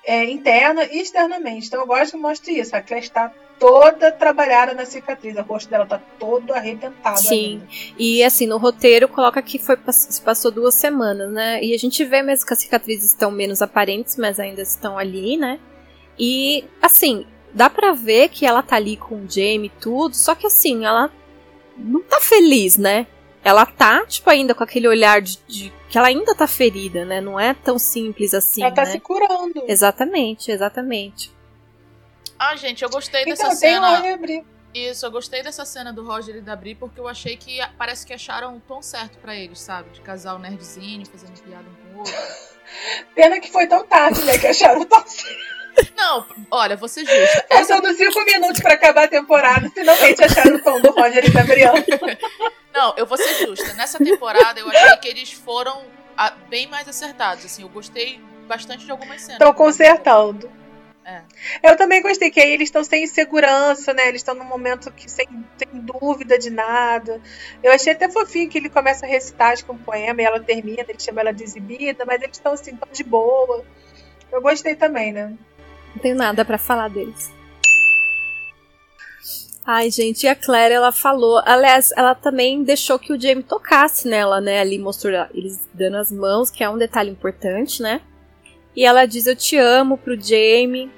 é, 0.06 0.24
interna 0.31 0.85
e 0.85 1.01
externamente. 1.01 1.66
Então 1.66 1.81
eu 1.81 1.86
gosto 1.86 2.12
que 2.12 2.16
mostre 2.18 2.59
isso. 2.59 2.74
A 2.76 2.81
Claire 2.82 3.05
está 3.06 3.32
toda 3.59 4.10
trabalhada 4.10 4.74
na 4.74 4.85
cicatriz, 4.85 5.36
o 5.36 5.43
rosto 5.43 5.70
dela 5.70 5.85
está 5.85 6.01
todo 6.18 6.52
arrebentado. 6.52 7.20
Sim. 7.20 7.62
ainda. 7.62 7.66
E 7.98 8.22
assim, 8.24 8.47
no 8.47 8.59
roteiro 8.59 9.09
coloca 9.09 9.40
que 9.40 9.59
foi, 9.59 9.78
se 9.90 10.20
passou 10.20 10.51
duas 10.51 10.74
semanas, 10.74 11.31
né? 11.32 11.62
E 11.62 11.72
a 11.74 11.78
gente 11.78 12.05
vê 12.05 12.22
mesmo 12.22 12.47
que 12.47 12.52
as 12.52 12.59
cicatrizes 12.59 13.10
estão 13.10 13.31
menos 13.31 13.62
aparentes, 13.62 14.16
mas 14.16 14.40
ainda 14.40 14.60
estão 14.62 14.98
ali, 14.98 15.36
né? 15.36 15.59
E 16.18 16.64
assim, 16.82 17.26
dá 17.52 17.70
pra 17.70 17.93
ver 17.93 18.28
que 18.28 18.44
ela 18.44 18.62
tá 18.62 18.76
ali 18.76 18.97
com 18.97 19.14
o 19.16 19.26
Jamie 19.31 19.66
e 19.66 19.81
tudo, 19.81 20.14
só 20.16 20.35
que 20.35 20.47
assim, 20.47 20.85
ela 20.85 21.10
não 21.76 22.01
tá 22.02 22.20
feliz, 22.20 22.76
né? 22.76 23.06
Ela 23.43 23.66
tá, 23.66 24.05
tipo, 24.06 24.28
ainda 24.31 24.55
com 24.55 24.64
aquele 24.64 24.89
olhar 24.89 25.20
de, 25.20 25.39
de- 25.47 25.72
que 25.95 25.99
ela 25.99 26.09
ainda 26.09 26.35
tá 26.35 26.49
ferida, 26.49 27.05
né? 27.05 27.21
Não 27.21 27.39
é 27.39 27.55
tão 27.55 27.79
simples 27.79 28.35
assim, 28.35 28.62
ela 28.62 28.71
está 28.71 28.83
né? 28.83 28.91
se 28.91 28.99
curando. 28.99 29.62
Exatamente, 29.69 30.51
exatamente. 30.51 31.33
Ah, 32.37 32.57
gente, 32.57 32.83
eu 32.83 32.91
gostei 32.91 33.25
dessa 33.25 33.45
Então 33.45 33.55
cena. 33.57 34.03
Isso, 34.75 35.07
eu 35.07 35.11
gostei 35.12 35.41
dessa 35.41 35.65
cena 35.65 35.93
do 35.93 36.05
Roger 36.05 36.35
e 36.35 36.41
da 36.41 36.57
Bri 36.57 36.75
porque 36.75 36.99
eu 36.99 37.07
achei 37.07 37.37
que 37.37 37.61
parece 37.79 38.05
que 38.05 38.12
acharam 38.12 38.57
o 38.57 38.61
tom 38.61 38.83
certo 38.83 39.19
pra 39.19 39.37
eles, 39.37 39.61
sabe? 39.61 39.91
De 39.91 40.01
casal 40.01 40.37
nerdzinho, 40.37 41.07
fazendo 41.07 41.41
piada 41.41 41.65
um 41.69 41.75
com 41.75 41.95
o 41.95 41.99
outro. 42.01 42.12
Pena 43.15 43.39
que 43.39 43.53
foi 43.53 43.69
tão 43.69 43.87
tarde, 43.87 44.21
né? 44.25 44.37
Que 44.37 44.49
acharam 44.49 44.85
tão 44.85 45.05
Não, 45.97 46.27
olha, 46.51 46.77
vou 46.77 46.89
ser 46.89 47.01
justa. 47.01 47.47
Essa, 47.51 47.75
Faltando 47.75 47.97
cinco 47.97 48.25
minutos 48.25 48.61
para 48.61 48.75
acabar 48.75 49.05
a 49.05 49.09
temporada, 49.09 49.71
finalmente 49.71 50.23
acharam 50.23 50.57
o 50.57 50.63
tom 50.63 50.81
do 50.81 50.91
Roger 50.91 51.25
e 51.25 51.31
da 51.31 51.45
Brianna. 51.45 51.85
não, 52.73 52.95
eu 52.97 53.07
vou 53.07 53.17
ser 53.17 53.47
justa. 53.47 53.73
Nessa 53.75 53.99
temporada 53.99 54.61
eu 54.61 54.69
achei 54.69 54.97
que 54.99 55.09
eles 55.09 55.33
foram 55.33 55.85
ah, 56.17 56.33
bem 56.49 56.67
mais 56.67 56.89
acertados. 56.89 57.45
Assim, 57.45 57.63
eu 57.63 57.69
gostei 57.69 58.21
bastante 58.47 58.85
de 58.85 58.91
algumas 58.91 59.21
cenas. 59.21 59.35
Estão 59.35 59.53
consertando. 59.53 60.51
É. 61.05 61.21
Eu 61.63 61.77
também 61.77 62.01
gostei 62.01 62.31
que 62.31 62.41
aí 62.41 62.51
eles 62.51 62.69
estão 62.69 62.83
sem 62.83 63.05
insegurança, 63.05 63.93
né? 63.93 64.09
Eles 64.09 64.21
estão 64.23 64.35
num 64.35 64.45
momento 64.45 64.91
que 64.91 65.11
sem, 65.11 65.27
sem 65.59 65.69
dúvida 65.73 66.39
de 66.39 66.49
nada. 66.49 67.21
Eu 67.63 67.73
achei 67.73 67.93
até 67.93 68.11
fofinho 68.11 68.49
que 68.49 68.57
ele 68.57 68.71
começa 68.71 69.05
a 69.05 69.09
recitar 69.09 69.53
acho 69.53 69.67
que 69.67 69.71
um 69.71 69.77
poema 69.77 70.23
e 70.23 70.25
ela 70.25 70.41
termina, 70.41 70.87
ele 70.89 70.99
chama 70.99 71.21
ela 71.21 71.33
de 71.33 71.45
exibida, 71.45 72.07
mas 72.07 72.23
eles 72.23 72.39
estão 72.39 72.53
assim, 72.55 72.75
tão 72.75 72.89
de 72.91 73.05
boa. 73.05 73.65
Eu 74.33 74.41
gostei 74.41 74.75
também, 74.75 75.13
né? 75.13 75.35
Não 75.95 76.03
tenho 76.03 76.16
nada 76.16 76.45
pra 76.45 76.59
falar 76.59 76.89
deles. 76.89 77.33
Ai, 79.66 79.91
gente, 79.91 80.25
e 80.25 80.29
a 80.29 80.35
Claire, 80.35 80.75
ela 80.75 80.93
falou. 80.93 81.41
Aliás, 81.47 81.91
ela 81.97 82.15
também 82.15 82.62
deixou 82.62 82.99
que 82.99 83.12
o 83.12 83.21
Jamie 83.21 83.43
tocasse 83.43 84.07
nela, 84.07 84.39
né? 84.41 84.61
Ali 84.61 84.79
mostrou 84.79 85.12
eles 85.33 85.66
dando 85.73 85.97
as 85.97 86.12
mãos, 86.12 86.51
que 86.51 86.62
é 86.62 86.69
um 86.69 86.77
detalhe 86.77 87.11
importante, 87.11 87.81
né? 87.83 88.03
E 88.77 88.85
ela 88.85 89.07
diz 89.07 89.27
eu 89.27 89.35
te 89.35 89.57
amo 89.57 89.97
pro 89.97 90.21
Jamie. 90.21 90.91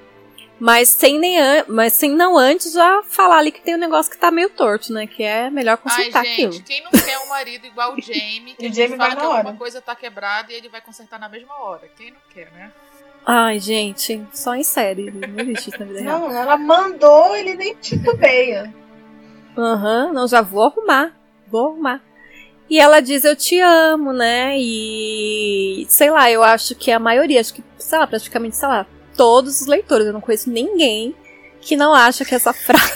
Mas 0.59 0.89
sem, 0.89 1.19
nem 1.19 1.37
mas 1.67 1.93
sem 1.93 2.09
não 2.11 2.35
antes 2.35 2.73
já 2.73 3.03
falar 3.03 3.37
ali 3.37 3.51
que 3.51 3.61
tem 3.61 3.75
um 3.75 3.79
negócio 3.79 4.11
que 4.11 4.17
tá 4.17 4.31
meio 4.31 4.49
torto, 4.49 4.91
né? 4.91 5.05
Que 5.05 5.21
é 5.21 5.51
melhor 5.51 5.73
Ai, 5.73 5.77
consertar 5.83 6.25
gente, 6.25 6.45
aquilo. 6.47 6.63
quem 6.63 6.83
não 6.83 6.89
quer 6.91 7.19
um 7.19 7.27
marido 7.27 7.67
igual 7.67 7.93
o 7.93 8.01
Jamie, 8.01 8.55
que 8.57 8.63
E 8.63 8.65
a 8.65 8.69
o 8.71 8.73
gente 8.73 8.75
Jamie 8.75 8.97
fala 8.97 9.09
vai 9.09 9.15
que 9.15 9.21
na 9.23 9.29
hora. 9.29 9.37
alguma 9.37 9.55
coisa 9.57 9.79
tá 9.79 9.95
quebrada 9.95 10.51
e 10.51 10.55
ele 10.55 10.67
vai 10.67 10.81
consertar 10.81 11.19
na 11.19 11.29
mesma 11.29 11.53
hora. 11.61 11.87
Quem 11.95 12.09
não 12.09 12.19
quer, 12.33 12.51
né? 12.51 12.71
Ai, 13.29 13.59
gente, 13.59 14.25
só 14.31 14.55
em 14.55 14.63
série. 14.63 15.11
Não 15.11 15.43
existe 15.43 15.69
isso 15.69 15.79
na 15.79 15.85
vida 15.85 15.99
real. 15.99 16.19
Não, 16.21 16.31
ela 16.31 16.55
mandou, 16.55 17.35
ele 17.35 17.55
nem 17.55 17.75
titubeia. 17.75 18.73
Aham, 19.57 20.13
não, 20.13 20.25
já 20.25 20.41
vou 20.41 20.63
arrumar. 20.63 21.13
Vou 21.45 21.67
arrumar. 21.67 22.01
E 22.69 22.79
ela 22.79 23.01
diz 23.01 23.25
eu 23.25 23.35
te 23.35 23.59
amo, 23.59 24.13
né? 24.13 24.55
E 24.57 25.85
sei 25.89 26.09
lá, 26.09 26.31
eu 26.31 26.41
acho 26.41 26.73
que 26.73 26.89
a 26.89 26.99
maioria, 26.99 27.41
acho 27.41 27.53
que, 27.53 27.63
sei 27.77 27.99
lá, 27.99 28.07
praticamente, 28.07 28.55
sei 28.55 28.67
lá, 28.69 28.85
todos 29.17 29.59
os 29.59 29.67
leitores, 29.67 30.07
eu 30.07 30.13
não 30.13 30.21
conheço 30.21 30.49
ninguém 30.49 31.13
que 31.59 31.75
não 31.75 31.93
acha 31.93 32.23
que 32.23 32.33
essa 32.33 32.53
frase. 32.53 32.93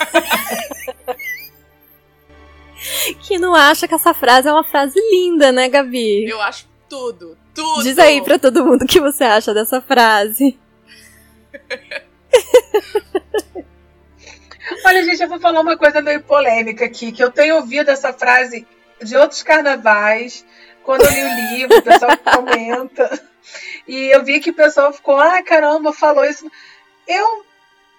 que 3.27 3.37
não 3.37 3.53
acha 3.53 3.85
que 3.85 3.95
essa 3.95 4.13
frase 4.13 4.47
é 4.47 4.53
uma 4.53 4.63
frase 4.63 4.97
linda, 5.11 5.51
né, 5.51 5.67
Gabi? 5.67 6.23
Eu 6.23 6.41
acho 6.41 6.69
tudo, 6.87 7.37
tudo. 7.53 7.83
Diz 7.83 7.97
aí 7.99 8.21
pra 8.21 8.39
todo 8.39 8.65
mundo 8.65 8.83
o 8.83 8.87
que 8.87 8.99
você 8.99 9.23
acha 9.23 9.53
dessa 9.53 9.81
frase. 9.81 10.57
Olha, 14.85 15.03
gente, 15.03 15.21
eu 15.21 15.27
vou 15.29 15.39
falar 15.39 15.59
uma 15.59 15.77
coisa 15.77 16.01
meio 16.01 16.21
polêmica 16.21 16.85
aqui, 16.85 17.11
que 17.11 17.23
eu 17.23 17.31
tenho 17.31 17.57
ouvido 17.57 17.89
essa 17.89 18.13
frase 18.13 18.65
de 19.01 19.17
outros 19.17 19.43
carnavais, 19.43 20.45
quando 20.83 21.03
eu 21.03 21.11
li 21.11 21.23
o 21.23 21.55
livro, 21.55 21.77
o 21.77 21.81
pessoal 21.81 22.17
comenta. 22.35 23.21
E 23.87 24.15
eu 24.15 24.23
vi 24.23 24.39
que 24.39 24.51
o 24.51 24.55
pessoal 24.55 24.93
ficou, 24.93 25.19
ah, 25.19 25.41
caramba, 25.43 25.91
falou 25.91 26.23
isso. 26.25 26.49
Eu, 27.07 27.45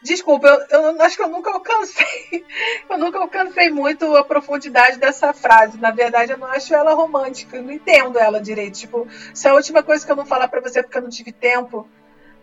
desculpa, 0.03 0.67
eu, 0.71 0.81
eu 0.81 1.03
acho 1.03 1.17
que 1.17 1.23
eu 1.23 1.29
nunca 1.29 1.51
alcancei, 1.51 2.45
eu 2.89 2.99
nunca 2.99 3.19
alcancei 3.19 3.71
muito 3.71 4.17
a 4.17 4.25
profundidade 4.25 4.99
dessa 4.99 5.33
frase. 5.33 5.79
Na 5.79 5.91
verdade, 5.91 6.33
eu 6.33 6.39
não 6.39 6.49
acho 6.49 6.75
ela 6.75 6.95
romântica, 6.95 7.57
eu 7.57 7.63
não 7.63 7.73
entendo 7.73 8.19
ela 8.19 8.41
direito. 8.41 8.79
Tipo, 8.79 9.07
se 9.35 9.49
a 9.49 9.55
última 9.55 9.83
coisa 9.83 10.05
que 10.05 10.13
eu 10.13 10.17
não 10.17 10.27
falar 10.27 10.49
pra 10.49 10.61
você 10.61 10.81
é 10.81 10.83
porque 10.83 10.99
eu 10.99 11.03
não 11.03 11.11
tive 11.11 11.33
tempo, 11.33 11.89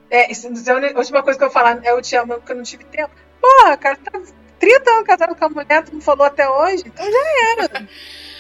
é, 0.10 0.34
se 0.34 0.54
se 0.56 0.72
a 0.72 0.76
última 0.96 1.22
coisa 1.22 1.38
que 1.38 1.46
eu 1.46 1.52
falar 1.52 1.80
é 1.84 1.92
eu 1.92 2.02
te 2.02 2.16
amo 2.16 2.36
porque 2.36 2.52
eu 2.52 2.58
não 2.58 2.64
tive 2.64 2.84
tempo, 2.86 3.14
Porra, 3.40 3.78
cara, 3.78 3.98
tá 3.98 4.20
30 4.60 4.92
anos 4.92 5.08
casado 5.08 5.36
com 5.36 5.46
a 5.46 5.50
mulher, 5.50 5.84
tu 5.84 5.94
não 5.94 6.02
falou 6.02 6.26
até 6.26 6.50
hoje, 6.50 6.84
então 6.86 7.06
já 7.06 7.54
era. 7.54 7.88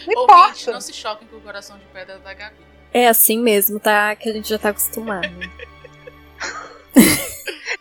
Não 0.08 0.24
importa. 0.24 0.72
não 0.72 0.82
se 0.82 0.94
choquem 0.94 1.28
com 1.28 1.36
o 1.36 1.42
coração 1.42 1.78
de 1.78 1.86
pedra 1.88 2.18
da 2.20 2.34
Gabi. 2.34 2.56
É 2.92 3.10
assim 3.10 3.38
mesmo, 3.38 3.80
tá? 3.80 4.16
Que 4.16 4.30
a 4.30 4.34
gente 4.34 4.50
já 4.50 4.58
tá 4.58 4.70
acostumado. 4.70 5.28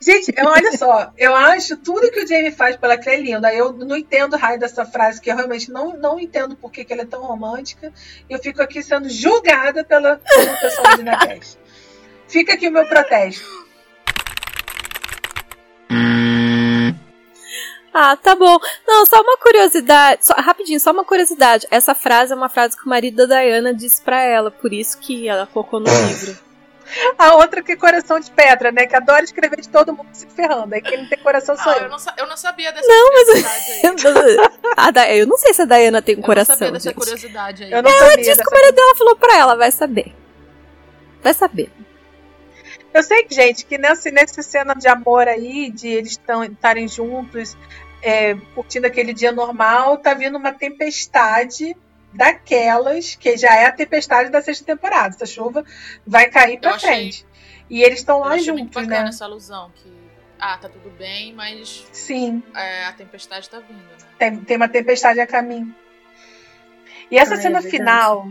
Gente, 0.00 0.32
eu- 0.36 0.46
olha 0.46 0.76
só, 0.76 1.12
eu 1.16 1.34
acho 1.34 1.76
tudo 1.76 2.10
que 2.10 2.20
o 2.20 2.26
Jamie 2.26 2.50
faz 2.50 2.76
pela 2.76 2.96
Claire 2.98 3.22
lindo. 3.22 3.46
Aí 3.46 3.56
eu 3.58 3.72
não 3.72 3.96
entendo 3.96 4.34
o 4.34 4.36
raio 4.38 4.58
dessa 4.58 4.84
frase, 4.84 5.20
que 5.20 5.30
eu 5.30 5.36
realmente 5.36 5.70
não, 5.70 5.96
não 5.96 6.18
entendo 6.20 6.56
por 6.56 6.70
que, 6.70 6.84
que 6.84 6.92
ela 6.92 7.02
é 7.02 7.06
tão 7.06 7.22
romântica. 7.22 7.92
E 8.28 8.32
eu 8.32 8.38
fico 8.38 8.60
aqui 8.62 8.82
sendo 8.82 9.08
julgada 9.08 9.84
pela, 9.84 10.16
pelo 10.16 10.60
pessoal 10.60 10.96
de 10.96 11.02
Nacast. 11.02 11.58
Fica 12.28 12.54
aqui 12.54 12.68
o 12.68 12.72
meu 12.72 12.86
protesto. 12.86 13.46
Ah, 17.92 18.16
tá 18.16 18.34
bom. 18.36 18.58
Não, 18.86 19.06
só 19.06 19.20
uma 19.20 19.36
curiosidade. 19.38 20.24
Só, 20.26 20.34
rapidinho, 20.34 20.78
só 20.78 20.92
uma 20.92 21.04
curiosidade. 21.04 21.66
Essa 21.70 21.94
frase 21.94 22.32
é 22.32 22.36
uma 22.36 22.48
frase 22.48 22.76
que 22.76 22.84
o 22.86 22.88
marido 22.88 23.26
da 23.26 23.40
Diana 23.40 23.74
disse 23.74 24.00
pra 24.02 24.20
ela, 24.22 24.50
por 24.50 24.72
isso 24.72 24.98
que 25.00 25.26
ela 25.26 25.46
colocou 25.46 25.80
no 25.80 25.86
livro. 26.06 26.38
A 27.18 27.34
outra 27.34 27.62
que 27.62 27.72
é 27.72 27.76
coração 27.76 28.18
de 28.18 28.30
pedra, 28.30 28.72
né? 28.72 28.86
Que 28.86 28.96
adora 28.96 29.22
escrever 29.24 29.60
de 29.60 29.68
todo 29.68 29.92
mundo 29.92 30.08
se 30.12 30.26
ferrando. 30.26 30.74
Aí 30.74 30.80
quem 30.80 30.98
não 31.02 31.08
tem 31.08 31.18
coração 31.18 31.56
sou 31.56 31.70
Ah, 31.72 31.76
eu. 31.76 31.82
eu, 31.84 31.88
não, 31.90 31.96
eu 32.16 32.26
não 32.26 32.36
sabia 32.36 32.72
dessa 32.72 32.86
Não, 32.88 33.12
mas- 33.12 33.24
curiosidade 33.26 33.72
aí. 33.72 34.50
A 34.76 34.90
Da- 34.90 35.14
eu 35.14 35.26
não 35.26 35.36
sei 35.36 35.52
se 35.54 35.62
a 35.62 35.64
Diana 35.66 36.00
tem 36.00 36.16
um 36.16 36.20
Eu 36.20 36.24
coração, 36.24 36.54
não 36.54 36.58
sabia 36.58 36.72
dessa 36.72 36.88
gente. 36.90 36.98
curiosidade 36.98 37.64
aí. 37.64 37.72
Eu 37.72 37.82
não 37.82 37.90
Ela 37.90 37.98
sabia 38.00 38.16
disse 38.16 38.30
que 38.30 38.36
dessa 38.36 38.50
o 38.50 38.54
marido 38.54 38.74
dela 38.74 38.94
falou 38.96 39.16
pra 39.16 39.36
ela, 39.36 39.56
vai 39.56 39.70
saber. 39.70 40.14
Vai 41.22 41.34
saber. 41.34 41.70
Eu 42.94 43.02
sei 43.02 43.22
que, 43.24 43.34
gente, 43.34 43.66
que 43.66 43.76
nessa, 43.76 44.10
nessa 44.10 44.42
cena 44.42 44.74
de 44.74 44.88
amor 44.88 45.28
aí, 45.28 45.70
de 45.70 45.88
eles 45.88 46.18
estarem 46.52 46.88
juntos, 46.88 47.56
é, 48.02 48.34
curtindo 48.54 48.86
aquele 48.86 49.12
dia 49.12 49.30
normal, 49.30 49.98
tá 49.98 50.14
vindo 50.14 50.38
uma 50.38 50.52
tempestade 50.52 51.76
daquelas, 52.18 53.14
que 53.14 53.36
já 53.36 53.54
é 53.54 53.66
a 53.66 53.72
tempestade 53.72 54.28
da 54.28 54.42
sexta 54.42 54.64
temporada. 54.64 55.14
Essa 55.14 55.24
chuva 55.26 55.64
vai 56.06 56.28
cair 56.28 56.58
achei- 56.64 56.88
frente. 56.88 57.26
E 57.70 57.82
eles 57.82 58.00
estão 58.00 58.18
lá 58.20 58.30
muito 58.30 58.44
juntos, 58.44 58.74
bacana 58.74 59.04
né? 59.04 59.08
essa 59.10 59.24
alusão, 59.24 59.70
que, 59.74 59.92
ah, 60.38 60.56
tá 60.58 60.68
tudo 60.68 60.90
bem, 60.98 61.32
mas 61.34 61.86
Sim, 61.92 62.42
é, 62.54 62.86
a 62.86 62.92
tempestade 62.92 63.48
tá 63.48 63.60
vindo, 63.60 63.78
né? 63.82 63.96
tem, 64.18 64.36
tem 64.40 64.56
uma 64.56 64.68
tempestade 64.68 65.20
a 65.20 65.26
caminho. 65.26 65.74
E 67.10 67.16
essa 67.18 67.34
Ah, 67.34 67.38
é 67.38 67.40
cena 67.40 67.60
verdade. 67.60 67.76
final 67.76 68.28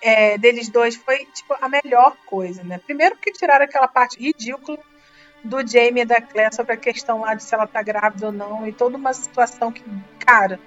é, 0.00 0.36
deles 0.38 0.68
dois 0.68 0.96
foi 0.96 1.24
tipo 1.26 1.56
a 1.60 1.68
melhor 1.68 2.16
coisa, 2.26 2.62
né? 2.62 2.78
Primeiro 2.78 3.16
que 3.16 3.32
tiraram 3.32 3.64
aquela 3.64 3.88
parte 3.88 4.18
ridícula 4.18 4.78
do 5.44 5.66
Jamie 5.66 6.02
e 6.02 6.04
da 6.04 6.20
Claire 6.20 6.54
sobre 6.54 6.72
a 6.74 6.76
questão 6.76 7.20
lá 7.22 7.34
de 7.34 7.42
se 7.42 7.54
ela 7.54 7.66
tá 7.66 7.82
grávida 7.82 8.26
ou 8.26 8.32
não, 8.32 8.66
e 8.66 8.72
toda 8.72 8.96
uma 8.96 9.12
situação 9.14 9.72
que, 9.72 9.82
cara, 10.24 10.58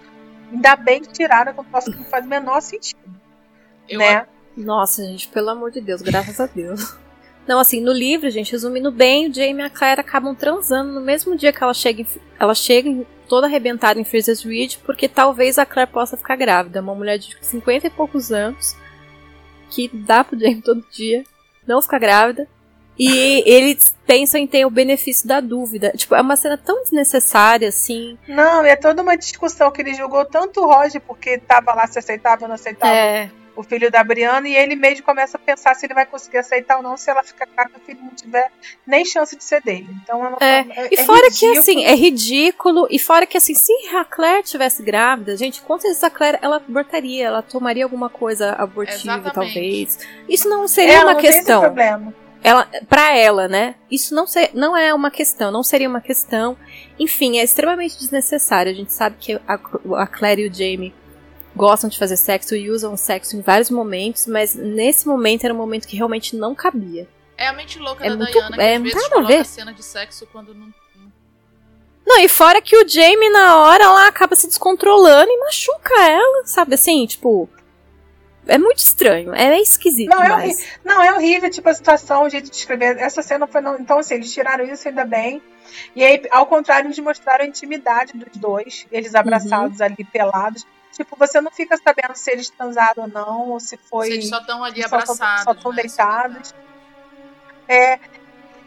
ainda 0.51 0.75
bem 0.75 1.01
que 1.01 1.11
tiraram, 1.11 1.53
que 1.53 1.59
eu 1.59 1.63
posso 1.63 1.91
que 1.91 1.97
não 1.97 2.05
faz 2.05 2.25
o 2.25 2.29
menor 2.29 2.61
sentido. 2.61 2.99
Eu, 3.89 3.99
né? 3.99 4.25
Nossa, 4.57 5.03
gente, 5.03 5.27
pelo 5.27 5.49
amor 5.49 5.71
de 5.71 5.81
Deus, 5.81 6.01
graças 6.01 6.39
a 6.39 6.45
Deus. 6.45 6.97
Não, 7.47 7.59
assim, 7.59 7.79
no 7.79 7.91
livro, 7.91 8.29
gente, 8.31 8.51
resumindo 8.53 8.91
bem, 8.91 9.29
o 9.29 9.33
Jamie 9.33 9.61
e 9.61 9.61
a 9.61 9.69
Claire 9.69 10.01
acabam 10.01 10.33
transando 10.33 10.91
no 10.93 11.01
mesmo 11.01 11.37
dia 11.37 11.53
que 11.53 11.63
ela 11.63 11.73
chega, 11.75 12.01
em, 12.01 12.07
ela 12.39 12.55
chega 12.55 12.89
em- 12.89 13.05
toda 13.29 13.45
arrebentada 13.45 13.99
em 13.99 14.03
Freezer's 14.03 14.43
Ridge, 14.43 14.79
porque 14.83 15.07
talvez 15.07 15.59
a 15.59 15.65
Claire 15.65 15.91
possa 15.91 16.17
ficar 16.17 16.35
grávida. 16.35 16.81
Uma 16.81 16.95
mulher 16.95 17.19
de 17.19 17.35
50 17.41 17.85
e 17.85 17.89
poucos 17.91 18.31
anos, 18.31 18.75
que 19.69 19.87
dá 19.93 20.23
pro 20.23 20.39
Jamie 20.39 20.61
todo 20.61 20.83
dia, 20.91 21.23
não 21.67 21.81
ficar 21.81 21.99
grávida. 21.99 22.47
E 22.97 23.43
eles 23.45 23.93
pensam 24.07 24.39
em 24.39 24.47
ter 24.47 24.65
o 24.65 24.69
benefício 24.69 25.27
da 25.27 25.39
dúvida. 25.39 25.91
Tipo, 25.95 26.15
é 26.15 26.21
uma 26.21 26.35
cena 26.35 26.57
tão 26.57 26.81
desnecessária, 26.83 27.67
assim. 27.69 28.17
Não, 28.27 28.65
e 28.65 28.69
é 28.69 28.75
toda 28.75 29.01
uma 29.01 29.17
discussão 29.17 29.71
que 29.71 29.81
ele 29.81 29.93
julgou 29.93 30.23
tanto 30.25 30.61
o 30.61 30.65
Roger 30.65 31.01
porque 31.01 31.37
tava 31.39 31.73
lá 31.73 31.87
se 31.87 31.99
aceitava 31.99 32.43
ou 32.43 32.47
não 32.47 32.55
aceitava 32.55 32.93
É, 32.93 33.29
o 33.55 33.63
filho 33.63 33.89
da 33.89 34.03
Brianna, 34.03 34.47
e 34.49 34.55
ele 34.55 34.75
mesmo 34.75 35.03
começa 35.05 35.37
a 35.37 35.39
pensar 35.39 35.75
se 35.75 35.85
ele 35.85 35.93
vai 35.93 36.05
conseguir 36.05 36.37
aceitar 36.39 36.77
ou 36.77 36.83
não, 36.83 36.97
se 36.97 37.09
ela 37.09 37.23
ficar 37.23 37.47
cá 37.47 37.67
que 37.69 37.77
o 37.77 37.79
filho 37.79 37.99
não 38.01 38.09
tiver 38.11 38.49
nem 38.85 39.03
chance 39.05 39.35
de 39.35 39.43
ser 39.43 39.61
dele. 39.61 39.87
Então 40.03 40.37
é 40.41 40.59
É, 40.59 40.89
E 40.91 40.99
é 40.99 41.03
fora 41.05 41.29
que, 41.31 41.57
assim, 41.57 41.83
é 41.85 41.95
ridículo. 41.95 42.85
E 42.89 42.99
fora 42.99 43.25
que, 43.25 43.37
assim, 43.37 43.53
se 43.55 43.71
a 43.95 44.03
Claire 44.05 44.43
tivesse 44.43 44.83
grávida, 44.83 45.35
gente, 45.37 45.61
com 45.61 45.79
certeza 45.79 46.07
a 46.07 46.09
Claire, 46.09 46.37
ela 46.41 46.57
abortaria, 46.57 47.25
ela 47.27 47.41
tomaria 47.41 47.83
alguma 47.85 48.09
coisa 48.09 48.51
abortiva, 48.53 49.17
Exatamente. 49.17 49.27
É, 49.29 49.31
talvez. 49.33 49.99
Isso 50.29 50.49
não 50.49 50.67
seria 50.67 50.93
Ela 50.95 51.05
uma 51.05 51.13
não 51.13 51.21
tem 51.21 51.29
esse 51.29 51.39
questão. 51.39 51.61
problema. 51.61 52.13
Ela, 52.43 52.67
para 52.87 53.15
ela, 53.17 53.47
né? 53.47 53.75
Isso 53.89 54.13
não, 54.13 54.27
ser, 54.27 54.51
não 54.53 54.75
é 54.77 54.93
uma 54.93 55.09
questão, 55.09 55.51
não 55.51 55.63
seria 55.63 55.89
uma 55.89 56.01
questão. 56.01 56.55
Enfim, 56.99 57.39
é 57.39 57.43
extremamente 57.43 57.97
desnecessário. 57.97 58.71
A 58.71 58.75
gente 58.75 58.93
sabe 58.93 59.15
que 59.19 59.33
a, 59.47 59.59
a 59.97 60.07
Claire 60.07 60.43
e 60.43 60.47
o 60.49 60.53
Jamie 60.53 60.93
gostam 61.55 61.89
de 61.89 61.97
fazer 61.97 62.17
sexo 62.17 62.55
e 62.55 62.69
usam 62.69 62.93
o 62.93 62.97
sexo 62.97 63.35
em 63.35 63.41
vários 63.41 63.69
momentos, 63.69 64.27
mas 64.27 64.53
nesse 64.55 65.07
momento 65.07 65.45
era 65.45 65.53
um 65.53 65.57
momento 65.57 65.87
que 65.87 65.95
realmente 65.95 66.35
não 66.35 66.53
cabia. 66.53 67.07
É 67.37 67.47
a 67.47 67.53
mente 67.53 67.79
louca 67.79 68.05
É 68.05 68.09
da 68.09 68.15
muito- 68.15 68.31
Diana 68.31 68.55
que 68.55 68.61
é, 68.61 68.75
às 68.75 68.81
vezes 68.83 69.07
coloca 69.07 69.27
ver. 69.27 69.45
cena 69.45 69.73
de 69.73 69.83
sexo 69.83 70.27
quando 70.31 70.53
não. 70.53 70.67
não- 70.67 71.11
Não, 72.05 72.19
e 72.21 72.27
fora 72.29 72.61
que 72.61 72.75
o 72.77 72.87
Jamie, 72.87 73.29
na 73.29 73.57
hora, 73.61 73.89
lá 73.89 74.07
acaba 74.07 74.35
se 74.35 74.47
descontrolando 74.47 75.29
e 75.31 75.39
machuca 75.39 75.93
ela, 76.01 76.45
sabe 76.45 76.75
assim? 76.75 77.05
Tipo. 77.05 77.49
É 78.47 78.57
muito 78.57 78.79
estranho, 78.79 79.33
é 79.33 79.59
esquisito 79.59 80.09
Não, 80.09 80.21
é 80.21 80.25
demais. 80.25 80.67
Não, 80.83 81.01
é 81.01 81.13
horrível, 81.13 81.49
tipo, 81.49 81.67
a 81.67 81.73
situação, 81.73 82.23
o 82.23 82.29
jeito 82.29 82.49
de 82.49 82.55
escrever. 82.55 82.97
Essa 82.97 83.21
cena 83.21 83.47
foi. 83.47 83.61
Não... 83.61 83.79
Então, 83.79 83.99
assim, 83.99 84.15
eles 84.15 84.31
tiraram 84.31 84.65
isso 84.65 84.87
ainda 84.87 85.03
bem. 85.03 85.41
E 85.95 86.03
aí, 86.03 86.21
ao 86.31 86.45
contrário, 86.45 86.87
eles 86.87 86.99
mostraram 86.99 87.43
a 87.43 87.47
intimidade 87.47 88.13
dos 88.13 88.37
dois, 88.39 88.85
eles 88.91 89.15
abraçados 89.15 89.81
ali, 89.81 90.03
pelados. 90.05 90.65
Tipo, 90.93 91.15
você 91.17 91.41
não 91.41 91.51
fica 91.51 91.75
sabendo 91.77 92.15
se 92.15 92.31
eles 92.31 92.49
transaram 92.49 93.03
ou 93.03 93.07
não, 93.07 93.49
ou 93.49 93.59
se 93.59 93.77
foi. 93.77 94.07
Se 94.07 94.13
eles 94.13 94.29
só 94.29 94.39
estão 94.39 94.63
ali 94.63 94.83
abraçados. 94.83 95.43
só 95.43 95.53
tão 95.53 95.71
né? 95.71 95.81
deitados. 95.81 96.55
É. 97.67 97.99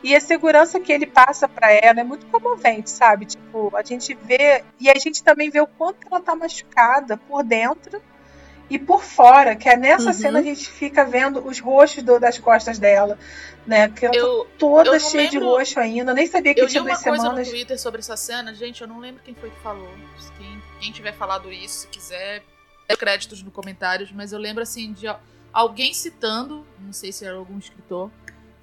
E 0.03 0.15
a 0.15 0.21
segurança 0.21 0.79
que 0.79 0.93
ele 0.93 1.07
passa 1.07 1.49
pra 1.49 1.73
ela 1.73 2.01
é 2.01 2.05
muito 2.05 2.27
comovente, 2.27 2.91
sabe? 2.91 3.27
Tipo, 3.27 3.75
a 3.75 3.83
gente 3.83 4.15
vê. 4.15 4.65
E 4.79 4.91
a 4.91 4.95
gente 4.95 5.23
também 5.23 5.51
vê 5.51 5.61
o 5.61 5.67
quanto 5.67 6.07
ela 6.11 6.21
tá 6.21 6.35
machucada 6.35 7.17
por 7.17 7.43
dentro 7.43 8.01
e 8.71 8.79
por 8.79 9.03
fora. 9.03 9.55
Que 9.57 9.69
é 9.69 9.77
nessa 9.77 10.09
Uhum. 10.09 10.13
cena 10.13 10.39
a 10.41 10.43
gente 10.43 10.69
fica 10.69 11.05
vendo 11.05 11.47
os 11.47 11.59
roxos 11.61 12.03
do- 12.03 12.19
das 12.21 12.39
costas 12.39 12.79
dela, 12.79 13.19
né? 13.67 13.89
Que 13.89 14.07
ela 14.07 14.15
tá 14.15 14.21
Eu, 14.21 14.47
toda 14.59 14.91
eu 14.97 15.01
cheia 15.01 15.29
de 15.29 15.39
lembro- 15.39 15.55
roxo 15.57 15.79
ainda. 15.81 16.11
Eu 16.13 16.15
nem 16.15 16.27
sabia 16.27 16.55
que 16.55 16.61
eu 16.61 16.65
li 16.67 16.71
tinha 16.71 16.83
uma 16.83 16.91
duas 16.91 17.03
coisa 17.03 17.23
semanas. 17.23 17.47
no 17.47 17.53
Twitter 17.55 17.79
sobre 17.81 18.01
essa 18.01 18.17
cena, 18.17 18.55
gente, 18.55 18.81
eu 18.83 18.89
não 18.89 18.99
lembro 18.99 19.23
quem 19.25 19.35
foi 19.35 19.51
que 19.51 19.59
falou. 19.61 19.89
Quem, 20.37 20.63
quem 20.81 20.93
tiver 20.93 21.13
falado 21.13 21.53
isso, 21.53 21.81
se 21.81 21.87
quiser, 21.89 22.43
dê 22.89 22.97
créditos 22.97 23.43
no 23.43 23.51
comentários, 23.51 24.11
mas 24.13 24.33
eu 24.33 24.39
lembro 24.39 24.63
assim 24.63 24.93
de 24.93 25.07
al- 25.09 25.21
alguém 25.53 25.93
citando, 25.95 26.67
não 26.81 26.93
sei 26.93 27.11
se 27.13 27.25
era 27.25 27.37
algum 27.37 27.59
escritor, 27.59 28.11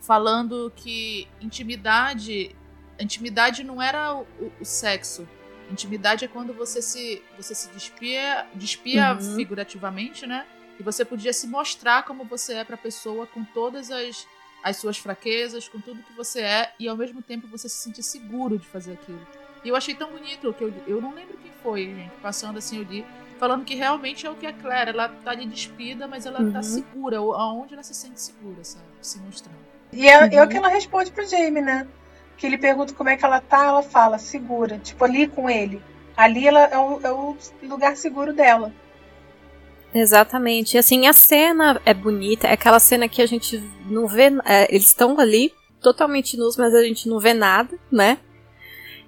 falando 0.02 0.72
que 0.76 1.28
intimidade, 1.42 2.56
intimidade 3.00 3.64
não 3.64 3.82
era 3.82 4.16
o- 4.16 4.26
o 4.62 4.66
sexo. 4.66 5.28
Intimidade 5.72 6.26
é 6.26 6.28
quando 6.28 6.54
você 6.54 6.82
se 6.82 7.22
você 7.38 7.56
se 7.56 7.68
despia, 7.70 8.46
despia 8.54 9.14
Uhum. 9.14 9.36
figurativamente, 9.36 10.26
né? 10.28 10.46
E 10.80 10.84
você 10.84 11.04
podia 11.06 11.34
se 11.34 11.48
mostrar 11.48 12.04
como 12.04 12.24
você 12.26 12.56
é 12.56 12.64
pra 12.64 12.78
pessoa 12.78 13.26
com 13.28 13.44
todas 13.44 13.90
as 13.92 14.28
as 14.64 14.78
suas 14.78 14.98
fraquezas, 14.98 15.68
com 15.70 15.80
tudo 15.80 16.02
que 16.02 16.12
você 16.14 16.42
é, 16.42 16.74
e 16.80 16.88
ao 16.88 16.98
mesmo 16.98 17.22
tempo 17.22 17.48
você 17.48 17.70
se 17.70 17.76
sentir 17.84 18.02
seguro 18.02 18.58
de 18.58 18.66
fazer 18.66 18.94
aquilo. 18.94 19.22
E 19.64 19.70
eu 19.70 19.76
achei 19.76 19.94
tão 19.94 20.10
bonito 20.10 20.52
que 20.54 20.64
eu, 20.64 20.74
eu 20.88 21.00
não 21.00 21.14
lembro 21.14 21.38
quem 21.38 21.52
foi, 21.62 21.86
gente, 21.86 22.12
passando 22.20 22.58
assim 22.58 22.78
eu 22.78 22.84
li, 22.84 23.06
falando 23.38 23.64
que 23.64 23.76
realmente 23.76 24.26
é 24.26 24.30
o 24.30 24.36
que 24.36 24.48
a 24.48 24.52
Claire, 24.52 24.90
ela 24.90 25.08
tá 25.08 25.30
ali 25.32 25.46
despida, 25.46 26.08
mas 26.08 26.26
ela 26.26 26.40
tá 26.52 26.58
Uhum. 26.58 26.64
segura, 26.64 27.22
ou- 27.22 27.36
aonde 27.36 27.76
ela 27.76 27.84
se 27.84 27.94
sente 27.94 28.20
segura, 28.20 28.64
sabe? 28.64 28.86
Se 29.04 29.20
mostrando. 29.20 29.60
E 29.94 30.08
é, 30.08 30.14
é 30.36 30.40
Uhum. 30.42 30.46
o 30.46 30.50
que 30.50 30.58
ela 30.58 30.68
responde 30.68 31.12
pro 31.12 31.28
Jamie, 31.28 31.62
né? 31.62 31.88
Que 32.38 32.48
ele 32.48 32.58
pergunta 32.58 32.94
como 32.94 33.10
é 33.10 33.16
que 33.16 33.26
ela 33.26 33.40
tá, 33.40 33.66
ela 33.66 33.84
fala, 33.84 34.18
segura. 34.18 34.78
Tipo, 34.80 35.06
ali 35.06 35.28
com 35.28 35.50
ele. 35.50 35.82
Ali 36.16 36.48
ela 36.48 36.62
é 36.62 36.78
o, 36.78 37.00
é 37.04 37.12
o 37.12 37.38
lugar 37.64 37.96
seguro 37.98 38.34
dela. 38.34 38.72
Exatamente. 39.94 40.76
E 40.76 40.78
assim, 40.78 41.08
a 41.08 41.14
cena 41.14 41.82
é 41.86 41.94
bonita, 41.94 42.48
é 42.48 42.54
aquela 42.54 42.80
cena 42.80 43.08
que 43.08 43.22
a 43.22 43.26
gente 43.26 43.64
não 43.90 44.08
vê. 44.08 44.26
é, 44.46 44.68
eles 44.70 44.88
estão 44.88 45.18
ali, 45.18 45.54
totalmente 45.82 46.36
nus, 46.36 46.58
mas 46.58 46.76
a 46.76 46.84
gente 46.84 47.08
não 47.08 47.20
vê 47.20 47.34
nada, 47.34 47.78
né? 47.92 48.18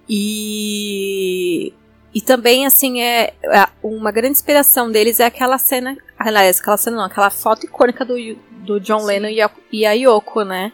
E. 0.08 1.74
E 2.14 2.22
também, 2.22 2.66
assim, 2.66 3.02
é 3.02 3.34
é 3.44 3.68
uma 3.84 4.12
grande 4.12 4.32
inspiração 4.32 4.90
deles 4.90 5.20
é 5.20 5.26
aquela 5.26 5.58
cena. 5.58 5.98
Aliás, 6.18 6.60
aquela 6.60 6.78
cena 6.78 6.98
não, 6.98 7.04
aquela 7.04 7.30
foto 7.30 7.66
icônica 7.66 8.06
do, 8.06 8.16
do 8.66 8.80
John. 8.80 9.04
Lennon 9.04 9.28
e 9.28 9.42
a, 9.42 9.52
e 9.72 9.86
a 9.86 9.92
Yoko, 9.92 10.44
né? 10.44 10.72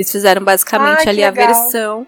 Eles 0.00 0.10
fizeram 0.10 0.42
basicamente 0.42 1.02
que 1.02 1.10
ali 1.10 1.22
a 1.22 1.28
legal. 1.28 1.46
versão. 1.46 2.06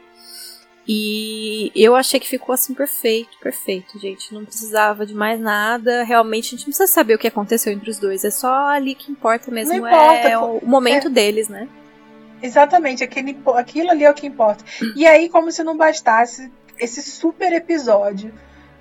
E 0.88 1.70
eu 1.76 1.94
achei 1.94 2.18
que 2.18 2.26
ficou 2.26 2.54
assim 2.54 2.72
perfeito, 2.72 3.38
perfeito, 3.38 3.98
gente. 3.98 4.32
Não 4.32 4.46
precisava 4.46 5.04
de 5.04 5.14
mais 5.14 5.38
nada. 5.38 6.02
Realmente, 6.02 6.46
a 6.46 6.50
gente 6.56 6.60
não 6.60 6.72
precisa 6.72 6.86
saber 6.86 7.16
o 7.16 7.18
que 7.18 7.28
aconteceu 7.28 7.70
entre 7.70 7.90
os 7.90 7.98
dois. 7.98 8.24
É 8.24 8.30
só 8.30 8.50
ali 8.68 8.94
que 8.94 9.12
importa 9.12 9.50
mesmo. 9.50 9.74
Não 9.74 9.86
importa, 9.86 10.26
é 10.26 10.38
o 10.38 10.62
momento 10.64 11.10
deles, 11.10 11.50
né? 11.50 11.68
Exatamente, 12.42 13.04
aquele, 13.04 13.38
aquilo 13.56 13.90
ali 13.90 14.04
é 14.04 14.10
o 14.10 14.14
que 14.14 14.26
importa. 14.26 14.64
E 14.96 15.06
aí, 15.06 15.28
como 15.28 15.52
se 15.52 15.62
não 15.62 15.76
bastasse 15.76 16.50
esse 16.78 17.02
super 17.02 17.52
episódio, 17.52 18.32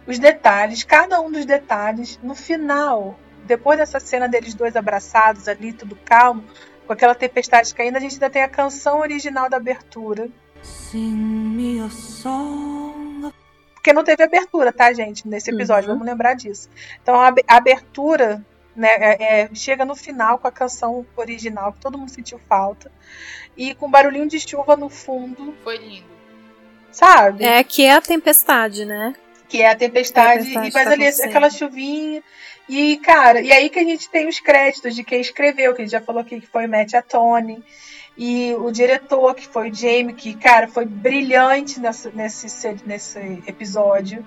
os 0.08 0.18
detalhes, 0.18 0.84
cada 0.86 1.20
um 1.20 1.30
dos 1.30 1.46
detalhes, 1.46 2.18
no 2.24 2.34
final, 2.34 3.20
depois 3.44 3.78
dessa 3.78 4.00
cena 4.00 4.30
deles 4.30 4.54
dois 4.54 4.78
abraçados 4.78 5.50
ali, 5.50 5.74
tudo 5.74 5.98
calmo, 6.06 6.46
com 6.92 6.94
aquela 6.94 7.16
tempestade 7.16 7.74
caindo, 7.74 7.96
a 7.96 8.00
gente 8.02 8.14
ainda 8.16 8.30
tem 8.30 8.44
a 8.44 8.50
canção 8.50 9.00
original 9.00 9.50
da 9.50 9.56
abertura. 9.56 10.28
Sing 10.62 11.16
me 11.16 11.80
a 11.80 11.90
song 11.90 13.26
of 13.28 13.36
Porque 13.76 13.94
não 13.94 14.04
teve 14.04 14.22
abertura, 14.24 14.74
tá, 14.74 14.92
gente, 14.94 15.26
nesse 15.28 15.50
episódio, 15.52 15.90
Uhum. 15.90 15.96
vamos 15.96 16.06
lembrar 16.12 16.34
disso. 16.36 16.70
Então 17.02 17.16
a 17.20 17.28
ab- 17.28 17.44
a 17.48 17.56
abertura 17.56 18.46
né, 18.76 18.90
é- 18.90 19.42
é- 19.44 19.50
chega 19.56 19.84
no 19.86 19.96
final 19.96 20.38
com 20.38 20.48
a 20.48 20.52
canção 20.52 21.06
original, 21.16 21.72
que 21.74 21.80
todo 21.80 21.98
mundo 21.98 22.12
sentiu 22.12 22.40
falta. 22.48 22.92
E 23.58 23.74
com 23.74 23.90
barulhinho 23.90 24.28
de 24.28 24.40
chuva 24.40 24.76
no 24.78 24.88
fundo, 24.90 25.54
Foi 25.64 25.78
lindo. 25.78 26.06
sabe? 26.92 27.44
É 27.44 27.64
que 27.64 27.84
é 27.86 27.94
a 27.94 28.02
tempestade, 28.02 28.86
né? 28.86 29.16
que 29.50 29.62
é 29.62 29.70
a 29.70 29.76
tempestade, 29.76 30.46
Tempestade 30.46 30.68
e 30.70 30.72
faz 30.72 30.86
tá 30.88 30.94
ali 30.94 31.04
acontecendo. 31.04 31.30
aquela 31.30 31.50
chuvinha. 31.50 32.24
E, 32.70 32.98
cara, 32.98 33.42
e 33.42 33.52
aí 33.52 33.70
que 33.70 33.80
a 33.80 33.84
gente 33.84 34.10
tem 34.10 34.28
os 34.30 34.40
créditos 34.40 34.96
de 34.96 35.04
quem 35.04 35.20
escreveu, 35.20 35.74
que 35.74 35.82
a 35.82 35.86
gente 35.86 35.92
já 35.92 36.02
falou 36.02 36.22
aqui 36.22 36.40
que 36.40 36.48
foi 36.48 36.66
o 36.66 36.70
Matt 36.70 36.94
Atone. 36.94 37.64
E 38.18 38.54
o 38.56 38.72
diretor, 38.72 39.34
que 39.36 39.48
foi 39.48 39.70
o 39.70 39.74
Jamie, 39.74 40.14
que, 40.14 40.34
cara, 40.36 40.68
foi 40.68 40.86
brilhante 40.86 41.80
nesse, 41.80 42.50
se- 42.50 42.78
nesse 42.86 43.20
episódio. 43.48 44.26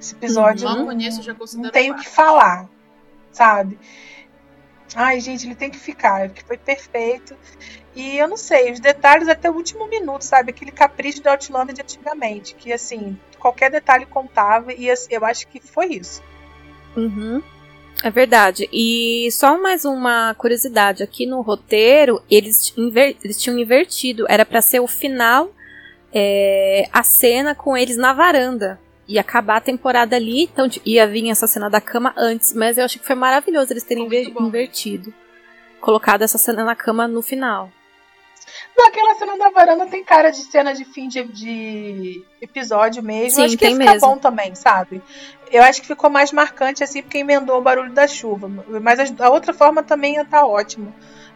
Esse 0.00 0.14
episódio 0.14 0.68
não, 0.68 0.90
nisso 0.92 1.22
já 1.22 1.32
não 1.32 1.70
tenho 1.70 1.94
o 1.94 1.96
que 1.96 2.08
falar, 2.08 2.68
sabe? 3.32 3.78
Ai, 4.94 5.20
gente, 5.20 5.46
ele 5.46 5.54
tem 5.54 5.70
que 5.70 5.78
ficar, 5.78 6.28
porque 6.28 6.44
foi 6.44 6.58
perfeito. 6.58 7.36
E 7.94 8.18
eu 8.18 8.28
não 8.28 8.36
sei, 8.36 8.72
os 8.72 8.80
detalhes 8.80 9.28
até 9.28 9.50
o 9.50 9.54
último 9.54 9.86
minuto, 9.88 10.22
sabe? 10.22 10.50
Aquele 10.50 10.70
capricho 10.70 11.22
do 11.22 11.28
Outlander 11.28 11.74
de 11.74 11.82
antigamente, 11.82 12.54
que 12.54 12.72
assim, 12.72 13.18
qualquer 13.38 13.70
detalhe 13.70 14.04
contava 14.06 14.72
e 14.72 14.90
assim, 14.90 15.08
eu 15.10 15.24
acho 15.24 15.46
que 15.48 15.60
foi 15.60 15.86
isso. 15.86 16.22
Uhum. 16.96 17.42
É 18.02 18.10
verdade. 18.10 18.68
E 18.72 19.28
só 19.32 19.60
mais 19.60 19.84
uma 19.84 20.34
curiosidade: 20.34 21.02
aqui 21.02 21.26
no 21.26 21.40
roteiro, 21.40 22.22
eles, 22.30 22.74
eles 23.22 23.40
tinham 23.40 23.58
invertido. 23.58 24.26
Era 24.28 24.44
pra 24.44 24.60
ser 24.60 24.80
o 24.80 24.86
final, 24.86 25.50
é, 26.12 26.88
a 26.92 27.02
cena 27.02 27.54
com 27.54 27.76
eles 27.76 27.96
na 27.96 28.12
varanda. 28.12 28.80
Ia 29.08 29.20
acabar 29.20 29.58
a 29.58 29.60
temporada 29.60 30.16
ali, 30.16 30.42
então 30.44 30.68
ia 30.84 31.06
vir 31.06 31.30
essa 31.30 31.46
cena 31.46 31.70
da 31.70 31.80
cama 31.80 32.12
antes. 32.16 32.52
Mas 32.52 32.76
eu 32.76 32.84
achei 32.84 33.00
que 33.00 33.06
foi 33.06 33.16
maravilhoso 33.16 33.72
eles 33.72 33.84
terem 33.84 34.04
invertido. 34.40 35.14
Colocado 35.80 36.22
essa 36.22 36.38
cena 36.38 36.64
na 36.64 36.74
cama 36.74 37.06
no 37.06 37.22
final. 37.22 37.70
Aquela 38.78 39.14
cena 39.14 39.36
da 39.38 39.50
varanda 39.50 39.86
tem 39.86 40.04
cara 40.04 40.30
de 40.30 40.42
cena 40.42 40.74
de 40.74 40.84
fim 40.84 41.08
de, 41.08 41.24
de 41.24 42.24
episódio 42.40 43.02
mesmo. 43.02 43.36
Sim, 43.40 43.44
acho 43.44 43.56
que 43.56 43.70
ficar 43.70 43.92
mesmo. 43.92 44.00
bom 44.00 44.18
também, 44.18 44.54
sabe? 44.54 45.02
Eu 45.50 45.62
acho 45.62 45.80
que 45.80 45.86
ficou 45.86 46.10
mais 46.10 46.32
marcante 46.32 46.84
assim 46.84 47.02
porque 47.02 47.18
emendou 47.18 47.58
o 47.58 47.62
barulho 47.62 47.92
da 47.92 48.06
chuva. 48.06 48.48
Mas 48.80 48.98
a, 49.00 49.24
a 49.26 49.30
outra 49.30 49.52
forma 49.54 49.82
também 49.82 50.14
ia 50.14 50.22
estar 50.22 50.44
ótimo. 50.46 50.94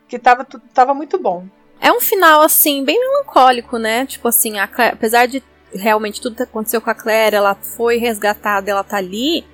Que 0.09 0.19
tava, 0.19 0.45
tava 0.75 0.93
muito 0.95 1.19
bom. 1.19 1.47
É 1.81 1.91
um 1.93 2.01
final, 2.01 2.43
assim, 2.43 2.85
bem 2.85 2.99
melancólico, 2.99 3.79
né? 3.79 4.05
Tipo 4.05 4.29
assim, 4.29 4.59
a 4.59 4.67
Claire- 4.67 4.95
apesar 4.95 5.27
de 5.27 5.43
realmente 5.73 6.21
tudo 6.21 6.37
que 6.37 6.43
aconteceu 6.43 6.81
com 6.81 6.91
a 6.91 6.95
Claire, 6.95 7.37
ela 7.37 7.55
foi 7.55 7.97
resgatada, 7.97 8.71
ela 8.71 8.83
tá 8.85 8.97
ali, 8.97 9.47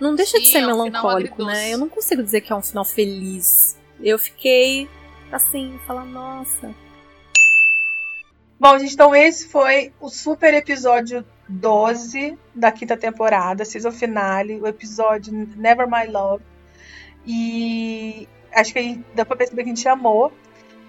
não 0.00 0.14
deixa 0.14 0.38
de 0.38 0.46
Sim, 0.46 0.52
ser 0.52 0.58
é 0.58 0.64
um 0.64 0.66
melancólico, 0.66 1.44
né? 1.44 1.72
Eu 1.72 1.78
não 1.78 1.88
consigo 1.88 2.22
dizer 2.22 2.40
que 2.40 2.52
é 2.52 2.56
um 2.56 2.62
final 2.62 2.84
feliz. 2.84 3.78
Eu 4.00 4.18
fiquei, 4.18 4.88
assim, 5.30 5.78
falando, 5.86 6.10
nossa. 6.10 6.74
Bom, 8.60 8.78
gente, 8.78 8.92
então 8.92 9.16
esse 9.16 9.48
foi 9.48 9.90
o 9.98 10.10
super 10.10 10.52
episódio 10.52 11.24
12 11.48 12.38
da 12.54 12.70
quinta 12.70 12.94
temporada, 12.94 13.64
season 13.64 13.90
finale, 13.90 14.60
o 14.60 14.66
episódio 14.66 15.32
Never 15.56 15.88
My 15.88 16.06
Love. 16.06 16.44
E 17.26 18.28
acho 18.52 18.70
que 18.74 18.78
a 18.78 18.82
gente, 18.82 19.02
dá 19.14 19.24
pra 19.24 19.34
perceber 19.34 19.64
que 19.64 19.70
a 19.70 19.74
gente 19.74 19.88
amou. 19.88 20.30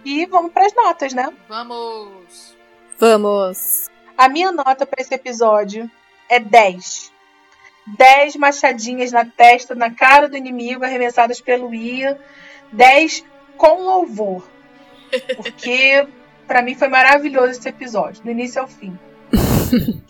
E 0.04 0.26
vamos 0.26 0.52
pras 0.52 0.74
notas, 0.76 1.14
né? 1.14 1.32
Vamos. 1.48 2.58
Vamos. 3.00 3.90
A 4.18 4.28
minha 4.28 4.52
nota 4.52 4.86
pra 4.86 5.02
esse 5.02 5.14
episódio 5.14 5.90
é 6.28 6.42
10. 6.42 7.10
10 7.88 8.36
machadinhas 8.36 9.14
na 9.14 9.24
testa, 9.24 9.74
na 9.74 9.90
cara 9.90 10.28
do 10.28 10.36
inimigo, 10.36 10.84
arremessadas 10.84 11.40
pelo 11.40 11.74
Ian. 11.74 12.18
10 12.74 13.24
com 13.56 13.82
louvor. 13.82 14.46
Porque 15.38 16.06
pra 16.52 16.62
mim 16.62 16.76
foi 16.76 16.90
maravilhoso 16.90 17.52
esse 17.52 17.70
episódio, 17.70 18.22
do 18.22 18.30
início 18.30 18.62
ao 18.62 18.68
fim. 18.68 19.00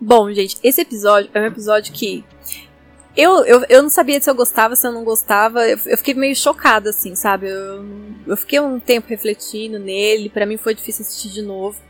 Bom, 0.00 0.32
gente, 0.32 0.58
esse 0.60 0.80
episódio 0.80 1.30
é 1.32 1.40
um 1.40 1.46
episódio 1.46 1.94
que. 1.94 2.24
Eu, 3.16 3.44
eu, 3.44 3.64
eu 3.68 3.80
não 3.80 3.88
sabia 3.88 4.20
se 4.20 4.28
eu 4.28 4.34
gostava, 4.34 4.74
se 4.74 4.84
eu 4.84 4.90
não 4.90 5.04
gostava. 5.04 5.64
Eu, 5.64 5.78
eu 5.86 5.96
fiquei 5.96 6.14
meio 6.14 6.34
chocada, 6.34 6.90
assim, 6.90 7.14
sabe? 7.14 7.46
Eu, 7.48 7.86
eu 8.26 8.36
fiquei 8.36 8.58
um 8.58 8.80
tempo 8.80 9.06
refletindo 9.08 9.78
nele. 9.78 10.28
Pra 10.28 10.44
mim 10.44 10.56
foi 10.56 10.74
difícil 10.74 11.04
assistir 11.04 11.28
de 11.28 11.42
novo. 11.42 11.80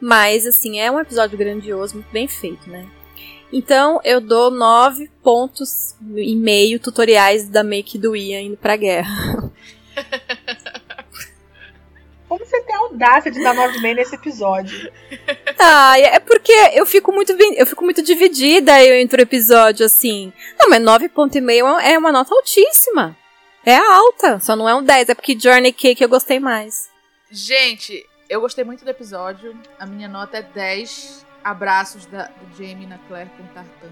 Mas, 0.00 0.44
assim, 0.44 0.80
é 0.80 0.90
um 0.90 0.98
episódio 0.98 1.38
grandioso, 1.38 1.94
muito 1.94 2.10
bem 2.10 2.26
feito, 2.26 2.68
né? 2.68 2.84
Então, 3.52 4.00
eu 4.02 4.20
dou 4.20 4.50
nove 4.50 5.08
pontos 5.22 5.94
e 6.16 6.34
meio 6.34 6.80
tutoriais 6.80 7.48
da 7.48 7.62
Make 7.62 7.96
do 7.96 8.16
Ian 8.16 8.40
indo 8.40 8.56
pra 8.56 8.76
guerra. 8.76 9.52
Você 12.54 12.62
tem 12.62 12.74
a 12.76 12.78
audácia 12.78 13.30
de 13.32 13.42
dar 13.42 13.54
9,5 13.54 13.94
nesse 13.96 14.14
episódio? 14.14 14.92
Ah, 15.58 15.98
é 15.98 16.20
porque 16.20 16.52
eu 16.74 16.86
fico 16.86 17.10
muito 17.12 17.32
eu 17.32 17.66
fico 17.66 17.82
muito 17.84 18.02
dividida 18.02 18.82
eu 18.84 18.94
entre 18.96 19.20
o 19.20 19.24
episódio 19.24 19.84
assim. 19.84 20.32
Não, 20.58 20.68
mas 20.70 20.80
9.5 20.82 21.80
é 21.82 21.98
uma 21.98 22.12
nota 22.12 22.34
altíssima. 22.34 23.16
É 23.66 23.76
alta, 23.76 24.38
só 24.40 24.54
não 24.54 24.68
é 24.68 24.74
um 24.74 24.82
10, 24.82 25.08
é 25.08 25.14
porque 25.14 25.38
Journey 25.38 25.72
Cake 25.72 26.02
eu 26.02 26.08
gostei 26.08 26.38
mais. 26.38 26.90
Gente, 27.30 28.06
eu 28.28 28.40
gostei 28.40 28.62
muito 28.62 28.84
do 28.84 28.90
episódio. 28.90 29.58
A 29.78 29.86
minha 29.86 30.06
nota 30.06 30.36
é 30.38 30.42
10 30.42 31.26
abraços 31.42 32.06
da, 32.06 32.24
do 32.26 32.56
Jamie 32.56 32.86
na 32.86 32.98
Claire 33.08 33.30
com 33.36 33.42
o 33.42 33.46
Tartan. 33.48 33.90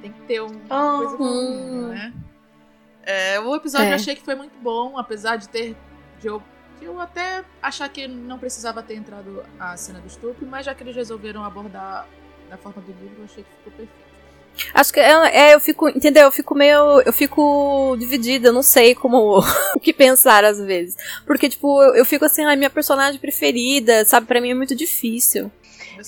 Tem 0.00 0.12
que 0.12 0.20
ter 0.22 0.40
uma 0.40 0.54
Ah, 0.70 0.96
coisa 0.98 1.16
comum, 1.16 1.88
né? 1.88 2.12
É, 3.04 3.40
o 3.40 3.54
episódio 3.54 3.88
É. 3.88 3.90
eu 3.90 3.94
achei 3.96 4.14
que 4.14 4.22
foi 4.24 4.34
muito 4.36 4.56
bom, 4.60 4.98
apesar 4.98 5.36
de 5.36 5.48
ter. 5.48 5.76
De 6.20 6.28
eu, 6.28 6.42
de 6.78 6.84
eu 6.84 7.00
até 7.00 7.44
achar 7.62 7.88
que 7.88 8.06
não 8.06 8.38
precisava 8.38 8.82
ter 8.82 8.94
entrado 8.94 9.44
a 9.58 9.76
cena 9.76 10.00
do 10.00 10.06
estupro, 10.06 10.46
mas 10.46 10.66
já 10.66 10.74
que 10.74 10.82
eles 10.82 10.96
resolveram 10.96 11.44
abordar 11.44 12.06
da 12.48 12.56
forma 12.56 12.80
do 12.82 12.92
livro, 12.92 13.16
eu 13.18 13.24
achei 13.24 13.44
que 13.44 13.50
ficou 13.50 13.72
perfeito. 13.72 14.06
Acho 14.72 14.92
que 14.92 15.00
é, 15.00 15.50
é, 15.50 15.54
eu 15.54 15.60
fico, 15.60 15.88
entendeu? 15.88 16.24
Eu 16.24 16.32
fico 16.32 16.54
meio, 16.54 17.00
eu 17.02 17.12
fico 17.12 17.96
dividida, 17.98 18.48
eu 18.48 18.52
não 18.52 18.62
sei 18.62 18.94
como 18.94 19.40
o 19.74 19.80
que 19.80 19.92
pensar 19.92 20.44
às 20.44 20.58
vezes. 20.58 20.96
Porque 21.26 21.48
tipo, 21.48 21.82
eu, 21.82 21.96
eu 21.96 22.04
fico 22.04 22.24
assim, 22.24 22.44
ai, 22.44 22.56
minha 22.56 22.70
personagem 22.70 23.20
preferida, 23.20 24.04
sabe? 24.04 24.26
Pra 24.26 24.40
mim 24.40 24.50
é 24.50 24.54
muito 24.54 24.74
difícil. 24.74 25.50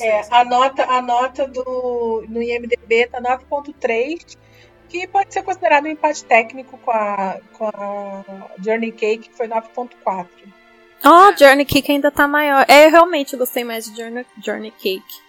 É, 0.00 0.22
a 0.30 0.44
nota, 0.44 0.84
a 0.84 1.00
nota 1.00 1.46
do, 1.46 2.24
no 2.28 2.42
IMDB 2.42 3.06
tá 3.06 3.20
9.3, 3.20 4.36
que 4.88 5.06
pode 5.06 5.32
ser 5.32 5.42
considerado 5.42 5.84
um 5.84 5.88
empate 5.88 6.24
técnico 6.24 6.78
com 6.78 6.90
a, 6.90 7.38
com 7.52 7.68
a 7.68 8.24
Journey 8.62 8.92
Cake, 8.92 9.30
que 9.30 9.36
foi 9.36 9.48
9.4. 9.48 10.26
Oh, 11.04 11.36
Journey 11.36 11.64
Cake 11.64 11.92
ainda 11.92 12.10
tá 12.10 12.26
maior. 12.26 12.64
É, 12.68 12.86
eu 12.86 12.90
realmente 12.90 13.36
gostei 13.36 13.64
mais 13.64 13.84
de 13.84 13.96
Journey, 13.96 14.26
Journey 14.44 14.70
Cake. 14.72 15.22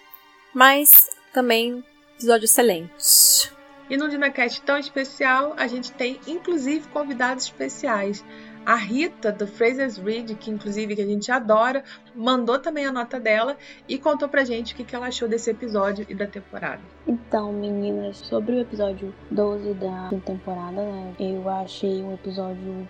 Mas 0.52 1.08
também 1.32 1.84
episódio 2.16 2.44
excelente. 2.44 3.52
E 3.88 3.96
no 3.96 4.08
DinaCast 4.08 4.62
tão 4.62 4.78
especial, 4.78 5.54
a 5.56 5.66
gente 5.66 5.90
tem 5.92 6.20
inclusive 6.26 6.86
convidados 6.88 7.44
especiais. 7.44 8.24
A 8.64 8.74
Rita, 8.74 9.32
do 9.32 9.46
Fraser's 9.46 9.96
Read, 9.96 10.34
que 10.34 10.50
inclusive 10.50 10.94
que 10.94 11.00
a 11.00 11.06
gente 11.06 11.32
adora, 11.32 11.82
mandou 12.14 12.58
também 12.58 12.84
a 12.84 12.92
nota 12.92 13.18
dela 13.18 13.56
e 13.88 13.98
contou 13.98 14.28
pra 14.28 14.44
gente 14.44 14.74
o 14.74 14.76
que 14.76 14.84
que 14.84 14.94
ela 14.94 15.06
achou 15.06 15.26
desse 15.26 15.50
episódio 15.50 16.04
e 16.08 16.14
da 16.14 16.26
temporada. 16.26 16.82
Então, 17.06 17.52
meninas, 17.52 18.18
sobre 18.18 18.56
o 18.56 18.60
episódio 18.60 19.14
12 19.30 19.74
da 19.74 20.10
temporada, 20.26 20.82
né? 20.82 21.14
Eu 21.18 21.48
achei 21.48 22.02
um 22.02 22.12
episódio 22.12 22.86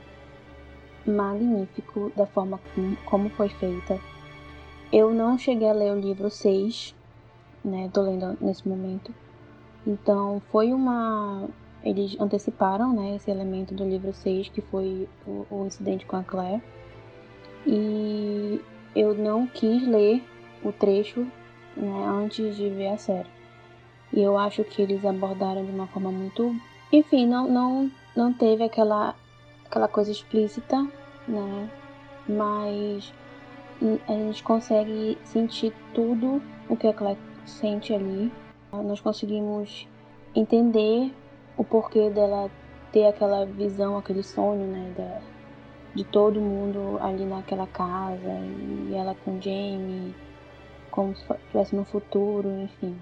magnífico 1.07 2.13
da 2.17 2.27
forma 2.27 2.61
como- 3.05 3.31
foi 3.31 3.49
feita. 3.49 3.99
Eu 4.93 5.13
não 5.13 5.39
cheguei 5.39 5.69
a 5.69 5.73
ler 5.73 5.93
o 5.93 6.01
livro 6.01 6.31
6, 6.31 6.95
né? 7.65 7.89
Tô 7.93 8.03
lendo 8.03 8.37
nesse 8.41 8.69
momento. 8.69 9.15
Então, 9.87 10.43
foi 10.51 10.73
uma. 10.73 11.49
Eles 11.83 12.17
anteciparam, 12.21 12.93
né? 12.93 13.17
Esse 13.17 13.31
elemento 13.31 13.73
do 13.75 13.85
livro 13.85 14.13
6, 14.13 14.49
que 14.49 14.61
foi 14.61 15.09
o, 15.27 15.47
o 15.51 15.67
incidente 15.67 16.05
com 16.05 16.17
a 16.17 16.23
Claire. 16.23 16.63
E 17.67 18.61
eu 18.95 19.15
não 19.15 19.47
quis 19.47 19.87
ler 19.87 20.23
o 20.65 20.73
trecho, 20.73 21.27
né? 21.77 22.05
Antes 22.07 22.57
de 22.57 22.69
ver 22.69 22.89
a 22.89 22.99
série. 22.99 23.29
E 24.13 24.21
eu 24.21 24.37
acho 24.37 24.65
que 24.65 24.83
eles 24.83 25.05
abordaram 25.05 25.65
de 25.65 25.71
uma 25.71 25.87
forma 25.87 26.11
muito. 26.11 26.55
Enfim, 26.93 27.27
não, 27.27 27.49
não, 27.49 27.91
não 28.17 28.33
teve 28.33 28.65
aquela, 28.65 29.15
aquela 29.71 29.87
coisa 29.87 30.11
explícita, 30.11 30.85
né? 31.29 31.71
Mas 32.29 33.13
a 34.09 34.13
gente 34.13 34.43
consegue 34.43 35.17
sentir 35.25 35.73
tudo 35.95 36.43
o 36.69 36.77
que 36.77 36.89
a 36.89 36.93
Claire 36.93 37.19
sente 37.47 37.95
ali. 37.95 38.33
Nós 38.73 39.01
conseguimos 39.01 39.87
entender 40.35 41.15
o 41.57 41.65
porquê 41.65 42.11
dela 42.11 42.51
ter 42.93 43.07
aquela 43.07 43.47
visão, 43.47 43.97
aquele 43.97 44.25
sonho, 44.25 44.67
né? 44.67 45.23
De 45.95 46.05
todo 46.05 46.41
mundo 46.41 46.99
ali 47.01 47.25
naquela 47.25 47.67
casa 47.67 48.41
e 48.89 48.95
ela 48.95 49.15
com 49.25 49.41
Jamie, 49.41 50.15
como 50.91 51.15
se 51.15 51.25
estivesse 51.33 51.77
no 51.77 51.85
futuro, 51.85 52.49
enfim. 52.61 52.97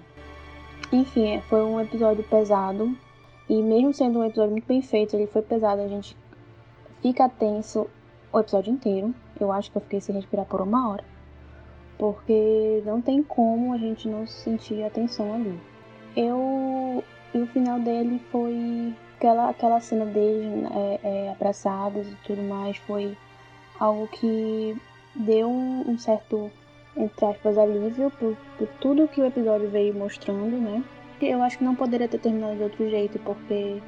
Enfim, 0.91 1.35
é, 1.35 1.41
foi 1.41 1.63
um 1.63 1.79
episódio 1.79 2.23
pesado. 2.23 2.95
E 3.47 3.61
mesmo 3.61 3.93
sendo 3.93 4.19
um 4.19 4.25
episódio 4.25 4.51
muito 4.51 4.67
bem 4.67 4.81
feito, 4.81 5.15
ele 5.15 5.27
foi 5.27 5.41
pesado. 5.41 5.81
A 5.81 5.87
gente 5.87 6.15
fica 7.01 7.29
tenso 7.29 7.87
o 8.31 8.39
episódio 8.39 8.71
inteiro. 8.71 9.13
Eu 9.39 9.51
acho 9.51 9.71
que 9.71 9.77
eu 9.77 9.81
fiquei 9.81 10.01
sem 10.01 10.15
respirar 10.15 10.45
por 10.45 10.61
uma 10.61 10.89
hora. 10.89 11.03
Porque 11.97 12.81
não 12.85 13.01
tem 13.01 13.21
como 13.21 13.73
a 13.73 13.77
gente 13.77 14.07
não 14.07 14.25
sentir 14.25 14.83
a 14.83 14.89
tensão 14.89 15.33
ali. 15.33 15.59
eu. 16.15 17.03
E 17.33 17.37
o 17.37 17.47
final 17.47 17.79
dele 17.79 18.19
foi. 18.31 18.93
Aquela, 19.17 19.49
aquela 19.49 19.81
cena 19.81 20.05
deles 20.05 20.65
é, 20.71 20.99
é, 21.03 21.31
abraçados 21.31 22.07
e 22.07 22.15
tudo 22.23 22.41
mais 22.41 22.77
foi 22.77 23.17
algo 23.77 24.07
que 24.07 24.77
deu 25.13 25.49
um, 25.49 25.91
um 25.91 25.97
certo, 25.97 26.49
entre 26.95 27.25
aspas, 27.25 27.57
alívio 27.57 28.09
por, 28.11 28.37
por 28.57 28.67
tudo 28.79 29.09
que 29.09 29.19
o 29.19 29.25
episódio 29.25 29.69
veio 29.69 29.93
mostrando, 29.93 30.55
né? 30.57 30.81
Eu 31.21 31.43
acho 31.43 31.57
que 31.57 31.65
não 31.65 31.75
poderia 31.75 32.07
ter 32.07 32.19
terminado 32.19 32.55
de 32.55 32.63
outro 32.63 32.89
jeito, 32.89 33.19
porque 33.19 33.81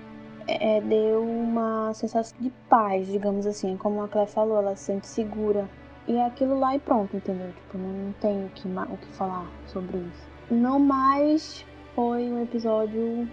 é, 0.48 0.82
deu 0.82 1.24
uma 1.24 1.94
sensação 1.94 2.38
de 2.40 2.50
paz, 2.70 3.08
digamos 3.08 3.46
assim. 3.46 3.78
Como 3.78 4.02
a 4.02 4.08
Claire 4.08 4.30
falou, 4.30 4.58
ela 4.58 4.76
se 4.76 4.86
sente 4.86 5.08
segura. 5.08 5.70
E 6.08 6.16
é 6.16 6.26
aquilo 6.26 6.60
lá 6.60 6.76
e 6.76 6.80
pronto, 6.80 7.16
entendeu? 7.16 7.52
Tipo, 7.54 7.78
não, 7.78 7.90
não 7.90 8.14
tem 8.14 8.46
o 8.46 8.50
que, 8.50 8.68
o 8.68 8.98
que 8.98 9.08
falar 9.14 9.48
sobre 9.68 9.98
isso. 9.98 10.28
Não 10.50 10.80
mais 10.80 11.66
foi 11.96 12.30
um 12.30 12.42
episódio 12.42 13.30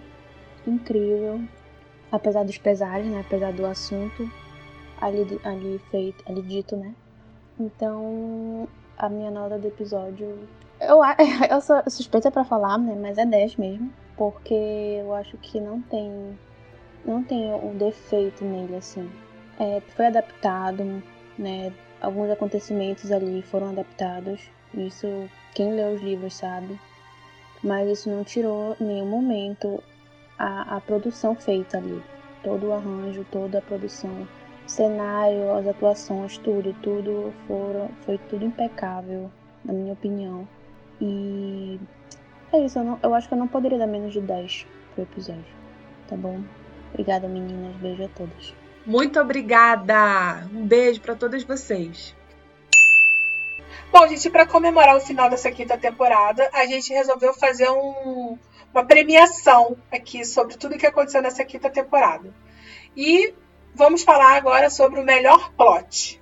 incrível, 0.67 1.41
apesar 2.11 2.43
dos 2.43 2.57
pesares, 2.57 3.07
né? 3.07 3.21
Apesar 3.25 3.51
do 3.53 3.65
assunto 3.65 4.29
ali, 5.01 5.39
ali 5.43 5.79
feito, 5.89 6.23
ali 6.27 6.41
dito, 6.41 6.75
né? 6.75 6.93
Então, 7.59 8.67
a 8.97 9.09
minha 9.09 9.31
nota 9.31 9.57
do 9.57 9.67
episódio. 9.67 10.47
Eu, 10.79 10.99
eu 11.49 11.61
sou 11.61 11.81
suspeita 11.87 12.31
para 12.31 12.43
falar, 12.43 12.77
né? 12.77 12.95
Mas 12.99 13.17
é 13.17 13.25
10 13.25 13.55
mesmo. 13.57 13.91
Porque 14.17 14.53
eu 14.53 15.13
acho 15.13 15.37
que 15.37 15.59
não 15.59 15.81
tem. 15.81 16.37
Não 17.09 17.23
tem 17.23 17.51
um 17.53 17.75
defeito 17.77 18.45
nele, 18.45 18.75
assim. 18.75 19.09
É, 19.59 19.81
foi 19.95 20.05
adaptado, 20.05 21.03
né? 21.37 21.73
Alguns 21.99 22.29
acontecimentos 22.29 23.11
ali 23.11 23.41
foram 23.41 23.69
adaptados. 23.69 24.39
Isso 24.73 25.07
quem 25.53 25.73
lê 25.73 25.83
os 25.93 26.01
livros 26.01 26.35
sabe 26.35 26.79
mas 27.63 27.89
isso 27.89 28.09
não 28.09 28.23
tirou 28.23 28.75
em 28.79 28.85
nenhum 28.85 29.07
momento 29.07 29.83
a, 30.37 30.77
a 30.77 30.81
produção 30.81 31.35
feita 31.35 31.77
ali. 31.77 32.01
Todo 32.43 32.67
o 32.67 32.73
arranjo, 32.73 33.25
toda 33.31 33.59
a 33.59 33.61
produção, 33.61 34.27
cenário, 34.65 35.51
as 35.53 35.67
atuações, 35.67 36.37
tudo, 36.37 36.73
tudo 36.81 37.33
foram, 37.47 37.89
foi 38.05 38.17
tudo 38.29 38.45
impecável, 38.45 39.29
na 39.65 39.73
minha 39.73 39.93
opinião. 39.93 40.47
E 41.01 41.79
é 42.53 42.59
isso, 42.59 42.79
eu, 42.79 42.83
não, 42.83 42.99
eu 43.03 43.13
acho 43.13 43.27
que 43.27 43.33
eu 43.33 43.37
não 43.37 43.47
poderia 43.47 43.77
dar 43.77 43.87
menos 43.87 44.13
de 44.13 44.21
10 44.21 44.65
pro 44.95 45.03
episódio, 45.03 45.43
tá 46.07 46.15
bom? 46.15 46.41
Obrigada, 46.91 47.27
meninas. 47.27 47.75
Beijo 47.77 48.03
a 48.03 48.07
todas. 48.09 48.53
Muito 48.85 49.19
obrigada! 49.19 50.47
Um 50.53 50.65
beijo 50.65 51.01
para 51.01 51.15
todas 51.15 51.43
vocês. 51.43 52.15
Bom, 53.91 54.07
gente, 54.07 54.29
para 54.29 54.45
comemorar 54.45 54.95
o 54.95 55.01
final 55.01 55.29
dessa 55.29 55.51
quinta 55.51 55.77
temporada, 55.77 56.49
a 56.53 56.65
gente 56.65 56.93
resolveu 56.93 57.33
fazer 57.33 57.69
um, 57.69 58.37
uma 58.73 58.85
premiação 58.85 59.77
aqui 59.91 60.23
sobre 60.23 60.57
tudo 60.57 60.77
que 60.77 60.85
aconteceu 60.85 61.21
nessa 61.21 61.43
quinta 61.43 61.69
temporada. 61.69 62.33
E 62.95 63.33
vamos 63.73 64.03
falar 64.03 64.35
agora 64.35 64.69
sobre 64.69 64.99
o 64.99 65.03
melhor 65.03 65.51
plot. 65.53 66.19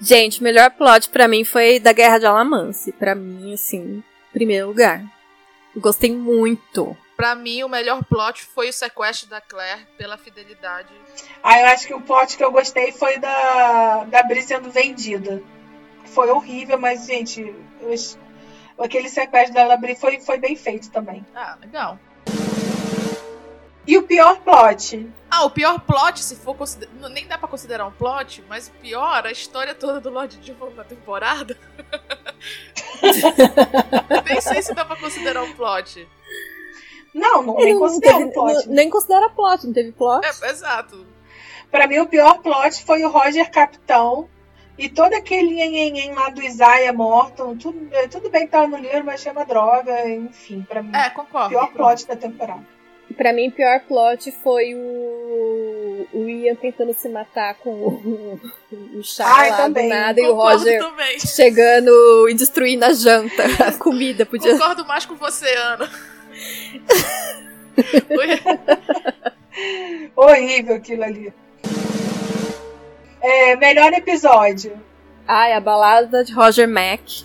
Gente, 0.00 0.40
o 0.40 0.44
melhor 0.44 0.70
plot 0.70 1.10
para 1.10 1.28
mim 1.28 1.44
foi 1.44 1.80
da 1.80 1.92
Guerra 1.92 2.18
de 2.18 2.26
Alamance. 2.26 2.92
Para 2.92 3.14
mim, 3.14 3.52
assim, 3.52 4.02
primeiro 4.32 4.68
lugar. 4.68 5.17
Gostei 5.78 6.12
muito. 6.12 6.96
Pra 7.16 7.34
mim, 7.34 7.64
o 7.64 7.68
melhor 7.68 8.04
plot 8.04 8.44
foi 8.44 8.68
o 8.68 8.72
sequestro 8.72 9.28
da 9.28 9.40
Claire 9.40 9.86
pela 9.96 10.16
fidelidade. 10.16 10.88
Ah, 11.42 11.60
eu 11.60 11.66
acho 11.66 11.86
que 11.86 11.94
o 11.94 12.00
plot 12.00 12.36
que 12.36 12.44
eu 12.44 12.52
gostei 12.52 12.92
foi 12.92 13.18
da, 13.18 14.04
da 14.04 14.22
Bri 14.22 14.42
sendo 14.42 14.70
vendida. 14.70 15.42
Foi 16.04 16.30
horrível, 16.30 16.78
mas, 16.78 17.06
gente, 17.06 17.54
eu, 17.80 17.94
aquele 18.78 19.08
sequestro 19.08 19.54
da 19.54 19.76
Bri 19.76 19.96
foi, 19.96 20.20
foi 20.20 20.38
bem 20.38 20.54
feito 20.54 20.90
também. 20.90 21.26
Ah, 21.34 21.56
legal. 21.60 21.98
E 23.88 23.96
o 23.96 24.02
pior 24.02 24.38
plot? 24.40 25.08
Ah, 25.30 25.46
o 25.46 25.50
pior 25.50 25.80
plot, 25.80 26.22
se 26.22 26.36
for 26.36 26.54
consider... 26.54 26.90
nem 27.10 27.26
dá 27.26 27.38
para 27.38 27.48
considerar 27.48 27.86
um 27.86 27.90
plot, 27.90 28.44
mas 28.46 28.68
o 28.68 28.72
pior, 28.72 29.26
a 29.26 29.32
história 29.32 29.74
toda 29.74 29.98
do 29.98 30.10
Lord 30.10 30.36
Divo 30.36 30.68
na 30.76 30.84
temporada. 30.84 31.56
nem 34.28 34.40
sei 34.42 34.60
se 34.60 34.74
dá 34.74 34.84
pra 34.84 34.94
considerar 34.96 35.42
um 35.42 35.54
plot. 35.54 36.06
Não, 37.14 37.42
não, 37.42 37.54
nem 37.56 37.78
considera 37.78 38.18
teve, 38.18 38.32
plot. 38.32 38.68
nem 38.68 38.90
considera 38.90 39.30
plot, 39.30 39.66
não 39.66 39.72
teve 39.72 39.92
plot. 39.92 40.26
É, 40.26 40.50
exato. 40.50 41.06
Pra 41.70 41.86
mim, 41.86 42.00
o 42.00 42.06
pior 42.06 42.42
plot 42.42 42.84
foi 42.84 43.02
o 43.06 43.08
Roger 43.08 43.50
Capitão 43.50 44.28
e 44.76 44.90
todo 44.90 45.14
aquele 45.14 45.48
nhenhenhen 45.48 46.12
lá 46.12 46.28
do 46.28 46.42
Isaiah 46.42 46.92
Morton. 46.92 47.56
Tudo, 47.56 47.88
tudo 48.10 48.28
bem 48.28 48.44
que 48.44 48.52
tava 48.52 48.66
no 48.66 48.76
livro, 48.76 49.06
mas 49.06 49.22
chama 49.22 49.46
droga, 49.46 50.06
enfim, 50.10 50.60
pra 50.68 50.82
mim. 50.82 50.94
É, 50.94 51.08
concordo. 51.08 51.48
Pior 51.48 51.72
plot 51.72 52.06
da 52.06 52.16
temporada. 52.16 52.77
Pra 53.16 53.32
mim, 53.32 53.48
o 53.48 53.52
pior 53.52 53.80
plot 53.80 54.30
foi 54.30 54.74
o, 54.74 56.06
o 56.12 56.28
Ian 56.28 56.54
tentando 56.54 56.92
se 56.94 57.08
matar 57.08 57.54
com 57.54 57.70
o, 57.70 58.40
o 58.94 59.02
chá 59.02 59.24
Ai, 59.26 59.50
lá 59.50 59.56
também. 59.56 59.88
do 59.88 59.94
nada 59.94 60.22
Concordo 60.22 60.28
e 60.28 60.30
o 60.30 60.36
Roger 60.36 60.80
também. 60.82 61.20
chegando 61.20 62.28
e 62.28 62.34
destruindo 62.34 62.84
a 62.84 62.92
janta, 62.92 63.42
a 63.66 63.72
comida. 63.72 64.24
Podia... 64.24 64.52
Concordo 64.52 64.86
mais 64.86 65.04
com 65.04 65.16
você, 65.16 65.52
Ana. 65.56 65.90
Horrível 70.14 70.76
aquilo 70.76 71.04
ali. 71.04 71.32
É, 73.20 73.56
melhor 73.56 73.92
episódio. 73.92 74.78
Ai, 75.26 75.52
a 75.52 75.60
balada 75.60 76.24
de 76.24 76.32
Roger 76.32 76.68
Mack. 76.68 77.24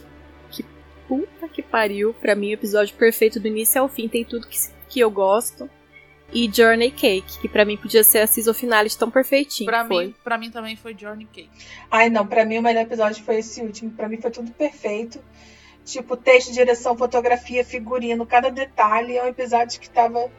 Que 0.50 0.64
puta 1.08 1.48
que 1.48 1.62
pariu. 1.62 2.14
Pra 2.20 2.36
mim, 2.36 2.50
o 2.50 2.54
episódio 2.54 2.96
perfeito 2.96 3.40
do 3.40 3.48
início 3.48 3.82
ao 3.82 3.88
fim. 3.88 4.08
Tem 4.08 4.26
tudo 4.26 4.48
que, 4.48 4.58
que 4.94 5.00
eu 5.00 5.10
gosto. 5.10 5.70
E 6.32 6.50
Journey 6.52 6.92
Cake, 6.92 7.40
que 7.42 7.48
pra 7.48 7.66
mim 7.66 7.78
podia 7.78 8.04
ser 8.04 8.20
a 8.20 8.28
season 8.28 8.54
finale 8.54 8.90
tão 8.98 9.10
perfeitinho. 9.10 9.70
Pra, 9.70 9.86
foi. 9.86 10.08
Mim, 10.08 10.16
pra 10.24 10.38
mim 10.38 10.52
também 10.52 10.76
foi 10.76 10.96
Journey 10.98 11.28
Cake. 11.32 11.50
Ai, 11.92 12.10
não, 12.10 12.26
pra 12.26 12.46
mim 12.46 12.58
o 12.58 12.62
melhor 12.62 12.82
episódio 12.82 13.24
foi 13.24 13.38
esse 13.38 13.62
último. 13.62 13.92
Pra 13.92 14.08
mim 14.08 14.18
foi 14.18 14.32
tudo 14.32 14.52
perfeito. 14.52 15.20
Tipo, 15.86 16.16
texto, 16.16 16.52
direção, 16.52 16.98
fotografia, 16.98 17.64
figurino, 17.64 18.26
cada 18.26 18.50
detalhe. 18.50 19.18
É 19.18 19.24
um 19.24 19.28
episódio 19.28 19.80
que 19.80 19.90
tava, 19.90 20.32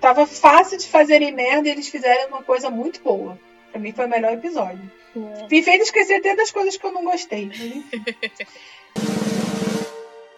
tava 0.00 0.26
fácil 0.26 0.76
de 0.76 0.88
fazerem 0.88 1.32
merda 1.32 1.68
e 1.68 1.70
eles 1.70 1.88
fizeram 1.88 2.28
uma 2.28 2.42
coisa 2.42 2.68
muito 2.68 3.02
boa. 3.02 3.38
Pra 3.70 3.80
mim 3.80 3.92
foi 3.92 4.06
o 4.06 4.10
melhor 4.10 4.32
episódio. 4.32 4.90
É. 5.16 5.46
Me 5.50 5.62
fez 5.62 5.82
esquecer 5.82 6.14
até 6.14 6.36
das 6.36 6.50
coisas 6.50 6.76
que 6.76 6.84
eu 6.84 6.92
não 6.92 7.04
gostei. 7.04 7.50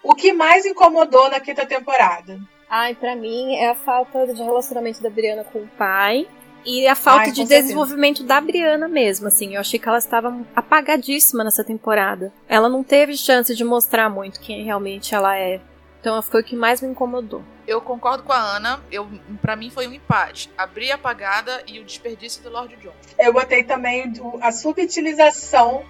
o 0.04 0.14
que 0.14 0.32
mais 0.32 0.64
incomodou 0.64 1.28
na 1.30 1.40
quinta 1.40 1.66
temporada? 1.66 2.38
Ai, 2.76 2.92
pra 2.92 3.14
mim 3.14 3.54
é 3.54 3.70
a 3.70 3.74
falta 3.76 4.26
de 4.26 4.42
relacionamento 4.42 5.00
da 5.00 5.08
Briana 5.08 5.44
com 5.44 5.60
o 5.60 5.68
pai. 5.78 6.26
E 6.66 6.88
a 6.88 6.96
falta 6.96 7.26
Ai, 7.26 7.30
de 7.30 7.44
desenvolvimento 7.44 8.16
certeza. 8.16 8.40
da 8.40 8.40
Briana 8.40 8.88
mesmo, 8.88 9.28
assim. 9.28 9.54
Eu 9.54 9.60
achei 9.60 9.78
que 9.78 9.88
ela 9.88 9.98
estava 9.98 10.36
apagadíssima 10.56 11.44
nessa 11.44 11.62
temporada. 11.62 12.32
Ela 12.48 12.68
não 12.68 12.82
teve 12.82 13.16
chance 13.16 13.54
de 13.54 13.62
mostrar 13.62 14.10
muito 14.10 14.40
quem 14.40 14.64
realmente 14.64 15.14
ela 15.14 15.38
é. 15.38 15.60
Então 16.00 16.20
foi 16.20 16.40
o 16.40 16.44
que 16.44 16.56
mais 16.56 16.82
me 16.82 16.88
incomodou. 16.88 17.44
Eu 17.64 17.80
concordo 17.80 18.24
com 18.24 18.32
a 18.32 18.56
Ana. 18.56 18.82
Eu, 18.90 19.08
para 19.40 19.54
mim 19.54 19.70
foi 19.70 19.86
um 19.86 19.92
empate. 19.92 20.50
A 20.58 20.66
Bria 20.66 20.96
apagada 20.96 21.62
e 21.68 21.78
o 21.78 21.84
desperdício 21.84 22.42
do 22.42 22.50
Lord 22.50 22.74
John. 22.78 22.92
Eu 23.16 23.32
botei 23.32 23.62
também 23.62 24.12
a 24.40 24.50
subutilização 24.50 25.84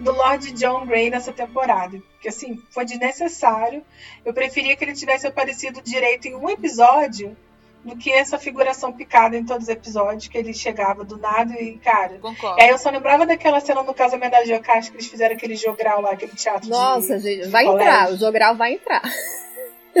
do 0.00 0.12
Lord 0.12 0.52
John 0.52 0.86
Grey 0.86 1.10
nessa 1.10 1.32
temporada. 1.32 2.00
Porque 2.12 2.28
assim, 2.28 2.60
foi 2.70 2.84
desnecessário. 2.84 3.84
Eu 4.24 4.32
preferia 4.32 4.76
que 4.76 4.84
ele 4.84 4.94
tivesse 4.94 5.26
aparecido 5.26 5.80
direito 5.82 6.26
em 6.26 6.34
um 6.34 6.48
episódio 6.48 7.36
do 7.84 7.96
que 7.96 8.12
essa 8.12 8.38
figuração 8.38 8.92
picada 8.92 9.36
em 9.36 9.44
todos 9.44 9.64
os 9.64 9.68
episódios, 9.68 10.28
que 10.28 10.36
ele 10.36 10.52
chegava 10.52 11.02
do 11.02 11.16
nada 11.16 11.54
e, 11.60 11.78
cara. 11.78 12.18
Concordo. 12.18 12.60
aí 12.60 12.68
eu 12.68 12.78
só 12.78 12.90
lembrava 12.90 13.24
daquela 13.24 13.60
cena 13.60 13.82
no 13.82 13.94
casamento 13.94 14.32
da 14.32 14.44
Jocasta 14.44 14.90
que 14.90 14.98
eles 14.98 15.06
fizeram 15.06 15.34
aquele 15.34 15.56
jogral 15.56 16.02
lá, 16.02 16.10
aquele 16.10 16.32
teatro 16.32 16.68
Nossa, 16.68 17.18
de, 17.18 17.22
gente, 17.22 17.48
vai 17.48 17.64
entrar, 17.64 18.12
o 18.12 18.16
jogral 18.18 18.54
vai 18.54 18.74
entrar. 18.74 19.02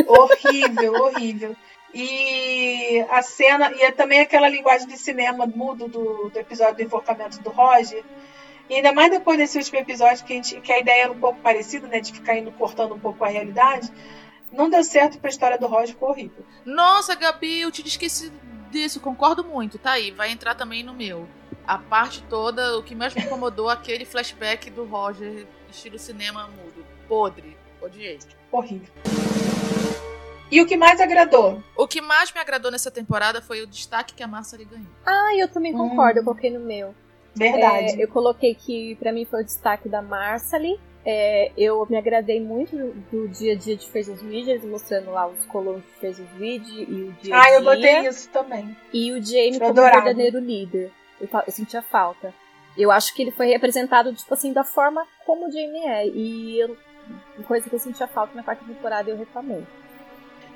Horrível, 0.06 0.92
horrível. 1.04 1.56
E 1.92 3.04
a 3.08 3.22
cena, 3.22 3.72
e 3.72 3.82
é 3.82 3.90
também 3.90 4.20
aquela 4.20 4.48
linguagem 4.48 4.86
de 4.86 4.96
cinema 4.96 5.46
mudo 5.46 5.88
do, 5.88 6.30
do 6.30 6.38
episódio 6.38 6.76
do 6.76 6.82
enforcamento 6.82 7.40
do 7.40 7.50
Roger. 7.50 8.04
E 8.70 8.76
ainda 8.76 8.92
mais 8.92 9.10
depois 9.10 9.36
desse 9.36 9.58
último 9.58 9.80
episódio, 9.80 10.24
que 10.24 10.32
a, 10.32 10.36
gente, 10.36 10.60
que 10.60 10.72
a 10.72 10.78
ideia 10.78 11.02
era 11.02 11.12
um 11.12 11.18
pouco 11.20 11.40
parecida, 11.40 11.86
né? 11.88 12.00
De 12.00 12.12
ficar 12.12 12.38
indo 12.38 12.52
cortando 12.52 12.94
um 12.94 12.98
pouco 12.98 13.24
a 13.24 13.28
realidade 13.28 13.92
não 14.52 14.68
deu 14.68 14.82
certo 14.82 15.18
pra 15.18 15.30
história 15.30 15.58
do 15.58 15.66
Roger, 15.66 15.88
ficou 15.88 16.10
horrível. 16.10 16.44
Nossa, 16.64 17.14
Gabi, 17.14 17.60
eu 17.60 17.70
tinha 17.70 17.86
esquecido 17.86 18.34
disso, 18.70 19.00
concordo 19.00 19.44
muito. 19.44 19.78
Tá 19.78 19.92
aí, 19.92 20.10
vai 20.10 20.30
entrar 20.30 20.54
também 20.54 20.82
no 20.82 20.92
meu. 20.92 21.28
A 21.66 21.78
parte 21.78 22.22
toda, 22.24 22.78
o 22.78 22.82
que 22.82 22.94
mais 22.94 23.14
me 23.14 23.22
incomodou, 23.22 23.68
aquele 23.70 24.04
flashback 24.04 24.70
do 24.70 24.84
Roger, 24.84 25.46
estilo 25.70 25.98
cinema 25.98 26.48
mudo. 26.48 26.84
Podre. 27.08 27.56
Odiei. 27.80 28.18
Horrível. 28.52 28.92
E 30.50 30.60
o 30.60 30.66
que 30.66 30.76
mais 30.76 31.00
agradou? 31.00 31.62
O 31.76 31.86
que 31.86 32.00
mais 32.00 32.32
me 32.32 32.40
agradou 32.40 32.72
nessa 32.72 32.90
temporada 32.90 33.40
foi 33.40 33.62
o 33.62 33.66
destaque 33.66 34.14
que 34.14 34.22
a 34.22 34.26
Marcely 34.26 34.64
ganhou. 34.64 34.90
Ah, 35.06 35.32
eu 35.38 35.48
também 35.48 35.72
concordo, 35.72 36.18
hum. 36.18 36.22
eu 36.22 36.24
coloquei 36.24 36.50
no 36.50 36.60
meu. 36.60 36.94
Verdade. 37.34 38.00
É, 38.00 38.04
eu 38.04 38.08
coloquei 38.08 38.54
que 38.54 38.94
para 38.96 39.12
mim 39.12 39.24
foi 39.24 39.42
o 39.42 39.44
destaque 39.44 39.88
da 39.88 40.02
Marcely 40.02 40.78
É, 41.04 41.50
eu 41.56 41.86
me 41.88 41.96
agradei 41.96 42.40
muito 42.40 42.76
do 43.10 43.28
dia 43.28 43.54
a 43.54 43.56
dia 43.56 43.76
de 43.76 43.88
Fraser's 43.88 44.20
Ridge, 44.20 44.50
eles 44.50 44.64
mostrando 44.64 45.10
lá 45.10 45.26
os 45.26 45.44
colonos 45.46 45.82
de 46.00 46.22
Ridge 46.38 46.86
e 46.88 47.02
o 47.02 47.12
dia 47.22 47.34
a 47.34 47.40
dia. 47.40 47.40
Ah, 47.40 47.50
eu 47.52 47.64
botei 47.64 48.06
isso 48.06 48.28
também. 48.30 48.76
E 48.92 49.12
o 49.12 49.22
Jamie 49.22 49.54
Eu 49.54 49.60
como 49.60 49.70
adorava. 49.70 50.04
verdadeiro 50.04 50.38
líder. 50.38 50.90
Eu, 51.20 51.28
eu 51.46 51.52
sentia 51.52 51.80
falta. 51.82 52.34
Eu 52.76 52.90
acho 52.90 53.14
que 53.14 53.22
ele 53.22 53.30
foi 53.30 53.46
representado, 53.48 54.12
tipo 54.12 54.32
assim, 54.32 54.52
da 54.52 54.62
forma 54.64 55.06
como 55.24 55.48
o 55.48 55.50
Jamie 55.50 55.86
é. 55.86 56.06
E 56.06 56.60
eu, 56.60 56.76
coisa 57.46 57.68
que 57.68 57.74
eu 57.74 57.80
sentia 57.80 58.06
falta 58.06 58.34
na 58.34 58.42
quarta 58.42 58.64
temporada 58.64 59.10
eu 59.10 59.16
reclamei. 59.16 59.64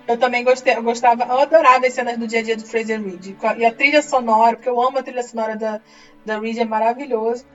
Eu 0.07 0.19
também 0.19 0.45
gostei, 0.45 0.77
eu 0.77 0.83
gostava, 0.83 1.25
eu 1.25 1.39
adorava 1.39 1.87
as 1.87 1.95
cenas 1.95 2.19
do 2.19 2.27
dia 2.27 2.41
a 2.41 2.43
dia 2.43 2.57
do 2.57 2.67
Fraser 2.67 3.03
Reed. 3.03 3.37
E 3.57 3.65
a 3.65 3.75
trilha 3.75 4.03
sonora, 4.03 4.57
porque 4.57 4.69
eu 4.69 4.81
amo 4.81 4.99
a 4.99 5.03
trilha 5.03 5.23
sonora 5.23 5.57
da, 5.57 5.81
da 6.25 6.39
Reed, 6.39 6.59
é 6.59 6.65
maravilhoso. 6.65 7.47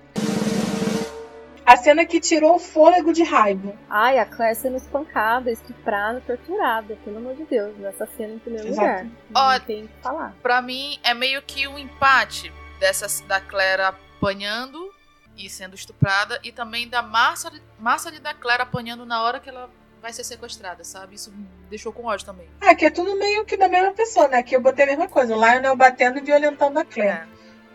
A 1.64 1.78
cena 1.78 2.04
que 2.04 2.20
tirou 2.20 2.56
o 2.56 2.60
fôlego 2.60 3.14
de 3.14 3.22
raiva. 3.22 3.76
Ai, 3.88 4.18
a 4.18 4.26
Claire 4.26 4.56
sendo 4.56 4.78
espancada, 4.78 5.52
estuprada, 5.52 6.20
torturada, 6.26 6.98
pelo 7.06 7.18
amor 7.18 7.36
de 7.36 7.44
Deus. 7.44 7.80
Essa 7.84 8.08
cena 8.18 8.34
em 8.34 8.40
primeiro 8.40 8.70
Exato. 8.70 9.04
lugar. 9.04 9.08
Ó, 9.36 9.60
tem 9.60 9.84
o 9.84 9.88
que 9.88 10.02
falar. 10.02 10.34
Pra 10.42 10.64
mim, 10.64 10.98
é 11.04 11.14
meio 11.14 11.40
que 11.44 11.68
um 11.68 11.78
empate 11.78 12.52
dessas 12.80 13.22
da 13.22 13.40
Claire 13.40 13.84
apanhando 13.84 14.92
e 15.38 15.48
sendo 15.48 15.76
estuprada, 15.76 16.40
e 16.44 16.52
também 16.52 16.90
da 16.90 17.04
Marcia, 17.04 17.52
Marcia 17.78 18.12
e 18.16 18.20
da 18.20 18.34
Claire 18.34 18.64
apanhando 18.64 19.06
na 19.06 19.22
hora 19.22 19.40
que 19.40 19.48
ela 19.48 19.70
vai 20.02 20.14
ser 20.14 20.24
sequestrada, 20.24 20.84
sabe? 20.84 21.16
Isso 21.16 21.32
me 21.32 21.48
deixou 21.70 21.92
com 21.92 22.06
ódio 22.06 22.26
também. 22.26 22.48
Ah, 22.62 22.74
que 22.74 22.86
é 22.86 22.90
tudo 22.90 23.16
meio 23.16 23.46
que 23.46 23.58
da 23.58 23.68
mesma 23.68 23.92
pessoa, 23.92 24.28
né? 24.28 24.42
Que 24.42 24.56
eu 24.56 24.62
botei 24.62 24.86
a 24.86 24.88
mesma 24.88 25.08
coisa. 25.08 25.36
O 25.36 25.40
Lionel 25.40 25.76
batendo 25.76 26.18
e 26.18 26.22
violentando 26.22 26.80
a 26.80 26.86
Claire. 26.86 27.20
É. 27.20 27.28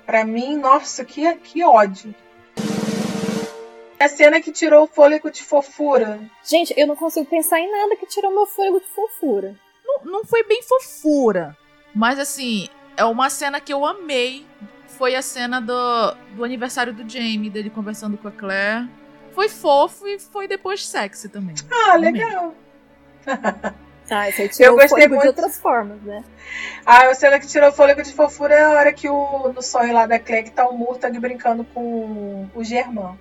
Pra 0.06 0.24
mim, 0.24 0.56
nossa, 0.56 1.04
que, 1.04 1.32
que 1.36 1.64
ódio. 1.64 2.14
A 3.98 4.08
cena 4.08 4.40
que 4.40 4.52
tirou 4.52 4.84
o 4.84 4.86
fôlego 4.86 5.30
de 5.30 5.42
fofura. 5.42 6.20
Gente, 6.42 6.74
eu 6.76 6.86
não 6.86 6.96
consigo 6.96 7.26
pensar 7.26 7.58
em 7.60 7.70
nada 7.70 7.96
que 7.96 8.06
tirou 8.06 8.30
meu 8.30 8.46
fôlego 8.46 8.80
de 8.80 8.88
fofura. 8.88 9.54
Não, 9.84 10.04
não 10.04 10.24
foi 10.24 10.44
bem 10.44 10.62
fofura, 10.62 11.56
mas 11.94 12.18
assim, 12.18 12.68
é 12.96 13.04
uma 13.04 13.30
cena 13.30 13.60
que 13.60 13.72
eu 13.72 13.84
amei. 13.84 14.46
Foi 14.88 15.14
a 15.14 15.22
cena 15.22 15.60
do, 15.60 16.14
do 16.36 16.44
aniversário 16.44 16.92
do 16.92 17.08
Jamie, 17.08 17.50
dele 17.50 17.70
conversando 17.70 18.16
com 18.18 18.28
a 18.28 18.32
Claire. 18.32 18.88
Foi 19.34 19.48
fofo 19.48 20.06
e 20.06 20.18
foi 20.18 20.46
depois 20.48 20.86
sexy 20.86 21.28
também. 21.28 21.54
Ah, 21.70 21.94
Amei. 21.94 22.12
legal. 22.12 22.54
Ah, 24.10 24.28
isso 24.28 24.42
aí 24.42 24.48
tirou 24.50 24.72
Eu 24.72 24.74
gostei 24.74 24.88
fôlego 24.88 25.08
de 25.08 25.14
muito. 25.24 25.26
outras 25.28 25.58
formas, 25.58 26.00
né? 26.02 26.22
Ah, 26.84 27.08
a 27.08 27.14
cena 27.14 27.40
que 27.40 27.46
tirou 27.46 27.70
o 27.70 27.72
fôlego 27.72 28.02
de 28.02 28.12
fofura 28.12 28.54
é 28.54 28.62
a 28.64 28.70
hora 28.70 28.92
que 28.92 29.08
o, 29.08 29.52
no 29.52 29.62
sonho 29.62 29.94
lá 29.94 30.06
da 30.06 30.18
que 30.18 30.50
tá 30.50 30.68
o 30.68 30.76
Murtag 30.76 31.18
brincando 31.18 31.64
com 31.64 32.46
o 32.54 32.62
Germán. 32.62 33.16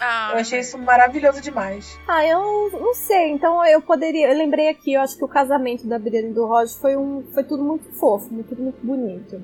Ah, 0.00 0.30
Eu 0.32 0.40
achei 0.40 0.60
isso 0.60 0.76
maravilhoso 0.78 1.40
demais. 1.40 1.96
Ah, 2.08 2.26
eu 2.26 2.70
não 2.72 2.92
sei. 2.94 3.30
Então 3.30 3.64
eu 3.66 3.80
poderia. 3.80 4.28
Eu 4.28 4.36
lembrei 4.36 4.68
aqui, 4.68 4.94
eu 4.94 5.00
acho 5.00 5.16
que 5.16 5.24
o 5.24 5.28
casamento 5.28 5.86
da 5.86 5.98
Brienne 5.98 6.30
e 6.30 6.34
do 6.34 6.44
Roger 6.44 6.76
foi, 6.76 6.96
um, 6.96 7.24
foi 7.32 7.44
tudo 7.44 7.62
muito 7.62 7.90
fofo, 7.92 8.28
muito, 8.32 8.48
tudo 8.48 8.62
muito 8.62 8.84
bonito. 8.84 9.42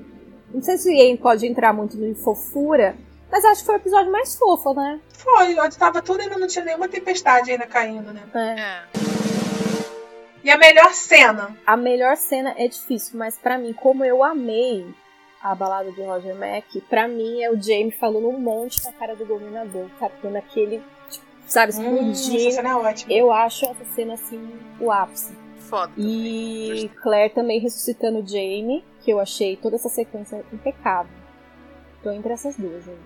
Não 0.53 0.61
sei 0.61 0.77
se 0.77 0.89
o 0.89 0.91
Ian 0.91 1.15
pode 1.17 1.47
entrar 1.47 1.73
muito 1.73 1.97
em 2.03 2.13
fofura, 2.13 2.95
mas 3.33 3.43
acho 3.45 3.61
que 3.61 3.65
foi 3.65 3.75
o 3.75 3.77
episódio 3.79 4.11
mais 4.11 4.35
fofo, 4.35 4.73
né? 4.75 4.99
Foi, 5.17 5.59
onde 5.59 5.75
tava 5.75 6.03
tudo 6.03 6.21
ainda 6.21 6.37
não 6.37 6.47
tinha 6.47 6.63
nenhuma 6.63 6.87
tempestade 6.87 7.51
ainda 7.51 7.65
caindo, 7.65 8.13
né? 8.13 8.21
É. 8.35 8.59
É. 8.61 8.83
E 10.43 10.51
a 10.51 10.57
melhor 10.57 10.93
cena? 10.93 11.57
A 11.65 11.75
melhor 11.75 12.15
cena 12.15 12.53
é 12.57 12.67
difícil, 12.67 13.17
mas 13.17 13.35
pra 13.37 13.57
mim, 13.57 13.73
como 13.73 14.05
eu 14.05 14.23
amei 14.23 14.85
a 15.41 15.55
balada 15.55 15.91
de 15.91 16.01
Roger 16.03 16.35
Mack, 16.35 16.79
pra 16.81 17.07
mim 17.07 17.41
é 17.41 17.49
o 17.49 17.59
Jamie 17.59 17.91
falando 17.91 18.27
um 18.29 18.37
monte 18.39 18.83
na 18.85 18.91
cara 18.93 19.15
do 19.15 19.25
governador, 19.25 19.89
captando 19.99 20.37
aquele, 20.37 20.81
tipo, 21.09 21.25
sabe, 21.47 21.73
Hum, 21.77 22.11
essa 22.11 22.21
explodir. 22.21 22.51
cena 22.53 22.69
é 22.69 22.75
ótima. 22.75 23.13
eu 23.13 23.31
acho 23.31 23.65
essa 23.65 23.85
cena 23.95 24.13
assim 24.13 24.59
o 24.79 24.91
ápice. 24.91 25.33
Foda. 25.69 25.91
E. 25.97 26.91
Claire 27.01 27.33
também 27.33 27.59
ressuscitando 27.59 28.19
o 28.19 28.27
Jamie, 28.27 28.83
que 29.01 29.09
eu 29.11 29.19
achei 29.19 29.55
toda 29.57 29.75
essa 29.77 29.89
sequência 29.89 30.43
impecável. 30.53 31.11
Tô 32.03 32.11
entre 32.11 32.33
essas 32.33 32.55
duas 32.57 32.87
aí. 32.87 32.97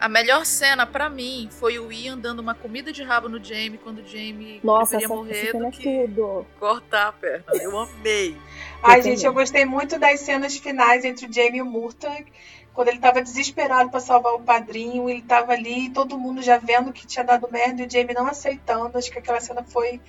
A 0.00 0.08
melhor 0.08 0.44
cena 0.44 0.86
pra 0.86 1.08
mim 1.08 1.48
foi 1.50 1.78
o 1.78 1.90
Ian 1.90 2.18
dando 2.18 2.40
uma 2.40 2.54
comida 2.54 2.92
de 2.92 3.02
rabo 3.02 3.28
no 3.28 3.42
Jamie 3.42 3.78
quando 3.78 4.00
o 4.00 4.06
Jamie 4.06 4.60
Nossa, 4.62 4.96
essa, 4.96 5.08
morrer 5.08 5.52
cena 5.52 5.58
do 5.60 5.66
é 5.66 5.70
que 5.70 5.82
tudo. 6.08 6.46
cortar 6.58 7.08
a 7.08 7.12
perna. 7.12 7.44
Eu 7.54 7.78
amei. 7.78 8.36
Ai, 8.82 8.98
Eu 8.98 9.02
gente, 9.02 9.16
também. 9.16 9.26
eu 9.26 9.32
gostei 9.32 9.64
muito 9.64 9.98
das 9.98 10.20
cenas 10.20 10.56
finais 10.58 11.04
entre 11.04 11.26
o 11.26 11.32
Jamie 11.32 11.58
e 11.58 11.62
o 11.62 11.66
Murtag. 11.66 12.26
Quando 12.74 12.88
ele 12.88 12.98
tava 12.98 13.22
desesperado 13.22 13.88
pra 13.88 14.00
salvar 14.00 14.34
o 14.34 14.40
padrinho, 14.40 15.08
ele 15.08 15.22
tava 15.22 15.52
ali, 15.52 15.88
todo 15.90 16.18
mundo 16.18 16.42
já 16.42 16.58
vendo 16.58 16.92
que 16.92 17.06
tinha 17.06 17.24
dado 17.24 17.48
merda 17.50 17.82
e 17.82 17.86
o 17.86 17.90
Jamie 17.90 18.14
não 18.14 18.26
aceitando. 18.26 18.98
Acho 18.98 19.10
que 19.12 19.18
aquela 19.20 19.40
cena 19.40 19.62
foi 19.62 20.00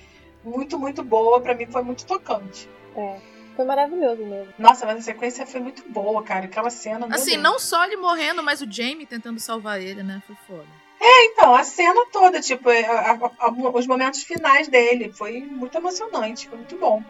muito, 0.44 0.76
muito 0.78 1.02
boa. 1.04 1.40
Pra 1.40 1.54
mim 1.54 1.66
foi 1.66 1.82
muito 1.82 2.04
tocante. 2.04 2.68
É, 2.96 3.16
foi 3.56 3.64
maravilhoso 3.64 4.24
mesmo. 4.24 4.52
Nossa, 4.58 4.86
mas 4.86 4.98
a 4.98 5.02
sequência 5.02 5.46
foi 5.46 5.60
muito 5.60 5.82
boa, 5.88 6.22
cara. 6.22 6.44
Aquela 6.44 6.70
cena. 6.70 7.06
Assim, 7.10 7.32
Deus. 7.32 7.42
não 7.42 7.58
só 7.58 7.84
ele 7.84 7.96
morrendo, 7.96 8.42
mas 8.42 8.60
o 8.60 8.70
Jamie 8.70 9.06
tentando 9.06 9.40
salvar 9.40 9.80
ele, 9.80 10.02
né? 10.02 10.22
Foi 10.26 10.36
foda. 10.46 10.68
Então, 11.00 11.54
a 11.54 11.62
cena 11.64 12.06
toda, 12.12 12.40
tipo, 12.40 12.68
a- 12.70 12.72
a- 12.74 13.46
a- 13.46 13.50
os 13.74 13.86
momentos 13.86 14.22
finais 14.22 14.68
dele. 14.68 15.12
Foi 15.12 15.40
muito 15.40 15.76
emocionante, 15.76 16.48
foi 16.48 16.58
muito 16.58 16.76
bom. 16.76 17.02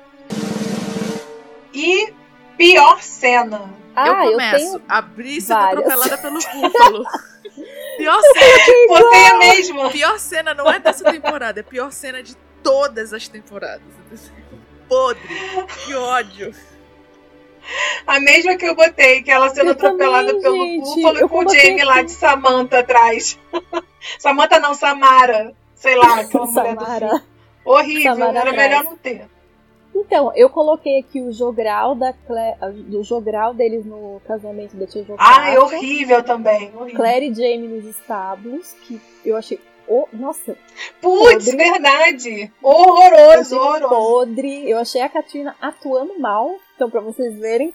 E 1.72 2.12
pior 2.56 3.00
cena. 3.02 3.70
Ah, 3.94 4.08
eu 4.08 4.14
eu, 4.14 4.30
começo. 4.32 4.56
tenho. 4.56 4.82
A 4.88 5.00
Bri 5.02 5.40
sendo 5.40 5.58
várias. 5.58 5.78
atropelada 5.86 6.18
pelo 6.18 6.34
búfalo. 6.62 7.04
pior 7.96 8.20
cena. 8.22 8.86
Botei 8.88 9.26
a 9.26 9.38
mesma. 9.38 9.90
Pior 9.90 10.18
cena 10.18 10.54
não 10.54 10.70
é 10.70 10.78
dessa 10.78 11.10
temporada, 11.10 11.60
é 11.60 11.62
a 11.62 11.64
pior 11.64 11.90
cena 11.92 12.22
de 12.22 12.36
todas 12.62 13.12
as 13.12 13.28
temporadas. 13.28 13.82
Podre. 14.88 15.22
Que 15.84 15.94
ódio. 15.94 16.54
A 18.06 18.20
mesma 18.20 18.56
que 18.56 18.64
eu 18.64 18.76
botei, 18.76 19.22
que 19.22 19.30
ela 19.30 19.48
sendo 19.48 19.70
Eu 19.70 19.72
atropelada 19.72 20.28
também, 20.28 20.42
pelo 20.42 20.64
gente. 20.64 20.80
búfalo 20.84 21.18
e 21.18 21.28
com 21.28 21.38
o 21.44 21.48
Jamie 21.52 21.84
lá 21.84 22.02
de 22.02 22.12
Samantha 22.12 22.78
atrás. 22.78 23.38
Samantha 24.18 24.60
não, 24.60 24.74
Samara. 24.74 25.52
Sei 25.74 25.96
lá, 25.96 26.20
aquela 26.20 26.46
mulher 26.46 26.76
do. 26.76 27.22
Horrível, 27.64 28.12
Samara 28.14 28.38
era 28.38 28.50
atrás. 28.50 28.56
melhor 28.56 28.84
não 28.84 28.96
ter. 28.96 29.26
Então, 29.98 30.30
eu 30.36 30.50
coloquei 30.50 31.00
aqui 31.00 31.20
o 31.22 31.32
jogral 31.32 31.94
da 31.94 32.12
Claire, 32.12 32.56
do 32.84 33.02
jogral 33.02 33.54
deles 33.54 33.84
no 33.84 34.20
casamento 34.26 34.76
da 34.76 34.86
tia 34.86 35.02
Jocasta. 35.02 35.40
Ai, 35.40 35.56
horrível 35.58 36.22
também. 36.22 36.70
Horrível. 36.76 36.96
Claire 36.96 37.30
e 37.30 37.34
Jamie 37.34 37.66
nos 37.66 37.84
estábulos, 37.86 38.74
que 38.82 39.00
eu 39.24 39.36
achei. 39.36 39.58
Oh, 39.88 40.06
nossa, 40.12 40.56
Putz, 41.00 41.44
podre. 41.50 41.56
verdade. 41.56 42.40
eu 42.42 42.68
Horroroso, 42.68 43.56
horroroso. 43.56 43.88
podre. 43.88 44.68
Eu 44.70 44.78
achei 44.78 45.00
a 45.00 45.08
Katrina 45.08 45.54
atuando 45.60 46.18
mal. 46.18 46.56
Então, 46.74 46.90
pra 46.90 47.00
vocês 47.00 47.38
verem, 47.38 47.72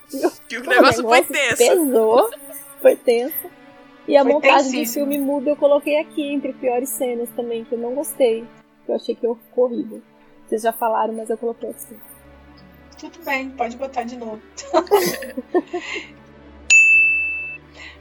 Que 0.48 0.58
o 0.60 0.64
negócio 0.66 1.04
foi 1.04 1.24
tenso. 1.24 1.58
pesou, 1.58 2.30
foi 2.82 2.96
tenso. 2.96 3.50
E 4.08 4.18
a 4.18 4.24
Foi 4.24 4.34
montagem 4.34 4.84
do 4.84 4.90
filme 4.90 5.20
muda 5.20 5.50
eu 5.52 5.56
coloquei 5.56 6.00
aqui 6.00 6.34
entre 6.34 6.54
piores 6.54 6.90
cenas 6.90 7.30
também, 7.36 7.64
que 7.64 7.74
eu 7.74 7.80
não 7.80 7.94
gostei. 7.96 8.44
Que 8.86 8.92
eu 8.92 8.96
achei 8.96 9.16
que 9.16 9.22
ficou 9.36 9.66
horrível. 9.66 10.02
Vocês 10.48 10.64
já 10.64 10.74
falaram, 10.74 11.14
mas 11.14 11.30
eu 11.30 11.38
coloquei 11.38 11.70
assim. 11.70 11.98
Tudo 13.00 13.24
bem, 13.24 13.50
pode 13.52 13.78
botar 13.78 14.04
de 14.04 14.18
novo. 14.18 14.42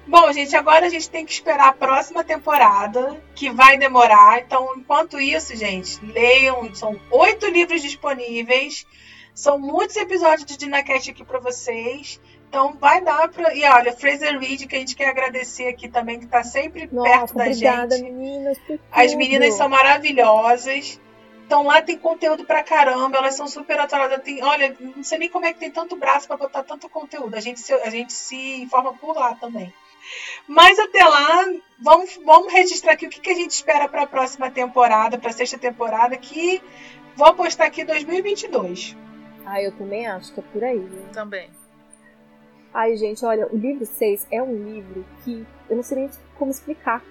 Bom, 0.06 0.32
gente, 0.32 0.56
agora 0.56 0.86
a 0.86 0.88
gente 0.88 1.08
tem 1.08 1.24
que 1.24 1.32
esperar 1.32 1.68
a 1.68 1.72
próxima 1.72 2.24
temporada, 2.24 3.22
que 3.34 3.50
vai 3.50 3.78
demorar. 3.78 4.40
Então, 4.40 4.74
enquanto 4.76 5.20
isso, 5.20 5.54
gente, 5.54 6.04
leiam. 6.04 6.74
São 6.74 6.98
oito 7.10 7.46
livros 7.46 7.82
disponíveis. 7.82 8.86
São 9.34 9.58
muitos 9.58 9.96
episódios 9.96 10.44
de 10.44 10.56
Dinacast 10.56 11.10
aqui 11.10 11.24
para 11.24 11.38
vocês. 11.38 12.20
Então, 12.48 12.76
vai 12.80 13.00
dar 13.00 13.28
pra. 13.28 13.54
E 13.54 13.64
olha, 13.64 13.92
Fraser 13.92 14.36
Reed, 14.38 14.66
que 14.66 14.74
a 14.74 14.78
gente 14.80 14.96
quer 14.96 15.08
agradecer 15.10 15.68
aqui 15.68 15.88
também, 15.88 16.18
que 16.18 16.26
tá 16.26 16.42
sempre 16.42 16.88
perto 16.88 16.94
Nossa, 16.94 17.34
da 17.34 17.44
obrigada, 17.44 17.96
gente. 17.96 18.10
meninas. 18.10 18.58
As 18.90 19.14
meninas 19.14 19.54
são 19.54 19.68
maravilhosas. 19.68 21.00
Então 21.46 21.64
lá 21.64 21.82
tem 21.82 21.98
conteúdo 21.98 22.44
pra 22.44 22.62
caramba, 22.62 23.18
elas 23.18 23.34
são 23.34 23.48
super 23.48 23.78
atualizadas. 23.78 24.24
Tem, 24.24 24.42
olha, 24.42 24.76
não 24.78 25.02
sei 25.02 25.18
nem 25.18 25.28
como 25.28 25.46
é 25.46 25.52
que 25.52 25.58
tem 25.58 25.70
tanto 25.70 25.96
braço 25.96 26.28
pra 26.28 26.36
botar 26.36 26.62
tanto 26.62 26.88
conteúdo. 26.88 27.34
A 27.34 27.40
gente 27.40 27.58
se, 27.58 27.72
a 27.72 27.90
gente 27.90 28.12
se 28.12 28.62
informa 28.62 28.94
por 28.94 29.16
lá 29.16 29.34
também. 29.34 29.72
Mas 30.46 30.78
até 30.78 31.04
lá, 31.04 31.44
vamos, 31.78 32.18
vamos 32.24 32.52
registrar 32.52 32.92
aqui 32.92 33.06
o 33.06 33.10
que, 33.10 33.20
que 33.20 33.30
a 33.30 33.34
gente 33.34 33.52
espera 33.52 33.88
para 33.88 34.02
a 34.02 34.06
próxima 34.06 34.50
temporada, 34.50 35.18
para 35.18 35.30
a 35.30 35.32
sexta 35.32 35.58
temporada, 35.58 36.16
que 36.16 36.62
vou 37.16 37.28
apostar 37.28 37.66
aqui 37.66 37.84
2022. 37.84 38.96
Ah, 39.44 39.62
eu 39.62 39.72
também 39.72 40.06
acho 40.06 40.32
que 40.32 40.40
é 40.40 40.42
por 40.42 40.62
aí. 40.62 40.78
né? 40.78 41.08
Também. 41.12 41.50
Ai, 42.72 42.96
gente, 42.96 43.24
olha, 43.24 43.48
o 43.52 43.56
livro 43.56 43.84
6 43.84 44.26
é 44.30 44.42
um 44.42 44.54
livro 44.64 45.04
que 45.24 45.44
eu 45.68 45.76
não 45.76 45.82
sei 45.82 45.98
nem 45.98 46.10
como 46.38 46.50
explicar. 46.50 47.02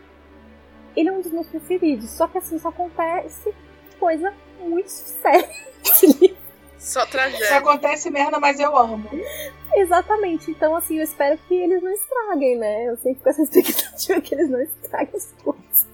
Ele 0.96 1.10
é 1.10 1.12
um 1.12 1.22
dos 1.22 1.32
meus 1.32 1.48
preferidos, 1.48 2.10
só 2.12 2.28
que 2.28 2.38
assim, 2.38 2.58
só 2.58 2.70
acontece 2.70 3.54
coisa 4.00 4.34
muito 4.60 4.88
séria. 4.90 5.50
nesse 5.84 6.08
livro. 6.08 6.49
Só 6.80 7.06
tragédia. 7.06 7.58
acontece 7.58 8.10
merda, 8.10 8.40
mas 8.40 8.60
eu 8.60 8.76
amo. 8.76 9.10
Exatamente, 9.76 10.50
então 10.50 10.76
assim, 10.76 10.98
eu 10.98 11.04
espero 11.04 11.38
que 11.48 11.54
eles 11.54 11.84
não 11.84 11.92
estraguem, 11.92 12.58
né? 12.58 12.86
Eu 12.90 12.98
sempre 12.98 13.22
com 13.22 13.30
essa 13.30 13.42
expectativa 13.44 14.22
que 14.22 14.34
eles 14.34 14.50
não 14.50 14.62
estraguem 14.62 15.16
as 15.16 15.34
coisas. 15.44 15.88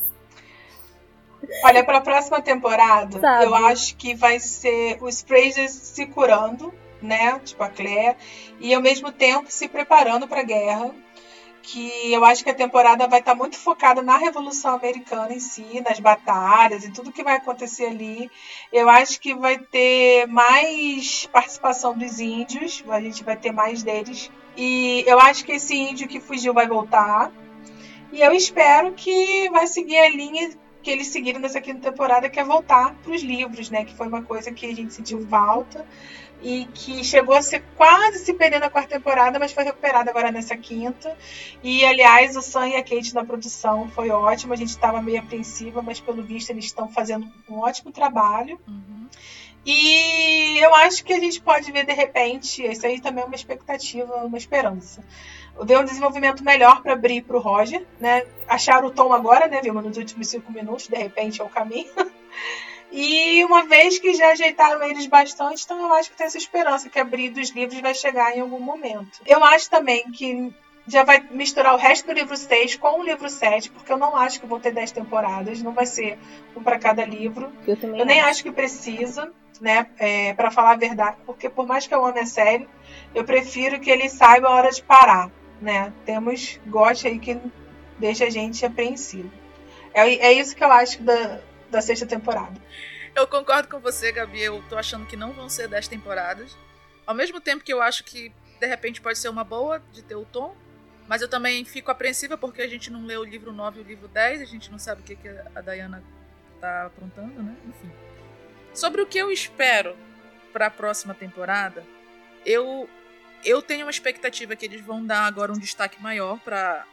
Olha, 1.64 1.84
para 1.84 1.98
a 1.98 2.02
próxima 2.02 2.42
temporada, 2.42 3.20
Sabe. 3.20 3.46
eu 3.46 3.56
acho 3.56 3.96
que 3.98 4.16
vai 4.16 4.40
ser 4.40 4.98
os 5.02 5.22
Frasers 5.22 5.72
se 5.72 6.06
curando, 6.06 6.74
né? 7.02 7.40
Tipo 7.40 7.64
a 7.64 7.70
Claire, 7.70 8.18
e 8.60 8.74
ao 8.74 8.82
mesmo 8.82 9.12
tempo 9.12 9.52
se 9.52 9.68
preparando 9.68 10.28
para 10.28 10.42
a 10.42 10.44
guerra. 10.44 10.92
Que 11.68 12.14
eu 12.14 12.24
acho 12.24 12.44
que 12.44 12.50
a 12.52 12.54
temporada 12.54 13.08
vai 13.08 13.20
estar 13.20 13.34
muito 13.34 13.58
focada 13.58 14.04
na 14.04 14.18
Revolução 14.18 14.76
Americana 14.76 15.34
em 15.34 15.40
si, 15.40 15.82
nas 15.82 16.00
batalhas 16.00 16.86
e 16.86 16.92
tudo 16.92 17.12
que 17.12 17.24
vai 17.24 17.38
acontecer 17.38 17.88
ali. 17.88 18.30
Eu 18.72 18.88
acho 18.88 19.20
que 19.20 19.34
vai 19.34 19.58
ter 19.58 20.28
mais 20.28 21.26
participação 21.26 21.98
dos 21.98 22.20
índios, 22.20 22.84
a 22.88 23.02
gente 23.02 23.24
vai 23.24 23.36
ter 23.36 23.52
mais 23.52 23.82
deles. 23.82 24.32
E 24.56 25.04
eu 25.08 25.20
acho 25.20 25.44
que 25.44 25.54
esse 25.54 25.76
índio 25.76 26.08
que 26.08 26.20
fugiu 26.20 26.54
vai 26.54 26.68
voltar. 26.68 27.32
E 28.12 28.22
eu 28.22 28.32
espero 28.32 28.94
que 28.94 29.50
vai 29.50 29.66
seguir 29.66 29.98
a 29.98 30.10
linha 30.10 30.52
que 30.84 30.92
eles 30.92 31.08
seguiram 31.08 31.40
nessa 31.40 31.60
quinta 31.60 31.90
temporada, 31.90 32.30
que 32.30 32.40
é 32.40 32.44
voltar 32.44 32.94
para 33.02 33.12
os 33.12 33.24
livros, 33.24 33.72
né? 33.72 33.84
Que 33.84 33.96
foi 33.96 34.08
uma 34.08 34.22
coisa 34.22 34.52
que 34.52 34.68
a 34.68 34.76
gente 34.76 34.94
sentiu 34.94 35.26
falta 35.28 35.84
e 36.46 36.66
que 36.66 37.04
chegou 37.04 37.36
a 37.36 37.42
ser 37.42 37.64
quase 37.76 38.20
se 38.20 38.32
perder 38.32 38.60
na 38.60 38.70
quarta 38.70 38.96
temporada, 38.96 39.40
mas 39.40 39.52
foi 39.52 39.64
recuperada 39.64 40.12
agora 40.12 40.32
nessa 40.32 40.56
quinta. 40.56 41.18
E 41.64 41.84
aliás, 41.84 42.38
o 42.38 42.42
Sam 42.44 42.68
e 42.68 42.76
a 42.76 42.84
Kate 42.84 43.16
na 43.16 43.26
produção 43.26 43.90
foi 43.90 44.12
ótimo. 44.12 44.54
A 44.54 44.56
gente 44.56 44.70
estava 44.70 45.02
meio 45.02 45.20
apreensiva, 45.20 45.82
mas 45.82 46.00
pelo 46.00 46.22
visto 46.22 46.52
eles 46.52 46.66
estão 46.66 46.88
fazendo 46.88 47.28
um 47.50 47.58
ótimo 47.58 47.92
trabalho. 47.92 48.60
Uhum. 48.68 49.08
E 49.66 50.60
eu 50.60 50.76
acho 50.76 51.04
que 51.04 51.14
a 51.14 51.20
gente 51.20 51.42
pode 51.42 51.72
ver 51.72 51.84
de 51.84 51.94
repente, 51.94 52.64
isso 52.64 52.86
aí 52.86 53.02
também 53.02 53.24
é 53.24 53.26
uma 53.26 53.36
expectativa, 53.36 54.14
uma 54.18 54.38
esperança. 54.38 55.04
Ver 55.64 55.80
um 55.80 55.84
desenvolvimento 55.84 56.44
melhor 56.44 56.84
para 56.84 56.94
abrir 56.94 57.24
para 57.24 57.38
o 57.38 57.40
Roger, 57.40 57.84
né? 58.00 58.24
Acharam 58.48 58.90
o 58.90 58.92
tom 58.92 59.12
agora, 59.12 59.48
né, 59.48 59.62
Vilma, 59.64 59.82
nos 59.82 59.98
últimos 59.98 60.28
cinco 60.28 60.52
minutos, 60.52 60.88
de 60.88 60.96
repente 60.96 61.42
é 61.42 61.44
o 61.44 61.50
caminho. 61.50 61.90
E 62.98 63.44
uma 63.44 63.66
vez 63.66 64.00
que 64.00 64.14
já 64.14 64.30
ajeitaram 64.30 64.82
eles 64.82 65.06
bastante, 65.06 65.66
então 65.66 65.78
eu 65.82 65.94
acho 65.94 66.10
que 66.10 66.16
tem 66.16 66.28
essa 66.28 66.38
esperança 66.38 66.90
que 66.90 66.98
abrir 66.98 67.30
dos 67.30 67.50
livros 67.50 67.82
vai 67.82 67.94
chegar 67.94 68.36
em 68.36 68.40
algum 68.40 68.58
momento. 68.58 69.20
Eu 69.26 69.44
acho 69.44 69.70
também 69.70 70.10
que 70.12 70.54
já 70.88 71.04
vai 71.04 71.22
misturar 71.30 71.74
o 71.74 71.78
resto 71.78 72.08
do 72.08 72.14
livro 72.14 72.38
6 72.38 72.78
com 72.78 73.02
o 73.02 73.04
livro 73.04 73.30
7, 73.30 73.70
porque 73.72 73.92
eu 73.92 73.98
não 73.98 74.16
acho 74.16 74.40
que 74.40 74.48
vão 74.48 74.62
ter 74.62 74.72
10 74.72 74.94
temporadas, 74.94 75.62
não 75.62 75.74
vai 75.74 75.86
ser 75.86 76.18
um 76.56 76.64
para 76.64 76.80
cada 76.80 77.04
livro. 77.04 77.52
Eu 77.68 77.76
também 77.76 78.00
Eu 78.00 78.06
nem 78.06 78.22
acho 78.22 78.42
que 78.42 78.52
precisa, 78.52 79.30
né, 79.60 79.88
é, 80.00 80.34
para 80.34 80.50
falar 80.50 80.72
a 80.72 80.78
verdade, 80.78 81.18
porque 81.26 81.50
por 81.50 81.68
mais 81.68 81.86
que 81.86 81.94
eu 81.94 82.06
ame 82.06 82.22
a 82.22 82.26
série, 82.26 82.66
eu 83.14 83.26
prefiro 83.26 83.78
que 83.78 83.90
ele 83.90 84.08
saiba 84.08 84.48
a 84.48 84.52
hora 84.52 84.72
de 84.72 84.82
parar, 84.82 85.30
né? 85.60 85.92
Temos 86.06 86.62
goste 86.66 87.10
aí 87.10 87.20
que 87.20 87.38
deixa 88.00 88.24
a 88.24 88.30
gente 88.30 88.66
apreensivo. 88.66 89.30
É, 89.94 90.28
é 90.28 90.32
isso 90.32 90.56
que 90.56 90.64
eu 90.64 90.72
acho 90.72 91.04
da, 91.04 91.42
da 91.76 91.82
sexta 91.82 92.06
temporada. 92.06 92.60
Eu 93.14 93.28
concordo 93.28 93.68
com 93.68 93.80
você, 93.80 94.12
Gabi. 94.12 94.42
Eu 94.42 94.64
tô 94.70 94.78
achando 94.78 95.06
que 95.06 95.18
não 95.18 95.34
vão 95.34 95.50
ser 95.50 95.68
10 95.68 95.90
temporadas. 95.90 96.58
Ao 97.06 97.14
mesmo 97.14 97.42
tempo 97.42 97.64
que 97.64 97.74
eu 97.74 97.82
acho 97.82 98.04
que, 98.04 98.32
de 98.60 98.66
repente, 98.66 99.02
pode 99.02 99.20
ser 99.20 99.28
uma 99.28 99.44
boa 99.44 99.80
de 99.92 100.02
ter 100.02 100.16
o 100.16 100.24
tom. 100.24 100.56
Mas 101.08 101.22
eu 101.22 101.28
também 101.28 101.66
fico 101.66 101.92
apreensiva 101.92 102.38
porque 102.38 102.62
a 102.62 102.68
gente 102.68 102.90
não 102.90 103.06
lê 103.06 103.18
o 103.18 103.24
livro 103.24 103.52
9 103.52 103.80
e 103.80 103.84
o 103.84 103.86
livro 103.86 104.08
10. 104.08 104.42
A 104.42 104.46
gente 104.46 104.72
não 104.72 104.80
sabe 104.80 105.02
o 105.02 105.04
que, 105.04 105.18
que 105.18 105.28
a 105.28 105.62
Diana 105.62 106.02
tá 106.62 106.86
aprontando, 106.86 107.44
né? 107.44 107.56
Enfim. 107.68 107.92
Sobre 108.74 109.02
o 109.02 109.06
que 109.06 109.18
eu 109.18 109.30
espero 109.30 109.96
para 110.54 110.68
a 110.68 110.72
próxima 110.72 111.14
temporada, 111.14 111.84
eu, 112.46 112.90
eu 113.44 113.62
tenho 113.62 113.86
uma 113.86 113.92
expectativa 113.92 114.56
que 114.56 114.66
eles 114.66 114.82
vão 114.82 115.06
dar 115.06 115.26
agora 115.26 115.52
um 115.52 115.60
destaque 115.60 116.02
maior 116.02 116.40
para 116.40 116.86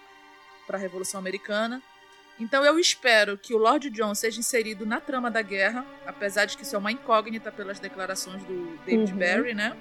a 0.69 0.77
Revolução 0.77 1.20
Americana. 1.20 1.81
Então 2.41 2.65
eu 2.65 2.78
espero 2.78 3.39
que 3.39 3.55
o 3.55 3.59
Lord 3.59 3.89
John 3.91 4.15
seja 4.15 4.41
inserido 4.41 4.85
na 4.85 5.01
trama 5.01 5.31
da 5.31 5.43
guerra, 5.43 5.85
apesar 6.07 6.47
de 6.47 6.57
que 6.57 6.62
isso 6.65 6.75
é 6.75 6.78
uma 6.78 6.91
incógnita 6.91 7.52
pelas 7.52 7.78
declarações 7.78 8.43
do 8.44 8.78
David 8.85 9.12
Uhum. 9.12 9.19
Barry, 9.19 9.55
né? 9.55 9.77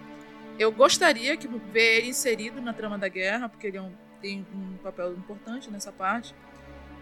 Eu 0.60 0.72
gostaria 0.72 1.36
que 1.38 1.48
ver 1.48 1.98
ele 2.00 2.10
inserido 2.10 2.62
na 2.62 2.74
trama 2.74 2.98
da 2.98 3.08
guerra, 3.08 3.50
porque 3.50 3.68
ele 3.68 3.78
é 3.78 3.82
um- 3.82 3.94
tem 4.22 4.46
um 4.54 4.78
papel 4.84 5.14
importante 5.14 5.72
nessa 5.72 5.92
parte. 5.92 6.36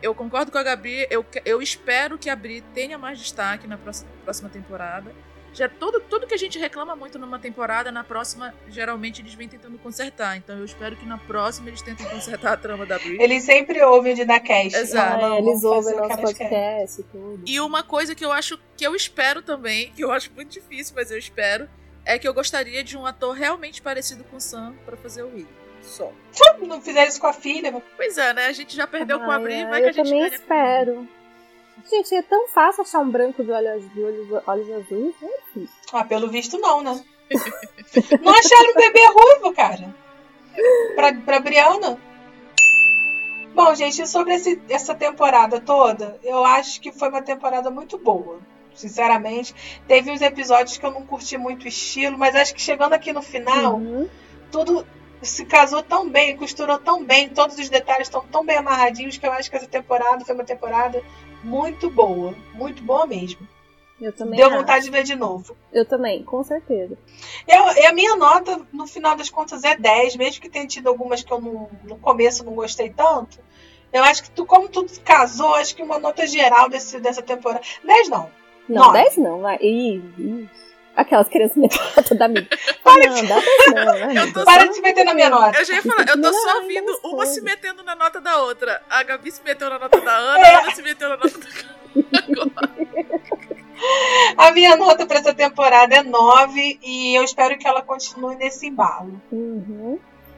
Eu 0.02 0.16
concordo 0.16 0.50
com 0.50 0.58
a 0.58 0.64
Gabi, 0.64 1.06
eu, 1.10 1.26
eu 1.44 1.62
espero 1.62 2.18
que 2.18 2.30
a 2.30 2.36
Bri 2.36 2.62
tenha 2.74 2.98
mais 2.98 3.20
destaque 3.20 3.68
na 3.68 3.78
próxima, 3.78 4.10
próxima 4.24 4.48
temporada. 4.50 5.14
Já 5.54 5.68
tudo, 5.68 6.00
tudo 6.02 6.28
que 6.28 6.34
a 6.34 6.38
gente 6.38 6.58
reclama 6.60 6.96
muito 6.96 7.18
numa 7.18 7.40
temporada, 7.40 7.92
na 7.92 8.04
próxima, 8.04 8.54
geralmente 8.68 9.22
eles 9.22 9.34
vêm 9.34 9.48
tentando 9.48 9.78
consertar. 9.80 10.38
Então 10.38 10.58
eu 10.58 10.66
espero 10.66 10.96
que 10.96 11.06
na 11.06 11.18
próxima 11.18 11.68
eles 11.70 11.82
tentem 11.82 12.08
consertar 12.08 12.54
a 12.54 12.58
trama 12.58 12.86
da 12.86 12.98
Bri. 13.00 13.22
Eles 13.22 13.44
sempre 13.44 13.82
ouvem 13.82 14.14
o 14.14 14.16
Dinacast. 14.16 14.76
Exato. 14.76 15.26
É, 15.26 15.38
eles 15.40 15.64
ouvem 15.64 15.96
o 15.96 15.98
nosso 15.98 16.18
podcast 16.18 17.02
e 17.02 17.04
tudo. 17.04 17.44
E 17.46 17.60
uma 17.60 17.84
coisa 17.84 18.14
que 18.16 18.24
eu 18.24 18.32
acho 18.32 18.60
que 18.78 18.86
eu 18.86 18.96
espero 18.96 19.42
também, 19.42 19.92
que 19.92 20.04
eu 20.04 20.12
acho 20.12 20.32
muito 20.34 20.52
difícil, 20.52 20.94
mas 20.96 21.12
eu 21.12 21.18
espero, 21.18 21.68
é 22.06 22.18
que 22.18 22.28
eu 22.28 22.34
gostaria 22.34 22.84
de 22.84 22.98
um 22.98 23.06
ator 23.06 23.36
realmente 23.36 23.82
parecido 23.82 24.24
com 24.24 24.38
o 24.38 24.42
Sam 24.42 24.74
pra 24.86 24.96
fazer 24.98 25.24
o 25.24 25.34
Will. 25.34 25.48
Só. 25.82 26.12
Não 26.62 26.82
fizeram 26.82 27.08
isso 27.08 27.20
com 27.20 27.28
a 27.28 27.34
filha. 27.34 27.72
Pois 27.96 28.18
é, 28.18 28.34
né? 28.34 28.46
A 28.48 28.52
gente 28.52 28.76
já 28.76 28.86
perdeu 28.86 29.20
com 29.20 29.32
a 29.32 29.40
Bri, 29.40 29.54
ai, 29.54 29.66
vai 29.70 29.82
que 29.82 29.88
a 29.88 29.90
eu 29.90 29.94
gente 29.94 30.06
também 30.06 30.20
ganha. 30.22 30.34
espero. 30.36 31.08
Gente, 31.90 32.16
é 32.16 32.22
tão 32.22 32.48
fácil 32.48 32.82
achar 32.82 33.00
um 33.00 33.10
branco 33.10 33.44
de 33.44 33.52
olhos, 33.52 33.94
de 33.94 34.04
olhos, 34.04 34.44
olhos 34.48 34.70
azuis, 34.72 35.14
né? 35.22 35.68
Ah, 35.94 36.04
pelo 36.04 36.28
visto 36.30 36.58
não, 36.58 36.82
né? 36.82 37.04
não 38.22 38.34
acharam 38.34 38.72
um 38.72 38.76
bebê 38.76 39.06
ruivo, 39.08 39.54
cara. 39.54 39.96
Pra, 40.96 41.14
pra 41.14 41.40
Briana. 41.40 41.98
Bom, 43.54 43.74
gente, 43.76 44.06
sobre 44.08 44.36
esse- 44.36 44.62
essa 44.70 44.94
temporada 44.96 45.60
toda, 45.60 46.20
eu 46.24 46.44
acho 46.46 46.80
que 46.82 46.92
foi 46.92 47.10
uma 47.10 47.22
temporada 47.22 47.70
muito 47.70 47.98
boa. 47.98 48.40
Sinceramente, 48.76 49.54
teve 49.88 50.12
uns 50.12 50.22
episódios 50.22 50.78
que 50.78 50.86
eu 50.86 50.92
não 50.92 51.06
curti 51.06 51.38
muito 51.38 51.66
o 51.66 51.68
estilo, 51.68 52.18
mas 52.18 52.36
acho 52.36 52.54
que 52.54 52.62
chegando 52.62 52.94
aqui 52.94 53.12
no 53.12 53.22
final, 53.22 53.76
Uhum. 53.76 54.08
tudo 54.52 54.86
se 55.22 55.46
casou 55.46 55.82
tão 55.84 56.10
bem, 56.10 56.36
costurou 56.38 56.78
tão 56.80 57.04
bem, 57.04 57.30
todos 57.30 57.58
os 57.58 57.70
detalhes 57.70 58.08
estão 58.08 58.26
tão 58.32 58.46
bem 58.46 58.58
amarradinhos 58.58 59.18
que 59.18 59.26
eu 59.28 59.32
acho 59.32 59.50
que 59.50 59.56
essa 59.58 59.68
temporada 59.68 60.24
foi 60.26 60.34
uma 60.36 60.44
temporada 60.44 61.04
muito 61.44 61.90
boa, 61.90 62.34
muito 62.54 62.82
boa 62.84 63.06
mesmo. 63.06 63.48
Eu 64.00 64.14
também 64.14 64.38
Deu 64.38 64.48
acho. 64.48 64.58
vontade 64.58 64.86
de 64.86 64.92
ver 64.92 65.04
de 65.04 65.14
novo. 65.16 65.58
Eu 65.74 65.86
também, 65.86 66.24
com 66.24 66.42
certeza. 66.42 66.98
Eu, 67.46 67.66
e 67.76 67.86
a 67.86 67.92
minha 67.92 68.16
nota, 68.16 68.62
no 68.72 68.88
final 68.88 69.14
das 69.16 69.30
contas, 69.30 69.64
é 69.66 69.76
10, 69.76 70.16
mesmo 70.16 70.42
que 70.42 70.50
tenha 70.50 70.66
tido 70.66 70.88
algumas 70.88 71.22
que 71.22 71.32
eu 71.34 71.42
não- 71.42 71.70
no 71.84 71.98
começo 71.98 72.46
não 72.46 72.54
gostei 72.54 72.90
tanto. 72.90 73.40
Eu 73.92 74.02
acho 74.06 74.24
que 74.24 74.32
tu, 74.32 74.46
como 74.46 74.70
tudo 74.70 74.90
casou, 75.04 75.54
acho 75.56 75.76
que 75.76 75.84
uma 75.84 76.00
nota 76.00 76.26
geral 76.26 76.70
desse, 76.70 76.98
dessa 77.00 77.22
temporada. 77.22 77.62
10 77.84 78.08
não. 78.08 78.30
Não, 78.70 78.84
Nove. 78.86 79.04
10 79.04 79.18
não, 79.18 79.40
vai. 79.42 79.58
Ih, 79.62 80.02
ih. 80.18 80.50
Aquelas 81.00 81.28
crianças 81.30 81.56
metendo 81.58 82.16
da 82.16 82.26
amiga. 82.26 82.48
Não, 82.86 83.28
dá 83.28 83.36
10 83.36 83.76
não, 83.86 83.86
né? 83.86 84.14
Eu 84.18 84.34
tô 84.34 84.44
Para 84.44 84.66
de 84.68 84.74
se 84.76 84.82
meter 84.82 85.06
na 85.06 85.14
minha 85.14 85.30
nota. 85.30 85.58
Eu 85.60 85.66
já 85.66 85.76
ia 85.76 85.82
falar, 85.82 86.08
eu 86.08 86.22
tô 86.22 86.34
só 86.34 86.54
Não, 86.56 86.62
ouvindo 86.62 87.00
não 87.04 87.12
uma 87.14 87.26
se 87.26 87.42
metendo 87.42 87.84
na 87.84 87.96
nota 87.96 88.20
da 88.20 88.42
outra. 88.44 88.82
A 88.90 89.04
Gabi 89.04 89.32
se 89.32 89.42
meteu 89.44 89.70
na 89.70 89.80
nota 89.80 90.02
da 90.02 90.12
Ana, 90.16 90.40
É. 90.40 90.56
a 90.56 90.60
Ana 90.60 90.72
se 90.76 90.82
meteu 90.82 91.08
na 91.10 91.18
nota 91.18 91.38
da 91.38 91.48
A 94.38 94.52
minha 94.52 94.76
nota 94.76 95.06
para 95.06 95.20
essa 95.20 95.34
temporada 95.34 95.96
é 95.96 96.04
9 96.04 96.80
e 96.84 97.18
eu 97.18 97.24
espero 97.24 97.58
que 97.58 97.66
ela 97.68 97.82
continue 97.82 98.36
nesse 98.36 98.68
embalo. 98.68 99.22
Uhum. 99.32 99.98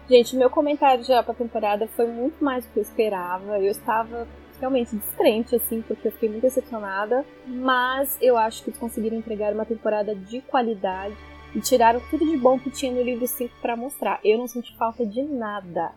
Gente, 0.09 0.35
meu 0.35 0.49
comentário 0.49 1.03
já 1.03 1.23
pra 1.23 1.33
temporada 1.33 1.89
foi 1.95 2.05
muito 2.05 2.43
mais 2.43 2.65
do 2.65 2.71
que 2.71 2.79
eu 2.79 2.83
esperava. 2.83 3.57
Eu 3.57 3.71
estava 3.71 4.27
realmente 4.61 4.95
descrente, 4.95 5.55
assim, 5.55 5.81
porque 5.81 6.07
eu 6.07 6.11
fiquei 6.13 6.29
muito 6.29 6.43
decepcionada. 6.43 7.25
Mas 7.45 8.17
eu 8.21 8.37
acho 8.37 8.63
que 8.63 8.69
eles 8.69 8.79
conseguiram 8.79 9.17
entregar 9.17 9.53
uma 9.53 9.65
temporada 9.65 10.15
de 10.15 10.39
qualidade 10.41 11.15
e 11.53 11.59
tiraram 11.59 11.99
tudo 12.09 12.25
de 12.25 12.37
bom 12.37 12.57
que 12.57 12.69
tinha 12.69 12.93
no 12.93 13.01
livro 13.01 13.27
5 13.27 13.53
pra 13.61 13.75
mostrar. 13.75 14.19
Eu 14.23 14.37
não 14.37 14.47
senti 14.47 14.73
falta 14.77 15.05
de 15.05 15.21
nada. 15.23 15.91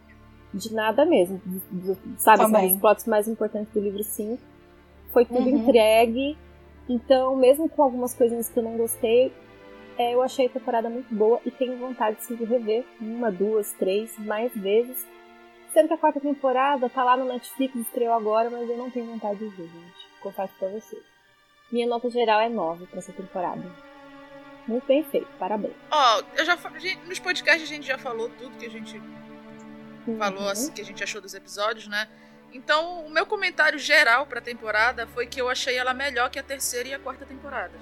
De 0.53 0.73
nada 0.75 1.05
mesmo. 1.05 1.41
Do- 1.45 1.95
do- 1.95 1.99
sabe, 2.19 2.43
Também. 2.43 2.71
dos 2.71 2.81
plots 2.81 3.07
mais 3.07 3.29
importantes 3.29 3.73
do 3.73 3.81
livro 3.81 4.03
5. 4.03 4.43
Foi 5.13 5.25
tudo 5.25 5.41
Uhum. 5.49 5.59
entregue. 5.59 6.37
Então, 6.89 7.37
mesmo 7.37 7.69
com 7.69 7.83
algumas 7.83 8.13
coisinhas 8.15 8.49
que 8.49 8.59
eu 8.59 8.63
não 8.63 8.77
gostei, 8.77 9.33
é, 9.97 10.13
eu 10.15 10.23
achei 10.23 10.47
a 10.47 10.51
temporada 10.51 10.91
muito 10.91 11.15
boa 11.15 11.41
e 11.47 11.51
tenho 11.51 11.77
vontade 11.79 12.17
sim, 12.25 12.35
de 12.35 12.45
rever 12.45 12.85
uma, 13.01 13.31
duas, 13.31 13.73
três, 13.73 14.17
mais 14.19 14.53
vezes. 14.55 15.07
Sendo 15.75 15.89
que 15.89 15.95
a 15.95 15.99
quarta 15.99 16.21
temporada 16.21 16.89
tá 16.89 17.05
lá 17.05 17.17
no 17.17 17.25
Netflix, 17.27 17.75
estreou 17.77 18.15
agora, 18.15 18.49
mas 18.49 18.69
eu 18.71 18.77
não 18.79 18.91
tenho 18.91 19.07
vontade 19.07 19.39
de 19.41 19.49
ver, 19.49 19.69
gente. 19.69 20.09
Confesso 20.21 20.53
pra 20.59 20.69
vocês. 20.69 21.03
Minha 21.71 21.87
nota 21.87 22.09
geral 22.09 22.41
é 22.41 22.49
9 22.49 22.87
pra 22.87 22.99
essa 23.01 23.13
temporada. 23.13 23.63
Muito 24.67 24.87
bem 24.87 25.03
feito, 25.05 25.27
parabéns. 25.39 25.75
Ó, 25.91 26.23
eu 26.37 26.45
já 26.45 26.57
nos 27.07 27.19
podcasts 27.19 27.65
a 27.65 27.67
gente 27.75 27.87
já 27.87 27.99
falou 27.99 28.31
tudo 28.31 28.57
que 28.57 28.65
a 28.67 28.71
gente 28.71 28.99
falou, 30.19 30.43
Uhum. 30.45 30.49
assim, 30.49 30.73
que 30.73 30.81
a 30.81 30.85
gente 30.85 31.03
achou 31.03 31.21
dos 31.21 31.35
episódios, 31.35 31.87
né? 31.89 32.09
Então, 32.53 33.05
o 33.05 33.11
meu 33.11 33.27
comentário 33.27 33.79
geral 33.79 34.27
pra 34.27 34.41
temporada 34.41 35.07
foi 35.09 35.27
que 35.27 35.41
eu 35.41 35.49
achei 35.51 35.77
ela 35.77 35.93
melhor 35.93 36.31
que 36.31 36.39
a 36.39 36.43
terceira 36.43 36.89
e 36.89 36.95
a 36.95 36.99
quarta 37.01 37.27
temporadas. 37.27 37.81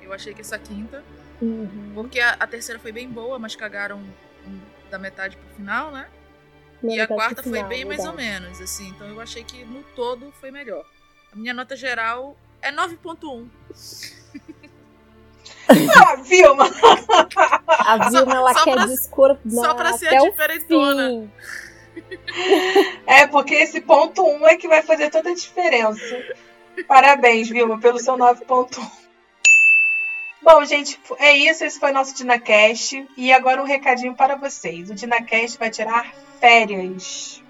Eu 0.00 0.12
achei 0.12 0.32
que 0.32 0.40
essa 0.40 0.58
quinta, 0.58 1.04
Uhum. 1.42 1.92
porque 1.94 2.18
a, 2.18 2.30
a 2.40 2.46
terceira 2.46 2.80
foi 2.80 2.92
bem 2.92 3.08
boa, 3.08 3.38
mas 3.38 3.54
cagaram 3.54 4.02
da 4.90 4.98
metade 4.98 5.36
pro 5.36 5.48
final, 5.56 5.90
né? 5.92 6.08
Minha 6.82 6.98
e 6.98 7.00
a 7.00 7.06
quarta 7.06 7.42
foi 7.42 7.62
bem 7.64 7.84
mais 7.84 8.04
ou 8.04 8.12
menos, 8.12 8.60
assim. 8.60 8.88
Então 8.88 9.06
eu 9.08 9.20
achei 9.20 9.42
que 9.44 9.64
no 9.64 9.82
todo 9.94 10.32
foi 10.40 10.50
melhor. 10.50 10.84
A 11.32 11.36
minha 11.36 11.52
nota 11.54 11.74
geral 11.76 12.36
É 12.62 12.70
9.1. 12.72 13.48
Ah, 15.68 16.16
Vilma! 16.16 16.64
A 17.66 18.08
Vilma, 18.08 18.34
ela 18.36 18.54
só 18.54 18.64
quer 18.64 18.74
pra- 18.74 18.86
discordar 18.86 19.64
Só 19.64 19.74
pra 19.74 19.92
ser 19.98 20.06
até 20.08 20.16
a 20.18 20.22
o 20.22 20.30
diferentona. 20.30 21.08
fim. 21.08 21.30
É, 23.06 23.26
porque 23.26 23.54
esse 23.54 23.80
ponto 23.80 24.22
1 24.22 24.46
é 24.48 24.56
que 24.56 24.68
vai 24.68 24.82
fazer 24.82 25.10
toda 25.10 25.30
a 25.30 25.34
diferença. 25.34 26.22
Parabéns, 26.86 27.48
Vilma, 27.48 27.78
pelo 27.80 27.98
seu 27.98 28.16
9.1. 28.16 28.86
Bom, 30.42 30.64
gente, 30.64 31.00
é 31.18 31.32
isso. 31.36 31.64
Esse 31.64 31.80
foi 31.80 31.90
nosso 31.92 32.14
DinaCast. 32.14 33.06
E 33.16 33.32
agora 33.32 33.60
um 33.62 33.66
recadinho 33.66 34.14
para 34.14 34.36
vocês. 34.36 34.90
O 34.90 34.94
DinaCast 34.94 35.58
vai 35.58 35.70
tirar 35.70 36.12
férias. 36.40 37.42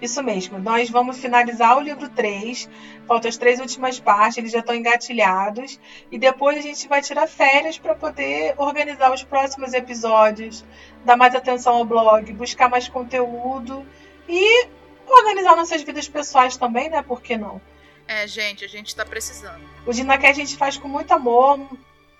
Isso 0.00 0.22
mesmo. 0.22 0.58
Nós 0.58 0.88
vamos 0.88 1.18
finalizar 1.18 1.76
o 1.76 1.80
livro 1.80 2.08
3. 2.08 2.68
Faltam 3.06 3.28
as 3.28 3.36
três 3.36 3.60
últimas 3.60 3.98
partes, 3.98 4.38
eles 4.38 4.52
já 4.52 4.60
estão 4.60 4.74
engatilhados. 4.74 5.78
E 6.10 6.18
depois 6.18 6.56
a 6.56 6.60
gente 6.60 6.88
vai 6.88 7.02
tirar 7.02 7.26
férias 7.26 7.78
para 7.78 7.94
poder 7.94 8.54
organizar 8.56 9.12
os 9.12 9.22
próximos 9.22 9.74
episódios, 9.74 10.64
dar 11.04 11.16
mais 11.16 11.34
atenção 11.34 11.74
ao 11.74 11.84
blog, 11.84 12.32
buscar 12.32 12.70
mais 12.70 12.88
conteúdo 12.88 13.84
e 14.28 14.68
organizar 15.06 15.56
nossas 15.56 15.82
vidas 15.82 16.08
pessoais 16.08 16.56
também, 16.56 16.88
né? 16.88 17.02
Por 17.02 17.20
que 17.20 17.36
não? 17.36 17.60
É, 18.06 18.26
gente, 18.26 18.64
a 18.64 18.68
gente 18.68 18.94
tá 18.94 19.04
precisando. 19.04 19.60
O 19.86 19.92
DinaCast 19.92 20.40
a 20.40 20.44
gente 20.44 20.56
faz 20.56 20.76
com 20.76 20.88
muito 20.88 21.12
amor, 21.12 21.58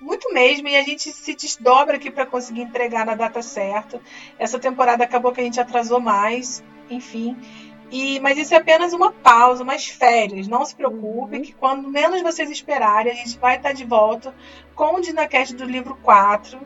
muito 0.00 0.32
mesmo, 0.32 0.68
e 0.68 0.76
a 0.76 0.82
gente 0.82 1.12
se 1.12 1.34
desdobra 1.34 1.96
aqui 1.96 2.10
para 2.10 2.26
conseguir 2.26 2.62
entregar 2.62 3.04
na 3.04 3.14
data 3.14 3.42
certa. 3.42 4.00
Essa 4.38 4.58
temporada 4.58 5.04
acabou 5.04 5.32
que 5.32 5.40
a 5.40 5.44
gente 5.44 5.60
atrasou 5.60 6.00
mais, 6.00 6.62
enfim. 6.88 7.36
E, 7.90 8.20
mas 8.20 8.38
isso 8.38 8.54
é 8.54 8.56
apenas 8.56 8.92
uma 8.92 9.12
pausa, 9.12 9.64
umas 9.64 9.86
férias. 9.86 10.46
Não 10.46 10.64
se 10.64 10.74
preocupe, 10.74 11.36
Uhum. 11.36 11.42
que 11.42 11.52
quando 11.52 11.88
menos 11.88 12.22
vocês 12.22 12.48
esperarem, 12.48 13.12
a 13.12 13.14
gente 13.16 13.38
vai 13.38 13.56
estar 13.56 13.72
de 13.72 13.84
volta 13.84 14.34
com 14.74 14.94
o 14.94 15.00
DinaCast 15.00 15.54
do 15.54 15.64
livro 15.64 15.98
4. 16.02 16.58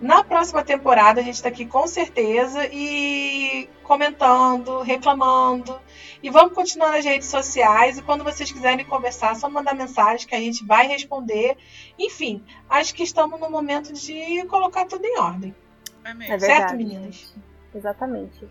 Na 0.00 0.24
próxima 0.24 0.64
temporada, 0.64 1.20
a 1.20 1.24
gente 1.24 1.34
está 1.34 1.50
aqui 1.50 1.66
com 1.66 1.86
certeza 1.86 2.66
e 2.72 3.68
comentando, 3.82 4.80
reclamando. 4.80 5.78
E 6.22 6.30
vamos 6.30 6.54
continuar 6.54 6.92
nas 6.92 7.04
redes 7.04 7.28
sociais. 7.28 7.98
E 7.98 8.02
quando 8.02 8.24
vocês 8.24 8.50
quiserem 8.50 8.84
conversar, 8.84 9.32
é 9.32 9.34
só 9.34 9.48
mandar 9.50 9.74
mensagem 9.74 10.26
que 10.26 10.34
a 10.34 10.40
gente 10.40 10.64
vai 10.64 10.86
responder. 10.86 11.56
Enfim, 11.98 12.42
acho 12.68 12.94
que 12.94 13.02
estamos 13.02 13.38
no 13.38 13.50
momento 13.50 13.92
de 13.92 14.44
colocar 14.46 14.86
tudo 14.86 15.04
em 15.04 15.18
ordem. 15.18 15.54
É 16.02 16.14
mesmo. 16.14 16.34
É 16.34 16.38
verdade. 16.38 16.60
certo, 16.60 16.76
meninas? 16.76 17.34
Exatamente. 17.74 18.48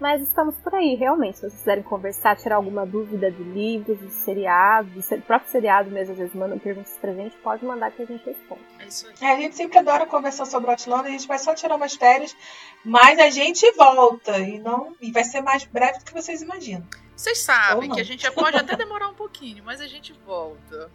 Mas 0.00 0.22
estamos 0.22 0.56
por 0.56 0.74
aí, 0.74 0.94
realmente. 0.94 1.36
Se 1.36 1.40
vocês 1.42 1.58
quiserem 1.58 1.82
conversar, 1.82 2.34
tirar 2.34 2.56
alguma 2.56 2.86
dúvida 2.86 3.30
de 3.30 3.42
livros, 3.42 3.98
de 3.98 4.10
seriados, 4.10 5.08
do 5.10 5.22
próprio 5.22 5.50
seriado 5.50 5.90
mesmo, 5.90 6.12
às 6.12 6.18
vezes 6.18 6.34
mandam 6.34 6.58
perguntas 6.58 6.96
pra 6.98 7.12
gente, 7.12 7.36
pode 7.36 7.62
mandar 7.64 7.90
que 7.90 8.02
a 8.02 8.06
gente 8.06 8.24
responde. 8.24 8.62
É 8.78 8.86
isso 8.86 9.06
aí. 9.06 9.14
É, 9.20 9.32
a 9.34 9.36
gente 9.36 9.54
sempre 9.54 9.78
adora 9.78 10.06
conversar 10.06 10.46
sobre 10.46 10.70
Outlander, 10.70 11.06
a 11.06 11.10
gente 11.10 11.28
vai 11.28 11.38
só 11.38 11.54
tirar 11.54 11.76
umas 11.76 11.94
férias, 11.94 12.34
mas 12.82 13.18
a 13.18 13.28
gente 13.28 13.70
volta 13.72 14.38
e 14.38 14.58
não 14.58 14.96
e 15.02 15.12
vai 15.12 15.22
ser 15.22 15.42
mais 15.42 15.64
breve 15.64 15.98
do 15.98 16.04
que 16.06 16.14
vocês 16.14 16.40
imaginam. 16.40 16.86
Vocês 17.14 17.38
sabem 17.38 17.90
que 17.90 18.00
a 18.00 18.04
gente 18.04 18.30
pode 18.32 18.56
até 18.56 18.74
demorar 18.76 19.08
um 19.08 19.14
pouquinho, 19.14 19.62
mas 19.62 19.82
a 19.82 19.86
gente 19.86 20.14
volta. 20.24 20.90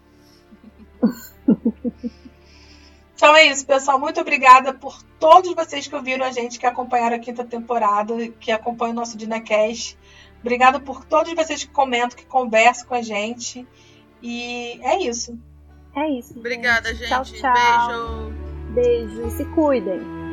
Então 3.15 3.35
é 3.35 3.45
isso, 3.45 3.65
pessoal. 3.65 3.99
Muito 3.99 4.19
obrigada 4.19 4.73
por 4.73 5.01
todos 5.19 5.53
vocês 5.55 5.87
que 5.87 5.95
ouviram 5.95 6.25
a 6.25 6.31
gente, 6.31 6.59
que 6.59 6.65
acompanharam 6.65 7.15
a 7.15 7.19
quinta 7.19 7.43
temporada, 7.43 8.13
que 8.39 8.51
acompanham 8.51 8.91
o 8.91 8.95
nosso 8.95 9.17
DinaCast. 9.17 9.97
Obrigada 10.41 10.79
por 10.79 11.03
todos 11.05 11.33
vocês 11.33 11.63
que 11.63 11.71
comentam, 11.71 12.17
que 12.17 12.25
conversam 12.25 12.87
com 12.87 12.93
a 12.93 13.01
gente. 13.01 13.65
E 14.21 14.79
é 14.83 15.01
isso. 15.01 15.39
É 15.95 16.09
isso. 16.09 16.37
Obrigada, 16.37 16.93
gente. 16.93 17.07
Tchau, 17.07 17.23
tchau. 17.23 18.31
Beijo. 18.73 19.15
Beijo. 19.15 19.37
Se 19.37 19.45
cuidem. 19.45 20.24